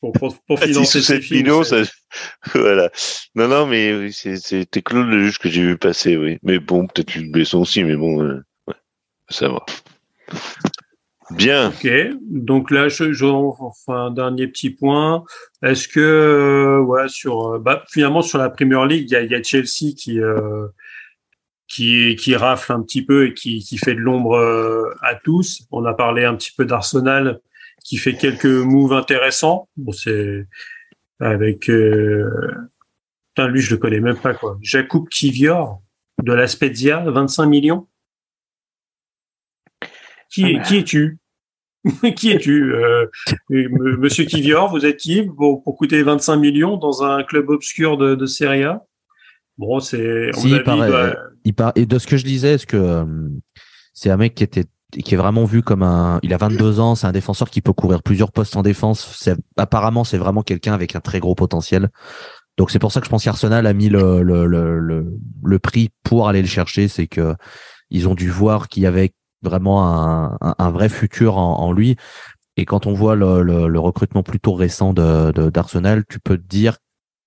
Pour, 0.00 0.12
pour, 0.12 0.42
pour 0.46 0.60
financer 0.60 1.02
ses 1.02 1.20
films. 1.20 1.42
Millions, 1.42 1.64
ça... 1.64 1.82
voilà. 2.54 2.90
Non, 3.34 3.48
non, 3.48 3.66
mais 3.66 4.10
c'était 4.12 4.82
Claude 4.82 5.08
le 5.08 5.24
juge 5.24 5.38
que 5.38 5.50
j'ai 5.50 5.62
vu 5.62 5.76
passer, 5.76 6.16
oui. 6.16 6.38
Mais 6.42 6.58
bon, 6.58 6.86
peut-être 6.86 7.14
Luc 7.14 7.32
Besson 7.32 7.60
aussi, 7.60 7.84
mais 7.84 7.96
bon, 7.96 8.22
euh, 8.22 8.42
ouais, 8.66 8.74
ça 9.28 9.48
va. 9.48 9.64
Bien. 11.30 11.68
Ok. 11.68 11.88
Donc 12.22 12.70
là, 12.70 12.88
je, 12.88 13.12
je 13.12 13.26
enfin, 13.26 14.06
un 14.06 14.10
dernier 14.10 14.46
petit 14.46 14.70
point. 14.70 15.24
Est-ce 15.62 15.88
que, 15.88 16.00
euh, 16.00 16.80
ouais, 16.80 17.08
sur, 17.08 17.58
bah, 17.58 17.84
finalement, 17.90 18.22
sur 18.22 18.38
la 18.38 18.50
Premier 18.50 18.86
League, 18.86 19.08
il 19.10 19.12
y 19.12 19.16
a, 19.16 19.22
y 19.22 19.34
a 19.34 19.42
Chelsea 19.42 19.92
qui, 19.96 20.20
euh, 20.20 20.68
qui, 21.68 22.16
qui 22.16 22.36
rafle 22.36 22.72
un 22.72 22.82
petit 22.82 23.04
peu 23.04 23.26
et 23.26 23.34
qui, 23.34 23.60
qui 23.60 23.78
fait 23.78 23.94
de 23.94 24.00
l'ombre 24.00 24.36
euh, 24.36 24.94
à 25.02 25.14
tous. 25.14 25.66
On 25.70 25.84
a 25.84 25.94
parlé 25.94 26.24
un 26.24 26.34
petit 26.34 26.52
peu 26.56 26.64
d'Arsenal 26.64 27.40
qui 27.84 27.96
fait 27.96 28.14
quelques 28.14 28.44
moves 28.44 28.92
intéressants. 28.92 29.68
Bon, 29.76 29.92
c'est 29.92 30.46
avec 31.20 31.68
euh... 31.70 32.30
Putain, 33.34 33.48
lui, 33.48 33.60
je 33.60 33.74
le 33.74 33.78
connais 33.78 34.00
même 34.00 34.18
pas 34.18 34.34
quoi. 34.34 34.58
Jakub 34.62 35.08
Kivior 35.08 35.82
de 36.22 36.32
la 36.32 36.46
Spezia, 36.46 37.00
25 37.00 37.46
millions. 37.46 37.88
Qui, 40.30 40.58
qui 40.60 40.78
es-tu? 40.78 41.18
Qui 42.16 42.30
es-tu 42.30 42.74
euh, 42.74 43.06
Monsieur 43.50 44.24
Kivior, 44.24 44.70
vous 44.70 44.86
êtes 44.86 44.96
qui 44.96 45.22
pour, 45.22 45.62
pour 45.62 45.76
coûter 45.76 46.02
25 46.02 46.36
millions 46.36 46.78
dans 46.78 47.02
un 47.02 47.22
club 47.22 47.50
obscur 47.50 47.98
de, 47.98 48.14
de 48.14 48.26
Serie 48.26 48.64
A? 48.64 48.86
Bon, 49.58 49.80
c'est. 49.80 50.30
Si, 50.34 50.50
il, 50.50 50.62
paraît, 50.62 51.14
il 51.44 51.54
part, 51.54 51.72
et 51.76 51.86
de 51.86 51.98
ce 51.98 52.06
que 52.06 52.16
je 52.16 52.24
disais, 52.24 52.54
est-ce 52.54 52.66
que 52.66 52.76
euh, 52.76 53.04
c'est 53.92 54.10
un 54.10 54.16
mec 54.16 54.34
qui 54.34 54.44
était 54.44 54.64
qui 54.90 55.14
est 55.14 55.18
vraiment 55.18 55.44
vu 55.44 55.62
comme 55.62 55.82
un. 55.82 56.20
Il 56.22 56.34
a 56.34 56.36
22 56.36 56.80
ans, 56.80 56.94
c'est 56.94 57.06
un 57.06 57.12
défenseur 57.12 57.50
qui 57.50 57.60
peut 57.60 57.72
courir 57.72 58.02
plusieurs 58.02 58.32
postes 58.32 58.56
en 58.56 58.62
défense. 58.62 59.16
C'est 59.16 59.36
apparemment 59.56 60.04
c'est 60.04 60.18
vraiment 60.18 60.42
quelqu'un 60.42 60.72
avec 60.72 60.96
un 60.96 61.00
très 61.00 61.20
gros 61.20 61.34
potentiel. 61.34 61.90
Donc 62.56 62.70
c'est 62.70 62.78
pour 62.78 62.92
ça 62.92 63.00
que 63.00 63.06
je 63.06 63.10
pense 63.10 63.24
qu'Arsenal 63.24 63.66
a 63.66 63.72
mis 63.72 63.88
le, 63.88 64.22
le, 64.22 64.46
le, 64.46 65.18
le, 65.42 65.58
prix 65.58 65.90
pour 66.04 66.28
aller 66.28 66.40
le 66.40 66.46
chercher, 66.46 66.86
c'est 66.86 67.08
que 67.08 67.34
ils 67.90 68.08
ont 68.08 68.14
dû 68.14 68.30
voir 68.30 68.68
qu'il 68.68 68.84
y 68.84 68.86
avait 68.86 69.12
vraiment 69.42 69.84
un, 69.84 70.38
un, 70.40 70.70
vrai 70.70 70.88
futur 70.88 71.36
en, 71.36 71.58
en, 71.58 71.72
lui. 71.72 71.96
Et 72.56 72.64
quand 72.64 72.86
on 72.86 72.92
voit 72.92 73.16
le, 73.16 73.42
le, 73.42 73.80
recrutement 73.80 74.22
plutôt 74.22 74.54
récent 74.54 74.94
de 74.94 75.32
d'Arsenal, 75.50 76.04
tu 76.08 76.20
peux 76.20 76.38
te 76.38 76.46
dire 76.46 76.78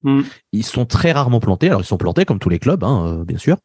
Mm. 0.03 0.21
Ils 0.51 0.65
sont 0.65 0.85
très 0.85 1.11
rarement 1.11 1.39
plantés. 1.39 1.67
Alors, 1.67 1.81
ils 1.81 1.85
sont 1.85 1.97
plantés 1.97 2.25
comme 2.25 2.39
tous 2.39 2.49
les 2.49 2.59
clubs, 2.59 2.83
hein, 2.83 3.19
euh, 3.19 3.25
bien 3.25 3.37
sûr. 3.37 3.57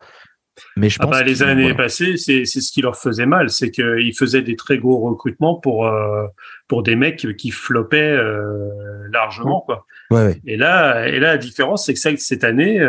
Mais 0.76 0.90
je 0.90 0.98
ah 1.00 1.04
pense 1.04 1.12
bah, 1.12 1.22
les 1.22 1.42
années 1.42 1.72
passées, 1.74 2.18
c'est 2.18 2.44
ce 2.44 2.72
qui 2.72 2.82
leur 2.82 2.96
faisait 2.96 3.24
mal, 3.24 3.48
c'est 3.48 3.70
qu'ils 3.70 4.14
faisaient 4.14 4.42
des 4.42 4.54
très 4.54 4.76
gros 4.76 5.00
recrutements 5.00 5.58
pour 5.58 5.86
euh, 5.86 6.26
pour 6.68 6.82
des 6.82 6.94
mecs 6.94 7.26
qui 7.38 7.50
floppaient 7.50 7.96
euh, 7.96 8.68
largement, 9.10 9.62
quoi. 9.62 9.86
Et 10.44 10.58
là, 10.58 11.08
et 11.08 11.18
là, 11.20 11.28
la 11.28 11.38
différence, 11.38 11.86
c'est 11.86 11.94
que 11.94 12.00
cette 12.20 12.44
année, 12.44 12.86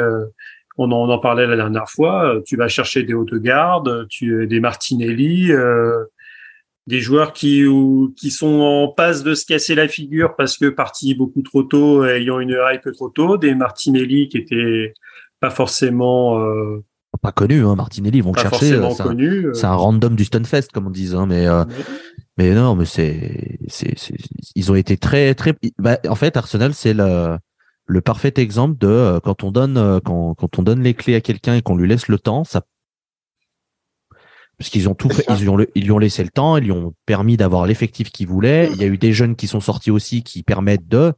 on 0.78 0.92
en, 0.92 1.08
on 1.08 1.10
en 1.10 1.20
parlait 1.20 1.48
la 1.48 1.56
dernière 1.56 1.90
fois. 1.90 2.42
Tu 2.46 2.58
vas 2.58 2.68
chercher 2.68 3.04
des 3.04 3.14
hautes 3.14 3.36
gardes, 3.36 4.08
tu 4.10 4.46
des 4.46 4.60
Martinelli, 4.60 5.54
des 6.88 7.00
joueurs 7.00 7.34
qui 7.34 7.66
ou, 7.66 8.14
qui 8.18 8.32
sont 8.32 8.60
en 8.60 8.88
passe 8.90 9.24
de 9.24 9.36
se 9.36 9.46
casser 9.46 9.76
la 9.76 9.88
figure 9.88 10.36
parce 10.36 10.58
que 10.58 10.68
partis 10.70 11.16
beaucoup 11.16 11.42
trop 11.42 11.64
tôt, 11.64 12.06
ayant 12.06 12.40
une 12.40 12.58
hype 12.72 12.92
trop 12.94 13.10
tôt, 13.10 13.38
des 13.38 13.56
Martinelli 13.56 14.28
qui 14.28 14.38
étaient 14.38 14.94
pas 15.40 15.50
forcément 15.50 16.40
euh, 16.40 16.84
pas 17.24 17.32
connus, 17.32 17.66
hein, 17.66 17.76
Martinelli, 17.76 18.18
ils 18.18 18.24
vont 18.24 18.34
chercher. 18.34 18.74
Euh, 18.74 19.54
c'est 19.54 19.66
un, 19.66 19.72
un, 19.72 19.76
random 19.76 20.16
du 20.16 20.26
Stunfest, 20.26 20.68
comme 20.74 20.88
on 20.88 20.90
dit, 20.90 21.12
hein, 21.16 21.26
mais 21.26 21.48
euh, 21.48 21.64
mais 22.38 22.54
non, 22.54 22.76
mais 22.76 22.86
c'est 22.86 23.60
c'est 23.68 23.96
ils 24.56 24.72
ont 24.72 24.76
été 24.76 24.98
très 24.98 25.34
très. 25.34 25.56
Bah, 25.80 25.98
en 26.10 26.16
fait, 26.16 26.36
Arsenal, 26.36 26.74
c'est 26.74 26.94
le 26.94 27.38
le 27.86 28.02
parfait 28.02 28.34
exemple 28.38 28.78
de 28.78 28.88
euh, 28.88 29.20
quand 29.22 29.44
on 29.44 29.52
donne 29.52 30.02
quand, 30.04 30.36
quand 30.36 30.60
on 30.60 30.64
donne 30.64 30.84
les 30.84 30.94
clés 30.94 31.16
à 31.16 31.22
quelqu'un 31.22 31.56
et 31.56 31.62
qu'on 31.62 31.78
lui 31.78 31.88
laisse 31.88 32.10
le 32.10 32.20
temps, 32.20 32.44
ça 32.44 32.64
parce 34.58 34.70
qu'ils 34.70 34.88
ont 34.88 34.96
tout 34.96 35.10
fait, 35.10 35.26
ils 35.30 35.42
lui 35.42 35.50
ont, 35.50 35.58
ils 35.76 35.84
lui 35.84 35.92
ont 35.92 35.98
laissé 35.98 36.24
le 36.24 36.30
temps, 36.30 36.58
ils 36.58 36.66
lui 36.66 36.72
ont 36.72 36.94
permis 37.06 37.38
d'avoir 37.38 37.66
l'effectif 37.66 38.12
qu'il 38.12 38.28
voulait. 38.28 38.70
Il 38.72 38.78
y 38.78 38.84
a 38.84 38.88
eu 38.88 38.98
des 38.98 39.14
jeunes 39.14 39.36
qui 39.36 39.48
sont 39.48 39.60
sortis 39.60 39.92
aussi 39.92 40.24
qui 40.24 40.44
permettent 40.44 40.88
de 40.88 41.14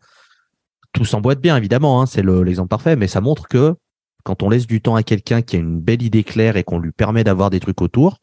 tout 0.94 1.06
s'emboîte 1.06 1.42
bien 1.42 1.58
évidemment, 1.58 2.02
hein, 2.02 2.06
c'est 2.06 2.24
l'exemple 2.24 2.70
parfait, 2.70 2.96
mais 2.96 3.08
ça 3.08 3.22
montre 3.22 3.48
que 3.48 3.76
quand 4.24 4.42
on 4.42 4.50
laisse 4.50 4.66
du 4.66 4.82
temps 4.82 4.96
à 4.96 5.04
quelqu'un 5.04 5.42
qui 5.42 5.58
a 5.58 5.60
une 5.60 5.80
belle 5.80 6.02
idée 6.02 6.24
claire 6.24 6.58
et 6.58 6.64
qu'on 6.64 6.80
lui 6.80 6.92
permet 6.92 7.24
d'avoir 7.24 7.50
des 7.50 7.60
trucs 7.60 7.82
autour, 7.82 8.20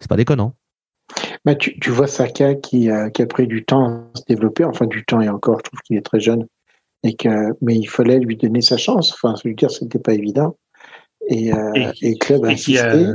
c'est 0.00 0.08
pas 0.08 0.16
déconnant. 0.16 0.54
Bah, 1.44 1.54
tu, 1.54 1.78
tu 1.78 1.90
vois 1.90 2.08
Saka 2.08 2.56
qui, 2.56 2.90
a 2.90 3.10
qui 3.10 3.22
a 3.22 3.26
pris 3.26 3.46
du 3.46 3.64
temps 3.64 4.10
à 4.12 4.18
se 4.18 4.24
développer, 4.28 4.64
enfin 4.64 4.86
du 4.86 5.04
temps 5.04 5.20
et 5.20 5.28
encore, 5.28 5.58
je 5.58 5.70
trouve 5.70 5.80
qu'il 5.80 5.96
est 5.96 6.04
très 6.04 6.20
jeune, 6.20 6.46
et 7.04 7.14
que, 7.14 7.54
mais 7.62 7.76
il 7.76 7.86
fallait 7.86 8.18
lui 8.18 8.36
donner 8.36 8.60
sa 8.60 8.76
chance. 8.76 9.12
Enfin, 9.12 9.34
je 9.42 9.48
veux 9.48 9.54
dire, 9.54 9.70
c'était 9.70 10.00
pas 10.00 10.12
évident. 10.12 10.58
Et, 11.28 11.52
euh, 11.52 11.92
et, 12.02 12.18
Club 12.18 12.44
a 12.44 12.48
insisté. 12.48 13.06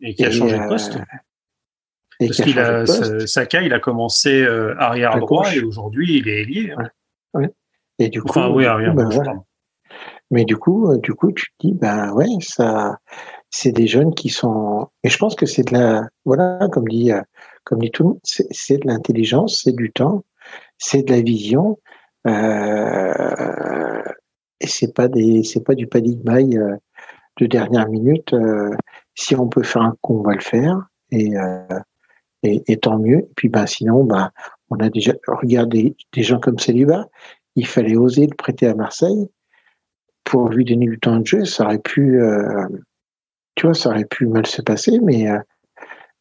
Et 0.00 0.14
qui 0.14 0.24
a 0.24 0.30
changé 0.30 0.58
de 0.58 0.68
poste. 0.68 0.96
Euh, 0.96 2.26
Parce 2.26 2.42
qu'il 2.42 2.58
a, 2.58 2.86
Saka, 3.26 3.62
il 3.62 3.72
a 3.72 3.80
commencé 3.80 4.42
euh, 4.42 4.74
arrière 4.78 5.18
droit 5.18 5.52
et 5.54 5.60
aujourd'hui 5.60 6.18
il 6.18 6.28
est 6.28 6.42
ailier. 6.42 6.74
Hein. 7.34 7.48
Et 7.98 8.08
du 8.08 8.20
enfin, 8.20 8.48
coup, 8.48 8.56
oui, 8.56 8.66
arrière 8.66 8.94
ben, 8.94 9.08
Mais 10.30 10.44
du 10.44 10.56
coup, 10.56 10.90
euh, 10.90 10.98
du 10.98 11.14
coup, 11.14 11.32
tu 11.32 11.46
te 11.46 11.66
dis, 11.66 11.74
ben 11.74 12.12
ouais, 12.12 12.26
ça, 12.40 12.98
c'est 13.50 13.72
des 13.72 13.86
jeunes 13.86 14.14
qui 14.14 14.28
sont. 14.28 14.88
Et 15.02 15.08
je 15.08 15.18
pense 15.18 15.34
que 15.34 15.46
c'est 15.46 15.68
de 15.68 15.74
la, 15.74 16.08
voilà, 16.24 16.68
comme 16.72 16.86
dit, 16.88 17.10
comme 17.64 17.80
dit 17.80 17.90
tout 17.90 18.02
le 18.02 18.08
monde, 18.10 18.20
c'est 18.24 18.78
de 18.78 18.86
l'intelligence, 18.86 19.62
c'est 19.64 19.74
du 19.74 19.90
temps, 19.92 20.24
c'est 20.76 21.02
de 21.02 21.12
la 21.12 21.20
vision. 21.20 21.78
Euh, 22.26 24.02
et 24.60 24.66
c'est 24.66 24.92
pas 24.92 25.08
des, 25.08 25.44
c'est 25.44 25.64
pas 25.64 25.74
du 25.74 25.86
panic 25.86 26.18
buy 26.24 26.56
de 27.38 27.46
dernière 27.46 27.88
minute. 27.88 28.32
Euh, 28.32 28.74
si 29.18 29.34
on 29.34 29.48
peut 29.48 29.64
faire 29.64 29.82
un 29.82 29.96
coup, 30.00 30.20
on 30.20 30.22
va 30.22 30.34
le 30.34 30.40
faire. 30.40 30.86
Et, 31.10 31.36
euh, 31.36 31.80
et, 32.44 32.76
tant 32.76 32.98
mieux. 33.00 33.18
Et 33.18 33.32
puis, 33.34 33.48
ben, 33.48 33.66
sinon, 33.66 34.04
ben, 34.04 34.30
on 34.70 34.76
a 34.76 34.88
déjà 34.90 35.12
regardé 35.26 35.96
des 36.12 36.22
gens 36.22 36.38
comme 36.38 36.58
Saliba. 36.58 37.08
Il 37.56 37.66
fallait 37.66 37.96
oser 37.96 38.28
le 38.28 38.36
prêter 38.36 38.68
à 38.68 38.74
Marseille 38.74 39.28
pour 40.22 40.50
lui 40.50 40.64
donner 40.64 40.86
du 40.86 41.00
temps 41.00 41.16
de 41.16 41.26
jeu. 41.26 41.44
Ça 41.44 41.64
aurait 41.64 41.80
pu, 41.80 42.22
euh, 42.22 42.64
tu 43.56 43.66
vois, 43.66 43.74
ça 43.74 43.90
aurait 43.90 44.04
pu 44.04 44.28
mal 44.28 44.46
se 44.46 44.62
passer, 44.62 45.00
mais 45.02 45.28
euh, 45.28 45.40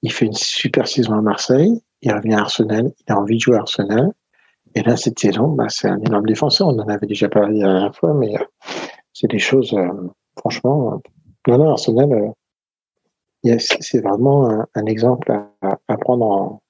il 0.02 0.12
fait 0.12 0.26
une 0.26 0.34
super 0.34 0.88
saison 0.88 1.14
à 1.14 1.22
Marseille. 1.22 1.80
Il 2.02 2.12
revient 2.12 2.34
à 2.34 2.40
Arsenal. 2.40 2.92
Il 3.08 3.14
a 3.14 3.20
envie 3.20 3.36
de 3.36 3.42
jouer 3.42 3.58
à 3.58 3.60
Arsenal. 3.60 4.12
Et 4.74 4.82
là, 4.82 4.98
cette 4.98 5.20
saison, 5.20 5.50
ben, 5.50 5.70
c'est 5.70 5.88
un 5.88 6.00
énorme 6.00 6.26
défenseur. 6.26 6.70
On 6.70 6.80
en 6.80 6.88
avait 6.88 7.06
déjà 7.06 7.30
parlé 7.30 7.60
la 7.60 7.74
dernière 7.74 7.96
fois, 7.96 8.16
mais 8.16 8.34
c'est 9.14 9.30
des 9.30 9.40
choses, 9.40 9.76
franchement, 10.36 11.00
Non, 11.48 11.58
non, 11.60 11.70
Arsenal, 11.70 12.34
c'est 13.60 14.02
vraiment 14.02 14.66
un, 14.76 14.86
exemple 14.86 15.32
à, 15.62 15.98
prendre 15.98 16.26
en. 16.26 16.62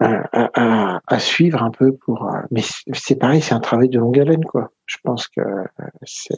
À, 0.00 1.18
suivre 1.18 1.62
un 1.62 1.70
peu 1.70 1.96
pour. 1.96 2.28
Euh, 2.28 2.40
mais 2.50 2.62
c'est 2.92 3.16
pareil, 3.16 3.40
c'est 3.40 3.54
un 3.54 3.60
travail 3.60 3.88
de 3.88 3.98
longue 3.98 4.18
haleine, 4.18 4.44
quoi. 4.44 4.70
Je 4.86 4.96
pense 5.02 5.28
que 5.28 5.40
c'est 6.04 6.34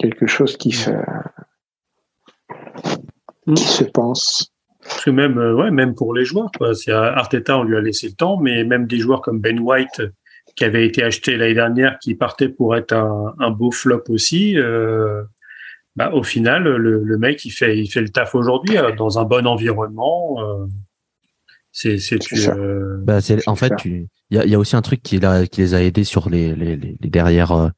quelque 0.00 0.26
chose 0.26 0.56
qui 0.56 0.72
se, 0.72 0.90
pense. 3.92 4.52
Parce 4.82 5.04
que 5.04 5.10
même, 5.10 5.38
euh, 5.38 5.54
ouais, 5.54 5.70
même 5.70 5.94
pour 5.94 6.14
les 6.14 6.24
joueurs, 6.24 6.50
quoi. 6.56 6.72
Arteta, 6.88 7.58
on 7.58 7.64
lui 7.64 7.76
a 7.76 7.80
laissé 7.80 8.08
le 8.08 8.14
temps, 8.14 8.38
mais 8.38 8.64
même 8.64 8.86
des 8.86 8.98
joueurs 8.98 9.20
comme 9.20 9.40
Ben 9.40 9.60
White, 9.60 10.02
qui 10.56 10.64
avait 10.64 10.86
été 10.86 11.02
acheté 11.02 11.36
l'année 11.36 11.54
dernière, 11.54 11.98
qui 11.98 12.14
partait 12.14 12.48
pour 12.48 12.76
être 12.76 12.92
un, 12.92 13.50
beau 13.50 13.70
flop 13.70 14.04
aussi. 14.08 14.58
Euh, 14.58 15.22
bah, 15.96 16.10
au 16.12 16.22
final, 16.22 16.64
le, 16.64 17.18
mec, 17.18 17.44
il 17.44 17.50
fait, 17.50 17.78
il 17.78 17.88
fait 17.88 18.00
le 18.00 18.08
taf 18.08 18.34
aujourd'hui 18.34 18.76
euh, 18.76 18.92
dans 18.92 19.18
un 19.18 19.24
bon 19.24 19.46
environnement. 19.46 20.38
c'est, 21.72 21.98
c'est, 21.98 22.18
bah, 23.02 23.18
en 23.46 23.56
fait, 23.56 23.72
il 23.84 24.06
y 24.30 24.38
a, 24.38 24.46
y 24.46 24.54
a, 24.54 24.58
aussi 24.58 24.76
un 24.76 24.82
truc 24.82 25.02
qui, 25.02 25.20
qui 25.50 25.60
les 25.60 25.74
a 25.74 25.82
aidés 25.82 26.04
sur 26.04 26.30
les, 26.30 26.54
les, 26.54 26.76
les, 26.76 26.96
les 27.00 27.10
derrière 27.10 27.70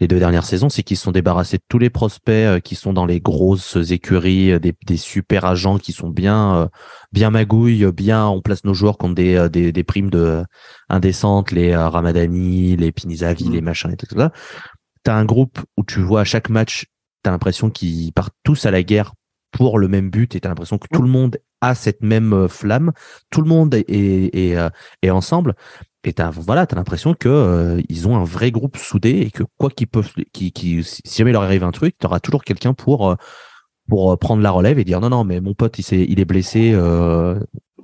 les 0.00 0.08
deux 0.08 0.18
dernières 0.18 0.46
saisons, 0.46 0.70
c'est 0.70 0.82
qu'ils 0.82 0.96
se 0.96 1.04
sont 1.04 1.12
débarrassés 1.12 1.58
de 1.58 1.62
tous 1.68 1.78
les 1.78 1.90
prospects 1.90 2.32
euh, 2.32 2.58
qui 2.58 2.74
sont 2.74 2.94
dans 2.94 3.04
les 3.04 3.20
grosses 3.20 3.76
écuries, 3.90 4.52
euh, 4.52 4.58
des, 4.58 4.74
des 4.86 4.96
super 4.96 5.44
agents 5.44 5.78
qui 5.78 5.92
sont 5.92 6.08
bien 6.08 6.54
euh, 6.56 6.68
bien 7.12 7.30
magouilles, 7.30 7.84
bien 7.92 8.26
on 8.26 8.40
place 8.40 8.64
nos 8.64 8.72
joueurs 8.72 8.96
contre 8.96 9.14
des, 9.14 9.48
des, 9.50 9.72
des 9.72 9.84
primes 9.84 10.10
de 10.10 10.42
indécentes, 10.88 11.52
les 11.52 11.76
Ramadani, 11.76 12.76
les 12.76 12.92
Pinizavi, 12.92 13.48
mm. 13.48 13.52
les 13.52 13.60
machins 13.60 13.92
et 13.92 13.96
tout 13.96 14.06
ça. 14.16 14.32
T'as 15.02 15.14
un 15.14 15.24
groupe 15.24 15.60
où 15.76 15.84
tu 15.84 16.00
vois 16.00 16.22
à 16.22 16.24
chaque 16.24 16.48
match, 16.48 16.86
t'as 17.22 17.30
l'impression 17.30 17.68
qu'ils 17.68 18.12
partent 18.12 18.34
tous 18.42 18.64
à 18.64 18.70
la 18.70 18.82
guerre 18.82 19.12
pour 19.50 19.78
le 19.78 19.88
même 19.88 20.10
but 20.10 20.34
et 20.34 20.40
t'as 20.40 20.48
l'impression 20.48 20.78
que 20.78 20.86
tout 20.92 21.02
le 21.02 21.08
monde 21.08 21.36
a 21.60 21.74
cette 21.74 22.02
même 22.02 22.48
flamme, 22.48 22.92
tout 23.30 23.42
le 23.42 23.48
monde 23.48 23.74
est, 23.74 23.84
est, 23.88 24.34
est, 24.34 24.70
est 25.02 25.10
ensemble. 25.10 25.54
Et 26.04 26.14
t'as 26.14 26.30
voilà, 26.30 26.66
t'as 26.66 26.76
l'impression 26.76 27.12
que 27.14 27.28
euh, 27.28 27.82
ils 27.90 28.08
ont 28.08 28.16
un 28.16 28.24
vrai 28.24 28.50
groupe 28.50 28.78
soudé 28.78 29.10
et 29.10 29.30
que 29.30 29.42
quoi 29.58 29.68
qu'ils 29.68 29.86
peuvent, 29.86 30.10
qui, 30.32 30.50
qui, 30.50 30.82
si 30.82 31.02
jamais 31.04 31.32
leur 31.32 31.42
arrive 31.42 31.62
un 31.62 31.72
truc, 31.72 31.98
t'auras 31.98 32.20
toujours 32.20 32.42
quelqu'un 32.42 32.72
pour 32.72 33.10
euh, 33.10 33.16
pour 33.86 34.12
euh, 34.12 34.16
prendre 34.16 34.42
la 34.42 34.50
relève 34.50 34.78
et 34.78 34.84
dire 34.84 35.00
non 35.00 35.10
non 35.10 35.24
mais 35.24 35.40
mon 35.40 35.52
pote 35.52 35.78
il, 35.78 35.94
est, 35.94 36.06
il 36.08 36.18
est 36.18 36.24
blessé, 36.24 36.72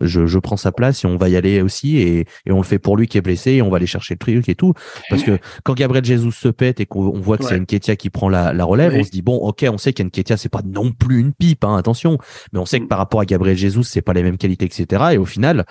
je, 0.00 0.26
je 0.26 0.38
prends 0.38 0.56
sa 0.56 0.72
place 0.72 1.04
et 1.04 1.06
on 1.06 1.16
va 1.16 1.28
y 1.28 1.36
aller 1.36 1.60
aussi 1.62 1.98
et, 1.98 2.26
et 2.46 2.52
on 2.52 2.58
le 2.58 2.62
fait 2.64 2.78
pour 2.78 2.96
lui 2.96 3.06
qui 3.06 3.18
est 3.18 3.22
blessé 3.22 3.52
et 3.52 3.62
on 3.62 3.70
va 3.70 3.76
aller 3.76 3.86
chercher 3.86 4.14
le 4.14 4.18
truc 4.18 4.48
et 4.48 4.54
tout. 4.54 4.74
Parce 5.10 5.22
que 5.22 5.38
quand 5.64 5.74
Gabriel 5.74 6.04
Jesus 6.04 6.32
se 6.32 6.48
pète 6.48 6.80
et 6.80 6.86
qu'on 6.86 7.20
voit 7.20 7.38
que 7.38 7.44
c'est 7.44 7.58
Nketia 7.58 7.96
qui 7.96 8.10
prend 8.10 8.28
la, 8.28 8.52
la 8.52 8.64
relève, 8.64 8.94
on 8.94 9.04
se 9.04 9.10
dit 9.10 9.22
bon 9.22 9.36
ok 9.36 9.66
on 9.70 9.78
sait 9.78 9.92
qu'Nketia 9.92 10.36
c'est 10.36 10.48
pas 10.48 10.62
non 10.64 10.92
plus 10.92 11.20
une 11.20 11.32
pipe 11.32 11.64
hein, 11.64 11.76
attention, 11.76 12.18
mais 12.52 12.58
on 12.58 12.66
sait 12.66 12.78
que 12.80 12.84
mm. 12.84 12.88
par 12.88 12.98
rapport 12.98 13.20
à 13.20 13.26
Gabriel 13.26 13.56
Jesus 13.56 13.84
c'est 13.84 14.02
pas 14.02 14.12
les 14.12 14.22
mêmes 14.22 14.38
qualités 14.38 14.64
etc 14.64 15.04
et 15.12 15.18
au 15.18 15.26
final 15.26 15.64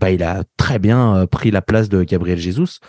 bah, 0.00 0.10
il 0.10 0.22
a 0.22 0.44
très 0.56 0.78
bien 0.78 1.16
euh, 1.16 1.26
pris 1.26 1.50
la 1.50 1.62
place 1.62 1.88
de 1.88 2.02
Gabriel 2.02 2.38
Jesus. 2.38 2.80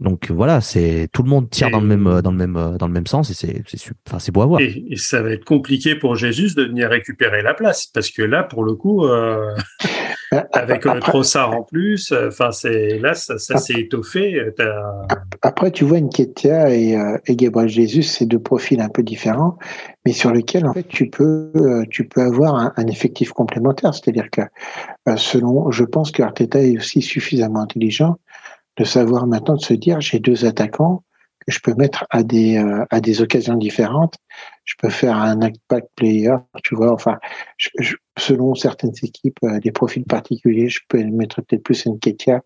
Donc 0.00 0.30
voilà, 0.30 0.60
c'est 0.60 1.08
tout 1.12 1.24
le 1.24 1.28
monde 1.28 1.50
tire 1.50 1.70
dans 1.70 1.80
le 1.80 1.86
même 1.86 2.06
euh, 2.06 2.22
dans 2.22 2.30
le 2.30 2.36
même 2.36 2.56
euh, 2.56 2.78
dans 2.78 2.86
le 2.86 2.92
même 2.92 3.08
sens 3.08 3.30
et 3.30 3.34
c'est 3.34 3.64
c'est 3.66 3.90
enfin 4.06 4.20
c'est 4.20 4.30
beau 4.30 4.42
à 4.42 4.46
voir. 4.46 4.60
Et, 4.60 4.84
ça 4.94 5.22
va 5.22 5.32
être 5.32 5.44
compliqué 5.44 5.96
pour 5.96 6.14
Jésus 6.14 6.54
de 6.54 6.62
venir 6.62 6.88
récupérer 6.88 7.42
la 7.42 7.52
place 7.52 7.88
parce 7.88 8.10
que 8.10 8.22
là 8.22 8.44
pour 8.44 8.62
le 8.62 8.74
coup 8.74 9.04
euh, 9.06 9.56
avec 10.52 10.84
le 10.84 11.00
Trossard 11.00 11.56
en 11.56 11.62
plus, 11.62 12.12
enfin 12.12 12.50
c'est 12.52 12.98
là 12.98 13.14
ça, 13.14 13.38
ça 13.38 13.56
s'est 13.56 13.80
étoffé. 13.80 14.40
Après 15.42 15.70
tu 15.70 15.84
vois 15.84 16.00
Nketiah 16.00 16.70
et, 16.74 16.98
et 17.26 17.36
Gabriel 17.36 17.68
Jésus, 17.68 18.02
c'est 18.02 18.26
deux 18.26 18.38
profils 18.38 18.80
un 18.80 18.88
peu 18.88 19.02
différents, 19.02 19.58
mais 20.04 20.12
sur 20.12 20.30
lesquels 20.32 20.66
en 20.66 20.74
fait 20.74 20.88
tu 20.88 21.08
peux 21.08 21.84
tu 21.90 22.06
peux 22.06 22.22
avoir 22.22 22.54
un, 22.54 22.72
un 22.76 22.86
effectif 22.86 23.32
complémentaire, 23.32 23.94
c'est-à-dire 23.94 24.28
que 24.30 24.42
selon 25.16 25.70
je 25.70 25.84
pense 25.84 26.10
que 26.10 26.22
Arteta 26.22 26.60
est 26.60 26.76
aussi 26.76 27.02
suffisamment 27.02 27.60
intelligent 27.60 28.16
de 28.76 28.84
savoir 28.84 29.26
maintenant 29.26 29.56
de 29.56 29.62
se 29.62 29.74
dire 29.74 30.00
j'ai 30.00 30.20
deux 30.20 30.44
attaquants 30.44 31.02
que 31.46 31.52
je 31.52 31.60
peux 31.60 31.74
mettre 31.74 32.06
à 32.10 32.22
des 32.22 32.58
euh, 32.58 32.84
à 32.90 33.00
des 33.00 33.22
occasions 33.22 33.56
différentes. 33.56 34.14
Je 34.64 34.74
peux 34.78 34.90
faire 34.90 35.16
un 35.16 35.40
impact 35.40 35.88
player, 35.96 36.34
tu 36.62 36.74
vois. 36.76 36.92
Enfin, 36.92 37.16
selon 38.18 38.54
certaines 38.54 38.94
équipes, 39.02 39.38
euh, 39.44 39.58
des 39.60 39.72
profils 39.72 40.04
particuliers, 40.04 40.68
je 40.68 40.80
peux 40.88 41.02
mettre 41.04 41.42
peut-être 41.42 41.62
plus 41.62 41.86
Nketia 41.86 42.42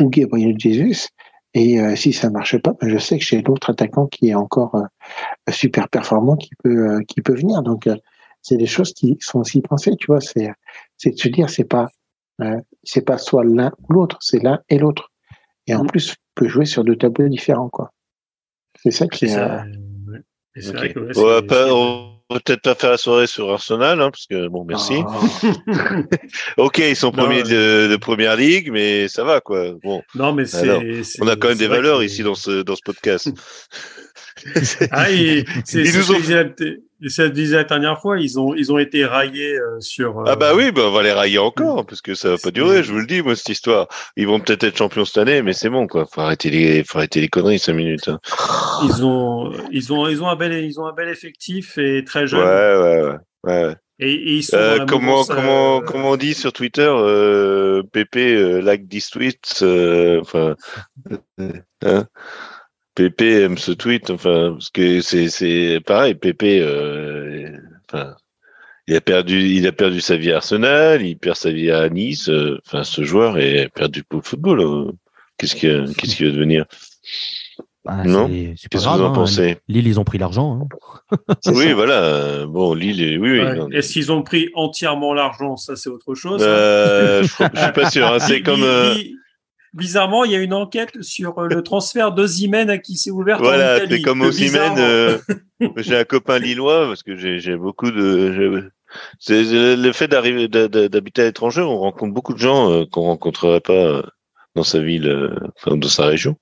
ou 0.00 0.08
Gabriel 0.08 0.54
Jesus. 0.58 1.08
Et 1.54 1.80
euh, 1.80 1.96
si 1.96 2.12
ça 2.12 2.30
marche 2.30 2.58
pas, 2.58 2.74
ben 2.80 2.88
je 2.88 2.98
sais 2.98 3.18
que 3.18 3.24
j'ai 3.24 3.42
l'autre 3.42 3.70
attaquant 3.70 4.06
qui 4.06 4.28
est 4.28 4.34
encore 4.34 4.76
super 5.50 5.88
performant 5.88 6.36
qui 6.36 6.50
peut 6.62 7.00
qui 7.08 7.22
peut 7.22 7.34
venir. 7.34 7.62
Donc 7.62 7.88
c'est 8.42 8.58
des 8.58 8.66
choses 8.66 8.92
qui 8.92 9.16
sont 9.20 9.40
aussi 9.40 9.62
pensées, 9.62 9.96
tu 9.98 10.06
vois. 10.08 10.20
C'est 10.20 10.50
c'est 10.98 11.10
de 11.10 11.18
se 11.18 11.28
dire 11.28 11.48
c'est 11.48 11.64
pas 11.64 11.88
c'est 12.84 13.00
pas 13.00 13.16
soit 13.16 13.44
l'un 13.44 13.72
ou 13.88 13.94
l'autre, 13.94 14.18
c'est 14.20 14.42
l'un 14.42 14.60
et 14.68 14.78
l'autre 14.78 15.10
et 15.68 15.74
en 15.74 15.84
mm. 15.84 15.88
plus 15.88 16.16
peut 16.34 16.48
jouer 16.48 16.64
sur 16.64 16.82
deux 16.82 16.96
tableaux 16.96 17.28
différents 17.28 17.68
quoi. 17.68 17.92
C'est 18.82 18.90
ça 18.90 19.06
qui 19.06 19.26
est. 19.26 19.28
Ça. 19.28 19.64
on, 21.16 21.24
va 21.24 21.42
peut-être 22.28 22.62
pas 22.62 22.74
faire 22.74 22.90
la 22.90 22.98
soirée 22.98 23.26
sur 23.26 23.50
Arsenal, 23.50 24.00
hein, 24.00 24.10
parce 24.10 24.26
que 24.26 24.48
bon, 24.48 24.64
merci. 24.64 24.94
Ah. 25.06 26.02
ok, 26.58 26.78
ils 26.78 26.96
sont 26.96 27.10
premiers 27.10 27.42
de, 27.42 27.96
première 27.96 28.36
ligue, 28.36 28.70
mais 28.70 29.08
ça 29.08 29.24
va 29.24 29.40
quoi. 29.40 29.72
Bon. 29.82 30.02
Non, 30.14 30.32
mais 30.32 30.44
c'est. 30.44 30.68
On 31.20 31.28
a 31.28 31.36
quand 31.36 31.48
même 31.48 31.58
des 31.58 31.68
valeurs 31.68 32.02
ici 32.02 32.22
dans 32.22 32.34
ce 32.34 32.62
dans 32.62 32.76
ce 32.76 32.82
podcast. 32.84 33.30
ah, 34.90 35.06
c'est 35.64 35.84
ça 37.06 37.28
disait 37.28 37.56
la 37.56 37.64
dernière 37.64 38.00
fois, 38.00 38.18
ils 38.18 38.38
ont, 38.40 38.54
ils 38.54 38.72
ont 38.72 38.78
été 38.78 39.04
raillés 39.04 39.54
euh, 39.58 39.80
sur. 39.80 40.24
Ah 40.26 40.36
bah 40.36 40.54
oui, 40.54 40.72
bah 40.72 40.82
on 40.86 40.90
va 40.90 41.02
les 41.02 41.12
railler 41.12 41.38
encore, 41.38 41.86
parce 41.86 42.00
que 42.00 42.14
ça 42.14 42.30
va 42.30 42.38
pas 42.38 42.50
durer, 42.50 42.82
je 42.82 42.92
vous 42.92 42.98
le 42.98 43.06
dis, 43.06 43.22
moi, 43.22 43.36
cette 43.36 43.50
histoire. 43.50 43.86
Ils 44.16 44.26
vont 44.26 44.40
peut-être 44.40 44.64
être 44.64 44.76
champions 44.76 45.04
cette 45.04 45.18
année, 45.18 45.42
mais 45.42 45.52
c'est 45.52 45.70
bon, 45.70 45.86
quoi. 45.86 46.06
Faut 46.12 46.20
arrêter 46.20 46.50
les, 46.50 46.84
faut 46.84 46.98
arrêter 46.98 47.20
les 47.20 47.28
conneries, 47.28 47.58
cinq 47.58 47.74
minutes. 47.74 48.08
Hein. 48.08 48.18
Ils 48.84 49.04
ont, 49.04 49.52
ils 49.70 49.92
ont, 49.92 50.08
ils 50.08 50.22
ont 50.22 50.28
un 50.28 50.36
bel, 50.36 50.52
ils 50.64 50.80
ont 50.80 50.86
un 50.86 50.92
bel 50.92 51.08
effectif 51.08 51.78
et 51.78 52.04
très 52.04 52.26
jeune. 52.26 52.40
Ouais, 52.40 52.46
ouais, 52.46 53.18
ouais. 53.44 53.64
ouais. 53.66 53.76
Et, 54.00 54.36
ils 54.36 54.42
sont 54.44 54.56
euh, 54.56 54.86
comment, 54.86 55.24
comment, 55.24 55.78
euh, 55.78 55.80
comment 55.80 56.10
on 56.10 56.16
dit 56.16 56.34
sur 56.34 56.52
Twitter, 56.52 56.88
euh, 56.88 57.82
Pépé, 57.82 58.60
like 58.62 58.88
this 58.88 59.10
tweet, 59.10 59.64
enfin, 60.20 60.54
hein 61.84 62.06
Pépé 62.98 63.42
aime 63.42 63.58
ce 63.58 63.70
tweet, 63.70 64.10
enfin, 64.10 64.54
parce 64.54 64.70
que 64.70 65.00
c'est, 65.02 65.28
c'est 65.28 65.78
pareil, 65.86 66.16
Pépé, 66.16 66.58
euh, 66.60 67.56
enfin, 67.88 68.16
il 68.88 68.96
a 68.96 69.00
perdu, 69.00 69.40
il 69.40 69.68
a 69.68 69.72
perdu 69.72 70.00
sa 70.00 70.16
vie 70.16 70.32
à 70.32 70.38
Arsenal, 70.38 71.06
il 71.06 71.16
perd 71.16 71.36
sa 71.36 71.52
vie 71.52 71.70
à 71.70 71.88
Nice, 71.90 72.28
euh, 72.28 72.58
enfin, 72.66 72.82
ce 72.82 73.04
joueur 73.04 73.38
est 73.38 73.68
perdu 73.72 74.02
pour 74.02 74.18
le 74.18 74.24
football. 74.24 74.62
Hein. 74.62 74.90
Qu'est-ce 75.36 75.54
qu'il, 75.54 75.94
qu'est-ce 75.96 76.16
qu'il 76.16 76.26
va 76.26 76.32
devenir? 76.32 76.64
Bah, 77.84 78.02
non? 78.04 78.26
Qu'est-ce 78.26 78.68
que 78.68 78.78
vous 78.78 78.88
en 78.88 79.12
hein. 79.12 79.12
pensez? 79.12 79.58
Lille, 79.68 79.86
ils 79.86 80.00
ont 80.00 80.04
pris 80.04 80.18
l'argent. 80.18 80.66
Hein. 81.12 81.16
oui, 81.54 81.72
voilà. 81.74 82.46
Bon, 82.46 82.74
Lille, 82.74 83.20
oui, 83.20 83.38
oui. 83.38 83.76
Est-ce 83.76 83.92
qu'ils 83.92 84.10
ont 84.10 84.24
pris 84.24 84.48
entièrement 84.56 85.14
l'argent? 85.14 85.56
Ça, 85.56 85.76
c'est 85.76 85.88
autre 85.88 86.16
chose. 86.16 86.42
Euh, 86.44 87.22
je, 87.22 87.28
je 87.28 87.60
suis 87.62 87.72
pas 87.72 87.90
sûr. 87.90 88.16
C'est 88.20 88.42
comme. 88.42 88.64
Euh, 88.64 88.96
bizarrement, 89.74 90.24
il 90.24 90.32
y 90.32 90.36
a 90.36 90.38
une 90.38 90.54
enquête 90.54 91.02
sur 91.02 91.38
euh, 91.38 91.48
le 91.48 91.62
transfert 91.62 92.12
d'Ozimène 92.12 92.70
à 92.70 92.78
qui 92.78 92.96
s'est 92.96 93.10
ouvert. 93.10 93.38
Voilà, 93.38 93.86
c'est 93.86 94.02
comme 94.02 94.22
Ozimène. 94.22 94.78
Euh, 94.78 95.18
j'ai 95.76 95.96
un 95.96 96.04
copain 96.04 96.38
lillois 96.38 96.86
parce 96.86 97.02
que 97.02 97.16
j'ai 97.16 97.56
beaucoup 97.56 97.90
de. 97.90 98.70
C'est 99.18 99.42
le 99.44 99.92
fait 99.92 100.08
d'arriver 100.08 100.48
d'habiter 100.48 101.22
à 101.22 101.24
l'étranger, 101.26 101.60
on 101.60 101.78
rencontre 101.78 102.14
beaucoup 102.14 102.32
de 102.32 102.38
gens 102.38 102.72
euh, 102.72 102.84
qu'on 102.90 103.02
rencontrerait 103.02 103.60
pas 103.60 104.02
dans 104.54 104.62
sa 104.62 104.80
ville, 104.80 105.30
enfin 105.56 105.76
dans 105.76 105.88
sa 105.88 106.06
région. 106.06 106.36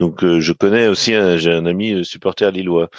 Donc 0.00 0.24
je 0.24 0.52
connais 0.52 0.88
aussi, 0.88 1.12
j'ai 1.36 1.52
un 1.52 1.66
ami 1.66 2.04
supporter 2.04 2.50
lillois. 2.50 2.90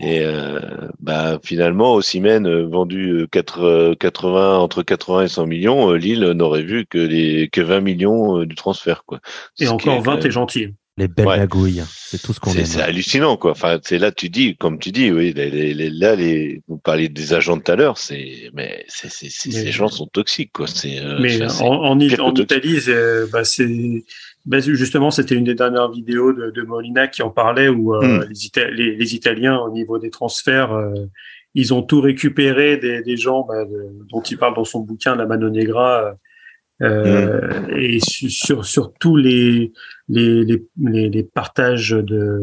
Et 0.00 0.20
euh, 0.22 0.60
bah, 1.00 1.40
finalement, 1.42 1.94
Ossimène 1.94 2.46
euh, 2.46 2.66
vendu 2.66 3.26
4, 3.30 3.94
80 3.98 4.38
euh, 4.38 4.56
entre 4.56 4.82
80 4.82 5.22
et 5.22 5.28
100 5.28 5.46
millions, 5.46 5.92
Lille 5.92 6.24
n'aurait 6.36 6.62
vu 6.62 6.86
que 6.86 6.98
les 6.98 7.48
que 7.48 7.60
20 7.60 7.80
millions 7.80 8.44
du 8.44 8.54
transfert 8.54 9.04
quoi. 9.04 9.20
Et 9.58 9.68
encore 9.68 10.00
20 10.00 10.24
est 10.24 10.30
gentil. 10.30 10.74
Les 10.96 11.06
belles 11.06 11.26
magouilles, 11.26 11.84
c'est 11.88 12.20
tout 12.20 12.32
ce 12.32 12.40
qu'on 12.40 12.52
aime. 12.52 12.64
C'est 12.64 12.82
hallucinant 12.82 13.36
quoi. 13.36 13.52
Enfin, 13.52 13.78
c'est 13.82 13.98
là 13.98 14.10
tu 14.10 14.30
dis, 14.30 14.56
comme 14.56 14.80
tu 14.80 14.90
dis, 14.90 15.12
oui, 15.12 15.32
les, 15.32 15.48
les, 15.48 15.90
là 15.90 16.16
les, 16.16 16.60
vous 16.66 16.78
parliez 16.78 17.08
des 17.08 17.34
agents 17.34 17.56
tout 17.56 17.70
à 17.70 17.76
l'heure, 17.76 17.98
c'est 17.98 18.50
mais 18.52 18.84
c'est 18.88 19.08
ces 19.10 19.70
gens 19.70 19.86
sont 19.86 20.06
toxiques 20.06 20.52
quoi. 20.52 20.66
C'est 20.66 21.00
mais 21.20 21.40
en, 21.60 21.66
en, 21.66 22.00
en 22.00 22.00
Italie, 22.00 22.80
bah, 23.32 23.44
c'est 23.44 23.68
ben, 24.48 24.62
justement, 24.62 25.10
c'était 25.10 25.34
une 25.34 25.44
des 25.44 25.54
dernières 25.54 25.90
vidéos 25.90 26.32
de, 26.32 26.50
de 26.50 26.62
Molina 26.62 27.06
qui 27.06 27.20
en 27.20 27.28
parlait 27.28 27.68
où 27.68 27.94
euh, 27.94 28.26
hmm. 28.26 28.32
les, 28.72 28.96
les, 28.96 29.14
Italiens, 29.14 29.58
au 29.58 29.70
niveau 29.70 29.98
des 29.98 30.08
transferts, 30.08 30.72
euh, 30.72 30.94
ils 31.54 31.74
ont 31.74 31.82
tout 31.82 32.00
récupéré 32.00 32.78
des, 32.78 33.02
des 33.02 33.18
gens 33.18 33.44
bah, 33.46 33.66
dont 34.10 34.22
il 34.22 34.38
parle 34.38 34.54
dans 34.54 34.64
son 34.64 34.80
bouquin 34.80 35.14
La 35.16 35.26
Mano 35.26 35.50
Negra. 35.50 36.14
Euh, 36.80 37.68
hmm. 37.68 37.76
Et 37.76 37.98
sur, 38.00 38.64
sur 38.64 38.94
tous 38.94 39.16
les, 39.16 39.72
les, 40.08 40.44
les, 40.44 41.08
les, 41.10 41.22
partages 41.24 41.90
de 41.90 42.40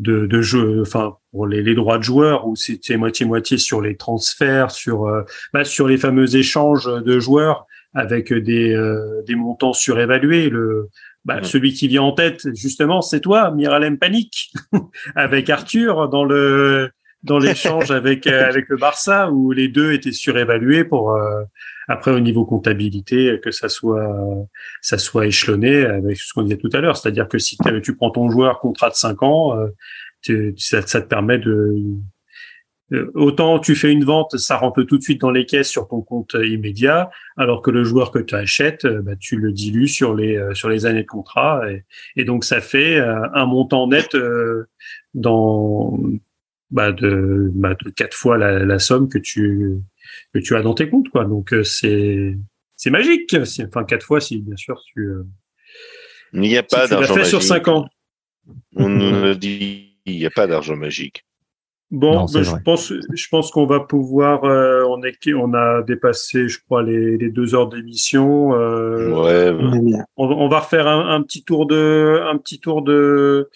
de, 0.00 0.26
de 0.26 0.40
jeu, 0.40 0.80
enfin 0.80 1.16
pour 1.30 1.46
les, 1.46 1.62
les 1.62 1.74
droits 1.74 1.98
de 1.98 2.02
joueurs 2.02 2.46
où 2.46 2.56
c'était 2.56 2.96
moitié 2.96 3.26
moitié 3.26 3.58
sur 3.58 3.80
les 3.80 3.96
transferts, 3.96 4.70
sur 4.70 5.06
euh, 5.06 5.22
bah, 5.52 5.64
sur 5.64 5.86
les 5.86 5.98
fameux 5.98 6.34
échanges 6.36 6.86
de 6.86 7.20
joueurs 7.20 7.66
avec 7.94 8.32
des 8.32 8.74
euh, 8.74 9.22
des 9.26 9.34
montants 9.34 9.72
surévalués. 9.72 10.50
Le 10.50 10.88
bah, 11.24 11.42
celui 11.42 11.74
qui 11.74 11.88
vient 11.88 12.02
en 12.02 12.12
tête 12.12 12.54
justement, 12.54 13.02
c'est 13.02 13.20
toi, 13.20 13.50
Miralem 13.50 13.98
Panic, 13.98 14.52
avec 15.14 15.50
Arthur 15.50 16.08
dans 16.08 16.24
le 16.24 16.90
dans 17.22 17.38
l'échange 17.38 17.90
avec 17.90 18.26
avec 18.26 18.68
le 18.68 18.76
Barça 18.76 19.30
où 19.30 19.52
les 19.52 19.68
deux 19.68 19.92
étaient 19.92 20.12
surévalués 20.12 20.84
pour 20.84 21.14
après, 21.90 22.12
au 22.12 22.20
niveau 22.20 22.44
comptabilité, 22.44 23.40
que 23.42 23.50
ça 23.50 23.68
soit 23.68 24.46
ça 24.80 24.96
soit 24.96 25.26
échelonné 25.26 25.84
avec 25.84 26.16
ce 26.18 26.32
qu'on 26.32 26.44
disait 26.44 26.56
tout 26.56 26.70
à 26.72 26.80
l'heure, 26.80 26.96
c'est-à-dire 26.96 27.26
que 27.26 27.38
si 27.38 27.58
tu 27.82 27.96
prends 27.96 28.12
ton 28.12 28.30
joueur 28.30 28.60
contrat 28.60 28.90
de 28.90 28.94
5 28.94 29.20
ans, 29.24 29.58
euh, 29.58 30.52
ça, 30.56 30.82
te 30.82 31.08
permet 31.08 31.38
de 31.38 31.50
euh, 31.50 31.76
autant 33.14 33.58
tu 33.58 33.74
fais 33.74 33.92
une 33.92 34.04
vente, 34.04 34.36
ça 34.36 34.56
rentre 34.56 34.82
tout 34.82 34.98
de 34.98 35.02
suite 35.02 35.20
dans 35.20 35.30
les 35.30 35.46
caisses 35.46 35.68
sur 35.68 35.88
ton 35.88 36.00
compte 36.00 36.34
immédiat, 36.34 37.10
alors 37.36 37.62
que 37.62 37.70
le 37.70 37.84
joueur 37.84 38.10
que 38.10 38.18
tu 38.18 38.34
achètes, 38.34 38.84
euh, 38.84 39.02
bah, 39.02 39.16
tu 39.18 39.36
le 39.36 39.52
dilues 39.52 39.88
sur 39.88 40.14
les 40.14 40.40
sur 40.54 40.68
les 40.68 40.86
années 40.86 41.02
de 41.02 41.08
contrat, 41.08 41.62
et, 42.16 42.24
donc 42.24 42.44
ça 42.44 42.60
fait 42.60 42.98
un 42.98 43.46
montant 43.46 43.86
net 43.86 44.16
dans 45.14 45.98
bah 46.70 46.92
de, 46.92 47.50
bah 47.52 47.74
de 47.74 47.90
quatre 47.90 48.14
fois 48.14 48.38
la, 48.38 48.64
la 48.64 48.78
somme 48.78 49.08
que 49.08 49.18
tu 49.18 49.80
que 50.32 50.38
tu 50.38 50.56
as 50.56 50.62
dans 50.62 50.74
tes 50.74 50.88
comptes, 50.88 51.08
quoi. 51.08 51.24
Donc 51.24 51.52
euh, 51.52 51.64
c'est 51.64 52.36
c'est 52.76 52.90
magique. 52.90 53.34
Enfin 53.34 53.84
quatre 53.84 54.04
fois 54.04 54.20
si 54.20 54.38
bien 54.38 54.56
sûr 54.56 54.80
tu. 54.86 55.00
Euh, 55.00 55.24
il 56.32 56.40
n'y 56.40 56.56
a 56.56 56.62
pas 56.62 56.84
si 56.84 56.90
d'argent 56.90 57.14
magique. 57.14 57.28
sur 57.28 57.42
cinq 57.42 57.68
ans. 57.68 57.88
On 58.76 58.88
nous 58.88 59.34
dit 59.34 59.96
il 60.06 60.16
n'y 60.16 60.26
a 60.26 60.30
pas 60.30 60.46
d'argent 60.46 60.76
magique. 60.76 61.24
Bon, 61.90 62.14
Non, 62.14 62.26
ben, 62.26 62.44
je 62.44 62.50
pense, 62.64 62.92
je 63.12 63.28
pense 63.30 63.50
qu'on 63.50 63.66
va 63.66 63.80
pouvoir. 63.80 64.44
euh, 64.44 64.84
on 64.88 65.02
est, 65.02 65.16
on 65.34 65.52
a 65.54 65.82
dépassé, 65.82 66.46
je 66.48 66.60
crois, 66.64 66.82
les, 66.84 67.16
les 67.16 67.30
deux 67.30 67.54
heures 67.54 67.68
d'émission. 67.68 68.54
euh, 68.54 69.10
ouais, 69.10 69.50
On 70.16 70.28
va- 70.28 70.34
on 70.36 70.48
va 70.48 70.60
refaire 70.60 70.86
un, 70.86 71.08
un 71.14 71.22
petit 71.22 71.42
tour 71.42 71.66
de, 71.66 72.20
un 72.30 72.36
petit 72.38 72.60
tour 72.60 72.82
de, 72.82 73.50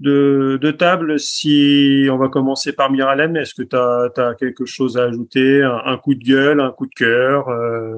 de, 0.00 0.58
de 0.60 0.70
table. 0.72 1.20
Si 1.20 2.08
on 2.10 2.16
va 2.18 2.28
commencer 2.28 2.72
par 2.72 2.90
Miralem, 2.90 3.36
est-ce 3.36 3.54
que 3.54 3.62
tu 3.62 3.76
as, 3.76 4.34
quelque 4.40 4.64
chose 4.64 4.98
à 4.98 5.04
ajouter, 5.04 5.62
un, 5.62 5.82
un 5.86 5.96
coup 5.98 6.14
de 6.16 6.24
gueule, 6.24 6.60
un 6.60 6.72
coup 6.72 6.86
de 6.86 6.94
cœur 6.94 7.48
euh, 7.48 7.94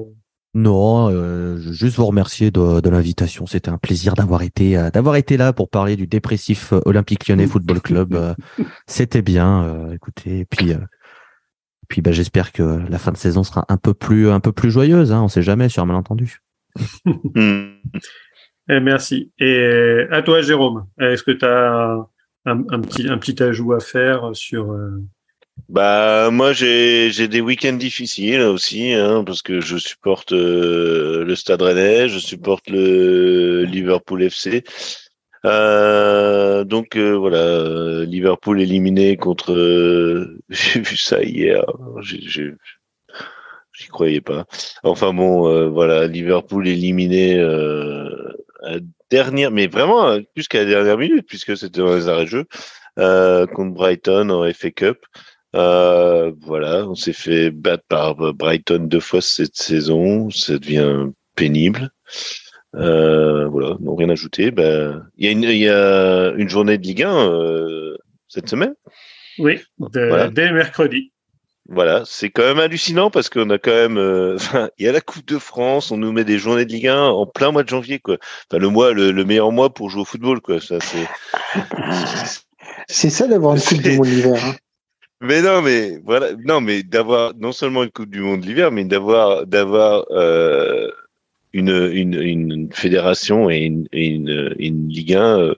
Non, 0.55 1.09
euh, 1.11 1.57
juste 1.57 1.97
vous 1.97 2.05
remercier 2.05 2.49
de, 2.49 2.79
de 2.79 2.89
l'invitation. 2.89 3.45
C'était 3.45 3.69
un 3.69 3.77
plaisir 3.77 4.13
d'avoir 4.13 4.41
été 4.41 4.77
euh, 4.77 4.89
d'avoir 4.89 5.17
été 5.17 5.35
là 5.35 5.51
pour 5.51 5.69
parler 5.69 5.97
du 5.97 6.07
dépressif 6.07 6.71
euh, 6.71 6.79
Olympique 6.85 7.27
Lyonnais 7.27 7.45
Football 7.45 7.81
Club. 7.81 8.15
Euh, 8.15 8.33
C'était 8.87 9.21
bien. 9.21 9.91
écoutez, 9.91 10.39
et 10.39 10.45
puis 10.45 10.71
et 10.71 10.77
puis 11.89 12.01
bah, 12.01 12.13
j'espère 12.13 12.53
que 12.53 12.63
la 12.89 12.97
fin 12.97 13.11
de 13.11 13.17
saison 13.17 13.43
sera 13.43 13.65
un 13.67 13.75
peu 13.75 13.93
plus 13.93 14.29
un 14.29 14.39
peu 14.39 14.53
plus 14.53 14.71
joyeuse. 14.71 15.11
Hein, 15.11 15.23
on 15.23 15.27
sait 15.27 15.41
jamais 15.41 15.67
sur 15.67 15.83
un 15.83 15.87
malentendu. 15.87 16.39
Hmm. 17.03 17.73
eh, 18.69 18.79
Merci. 18.79 19.33
Et 19.39 20.05
à 20.09 20.21
toi, 20.21 20.41
Jérôme. 20.41 20.85
Est-ce 21.01 21.23
que 21.23 21.31
tu 21.31 21.43
as 21.43 21.97
un, 22.45 22.63
un 22.69 22.79
petit, 22.79 23.09
un 23.09 23.17
petit 23.17 23.43
ajout 23.43 23.73
à 23.73 23.81
faire 23.81 24.29
sur 24.33 24.73
Bah 25.69 26.29
moi 26.31 26.53
j'ai 26.53 27.11
j'ai 27.11 27.27
des 27.27 27.41
week-ends 27.41 27.73
difficiles 27.73 28.41
aussi 28.41 28.93
hein, 28.93 29.23
parce 29.25 29.41
que 29.41 29.61
je 29.61 29.77
supporte 29.77 30.31
euh, 30.31 31.23
le 31.25 31.35
Stade 31.35 31.61
Rennais, 31.61 32.07
je 32.07 32.19
supporte 32.19 32.69
le 32.69 33.63
Liverpool 33.63 34.23
FC. 34.23 34.63
Euh, 35.45 36.63
donc 36.63 36.95
euh, 36.95 37.13
voilà, 37.13 38.05
Liverpool 38.05 38.61
éliminé 38.61 39.17
contre. 39.17 39.53
j'ai 40.49 40.81
vu 40.81 40.97
ça 40.97 41.23
hier. 41.23 41.63
J'y 42.01 43.87
croyais 43.89 44.21
pas. 44.21 44.45
Enfin 44.83 45.13
bon, 45.13 45.69
voilà, 45.71 46.07
Liverpool 46.07 46.67
éliminé 46.67 47.39
à 48.63 48.79
dernière, 49.09 49.51
mais 49.51 49.67
vraiment 49.67 50.07
euh, 50.07 50.21
plus 50.33 50.47
qu'à 50.47 50.59
la 50.59 50.65
dernière 50.65 50.97
minute 50.97 51.27
puisque 51.27 51.55
c'était 51.55 51.81
dans 51.81 51.95
les 51.95 52.09
arrêts 52.09 52.25
de 52.25 52.29
jeu 52.29 52.45
contre 52.97 53.73
Brighton 53.73 54.29
en 54.29 54.51
FA 54.53 54.71
Cup. 54.71 55.05
Euh, 55.55 56.31
voilà, 56.41 56.85
on 56.87 56.95
s'est 56.95 57.13
fait 57.13 57.49
battre 57.51 57.83
par 57.87 58.15
Brighton 58.33 58.79
deux 58.89 58.99
fois 58.99 59.21
cette 59.21 59.55
saison. 59.55 60.29
Ça 60.29 60.57
devient 60.57 61.07
pénible. 61.35 61.89
Euh, 62.75 63.47
voilà, 63.47 63.77
non 63.79 63.95
rien 63.95 64.09
ajouté. 64.09 64.51
Ben, 64.51 65.07
il 65.17 65.25
y 65.25 65.29
a 65.29 65.31
une, 65.31 65.43
il 65.43 65.57
y 65.57 65.69
a 65.69 66.33
une 66.35 66.49
journée 66.49 66.77
de 66.77 66.83
Ligue 66.83 67.03
1 67.03 67.29
euh, 67.29 67.97
cette 68.27 68.49
semaine. 68.49 68.73
oui, 69.39 69.59
de- 69.79 70.07
Voilà. 70.07 70.27
dès 70.29 70.51
mercredi. 70.51 71.11
Voilà, 71.67 72.03
c'est 72.05 72.29
quand 72.29 72.43
même 72.43 72.59
hallucinant 72.59 73.09
parce 73.09 73.27
qu'on 73.29 73.49
a 73.49 73.57
quand 73.57 73.71
même, 73.71 73.97
euh, 73.97 74.35
enfin, 74.39 74.69
il 74.77 74.85
y 74.85 74.89
a 74.89 74.91
la 74.91 75.01
Coupe 75.01 75.25
de 75.25 75.39
France, 75.39 75.89
on 75.89 75.97
nous 75.97 76.11
met 76.11 76.23
des 76.25 76.37
journées 76.37 76.65
de 76.65 76.71
Ligue 76.71 76.87
1 76.89 77.05
en 77.05 77.25
plein 77.25 77.51
mois 77.51 77.63
de 77.63 77.69
janvier, 77.69 77.97
quoi. 77.99 78.17
Enfin, 78.51 78.59
le 78.61 78.67
mois, 78.69 78.93
le, 78.93 79.11
le 79.11 79.25
meilleur 79.25 79.51
mois 79.51 79.73
pour 79.73 79.89
jouer 79.89 80.01
au 80.01 80.05
football, 80.05 80.41
quoi. 80.41 80.59
Ça, 80.59 80.77
c'est. 80.81 81.07
C'est 82.87 83.09
ça 83.09 83.25
d'avoir 83.27 83.55
une 83.55 83.61
Coupe 83.61 83.81
du 83.81 83.97
Monde 83.97 84.05
l'hiver. 84.07 84.45
hein. 84.45 84.53
Mais 85.21 85.41
non, 85.41 85.61
mais 85.61 85.99
voilà, 86.03 86.33
non, 86.45 86.61
mais 86.61 86.83
d'avoir 86.83 87.33
non 87.35 87.51
seulement 87.51 87.83
une 87.83 87.91
Coupe 87.91 88.09
du 88.09 88.19
Monde 88.19 88.43
l'hiver, 88.45 88.71
mais 88.71 88.83
d'avoir 88.85 89.47
d'avoir 89.47 90.05
euh, 90.11 90.91
une, 91.53 91.69
une 91.93 92.21
une 92.21 92.73
fédération 92.73 93.49
et 93.49 93.59
une 93.59 93.87
une, 93.93 94.89
Ligue 94.89 95.13
1 95.15 95.39
euh, 95.39 95.55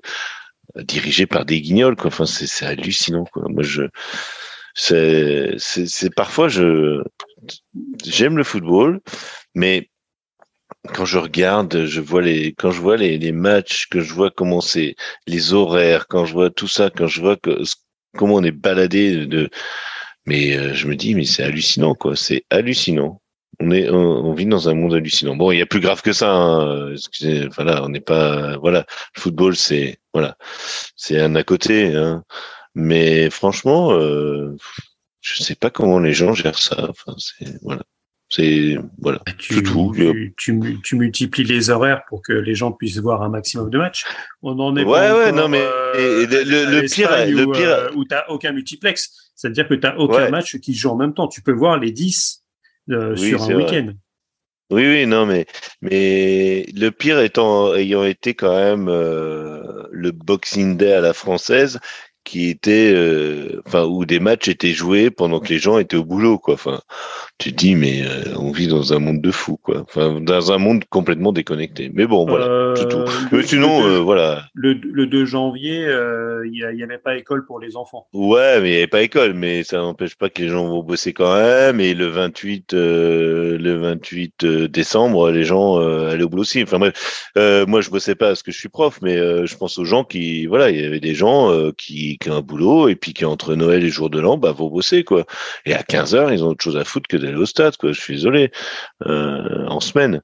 dirigée 0.77 1.25
par 1.27 1.45
des 1.45 1.61
guignols. 1.61 1.95
Enfin, 2.03 2.25
c'est 2.25 2.65
hallucinant. 2.65 3.25
Moi, 3.35 3.63
je 3.63 3.83
c'est 4.75 5.55
c'est 5.57 6.13
parfois 6.15 6.47
je 6.49 7.03
j'aime 8.05 8.37
le 8.37 8.43
football, 8.43 9.01
mais 9.55 9.89
quand 10.93 11.05
je 11.05 11.17
regarde, 11.17 11.85
je 11.85 12.01
vois 12.01 12.21
les, 12.21 12.53
quand 12.53 12.71
je 12.71 12.81
vois 12.81 12.97
les, 12.97 13.17
les 13.17 13.31
matchs, 13.31 13.87
que 13.89 14.01
je 14.01 14.13
vois 14.13 14.31
comment 14.31 14.61
c'est 14.61 14.95
les 15.27 15.53
horaires, 15.53 16.07
quand 16.07 16.25
je 16.25 16.33
vois 16.33 16.49
tout 16.49 16.67
ça, 16.67 16.89
quand 16.89 17.07
je 17.07 17.21
vois 17.21 17.37
que, 17.37 17.63
comment 18.17 18.35
on 18.35 18.43
est 18.43 18.51
baladé 18.51 19.25
de, 19.25 19.49
mais 20.27 20.57
euh, 20.57 20.73
je 20.73 20.87
me 20.87 20.95
dis, 20.95 21.15
mais 21.15 21.25
c'est 21.25 21.43
hallucinant, 21.43 21.95
quoi. 21.95 22.15
C'est 22.15 22.43
hallucinant. 22.49 23.21
On 23.59 23.71
est, 23.71 23.89
vit 24.35 24.45
dans 24.45 24.69
un 24.69 24.75
monde 24.75 24.93
hallucinant. 24.93 25.35
Bon, 25.35 25.51
il 25.51 25.57
y 25.59 25.61
a 25.61 25.65
plus 25.65 25.79
grave 25.79 26.01
que 26.01 26.13
ça. 26.13 26.31
Hein. 26.31 26.93
Excusez, 26.93 27.47
voilà, 27.55 27.83
on 27.83 27.89
n'est 27.89 28.01
pas, 28.01 28.57
voilà, 28.57 28.85
le 29.15 29.21
football, 29.21 29.55
c'est, 29.55 29.99
voilà, 30.13 30.37
c'est 30.95 31.19
un 31.19 31.33
à 31.35 31.43
côté. 31.43 31.95
Hein. 31.95 32.23
Mais 32.75 33.29
franchement, 33.29 33.93
euh, 33.93 34.55
je 35.21 35.43
sais 35.43 35.55
pas 35.55 35.69
comment 35.69 35.99
les 35.99 36.13
gens 36.13 36.33
gèrent 36.33 36.59
ça. 36.59 36.89
Enfin, 36.89 37.15
c'est, 37.17 37.61
voilà, 37.63 37.83
c'est, 38.29 38.77
voilà. 38.99 39.19
Tu, 39.37 39.63
tout. 39.63 39.93
tu, 39.95 40.33
tu 40.37 40.51
mu- 40.53 40.81
tu 40.83 40.95
multiplies 40.97 41.45
les 41.45 41.69
horaires 41.69 42.01
pour 42.09 42.21
que 42.21 42.33
les 42.33 42.55
gens 42.55 42.71
puissent 42.71 42.97
voir 42.99 43.21
un 43.23 43.29
maximum 43.29 43.69
de 43.69 43.77
matchs. 43.77 44.03
On 44.41 44.59
en 44.59 44.75
est 44.75 44.83
Ouais, 44.83 44.99
pas 44.99 45.15
ouais, 45.17 45.23
encore, 45.29 45.35
non, 45.35 45.47
mais- 45.47 45.61
euh, 45.61 46.23
et 46.23 46.25
le- 46.27 46.43
le- 46.43 46.67
à 46.67 46.81
le 46.81 46.87
pire- 46.87 47.25
le 47.27 47.45
où, 47.45 47.51
pire- 47.53 47.69
euh, 47.69 47.89
où 47.95 48.03
t'as 48.03 48.25
aucun 48.29 48.51
multiplex. 48.51 49.31
C'est-à-dire 49.35 49.67
que 49.67 49.75
t'as 49.75 49.95
aucun 49.97 50.23
Ouais. 50.23 50.29
match 50.31 50.57
qui 50.57 50.73
joue 50.73 50.89
en 50.89 50.95
même 50.97 51.13
temps. 51.13 51.27
Tu 51.27 51.41
peux 51.41 51.51
voir 51.53 51.77
les 51.79 51.91
10 51.91 52.43
euh, 52.89 53.15
Oui, 53.17 53.29
sur 53.29 53.43
un 53.43 53.53
week-end. 53.55 53.93
Oui, 54.69 54.83
oui, 54.85 55.05
non, 55.05 55.25
mais 55.25 55.45
mais 55.81 56.65
le 56.75 56.89
pire 56.89 57.21
étant 57.21 57.73
ayant 57.75 58.03
été 58.03 58.33
quand 58.33 58.53
même 58.53 58.87
le 58.87 60.11
Boxing 60.11 60.75
Day 60.75 60.91
à 60.91 60.99
la 60.99 61.13
française, 61.13 61.79
qui 62.25 62.49
était, 62.49 62.93
enfin, 63.65 63.85
où 63.85 64.03
des 64.05 64.19
matchs 64.19 64.49
étaient 64.49 64.73
joués 64.73 65.09
pendant 65.11 65.39
que 65.39 65.47
les 65.47 65.59
gens 65.59 65.77
étaient 65.77 65.95
au 65.95 66.03
boulot, 66.03 66.37
quoi. 66.37 66.55
Enfin, 66.55 66.81
tu 67.39 67.51
te 67.51 67.57
dis, 67.57 67.75
mais 67.75 68.01
euh, 68.03 68.33
on 68.39 68.51
vit 68.51 68.67
dans 68.67 68.93
un 68.93 68.99
monde 68.99 69.21
de 69.21 69.29
fous, 69.31 69.57
quoi. 69.57 69.81
Enfin, 69.87 70.19
dans 70.21 70.51
un 70.51 70.57
monde 70.57 70.83
complètement 70.89 71.31
déconnecté. 71.31 71.91
Mais 71.93 72.07
bon, 72.07 72.25
voilà, 72.25 72.45
Euh, 72.47 72.75
c'est 72.75 72.87
tout. 72.89 72.97
le- 72.97 73.37
Mais 73.37 73.43
sinon, 73.43 73.83
le, 73.87 73.93
euh, 73.95 73.99
voilà. 73.99 74.45
le, 74.55 74.73
le 74.73 75.05
2 75.05 75.25
janvier, 75.25 75.85
euh, 75.85 76.41
il 76.51 76.51
n'y 76.75 76.83
avait 76.83 76.97
pas 76.97 77.15
école 77.15 77.45
pour 77.45 77.59
les 77.59 77.75
enfants. 77.75 78.07
Ouais, 78.11 78.59
mais 78.59 78.69
il 78.69 78.71
n'y 78.71 78.77
avait 78.77 78.87
pas 78.87 79.03
école, 79.03 79.33
mais 79.35 79.63
ça 79.63 79.77
n'empêche 79.77 80.15
pas 80.15 80.29
que 80.29 80.41
les 80.41 80.49
gens 80.49 80.67
vont 80.67 80.81
bosser 80.81 81.13
quand 81.13 81.35
même. 81.35 81.79
Et 81.79 81.93
le 81.93 82.07
28, 82.07 82.73
euh, 82.73 83.57
le 83.59 83.75
28 83.77 84.43
euh, 84.43 84.67
décembre, 84.67 85.29
les 85.29 85.43
gens 85.43 85.79
euh, 85.79 86.09
allaient 86.09 86.23
au 86.23 86.29
boulot 86.29 86.41
aussi. 86.41 86.63
Enfin 86.63 86.79
bref, 86.79 87.29
euh, 87.37 87.65
moi 87.67 87.81
je 87.81 87.91
bossais 87.91 88.15
pas 88.15 88.29
parce 88.29 88.41
que 88.41 88.51
je 88.51 88.57
suis 88.57 88.69
prof, 88.69 88.97
mais 89.03 89.15
euh, 89.17 89.45
je 89.45 89.55
pense 89.57 89.77
aux 89.77 89.85
gens 89.85 90.03
qui, 90.03 90.47
voilà, 90.47 90.71
il 90.71 90.81
y 90.81 90.85
avait 90.85 90.99
des 90.99 91.13
gens 91.13 91.51
euh, 91.51 91.71
qui, 91.77 92.17
qui 92.17 92.31
ont 92.31 92.35
un 92.37 92.41
boulot 92.41 92.87
et 92.87 92.95
puis 92.95 93.13
qui 93.13 93.25
entre 93.25 93.53
Noël 93.53 93.83
et 93.83 93.89
jour 93.89 94.09
de 94.09 94.19
l'an, 94.19 94.37
bah 94.37 94.53
vont 94.53 94.69
bosser 94.69 95.03
quoi. 95.03 95.25
Et 95.67 95.73
à 95.75 95.83
15 95.83 96.15
heures, 96.15 96.31
ils 96.33 96.43
ont 96.43 96.47
autre 96.47 96.63
chose 96.63 96.77
à 96.77 96.83
foutre 96.83 97.07
que 97.07 97.26
d'aller 97.27 97.37
au 97.41 97.45
stade, 97.45 97.77
quoi. 97.77 97.91
Je 97.91 97.99
suis 98.01 98.15
désolé. 98.15 98.51
Euh, 99.05 99.65
en 99.67 99.79
semaine, 99.79 100.21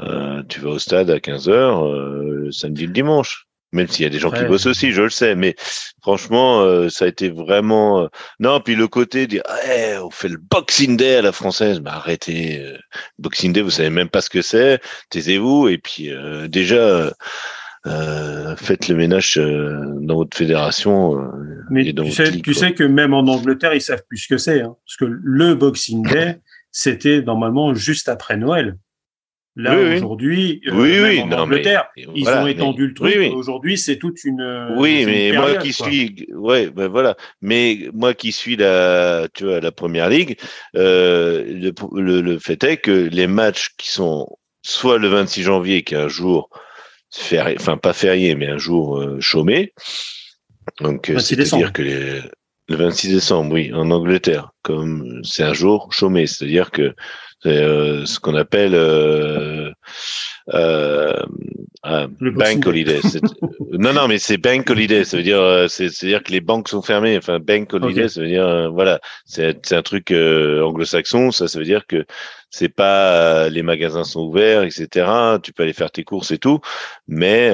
euh, 0.00 0.42
tu 0.48 0.60
vas 0.60 0.70
au 0.70 0.78
stade 0.78 1.10
à 1.10 1.20
15 1.20 1.48
heures, 1.48 1.84
euh, 1.86 2.22
le 2.46 2.52
samedi, 2.52 2.86
le 2.86 2.92
dimanche. 2.92 3.46
Même 3.74 3.88
s'il 3.88 4.02
y 4.02 4.06
a 4.06 4.10
des 4.10 4.18
gens 4.18 4.30
qui 4.30 4.44
bossent 4.48 4.66
aussi, 4.66 4.92
je 4.92 5.00
le 5.00 5.08
sais, 5.08 5.34
mais 5.34 5.54
franchement, 6.02 6.60
euh, 6.60 6.90
ça 6.90 7.06
a 7.06 7.08
été 7.08 7.30
vraiment. 7.30 8.02
euh, 8.02 8.08
Non, 8.38 8.60
puis 8.60 8.74
le 8.74 8.86
côté 8.86 9.26
dire, 9.26 9.42
Eh, 9.66 9.96
on 9.96 10.10
fait 10.10 10.28
le 10.28 10.36
Boxing 10.36 10.98
Day 10.98 11.16
à 11.16 11.22
la 11.22 11.32
française, 11.32 11.80
bah 11.80 11.92
arrêtez. 11.94 12.60
euh, 12.60 12.76
Boxing 13.18 13.54
Day, 13.54 13.62
vous 13.62 13.70
savez 13.70 13.88
même 13.88 14.10
pas 14.10 14.20
ce 14.20 14.28
que 14.28 14.42
c'est. 14.42 14.78
Taisez-vous. 15.08 15.68
Et 15.68 15.78
puis 15.78 16.10
déjà, 16.48 17.14
euh, 17.86 18.52
euh, 18.52 18.56
faites 18.56 18.88
le 18.88 18.96
ménage 18.96 19.36
dans 19.36 20.16
votre 20.16 20.36
fédération. 20.36 21.16
Mais 21.70 21.92
tu, 21.92 22.10
sais, 22.10 22.30
tu 22.40 22.54
sais 22.54 22.74
que 22.74 22.84
même 22.84 23.14
en 23.14 23.26
Angleterre, 23.26 23.74
ils 23.74 23.80
savent 23.80 24.04
plus 24.08 24.18
ce 24.18 24.28
que 24.28 24.38
c'est. 24.38 24.60
Hein, 24.60 24.76
parce 24.86 24.96
que 24.96 25.04
le 25.04 25.54
Boxing 25.54 26.02
Day, 26.08 26.38
c'était 26.70 27.22
normalement 27.22 27.74
juste 27.74 28.08
après 28.08 28.36
Noël. 28.36 28.76
Là, 29.54 29.76
aujourd'hui, 29.76 30.62
euh, 30.66 30.72
oui, 30.72 31.20
en 31.20 31.30
Angleterre, 31.32 31.90
ils 31.96 32.26
ont 32.26 32.46
étendu 32.46 32.86
le 32.86 32.94
truc. 32.94 33.14
Aujourd'hui, 33.34 33.76
c'est 33.76 33.98
toute 33.98 34.24
une. 34.24 34.40
Euh, 34.40 34.74
oui, 34.78 35.04
mais 35.04 35.32
moi 35.32 35.56
qui 35.56 35.74
suis, 35.74 36.26
ouais, 36.34 36.70
ben 36.70 36.88
voilà. 36.88 37.16
Mais 37.42 37.90
moi 37.92 38.14
qui 38.14 38.32
suis 38.32 38.56
la, 38.56 39.28
tu 39.34 39.44
vois, 39.44 39.60
la 39.60 39.70
première 39.70 40.08
ligue, 40.08 40.38
euh, 40.74 41.44
le, 41.92 42.22
le, 42.22 42.38
fait 42.38 42.64
est 42.64 42.78
que 42.78 43.08
les 43.12 43.26
matchs 43.26 43.74
qui 43.76 43.90
sont 43.90 44.26
soit 44.62 44.96
le 44.96 45.08
26 45.08 45.42
janvier, 45.42 45.82
qui 45.82 45.94
est 45.94 45.98
un 45.98 46.08
jour 46.08 46.48
férié, 47.12 47.56
enfin 47.58 47.76
pas 47.76 47.92
férié, 47.92 48.34
mais 48.34 48.48
un 48.48 48.58
jour 48.58 48.98
euh, 48.98 49.20
chômé. 49.20 49.72
Donc, 50.80 51.12
c'est-à-dire 51.18 51.72
que 51.72 51.82
les, 51.82 52.22
le 52.68 52.76
26 52.76 53.08
décembre, 53.08 53.52
oui, 53.52 53.72
en 53.74 53.90
Angleterre, 53.90 54.50
comme 54.62 55.20
c'est 55.24 55.42
un 55.42 55.52
jour 55.52 55.92
chômé, 55.92 56.26
c'est-à-dire 56.26 56.70
que 56.70 56.94
c'est 57.42 57.50
euh, 57.50 58.06
ce 58.06 58.20
qu'on 58.20 58.34
appelle 58.36 58.74
euh, 58.74 59.68
euh, 59.68 59.72
bank 62.32 62.66
holiday. 62.66 63.00
non, 63.72 63.92
non, 63.92 64.08
mais 64.08 64.18
c'est 64.18 64.36
bank 64.36 64.68
holiday. 64.70 65.04
Ça 65.04 65.16
veut 65.16 65.22
dire, 65.22 65.40
euh, 65.40 65.68
c'est-à-dire 65.68 66.22
que 66.22 66.32
les 66.32 66.40
banques 66.40 66.68
sont 66.68 66.82
fermées. 66.82 67.16
Enfin, 67.16 67.38
bank 67.38 67.72
holiday, 67.72 68.08
ça 68.08 68.20
veut 68.20 68.28
dire, 68.28 68.46
euh, 68.46 68.68
voilà, 68.68 69.00
c'est 69.24 69.72
un 69.72 69.82
truc 69.82 70.10
anglo-saxon. 70.10 71.30
Ça, 71.30 71.48
ça 71.48 71.58
veut 71.58 71.64
dire 71.64 71.86
que 71.86 72.04
c'est 72.50 72.68
pas 72.68 73.48
les 73.48 73.62
magasins 73.62 74.04
sont 74.04 74.20
ouverts, 74.20 74.62
etc. 74.62 75.38
Tu 75.42 75.52
peux 75.52 75.62
aller 75.62 75.72
faire 75.72 75.90
tes 75.90 76.04
courses 76.04 76.32
et 76.32 76.38
tout, 76.38 76.60
mais 77.08 77.50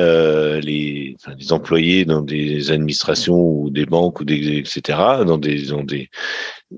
les, 0.60 1.16
enfin, 1.20 1.36
les 1.38 1.52
employés 1.52 2.04
dans 2.04 2.22
des 2.22 2.70
administrations 2.70 3.38
ou 3.38 3.70
des 3.70 3.86
banques 3.86 4.20
ou 4.20 4.24
des 4.24 4.58
etc. 4.58 4.98
Dans 5.24 5.38
des 5.38 5.66
dans 5.66 5.84
des 5.84 6.10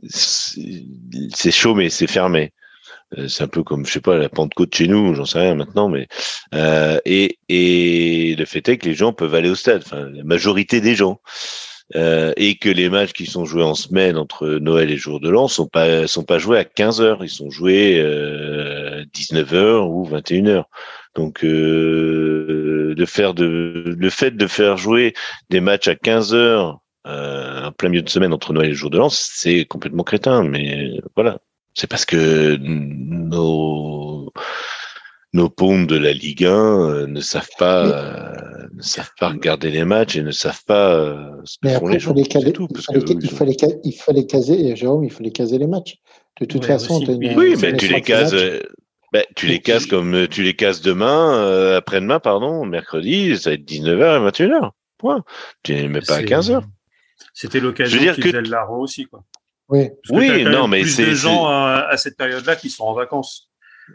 c'est 0.09 1.51
chaud 1.51 1.75
mais 1.75 1.89
c'est 1.89 2.07
fermé. 2.07 2.53
Euh, 3.19 3.29
c'est 3.29 3.43
un 3.45 3.49
peu 3.49 3.63
comme 3.63 3.87
je 3.87 3.93
sais 3.93 4.01
pas 4.01 4.17
la 4.17 4.29
Pentecôte 4.29 4.75
chez 4.75 4.87
nous, 4.89 5.15
j'en 5.15 5.25
sais 5.25 5.41
rien 5.41 5.55
maintenant, 5.55 5.89
mais 5.89 6.07
euh, 6.55 6.99
et 7.05 7.39
et 7.49 8.37
le 8.37 8.45
fait 8.45 8.69
est 8.69 8.79
que 8.79 8.87
les 8.87 8.95
gens 8.95 9.13
peuvent 9.13 9.35
aller 9.35 9.51
au 9.51 9.55
stade, 9.55 9.83
enfin 9.85 10.09
la 10.13 10.25
majorité 10.25 10.81
des 10.81 10.95
gens. 10.95 11.21
Euh, 11.97 12.33
et 12.37 12.57
que 12.57 12.69
les 12.69 12.89
matchs 12.89 13.13
qui 13.13 13.27
sont 13.27 13.45
joués 13.45 13.65
en 13.65 13.75
semaine 13.75 14.17
entre 14.17 14.47
Noël 14.47 14.93
et 14.93 14.97
jour 14.97 15.19
de 15.19 15.29
l'an 15.29 15.49
sont 15.49 15.67
pas 15.67 16.07
sont 16.07 16.23
pas 16.23 16.39
joués 16.39 16.59
à 16.59 16.65
15 16.65 17.01
heures, 17.01 17.25
ils 17.25 17.29
sont 17.29 17.51
joués 17.51 17.99
euh, 17.99 19.05
19 19.13 19.55
heures 19.55 19.91
ou 19.91 20.05
21 20.05 20.47
heures. 20.47 20.69
Donc 21.17 21.45
euh, 21.45 22.95
de 22.97 23.05
faire 23.07 23.35
de 23.35 23.97
le 23.99 24.11
fait 24.11 24.37
de 24.37 24.47
faire 24.47 24.77
jouer 24.77 25.15
des 25.51 25.61
matchs 25.61 25.89
à 25.89 25.97
15 25.97 26.33
heures 26.35 26.81
euh, 27.07 27.65
en 27.67 27.73
plein 27.73 27.89
milieu 27.89 28.03
de 28.03 28.09
semaine 28.09 28.33
entre 28.33 28.53
Noël 28.53 28.71
et 28.71 28.75
jour 28.75 28.91
de 28.91 28.99
l'an, 28.99 29.09
c'est 29.09 29.65
complètement 29.65 30.05
crétin, 30.05 30.45
mais 30.45 31.01
voilà, 31.17 31.39
c'est 31.75 31.87
parce 31.87 32.05
que 32.05 32.57
nos 32.57 34.33
nos 35.33 35.49
ponts 35.49 35.85
de 35.85 35.97
la 35.97 36.13
Ligue 36.13 36.45
1 36.45 36.51
euh, 36.51 37.07
ne 37.07 37.21
savent 37.21 37.51
pas 37.59 37.87
euh, 37.87 38.67
ne 38.75 38.83
savent 38.83 39.13
pas 39.19 39.29
regarder 39.29 39.71
les 39.71 39.85
matchs 39.85 40.17
et 40.17 40.23
ne 40.23 40.33
savent 40.33 40.65
pas 40.67 40.93
euh, 40.95 41.31
ce 41.45 41.57
que 41.63 41.69
font 41.69 41.87
les 41.87 42.01
gens. 42.01 42.15
il, 42.17 42.27
fallait, 42.29 42.53
il, 43.23 43.31
fallait, 43.31 43.57
il 43.85 43.93
fallait 43.93 44.27
caser, 44.27 44.75
Jérôme, 44.75 45.05
il 45.05 45.13
fallait 45.13 45.31
caser 45.31 45.59
les 45.59 45.69
matchs. 45.69 45.99
De 46.41 46.47
toute 46.47 46.65
façon, 46.65 47.01
oui, 47.07 47.55
mais 47.61 47.77
tu 47.77 47.93
les 47.93 48.03
cases. 48.03 48.35
Ben, 49.13 49.25
tu 49.35 49.47
les 49.47 49.59
casses 49.59 49.87
comme 49.87 50.29
tu 50.29 50.45
les 50.45 50.55
casses 50.55 50.83
demain, 50.83 51.77
après-demain, 51.77 52.21
pardon, 52.21 52.65
mercredi, 52.65 53.37
ça 53.37 53.51
va 53.51 53.55
être 53.55 53.69
19h 53.69 54.29
et 54.29 54.47
21h. 54.47 54.71
Point. 54.99 55.25
Tu 55.63 55.75
n'es 55.75 55.89
même 55.89 56.03
pas 56.03 56.17
à 56.17 56.23
15h. 56.23 56.63
C'était 57.35 57.61
l'occasion 57.61 57.99
qu'ils 58.15 58.33
que... 58.33 58.37
le 58.37 58.49
larron 58.49 58.81
aussi, 58.81 59.07
quoi. 59.07 59.25
Oui, 59.71 59.89
oui 60.11 60.45
non, 60.45 60.69
mais 60.69 60.85
c'est. 60.85 61.07
de 61.07 61.15
gens 61.15 61.47
à, 61.47 61.87
à, 61.91 61.97
cette 61.97 62.17
période-là 62.17 62.57
qui 62.57 62.71
sont 62.71 62.85
en 62.85 62.95
vacances. 62.95 63.51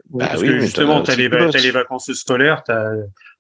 Bah 0.09 0.27
parce 0.27 0.41
que 0.41 0.59
justement, 0.59 1.01
tu 1.03 1.11
as, 1.11 1.15
les, 1.15 1.29
les 1.29 1.71
vacances 1.71 2.11
scolaires, 2.13 2.63
as, 2.67 2.91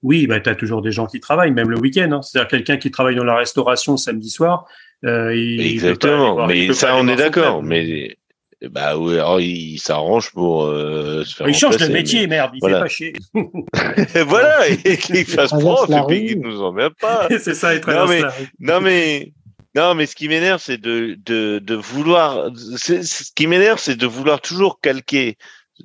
oui, 0.03 0.27
bah, 0.27 0.39
tu 0.39 0.49
as 0.49 0.55
toujours 0.55 0.81
des 0.81 0.91
gens 0.91 1.05
qui 1.05 1.19
travaillent, 1.19 1.51
même 1.51 1.69
le 1.69 1.79
week-end. 1.79 2.09
Hein. 2.11 2.21
C'est-à-dire 2.21 2.47
quelqu'un 2.47 2.77
qui 2.77 2.91
travaille 2.91 3.15
dans 3.15 3.23
la 3.23 3.35
restauration 3.35 3.97
samedi 3.97 4.29
soir. 4.29 4.65
Euh, 5.03 5.35
il, 5.35 5.61
Exactement, 5.61 6.47
mais 6.47 6.73
ça, 6.73 6.95
on 6.95 7.07
est 7.07 7.15
d'accord. 7.15 7.61
Mais 7.61 8.17
bah 8.61 8.97
oui, 8.97 9.15
alors 9.15 9.39
il 9.39 9.77
s'arrange 9.79 10.31
pour 10.31 10.65
euh, 10.65 11.23
se 11.25 11.35
faire. 11.35 11.47
Il 11.47 11.53
change 11.53 11.77
de 11.77 11.87
métier, 11.87 12.27
merde, 12.27 12.51
il 12.53 12.59
voilà. 12.59 12.77
fait 12.77 12.83
pas 12.83 12.87
chier. 12.87 13.13
voilà, 14.27 14.67
et 14.69 14.97
qu'il 14.97 15.25
fasse 15.25 15.51
prof, 15.51 15.89
et 15.89 16.01
puis 16.07 16.27
qu'il 16.27 16.39
nous 16.39 16.61
emmerde 16.61 16.93
pas. 16.99 17.27
C'est 17.39 17.53
ça, 17.53 17.75
il 17.75 17.81
traverse 17.81 18.09
non, 18.09 18.15
mais, 18.15 18.21
la 18.21 18.29
rue. 18.29 18.47
Non 18.59 18.81
mais 18.81 19.33
non, 19.75 19.93
mais 19.95 20.05
ce 20.05 20.15
qui 20.15 20.27
m'énerve, 20.27 20.61
c'est 20.63 20.77
de, 20.77 21.17
de, 21.25 21.59
de 21.59 21.75
vouloir. 21.75 22.49
Ce 22.55 23.31
qui 23.35 23.47
m'énerve, 23.47 23.79
c'est 23.79 23.97
de 23.97 24.07
vouloir 24.07 24.41
toujours 24.41 24.79
calquer 24.79 25.37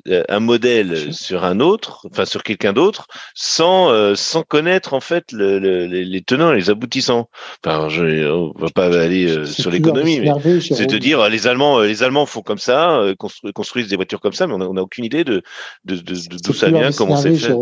euh, 0.06 0.22
un 0.28 0.38
modèle 0.38 1.12
sur 1.12 1.42
un 1.44 1.58
autre, 1.58 2.06
enfin 2.10 2.24
sur 2.24 2.44
quelqu'un 2.44 2.72
d'autre, 2.72 3.08
sans 3.34 3.90
euh, 3.90 4.14
sans 4.14 4.44
connaître 4.44 4.94
en 4.94 5.00
fait 5.00 5.32
le, 5.32 5.58
le, 5.58 5.86
les 5.86 6.22
tenants, 6.22 6.52
les 6.52 6.70
aboutissants. 6.70 7.28
Enfin, 7.64 7.88
je, 7.88 8.30
on 8.30 8.52
va 8.56 8.68
pas 8.70 8.86
aller 8.96 9.26
euh, 9.28 9.44
sur 9.44 9.72
l'économie, 9.72 10.20
mais 10.20 10.30
c'est 10.60 10.86
de 10.86 10.98
dire 10.98 11.28
les 11.28 11.48
Allemands, 11.48 11.80
les 11.80 12.04
Allemands 12.04 12.26
font 12.26 12.42
comme 12.42 12.58
ça, 12.58 13.02
construisent 13.54 13.88
des 13.88 13.96
voitures 13.96 14.20
comme 14.20 14.32
ça, 14.32 14.46
mais 14.46 14.54
on 14.54 14.74
n'a 14.74 14.82
aucune 14.82 15.04
idée 15.04 15.24
de 15.24 15.42
d'où 15.84 15.96
de, 15.96 16.02
de, 16.02 16.36
de, 16.36 16.52
ça 16.52 16.70
vient, 16.70 16.92
comment 16.92 17.16
c'est 17.16 17.34
fait. 17.34 17.52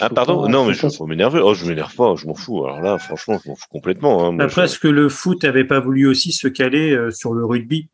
Ah 0.00 0.10
pardon 0.10 0.48
Non, 0.48 0.66
mais 0.66 0.74
je 0.74 0.86
vais 0.86 1.06
m'énerver. 1.06 1.40
Oh, 1.42 1.54
je 1.54 1.66
m'énerve 1.66 1.94
pas, 1.94 2.14
je 2.16 2.26
m'en 2.26 2.34
fous. 2.34 2.64
Alors 2.64 2.80
là, 2.80 2.98
franchement, 2.98 3.38
je 3.42 3.48
m'en 3.48 3.56
fous 3.56 3.68
complètement. 3.70 4.26
Hein. 4.26 4.38
Après, 4.40 4.64
est-ce 4.64 4.78
que 4.78 4.88
le 4.88 5.08
foot 5.08 5.44
avait 5.44 5.64
pas 5.64 5.80
voulu 5.80 6.06
aussi 6.06 6.32
se 6.32 6.48
caler 6.48 6.92
euh, 6.92 7.10
sur 7.10 7.32
le 7.32 7.44
rugby? 7.44 7.88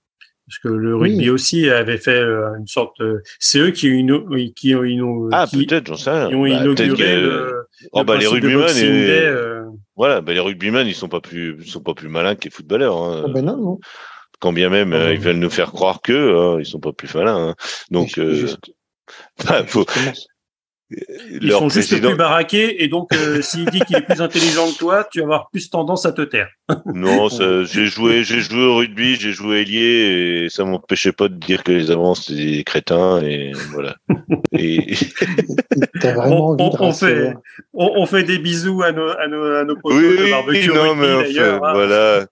Parce 0.47 0.59
que 0.59 0.69
le 0.69 0.97
rugby 0.97 1.31
aussi 1.31 1.71
avait 1.71 1.99
fait 1.99 2.19
euh, 2.19 2.57
une 2.59 2.67
sorte. 2.67 3.01
Euh, 3.01 3.23
c'est 3.39 3.59
eux 3.59 3.71
qui 3.71 3.89
ont, 4.11 4.27
qui 4.55 4.75
ont, 4.75 5.29
ah 5.33 5.47
peut-être, 5.51 5.87
j'en 5.87 5.97
sais 5.97 6.11
rien. 6.11 6.29
Qui 6.29 6.35
ont 6.35 6.43
bah, 6.43 6.49
inauguré 6.49 7.21
le, 7.21 7.67
oh, 7.93 8.05
bah, 8.05 8.17
les 8.17 8.27
rugbymen. 8.27 8.77
Et... 8.77 9.31
Voilà, 9.97 10.21
bah, 10.21 10.33
les 10.33 10.41
rugbymen, 10.41 10.87
ils 10.87 10.95
sont 10.95 11.09
pas 11.09 11.21
plus, 11.21 11.57
ils 11.61 11.71
sont 11.71 11.81
pas 11.81 11.95
plus 11.95 12.09
malins 12.09 12.35
que 12.35 12.45
les 12.45 12.51
footballeurs. 12.51 12.97
Hein. 12.97 13.25
Ah 13.27 13.31
ben 13.33 13.45
non, 13.45 13.57
non. 13.57 13.79
Quand 14.41 14.53
bien 14.53 14.71
même 14.71 14.93
ils 15.13 15.21
veulent 15.21 15.37
nous 15.37 15.51
faire 15.51 15.71
croire 15.71 16.03
que 16.03 16.13
hein, 16.13 16.59
ils 16.59 16.67
sont 16.67 16.81
pas 16.81 16.93
plus 16.93 17.15
malins. 17.15 17.51
Hein. 17.51 17.55
Donc. 17.91 18.19
Juste... 18.19 18.59
Bah, 19.47 19.65
faut, 19.67 19.85
ils 21.41 21.53
sont 21.53 21.69
juste 21.69 22.01
plus 22.01 22.17
baraqués 22.17 22.83
et 22.83 22.89
donc 22.89 23.13
euh, 23.15 23.41
s'il 23.43 23.67
dit 23.67 23.81
qu'il 23.81 23.97
est 23.97 24.03
plus 24.03 24.21
intelligent 24.21 24.71
que 24.71 24.79
toi, 24.79 25.07
tu 25.11 25.21
vas 25.21 25.25
avoir 25.25 25.51
plus 25.51 25.71
tendance 25.71 26.07
à 26.07 26.13
te 26.13 26.23
taire. 26.23 26.49
non, 26.87 27.29
j'ai 27.65 27.87
joué, 27.87 28.25
j'ai 28.25 28.41
joué 28.41 28.65
au 28.65 28.77
rugby, 28.77 29.17
j'ai 29.17 29.33
joué 29.33 29.63
ailier 29.63 30.45
et 30.45 30.49
ça 30.49 30.65
m'empêchait 30.65 31.13
pas 31.13 31.29
de 31.29 31.37
dire 31.37 31.63
que 31.63 31.73
les 31.73 31.91
avants 31.91 32.15
c'est 32.15 32.35
des 32.35 32.65
crétins 32.65 33.21
et 33.23 33.53
voilà. 33.73 33.97
et... 34.53 34.95
on, 36.05 36.57
on, 36.59 36.71
on, 36.81 36.93
fait, 36.93 37.35
on, 37.73 38.07
fait, 38.07 38.23
des 38.23 38.39
bisous 38.39 38.83
à 38.83 38.93
nos 38.93 39.09
à 39.09 39.29
nos, 39.29 39.45
à 39.45 39.65
nos 39.65 39.77
oui, 39.85 40.17
de 40.17 40.31
barbecue 40.31 40.69
non, 40.69 40.95
mais 40.95 41.13
en 41.13 41.21
fait, 41.21 41.39
hein. 41.39 41.59
voilà. 41.59 42.27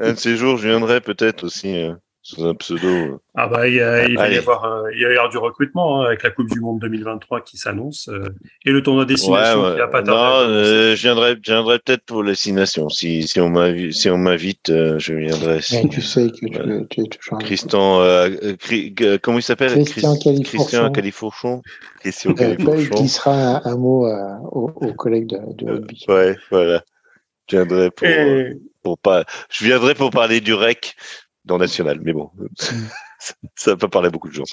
Un 0.00 0.12
de 0.14 0.18
ces 0.18 0.36
jours, 0.36 0.56
je 0.56 0.68
viendrai 0.68 1.02
peut-être 1.02 1.44
aussi. 1.44 1.76
Hein 1.76 1.98
sous 2.30 2.44
un 2.44 2.54
pseudo. 2.54 3.20
Ah 3.34 3.48
bah 3.48 3.66
il, 3.66 3.74
y 3.74 3.80
a, 3.80 4.06
il 4.06 4.16
va 4.16 4.28
y 4.28 4.36
avoir 4.36 4.64
euh, 4.64 4.90
il 4.92 5.00
y 5.00 5.04
avoir 5.04 5.28
du 5.28 5.38
recrutement 5.38 6.00
hein, 6.02 6.06
avec 6.06 6.22
la 6.22 6.30
Coupe 6.30 6.48
du 6.50 6.60
Monde 6.60 6.80
2023 6.80 7.40
qui 7.42 7.56
s'annonce 7.56 8.08
euh, 8.08 8.34
et 8.64 8.70
le 8.70 8.82
tournoi 8.82 9.04
destination 9.04 9.62
ouais, 9.62 9.68
ouais. 9.70 9.74
qui 9.76 9.80
a 9.80 9.88
pas 9.88 10.02
tardé. 10.02 10.46
Non, 10.46 10.54
euh, 10.54 10.96
je 10.96 11.02
viendrai 11.02 11.36
je 11.42 11.52
viendrai 11.52 11.78
peut-être 11.78 12.04
pour 12.04 12.24
destination 12.24 12.88
si 12.88 13.26
si 13.26 13.40
on 13.40 13.50
m'invite 13.50 13.92
si 13.92 14.10
on 14.10 14.18
m'invite 14.18 14.68
je 14.68 15.14
viendrai. 15.14 15.60
Si, 15.60 15.88
tu 15.88 16.00
sais 16.02 16.30
que 16.30 16.46
tu, 16.46 16.86
tu, 16.88 17.00
es 17.00 17.04
toujours. 17.04 17.38
Christian 17.38 18.00
comment 19.22 19.38
il 19.38 19.42
s'appelle? 19.42 19.72
Christian 19.72 20.16
Califourchon. 20.16 20.42
Christian 20.42 20.92
Califourchon. 20.92 21.62
Christian 22.00 22.34
Califourchon. 22.34 22.94
Qui 22.94 23.08
sera 23.08 23.32
un, 23.32 23.62
un 23.64 23.76
mot 23.76 24.06
aux, 24.52 24.70
aux, 24.74 24.94
collègues 24.94 25.26
de, 25.26 25.38
de 25.54 25.70
rugby. 25.70 26.04
ouais, 26.08 26.36
voilà. 26.50 26.82
Je 27.50 27.56
viendrai 27.56 27.90
pour, 27.90 28.06
et... 28.06 28.56
pour 28.82 28.98
pas 28.98 29.24
je 29.50 29.64
viendrai 29.64 29.94
pour 29.94 30.10
parler 30.10 30.40
du 30.40 30.54
REC 30.54 30.94
dans 31.44 31.58
National. 31.58 32.00
Mais 32.02 32.12
bon, 32.12 32.30
ça 33.56 33.72
va 33.72 33.76
pas 33.76 33.88
parler 33.88 34.08
à 34.08 34.10
beaucoup 34.10 34.28
de 34.28 34.34
gens. 34.34 34.44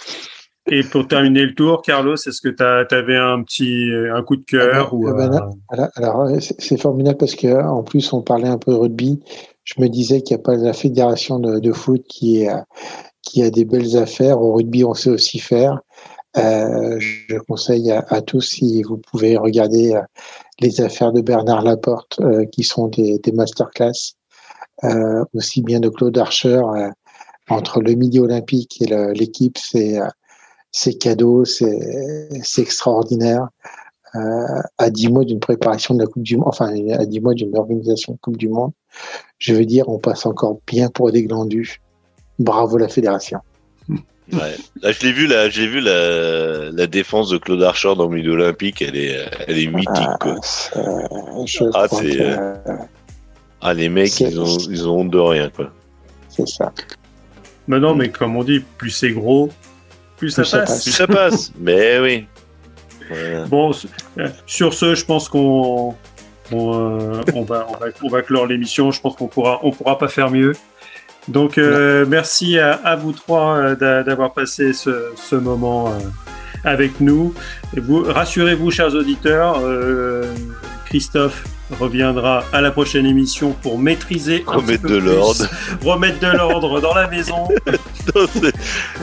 Et 0.69 0.83
pour 0.83 1.07
terminer 1.07 1.45
le 1.45 1.55
tour, 1.55 1.81
Carlos, 1.81 2.15
est-ce 2.15 2.41
que 2.41 2.49
tu 2.49 2.63
avais 2.63 3.15
un 3.15 3.41
petit 3.43 3.89
un 4.13 4.21
coup 4.21 4.35
de 4.35 4.43
cœur 4.43 4.93
ou 4.93 5.07
ah 5.07 5.13
ben, 5.13 5.31
alors, 5.69 5.89
alors 5.95 6.27
c'est 6.41 6.79
formidable 6.79 7.17
parce 7.17 7.35
que 7.35 7.47
en 7.47 7.83
plus 7.83 8.11
on 8.11 8.21
parlait 8.21 8.49
un 8.49 8.57
peu 8.57 8.71
de 8.71 8.77
rugby. 8.77 9.19
Je 9.63 9.75
me 9.79 9.87
disais 9.87 10.21
qu'il 10.21 10.35
n'y 10.35 10.41
a 10.41 10.43
pas 10.43 10.55
la 10.55 10.73
fédération 10.73 11.39
de, 11.39 11.59
de, 11.59 11.71
foot 11.71 12.03
qui 12.09 12.41
est 12.41 12.49
qui 13.21 13.43
a 13.43 13.49
des 13.49 13.65
belles 13.65 13.97
affaires. 13.97 14.41
Au 14.41 14.53
rugby, 14.53 14.83
on 14.83 14.93
sait 14.93 15.09
aussi 15.09 15.39
faire. 15.39 15.79
Euh, 16.37 16.99
je 16.99 17.37
conseille 17.47 17.91
à, 17.91 18.05
à, 18.09 18.21
tous 18.21 18.41
si 18.41 18.83
vous 18.83 18.97
pouvez 18.97 19.37
regarder 19.37 19.95
euh, 19.95 20.01
les 20.59 20.81
affaires 20.81 21.11
de 21.11 21.21
Bernard 21.21 21.63
Laporte, 21.63 22.19
euh, 22.21 22.45
qui 22.45 22.63
sont 22.63 22.89
des, 22.89 23.17
des 23.19 23.31
masterclass 23.31 24.16
euh, 24.83 25.23
aussi 25.33 25.61
bien 25.61 25.79
de 25.79 25.89
Claude 25.89 26.17
Archer 26.17 26.61
euh, 26.75 26.89
entre 27.49 27.81
le 27.81 27.93
Midi 27.93 28.19
Olympique 28.19 28.81
et 28.81 28.87
l'équipe, 29.13 29.57
c'est 29.57 29.99
euh, 29.99 30.07
c'est 30.71 30.93
cadeau, 30.95 31.45
c'est 31.45 32.29
extraordinaire. 32.57 33.47
à 34.77 34.89
10 34.89 35.09
mois 35.09 35.25
d'une 35.25 35.39
préparation 35.39 35.93
de 35.95 36.01
la 36.01 36.07
Coupe 36.07 36.23
du 36.23 36.37
Monde, 36.37 36.47
enfin 36.47 36.73
à 36.93 37.05
10 37.05 37.19
mois 37.21 37.33
d'une 37.33 37.55
organisation 37.57 38.13
de 38.13 38.17
Coupe 38.19 38.37
du 38.37 38.49
Monde, 38.49 38.71
je 39.39 39.53
veux 39.53 39.65
dire, 39.65 39.87
on 39.89 39.99
passe 39.99 40.25
encore 40.25 40.59
bien 40.67 40.89
pour 40.89 41.11
des 41.11 41.23
glandus. 41.23 41.81
Bravo 42.39 42.77
la 42.77 42.87
fédération. 42.87 43.39
Ouais. 44.33 44.55
Là, 44.81 44.91
je 44.91 45.01
l'ai 45.05 45.11
vu, 45.13 45.25
là, 45.27 45.49
j'ai 45.49 45.67
vu 45.67 45.79
la, 45.79 46.69
la 46.71 46.87
défense 46.87 47.29
de 47.29 47.37
Claude 47.37 47.63
Archer 47.63 47.93
dans 47.95 48.07
le 48.09 48.15
milieu 48.15 48.33
olympique, 48.33 48.81
elle 48.81 48.97
est, 48.97 49.17
elle 49.47 49.57
est 49.57 49.67
mythique. 49.67 49.87
Ah, 49.89 50.17
je 51.45 51.63
Ah, 51.73 51.87
crois 51.87 52.01
c'est, 52.01 52.09
que, 52.09 52.17
euh, 52.21 52.55
Ah, 53.61 53.73
les 53.73 53.89
mecs, 53.89 54.19
ils 54.19 54.39
ont, 54.39 54.57
ils 54.69 54.87
ont 54.87 54.99
honte 54.99 55.09
de 55.11 55.17
rien, 55.19 55.49
quoi. 55.49 55.71
c'est 56.29 56.47
ça. 56.47 56.71
Mais 57.67 57.79
non, 57.79 57.95
mais 57.95 58.09
comme 58.09 58.35
on 58.37 58.43
dit, 58.43 58.63
plus 58.77 58.91
c'est 58.91 59.11
gros, 59.11 59.49
plus 60.17 60.29
ça 60.29 60.43
Plus 60.43 60.49
ça 60.51 60.57
passe. 60.59 60.69
passe. 60.69 60.83
Puis 60.83 60.91
ça 60.91 61.07
passe, 61.07 61.51
mais 61.59 61.99
oui. 61.99 62.25
Voilà. 63.09 63.45
Bon, 63.45 63.71
euh, 64.19 64.27
sur 64.45 64.73
ce, 64.73 64.93
je 64.95 65.05
pense 65.05 65.27
qu'on 65.29 65.95
on, 66.51 66.75
euh, 66.75 67.21
on 67.33 67.43
va, 67.43 67.67
on, 67.69 67.77
va, 67.77 67.85
on 68.03 68.09
va 68.09 68.21
clore 68.21 68.45
l'émission. 68.47 68.91
Je 68.91 69.01
pense 69.01 69.15
qu'on 69.15 69.27
pourra, 69.27 69.59
on 69.63 69.71
pourra 69.71 69.97
pas 69.97 70.07
faire 70.07 70.29
mieux. 70.29 70.53
Donc, 71.27 71.57
euh, 71.57 72.05
merci 72.07 72.57
à, 72.59 72.73
à 72.73 72.95
vous 72.95 73.11
trois 73.11 73.57
euh, 73.57 73.75
d'a- 73.75 74.03
d'avoir 74.03 74.33
passé 74.33 74.71
ce, 74.73 75.11
ce 75.17 75.35
moment 75.35 75.89
euh, 75.89 75.91
avec 76.63 77.01
nous. 77.01 77.33
Et 77.75 77.79
vous, 77.81 78.03
rassurez-vous, 78.03 78.71
chers 78.71 78.93
auditeurs, 78.93 79.59
euh, 79.63 80.23
Christophe 80.85 81.43
reviendra 81.79 82.43
à 82.53 82.61
la 82.61 82.71
prochaine 82.71 83.05
émission 83.05 83.51
pour 83.61 83.77
maîtriser 83.79 84.43
un 84.47 84.53
Remettre 84.57 84.81
petit 84.83 84.93
peu 84.93 84.99
de 85.01 85.05
l'ordre. 85.05 85.45
remettre 85.83 86.19
de 86.19 86.27
l'ordre 86.37 86.79
dans 86.81 86.93
la 86.93 87.07
maison. 87.07 87.47
Non, 88.15 88.25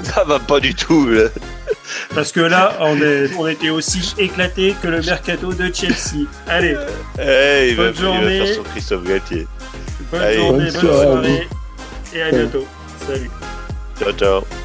ça 0.02 0.24
va 0.24 0.38
pas 0.38 0.60
du 0.60 0.74
tout, 0.74 1.06
là. 1.10 1.24
Parce 2.14 2.32
que 2.32 2.40
là, 2.40 2.72
on, 2.80 2.96
est, 3.02 3.30
on 3.38 3.46
était 3.46 3.68
aussi 3.68 4.14
éclatés 4.16 4.74
que 4.82 4.88
le 4.88 5.02
mercato 5.02 5.52
de 5.52 5.70
Chelsea. 5.74 6.24
Allez, 6.48 6.70
il, 6.70 6.74
va, 6.76 6.84
Bonne 6.84 7.68
il 7.68 7.76
va 7.76 7.92
journée. 7.92 8.46
faire 8.46 8.54
son 8.56 8.62
Christophe 8.62 9.04
Galtier. 9.04 9.46
bonne 10.10 10.22
Allez. 10.22 10.36
journée, 10.38 10.64
Bonne 10.64 10.72
bonne 10.72 10.80
soirée 10.80 11.04
soirée 11.04 11.48
et 12.14 12.22
à 12.22 12.30
bientôt. 12.30 12.66
Salut. 13.06 13.30
Ciao, 14.00 14.12
ciao. 14.12 14.63